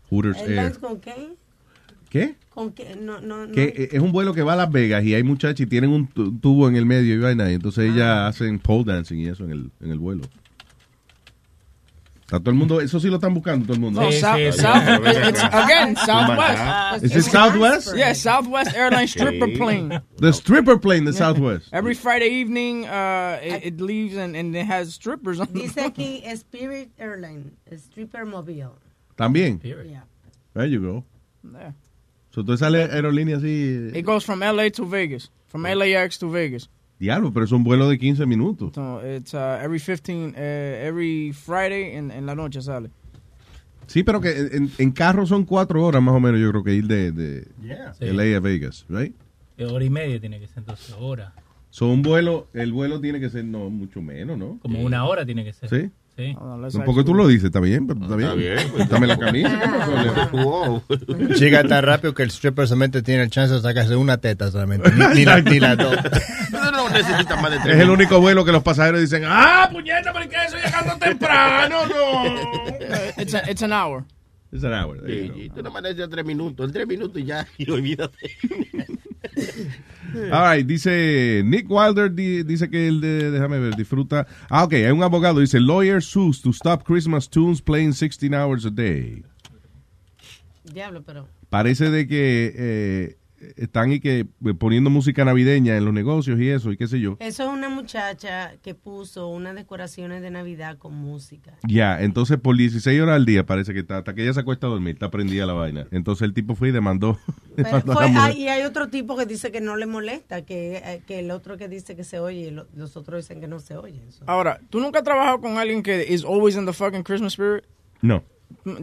Hooters 0.09 0.37
Air. 0.39 0.49
¿Airlines 0.51 0.77
con 0.79 0.99
qué? 0.99 1.35
¿Qué? 2.09 2.35
¿Con 2.49 2.73
qué? 2.73 2.97
No, 2.99 3.21
no, 3.21 3.45
no. 3.47 3.53
Que 3.53 3.63
eh, 3.65 3.89
es 3.93 4.01
un 4.01 4.11
vuelo 4.11 4.33
que 4.33 4.41
va 4.41 4.53
a 4.53 4.55
Las 4.57 4.69
Vegas 4.71 5.03
y 5.05 5.15
hay 5.15 5.23
muchachas 5.23 5.61
y 5.61 5.65
tienen 5.67 5.91
un 5.91 6.07
tu- 6.07 6.37
tubo 6.37 6.67
en 6.67 6.75
el 6.75 6.85
medio 6.85 7.15
y 7.15 7.17
vaina 7.19 7.49
y 7.49 7.53
entonces 7.53 7.89
Ah. 7.89 7.93
ellas 7.93 8.35
hacen 8.35 8.59
pole 8.59 8.83
dancing 8.83 9.19
y 9.19 9.27
eso 9.29 9.45
en 9.45 9.51
el, 9.51 9.71
en 9.79 9.91
el 9.91 9.99
vuelo. 9.99 10.23
Está 12.31 12.39
todo 12.39 12.51
el 12.51 12.55
mundo, 12.55 12.79
eso 12.79 12.97
sí 12.97 13.09
lo 13.09 13.17
están 13.17 13.33
buscando 13.33 13.65
todo 13.65 13.73
el 13.73 13.81
mundo. 13.81 13.99
No, 13.99 14.09
South, 14.09 14.53
South, 14.53 15.05
it's, 15.05 15.43
again, 15.43 15.97
Southwest. 15.97 17.03
Is 17.03 17.13
it 17.13 17.29
Southwest? 17.29 17.93
Yeah, 17.93 18.13
Southwest 18.13 18.73
Airlines 18.73 19.11
stripper 19.17 19.49
plane. 19.57 20.01
The 20.15 20.31
stripper 20.31 20.77
plane, 20.79 21.03
the 21.03 21.11
Yeah. 21.11 21.17
Southwest. 21.17 21.67
Every 21.73 21.93
Friday 21.93 22.29
evening, 22.29 22.85
uh, 22.87 23.37
it, 23.43 23.65
it 23.65 23.81
leaves 23.81 24.15
and, 24.15 24.37
and 24.37 24.55
it 24.55 24.65
has 24.65 24.93
strippers 24.93 25.41
on 25.41 25.47
the 25.51 25.59
Dice 25.67 25.75
aquí 25.75 26.23
Spirit 26.37 26.91
Airline, 26.97 27.51
Stripper 27.75 28.23
Mobile. 28.25 28.77
También. 29.17 29.59
Yeah. 29.61 30.03
There 30.53 30.65
you 30.67 30.79
go. 30.79 31.03
Yeah. 31.43 31.71
So, 32.33 32.43
entonces 32.43 32.59
sale 32.59 32.87
aerolínea 32.89 33.39
así. 33.39 33.91
It 33.93 34.05
goes 34.05 34.23
from 34.23 34.39
LA 34.39 34.69
to 34.69 34.85
Vegas, 34.85 35.29
from 35.47 35.63
LAX 35.63 36.17
to 36.19 36.29
Vegas. 36.29 36.69
Diablo, 37.01 37.33
pero 37.33 37.45
es 37.45 37.51
un 37.51 37.63
vuelo 37.63 37.89
de 37.89 37.97
15 37.97 38.27
minutos. 38.27 38.73
So 38.75 39.01
it's 39.03 39.33
uh, 39.33 39.57
every 39.59 39.79
15, 39.79 40.35
uh, 40.35 40.37
every 40.37 41.33
Friday 41.33 41.95
en, 41.95 42.11
en 42.11 42.27
la 42.27 42.35
noche 42.35 42.61
sale. 42.61 42.91
Sí, 43.87 44.03
pero 44.03 44.21
que 44.21 44.29
en, 44.29 44.69
en 44.77 44.91
carro 44.91 45.25
son 45.25 45.43
cuatro 45.43 45.83
horas 45.83 46.01
más 46.03 46.13
o 46.13 46.19
menos, 46.19 46.39
yo 46.39 46.51
creo 46.51 46.63
que 46.63 46.75
ir 46.75 46.85
de, 46.85 47.11
de 47.11 47.47
Yeah. 47.63 47.93
LA 47.99 48.37
a 48.37 48.39
Vegas, 48.39 48.85
right? 48.87 49.15
Eh, 49.57 49.65
Hora 49.65 49.83
y 49.83 49.89
media 49.89 50.19
tiene 50.19 50.39
que 50.39 50.47
ser 50.47 50.59
entonces, 50.59 50.95
hora. 50.99 51.33
So, 51.71 51.87
un 51.87 52.03
vuelo, 52.03 52.47
el 52.53 52.71
vuelo 52.71 53.01
tiene 53.01 53.19
que 53.19 53.29
ser 53.31 53.45
no 53.45 53.69
mucho 53.71 54.01
menos, 54.01 54.37
¿no? 54.37 54.59
Como 54.61 54.81
una 54.81 55.03
hora 55.05 55.25
tiene 55.25 55.43
que 55.43 55.53
ser. 55.53 55.69
¿Sí? 55.69 55.89
Sí. 56.21 56.33
No, 56.33 56.85
porque 56.85 57.03
tú 57.03 57.15
lo 57.15 57.27
dices, 57.27 57.45
está 57.45 57.59
bien, 57.59 57.87
pero 57.87 57.99
está 57.99 58.15
bien. 58.15 58.37
bien, 58.37 58.57
pues. 58.71 58.87
Dame 58.87 59.07
la 59.07 59.17
camisa. 59.17 59.59
¿qué 59.59 59.67
pasó, 59.67 60.31
Leo? 60.31 60.83
Llega 61.29 61.63
tan 61.63 61.83
rápido 61.83 62.13
que 62.13 62.21
el 62.21 62.29
stripper 62.29 62.67
solamente 62.67 63.01
tiene 63.01 63.23
el 63.23 63.31
chance 63.31 63.55
de 63.55 63.61
sacarse 63.61 63.95
una 63.95 64.17
teta 64.17 64.51
solamente. 64.51 64.91
Ni, 64.91 65.15
ni 65.15 65.25
la, 65.25 65.41
ni 65.41 65.59
las 65.59 65.77
dos. 65.77 65.95
No, 66.51 66.69
no 66.69 66.89
necesitas 66.89 67.41
más 67.41 67.49
de 67.49 67.59
tres 67.59 67.75
Es 67.75 67.81
el 67.81 67.89
único 67.89 68.19
vuelo 68.19 68.45
que 68.45 68.51
los 68.51 68.61
pasajeros 68.61 69.01
dicen, 69.01 69.23
¡ah, 69.25 69.67
puñeta, 69.71 70.13
pero 70.13 70.29
¿qué 70.29 70.35
eso 70.45 70.57
llegando 70.57 70.95
temprano? 70.97 71.87
No. 71.87 72.23
It's, 73.17 73.33
a, 73.33 73.39
it's 73.49 73.63
an 73.63 73.71
hour. 73.71 74.03
It's 74.51 74.63
an 74.63 74.73
hour. 74.73 75.01
Sí, 75.07 75.31
sí, 75.33 75.49
tú 75.55 75.63
no 75.63 75.71
manejas 75.71 76.09
tres 76.09 76.25
minutos, 76.25 76.65
en 76.65 76.73
tres 76.73 76.87
minutos 76.87 77.19
y 77.21 77.25
ya, 77.25 77.47
y 77.57 77.69
olvídate. 77.71 78.37
All 80.31 80.41
right, 80.55 80.65
dice 80.65 81.43
Nick 81.45 81.67
Wilder 81.69 82.09
di- 82.13 82.43
dice 82.43 82.69
que 82.69 82.87
él 82.87 83.01
de- 83.01 83.31
déjame 83.31 83.59
ver, 83.59 83.75
disfruta. 83.75 84.25
Ah, 84.49 84.63
ok, 84.63 84.73
hay 84.73 84.91
un 84.91 85.03
abogado 85.03 85.39
dice 85.39 85.59
lawyer 85.59 86.01
sues 86.01 86.41
to 86.41 86.51
stop 86.51 86.83
Christmas 86.83 87.29
tunes 87.29 87.61
playing 87.61 87.93
16 87.93 88.33
hours 88.33 88.65
a 88.65 88.69
day. 88.71 89.23
Diablo, 90.73 91.03
pero. 91.03 91.27
Parece 91.49 91.89
de 91.91 92.07
que 92.07 92.53
eh, 92.55 93.17
están 93.57 93.91
y 93.91 93.99
que 93.99 94.19
eh, 94.19 94.53
poniendo 94.57 94.89
música 94.89 95.25
navideña 95.25 95.75
en 95.77 95.85
los 95.85 95.93
negocios 95.93 96.39
y 96.39 96.49
eso 96.49 96.71
y 96.71 96.77
qué 96.77 96.87
sé 96.87 96.99
yo. 96.99 97.17
Eso 97.19 97.43
es 97.43 97.49
una 97.49 97.69
muchacha 97.69 98.53
que 98.61 98.75
puso 98.75 99.27
unas 99.27 99.55
decoraciones 99.55 100.21
de 100.21 100.31
Navidad 100.31 100.77
con 100.77 100.93
música. 100.95 101.53
Ya, 101.67 102.01
entonces 102.01 102.37
por 102.37 102.55
16 102.57 103.01
horas 103.01 103.15
al 103.15 103.25
día 103.25 103.45
parece 103.45 103.73
que 103.73 103.79
está, 103.79 103.97
hasta 103.99 104.13
que 104.13 104.23
ella 104.23 104.33
se 104.33 104.41
acuesta 104.41 104.67
a 104.67 104.69
dormir, 104.69 104.93
está 104.95 105.09
prendida 105.11 105.45
la 105.45 105.53
vaina. 105.53 105.87
Entonces 105.91 106.25
el 106.25 106.33
tipo 106.33 106.55
fue 106.55 106.69
y 106.69 106.71
demandó. 106.71 107.17
Pero 107.55 107.79
demandó 107.81 108.19
ah, 108.21 108.31
y 108.31 108.47
hay 108.47 108.63
otro 108.63 108.89
tipo 108.89 109.17
que 109.17 109.25
dice 109.25 109.51
que 109.51 109.61
no 109.61 109.75
le 109.75 109.85
molesta, 109.85 110.43
que, 110.43 110.77
eh, 110.77 111.01
que 111.05 111.19
el 111.19 111.31
otro 111.31 111.57
que 111.57 111.67
dice 111.67 111.95
que 111.95 112.03
se 112.03 112.19
oye 112.19 112.47
y 112.47 112.51
lo- 112.51 112.67
los 112.75 112.95
otros 112.97 113.23
dicen 113.23 113.41
que 113.41 113.47
no 113.47 113.59
se 113.59 113.75
oye. 113.75 114.01
Eso. 114.07 114.23
Ahora, 114.27 114.59
¿tú 114.69 114.79
nunca 114.79 114.99
has 114.99 115.05
trabajado 115.05 115.41
con 115.41 115.57
alguien 115.57 115.83
que 115.83 116.05
is 116.13 116.23
always 116.23 116.55
in 116.55 116.65
the 116.65 116.73
fucking 116.73 117.03
Christmas 117.03 117.33
spirit? 117.33 117.63
No. 118.01 118.23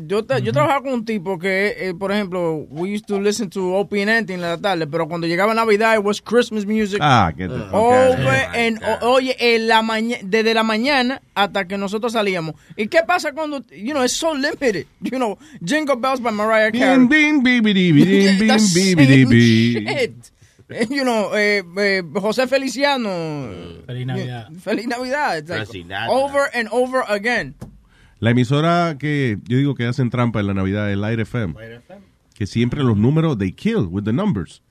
Yo, 0.07 0.25
te- 0.25 0.43
yo 0.43 0.53
trabajaba 0.53 0.83
con 0.83 0.93
un 0.93 1.05
tipo 1.05 1.39
que, 1.39 1.75
eh, 1.79 1.95
por 1.95 2.13
ejemplo, 2.13 2.67
we 2.71 2.95
used 2.95 3.07
to 3.07 3.21
listen 3.21 3.49
to 3.51 3.77
Anthony 4.09 4.35
en 4.35 4.41
la 4.41 4.57
tarde, 4.59 4.87
pero 4.87 5.07
cuando 5.09 5.27
llegaba 5.27 5.55
Navidad, 5.55 5.97
it 5.99 6.05
was 6.05 6.21
Christmas 6.21 6.67
music. 6.67 6.99
Ah, 7.01 7.33
que 7.37 7.49
te- 7.49 7.55
Over 7.73 8.49
and, 8.55 8.81
o- 9.03 9.11
oye, 9.13 9.37
en 9.39 9.69
la 9.69 9.83
maña- 9.83 10.19
desde 10.23 10.55
la 10.55 10.63
mañana 10.63 11.21
hasta 11.35 11.67
que 11.67 11.77
nosotros 11.79 12.13
salíamos. 12.13 12.55
¿Y 12.77 12.89
qué 12.89 13.01
pasa 13.07 13.33
cuando, 13.33 13.63
you 13.71 13.93
know, 13.93 14.03
it's 14.03 14.13
so 14.15 14.35
limited? 14.35 14.87
You 15.01 15.19
know, 15.19 15.39
Jingle 15.65 15.97
Bells 15.97 16.21
by 16.21 16.31
Mariah 16.33 16.71
Carey. 16.73 16.99
Bing, 17.07 17.43
bing, 17.43 17.43
bing, 17.43 17.63
The 17.63 17.73
bibidi, 17.73 18.59
same 18.59 19.25
bi. 19.25 19.33
shit. 19.91 20.33
Eh, 20.71 20.87
You 20.91 21.03
know, 21.03 21.33
eh, 21.35 21.63
eh, 21.79 22.03
José 22.13 22.47
Feliciano. 22.47 23.09
Feliz 23.87 24.05
Navidad. 24.07 24.49
Feliz 24.63 24.87
Navidad. 24.87 25.39
It's 25.39 25.49
like 25.73 26.09
over 26.11 26.51
and 26.53 26.69
over 26.71 27.03
again. 27.09 27.55
La 28.21 28.31
emisora 28.31 28.97
que 28.99 29.39
yo 29.45 29.57
digo 29.57 29.75
que 29.75 29.87
hacen 29.87 30.11
trampa 30.11 30.41
en 30.41 30.47
la 30.49 30.55
Navidad 30.55 30.89
es 30.91 30.95
el 30.95 31.05
Aire 31.05 31.23
FM. 31.23 31.55
Que 32.35 32.47
siempre 32.47 32.83
los 32.83 32.97
números, 32.97 33.39
they 33.39 33.53
kill 33.53 33.87
with 33.89 34.05
the 34.05 34.13
numbers. 34.13 34.63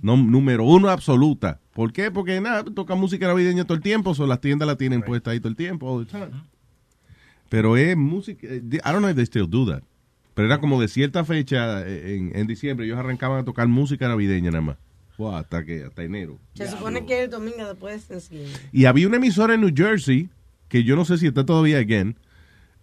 No, 0.00 0.16
número 0.16 0.64
uno 0.64 0.88
absoluta. 0.88 1.60
¿Por 1.74 1.92
qué? 1.92 2.10
Porque 2.10 2.40
nada, 2.40 2.64
toca 2.64 2.94
música 2.94 3.26
navideña 3.26 3.64
todo 3.64 3.76
el 3.76 3.82
tiempo, 3.82 4.14
so 4.14 4.26
las 4.26 4.40
tiendas 4.40 4.66
la 4.66 4.76
tienen 4.76 5.02
puesta 5.02 5.30
ahí 5.30 5.40
todo 5.40 5.50
el 5.50 5.56
tiempo, 5.56 5.90
all 5.90 6.06
the 6.06 6.10
time. 6.10 6.30
Pero 7.50 7.76
es 7.76 7.96
música, 7.96 8.46
eh, 8.48 8.62
I 8.64 8.78
don't 8.78 8.98
know 8.98 9.10
if 9.10 9.16
they 9.16 9.24
still 9.24 9.48
do 9.48 9.66
that. 9.70 9.82
Pero 10.34 10.46
era 10.48 10.58
como 10.58 10.80
de 10.80 10.88
cierta 10.88 11.24
fecha 11.24 11.86
eh, 11.86 12.16
en, 12.16 12.34
en 12.34 12.46
diciembre, 12.46 12.86
ellos 12.86 12.98
arrancaban 12.98 13.40
a 13.40 13.44
tocar 13.44 13.68
música 13.68 14.08
navideña 14.08 14.50
nada 14.50 14.62
más. 14.62 14.76
Wow, 15.18 15.36
hasta 15.36 15.64
que 15.64 15.84
hasta 15.84 16.02
enero. 16.02 16.38
Se 16.54 16.68
supone 16.68 17.06
que 17.06 17.24
el 17.24 17.30
domingo 17.30 17.64
después 17.66 18.08
de. 18.08 18.48
Y 18.72 18.86
había 18.86 19.06
una 19.06 19.18
emisora 19.18 19.54
en 19.54 19.60
New 19.60 19.72
Jersey, 19.74 20.28
que 20.68 20.82
yo 20.82 20.96
no 20.96 21.04
sé 21.04 21.18
si 21.18 21.26
está 21.26 21.46
todavía 21.46 21.78
again, 21.78 22.16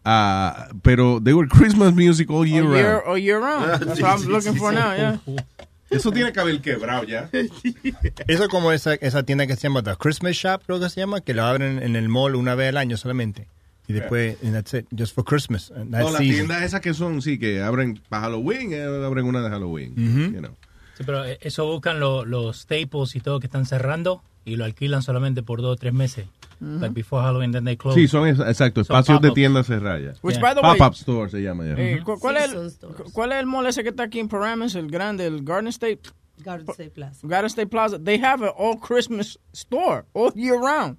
ah, 0.05 0.69
pero 0.83 1.19
they 1.21 1.33
were 1.33 1.47
Christmas 1.47 1.93
music 1.93 2.29
all 2.29 2.45
year 2.45 2.63
All 2.65 2.73
year, 2.75 2.85
round. 2.93 3.03
all 3.07 3.17
year 3.17 3.39
round. 3.39 3.65
That's 3.85 4.01
what 4.01 4.19
I'm 4.21 4.27
looking 4.27 4.55
for 4.55 4.71
now, 4.73 4.93
yeah. 4.95 5.17
Eso 5.91 6.09
tiene 6.11 6.31
que 6.31 6.39
haber 6.39 6.61
quebrado 6.61 7.03
ya. 7.03 7.29
Eso 8.27 8.47
como 8.47 8.71
esa, 8.71 8.93
esa 8.93 9.23
tienda 9.23 9.45
que 9.45 9.55
se 9.57 9.63
llama 9.63 9.83
The 9.83 9.95
Christmas 9.97 10.35
Shop, 10.37 10.61
creo 10.65 10.79
que 10.79 10.89
se 10.89 11.01
llama, 11.01 11.19
que 11.19 11.33
lo 11.33 11.43
abren 11.43 11.83
en 11.83 11.95
el 11.97 12.07
mall 12.07 12.35
una 12.35 12.55
vez 12.55 12.69
al 12.69 12.77
año 12.77 12.95
solamente. 12.95 13.47
Y 13.87 13.93
después, 13.93 14.37
and 14.41 14.53
that's 14.53 14.73
it, 14.73 14.85
just 14.97 15.13
for 15.13 15.25
Christmas. 15.25 15.69
and 15.75 15.91
that's 15.91 16.05
No, 16.05 16.11
las 16.11 16.21
tiendas 16.21 16.63
esas 16.63 16.79
que 16.79 16.93
son, 16.93 17.21
sí, 17.21 17.37
que 17.37 17.61
abren 17.61 17.99
para 18.07 18.23
Halloween, 18.23 18.71
eh, 18.71 18.83
abren 19.05 19.25
una 19.25 19.41
de 19.41 19.49
Halloween. 19.49 19.91
Ujú. 19.93 20.33
you 20.33 20.39
know. 20.39 20.55
Sí, 20.97 21.03
pero 21.05 21.25
eh, 21.25 21.37
eso 21.41 21.65
buscan 21.65 21.99
lo- 21.99 22.23
los 22.23 22.61
staples 22.61 23.15
y 23.17 23.19
todo 23.19 23.41
que 23.41 23.47
están 23.47 23.65
cerrando 23.65 24.23
y 24.45 24.55
lo 24.55 24.63
alquilan 24.63 25.01
solamente 25.03 25.43
por 25.43 25.61
dos 25.61 25.73
o 25.73 25.75
tres 25.75 25.91
meses. 25.93 26.25
Ujú. 26.61 26.79
Like 26.79 26.93
before 26.93 27.21
Halloween, 27.23 27.51
then 27.51 27.65
they 27.65 27.75
close. 27.75 27.95
Sí, 27.99 28.07
son 28.07 28.27
exacto, 28.27 28.83
Son 28.83 28.95
espacios 28.97 29.19
de 29.21 29.31
tiendas 29.31 29.65
cerradas. 29.65 30.19
Which, 30.21 30.39
by 30.39 30.53
the 30.53 30.61
way- 30.61 30.77
Pop-up 30.77 30.93
store 30.93 31.29
se 31.29 31.41
llama 31.41 31.65
ya. 31.65 31.73
Eh, 31.75 32.01
¿cu- 32.03 32.19
¿cuál, 32.19 32.37
es 32.37 32.51
el, 32.53 32.93
cu- 32.93 33.11
¿Cuál 33.11 33.31
es 33.31 33.39
el 33.39 33.45
mall 33.47 33.65
ese 33.65 33.81
que 33.81 33.89
está 33.89 34.03
aquí 34.03 34.19
en 34.19 34.27
Paramus, 34.27 34.75
el 34.75 34.87
grande, 34.91 35.25
el 35.25 35.43
Garden 35.43 35.69
State? 35.69 36.01
Garden 36.37 36.67
State 36.69 36.91
Plaza. 36.91 37.27
Garden 37.27 37.47
State 37.47 37.67
Plaza. 37.67 37.97
They 37.99 38.19
have 38.23 38.43
an 38.43 38.51
all 38.57 38.77
Christmas 38.79 39.39
store 39.53 40.05
all 40.13 40.31
year 40.35 40.55
round. 40.59 40.97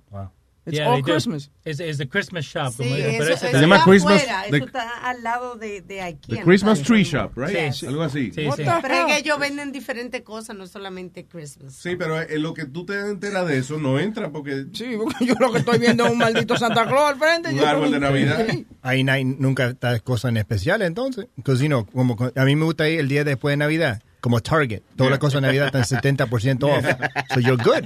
It's 0.64 0.76
Yeah, 0.78 0.90
all. 0.92 1.02
Christmas. 1.02 1.50
Es 1.64 1.78
the 1.98 2.08
Christmas 2.08 2.44
shop. 2.44 2.70
Sí, 2.76 2.84
como 2.84 2.94
eso, 2.94 3.36
Se 3.36 3.52
llama 3.60 3.82
Christmas- 3.84 4.22
afuera, 4.22 4.42
the- 4.48 4.56
eso 4.58 4.66
está 4.66 5.08
al 5.10 5.22
lado 5.24 5.56
de, 5.56 5.80
de 5.82 6.02
IKEA. 6.02 6.36
The. 6.38 6.42
Christmas 6.44 6.78
Está 6.78 6.86
Tree. 6.88 7.02
Shop, 7.02 7.32
right? 7.36 7.72
Sí, 7.72 7.80
sí. 7.80 7.86
Algo 7.86 8.02
así. 8.02 8.26
Sí, 8.32 8.48
sí. 8.56 8.62
Pero 8.80 8.94
es 8.94 9.04
que 9.06 9.16
ellos 9.18 9.38
venden 9.40 9.72
diferentes 9.72 10.22
cosas, 10.22 10.54
no 10.54 10.68
solamente 10.68 11.26
Christmas. 11.26 11.74
Sí, 11.74 11.96
pero 11.96 12.20
en 12.22 12.42
lo 12.42 12.54
que 12.54 12.66
tú 12.66 12.86
te 12.86 12.96
enteras 13.00 13.44
de 13.48 13.58
eso 13.58 13.76
no 13.78 13.98
entra 13.98 14.30
porque... 14.30 14.66
Sí, 14.72 14.96
porque 15.02 15.26
yo 15.26 15.34
lo 15.40 15.50
que 15.50 15.58
estoy 15.58 15.78
viendo 15.80 16.06
es 16.06 16.12
un 16.12 16.18
maldito 16.18 16.56
Santa 16.56 16.86
Claus 16.86 17.10
al 17.12 17.18
frente. 17.18 17.48
Un 17.52 17.58
árbol 17.58 17.90
de 17.90 17.98
Navidad. 17.98 18.46
Ahí 18.82 19.02
no 19.02 19.12
hay 19.12 19.24
nunca 19.24 19.66
está 19.70 19.98
cosas 19.98 20.28
en 20.28 20.36
especial, 20.36 20.80
entonces. 20.82 21.26
Because, 21.36 21.60
you 21.60 21.68
know, 21.68 21.86
como, 21.86 22.16
a 22.36 22.44
mí 22.44 22.54
me 22.54 22.64
gusta 22.64 22.88
ir 22.88 23.00
el 23.00 23.08
día 23.08 23.24
después 23.24 23.52
de 23.52 23.56
Navidad, 23.56 24.00
como 24.22 24.40
Target. 24.40 24.80
Todas 24.96 25.10
las 25.10 25.18
cosas 25.18 25.42
de 25.42 25.48
Navidad 25.48 25.66
están 25.74 25.82
70% 25.82 26.62
off. 26.64 26.86
So 27.34 27.40
you're 27.40 27.62
good. 27.62 27.84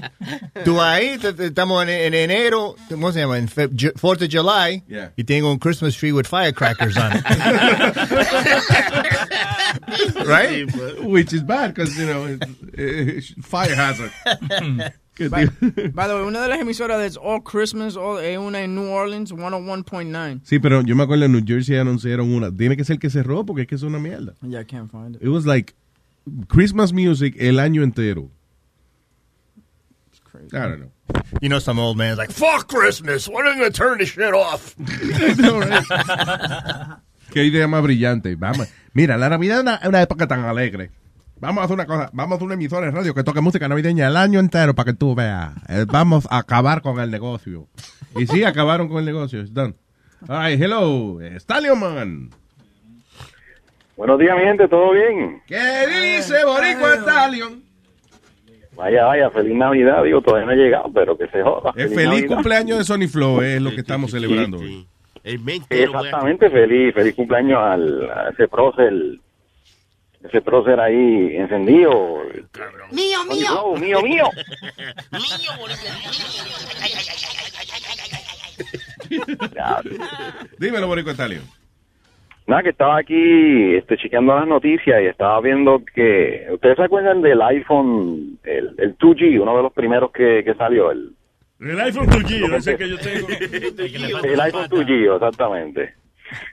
Tú 0.64 0.80
ahí, 0.80 1.18
estamos 1.40 1.82
en, 1.82 1.88
en 1.88 2.14
enero, 2.14 2.76
¿cómo 2.88 3.10
se 3.10 3.18
llama? 3.20 3.38
En 3.38 3.48
Fe- 3.48 3.70
Ju- 3.70 3.92
4th 3.94 4.22
of 4.26 4.28
July, 4.30 4.84
Yeah. 4.86 5.12
y 5.16 5.24
tengo 5.24 5.50
un 5.50 5.58
Christmas 5.58 5.96
tree 5.96 6.12
with 6.12 6.26
firecrackers 6.26 6.96
on 6.96 7.12
it. 7.16 7.24
right? 10.26 10.66
Which 11.02 11.32
is 11.32 11.42
bad 11.42 11.74
because, 11.74 11.96
you 11.98 12.06
know, 12.06 12.26
it's, 12.26 12.46
it's 12.74 13.34
fire 13.46 13.74
hazard. 13.74 14.12
By, 15.30 15.46
by 15.94 16.08
the 16.08 16.14
way, 16.14 16.22
una 16.26 16.42
de 16.42 16.48
las 16.48 16.60
emisoras 16.60 17.00
de 17.00 17.18
All 17.18 17.40
Christmas 17.42 17.96
all- 17.96 18.18
es 18.22 18.36
una 18.36 18.60
en 18.62 18.74
New 18.74 18.90
Orleans, 18.90 19.32
101.9. 19.32 20.40
Sí, 20.44 20.58
pero 20.58 20.82
yo 20.82 20.94
me 20.94 21.04
acuerdo 21.04 21.24
en 21.24 21.32
New 21.32 21.42
Jersey 21.46 21.76
anunciaron 21.78 22.30
una. 22.34 22.54
Tiene 22.54 22.76
que 22.76 22.84
ser 22.84 22.98
que 22.98 23.08
cerró 23.08 23.46
porque 23.46 23.62
es 23.62 23.68
que 23.68 23.76
es 23.76 23.82
una 23.82 23.98
mierda. 23.98 24.34
Yeah, 24.42 24.60
I 24.60 24.66
can't 24.66 24.90
find 24.90 25.16
it. 25.16 25.22
It 25.22 25.28
was 25.30 25.46
like 25.46 25.72
Christmas 26.48 26.92
music 26.92 27.36
el 27.38 27.58
año 27.58 27.82
entero. 27.82 28.30
crazy. 30.36 30.56
I 30.56 30.68
don't 30.68 30.80
know. 30.80 30.90
You 31.40 31.48
know, 31.48 31.58
some 31.58 31.78
old 31.78 31.96
man's 31.96 32.18
like, 32.18 32.30
fuck 32.30 32.68
Christmas. 32.68 33.28
When 33.28 33.46
are 33.46 33.52
you 33.52 33.60
going 33.60 33.72
to 33.72 33.76
turn 33.76 33.98
this 33.98 34.10
shit 34.10 34.34
off? 34.34 34.74
Qué 37.30 37.44
idea 37.44 37.66
más 37.68 37.82
brillante. 37.82 38.36
Vamos. 38.36 38.68
Mira, 38.92 39.16
la 39.16 39.28
Navidad 39.28 39.58
es 39.58 39.62
una, 39.62 39.80
una 39.84 40.02
época 40.02 40.26
tan 40.26 40.44
alegre. 40.44 40.90
Vamos 41.38 41.62
a 41.62 41.64
hacer 41.64 41.74
una 41.74 41.86
cosa. 41.86 42.10
Vamos 42.12 42.32
a 42.32 42.36
hacer 42.36 42.46
una 42.46 42.54
emisora 42.54 42.86
de 42.86 42.92
radio 42.92 43.14
que 43.14 43.24
toque 43.24 43.40
música 43.40 43.68
navideña 43.68 44.06
el 44.06 44.16
año 44.16 44.40
entero 44.40 44.74
para 44.74 44.92
que 44.92 44.96
tú 44.96 45.14
veas. 45.14 45.52
Eh, 45.68 45.84
vamos 45.86 46.26
a 46.30 46.38
acabar 46.38 46.80
con 46.82 46.98
el 47.00 47.10
negocio. 47.10 47.68
Y 48.14 48.26
sí, 48.26 48.44
acabaron 48.44 48.88
con 48.88 48.98
el 48.98 49.04
negocio. 49.04 49.40
It's 49.40 49.52
done. 49.52 49.74
All 50.28 50.38
right, 50.38 50.58
hello. 50.60 51.20
Stallion 51.38 51.78
Man. 51.78 52.30
Buenos 53.96 54.18
días, 54.18 54.36
mi 54.36 54.44
gente, 54.44 54.68
¿todo 54.68 54.92
bien? 54.92 55.42
¿Qué 55.46 55.56
dice 55.56 56.44
Boricua 56.44 56.96
Stallion? 56.96 57.64
Vaya, 58.72 59.06
vaya, 59.06 59.30
feliz 59.30 59.54
Navidad, 59.56 60.04
digo, 60.04 60.20
todavía 60.20 60.46
no 60.46 60.52
he 60.52 60.56
llegado, 60.56 60.90
pero 60.92 61.16
que 61.16 61.26
se 61.28 61.42
joda. 61.42 61.72
El 61.76 61.88
feliz 61.88 62.26
cumpleaños 62.26 62.76
de 62.76 62.84
Sony 62.84 63.08
Flow 63.08 63.40
es 63.40 63.62
lo 63.62 63.70
que 63.70 63.80
estamos 63.80 64.10
celebrando 64.10 64.58
hoy. 64.58 64.86
Exactamente, 65.70 66.50
feliz, 66.50 66.94
feliz 66.94 67.14
cumpleaños 67.14 67.58
al, 67.58 68.10
a 68.10 68.28
ese 68.30 68.46
prócer, 68.48 68.92
ese 70.22 70.42
prócer 70.42 70.78
ahí 70.78 71.34
encendido. 71.36 71.90
Mío, 72.92 73.18
Tony 73.26 73.40
Flow, 73.46 73.76
mío, 73.78 74.02
mío. 74.02 74.24
Dímelo, 80.58 80.86
Boricua 80.86 81.14
Stallion. 81.14 81.44
Nada, 82.46 82.62
que 82.62 82.70
estaba 82.70 82.98
aquí 82.98 83.74
este, 83.74 83.96
chequeando 83.96 84.36
las 84.36 84.46
noticias 84.46 85.02
y 85.02 85.06
estaba 85.06 85.40
viendo 85.40 85.82
que... 85.94 86.46
¿Ustedes 86.52 86.76
se 86.76 86.84
acuerdan 86.84 87.20
del 87.20 87.42
iPhone, 87.42 88.38
el, 88.44 88.72
el 88.78 88.96
2G, 88.98 89.40
uno 89.42 89.56
de 89.56 89.62
los 89.64 89.72
primeros 89.72 90.12
que, 90.12 90.44
que 90.44 90.54
salió? 90.54 90.92
El, 90.92 91.12
El 91.58 91.80
iPhone 91.80 92.06
2G, 92.06 92.54
ese 92.54 92.76
que 92.76 92.88
yo 92.88 92.98
tengo. 92.98 93.26
el 94.24 94.40
iPhone 94.40 94.68
2G, 94.68 95.14
exactamente. 95.14 95.94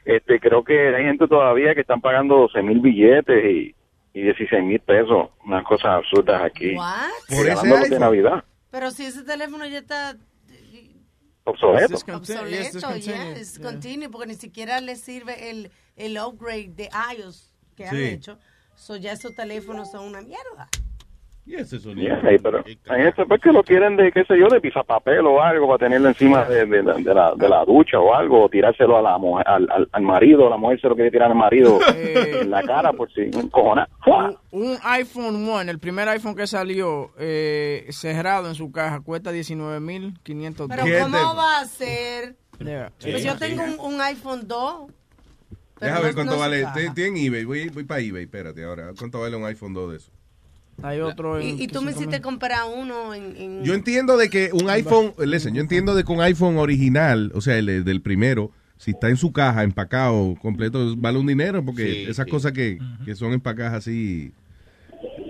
Este, 0.06 0.40
creo 0.40 0.64
que 0.64 0.96
hay 0.96 1.04
gente 1.04 1.28
todavía 1.28 1.76
que 1.76 1.82
están 1.82 2.02
pagando 2.02 2.38
12 2.38 2.62
mil 2.64 2.80
billetes 2.80 3.46
y, 3.46 3.76
y 4.14 4.22
16 4.22 4.64
mil 4.64 4.80
pesos. 4.80 5.30
Unas 5.46 5.64
cosas 5.64 5.98
absurdas 5.98 6.42
aquí. 6.44 6.76
Por 7.30 7.48
ese 7.48 7.90
de 7.90 8.00
Navidad. 8.00 8.44
Pero 8.72 8.90
si 8.90 9.06
ese 9.06 9.24
teléfono 9.24 9.68
ya 9.68 9.78
está 9.78 10.16
Obsoleto. 11.46 11.96
obsoleto, 12.16 12.96
ya, 12.98 13.32
es 13.32 13.60
continuo, 13.60 14.10
porque 14.10 14.28
ni 14.28 14.36
siquiera 14.36 14.80
le 14.80 14.96
sirve 14.96 15.50
el, 15.50 15.72
el 15.98 16.18
upgrade 16.18 16.70
de 16.70 16.90
iOS 17.18 17.52
que 17.76 17.86
han 17.86 17.98
hecho. 17.98 18.40
So 18.76 18.96
ya 18.96 19.12
esos 19.12 19.36
teléfonos 19.36 19.92
son 19.92 20.06
una 20.06 20.22
mierda. 20.22 20.70
Y 21.46 21.56
ese 21.56 21.78
sonido. 21.78 22.16
Yeah, 22.22 22.40
pero 22.42 22.64
hay 22.66 23.02
gente 23.04 23.26
pues, 23.26 23.42
que 23.42 23.52
lo 23.52 23.64
quieren 23.64 23.98
de, 23.98 24.14
qué 24.14 24.24
sé 24.24 24.40
yo, 24.40 24.48
de 24.48 24.62
pisapapel 24.62 25.26
o 25.28 25.42
algo 25.42 25.68
para 25.68 25.80
tenerlo 25.80 26.08
encima 26.08 26.46
de, 26.46 26.66
de 26.66 26.82
la, 26.82 26.94
de, 26.94 27.14
la, 27.14 27.34
de 27.36 27.50
la 27.50 27.66
ducha 27.66 28.00
o 28.00 28.14
algo, 28.14 28.46
o 28.46 28.50
tirárselo 28.50 28.98
a 28.98 29.02
la 29.02 29.18
mujer, 29.18 29.46
al, 29.48 29.68
al, 29.70 29.90
al 29.92 30.02
marido, 30.04 30.50
la 30.50 30.56
mujer 30.56 30.80
se 30.80 30.88
lo 30.88 30.96
quiere 30.96 31.12
tirar 31.12 31.32
al 31.32 31.38
marido 31.38 31.80
en 31.98 32.50
la 32.50 32.64
cara 32.64 32.94
por 32.94 33.12
si 33.12 33.22
un 33.36 33.50
cojona. 33.50 33.90
Un 34.52 34.78
iPhone 34.84 35.50
One, 35.50 35.70
el 35.70 35.80
primer 35.80 36.08
iPhone 36.08 36.34
que 36.36 36.48
salió 36.48 37.12
eh, 37.20 37.88
cerrado 37.90 38.48
en 38.48 38.56
su 38.56 38.72
caja, 38.72 39.02
cuesta 39.02 39.34
19.500 39.34 40.68
Pero 40.70 40.84
dólares. 40.84 41.02
¿cómo 41.04 41.36
va 41.36 41.60
a 41.60 41.66
ser? 41.66 42.36
Yeah. 42.60 42.92
Pues 43.02 43.24
yo 43.24 43.36
tengo 43.38 43.64
un, 43.64 43.94
un 43.96 44.00
iPhone 44.02 44.48
2. 44.48 44.92
pero 45.80 45.92
Deja 45.92 46.00
ver 46.06 46.14
cuánto 46.14 46.34
no 46.36 46.40
vale. 46.40 46.62
caja. 46.62 46.80
Estoy 46.80 47.04
en 47.04 47.18
eBay. 47.18 47.44
Voy, 47.44 47.68
voy 47.70 47.84
para 47.84 48.00
eBay. 48.00 48.24
Espérate 48.24 48.64
ahora. 48.64 48.92
¿Cuánto 48.98 49.20
vale 49.20 49.36
un 49.36 49.44
iPhone 49.46 49.74
2 49.74 49.92
de 49.92 49.98
eso? 49.98 50.12
Hay 50.82 51.00
otro 51.00 51.40
Y, 51.42 51.62
y 51.62 51.68
tú 51.68 51.82
me 51.82 51.92
hiciste 51.92 52.20
comprar 52.22 52.62
uno 52.76 53.14
en... 53.14 53.36
en- 53.38 53.64
Yo 53.64 53.74
entiendo 53.74 54.18
de 54.18 54.30
que 54.30 54.50
un 54.54 54.70
iPhone, 54.70 55.14
listen, 55.26 55.54
yo 55.54 55.62
entiendo 55.62 55.94
de 55.96 56.04
que 56.04 56.12
un 56.12 56.22
iPhone 56.22 56.58
original, 56.58 57.32
o 57.36 57.42
sea, 57.42 57.58
el 57.58 57.84
del 57.86 58.02
primero, 58.02 58.52
si 58.78 58.92
está 58.92 59.10
en 59.10 59.18
su 59.18 59.32
caja, 59.32 59.64
empacado, 59.64 60.36
completo, 60.42 60.96
vale 60.98 61.20
un 61.20 61.28
dinero, 61.28 61.64
porque 61.64 61.84
Sí, 61.94 62.04
esas 62.10 62.26
sí. 62.26 62.32
cosas 62.32 62.52
que, 62.54 62.80
que 63.06 63.16
son 63.16 63.32
empacadas 63.34 63.74
así, 63.74 64.32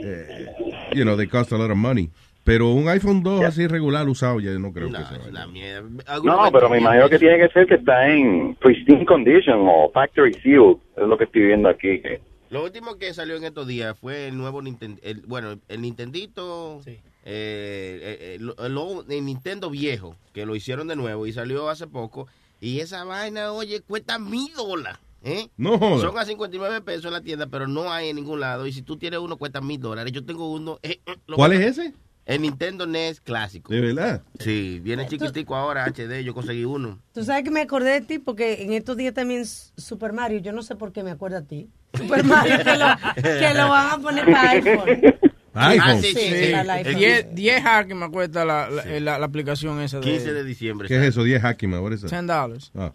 eh, 0.03 0.47
you 0.95 1.03
know, 1.03 1.15
they 1.17 1.27
cost 1.27 1.51
a 1.53 1.57
lot 1.57 1.69
of 1.69 1.77
money. 1.77 2.09
Pero 2.45 2.71
un 2.73 2.89
iPhone 2.89 3.23
2 3.23 3.45
así 3.45 3.67
regular 3.67 4.07
usado, 4.09 4.41
ya 4.41 4.51
no 4.59 4.73
creo 4.73 4.89
que 4.89 4.97
sea. 4.97 5.19
La 5.31 5.47
mierda. 5.47 5.87
No, 6.23 6.51
pero 6.51 6.69
me 6.69 6.79
imagino 6.79 7.07
que 7.09 7.17
tiene 7.17 7.37
que 7.37 7.47
ser 7.53 7.65
que 7.67 7.75
está 7.75 8.09
en 8.09 8.55
pristine 8.55 9.05
condition 9.05 9.59
o 9.61 9.89
factory 9.93 10.33
sealed, 10.41 10.75
es 10.97 11.07
lo 11.07 11.17
que 11.17 11.23
estoy 11.23 11.43
viendo 11.43 11.69
aquí. 11.69 12.01
que- 12.01 12.21
Lo 12.53 12.63
último 12.63 12.97
que 12.97 13.13
salió 13.15 13.35
en 13.35 13.43
estos 13.45 13.65
días 13.65 13.97
fue 13.97 14.27
el 14.27 14.37
nuevo 14.37 14.61
Nintendo. 14.61 15.01
El, 15.03 15.21
bueno, 15.21 15.57
el 15.67 15.81
Nintendito. 15.81 16.81
eh, 16.85 16.99
eh, 17.25 18.37
el, 18.39 18.53
el- 18.59 19.11
el 19.11 19.25
Nintendo 19.25 19.71
viejo, 19.71 20.15
que 20.33 20.45
lo 20.45 20.55
hicieron 20.55 20.87
de 20.87 20.95
nuevo 20.95 21.25
y 21.25 21.33
salió 21.33 21.67
hace 21.69 21.87
poco. 21.87 22.27
Y 22.61 22.79
esa 22.79 23.05
vaina, 23.05 23.51
oye, 23.53 23.81
cuesta 23.81 24.19
mil 24.19 24.53
dólares. 24.53 24.99
¿eh? 25.23 25.47
No. 25.57 25.79
Son 25.99 26.15
a 26.17 26.25
59 26.25 26.81
pesos 26.81 27.05
en 27.05 27.13
la 27.13 27.21
tienda, 27.21 27.47
pero 27.47 27.67
no 27.67 27.91
hay 27.91 28.09
en 28.09 28.17
ningún 28.17 28.39
lado. 28.39 28.67
Y 28.67 28.71
si 28.73 28.83
tú 28.83 28.97
tienes 28.97 29.19
uno, 29.19 29.37
cuesta 29.37 29.59
mil 29.59 29.79
dólares. 29.79 30.13
Yo 30.13 30.23
tengo 30.23 30.51
uno. 30.51 30.77
eh, 30.83 30.99
eh, 31.07 31.15
lo 31.25 31.37
¿Cuál 31.37 31.53
es 31.53 31.61
ese? 31.77 31.93
El 32.25 32.41
Nintendo 32.41 32.87
NES 32.87 33.19
clásico. 33.19 33.73
¿De 33.73 33.81
verdad? 33.81 34.23
Sí, 34.39 34.79
viene 34.81 35.05
chiquitico 35.07 35.55
ahora, 35.55 35.85
HD. 35.85 36.23
Yo 36.23 36.33
conseguí 36.33 36.63
uno. 36.63 36.99
Tú 37.13 37.23
sabes 37.25 37.43
que 37.43 37.51
me 37.51 37.61
acordé 37.61 37.91
de 37.91 38.01
ti 38.01 38.17
porque 38.19 38.63
en 38.63 38.71
estos 38.73 38.95
días 38.95 39.13
también 39.13 39.45
Super 39.45 40.13
Mario, 40.13 40.39
yo 40.39 40.53
no 40.53 40.63
sé 40.63 40.75
por 40.75 40.93
qué 40.93 41.03
me 41.03 41.11
acuerdo 41.11 41.37
a 41.37 41.41
ti. 41.41 41.69
Super 41.93 42.23
Mario 42.25 42.57
que 42.59 42.77
lo, 42.77 42.85
que 43.21 43.53
lo 43.53 43.69
van 43.69 43.91
a 43.91 43.97
poner 44.01 44.25
para 44.25 44.49
iPhone. 44.51 44.89
iPhone. 45.53 46.01
sí, 46.01 46.13
sí, 46.15 46.51
para 46.51 46.61
el 46.61 46.69
iPhone. 46.69 46.95
10 46.95 47.35
10 47.35 47.61
hack 47.61 47.93
me 47.93 48.09
cuesta 48.09 48.45
la, 48.45 48.69
la, 48.69 48.85
la- 49.01 49.19
la 49.19 49.25
aplicación 49.25 49.81
esa 49.81 49.99
de 49.99 50.03
15 50.09 50.33
de 50.33 50.43
diciembre. 50.45 50.87
¿Qué 50.87 50.95
es 50.95 51.03
eso? 51.03 51.23
10 51.23 51.41
Hackima, 51.43 51.77
is 51.93 52.01
that? 52.01 52.09
10 52.09 52.25
dólares. 52.25 52.71
Ah. 52.73 52.93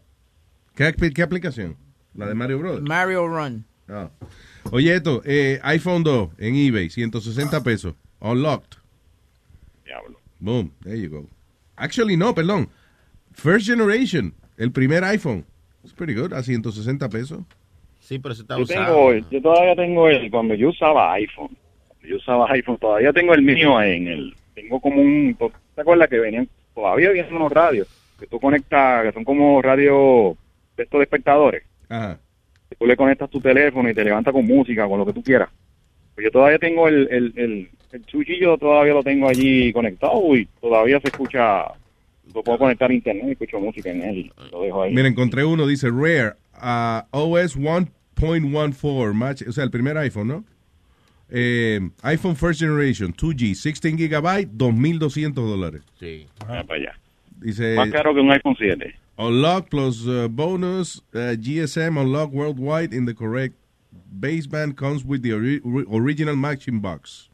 ¿Qué, 0.75 0.95
qué 1.13 1.23
aplicación? 1.23 1.77
¿La 2.15 2.27
de 2.27 2.35
Mario 2.35 2.59
Bros? 2.61 2.81
Mario 2.81 3.29
Run. 3.29 3.67
Ah. 3.89 4.09
Oye, 4.71 4.95
esto, 4.95 5.21
eh, 5.27 5.61
iPhone 5.65 6.03
2 6.03 6.31
en 6.39 6.55
eBay, 6.57 6.89
160 6.89 7.63
pesos. 7.63 7.95
Unlocked. 8.21 8.78
Boom, 10.41 10.73
there 10.83 10.97
you 10.97 11.09
go. 11.09 11.27
Actually, 11.77 12.17
no, 12.17 12.35
perdón. 12.35 12.69
First 13.33 13.67
generation, 13.67 14.35
el 14.57 14.71
primer 14.73 15.05
iPhone. 15.05 15.45
It's 15.85 15.93
pretty 15.93 16.15
good, 16.15 16.33
a 16.33 16.43
160 16.43 17.09
pesos. 17.09 17.43
Sí, 18.01 18.19
pero 18.19 18.35
se 18.35 18.43
está 18.43 18.57
Yo, 18.57 18.63
usado. 18.63 19.11
tengo, 19.11 19.29
yo 19.31 19.43
todavía 19.43 19.77
tengo 19.77 20.09
el, 20.09 20.31
cuando 20.31 20.55
yo 20.55 20.71
usaba 20.71 21.13
iPhone, 21.15 21.57
yo 22.03 22.17
usaba 22.17 22.51
iPhone, 22.53 22.79
todavía 22.79 23.13
tengo 23.13 23.35
el 23.35 23.43
mío 23.43 23.81
en 23.83 24.09
el, 24.09 24.35
tengo 24.55 24.81
como 24.81 25.01
un, 25.03 25.37
¿te 25.75 25.81
acuerdas 25.81 26.09
que 26.09 26.19
venían, 26.19 26.49
todavía 26.75 27.11
vienen 27.11 27.35
unos 27.35 27.53
radios, 27.53 27.87
que 28.19 28.27
tú 28.27 28.41
conectas, 28.41 29.05
que 29.05 29.13
son 29.13 29.25
como 29.25 29.61
radios 29.61 30.37
de 30.77 30.85
estos 30.85 30.99
de 30.99 31.05
espectadores, 31.05 31.65
Ajá. 31.89 32.19
que 32.71 32.77
tú 32.77 32.87
le 32.87 32.97
conectas 32.97 33.29
tu 33.31 33.41
teléfono 33.41 33.91
y 33.91 33.95
te 33.95 34.05
levanta 34.05 34.33
con 34.33 34.47
música, 34.47 34.87
con 34.89 34.99
lo 34.99 35.07
que 35.07 35.13
tú 35.13 35.23
quieras. 35.23 35.51
Pues 36.19 36.25
yo 36.25 36.31
todavía 36.33 36.59
tengo 36.59 36.89
el, 36.89 37.07
el, 37.13 37.33
el, 37.37 37.69
el 37.93 38.07
chuchillo, 38.07 38.59
todavía 38.59 38.93
lo 38.93 39.05
tengo 39.05 39.29
allí 39.29 39.73
conectado 39.73 40.35
y 40.35 40.47
todavía 40.61 40.99
se 40.99 41.07
escucha, 41.07 41.63
lo 42.35 42.43
puedo 42.43 42.59
conectar 42.59 42.91
a 42.91 42.93
internet 42.93 43.27
y 43.29 43.31
escucho 43.31 43.61
música 43.61 43.89
en 43.89 44.03
él, 44.03 44.33
lo 44.51 44.63
dejo 44.63 44.83
ahí. 44.83 44.93
Mira, 44.93 45.07
encontré 45.07 45.45
uno, 45.45 45.65
dice 45.65 45.89
Rare, 45.89 46.33
uh, 46.61 47.03
OS 47.13 47.57
1.14, 47.57 49.13
match, 49.13 49.43
o 49.47 49.53
sea, 49.53 49.63
el 49.63 49.71
primer 49.71 49.97
iPhone, 49.97 50.27
¿no? 50.27 50.45
Eh, 51.31 51.89
iPhone 52.03 52.35
First 52.35 52.63
Generation, 52.63 53.15
2G, 53.15 53.55
16 53.55 53.97
gigabytes, 53.97 54.51
2.200 54.59 55.35
dólares. 55.35 55.83
Sí. 56.01 56.27
Ah, 56.49 56.65
para 56.67 56.81
allá. 56.81 56.99
Dice, 57.41 57.77
Más 57.77 57.93
caro 57.93 58.13
que 58.13 58.21
un 58.21 58.33
iPhone 58.33 58.57
7. 58.59 58.93
Unlock 59.19 59.69
plus 59.69 60.05
uh, 60.09 60.29
bonus 60.29 61.01
uh, 61.15 61.37
GSM 61.39 61.97
unlock 61.97 62.33
worldwide 62.33 62.93
in 62.93 63.07
the 63.07 63.15
correct 63.15 63.55
baseband 64.11 64.75
comes 64.77 65.05
with 65.05 65.21
the 65.23 65.33
ori- 65.35 65.61
ori- 65.65 65.87
original 65.89 66.37
matching 66.37 66.81
box. 66.81 67.31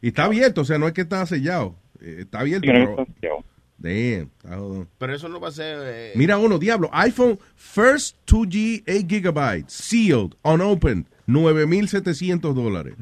Y 0.00 0.08
está 0.08 0.24
abierto, 0.24 0.60
o 0.62 0.64
sea, 0.64 0.78
no 0.78 0.86
es 0.86 0.92
que 0.92 1.02
está 1.02 1.24
sellado. 1.26 1.74
Eh, 2.00 2.18
Está 2.20 2.40
abierto. 2.40 2.66
Sí, 2.66 2.72
pero- 2.72 2.90
está 3.02 3.04
sellado. 3.20 3.44
Damn, 3.80 4.30
está 4.38 4.56
jodón. 4.56 4.88
Pero 4.98 5.14
eso 5.14 5.28
no 5.28 5.38
va 5.38 5.48
a 5.48 5.52
ser. 5.52 5.78
eh, 5.82 6.12
Mira 6.16 6.36
uno, 6.38 6.58
diablo. 6.58 6.90
iPhone 6.92 7.38
First 7.54 8.16
2G 8.26 8.82
8 8.88 9.06
gigabytes, 9.08 9.72
sealed, 9.72 10.34
unopened, 10.42 11.06
9.700 11.28 12.54
dólares. 12.54 12.94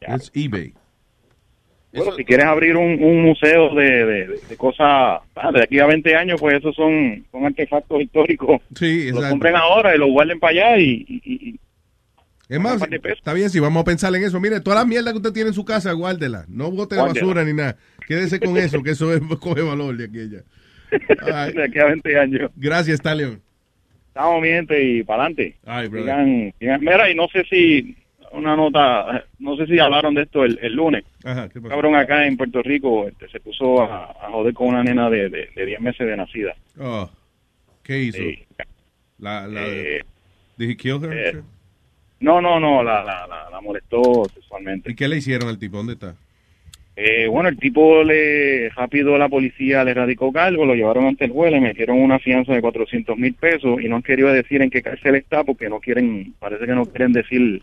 Es 0.00 0.30
eBay. 0.34 0.74
Bueno, 1.92 2.12
si 2.16 2.24
quieres 2.24 2.44
abrir 2.46 2.76
un, 2.76 3.02
un 3.02 3.22
museo 3.22 3.74
de, 3.74 4.04
de, 4.04 4.40
de 4.48 4.56
cosas 4.56 5.20
ah, 5.34 5.52
de 5.54 5.62
aquí 5.62 5.78
a 5.78 5.86
20 5.86 6.14
años, 6.14 6.38
pues 6.40 6.56
esos 6.56 6.74
son, 6.74 7.24
son 7.32 7.46
artefactos 7.46 8.02
históricos. 8.02 8.60
Sí, 8.74 9.04
Los 9.04 9.16
exacto. 9.18 9.30
compren 9.30 9.56
ahora 9.56 9.94
y 9.94 9.98
los 9.98 10.10
guarden 10.10 10.38
para 10.38 10.50
allá 10.50 10.78
y, 10.78 11.06
y- 11.08 11.22
y- 11.24 11.60
Es 12.48 12.60
más, 12.60 12.80
está 13.04 13.32
bien 13.32 13.50
si 13.50 13.58
vamos 13.58 13.80
a 13.80 13.84
pensar 13.84 14.14
en 14.14 14.22
eso. 14.22 14.38
Mire, 14.40 14.60
toda 14.60 14.76
la 14.76 14.84
mierda 14.84 15.10
que 15.10 15.16
usted 15.16 15.32
tiene 15.32 15.48
en 15.48 15.54
su 15.54 15.64
casa, 15.64 15.90
guárdela. 15.92 16.44
No 16.48 16.70
bote 16.70 16.94
la 16.94 17.02
basura 17.04 17.44
ni 17.44 17.52
nada. 17.52 17.76
Quédese 18.06 18.38
con 18.38 18.56
eso, 18.56 18.82
que 18.84 18.90
eso 18.92 19.12
es, 19.12 19.20
coge 19.40 19.62
valor 19.62 19.96
de 19.96 20.04
aquí 20.04 20.20
a 20.20 20.22
allá. 20.22 20.42
Ay. 21.46 21.52
de 21.54 21.64
aquí 21.64 21.78
a 21.80 21.86
20 21.86 22.18
años. 22.18 22.50
Gracias, 22.54 23.00
Talion. 23.00 23.40
Estamos 24.08 24.42
gente 24.44 24.82
y 24.82 25.02
para 25.02 25.24
adelante. 25.24 25.56
Sigan- 25.64 26.54
sigan- 26.60 26.80
Mira, 26.80 27.10
y 27.10 27.14
no 27.16 27.26
sé 27.28 27.44
si 27.50 27.96
una 28.32 28.54
nota, 28.56 29.24
no 29.40 29.56
sé 29.56 29.66
si 29.66 29.78
hablaron 29.78 30.14
de 30.14 30.22
esto 30.22 30.44
el, 30.44 30.58
el 30.62 30.72
lunes. 30.74 31.04
Ajá, 31.24 31.48
¿qué 31.48 31.58
Un 31.58 31.64
pasó? 31.64 31.70
cabrón 31.74 31.96
acá 31.96 32.26
en 32.26 32.36
Puerto 32.36 32.62
Rico 32.62 33.08
este, 33.08 33.28
se 33.28 33.40
puso 33.40 33.82
a, 33.82 34.04
a 34.10 34.30
joder 34.30 34.54
con 34.54 34.68
una 34.68 34.82
nena 34.84 35.10
de, 35.10 35.28
de, 35.30 35.48
de 35.54 35.66
10 35.66 35.80
meses 35.80 36.06
de 36.06 36.16
nacida. 36.16 36.54
Oh, 36.78 37.10
¿Qué 37.82 38.04
hizo? 38.04 38.22
La, 39.18 39.46
la, 39.48 39.62
Eh, 39.66 40.00
did 40.56 40.70
he 40.70 40.76
kill 40.76 41.02
her? 41.04 41.12
eh, 41.12 41.42
No, 42.20 42.40
no, 42.40 42.58
no, 42.58 42.82
la, 42.82 43.04
la, 43.04 43.26
la, 43.26 43.50
la 43.50 43.60
molestó 43.60 44.24
sexualmente. 44.32 44.90
¿Y 44.90 44.94
qué 44.94 45.06
le 45.08 45.16
hicieron 45.18 45.48
al 45.48 45.58
tipo? 45.58 45.76
¿Dónde 45.76 45.92
está? 45.94 46.14
Eh, 46.98 47.26
bueno, 47.28 47.50
el 47.50 47.58
tipo 47.58 48.02
le, 48.04 48.70
rápido 48.70 49.18
la 49.18 49.28
policía 49.28 49.84
le 49.84 49.92
radicó 49.92 50.32
cargo, 50.32 50.64
lo 50.64 50.74
llevaron 50.74 51.04
ante 51.04 51.26
el 51.26 51.30
juez, 51.32 51.52
le 51.52 51.60
metieron 51.60 51.98
una 52.00 52.18
fianza 52.18 52.54
de 52.54 52.62
400 52.62 53.18
mil 53.18 53.34
pesos 53.34 53.82
y 53.82 53.88
no 53.88 53.96
han 53.96 54.02
querido 54.02 54.28
decir 54.32 54.62
en 54.62 54.70
qué 54.70 54.80
cárcel 54.80 55.14
está 55.16 55.44
porque 55.44 55.68
no 55.68 55.78
quieren, 55.78 56.32
parece 56.38 56.64
que 56.64 56.72
no 56.72 56.86
quieren 56.86 57.12
decir 57.12 57.62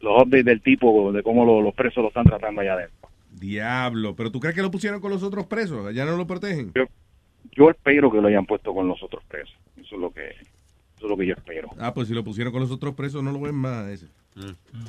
los 0.00 0.22
updates 0.22 0.44
del 0.44 0.60
tipo, 0.60 1.10
de 1.12 1.22
cómo 1.22 1.46
lo- 1.46 1.62
los 1.62 1.74
presos 1.74 2.02
lo 2.02 2.08
están 2.08 2.26
tratando 2.26 2.60
allá 2.60 2.74
adentro. 2.74 3.08
Diablo, 3.40 4.14
pero 4.14 4.30
¿tú 4.30 4.38
crees 4.38 4.54
que 4.54 4.60
lo 4.62 4.70
pusieron 4.70 5.00
con 5.00 5.10
los 5.12 5.22
otros 5.22 5.46
presos? 5.46 5.86
¿Allá 5.86 6.04
no 6.04 6.16
lo 6.18 6.26
protegen? 6.26 6.72
Yo 7.52 7.70
espero 7.70 8.10
que 8.12 8.20
lo 8.20 8.28
hayan 8.28 8.44
puesto 8.44 8.74
con 8.74 8.86
los 8.86 9.02
otros 9.02 9.24
presos, 9.24 9.56
eso 9.80 9.94
es 9.94 10.00
lo 10.00 10.10
que, 10.10 10.32
eso 10.96 11.06
es 11.06 11.10
lo 11.10 11.16
que 11.16 11.26
yo 11.26 11.34
espero. 11.34 11.68
Ah, 11.78 11.92
pues 11.92 12.08
si 12.08 12.14
lo 12.14 12.24
pusieron 12.24 12.52
con 12.52 12.62
los 12.62 12.70
otros 12.70 12.94
presos 12.94 13.22
no 13.22 13.32
lo 13.32 13.40
ven 13.40 13.54
más 13.54 13.88
ese. 13.88 14.06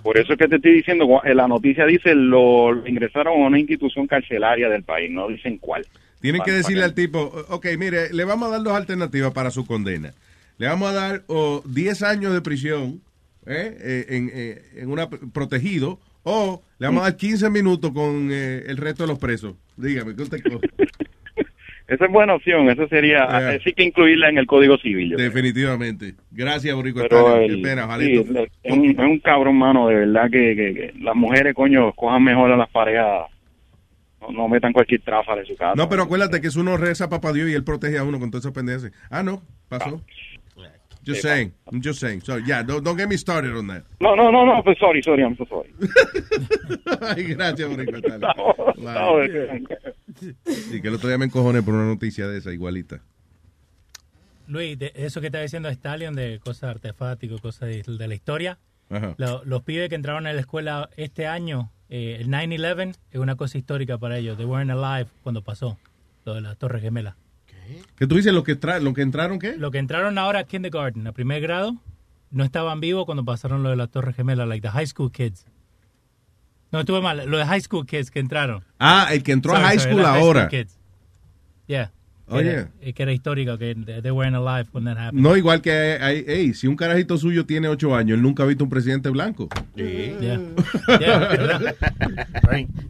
Por 0.04 0.18
eso 0.18 0.34
es 0.34 0.40
que 0.40 0.48
te 0.48 0.58
estoy 0.58 0.74
diciendo, 0.74 1.08
en 1.24 1.38
la 1.38 1.48
noticia 1.48 1.86
dice 1.86 2.14
lo, 2.16 2.72
lo 2.72 2.88
ingresaron 2.88 3.42
a 3.42 3.48
una 3.48 3.60
institución 3.60 4.08
carcelaria 4.08 4.70
del 4.70 4.84
país, 4.84 5.12
no 5.12 5.28
dicen 5.28 5.58
cuál. 5.58 5.86
Tienen 6.20 6.42
que 6.42 6.52
decirle 6.52 6.84
al 6.84 6.94
tipo, 6.94 7.20
ok, 7.50 7.68
mire, 7.78 8.12
le 8.12 8.26
vamos 8.26 8.48
a 8.48 8.52
dar 8.52 8.64
dos 8.64 8.74
alternativas 8.74 9.32
para 9.34 9.52
su 9.52 9.66
condena. 9.66 10.14
Le 10.58 10.68
vamos 10.68 10.90
a 10.90 10.94
dar 10.94 11.24
o 11.28 11.62
10 11.66 12.04
años 12.04 12.34
de 12.34 12.42
prisión 12.42 13.02
¿eh? 13.46 13.78
Eh, 13.80 14.06
en, 14.10 14.32
eh, 14.34 14.62
en 14.76 14.90
una 14.90 15.10
protegido 15.10 16.00
o 16.24 16.62
le 16.80 16.88
vamos 16.88 17.02
a 17.02 17.06
dar 17.06 17.18
15 17.18 17.50
minutos 17.50 17.92
con 17.92 18.30
eh, 18.32 18.64
el 18.68 18.78
resto 18.78 19.04
de 19.04 19.08
los 19.08 19.20
presos. 19.20 19.56
Dígame, 19.78 20.16
¿qué 20.16 20.24
usted 20.24 20.42
coge? 20.52 20.68
Esa 21.88 22.06
es 22.06 22.12
buena 22.12 22.36
opción, 22.36 22.70
eso 22.70 22.86
sería, 22.90 23.26
Yeah. 23.28 23.54
eh, 23.56 23.62
sí 23.64 23.72
que 23.72 23.84
incluirla 23.86 24.28
en 24.30 24.38
el 24.38 24.46
Código 24.46 24.78
Civil. 24.78 25.16
Definitivamente. 25.16 26.16
Gracias, 26.32 26.76
Boricua. 26.76 27.04
Pero 27.08 27.38
el- 27.38 27.56
Qué 27.56 27.62
pena, 27.62 27.98
sí, 27.98 28.14
es, 28.64 28.74
un, 28.74 28.86
es 28.90 28.98
un 28.98 29.20
cabrón, 29.20 29.58
mano, 29.58 29.88
de 29.88 29.96
verdad 29.96 30.30
que, 30.30 30.56
que- 30.56 30.74
que 30.74 30.94
las 31.00 31.16
mujeres, 31.16 31.54
coño, 31.54 31.94
cojan 31.94 32.24
mejor 32.24 32.52
a 32.52 32.58
las 32.58 32.70
parejas, 32.70 33.28
no, 34.20 34.32
no 34.32 34.48
metan 34.50 34.74
cualquier 34.74 35.02
tráfala 35.02 35.42
en 35.42 35.48
su 35.48 35.56
casa. 35.56 35.76
No, 35.78 35.88
pero 35.88 36.04
acuérdate 36.04 36.42
que 36.42 36.48
es 36.48 36.56
uno 36.58 36.76
reza 36.76 37.06
a 37.06 37.10
papá 37.10 37.32
Dios 37.32 37.50
y 37.50 37.54
él 37.54 37.64
protege 37.64 37.98
a 37.98 38.04
uno 38.04 38.20
con 38.20 38.32
todas 38.32 38.44
esas 38.44 38.54
pendejas. 38.54 38.92
Ah, 39.10 39.24
no, 39.24 39.42
pasó. 39.70 40.02
Just 41.06 41.22
Sí, 41.22 41.28
saying, 41.30 41.54
I'm 41.72 41.82
just 41.82 42.02
saying. 42.02 42.20
So, 42.20 42.38
yeah, 42.40 42.64
don't, 42.64 42.84
don't 42.84 42.98
get 43.00 43.08
me 43.08 43.16
started 43.18 43.54
on 43.56 43.66
that. 43.68 43.84
No, 44.02 44.14
no, 44.14 44.30
no, 44.30 44.46
no, 44.46 44.62
pues 44.62 44.78
sorry, 44.78 45.02
sorry, 45.02 45.24
I'm 45.24 45.38
so 45.38 45.46
sorry. 45.46 45.70
Ay, 47.02 47.24
gracias. 47.34 47.70
Stanley. 47.72 47.88
No, 48.78 49.22
que- 49.22 49.66
Sí, 50.46 50.82
que 50.82 50.88
el 50.88 50.96
otro 50.96 51.08
día 51.10 51.18
me 51.18 51.26
encojoné 51.26 51.62
por 51.62 51.74
una 51.74 51.86
noticia 51.86 52.28
de 52.28 52.38
esa, 52.40 52.52
igualita. 52.52 53.02
Luis, 54.48 54.80
de 54.80 54.94
eso 54.96 55.20
que 55.20 55.28
está 55.28 55.42
diciendo 55.42 55.70
Stallion 55.70 56.16
de 56.16 56.40
cosas 56.44 56.70
artefáticos, 56.72 57.42
cosas 57.42 57.68
de, 57.70 57.84
de 57.84 58.08
la 58.08 58.16
historia, 58.16 58.58
Ajá. 58.90 59.14
lo- 59.18 59.44
los 59.44 59.64
pibes 59.64 59.90
que 59.90 59.96
entraron 59.96 60.26
a 60.26 60.34
la 60.34 60.40
escuela 60.40 60.90
este 60.96 61.28
año, 61.28 61.72
eh, 61.90 62.18
el 62.22 62.30
9-11 62.30 62.96
es 63.12 63.20
una 63.20 63.36
cosa 63.36 63.58
histórica 63.58 63.98
para 63.98 64.18
ellos. 64.18 64.38
They 64.38 64.46
weren't 64.46 64.72
alive 64.72 65.10
cuando 65.24 65.42
pasó 65.44 65.78
lo 66.26 66.34
de 66.34 66.42
la 66.42 66.56
Torre 66.56 66.80
Gemela. 66.80 67.18
¿Qué 67.98 68.08
tú 68.08 68.16
dices? 68.16 68.34
¿Lo 68.34 68.44
que, 68.44 68.58
tra- 68.58 68.80
lo 68.80 68.94
que 68.94 69.02
entraron 69.02 69.40
qué? 69.40 69.58
Lo 69.58 69.72
que 69.72 69.78
entraron 69.80 70.18
ahora 70.18 70.40
a 70.40 70.44
kindergarten, 70.46 71.06
a 71.08 71.12
primer 71.12 71.42
grado, 71.42 71.76
no 72.32 72.46
estaban 72.46 72.80
vivos 72.80 73.06
cuando 73.06 73.26
pasaron 73.26 73.62
lo 73.64 73.70
de 73.70 73.76
la 73.76 73.88
Torre 73.88 74.14
Gemela, 74.14 74.46
like 74.46 74.62
the 74.62 74.70
high 74.72 74.88
school 74.88 75.12
kids. 75.12 75.46
No, 76.72 76.80
estuve 76.82 77.02
mal, 77.02 77.26
lo 77.30 77.38
de 77.38 77.46
high 77.46 77.62
school 77.62 77.86
kids 77.86 78.12
que 78.12 78.20
entraron. 78.20 78.64
Ah, 78.80 79.08
el 79.12 79.24
que 79.24 79.32
entró 79.32 79.56
a 79.56 79.60
high 79.60 79.80
sorry, 79.80 79.92
school 79.94 80.06
ahora. 80.06 80.48
kids. 80.50 80.78
Yeah. 81.68 81.92
Oh, 82.30 82.38
Que 82.38 82.44
yeah. 82.44 82.52
era- 82.82 82.94
Que 82.94 83.04
era 83.04 83.12
histórico, 83.14 83.58
que 83.58 83.74
they 84.02 84.12
weren't 84.12 84.36
alive 84.36 84.68
when 84.74 84.84
that 84.86 84.98
happened. 84.98 85.22
No, 85.24 85.38
igual 85.38 85.62
que, 85.62 85.72
hay, 86.02 86.26
hey, 86.28 86.54
si 86.54 86.68
un 86.68 86.76
carajito 86.76 87.18
suyo 87.18 87.46
tiene 87.46 87.70
ocho 87.70 87.96
años, 87.96 88.18
él 88.18 88.22
nunca 88.22 88.44
ha 88.44 88.46
visto 88.46 88.66
un 88.66 88.70
presidente 88.70 89.10
blanco. 89.10 89.48
Yeah. 89.76 90.42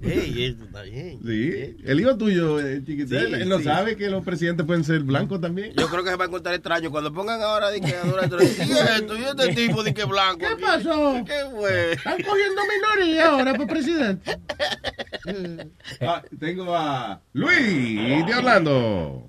Ey, 0.02 0.44
esto 0.46 0.64
está 0.66 0.82
bien. 0.84 1.20
Sí, 1.26 1.78
el 1.86 2.00
hijo 2.00 2.18
tuyo, 2.18 2.60
eh, 2.60 2.82
chiquito, 2.86 3.10
Sí, 3.10 3.16
él, 3.16 3.34
él 3.36 3.50
no 3.50 3.58
sí. 3.60 3.64
sabe 3.66 3.96
que 3.96 4.10
los 4.10 4.24
presidentes 4.24 4.66
pueden 4.66 4.84
ser 4.84 5.02
blancos 5.02 5.40
también. 5.42 5.74
Yo 5.78 5.88
creo 5.88 6.04
que 6.04 6.10
se 6.12 6.16
va 6.16 6.26
a 6.26 6.28
encontrar 6.28 6.56
extraño 6.56 6.90
cuando 6.92 7.14
pongan 7.14 7.42
ahora 7.42 7.70
de 7.70 7.82
que 7.82 7.90
esto 7.90 9.18
y 9.18 9.24
este 9.24 9.54
tipo 9.56 9.84
de 9.84 9.94
que 9.94 10.06
blanco. 10.06 10.40
¿Qué 10.40 10.56
pasó? 10.62 11.24
¿Qué 11.26 11.34
fue? 11.56 11.92
Están 11.94 12.18
cogiendo 12.24 12.62
minoría 12.98 13.28
ahora 13.30 13.54
para 13.54 13.68
presidente. 13.68 14.38
Ah, 16.02 16.22
tengo 16.40 16.74
a 16.76 17.22
Luis 17.34 18.26
de 18.26 18.34
Orlando. 18.36 19.27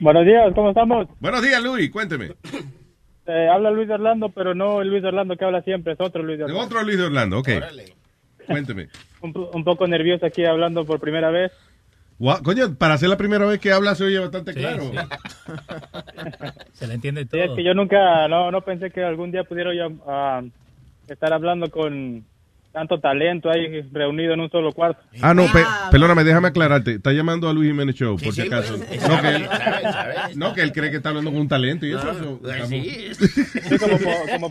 Buenos 0.00 0.24
días, 0.24 0.52
¿cómo 0.54 0.70
estamos? 0.70 1.06
Buenos 1.20 1.42
días, 1.42 1.62
Luis, 1.62 1.90
cuénteme. 1.90 2.32
Eh, 3.26 3.48
habla 3.52 3.70
Luis 3.70 3.86
de 3.86 3.94
Orlando, 3.94 4.30
pero 4.30 4.54
no 4.54 4.80
el 4.80 4.88
Luis 4.88 5.02
de 5.02 5.08
Orlando 5.08 5.36
que 5.36 5.44
habla 5.44 5.62
siempre, 5.62 5.92
es 5.92 6.00
otro 6.00 6.22
Luis 6.22 6.38
de 6.38 6.44
Orlando. 6.44 6.64
Otro 6.64 6.82
Luis 6.82 6.98
de 6.98 7.04
Orlando, 7.04 7.38
ok. 7.38 7.48
Cuénteme. 8.46 8.88
Un, 9.22 9.34
po- 9.34 9.50
un 9.52 9.64
poco 9.64 9.86
nervioso 9.86 10.24
aquí 10.24 10.46
hablando 10.46 10.86
por 10.86 10.98
primera 10.98 11.28
vez. 11.30 11.52
Coño, 12.42 12.74
para 12.76 12.96
ser 12.96 13.10
la 13.10 13.18
primera 13.18 13.44
vez 13.44 13.60
que 13.60 13.70
habla 13.72 13.94
se 13.94 14.04
oye 14.04 14.18
bastante 14.18 14.54
Sí, 14.54 14.58
claro. 14.60 14.82
sí. 14.84 14.96
Se 16.72 16.86
le 16.86 16.94
entiende 16.94 17.22
Sí, 17.24 17.28
todo. 17.28 17.42
es 17.42 17.50
que 17.56 17.62
yo 17.64 17.74
nunca, 17.74 18.26
no, 18.28 18.50
no 18.50 18.62
pensé 18.62 18.90
que 18.90 19.02
algún 19.04 19.30
día 19.30 19.44
pudiera 19.44 19.74
yo 19.74 19.90
ah, 20.06 20.42
estar 21.08 21.32
hablando 21.34 21.70
con 21.70 22.24
tanto 22.72 23.00
talento 23.00 23.50
ahí 23.50 23.82
reunido 23.92 24.32
en 24.34 24.40
un 24.40 24.50
solo 24.50 24.72
cuarto. 24.72 25.00
Ah, 25.20 25.34
no, 25.34 25.42
pe- 25.52 25.64
perdóname, 25.90 26.22
déjame 26.24 26.48
aclararte. 26.48 26.92
Está 26.94 27.12
llamando 27.12 27.48
a 27.48 27.52
Luis 27.52 27.68
Jiménez 27.70 27.94
Show, 27.96 28.16
por 28.16 28.32
si 28.32 28.42
sí, 28.42 28.46
acaso. 28.46 28.76
pues, 28.78 29.08
No 29.08 29.20
que, 29.20 29.28
él, 29.28 29.46
no, 30.36 30.54
que 30.54 30.62
él 30.62 30.72
cree 30.72 30.90
que 30.90 30.98
está 30.98 31.08
hablando 31.10 31.32
con 31.32 31.40
un 31.40 31.48
talento 31.48 31.84
y 31.86 31.90
eso. 31.92 32.38
No, 32.40 32.48
eso, 32.50 32.66
sí. 32.66 33.10
Como, 33.78 33.98
por- 33.98 34.30
como, 34.30 34.50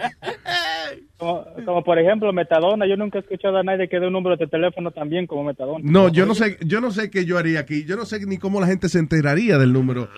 como, 1.17 1.45
como 1.65 1.83
por 1.83 1.99
ejemplo 1.99 2.31
Metadona, 2.33 2.87
yo 2.87 2.95
nunca 2.97 3.19
he 3.19 3.21
escuchado 3.21 3.57
a 3.57 3.63
nadie 3.63 3.87
que 3.87 3.99
dé 3.99 4.07
un 4.07 4.13
número 4.13 4.35
de 4.37 4.47
teléfono 4.47 4.91
también 4.91 5.27
como 5.27 5.43
Metadona. 5.43 5.79
No, 5.83 6.09
yo 6.09 6.25
no 6.25 6.35
sé, 6.35 6.57
yo 6.65 6.81
no 6.81 6.91
sé 6.91 7.09
qué 7.09 7.25
yo 7.25 7.37
haría 7.37 7.59
aquí. 7.61 7.85
Yo 7.85 7.95
no 7.95 8.05
sé 8.05 8.25
ni 8.25 8.37
cómo 8.37 8.59
la 8.59 8.67
gente 8.67 8.89
se 8.89 8.99
enteraría 8.99 9.57
del 9.57 9.71
número 9.73 10.09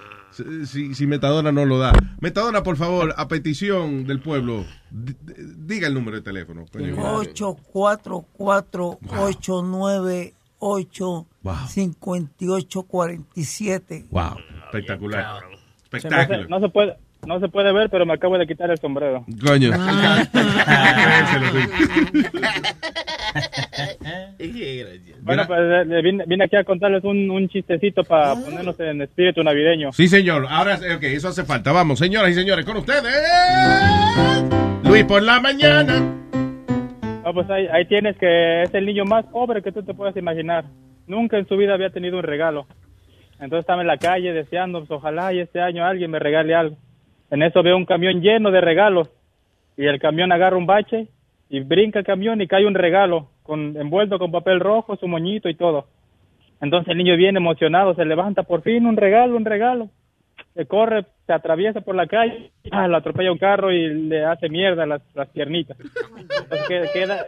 si, 0.65 0.93
si- 0.95 1.07
Metadona 1.07 1.51
no 1.51 1.65
lo 1.65 1.77
da. 1.79 1.91
Metadona, 2.19 2.63
por 2.63 2.77
favor, 2.77 3.13
a 3.17 3.27
petición 3.27 4.05
del 4.05 4.19
pueblo, 4.21 4.65
di- 4.89 5.13
di- 5.21 5.33
diga 5.65 5.87
el 5.87 5.93
número 5.93 6.17
de 6.17 6.23
teléfono. 6.23 6.65
coño. 6.71 6.95
844-898-5847. 12.61 14.05
Wow, 14.11 14.37
espectacular. 14.65 15.41
Me 15.41 15.57
hace- 15.57 15.61
Espectacular. 15.97 16.49
no 16.49 16.59
se 16.59 16.69
puede 16.69 16.97
no 17.25 17.39
se 17.39 17.49
puede 17.49 17.71
ver, 17.71 17.89
pero 17.89 18.05
me 18.05 18.13
acabo 18.13 18.37
de 18.37 18.47
quitar 18.47 18.69
el 18.71 18.77
sombrero. 18.79 19.25
Coño. 19.45 19.71
Bueno, 25.21 25.43
pues 25.47 25.59
eh, 25.61 25.85
le 25.85 26.01
vine, 26.01 26.23
vine 26.27 26.45
aquí 26.45 26.55
a 26.55 26.63
contarles 26.63 27.03
un, 27.03 27.29
un 27.29 27.47
chistecito 27.47 28.03
para 28.03 28.35
ponernos 28.35 28.79
en 28.79 29.01
espíritu 29.01 29.43
navideño. 29.43 29.91
Sí, 29.93 30.07
señor. 30.07 30.47
Ahora, 30.49 30.75
ok, 30.75 31.03
eso 31.03 31.29
hace 31.29 31.43
falta. 31.45 31.71
Vamos, 31.71 31.99
señoras 31.99 32.31
y 32.31 32.33
señores, 32.33 32.65
con 32.65 32.77
ustedes. 32.77 33.13
Luis 34.83 35.03
por 35.05 35.21
la 35.21 35.39
mañana. 35.39 35.99
No, 37.23 37.33
pues 37.33 37.49
ahí, 37.49 37.67
ahí 37.67 37.85
tienes 37.85 38.17
que 38.17 38.63
es 38.63 38.73
el 38.73 38.85
niño 38.85 39.05
más 39.05 39.25
pobre 39.27 39.61
que 39.61 39.71
tú 39.71 39.83
te 39.83 39.93
puedas 39.93 40.17
imaginar. 40.17 40.65
Nunca 41.07 41.37
en 41.37 41.47
su 41.47 41.55
vida 41.55 41.75
había 41.75 41.91
tenido 41.91 42.17
un 42.17 42.23
regalo. 42.23 42.65
Entonces 43.33 43.59
estaba 43.59 43.81
en 43.81 43.87
la 43.87 43.97
calle 43.97 44.33
deseando, 44.33 44.79
pues 44.79 44.91
ojalá 44.91 45.33
y 45.33 45.39
este 45.39 45.61
año 45.61 45.85
alguien 45.85 46.11
me 46.11 46.19
regale 46.19 46.55
algo. 46.55 46.77
En 47.31 47.41
eso 47.41 47.63
veo 47.63 47.77
un 47.77 47.85
camión 47.85 48.21
lleno 48.21 48.51
de 48.51 48.61
regalos 48.61 49.09
y 49.77 49.85
el 49.85 49.99
camión 49.99 50.31
agarra 50.33 50.57
un 50.57 50.65
bache 50.65 51.07
y 51.49 51.61
brinca 51.61 51.99
el 51.99 52.05
camión 52.05 52.41
y 52.41 52.47
cae 52.47 52.67
un 52.67 52.75
regalo 52.75 53.29
con 53.41 53.75
envuelto 53.77 54.19
con 54.19 54.31
papel 54.31 54.59
rojo, 54.59 54.97
su 54.97 55.07
moñito 55.07 55.49
y 55.49 55.55
todo. 55.55 55.87
Entonces 56.61 56.91
el 56.91 56.97
niño 56.97 57.15
viene 57.15 57.39
emocionado, 57.39 57.95
se 57.95 58.05
levanta 58.05 58.43
por 58.43 58.61
fin 58.61 58.85
un 58.85 58.97
regalo, 58.97 59.35
un 59.35 59.45
regalo. 59.45 59.89
Se 60.53 60.65
corre, 60.65 61.05
se 61.25 61.31
atraviesa 61.31 61.79
por 61.81 61.95
la 61.95 62.07
calle, 62.07 62.51
ah, 62.71 62.87
lo 62.87 62.97
atropella 62.97 63.31
un 63.31 63.37
carro 63.37 63.71
y 63.71 63.87
le 64.09 64.25
hace 64.25 64.49
mierda 64.49 64.85
las, 64.85 65.01
las 65.15 65.29
piernitas. 65.29 65.77
Queda, 66.67 67.25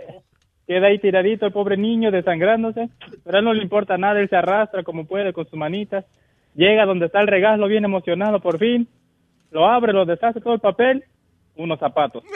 queda, 0.67 0.87
ahí 0.87 0.99
tiradito 0.99 1.45
el 1.45 1.53
pobre 1.53 1.77
niño 1.77 2.11
desangrándose, 2.11 2.89
pero 3.23 3.39
él 3.39 3.45
no 3.45 3.53
le 3.53 3.63
importa 3.63 3.97
nada, 3.97 4.19
él 4.19 4.29
se 4.29 4.35
arrastra 4.35 4.83
como 4.83 5.05
puede 5.05 5.31
con 5.31 5.45
sus 5.45 5.57
manitas, 5.57 6.05
llega 6.55 6.85
donde 6.85 7.05
está 7.05 7.21
el 7.21 7.27
regalo, 7.27 7.67
bien 7.67 7.85
emocionado 7.85 8.41
por 8.41 8.59
fin, 8.59 8.87
lo 9.53 9.65
abre, 9.67 9.93
lo 9.93 10.05
deshace 10.05 10.41
todo 10.41 10.55
el 10.55 10.59
papel, 10.59 11.03
unos 11.55 11.79
zapatos. 11.79 12.23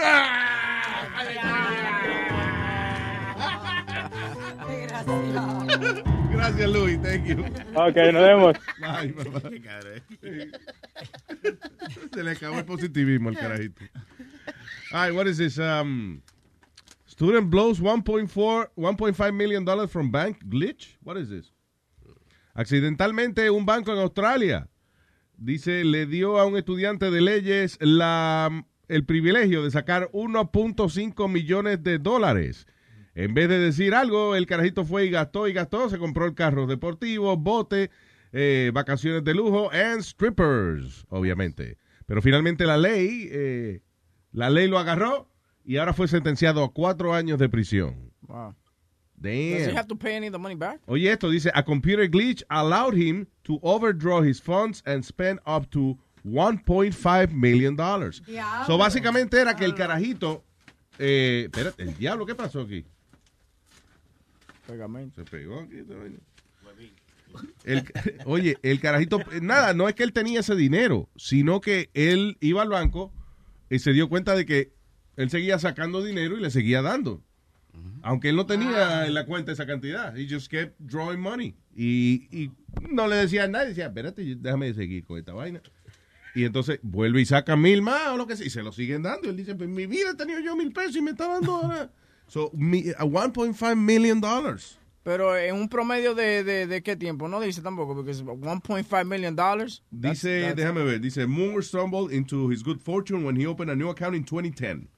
Gracias, 6.32 6.70
Luis. 6.70 7.02
Thank 7.02 7.26
you. 7.26 7.44
Ok, 7.76 7.96
nos 8.14 8.24
vemos. 8.24 8.58
Bye, 8.80 9.14
papá. 9.14 9.50
Se 12.14 12.24
le 12.24 12.32
acabó 12.32 12.60
el 12.60 12.66
positivismo 12.66 13.30
al 13.30 13.38
carajito. 13.38 13.84
All 14.94 15.08
right, 15.08 15.16
what 15.16 15.28
is 15.28 15.38
this? 15.38 15.58
Um, 15.58 16.22
Student 17.06 17.50
blows 17.50 17.80
1.4 17.80 18.68
1.5 18.78 19.34
million 19.34 19.66
dollars 19.66 19.92
from 19.92 20.12
bank 20.12 20.38
glitch. 20.48 20.98
What 21.04 21.18
is 21.18 21.30
this? 21.30 21.52
Accidentalmente 22.54 23.50
un 23.50 23.66
banco 23.66 23.92
en 23.92 24.00
Australia 24.00 24.68
dice 25.38 25.84
le 25.84 26.06
dio 26.06 26.40
a 26.40 26.46
un 26.46 26.58
estudiante 26.58 27.12
de 27.12 27.22
leyes 27.22 27.78
la 27.80 28.66
el 28.88 29.06
privilegio 29.06 29.64
de 29.64 29.72
sacar 29.72 30.10
1.5 30.14 31.30
millones 31.30 31.84
de 31.84 32.00
dólares. 32.00 32.68
En 33.16 33.34
vez 33.34 33.50
de 33.50 33.60
decir 33.60 33.96
algo, 33.96 34.36
el 34.36 34.46
carajito 34.46 34.86
fue 34.86 35.06
y 35.06 35.10
gastó 35.10 35.48
y 35.48 35.54
gastó, 35.54 35.90
se 35.90 35.98
compró 35.98 36.26
el 36.26 36.36
carro 36.36 36.68
deportivo, 36.68 37.36
bote, 37.36 37.90
eh, 38.32 38.72
vacaciones 38.74 39.24
de 39.24 39.34
lujo 39.34 39.72
and 39.72 40.02
strippers, 40.02 41.06
obviamente. 41.10 41.78
Pero 42.06 42.22
finalmente 42.22 42.66
la 42.66 42.78
ley, 42.78 43.28
eh, 43.32 43.82
la 44.32 44.50
ley 44.50 44.68
lo 44.68 44.78
agarró 44.78 45.30
y 45.66 45.78
ahora 45.78 45.94
fue 45.94 46.08
sentenciado 46.08 46.64
a 46.64 46.72
cuatro 46.72 47.14
años 47.14 47.40
de 47.40 47.50
prisión. 47.50 48.14
Does 49.20 49.32
he 49.34 49.66
Damn. 49.66 49.76
have 49.76 49.88
to 49.88 49.96
pay 49.96 50.16
any 50.16 50.28
of 50.28 50.34
the 50.34 50.40
money 50.40 50.56
back? 50.56 50.80
Oye, 50.88 51.08
esto 51.10 51.30
dice, 51.32 51.50
a 51.54 51.64
computer 51.64 52.08
glitch 52.08 52.44
allowed 52.50 52.94
him 52.94 53.28
to 53.46 53.60
overdraw 53.64 54.22
his 54.22 54.40
funds 54.40 54.84
and 54.86 55.04
spend 55.04 55.40
up 55.46 55.70
to 55.72 55.98
1.5 56.26 57.32
million 57.32 57.76
dollars. 57.76 58.22
So, 58.68 58.78
básicamente 58.78 59.40
era 59.40 59.56
que 59.56 59.66
el 59.66 59.74
carajito, 59.74 60.44
eh, 61.00 61.46
espérate, 61.52 61.82
el 61.84 61.98
diablo, 61.98 62.26
¿qué 62.26 62.36
pasó 62.36 62.62
aquí? 62.62 62.86
Pegamento. 64.68 65.16
Se 65.24 65.30
pegó 65.30 65.62
aquí. 65.62 65.78
El- 67.66 67.84
oye, 68.26 68.58
el 68.64 68.80
carajito, 68.80 69.20
nada, 69.42 69.74
no 69.74 69.88
es 69.90 69.96
que 69.96 70.04
él 70.04 70.14
tenía 70.14 70.40
ese 70.40 70.56
dinero, 70.56 71.10
sino 71.16 71.62
que 71.62 71.90
él 71.94 72.38
iba 72.40 72.62
al 72.62 72.70
banco 72.70 73.14
y 73.70 73.80
se 73.80 73.94
dio 73.94 74.10
cuenta 74.10 74.36
de 74.36 74.46
que 74.46 74.74
él 75.18 75.30
seguía 75.30 75.60
sacando 75.60 76.04
dinero 76.04 76.38
y 76.38 76.42
le 76.42 76.50
seguía 76.52 76.82
dando. 76.82 77.24
Aunque 78.04 78.30
él 78.30 78.36
no 78.36 78.46
tenía 78.46 79.06
en 79.06 79.14
la 79.14 79.26
cuenta 79.26 79.52
esa 79.52 79.66
cantidad. 79.66 80.16
He 80.18 80.28
just 80.30 80.50
kept 80.50 80.80
drawing 80.80 81.20
money. 81.20 81.56
Y, 81.76 82.28
y 82.32 82.52
no 82.90 83.08
le 83.08 83.16
decía 83.18 83.44
a 83.44 83.48
nadie. 83.48 83.70
Decía, 83.70 83.88
espérate, 83.88 84.24
déjame 84.38 84.74
seguir 84.74 85.04
con 85.06 85.18
esta 85.18 85.34
vaina. 85.34 85.62
Y 86.36 86.46
entonces 86.46 86.80
vuelve 86.84 87.22
y 87.22 87.26
saca 87.26 87.56
mil 87.56 87.82
más 87.82 88.10
o 88.10 88.18
lo 88.18 88.28
que 88.28 88.36
sea. 88.36 88.46
Y 88.46 88.50
se 88.50 88.62
lo 88.64 88.72
siguen 88.72 89.04
dando. 89.04 89.28
Y 89.28 89.32
él 89.32 89.38
dice, 89.38 89.56
pues 89.56 89.70
mi 89.70 89.88
vida 89.88 90.12
he 90.12 90.16
tenido 90.16 90.40
yo 90.40 90.56
mil 90.56 90.72
pesos 90.72 90.96
y 90.96 91.02
me 91.02 91.12
está 91.12 91.28
dando 91.28 91.56
ahora. 91.56 91.92
So, 92.30 92.52
mi- 92.54 92.90
a 92.98 93.06
1.5 93.06 93.76
million 93.78 94.20
dollars. 94.20 94.78
Pero 95.04 95.38
en 95.38 95.56
un 95.56 95.70
promedio 95.70 96.14
de, 96.14 96.44
de, 96.44 96.68
de 96.68 96.84
qué 96.84 96.98
tiempo? 96.98 97.30
No 97.30 97.40
dice 97.40 97.62
tampoco, 97.62 97.96
porque 97.96 98.12
es 98.12 98.22
1.5 98.22 99.06
million 99.06 99.34
dollars. 99.34 99.82
Dice, 99.90 100.54
déjame 100.54 100.84
ver, 100.84 101.00
dice, 101.00 101.26
Moore 101.26 101.64
stumbled 101.64 102.12
into 102.14 102.52
his 102.52 102.62
good 102.64 102.80
fortune 102.82 103.24
when 103.26 103.40
he 103.40 103.48
opened 103.48 103.72
a 103.72 103.76
new 103.78 103.90
account 103.90 104.14
in 104.14 104.26
2010. 104.26 104.90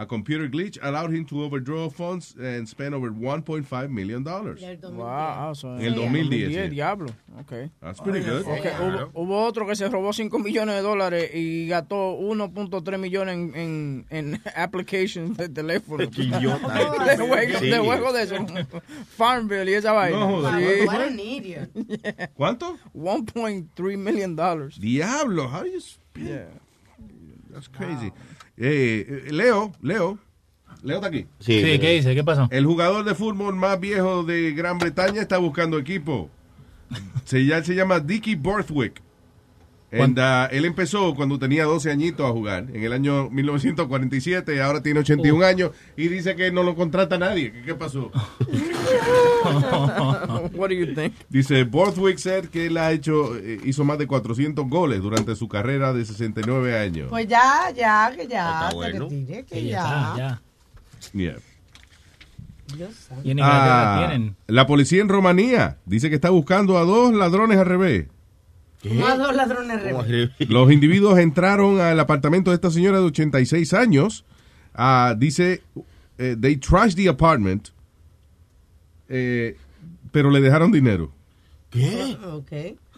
A 0.00 0.06
computer 0.06 0.46
glitch 0.48 0.78
allowed 0.80 1.10
him 1.12 1.24
to 1.24 1.42
overdraw 1.42 1.90
funds 1.90 2.32
and 2.38 2.68
spend 2.68 2.94
over 2.94 3.10
1.5 3.10 3.90
million 3.90 4.22
dollars. 4.22 4.62
Wow, 4.84 5.54
so 5.54 5.74
En 5.74 5.82
el 5.86 5.94
2010, 5.96 6.52
sí. 6.66 6.70
diablo. 6.70 7.08
Okay. 7.40 7.68
That's 7.80 7.98
pretty 8.00 8.20
good. 8.20 8.46
Okay, 8.46 8.70
Hubo, 8.78 9.10
hubo 9.12 9.44
otro 9.44 9.66
que 9.66 9.74
se 9.74 9.88
robó 9.88 10.12
5 10.12 10.38
millones 10.38 10.76
de 10.76 10.82
dólares 10.82 11.30
y 11.34 11.66
gastó 11.66 12.16
1.3 12.16 12.96
millones 12.98 13.34
en, 13.34 13.52
en, 13.56 14.06
en 14.10 14.40
applications 14.56 15.36
de 15.36 15.48
teléfono. 15.48 16.08
Qué 16.08 16.22
idiota. 16.22 16.74
de, 17.04 17.16
juego, 17.16 17.58
Sí. 17.58 17.68
de 17.68 17.78
juego 17.80 18.12
de 18.12 18.22
eso. 18.22 18.36
Farmville 19.16 19.68
y 19.68 19.74
esa 19.74 19.90
vaina. 19.90 20.16
No 20.20 20.58
Sí. 20.58 20.84
¿cuánto 20.84 20.92
What 20.92 21.06
an 21.08 21.18
idiot. 21.20 21.70
¿Cuánto? 22.34 22.78
1.3 22.94 23.96
million 23.98 24.36
dollars. 24.36 24.78
Diablo, 24.78 25.48
how 25.48 25.62
do 25.64 25.66
you 25.66 25.80
spend? 25.80 26.28
Yeah. 26.28 26.46
That's 27.52 27.68
crazy. 27.68 28.12
Eh, 28.56 29.24
eh, 29.26 29.32
Leo, 29.32 29.72
Leo, 29.82 30.18
Leo 30.82 30.96
está 30.96 31.08
aquí. 31.08 31.26
Sí, 31.40 31.62
Sí, 31.62 31.78
¿qué 31.78 31.92
dice? 31.94 32.14
¿Qué 32.14 32.24
pasó? 32.24 32.48
El 32.50 32.66
jugador 32.66 33.04
de 33.04 33.14
fútbol 33.14 33.54
más 33.56 33.78
viejo 33.80 34.22
de 34.22 34.52
Gran 34.52 34.78
Bretaña 34.78 35.22
está 35.22 35.38
buscando 35.38 35.78
equipo. 35.78 36.30
Se, 37.24 37.44
ya, 37.44 37.62
se 37.62 37.74
llama 37.74 38.00
Dickie 38.00 38.36
Borthwick. 38.36 39.02
And, 39.90 40.18
uh, 40.18 40.48
él 40.50 40.66
empezó 40.66 41.14
cuando 41.14 41.38
tenía 41.38 41.64
12 41.64 41.90
añitos 41.90 42.28
a 42.28 42.32
jugar, 42.32 42.66
en 42.72 42.82
el 42.82 42.92
año 42.92 43.30
1947, 43.30 44.54
y 44.54 44.58
ahora 44.58 44.82
tiene 44.82 45.00
81 45.00 45.46
años, 45.46 45.70
y 45.96 46.08
dice 46.08 46.36
que 46.36 46.52
no 46.52 46.62
lo 46.62 46.74
contrata 46.76 47.16
nadie. 47.16 47.52
¿Qué, 47.52 47.62
qué 47.62 47.74
pasó? 47.74 48.10
What 50.52 50.68
do 50.68 50.74
you 50.74 50.94
think? 50.94 51.14
Dice, 51.30 51.64
Borthwick 51.64 52.18
said 52.18 52.46
que 52.46 52.66
él 52.66 52.76
ha 52.76 52.92
hecho, 52.92 53.34
eh, 53.36 53.60
hizo 53.64 53.84
más 53.84 53.96
de 53.98 54.06
400 54.06 54.68
goles 54.68 55.00
durante 55.00 55.34
su 55.36 55.48
carrera 55.48 55.92
de 55.94 56.04
69 56.04 56.78
años. 56.78 57.06
Pues 57.08 57.26
ya, 57.26 57.70
ya, 57.74 58.12
que 58.14 58.26
ya. 58.26 58.68
Bueno. 58.74 59.08
que 59.08 59.14
tire, 59.14 59.44
que 59.44 59.54
Sí, 59.54 59.68
ya 59.68 60.14
ya. 60.16 60.42
Yeah. 61.12 61.36
Y 63.24 63.30
en 63.30 63.38
Ah, 63.40 64.06
tienen. 64.08 64.36
La 64.46 64.66
policía 64.66 65.00
en 65.00 65.08
Rumanía 65.08 65.78
dice 65.86 66.10
que 66.10 66.16
está 66.16 66.28
buscando 66.30 66.76
a 66.76 66.82
dos 66.82 67.14
ladrones 67.14 67.56
al 67.58 67.66
revés. 67.66 68.06
A 68.84 69.16
dos 69.16 69.34
ladrones 69.34 69.82
rebeldes. 69.82 70.30
Los 70.48 70.70
individuos 70.70 71.18
entraron 71.18 71.80
al 71.80 71.98
apartamento 71.98 72.50
de 72.50 72.56
esta 72.56 72.70
señora 72.70 72.98
de 72.98 73.06
86 73.06 73.74
años. 73.74 74.24
Ah, 74.74 75.14
dice, 75.18 75.62
eh, 76.18 76.36
they 76.40 76.56
trashed 76.56 76.96
the 76.96 77.08
apartment, 77.08 77.70
eh, 79.08 79.56
pero 80.12 80.30
le 80.30 80.40
dejaron 80.40 80.70
dinero. 80.70 81.12
Ok. 82.32 82.52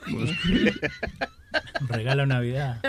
Regalo 1.88 2.22
de 2.22 2.28
Navidad. 2.28 2.80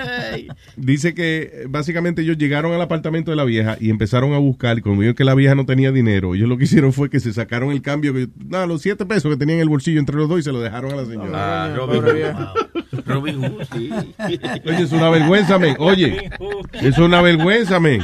Dice 0.75 1.13
que 1.13 1.41
eh, 1.53 1.65
básicamente 1.69 2.21
ellos 2.21 2.37
llegaron 2.37 2.73
al 2.73 2.81
apartamento 2.81 3.31
de 3.31 3.37
la 3.37 3.43
vieja 3.43 3.77
y 3.79 3.89
empezaron 3.89 4.33
a 4.33 4.37
buscar. 4.37 4.77
Y 4.77 4.81
cuando 4.81 4.99
vieron 4.99 5.15
que 5.15 5.23
la 5.23 5.35
vieja 5.35 5.55
no 5.55 5.65
tenía 5.65 5.91
dinero, 5.91 6.35
ellos 6.35 6.49
lo 6.49 6.57
que 6.57 6.65
hicieron 6.65 6.93
fue 6.93 7.09
que 7.09 7.19
se 7.19 7.33
sacaron 7.33 7.71
el 7.71 7.81
cambio, 7.81 8.13
que, 8.13 8.27
nada, 8.45 8.65
los 8.65 8.81
siete 8.81 9.05
pesos 9.05 9.31
que 9.31 9.37
tenían 9.37 9.57
en 9.57 9.63
el 9.63 9.69
bolsillo 9.69 9.99
entre 9.99 10.15
los 10.15 10.29
dos 10.29 10.39
y 10.39 10.43
se 10.43 10.51
lo 10.51 10.59
dejaron 10.59 10.91
a 10.91 10.95
la 10.95 11.05
señora. 11.05 11.65
Ah, 11.65 11.75
Robin 11.75 12.03
Hood. 12.03 13.03
Robin 13.05 13.43
Hood, 13.43 13.63
sí. 13.73 13.89
Oye, 14.65 14.83
es 14.83 14.91
una 14.91 15.09
vergüenza, 15.09 15.57
men. 15.57 15.75
Oye, 15.79 16.29
es 16.73 16.97
una 16.97 17.21
vergüenza, 17.21 17.79
men. 17.79 18.01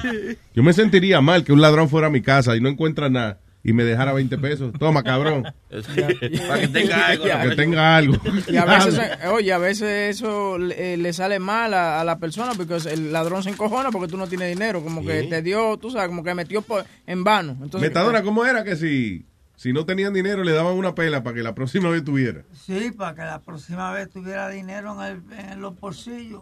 Yo 0.53 0.63
me 0.63 0.73
sentiría 0.73 1.21
mal 1.21 1.43
que 1.43 1.53
un 1.53 1.61
ladrón 1.61 1.89
fuera 1.89 2.07
a 2.07 2.09
mi 2.09 2.21
casa 2.21 2.55
y 2.55 2.61
no 2.61 2.69
encuentra 2.69 3.09
nada 3.09 3.39
y 3.63 3.73
me 3.73 3.83
dejara 3.83 4.13
20 4.13 4.37
pesos. 4.37 4.71
Toma, 4.79 5.03
cabrón. 5.03 5.43
Para 5.69 6.59
que 6.61 6.67
tenga 6.69 7.07
algo. 7.07 7.23
Para 7.27 7.49
que 7.49 7.55
tenga 7.55 7.97
algo. 7.97 8.15
Y 8.47 8.55
a 8.55 8.63
veces, 8.65 8.99
eh, 8.99 9.27
oye, 9.27 9.51
a 9.51 9.57
veces 9.57 10.15
eso 10.15 10.57
le, 10.57 10.93
eh, 10.93 10.97
le 10.97 11.11
sale 11.11 11.39
mal 11.39 11.73
a, 11.73 11.99
a 11.99 12.03
la 12.05 12.17
persona 12.19 12.53
porque 12.55 12.75
el 12.91 13.11
ladrón 13.11 13.43
se 13.43 13.49
encojona 13.49 13.91
porque 13.91 14.07
tú 14.09 14.15
no 14.17 14.27
tienes 14.27 14.49
dinero, 14.49 14.81
como 14.83 15.05
que 15.05 15.23
Sí. 15.23 15.29
te 15.29 15.41
dio, 15.41 15.77
tú 15.77 15.91
sabes, 15.91 16.07
como 16.07 16.23
que 16.23 16.33
metió 16.33 16.61
por- 16.61 16.85
en 17.05 17.23
vano. 17.25 17.53
Entonces, 17.61 17.81
Metadona, 17.81 18.21
¿cómo 18.23 18.45
era 18.45 18.63
que 18.63 18.75
si, 18.77 19.25
si 19.57 19.73
no 19.73 19.85
tenían 19.85 20.13
dinero 20.13 20.43
le 20.43 20.53
daban 20.53 20.75
una 20.75 20.95
pela 20.95 21.23
para 21.23 21.35
que 21.35 21.43
la 21.43 21.53
próxima 21.53 21.89
vez 21.89 22.03
tuviera? 22.05 22.43
Sí, 22.53 22.91
para 22.95 23.15
que 23.15 23.21
la 23.23 23.41
próxima 23.41 23.91
vez 23.91 24.09
tuviera 24.09 24.47
dinero 24.49 24.95
en, 25.03 25.11
el- 25.33 25.39
en 25.51 25.59
los 25.61 25.77
bolsillos. 25.77 26.41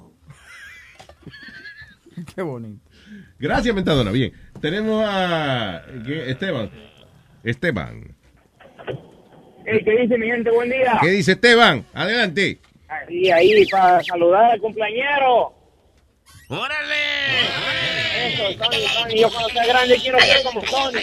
Qué 2.35 2.41
bonito. 2.41 2.81
Gracias, 3.39 3.73
Metadona. 3.75 4.11
Bien. 4.11 4.31
Tenemos 4.61 5.03
a. 5.05 5.81
Esteban. 6.27 6.69
Esteban. 7.45 8.15
Hey, 9.65 9.81
¿Qué 9.83 9.91
dice 9.91 10.17
mi 10.17 10.27
gente? 10.27 10.51
Buen 10.51 10.69
día. 10.69 10.97
¿Qué 11.01 11.07
dice 11.09 11.33
Esteban? 11.33 11.85
Adelante. 11.93 12.59
Ahí, 12.87 13.31
ahí, 13.31 13.65
para 13.67 14.03
saludar 14.03 14.51
al 14.51 14.59
cumpleañero. 14.59 15.53
¡Órale! 16.49 16.95
Eso, 18.27 18.43
Tony, 18.57 18.77
Tony. 18.95 19.19
Yo 19.19 19.29
cuando 19.29 19.49
sea 19.49 19.65
grande 19.65 19.97
quiero 19.97 20.19
ser 20.19 20.43
como 20.43 20.61
Tony. 20.61 20.99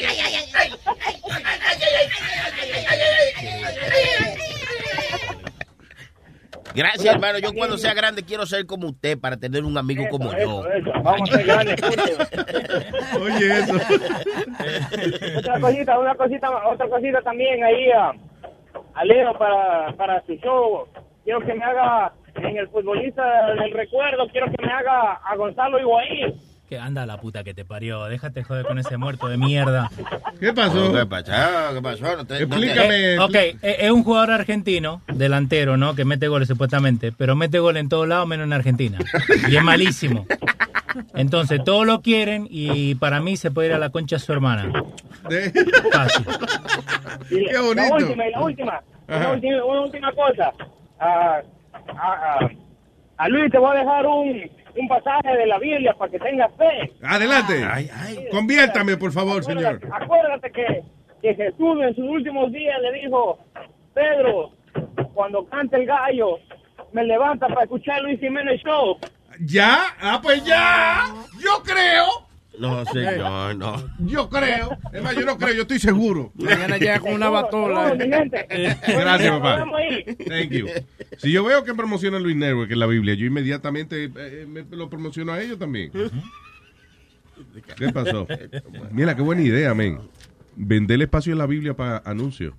Gracias, 6.74 7.14
hermano. 7.14 7.38
Yo 7.38 7.52
cuando 7.52 7.76
sea 7.78 7.94
grande 7.94 8.22
quiero 8.22 8.46
ser 8.46 8.66
como 8.66 8.88
usted 8.88 9.18
para 9.18 9.36
tener 9.36 9.64
un 9.64 9.76
amigo 9.76 10.04
como 10.10 10.30
yo. 10.36 10.62
Vamos 11.02 11.30
a 11.30 11.36
ser 11.36 11.46
grandes. 11.46 11.82
Oye, 13.20 13.58
eso. 13.58 13.74
Otra 15.38 15.60
cosita, 15.60 15.98
una 15.98 16.14
cosita, 16.14 16.66
otra 16.68 16.88
cosita 16.88 17.20
también 17.22 17.62
ahí 17.64 17.90
a, 17.90 18.12
a 18.94 19.04
Leo 19.04 19.36
para, 19.38 19.92
para 19.96 20.24
su 20.26 20.34
show. 20.36 20.86
Quiero 21.24 21.40
que 21.40 21.54
me 21.54 21.64
haga 21.64 22.12
en 22.36 22.56
el 22.56 22.68
futbolista 22.68 23.52
del 23.54 23.72
recuerdo, 23.72 24.26
quiero 24.30 24.46
que 24.46 24.64
me 24.64 24.72
haga 24.72 25.12
a 25.24 25.36
Gonzalo 25.36 25.78
Higuaín. 25.78 26.34
Que 26.72 26.78
anda 26.78 27.04
la 27.04 27.18
puta 27.18 27.44
que 27.44 27.52
te 27.52 27.66
parió. 27.66 28.04
Déjate 28.06 28.44
joder 28.44 28.64
con 28.64 28.78
ese 28.78 28.96
muerto 28.96 29.28
de 29.28 29.36
mierda. 29.36 29.90
¿Qué 30.40 30.54
pasó? 30.54 30.90
¿Qué 30.90 31.04
pasó? 31.04 31.74
¿Qué 31.74 31.82
pasó? 31.82 32.16
No 32.16 32.24
te- 32.24 32.46
no 32.46 32.58
te- 32.58 33.12
Eh, 33.14 33.18
ok, 33.18 33.34
eh, 33.34 33.76
es 33.80 33.90
un 33.90 34.02
jugador 34.02 34.30
argentino, 34.30 35.02
delantero, 35.06 35.76
¿no? 35.76 35.94
Que 35.94 36.06
mete 36.06 36.28
goles 36.28 36.48
supuestamente, 36.48 37.12
pero 37.12 37.36
mete 37.36 37.58
gol 37.58 37.76
en 37.76 37.90
todos 37.90 38.08
lados 38.08 38.26
menos 38.26 38.46
en 38.46 38.54
Argentina. 38.54 38.96
Y 39.50 39.54
es 39.54 39.62
malísimo. 39.62 40.24
Entonces, 41.14 41.62
todos 41.62 41.84
lo 41.86 42.00
quieren 42.00 42.46
y 42.48 42.94
para 42.94 43.20
mí 43.20 43.36
se 43.36 43.50
puede 43.50 43.68
ir 43.68 43.74
a 43.74 43.78
la 43.78 43.90
concha 43.90 44.16
a 44.16 44.18
su 44.18 44.32
hermana. 44.32 44.72
Fácil. 45.92 46.24
Qué 47.28 47.52
La 47.52 47.60
bonito. 47.60 47.94
última, 47.96 48.26
y 48.26 48.30
la 48.30 48.40
última, 48.40 48.80
una 49.08 49.30
última, 49.32 49.64
una 49.66 49.80
última 49.82 50.12
cosa. 50.12 50.50
Ah, 50.98 51.42
ah, 51.88 52.38
ah, 52.40 52.48
a 53.18 53.28
Luis 53.28 53.52
te 53.52 53.58
voy 53.58 53.76
a 53.76 53.80
dejar 53.80 54.06
un, 54.06 54.50
un 54.76 54.88
pasaje 54.88 55.36
de 55.36 55.46
la 55.46 55.58
Biblia 55.58 55.94
para 55.94 56.10
que 56.10 56.18
tengas 56.18 56.50
fe. 56.56 56.92
Adelante. 57.02 57.64
Conviértame, 58.30 58.96
por 58.96 59.12
favor, 59.12 59.44
señor. 59.44 59.80
Acuérdate, 59.92 60.50
que, 60.50 60.82
que 61.20 61.34
Jesús 61.34 61.82
en 61.82 61.94
sus 61.94 62.04
últimos 62.04 62.50
días 62.52 62.80
le 62.80 62.92
dijo, 63.00 63.38
Pedro, 63.94 64.52
cuando 65.14 65.44
cante 65.46 65.76
el 65.76 65.86
gallo, 65.86 66.38
me 66.92 67.04
levanta 67.04 67.48
para 67.48 67.62
escuchar 67.62 68.02
Luis 68.02 68.18
Jiménez 68.20 68.60
Show. 68.62 68.98
¿Ya? 69.40 69.78
Ah, 70.00 70.20
pues 70.22 70.44
ya. 70.44 71.06
Yo 71.42 71.62
creo. 71.62 72.31
No, 72.58 72.84
señor, 72.86 73.56
no. 73.56 73.82
Yo 73.98 74.28
creo. 74.28 74.76
Es 74.92 75.02
más, 75.02 75.14
yo 75.14 75.24
no 75.24 75.38
creo, 75.38 75.54
yo 75.54 75.62
estoy 75.62 75.78
seguro. 75.78 76.32
Mañana 76.34 76.76
llega 76.76 77.00
con 77.00 77.14
una 77.14 77.30
batola. 77.30 77.96
Gente. 77.96 78.46
Gracias, 78.86 79.30
papá. 79.30 79.64
Thank 80.28 80.50
you. 80.50 80.66
Si 81.18 81.32
yo 81.32 81.44
veo 81.44 81.64
que 81.64 81.74
promociona 81.74 82.18
Luis 82.18 82.36
Network 82.36 82.70
en 82.70 82.78
la 82.78 82.86
Biblia, 82.86 83.14
yo 83.14 83.26
inmediatamente 83.26 84.10
eh, 84.14 84.46
me 84.46 84.64
lo 84.70 84.90
promociono 84.90 85.32
a 85.32 85.40
ellos 85.40 85.58
también. 85.58 85.90
¿Qué 87.76 87.88
pasó? 87.92 88.26
Mira, 88.90 89.16
qué 89.16 89.22
buena 89.22 89.42
idea, 89.42 89.74
men. 89.74 89.98
Vender 90.54 91.00
espacio 91.00 91.32
en 91.32 91.38
la 91.38 91.46
Biblia 91.46 91.74
para 91.74 91.98
anuncios. 92.04 92.54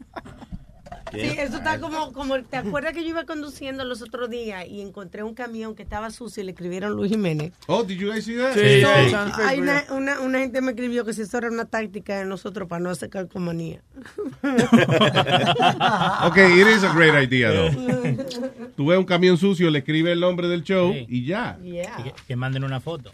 Sí, 1.14 1.36
eso 1.38 1.58
está 1.58 1.80
como, 1.80 2.12
como, 2.12 2.42
¿te 2.44 2.58
acuerdas 2.58 2.94
que 2.94 3.04
yo 3.04 3.10
iba 3.10 3.26
conduciendo 3.26 3.86
los 3.86 4.02
otros 4.02 4.30
días 4.30 4.66
y 4.68 4.82
encontré 4.82 5.24
un 5.24 5.34
camión 5.36 5.76
que 5.76 5.84
estaba 5.84 6.10
sucio 6.10 6.42
y 6.42 6.46
le 6.48 6.52
escribieron 6.54 6.94
Luis 6.94 7.12
Jiménez? 7.12 7.54
Oh, 7.68 7.84
did 7.84 7.98
you 8.00 8.12
guys 8.12 8.26
see 8.26 8.36
that? 8.38 8.54
Sí, 8.54 8.82
So, 8.82 8.88
sí. 9.36 9.42
hay 9.46 9.60
una, 9.60 9.84
una, 9.92 10.20
una 10.22 10.40
gente 10.40 10.62
me 10.62 10.72
escribió 10.72 11.06
que 11.06 11.14
si 11.14 11.22
eso 11.22 11.38
era 11.38 11.50
una 11.50 11.66
táctica 11.66 12.18
de 12.18 12.26
nosotros 12.26 12.68
para 12.68 12.80
no 12.82 12.90
hacer 12.90 13.10
calcomanía. 13.10 13.82
Ok, 16.24 16.38
it 16.38 16.68
is 16.68 16.84
a 16.84 16.94
great 16.94 17.14
idea, 17.16 17.52
though. 17.52 17.72
Tú 18.76 18.88
ves 18.88 18.98
un 18.98 19.06
camión 19.06 19.38
sucio, 19.38 19.70
le 19.70 19.80
escribe 19.80 20.12
el 20.12 20.20
nombre 20.20 20.48
del 20.48 20.64
show 20.64 20.94
y 20.96 21.26
ya. 21.26 21.58
Y 21.64 21.74
que, 22.04 22.14
que 22.28 22.36
manden 22.36 22.64
una 22.64 22.80
foto. 22.80 23.12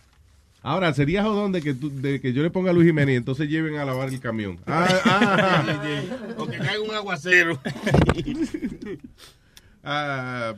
Ahora, 0.62 0.94
sería 0.94 1.24
jodón 1.24 1.54
de 1.54 1.62
que, 1.62 1.74
tú- 1.74 1.90
de 2.02 2.20
que 2.20 2.34
yo 2.34 2.44
le 2.44 2.50
ponga 2.50 2.72
a 2.72 2.74
Luis 2.74 2.86
Jiménez 2.88 3.14
y 3.14 3.18
entonces 3.18 3.48
lleven 3.50 3.78
a 3.78 3.86
lavar 3.86 4.10
el 4.10 4.20
camión. 4.20 4.60
Ah, 4.68 4.88
ah, 5.06 6.04
O 6.38 6.46
que 6.48 6.58
caiga 6.58 6.82
un 6.82 6.94
aguacero. 6.94 7.58
ah, 9.84 10.54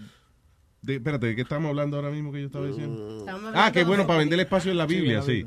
de- 0.81 0.95
espérate, 0.95 1.27
¿de 1.27 1.35
qué 1.35 1.41
estamos 1.41 1.69
hablando 1.69 1.97
ahora 1.97 2.09
mismo 2.09 2.31
que 2.31 2.39
yo 2.41 2.47
estaba 2.47 2.67
diciendo? 2.67 3.19
Estamos 3.19 3.51
Ah, 3.55 3.71
que 3.71 3.83
bueno, 3.83 4.07
para 4.07 4.19
vender 4.19 4.39
espacio 4.39 4.71
en 4.71 4.77
la 4.77 4.85
Biblia, 4.85 5.21
sí. 5.21 5.45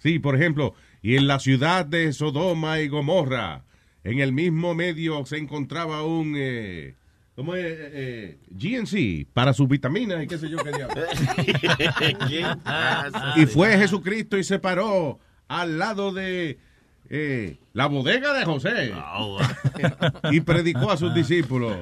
Sí, 0.00 0.18
por 0.18 0.34
ejemplo, 0.34 0.74
y 1.00 1.16
en 1.16 1.28
la 1.28 1.38
ciudad 1.38 1.86
de 1.86 2.12
Sodoma 2.12 2.80
y 2.80 2.88
Gomorra, 2.88 3.64
en 4.02 4.18
el 4.18 4.32
mismo 4.32 4.74
medio 4.74 5.24
se 5.26 5.36
encontraba 5.38 6.02
un, 6.02 6.34
eh, 6.36 6.96
¿cómo 7.36 7.54
es? 7.54 7.64
Eh, 7.64 7.90
eh, 7.92 8.38
GNC, 8.50 9.26
para 9.32 9.52
sus 9.52 9.68
vitaminas 9.68 10.22
y 10.22 10.26
qué 10.26 10.38
sé 10.38 10.48
yo 10.48 10.58
qué 10.58 10.72
diablo. 10.72 10.94
Y 13.36 13.46
fue 13.46 13.76
Jesucristo 13.78 14.36
y 14.38 14.44
se 14.44 14.58
paró 14.58 15.18
al 15.48 15.78
lado 15.78 16.12
de 16.12 16.58
eh, 17.10 17.56
la 17.72 17.86
bodega 17.86 18.32
de 18.34 18.44
José 18.44 18.92
y 20.30 20.40
predicó 20.40 20.90
a 20.90 20.96
sus 20.96 21.14
discípulos 21.14 21.76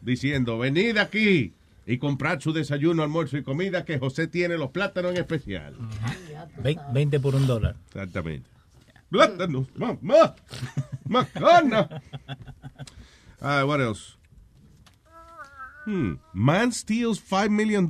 diciendo, 0.00 0.58
venid 0.58 0.96
aquí 0.98 1.52
y 1.86 1.98
comprad 1.98 2.40
su 2.40 2.52
desayuno, 2.52 3.02
almuerzo 3.02 3.36
y 3.36 3.42
comida 3.42 3.84
que 3.84 3.98
José 3.98 4.26
tiene 4.26 4.56
los 4.56 4.70
plátanos 4.70 5.12
en 5.12 5.18
especial. 5.18 5.74
Ve- 6.62 6.78
20 6.92 7.20
por 7.20 7.34
un 7.34 7.46
dólar. 7.46 7.76
Exactamente. 7.88 8.48
Plátanos, 9.10 9.66
mamá, 9.76 10.34
macana. 11.06 11.88
Ah, 13.40 13.64
what 13.66 13.80
else? 13.80 14.14
Hmm. 15.86 16.14
Man 16.32 16.72
steals 16.72 17.20
$5 17.20 17.50
million 17.50 17.86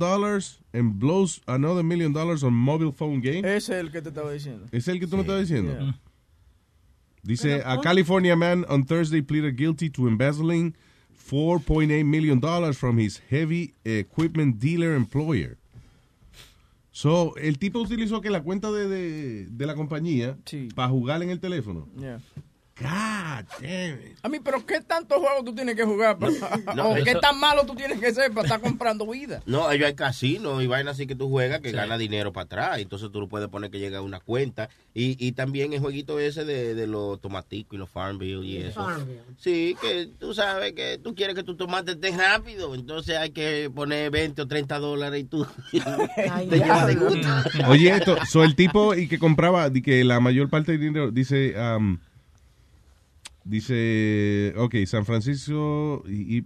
and 0.73 0.99
blows 0.99 1.39
another 1.47 1.81
million 1.83 2.11
dollars 2.11 2.43
on 2.43 2.53
mobile 2.53 2.91
phone 2.91 3.21
game. 3.21 3.45
Ese 3.45 3.69
es 3.69 3.79
el 3.79 3.89
que 3.91 4.01
te 4.01 4.09
estaba 4.09 4.31
diciendo. 4.33 4.65
¿Es 4.71 4.87
el 4.87 4.99
que 4.99 5.07
tú 5.07 5.15
me 5.17 5.21
estás 5.23 5.39
diciendo? 5.39 5.71
Yeah. 5.79 5.95
Dice, 7.23 7.61
a 7.65 7.79
California 7.81 8.35
man 8.35 8.65
on 8.69 8.83
Thursday 8.85 9.21
pleaded 9.21 9.55
guilty 9.57 9.89
to 9.89 10.07
embezzling 10.07 10.75
4.8 11.17 12.05
million 12.05 12.39
dollars 12.39 12.77
from 12.77 12.97
his 12.99 13.17
heavy 13.29 13.73
equipment 13.83 14.59
dealer 14.59 14.93
employer. 14.95 15.57
So, 16.91 17.33
el 17.37 17.57
tipo 17.57 17.79
utilizó 17.79 18.21
que 18.21 18.29
la 18.29 18.41
cuenta 18.43 18.71
de, 18.71 18.87
de, 18.87 19.45
de 19.47 19.65
la 19.65 19.73
compañía 19.75 20.37
Sí. 20.45 20.69
para 20.75 20.87
jugar 20.89 21.21
en 21.23 21.29
el 21.29 21.39
teléfono. 21.39 21.87
Yeah. 21.97 22.19
God 22.77 23.45
damn 23.61 23.99
it. 24.05 24.17
A 24.21 24.27
mí, 24.27 24.39
pero 24.43 24.65
¿qué 24.65 24.81
tantos 24.81 25.17
juegos 25.19 25.45
tú 25.45 25.55
tienes 25.55 25.75
que 25.75 25.85
jugar? 25.85 26.17
para- 26.17 26.33
No, 26.75 26.89
o 26.91 26.95
qué 26.95 27.15
tan 27.15 27.39
malo 27.39 27.65
tú 27.65 27.73
tienes 27.73 27.99
que 28.01 28.13
ser 28.13 28.31
para 28.33 28.45
estar 28.47 28.59
comprando 28.59 29.07
vida? 29.07 29.41
No, 29.45 29.71
ellos 29.71 29.87
hay 29.87 29.95
casinos 29.95 30.61
y 30.61 30.67
vainas 30.67 30.95
así 30.95 31.07
que 31.07 31.15
tú 31.15 31.29
juegas 31.29 31.61
que 31.61 31.69
Sí. 31.69 31.75
gana 31.75 31.97
dinero 31.97 32.33
para 32.33 32.43
atrás. 32.45 32.79
Entonces 32.79 33.09
tú 33.13 33.21
lo 33.21 33.29
puedes 33.29 33.47
poner 33.47 33.71
que 33.71 33.79
llega 33.79 33.99
a 33.99 34.01
una 34.01 34.19
cuenta. 34.19 34.69
Y, 34.93 35.15
y 35.25 35.31
también 35.31 35.71
el 35.71 35.79
jueguito 35.79 36.19
ese 36.19 36.43
de, 36.43 36.75
de 36.75 36.85
los 36.87 37.21
tomaticos 37.21 37.73
y 37.75 37.77
los 37.77 37.89
Farmville 37.89 38.45
y 38.45 38.57
eso. 38.57 38.83
Farmville. 38.83 39.21
Sí, 39.37 39.77
que 39.81 40.09
tú 40.19 40.33
sabes 40.33 40.73
que 40.73 40.97
tú 40.97 41.15
quieres 41.15 41.35
que 41.35 41.43
tu 41.43 41.55
tomate 41.55 41.93
esté 41.93 42.11
rápido. 42.11 42.75
Entonces 42.75 43.15
hay 43.17 43.29
que 43.31 43.71
poner 43.73 44.11
20 44.11 44.41
o 44.41 44.47
30 44.47 44.79
dólares 44.79 45.21
y 45.21 45.23
tú 45.23 45.47
Ay, 46.31 46.47
te 46.49 46.57
llevas 46.57 46.87
de 46.87 46.95
gusto. 46.95 47.27
Oye, 47.69 47.89
esto, 47.95 48.17
so 48.29 48.43
el 48.43 48.55
tipo 48.55 48.93
y 48.95 49.07
que 49.07 49.17
compraba, 49.17 49.69
di 49.69 49.81
que 49.81 50.03
la 50.03 50.19
mayor 50.19 50.49
parte 50.49 50.73
del 50.73 50.81
dinero, 50.81 51.11
dice, 51.11 51.55
um, 51.57 51.99
dice, 53.45 54.53
ok, 54.57 54.75
San 54.85 55.05
Francisco, 55.05 56.03
y, 56.07 56.43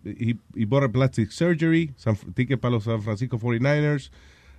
y 0.56 0.66
bought 0.66 0.84
a 0.84 0.90
plastic 0.90 1.32
surgery, 1.32 1.94
San, 1.96 2.16
ticket 2.36 2.60
para 2.62 2.74
los 2.76 2.84
San 2.84 3.02
Francisco 3.02 3.38
49ers, 3.40 4.10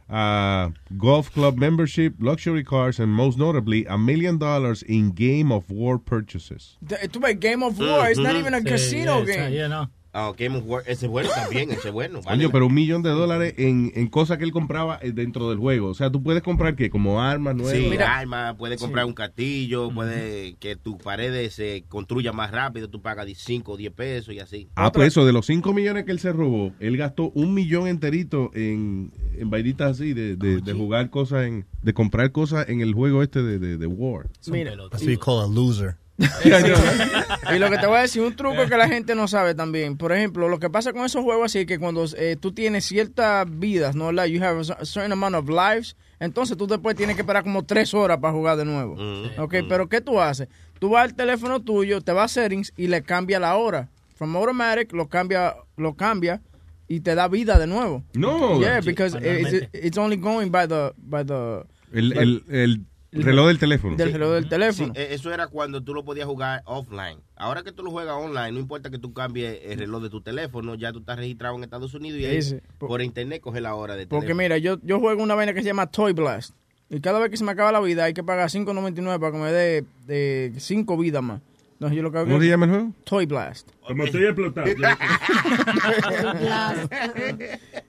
uh, 0.09 0.71
golf 0.97 1.31
club 1.33 1.57
membership, 1.59 2.15
luxury 2.19 2.65
cars, 2.65 2.99
and 2.99 3.13
most 3.13 3.39
notably, 3.39 3.85
a 3.87 3.97
million 3.97 4.39
dollars 4.39 4.83
in 4.83 5.11
Game 5.13 5.53
of 5.53 5.71
War 5.71 5.99
purchases. 5.99 6.77
De- 6.85 6.97
Tú 7.09 7.21
ves, 7.21 7.37
Game 7.39 7.63
of 7.63 7.79
War, 7.79 8.09
it's 8.11 8.19
not 8.19 8.35
even 8.35 8.55
a 8.55 8.61
Sí, 8.61 8.69
casino 8.69 9.19
yeah, 9.21 9.25
game. 9.37 9.53
yeah, 9.53 9.67
no. 9.69 9.87
Ah, 10.13 10.33
Game 10.37 10.59
of 10.59 10.65
War, 10.67 10.83
ese 10.87 11.07
es 11.07 11.11
bueno 11.11 11.29
también, 11.35 11.71
ese 11.71 11.89
es 11.89 11.95
bueno. 11.95 12.21
vale 12.23 12.49
pero 12.49 12.67
un 12.67 12.75
millón 12.75 13.03
de 13.03 13.11
dólares 13.11 13.55
en, 13.59 13.93
en 13.95 14.09
cosas 14.09 14.39
que 14.39 14.45
él 14.45 14.53
compraba 14.53 14.99
eh, 15.03 15.13
dentro 15.13 15.49
del 15.51 15.59
juego. 15.59 15.89
O 15.89 15.95
sea, 15.95 16.11
tú 16.11 16.23
puedes 16.23 16.43
comprar 16.43 16.75
que 16.75 16.91
como 16.91 17.23
armas 17.23 17.55
nuevas. 17.55 17.75
Sí, 17.75 17.87
Mira. 17.89 18.19
armas, 18.19 18.57
puedes 18.57 18.81
comprar 18.81 19.05
un 19.05 19.13
castillo, 19.13 19.91
puede 19.91 20.55
que 20.57 20.75
tus 20.77 20.97
paredes 20.97 21.55
se 21.55 21.85
construyan 21.89 22.35
más 22.35 22.51
rápido, 22.51 22.89
tú 22.89 23.01
pagas 23.01 23.29
5 23.33 23.73
o 23.73 23.77
10 23.77 23.93
pesos 23.93 24.35
y 24.35 24.41
así. 24.41 24.69
Ah, 24.75 24.91
pues 24.91 25.09
eso, 25.09 25.25
de 25.25 25.33
los 25.33 25.47
5 25.47 25.73
millones 25.73 26.05
que 26.05 26.13
él 26.13 26.19
se 26.19 26.33
robó, 26.33 26.73
él 26.81 26.97
gastó 26.97 27.31
un 27.31 27.55
millón 27.55 27.87
enterito 27.87 28.51
en, 28.55 29.13
en 29.37 29.51
vainitas 29.51 29.93
así, 29.93 30.13
de, 30.13 30.37
de, 30.37 30.61
de 30.61 30.73
jugar 30.73 31.11
cosas, 31.11 31.47
en, 31.47 31.67
de 31.83 31.95
comprar 31.95 32.33
cosas 32.33 32.69
en 32.69 32.81
el 32.81 32.95
juego 32.95 33.23
este 33.23 33.43
de, 33.43 33.59
de, 33.59 33.77
de 33.77 33.87
War. 33.87 34.29
Mira, 34.49 34.75
you 34.75 35.19
call 35.19 35.41
a 35.41 35.47
loser. 35.47 35.97
Y 36.21 37.59
lo 37.59 37.71
que 37.71 37.79
te 37.79 37.87
voy 37.87 37.99
a 37.99 38.03
decir, 38.03 38.23
un 38.23 38.37
truco 38.37 38.67
que 38.67 38.77
la 38.77 38.89
gente 38.89 39.15
no 39.15 39.27
sabe 39.29 39.55
también. 39.55 39.97
Por 39.97 40.13
ejemplo, 40.13 40.49
lo 40.49 40.59
que 40.59 40.71
pasa 40.71 40.93
con 40.93 41.05
esos 41.05 41.23
juegos 41.23 41.47
así 41.47 41.61
es 41.61 41.67
que 41.67 41.79
cuando 41.79 42.05
eh, 42.17 42.37
tú 42.39 42.53
tienes 42.53 42.85
ciertas 42.85 43.47
vidas, 43.49 43.95
¿no? 43.95 44.13
Like 44.13 44.33
you 44.33 44.43
have 44.43 44.61
a 44.61 44.85
certain 44.85 45.13
amount 45.13 45.37
of 45.37 45.49
lives, 45.49 45.97
entonces 46.19 46.57
tú 46.57 46.67
después 46.67 46.97
tienes 46.97 47.17
que 47.17 47.23
esperar 47.23 47.43
como 47.43 47.65
tres 47.65 47.95
horas 47.95 48.19
para 48.19 48.35
jugar 48.35 48.57
de 48.57 48.65
nuevo. 48.65 48.97
Ok, 49.39 49.57
pero 49.69 49.89
¿qué 49.89 50.01
tú 50.01 50.21
haces? 50.21 50.49
Tú 50.79 50.91
vas 50.91 51.05
al 51.05 51.15
teléfono 51.15 51.61
tuyo, 51.61 52.01
te 52.01 52.13
vas 52.13 52.37
a 52.37 52.43
settings 52.43 52.73
y 52.77 52.87
le 52.87 53.03
cambia 53.03 53.39
la 53.41 53.57
hora. 53.57 53.89
From 54.17 54.37
automatic 54.37 54.93
lo 54.93 55.09
cambia, 55.09 55.57
lo 55.77 55.95
cambia 55.95 56.43
y 56.89 57.01
te 57.01 57.15
da 57.15 57.29
vida 57.29 57.59
de 57.59 57.67
nuevo. 57.67 58.03
No. 58.15 58.61
Yeah, 58.61 58.81
because 58.81 59.15
it's, 59.15 59.69
it's 59.73 59.97
only 59.97 60.17
going 60.17 60.51
by 60.51 60.67
the, 60.67 60.93
by 60.99 61.25
the 61.25 61.65
El, 61.93 62.13
el, 62.13 62.45
el 62.51 62.81
reloj 63.13 63.49
del 63.49 63.59
teléfono. 63.59 63.97
del 63.97 64.13
reloj 64.13 64.33
del 64.35 64.49
teléfono. 64.49 64.93
eh, 64.97 65.09
eso 65.11 65.33
era 65.33 65.49
cuando 65.49 65.83
tú 65.83 65.95
lo 65.95 66.05
podías 66.05 66.27
jugar 66.27 66.63
offline. 66.65 67.19
Ahora 67.37 67.63
que 67.63 67.73
tú 67.73 67.83
lo 67.83 67.91
juegas 67.91 68.15
online, 68.15 68.53
no 68.53 68.59
importa 68.61 68.91
que 68.91 68.99
tú 68.99 69.13
cambies 69.13 69.59
el 69.65 69.79
reloj 69.79 70.03
de 70.03 70.11
tu 70.11 70.21
teléfono, 70.21 70.75
ya 70.77 70.93
tú 70.93 71.01
estás 71.01 71.17
registrado 71.19 71.57
en 71.57 71.65
Estados 71.65 71.93
Unidos 71.95 72.21
y 72.21 72.25
ahí, 72.27 72.43
Sí, 72.43 72.57
por 72.79 73.03
internet 73.03 73.41
coge 73.41 73.61
la 73.61 73.75
hora 73.75 73.97
de 73.97 74.07
Porque 74.07 74.27
teléfono. 74.29 74.43
mira, 74.45 74.59
yo, 74.59 74.79
yo 74.83 75.01
juego 75.01 75.23
una 75.23 75.35
vaina 75.35 75.53
que 75.55 75.61
se 75.61 75.67
llama 75.67 75.87
Toy 75.87 76.13
Blast. 76.13 76.55
Y 76.89 77.01
cada 77.01 77.19
vez 77.21 77.31
que 77.31 77.37
se 77.37 77.45
me 77.45 77.53
acaba 77.53 77.71
la 77.73 77.81
vida 77.81 78.05
hay 78.05 78.15
que 78.15 78.25
pagar 78.25 78.49
5.99 78.51 79.21
para 79.21 79.33
que 79.33 79.39
me 79.39 79.53
dé 79.53 79.85
de 80.07 80.53
5 80.59 80.97
vidas 80.97 81.23
más. 81.23 81.41
Entonces 81.81 81.97
yo 81.97 82.03
lo 82.03 82.13
que 82.13 82.19
hago 82.19 82.27
¿Cómo 82.27 82.41
se 82.43 82.47
llama 82.47 82.67
el 82.67 82.73
juego? 82.73 82.93
Toy 83.05 83.25
Blast. 83.25 83.71
Como 83.87 84.05
estoy 84.05 84.25
explotado. 84.25 84.67
ya. 84.67 84.99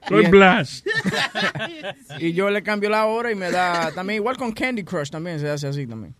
Y 0.02 0.08
Soy 0.08 0.24
en- 0.24 0.30
Blast. 0.30 0.86
Y 2.18 2.32
yo 2.32 2.48
le 2.48 2.62
cambio 2.62 2.88
la 2.88 3.04
hora 3.04 3.30
y 3.30 3.34
me 3.34 3.50
da 3.50 3.92
también 3.92 4.16
igual 4.16 4.38
con 4.38 4.50
Candy 4.52 4.82
Crush 4.82 5.10
también 5.10 5.38
se 5.38 5.50
hace 5.50 5.66
así 5.66 5.86
también. 5.86 6.14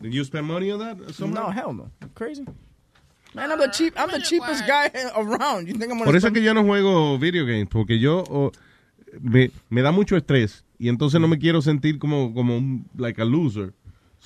Did 0.00 0.12
you 0.12 0.24
spend 0.24 0.46
money 0.46 0.70
on 0.70 0.78
that? 0.78 0.96
No, 1.18 1.52
hell 1.52 1.76
no. 1.76 1.90
Crazy. 2.14 2.46
Man, 3.34 3.50
I'm 3.50 3.58
the 3.58 3.70
cheap 3.70 3.92
I'm 3.98 4.10
the 4.10 4.22
cheapest 4.22 4.66
guy 4.66 4.90
around. 5.14 5.68
You 5.68 5.74
think 5.74 5.90
I'm 5.90 5.98
gonna 5.98 6.06
Por 6.06 6.16
eso 6.16 6.28
es 6.28 6.32
que 6.32 6.42
yo 6.42 6.54
no 6.54 6.64
juego 6.64 7.18
video 7.18 7.44
games, 7.44 7.68
porque 7.68 7.98
yo 7.98 8.24
oh, 8.30 8.52
me, 9.20 9.50
me 9.68 9.82
da 9.82 9.92
mucho 9.92 10.16
estrés 10.16 10.64
y 10.78 10.88
entonces 10.88 11.20
no 11.20 11.28
me 11.28 11.38
quiero 11.38 11.60
sentir 11.60 11.98
como, 11.98 12.32
como 12.32 12.56
un, 12.56 12.88
like 12.96 13.20
a 13.20 13.26
loser. 13.26 13.74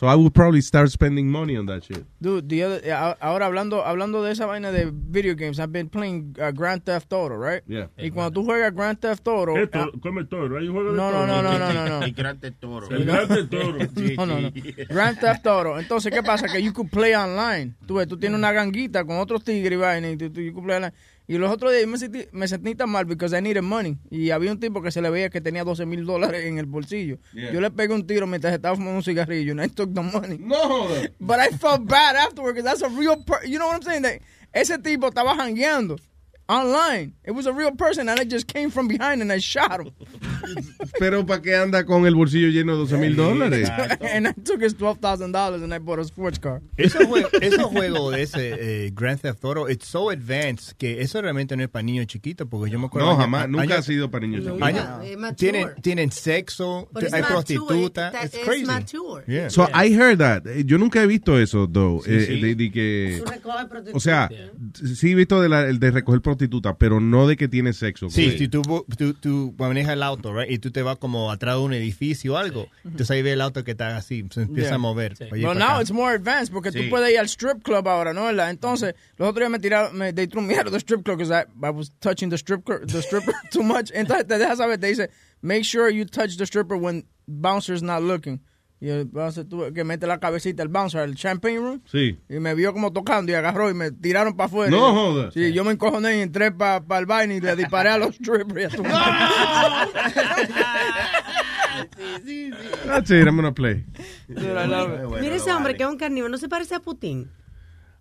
So 0.01 0.07
I 0.07 0.15
would 0.15 0.33
probably 0.33 0.63
start 0.63 0.91
spending 0.91 1.31
money 1.31 1.59
on 1.59 1.67
that 1.67 1.85
shit. 1.85 2.07
Dude, 2.23 2.49
the 2.49 2.63
other- 2.65 3.17
ahora 3.21 3.45
hablando 3.45 3.85
hablando 3.85 4.23
de 4.25 4.33
esa 4.33 4.47
vaina 4.47 4.73
de 4.73 4.91
video 4.91 5.35
games, 5.35 5.59
I've 5.61 5.73
been 5.73 5.91
playing 5.91 6.35
uh, 6.41 6.53
Grand 6.53 6.83
Theft 6.83 7.13
Auto, 7.13 7.37
right? 7.37 7.63
Yeah. 7.69 7.89
Y 7.99 8.09
cuando 8.11 8.41
tú 8.41 8.47
juegas 8.47 8.75
Grand 8.75 8.99
Theft 8.99 9.29
Auto, 9.29 9.53
¿Qué 9.53 9.69
ah, 9.75 9.91
to- 9.93 10.01
come 10.01 10.25
toro? 10.25 10.57
¿Hay 10.57 10.69
juego 10.69 10.93
de 10.93 10.97
No, 10.97 11.11
toro? 11.11 11.27
no, 11.27 11.43
no, 11.43 11.53
no, 11.53 11.59
no, 11.59 11.73
no, 11.75 11.99
no. 12.01 12.03
El 12.07 12.13
gran 12.15 12.41
toro. 12.59 12.89
El 12.89 13.05
gran 13.05 13.29
toro. 13.51 13.79
no, 14.17 14.25
no, 14.27 14.41
no. 14.41 14.51
Grand 14.89 15.21
Theft 15.21 15.47
Auto. 15.47 15.79
Entonces, 15.79 16.11
¿qué 16.11 16.23
pasa? 16.23 16.47
Que 16.49 16.63
you 16.63 16.73
could 16.73 16.89
play 16.89 17.13
online. 17.13 17.75
Tú 17.87 17.97
ves, 17.97 18.09
tú 18.09 18.17
tienes 18.17 18.39
una 18.39 18.53
ganguita 18.53 19.05
con 19.05 19.19
otros 19.19 19.45
tigres 19.45 19.73
y 19.75 19.77
vaina 19.77 20.09
y 20.13 20.17
tú, 20.17 20.31
tú- 20.31 20.41
you 20.41 20.55
could 20.55 20.65
play 20.65 20.77
online. 20.77 20.95
Y 21.31 21.39
los 21.39 21.48
otros 21.48 21.73
días 21.73 21.86
me 21.86 21.97
sentí, 21.97 22.27
me 22.32 22.48
sentí 22.48 22.74
tan 22.74 22.90
mal 22.90 23.05
because 23.05 23.39
I 23.39 23.40
needed 23.40 23.62
money. 23.62 23.97
Y 24.11 24.31
había 24.31 24.51
un 24.51 24.59
tipo 24.59 24.82
que 24.82 24.90
se 24.90 25.01
le 25.01 25.11
veía 25.11 25.31
que 25.31 25.40
tenía 25.40 25.62
12 25.62 25.86
mil 25.86 26.05
dólares 26.05 26.44
en 26.44 26.59
el 26.59 26.66
bolsillo. 26.66 27.19
Yeah. 27.32 27.52
Yo 27.52 27.61
le 27.61 27.70
pegué 27.70 27.94
un 27.94 28.05
tiro 28.05 28.27
mientras 28.27 28.52
estaba 28.52 28.74
fumando 28.74 28.97
un 28.97 29.05
cigarrillo 29.05 29.52
and 29.52 29.62
I 29.62 29.69
took 29.69 29.94
the 29.94 30.02
money. 30.02 30.39
No. 30.40 30.89
But 31.20 31.39
I 31.39 31.57
felt 31.57 31.86
bad 31.86 32.16
afterward 32.16 32.57
because 32.57 32.65
that's 32.69 32.82
a 32.82 32.89
real 32.89 33.23
per 33.23 33.47
You 33.47 33.61
know 33.61 33.69
what 33.69 33.77
I'm 33.77 33.82
saying? 33.82 34.02
That 34.02 34.20
ese 34.52 34.77
tipo 34.82 35.07
estaba 35.07 35.36
jangueando 35.36 36.01
online. 36.51 37.15
It 37.25 37.31
was 37.33 37.47
a 37.47 37.53
real 37.53 37.71
person 37.73 38.09
and 38.09 38.19
I 38.19 38.25
just 38.25 38.47
came 38.47 38.71
from 38.71 38.89
behind 38.89 39.23
and 39.23 39.33
I 39.33 39.39
shot 39.39 39.81
him. 39.81 39.91
Pero 40.99 41.25
¿para 41.25 41.41
qué 41.41 41.55
anda 41.55 41.85
con 41.85 42.07
el 42.07 42.15
bolsillo 42.15 42.49
lleno 42.49 42.73
de 42.73 42.79
12 42.81 42.97
mil 42.99 43.15
dólares? 43.17 43.69
and 44.01 44.27
I 44.27 44.33
took 44.33 44.61
his 44.63 44.75
$12,000 44.75 45.63
and 45.63 45.73
I 45.73 45.79
bought 45.79 45.99
a 46.01 46.05
sports 46.05 46.39
car. 46.39 46.61
Esos 46.77 47.05
juegos 47.07 47.31
ese 47.41 47.63
juego 47.63 48.11
de 48.11 48.23
ese 48.23 48.87
eh, 48.87 48.91
Grand 48.93 49.21
Theft 49.21 49.45
Auto, 49.45 49.69
it's 49.69 49.87
so 49.87 50.11
advanced 50.11 50.77
que 50.77 51.01
eso 51.01 51.21
realmente 51.23 51.57
no 51.57 51.63
es 51.63 51.69
para 51.69 51.83
niños 51.83 52.07
chiquitos, 52.07 52.47
porque 52.51 52.71
yo 52.71 52.79
me 52.79 52.87
acuerdo... 52.87 53.07
No, 53.09 53.13
años- 53.15 53.21
jamás. 53.23 53.49
Nunca 53.49 53.63
años- 53.65 53.79
ha 53.79 53.83
sido 53.83 54.11
para 54.11 54.27
niños 54.27 54.45
chiquitos. 54.45 54.63
años- 54.67 54.89
No, 54.89 55.03
es 55.03 55.17
mature. 55.17 55.37
tienen, 55.37 55.69
tienen 55.83 56.11
sexo, 56.13 56.89
it's 57.01 57.13
hay 57.13 57.21
mature, 57.23 57.35
prostituta, 57.35 58.11
that 58.13 58.25
it's 58.25 58.35
is 58.37 58.45
crazy. 58.45 58.65
mature. 58.65 59.25
Yeah. 59.27 59.51
So 59.51 59.69
I 59.73 59.93
heard 59.95 60.19
that. 60.19 60.47
Eh, 60.47 60.65
Yo 60.67 60.79
nunca 60.79 61.03
he 61.03 61.07
visto 61.07 61.39
eso, 61.39 61.69
though. 61.69 62.03
Sí, 62.05 62.11
Eh, 62.13 62.27
sí. 62.27 62.41
de- 62.41 62.55
de 62.57 62.71
que- 62.73 63.23
o 63.95 64.01
sea, 64.01 64.29
sí 64.75 65.13
he 65.13 65.15
visto 65.15 65.41
de 65.41 65.49
la- 65.49 65.69
el 65.69 65.79
de 65.79 65.91
recoger 65.91 66.21
prostituta, 66.41 66.77
pero 66.79 67.01
no 67.01 67.27
de 67.27 67.37
que 67.37 67.49
tiene 67.49 67.73
sexo. 67.73 68.09
Sí, 68.11 68.37
si 68.39 68.49
tú, 68.49 68.62
tú, 68.97 69.15
tú 69.15 69.55
manejas 69.59 69.93
el 69.93 70.03
auto, 70.03 70.33
right, 70.35 70.51
y 70.51 70.59
tú 70.59 70.71
te 70.71 70.83
vas 70.83 70.97
como 70.97 71.31
atrás 71.31 71.57
de 71.57 71.61
un 71.62 71.73
edificio 71.75 72.35
o 72.35 72.37
algo, 72.37 72.69
entonces 72.85 73.11
ahí 73.11 73.23
ve 73.23 73.33
el 73.33 73.41
auto 73.41 73.62
que 73.65 73.73
está 73.73 73.97
así, 73.97 74.25
se 74.31 74.43
empieza 74.43 74.71
Yeah. 74.71 74.75
a 74.77 74.79
mover. 74.79 75.17
Well, 75.33 75.43
pa' 75.43 75.55
now 75.55 75.69
acá. 75.75 75.81
it's 75.83 75.93
more 75.93 76.15
advanced 76.15 76.53
porque 76.53 76.71
Sí. 76.73 76.83
tú 76.85 76.91
puedes 76.91 77.11
ir 77.12 77.19
al 77.19 77.27
strip 77.29 77.62
club 77.62 77.87
ahora, 77.89 78.12
¿no? 78.12 78.29
Entonces, 78.31 78.95
los 79.17 79.29
otros 79.29 79.41
días 79.43 79.51
me 79.51 79.59
tiraron, 79.59 79.97
me, 79.99 80.12
they 80.12 80.27
threw 80.27 80.43
me 80.43 80.57
out 80.57 80.67
of 80.67 80.73
the 80.73 80.79
strip 80.81 81.03
club 81.05 81.19
because 81.19 81.31
I, 81.33 81.45
I 81.67 81.71
was 81.71 81.91
touching 82.01 82.31
the 82.31 82.39
strip 82.39 82.65
the 82.87 83.03
stripper 83.03 83.35
too 83.51 83.62
much. 83.62 83.91
Entonces, 83.93 84.27
te 84.27 84.39
deja 84.39 84.57
saber, 84.57 84.79
te 84.79 84.87
dice, 84.89 85.11
make 85.43 85.65
sure 85.65 85.91
you 85.91 86.05
touch 86.05 86.37
the 86.37 86.47
stripper 86.47 86.77
when 86.77 87.05
bouncer's 87.27 87.83
not 87.83 88.03
looking. 88.03 88.41
Y 88.82 88.89
el 88.89 89.05
bouncer 89.05 89.44
tuvo 89.44 89.70
que 89.74 89.85
mete 89.85 90.07
la 90.07 90.19
cabecita, 90.19 90.62
el 90.62 90.70
bouncer, 90.70 91.02
al 91.02 91.15
champagne 91.15 91.59
room. 91.59 91.82
Sí. 91.85 92.19
Y 92.31 92.39
me 92.40 92.55
vio 92.55 92.73
como 92.73 92.93
tocando 92.94 93.31
y 93.31 93.35
agarró 93.35 93.69
y 93.69 93.74
me 93.74 93.90
tiraron 93.90 94.35
para 94.35 94.47
afuera. 94.47 94.70
No 94.70 94.94
jodas. 94.94 95.35
Sí, 95.35 95.52
yo 95.52 95.65
me 95.65 95.73
encojoné 95.73 96.16
y 96.19 96.20
entré 96.23 96.51
para 96.51 96.82
el 96.98 97.05
baile 97.07 97.36
y 97.36 97.40
le 97.43 97.57
disparé 97.57 97.90
a 97.90 97.98
los 97.98 98.15
strippers. 98.15 98.59
y 98.59 98.65
a 98.65 98.69
tu- 98.70 98.82
That's 102.86 103.11
it, 103.11 103.27
I'm 103.27 103.36
gonna 103.36 103.52
play. 103.52 103.85
Mira 104.28 105.35
ese 105.36 105.52
hombre 105.52 105.77
que 105.77 105.82
es 105.82 105.89
un 105.89 105.97
carnívoro, 105.97 106.31
¿no 106.31 106.39
se 106.39 106.48
parece 106.48 106.74
a 106.74 106.81
Putin? 106.81 107.31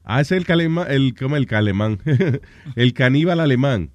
Ah, 0.03 0.21
ese 0.21 0.35
es 0.35 0.39
el 0.41 0.45
calema, 0.47 0.83
el, 0.83 1.13
¿cómo 1.13 1.35
el 1.35 1.45
calemán? 1.45 1.99
el 2.75 2.93
caníbal 2.93 3.39
alemán. 3.39 3.91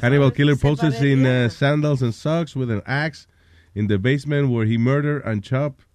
Cannibal 0.00 0.32
killer 0.32 0.56
poses 0.56 1.00
in 1.02 1.26
uh, 1.26 1.48
sandals 1.50 2.02
and 2.02 2.12
socks 2.12 2.56
with 2.56 2.70
an 2.70 2.82
axe 2.86 3.28
in 3.74 3.88
the 3.88 3.98
basement 3.98 4.50
where 4.50 4.66
he 4.66 4.78
murdered 4.78 5.22
and 5.24 5.42
chopped 5.42 5.86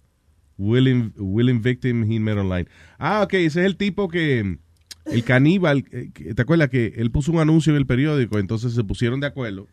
willing, 0.58 1.12
willing 1.16 1.60
victim 1.60 2.04
he 2.04 2.18
met 2.18 2.38
online. 2.38 2.68
Ah, 2.98 3.22
ok, 3.22 3.34
ese 3.34 3.60
es 3.60 3.66
el 3.66 3.76
tipo 3.76 4.08
que, 4.08 4.58
el 5.06 5.24
caníbal, 5.24 5.84
eh, 5.92 6.10
¿te 6.34 6.42
acuerdas 6.42 6.68
que 6.68 6.94
él 6.96 7.10
puso 7.10 7.32
un 7.32 7.40
anuncio 7.40 7.72
en 7.72 7.78
el 7.78 7.86
periódico? 7.86 8.38
Entonces 8.38 8.74
se 8.74 8.84
pusieron 8.84 9.20
de 9.20 9.26
acuerdo 9.26 9.66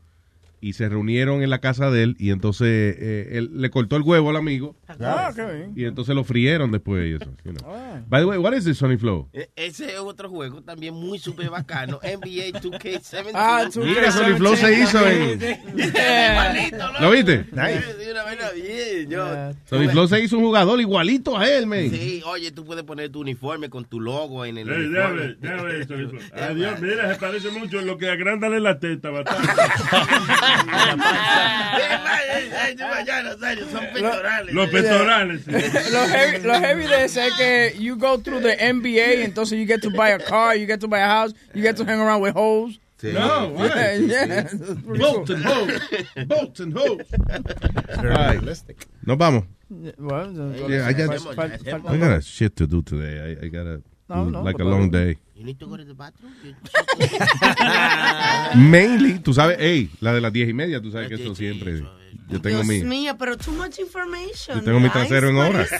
y 0.60 0.74
se 0.74 0.90
reunieron 0.90 1.44
en 1.44 1.50
la 1.50 1.60
casa 1.60 1.92
de 1.92 2.04
él 2.04 2.16
y 2.20 2.32
entonces 2.32 2.68
eh, 3.00 3.30
él 3.34 3.50
le 3.54 3.70
cortó 3.70 3.96
el 3.96 4.02
huevo 4.04 4.30
al 4.30 4.36
amigo 4.38 4.76
Ah, 5.00 5.32
qué 5.36 5.44
bien. 5.46 5.74
y 5.76 5.86
entonces 5.86 6.16
lo 6.16 6.24
frieron 6.24 6.72
después 6.72 7.06
y 7.10 7.14
eso. 7.16 7.32
you 7.44 7.54
know. 7.54 8.04
By 8.08 8.22
the 8.22 8.26
way, 8.26 8.38
what 8.38 8.54
is 8.54 8.64
this 8.66 8.78
Sony 8.78 8.98
Flow? 8.98 9.30
E- 9.34 9.50
Ese 9.56 9.94
es 9.94 10.00
otro 10.00 10.30
juego 10.30 10.62
también 10.64 10.94
muy 10.94 11.20
súper 11.20 11.50
bacano. 11.50 12.00
NBA 12.04 12.60
2K17. 12.60 13.32
Ah, 13.34 13.68
Mira, 13.76 14.12
Sony 14.12 14.36
Flow 14.38 14.56
se 14.56 14.80
hizo 14.80 15.08
en... 15.08 15.40
¿Lo 17.02 17.12
viste? 17.12 17.44
Sí, 17.46 18.10
una 18.12 18.24
vaina 18.24 18.50
bien. 18.56 19.10
Yo, 19.10 19.26
Sony 19.66 19.90
Flow 19.92 20.08
se 20.08 20.22
hizo 20.24 20.38
un 20.38 20.44
jugador 20.46 20.80
igualito 20.82 21.38
a 21.38 21.48
él, 21.50 21.68
man. 21.68 21.90
Sí, 21.92 22.22
oye, 22.26 22.52
tú 22.52 22.66
puedes 22.66 22.84
poner 22.84 23.10
tu 23.12 23.22
uniforme 23.22 23.70
con 23.70 23.86
tu 23.86 24.00
logo 24.00 24.46
en 24.46 24.58
el 24.58 24.70
uniforme. 24.70 25.22
déjame, 25.22 25.36
déjame 25.40 25.80
eso, 25.82 26.00
hijo. 26.02 26.12
Adiós, 26.34 26.80
mira, 26.82 27.14
se 27.14 27.20
parece 27.20 27.50
mucho 27.52 27.80
en 27.80 27.86
lo 27.88 27.98
que 27.98 28.10
agrándale 28.10 28.60
la 28.60 28.80
teta, 28.80 29.10
bastante. 29.10 29.48
Son 33.72 33.86
pectorales. 33.94 34.54
Los 34.54 34.70
pectorales. 34.70 35.42
sí. 35.46 35.52
lo, 35.92 36.08
heavy, 36.08 36.40
lo 36.48 36.54
heavy 36.60 36.84
de 36.88 37.04
ese 37.06 37.28
es 37.28 37.34
que 37.36 37.74
you 37.80 37.96
go 37.96 38.18
through 38.18 38.42
the 38.42 38.56
NBA, 38.58 39.24
entonces 39.24 39.58
you 39.58 39.66
get 39.66 39.82
to 39.82 39.90
buy 39.90 40.10
a 40.10 40.20
car, 40.20 40.56
you 40.56 40.66
get 40.66 40.80
to 40.82 40.88
buy 40.88 41.00
a 41.00 41.08
house, 41.08 41.34
you 41.54 41.62
get 41.62 41.76
to 41.78 41.86
hang 41.86 42.00
around 42.00 42.22
with 42.22 42.34
hoes. 42.34 42.80
No, 43.04 43.54
Yeah, 43.56 43.68
right. 43.68 44.02
yeah. 44.02 44.48
Bolt 44.98 45.30
and 45.30 45.44
hose. 45.46 45.80
Bolt 46.26 46.60
and 46.60 46.74
hose. 46.74 47.02
Right. 48.02 48.34
realistic. 48.40 48.88
Nos 49.06 49.18
vamos. 49.18 49.44
Well, 50.00 50.32
Yeah, 50.68 50.88
I 50.88 50.94
got, 50.94 51.38
I 51.38 51.98
got 51.98 52.18
a 52.18 52.22
shit 52.22 52.56
to 52.56 52.66
do 52.66 52.82
today. 52.82 53.38
I, 53.40 53.46
I 53.46 53.50
got 53.50 53.68
a, 53.68 53.82
No, 54.10 54.24
no, 54.30 54.42
like 54.42 54.56
a 54.60 54.64
no 54.64 54.70
long 54.72 54.90
day. 54.90 55.18
You 55.38 55.44
need 55.46 55.60
to 55.60 55.68
go 55.68 55.78
to 55.78 55.86
the 55.86 55.94
bathroom? 55.94 56.34
Mainly, 58.56 59.20
tú 59.20 59.34
sabes, 59.34 59.58
hey, 59.60 59.90
la 60.02 60.14
de 60.14 60.22
las 60.22 60.34
diez 60.34 60.50
y 60.50 60.54
media, 60.54 60.82
tú 60.82 60.92
sabes 60.92 61.08
que 61.10 61.16
eso 61.16 61.36
siempre. 61.36 61.84
Yo 62.30 62.42
tengo 62.42 62.64
Dios 62.64 62.66
mi. 62.68 62.82
mío, 62.84 63.16
pero 63.18 63.38
too 63.38 63.52
much 63.54 63.78
information. 63.80 64.58
Yo 64.58 64.64
tengo 64.64 64.80
mi 64.80 64.90
trasero 64.90 65.30
en 65.30 65.36
What 65.38 65.50
hora. 65.50 65.62
is 65.64 65.72
it? 65.72 65.80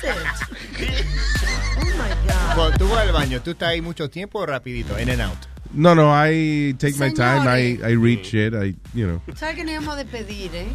Oh 1.80 1.86
my 1.86 2.10
God. 2.28 2.56
Cuando 2.56 2.78
tú 2.78 2.88
vas 2.90 3.00
al 3.08 3.12
baño, 3.12 3.42
¿tú 3.42 3.52
estás 3.52 3.70
ahí 3.70 3.82
mucho 3.82 4.10
tiempo 4.10 4.40
o 4.40 4.46
rapidito? 4.46 4.98
In 5.00 5.10
and 5.10 5.22
out. 5.22 5.38
No, 5.74 5.94
no, 5.94 6.10
I 6.10 6.74
take 6.78 6.98
my 6.98 7.10
time. 7.10 7.48
I, 7.48 7.78
Señores. 7.78 7.84
I 7.84 7.92
read 7.96 8.26
shit. 8.26 8.54
I, 8.54 8.76
you 8.94 9.08
know, 9.08 9.22
¿Sabes 9.36 9.56
que 9.56 9.64
nos 9.64 9.74
íbamos 9.74 9.94
a 9.94 10.04
despedir, 10.04 10.52
eh? 10.54 10.68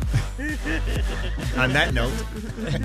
On 1.59 1.73
that 1.73 1.93
note. 1.93 2.13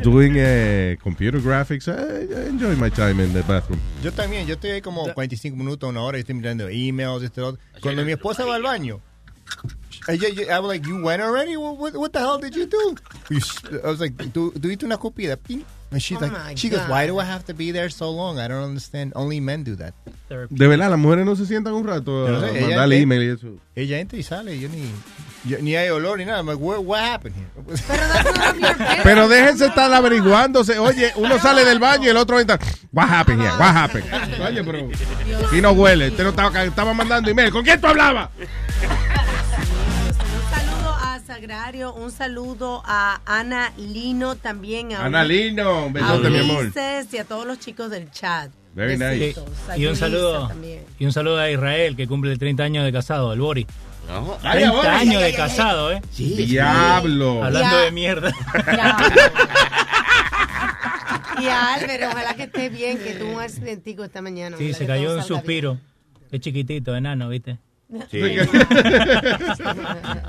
doing 0.04 0.40
uh, 0.40 0.96
computer 1.02 1.40
graphics. 1.40 1.88
I, 1.88 2.28
I 2.34 2.48
enjoy 2.50 2.76
my 2.76 2.90
time 2.90 3.20
in 3.20 3.34
the 3.34 3.44
bathroom. 3.44 3.80
Yo 4.04 4.12
también, 4.12 4.48
yo 4.48 4.56
estoy 4.56 4.72
ahí 4.72 4.82
como 4.82 5.14
45 5.14 5.56
minutos, 5.56 5.90
una 5.90 6.02
hora, 6.02 6.18
y 6.18 6.22
estoy 6.22 6.36
mirando 6.36 6.68
emails, 6.70 7.24
este, 7.24 7.42
otro. 7.42 7.62
Cuando 7.82 8.04
mi 8.04 8.12
esposa 8.14 8.46
va 8.46 8.56
al 8.56 8.64
baño, 8.64 9.02
I 10.08 10.60
was 10.60 10.68
like, 10.68 10.86
you 10.86 11.02
went 11.04 11.22
already? 11.22 11.58
What, 11.58 11.78
what, 11.78 11.94
what 11.96 12.14
the 12.14 12.20
hell 12.20 12.38
did 12.38 12.56
you 12.56 12.66
do? 12.66 12.96
You 13.30 13.40
I 13.84 13.88
was 13.88 14.00
like, 14.00 14.16
¿tú, 14.32 14.54
hiciste 14.54 14.86
una? 14.86 14.98
Ping. 15.38 15.66
And 15.90 16.02
she's 16.02 16.18
Oh 16.22 16.26
like, 16.26 16.58
she 16.58 16.68
goes, 16.70 16.82
God. 16.82 16.90
why 16.90 17.08
do 17.08 17.18
I 17.18 17.24
have 17.24 17.46
to 17.46 17.54
be 17.54 17.72
there 17.72 17.90
so 17.90 18.12
long? 18.12 18.40
I 18.40 18.48
don't 18.50 18.62
understand. 18.64 19.14
Only 19.16 19.40
men 19.40 19.64
do 19.64 19.76
that. 19.78 19.94
De 20.50 20.68
verdad, 20.68 20.90
las 20.90 21.00
mujeres 21.00 21.26
no 21.26 21.34
se 21.38 21.46
sientan 21.46 21.74
un 21.74 21.86
rato 21.88 22.28
a 22.28 22.32
no 22.32 22.42
sé, 22.42 22.50
ella- 22.58 22.68
mandarle 22.68 23.00
email 23.00 23.24
y 23.24 23.28
eso. 23.30 23.48
Ella 23.74 24.00
entra 24.00 24.20
y 24.20 24.24
sale, 24.24 24.60
yo 24.60 24.68
ni, 24.68 24.84
yo- 25.46 25.60
ni 25.62 25.78
hay 25.78 25.88
olor 25.90 26.18
ni 26.18 26.26
nada. 26.26 26.40
I'm 26.40 26.48
like, 26.48 26.60
what, 26.60 26.84
what 26.84 27.00
happened 27.02 27.36
here? 27.36 27.48
Pero 29.04 29.28
déjense 29.30 29.68
estar 29.68 29.94
averiguándose. 29.94 30.78
Oye, 30.78 31.14
uno 31.16 31.40
sale 31.40 31.64
del 31.64 31.80
baño 31.80 32.04
y 32.08 32.10
el 32.10 32.18
otro 32.18 32.38
entra. 32.38 32.60
What 32.92 33.08
happened 33.10 33.40
here? 33.42 33.52
What 33.58 33.74
happened? 33.74 34.06
Oye, 34.42 34.64
pero. 34.66 34.90
Aquí 35.48 35.62
no 35.62 35.72
huele. 35.72 36.10
Usted 36.10 36.24
no 36.26 36.30
estaba, 36.32 36.64
estaba 36.66 36.94
mandando 36.94 37.30
email. 37.30 37.50
¿Con 37.52 37.64
quién 37.64 37.80
tú 37.80 37.88
hablabas? 37.88 38.30
Un 41.38 41.42
saludo 41.42 41.54
a 41.54 41.60
Sagrario, 41.60 41.94
un 41.94 42.12
saludo 42.12 42.84
a 42.84 43.22
Ana 43.28 43.72
Lino 43.78 44.36
también. 44.38 44.94
A 44.94 45.06
Ana 45.06 45.24
Lino, 45.24 45.86
un 45.86 45.94
besote, 45.94 46.32
mi 46.32 46.40
amor. 46.40 46.72
Y 47.12 47.18
a 47.18 47.26
todos 47.26 47.46
los 47.46 47.60
chicos 47.60 47.92
del 47.92 48.10
chat. 48.10 48.50
Very 48.74 48.98
nice. 48.98 49.36
Y 49.76 49.86
un 49.86 49.96
saludo, 49.96 50.52
y 50.98 51.06
un 51.06 51.12
saludo 51.14 51.38
a 51.38 51.52
Israel 51.52 51.96
que 51.96 52.08
cumple 52.08 52.36
30 52.38 52.64
años 52.64 52.86
de 52.86 52.92
casado, 52.92 53.34
el 53.34 53.40
Bori. 53.40 53.68
Ay, 54.42 54.64
30 54.64 54.72
Bori. 54.72 54.88
años 54.88 55.16
Ay, 55.16 55.20
de 55.20 55.26
ay, 55.26 55.34
casado, 55.34 55.92
¿eh? 55.92 56.02
Sí, 56.12 56.34
Diablo. 56.36 57.44
Hablando 57.44 57.78
Ya. 57.78 57.84
de 57.84 57.92
mierda. 57.92 58.32
Y 61.40 61.46
a 61.50 61.76
Álvaro, 61.76 62.08
ojalá 62.10 62.34
que 62.34 62.44
esté 62.44 62.70
bien, 62.70 62.98
que 62.98 63.14
tuvo 63.14 63.34
un 63.34 63.42
accidentico 63.42 64.04
esta 64.04 64.24
mañana. 64.24 64.58
Sí, 64.58 64.74
se 64.74 64.88
cayó 64.88 65.16
un 65.16 65.22
suspiro. 65.24 65.78
Es 66.32 66.40
chiquitito, 66.40 66.96
enano, 66.96 67.30
¿viste? 67.30 67.60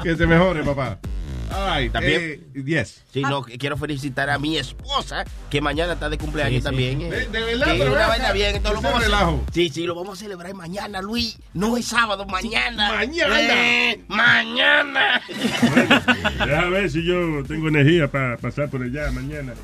que 0.02 0.16
se 0.16 0.26
mejore, 0.26 0.62
papá. 0.62 0.98
También. 1.92 2.20
eh, 2.54 2.62
yes. 2.64 3.02
Sí, 3.10 3.22
no, 3.22 3.42
quiero 3.42 3.76
felicitar 3.78 4.28
a 4.28 4.38
mi 4.38 4.58
esposa, 4.58 5.24
que 5.48 5.60
mañana 5.62 5.94
está 5.94 6.10
de 6.10 6.18
cumpleaños 6.18 6.56
Sí, 6.56 6.58
sí. 6.60 6.64
también. 6.64 7.00
eh. 7.00 7.10
De- 7.10 7.26
de 7.28 7.40
verdad, 7.40 7.66
Que 7.66 7.72
es 7.72 7.78
pero 7.78 7.90
una 7.92 8.00
ven 8.00 8.08
vaina 8.08 8.24
acá. 8.26 8.32
bien. 8.34 8.56
Entonces 8.56 8.82
lo 8.82 8.88
vamos 8.88 9.00
a 9.00 9.04
relajo. 9.04 9.44
Sí, 9.52 9.70
sí, 9.70 9.84
lo 9.86 9.94
vamos 9.94 10.18
a 10.18 10.22
celebrar 10.22 10.52
mañana, 10.54 11.00
Luis. 11.00 11.38
No 11.54 11.76
es 11.78 11.86
sábado, 11.86 12.26
mañana. 12.26 12.92
mañana. 12.92 13.40
Eh, 13.40 14.00
mañana. 14.08 15.22
Déjame 16.46 16.70
ver 16.70 16.90
si 16.90 17.02
yo 17.04 17.42
tengo 17.48 17.68
energía 17.68 18.08
para 18.08 18.36
pasar 18.36 18.68
por 18.68 18.82
allá 18.82 19.10
mañana. 19.10 19.54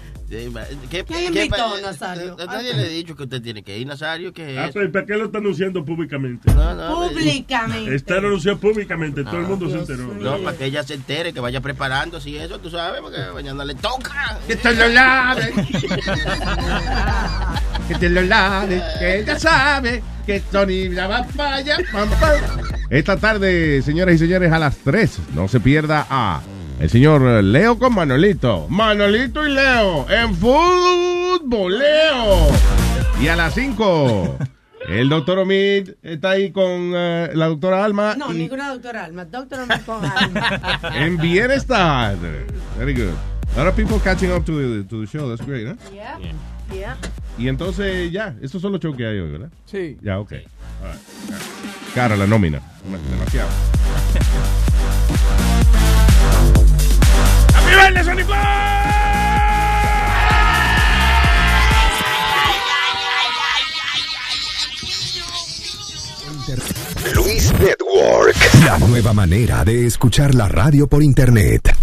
¿Qué, 0.90 1.04
¿Quién 1.04 1.32
qué 1.32 1.44
invitó, 1.44 1.56
pa- 1.74 1.80
Nazario? 1.80 2.36
Nadie 2.46 2.74
le 2.74 2.82
ha 2.82 2.88
dicho 2.88 3.14
que 3.14 3.22
usted 3.24 3.40
tiene 3.42 3.62
que 3.62 3.78
ir, 3.78 3.86
Nazario. 3.86 4.32
¿Qué 4.32 4.58
Ah, 4.58 4.66
es? 4.66 4.72
pero 4.72 4.86
¿y 4.86 4.88
¿para 4.88 5.06
qué 5.06 5.14
lo 5.16 5.26
está 5.26 5.38
anunciando 5.38 5.84
públicamente? 5.84 6.52
No, 6.54 6.74
no, 6.74 7.08
Públicamente. 7.08 7.94
Está 7.94 8.16
anunciado 8.16 8.58
públicamente, 8.58 9.22
todo 9.24 9.38
el 9.38 9.44
Ah, 9.44 9.48
mundo 9.48 9.70
se 9.70 9.78
enteró. 9.78 10.12
No, 10.14 10.38
para 10.38 10.56
que 10.56 10.64
ella 10.66 10.82
se 10.82 10.94
entere, 10.94 11.32
que 11.32 11.40
vaya 11.40 11.60
preparándose 11.60 12.30
y 12.30 12.36
eso, 12.36 12.58
tú 12.58 12.70
sabes, 12.70 13.00
porque 13.00 13.18
mañana 13.32 13.64
le 13.64 13.74
toca. 13.76 14.38
Que 14.46 14.56
te 14.56 14.74
lo 14.74 14.88
lave. 14.88 15.52
que 17.88 17.94
te 17.96 18.08
lo 18.08 18.22
lave. 18.22 18.82
Que 18.98 19.20
ella 19.20 19.38
sabe 19.38 20.02
que 20.26 20.40
Tony 20.40 20.88
la 20.88 21.06
va 21.06 21.24
para 21.36 21.56
allá. 21.56 21.78
Esta 22.90 23.16
tarde, 23.16 23.82
señoras 23.82 24.14
y 24.14 24.18
señores, 24.18 24.52
a 24.52 24.58
las 24.58 24.76
3, 24.78 25.18
no 25.34 25.48
se 25.48 25.60
pierda 25.60 26.06
a 26.08 26.40
el 26.81 26.91
señor 26.91 27.23
Leo 27.44 27.78
con 27.78 27.94
Manolito. 27.94 28.67
Manolito 28.69 29.47
y 29.47 29.53
Leo 29.53 30.07
en 30.11 30.35
futboleo. 30.35 31.78
Y 33.20 33.28
a 33.28 33.36
las 33.36 33.55
5, 33.55 34.39
el 34.89 35.09
doctor 35.09 35.39
Omid 35.39 35.91
está 36.03 36.31
ahí 36.31 36.51
con 36.51 36.93
eh, 36.94 37.31
la 37.35 37.47
doctora 37.47 37.85
Alma. 37.85 38.15
No, 38.17 38.33
y- 38.33 38.39
ninguna 38.39 38.70
doctora 38.73 39.05
Alma. 39.05 39.25
Doctor 39.25 39.61
Alma 39.61 39.78
con 39.86 40.05
Alma. 40.05 40.61
en 40.94 41.17
bienestar. 41.17 42.17
Very 42.78 42.93
good. 42.94 43.15
A 43.57 43.59
lot 43.59 43.69
of 43.69 43.77
people 43.77 44.01
catching 44.01 44.33
up 44.33 44.44
to 44.44 44.53
the, 44.83 44.83
to 44.89 45.01
the 45.01 45.07
show. 45.07 45.28
That's 45.28 45.47
great, 45.47 45.67
¿no? 45.67 45.77
Yeah. 45.93 46.19
Yeah. 46.73 46.97
Y 47.39 47.47
entonces 47.49 48.11
ya, 48.11 48.35
estos 48.43 48.61
son 48.62 48.73
los 48.73 48.81
shows 48.81 48.97
que 48.97 49.07
hay 49.07 49.19
hoy, 49.20 49.31
¿verdad? 49.31 49.49
Sí. 49.67 49.97
Ya, 50.03 50.19
ok. 50.19 50.33
All 50.33 50.39
right. 50.91 51.01
Cara 51.94 52.17
la 52.17 52.27
nómina. 52.27 52.61
Demasiado. 53.11 53.49
¡Happy 57.75 57.94
baile, 57.94 58.05
Sonic 58.05 58.27
Luis 67.15 67.53
Network. 67.59 68.36
La 68.65 68.78
nueva 68.78 69.12
manera 69.12 69.65
de 69.65 69.86
escuchar 69.86 70.35
la 70.35 70.49
radio 70.49 70.86
por 70.86 71.03
internet. 71.03 71.75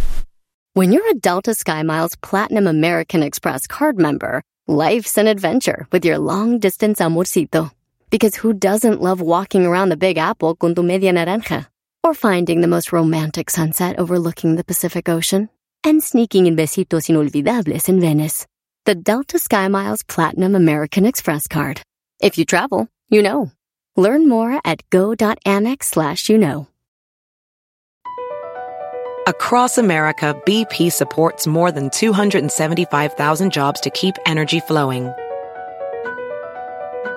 When 0.74 0.92
you're 0.92 1.10
a 1.10 1.16
Delta 1.16 1.52
SkyMiles 1.52 2.16
Platinum 2.22 2.68
American 2.68 3.24
Express 3.24 3.68
card 3.68 3.98
member, 3.98 4.42
life's 4.68 5.18
an 5.18 5.28
adventure 5.28 5.88
with 5.92 6.06
your 6.06 6.18
long 6.18 6.60
distance 6.60 7.02
amorcito. 7.02 7.72
Because 8.10 8.36
who 8.36 8.54
doesn't 8.54 9.02
love 9.02 9.20
walking 9.22 9.66
around 9.66 9.90
the 9.90 9.98
Big 9.98 10.18
Apple 10.18 10.56
con 10.56 10.74
tu 10.76 10.84
media 10.84 11.12
naranja? 11.12 11.68
Or 12.04 12.14
finding 12.14 12.62
the 12.62 12.68
most 12.68 12.92
romantic 12.94 13.50
sunset 13.50 14.00
overlooking 14.00 14.56
the 14.56 14.64
Pacific 14.64 15.10
Ocean? 15.10 15.50
And 15.84 16.04
sneaking 16.04 16.46
in 16.46 16.56
besitos 16.56 17.10
inolvidables 17.10 17.90
in 17.90 18.00
Venice. 18.00 18.46
The 18.86 18.94
Delta 18.94 19.38
SkyMiles 19.38 20.08
Platinum 20.08 20.54
American 20.54 21.06
Express 21.06 21.48
card. 21.48 21.82
If 22.22 22.38
you 22.38 22.46
travel, 22.46 22.88
you 23.10 23.24
know. 23.24 23.52
Learn 23.96 24.30
more 24.30 24.62
at 24.64 24.88
go.amex 24.92 25.84
slash 25.84 26.30
you 26.30 26.38
know. 26.38 26.68
Across 29.28 29.78
America, 29.78 30.40
BP 30.46 30.92
supports 30.92 31.46
more 31.48 31.72
than 31.72 31.90
275,000 31.90 33.52
jobs 33.52 33.80
to 33.82 33.90
keep 33.90 34.16
energy 34.26 34.60
flowing. 34.60 35.12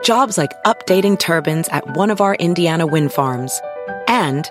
Jobs 0.03 0.37
like 0.37 0.53
updating 0.65 1.19
turbines 1.19 1.69
at 1.69 1.97
one 1.97 2.11
of 2.11 2.21
our 2.21 2.35
Indiana 2.35 2.87
wind 2.87 3.13
farms 3.13 3.61
and 4.07 4.51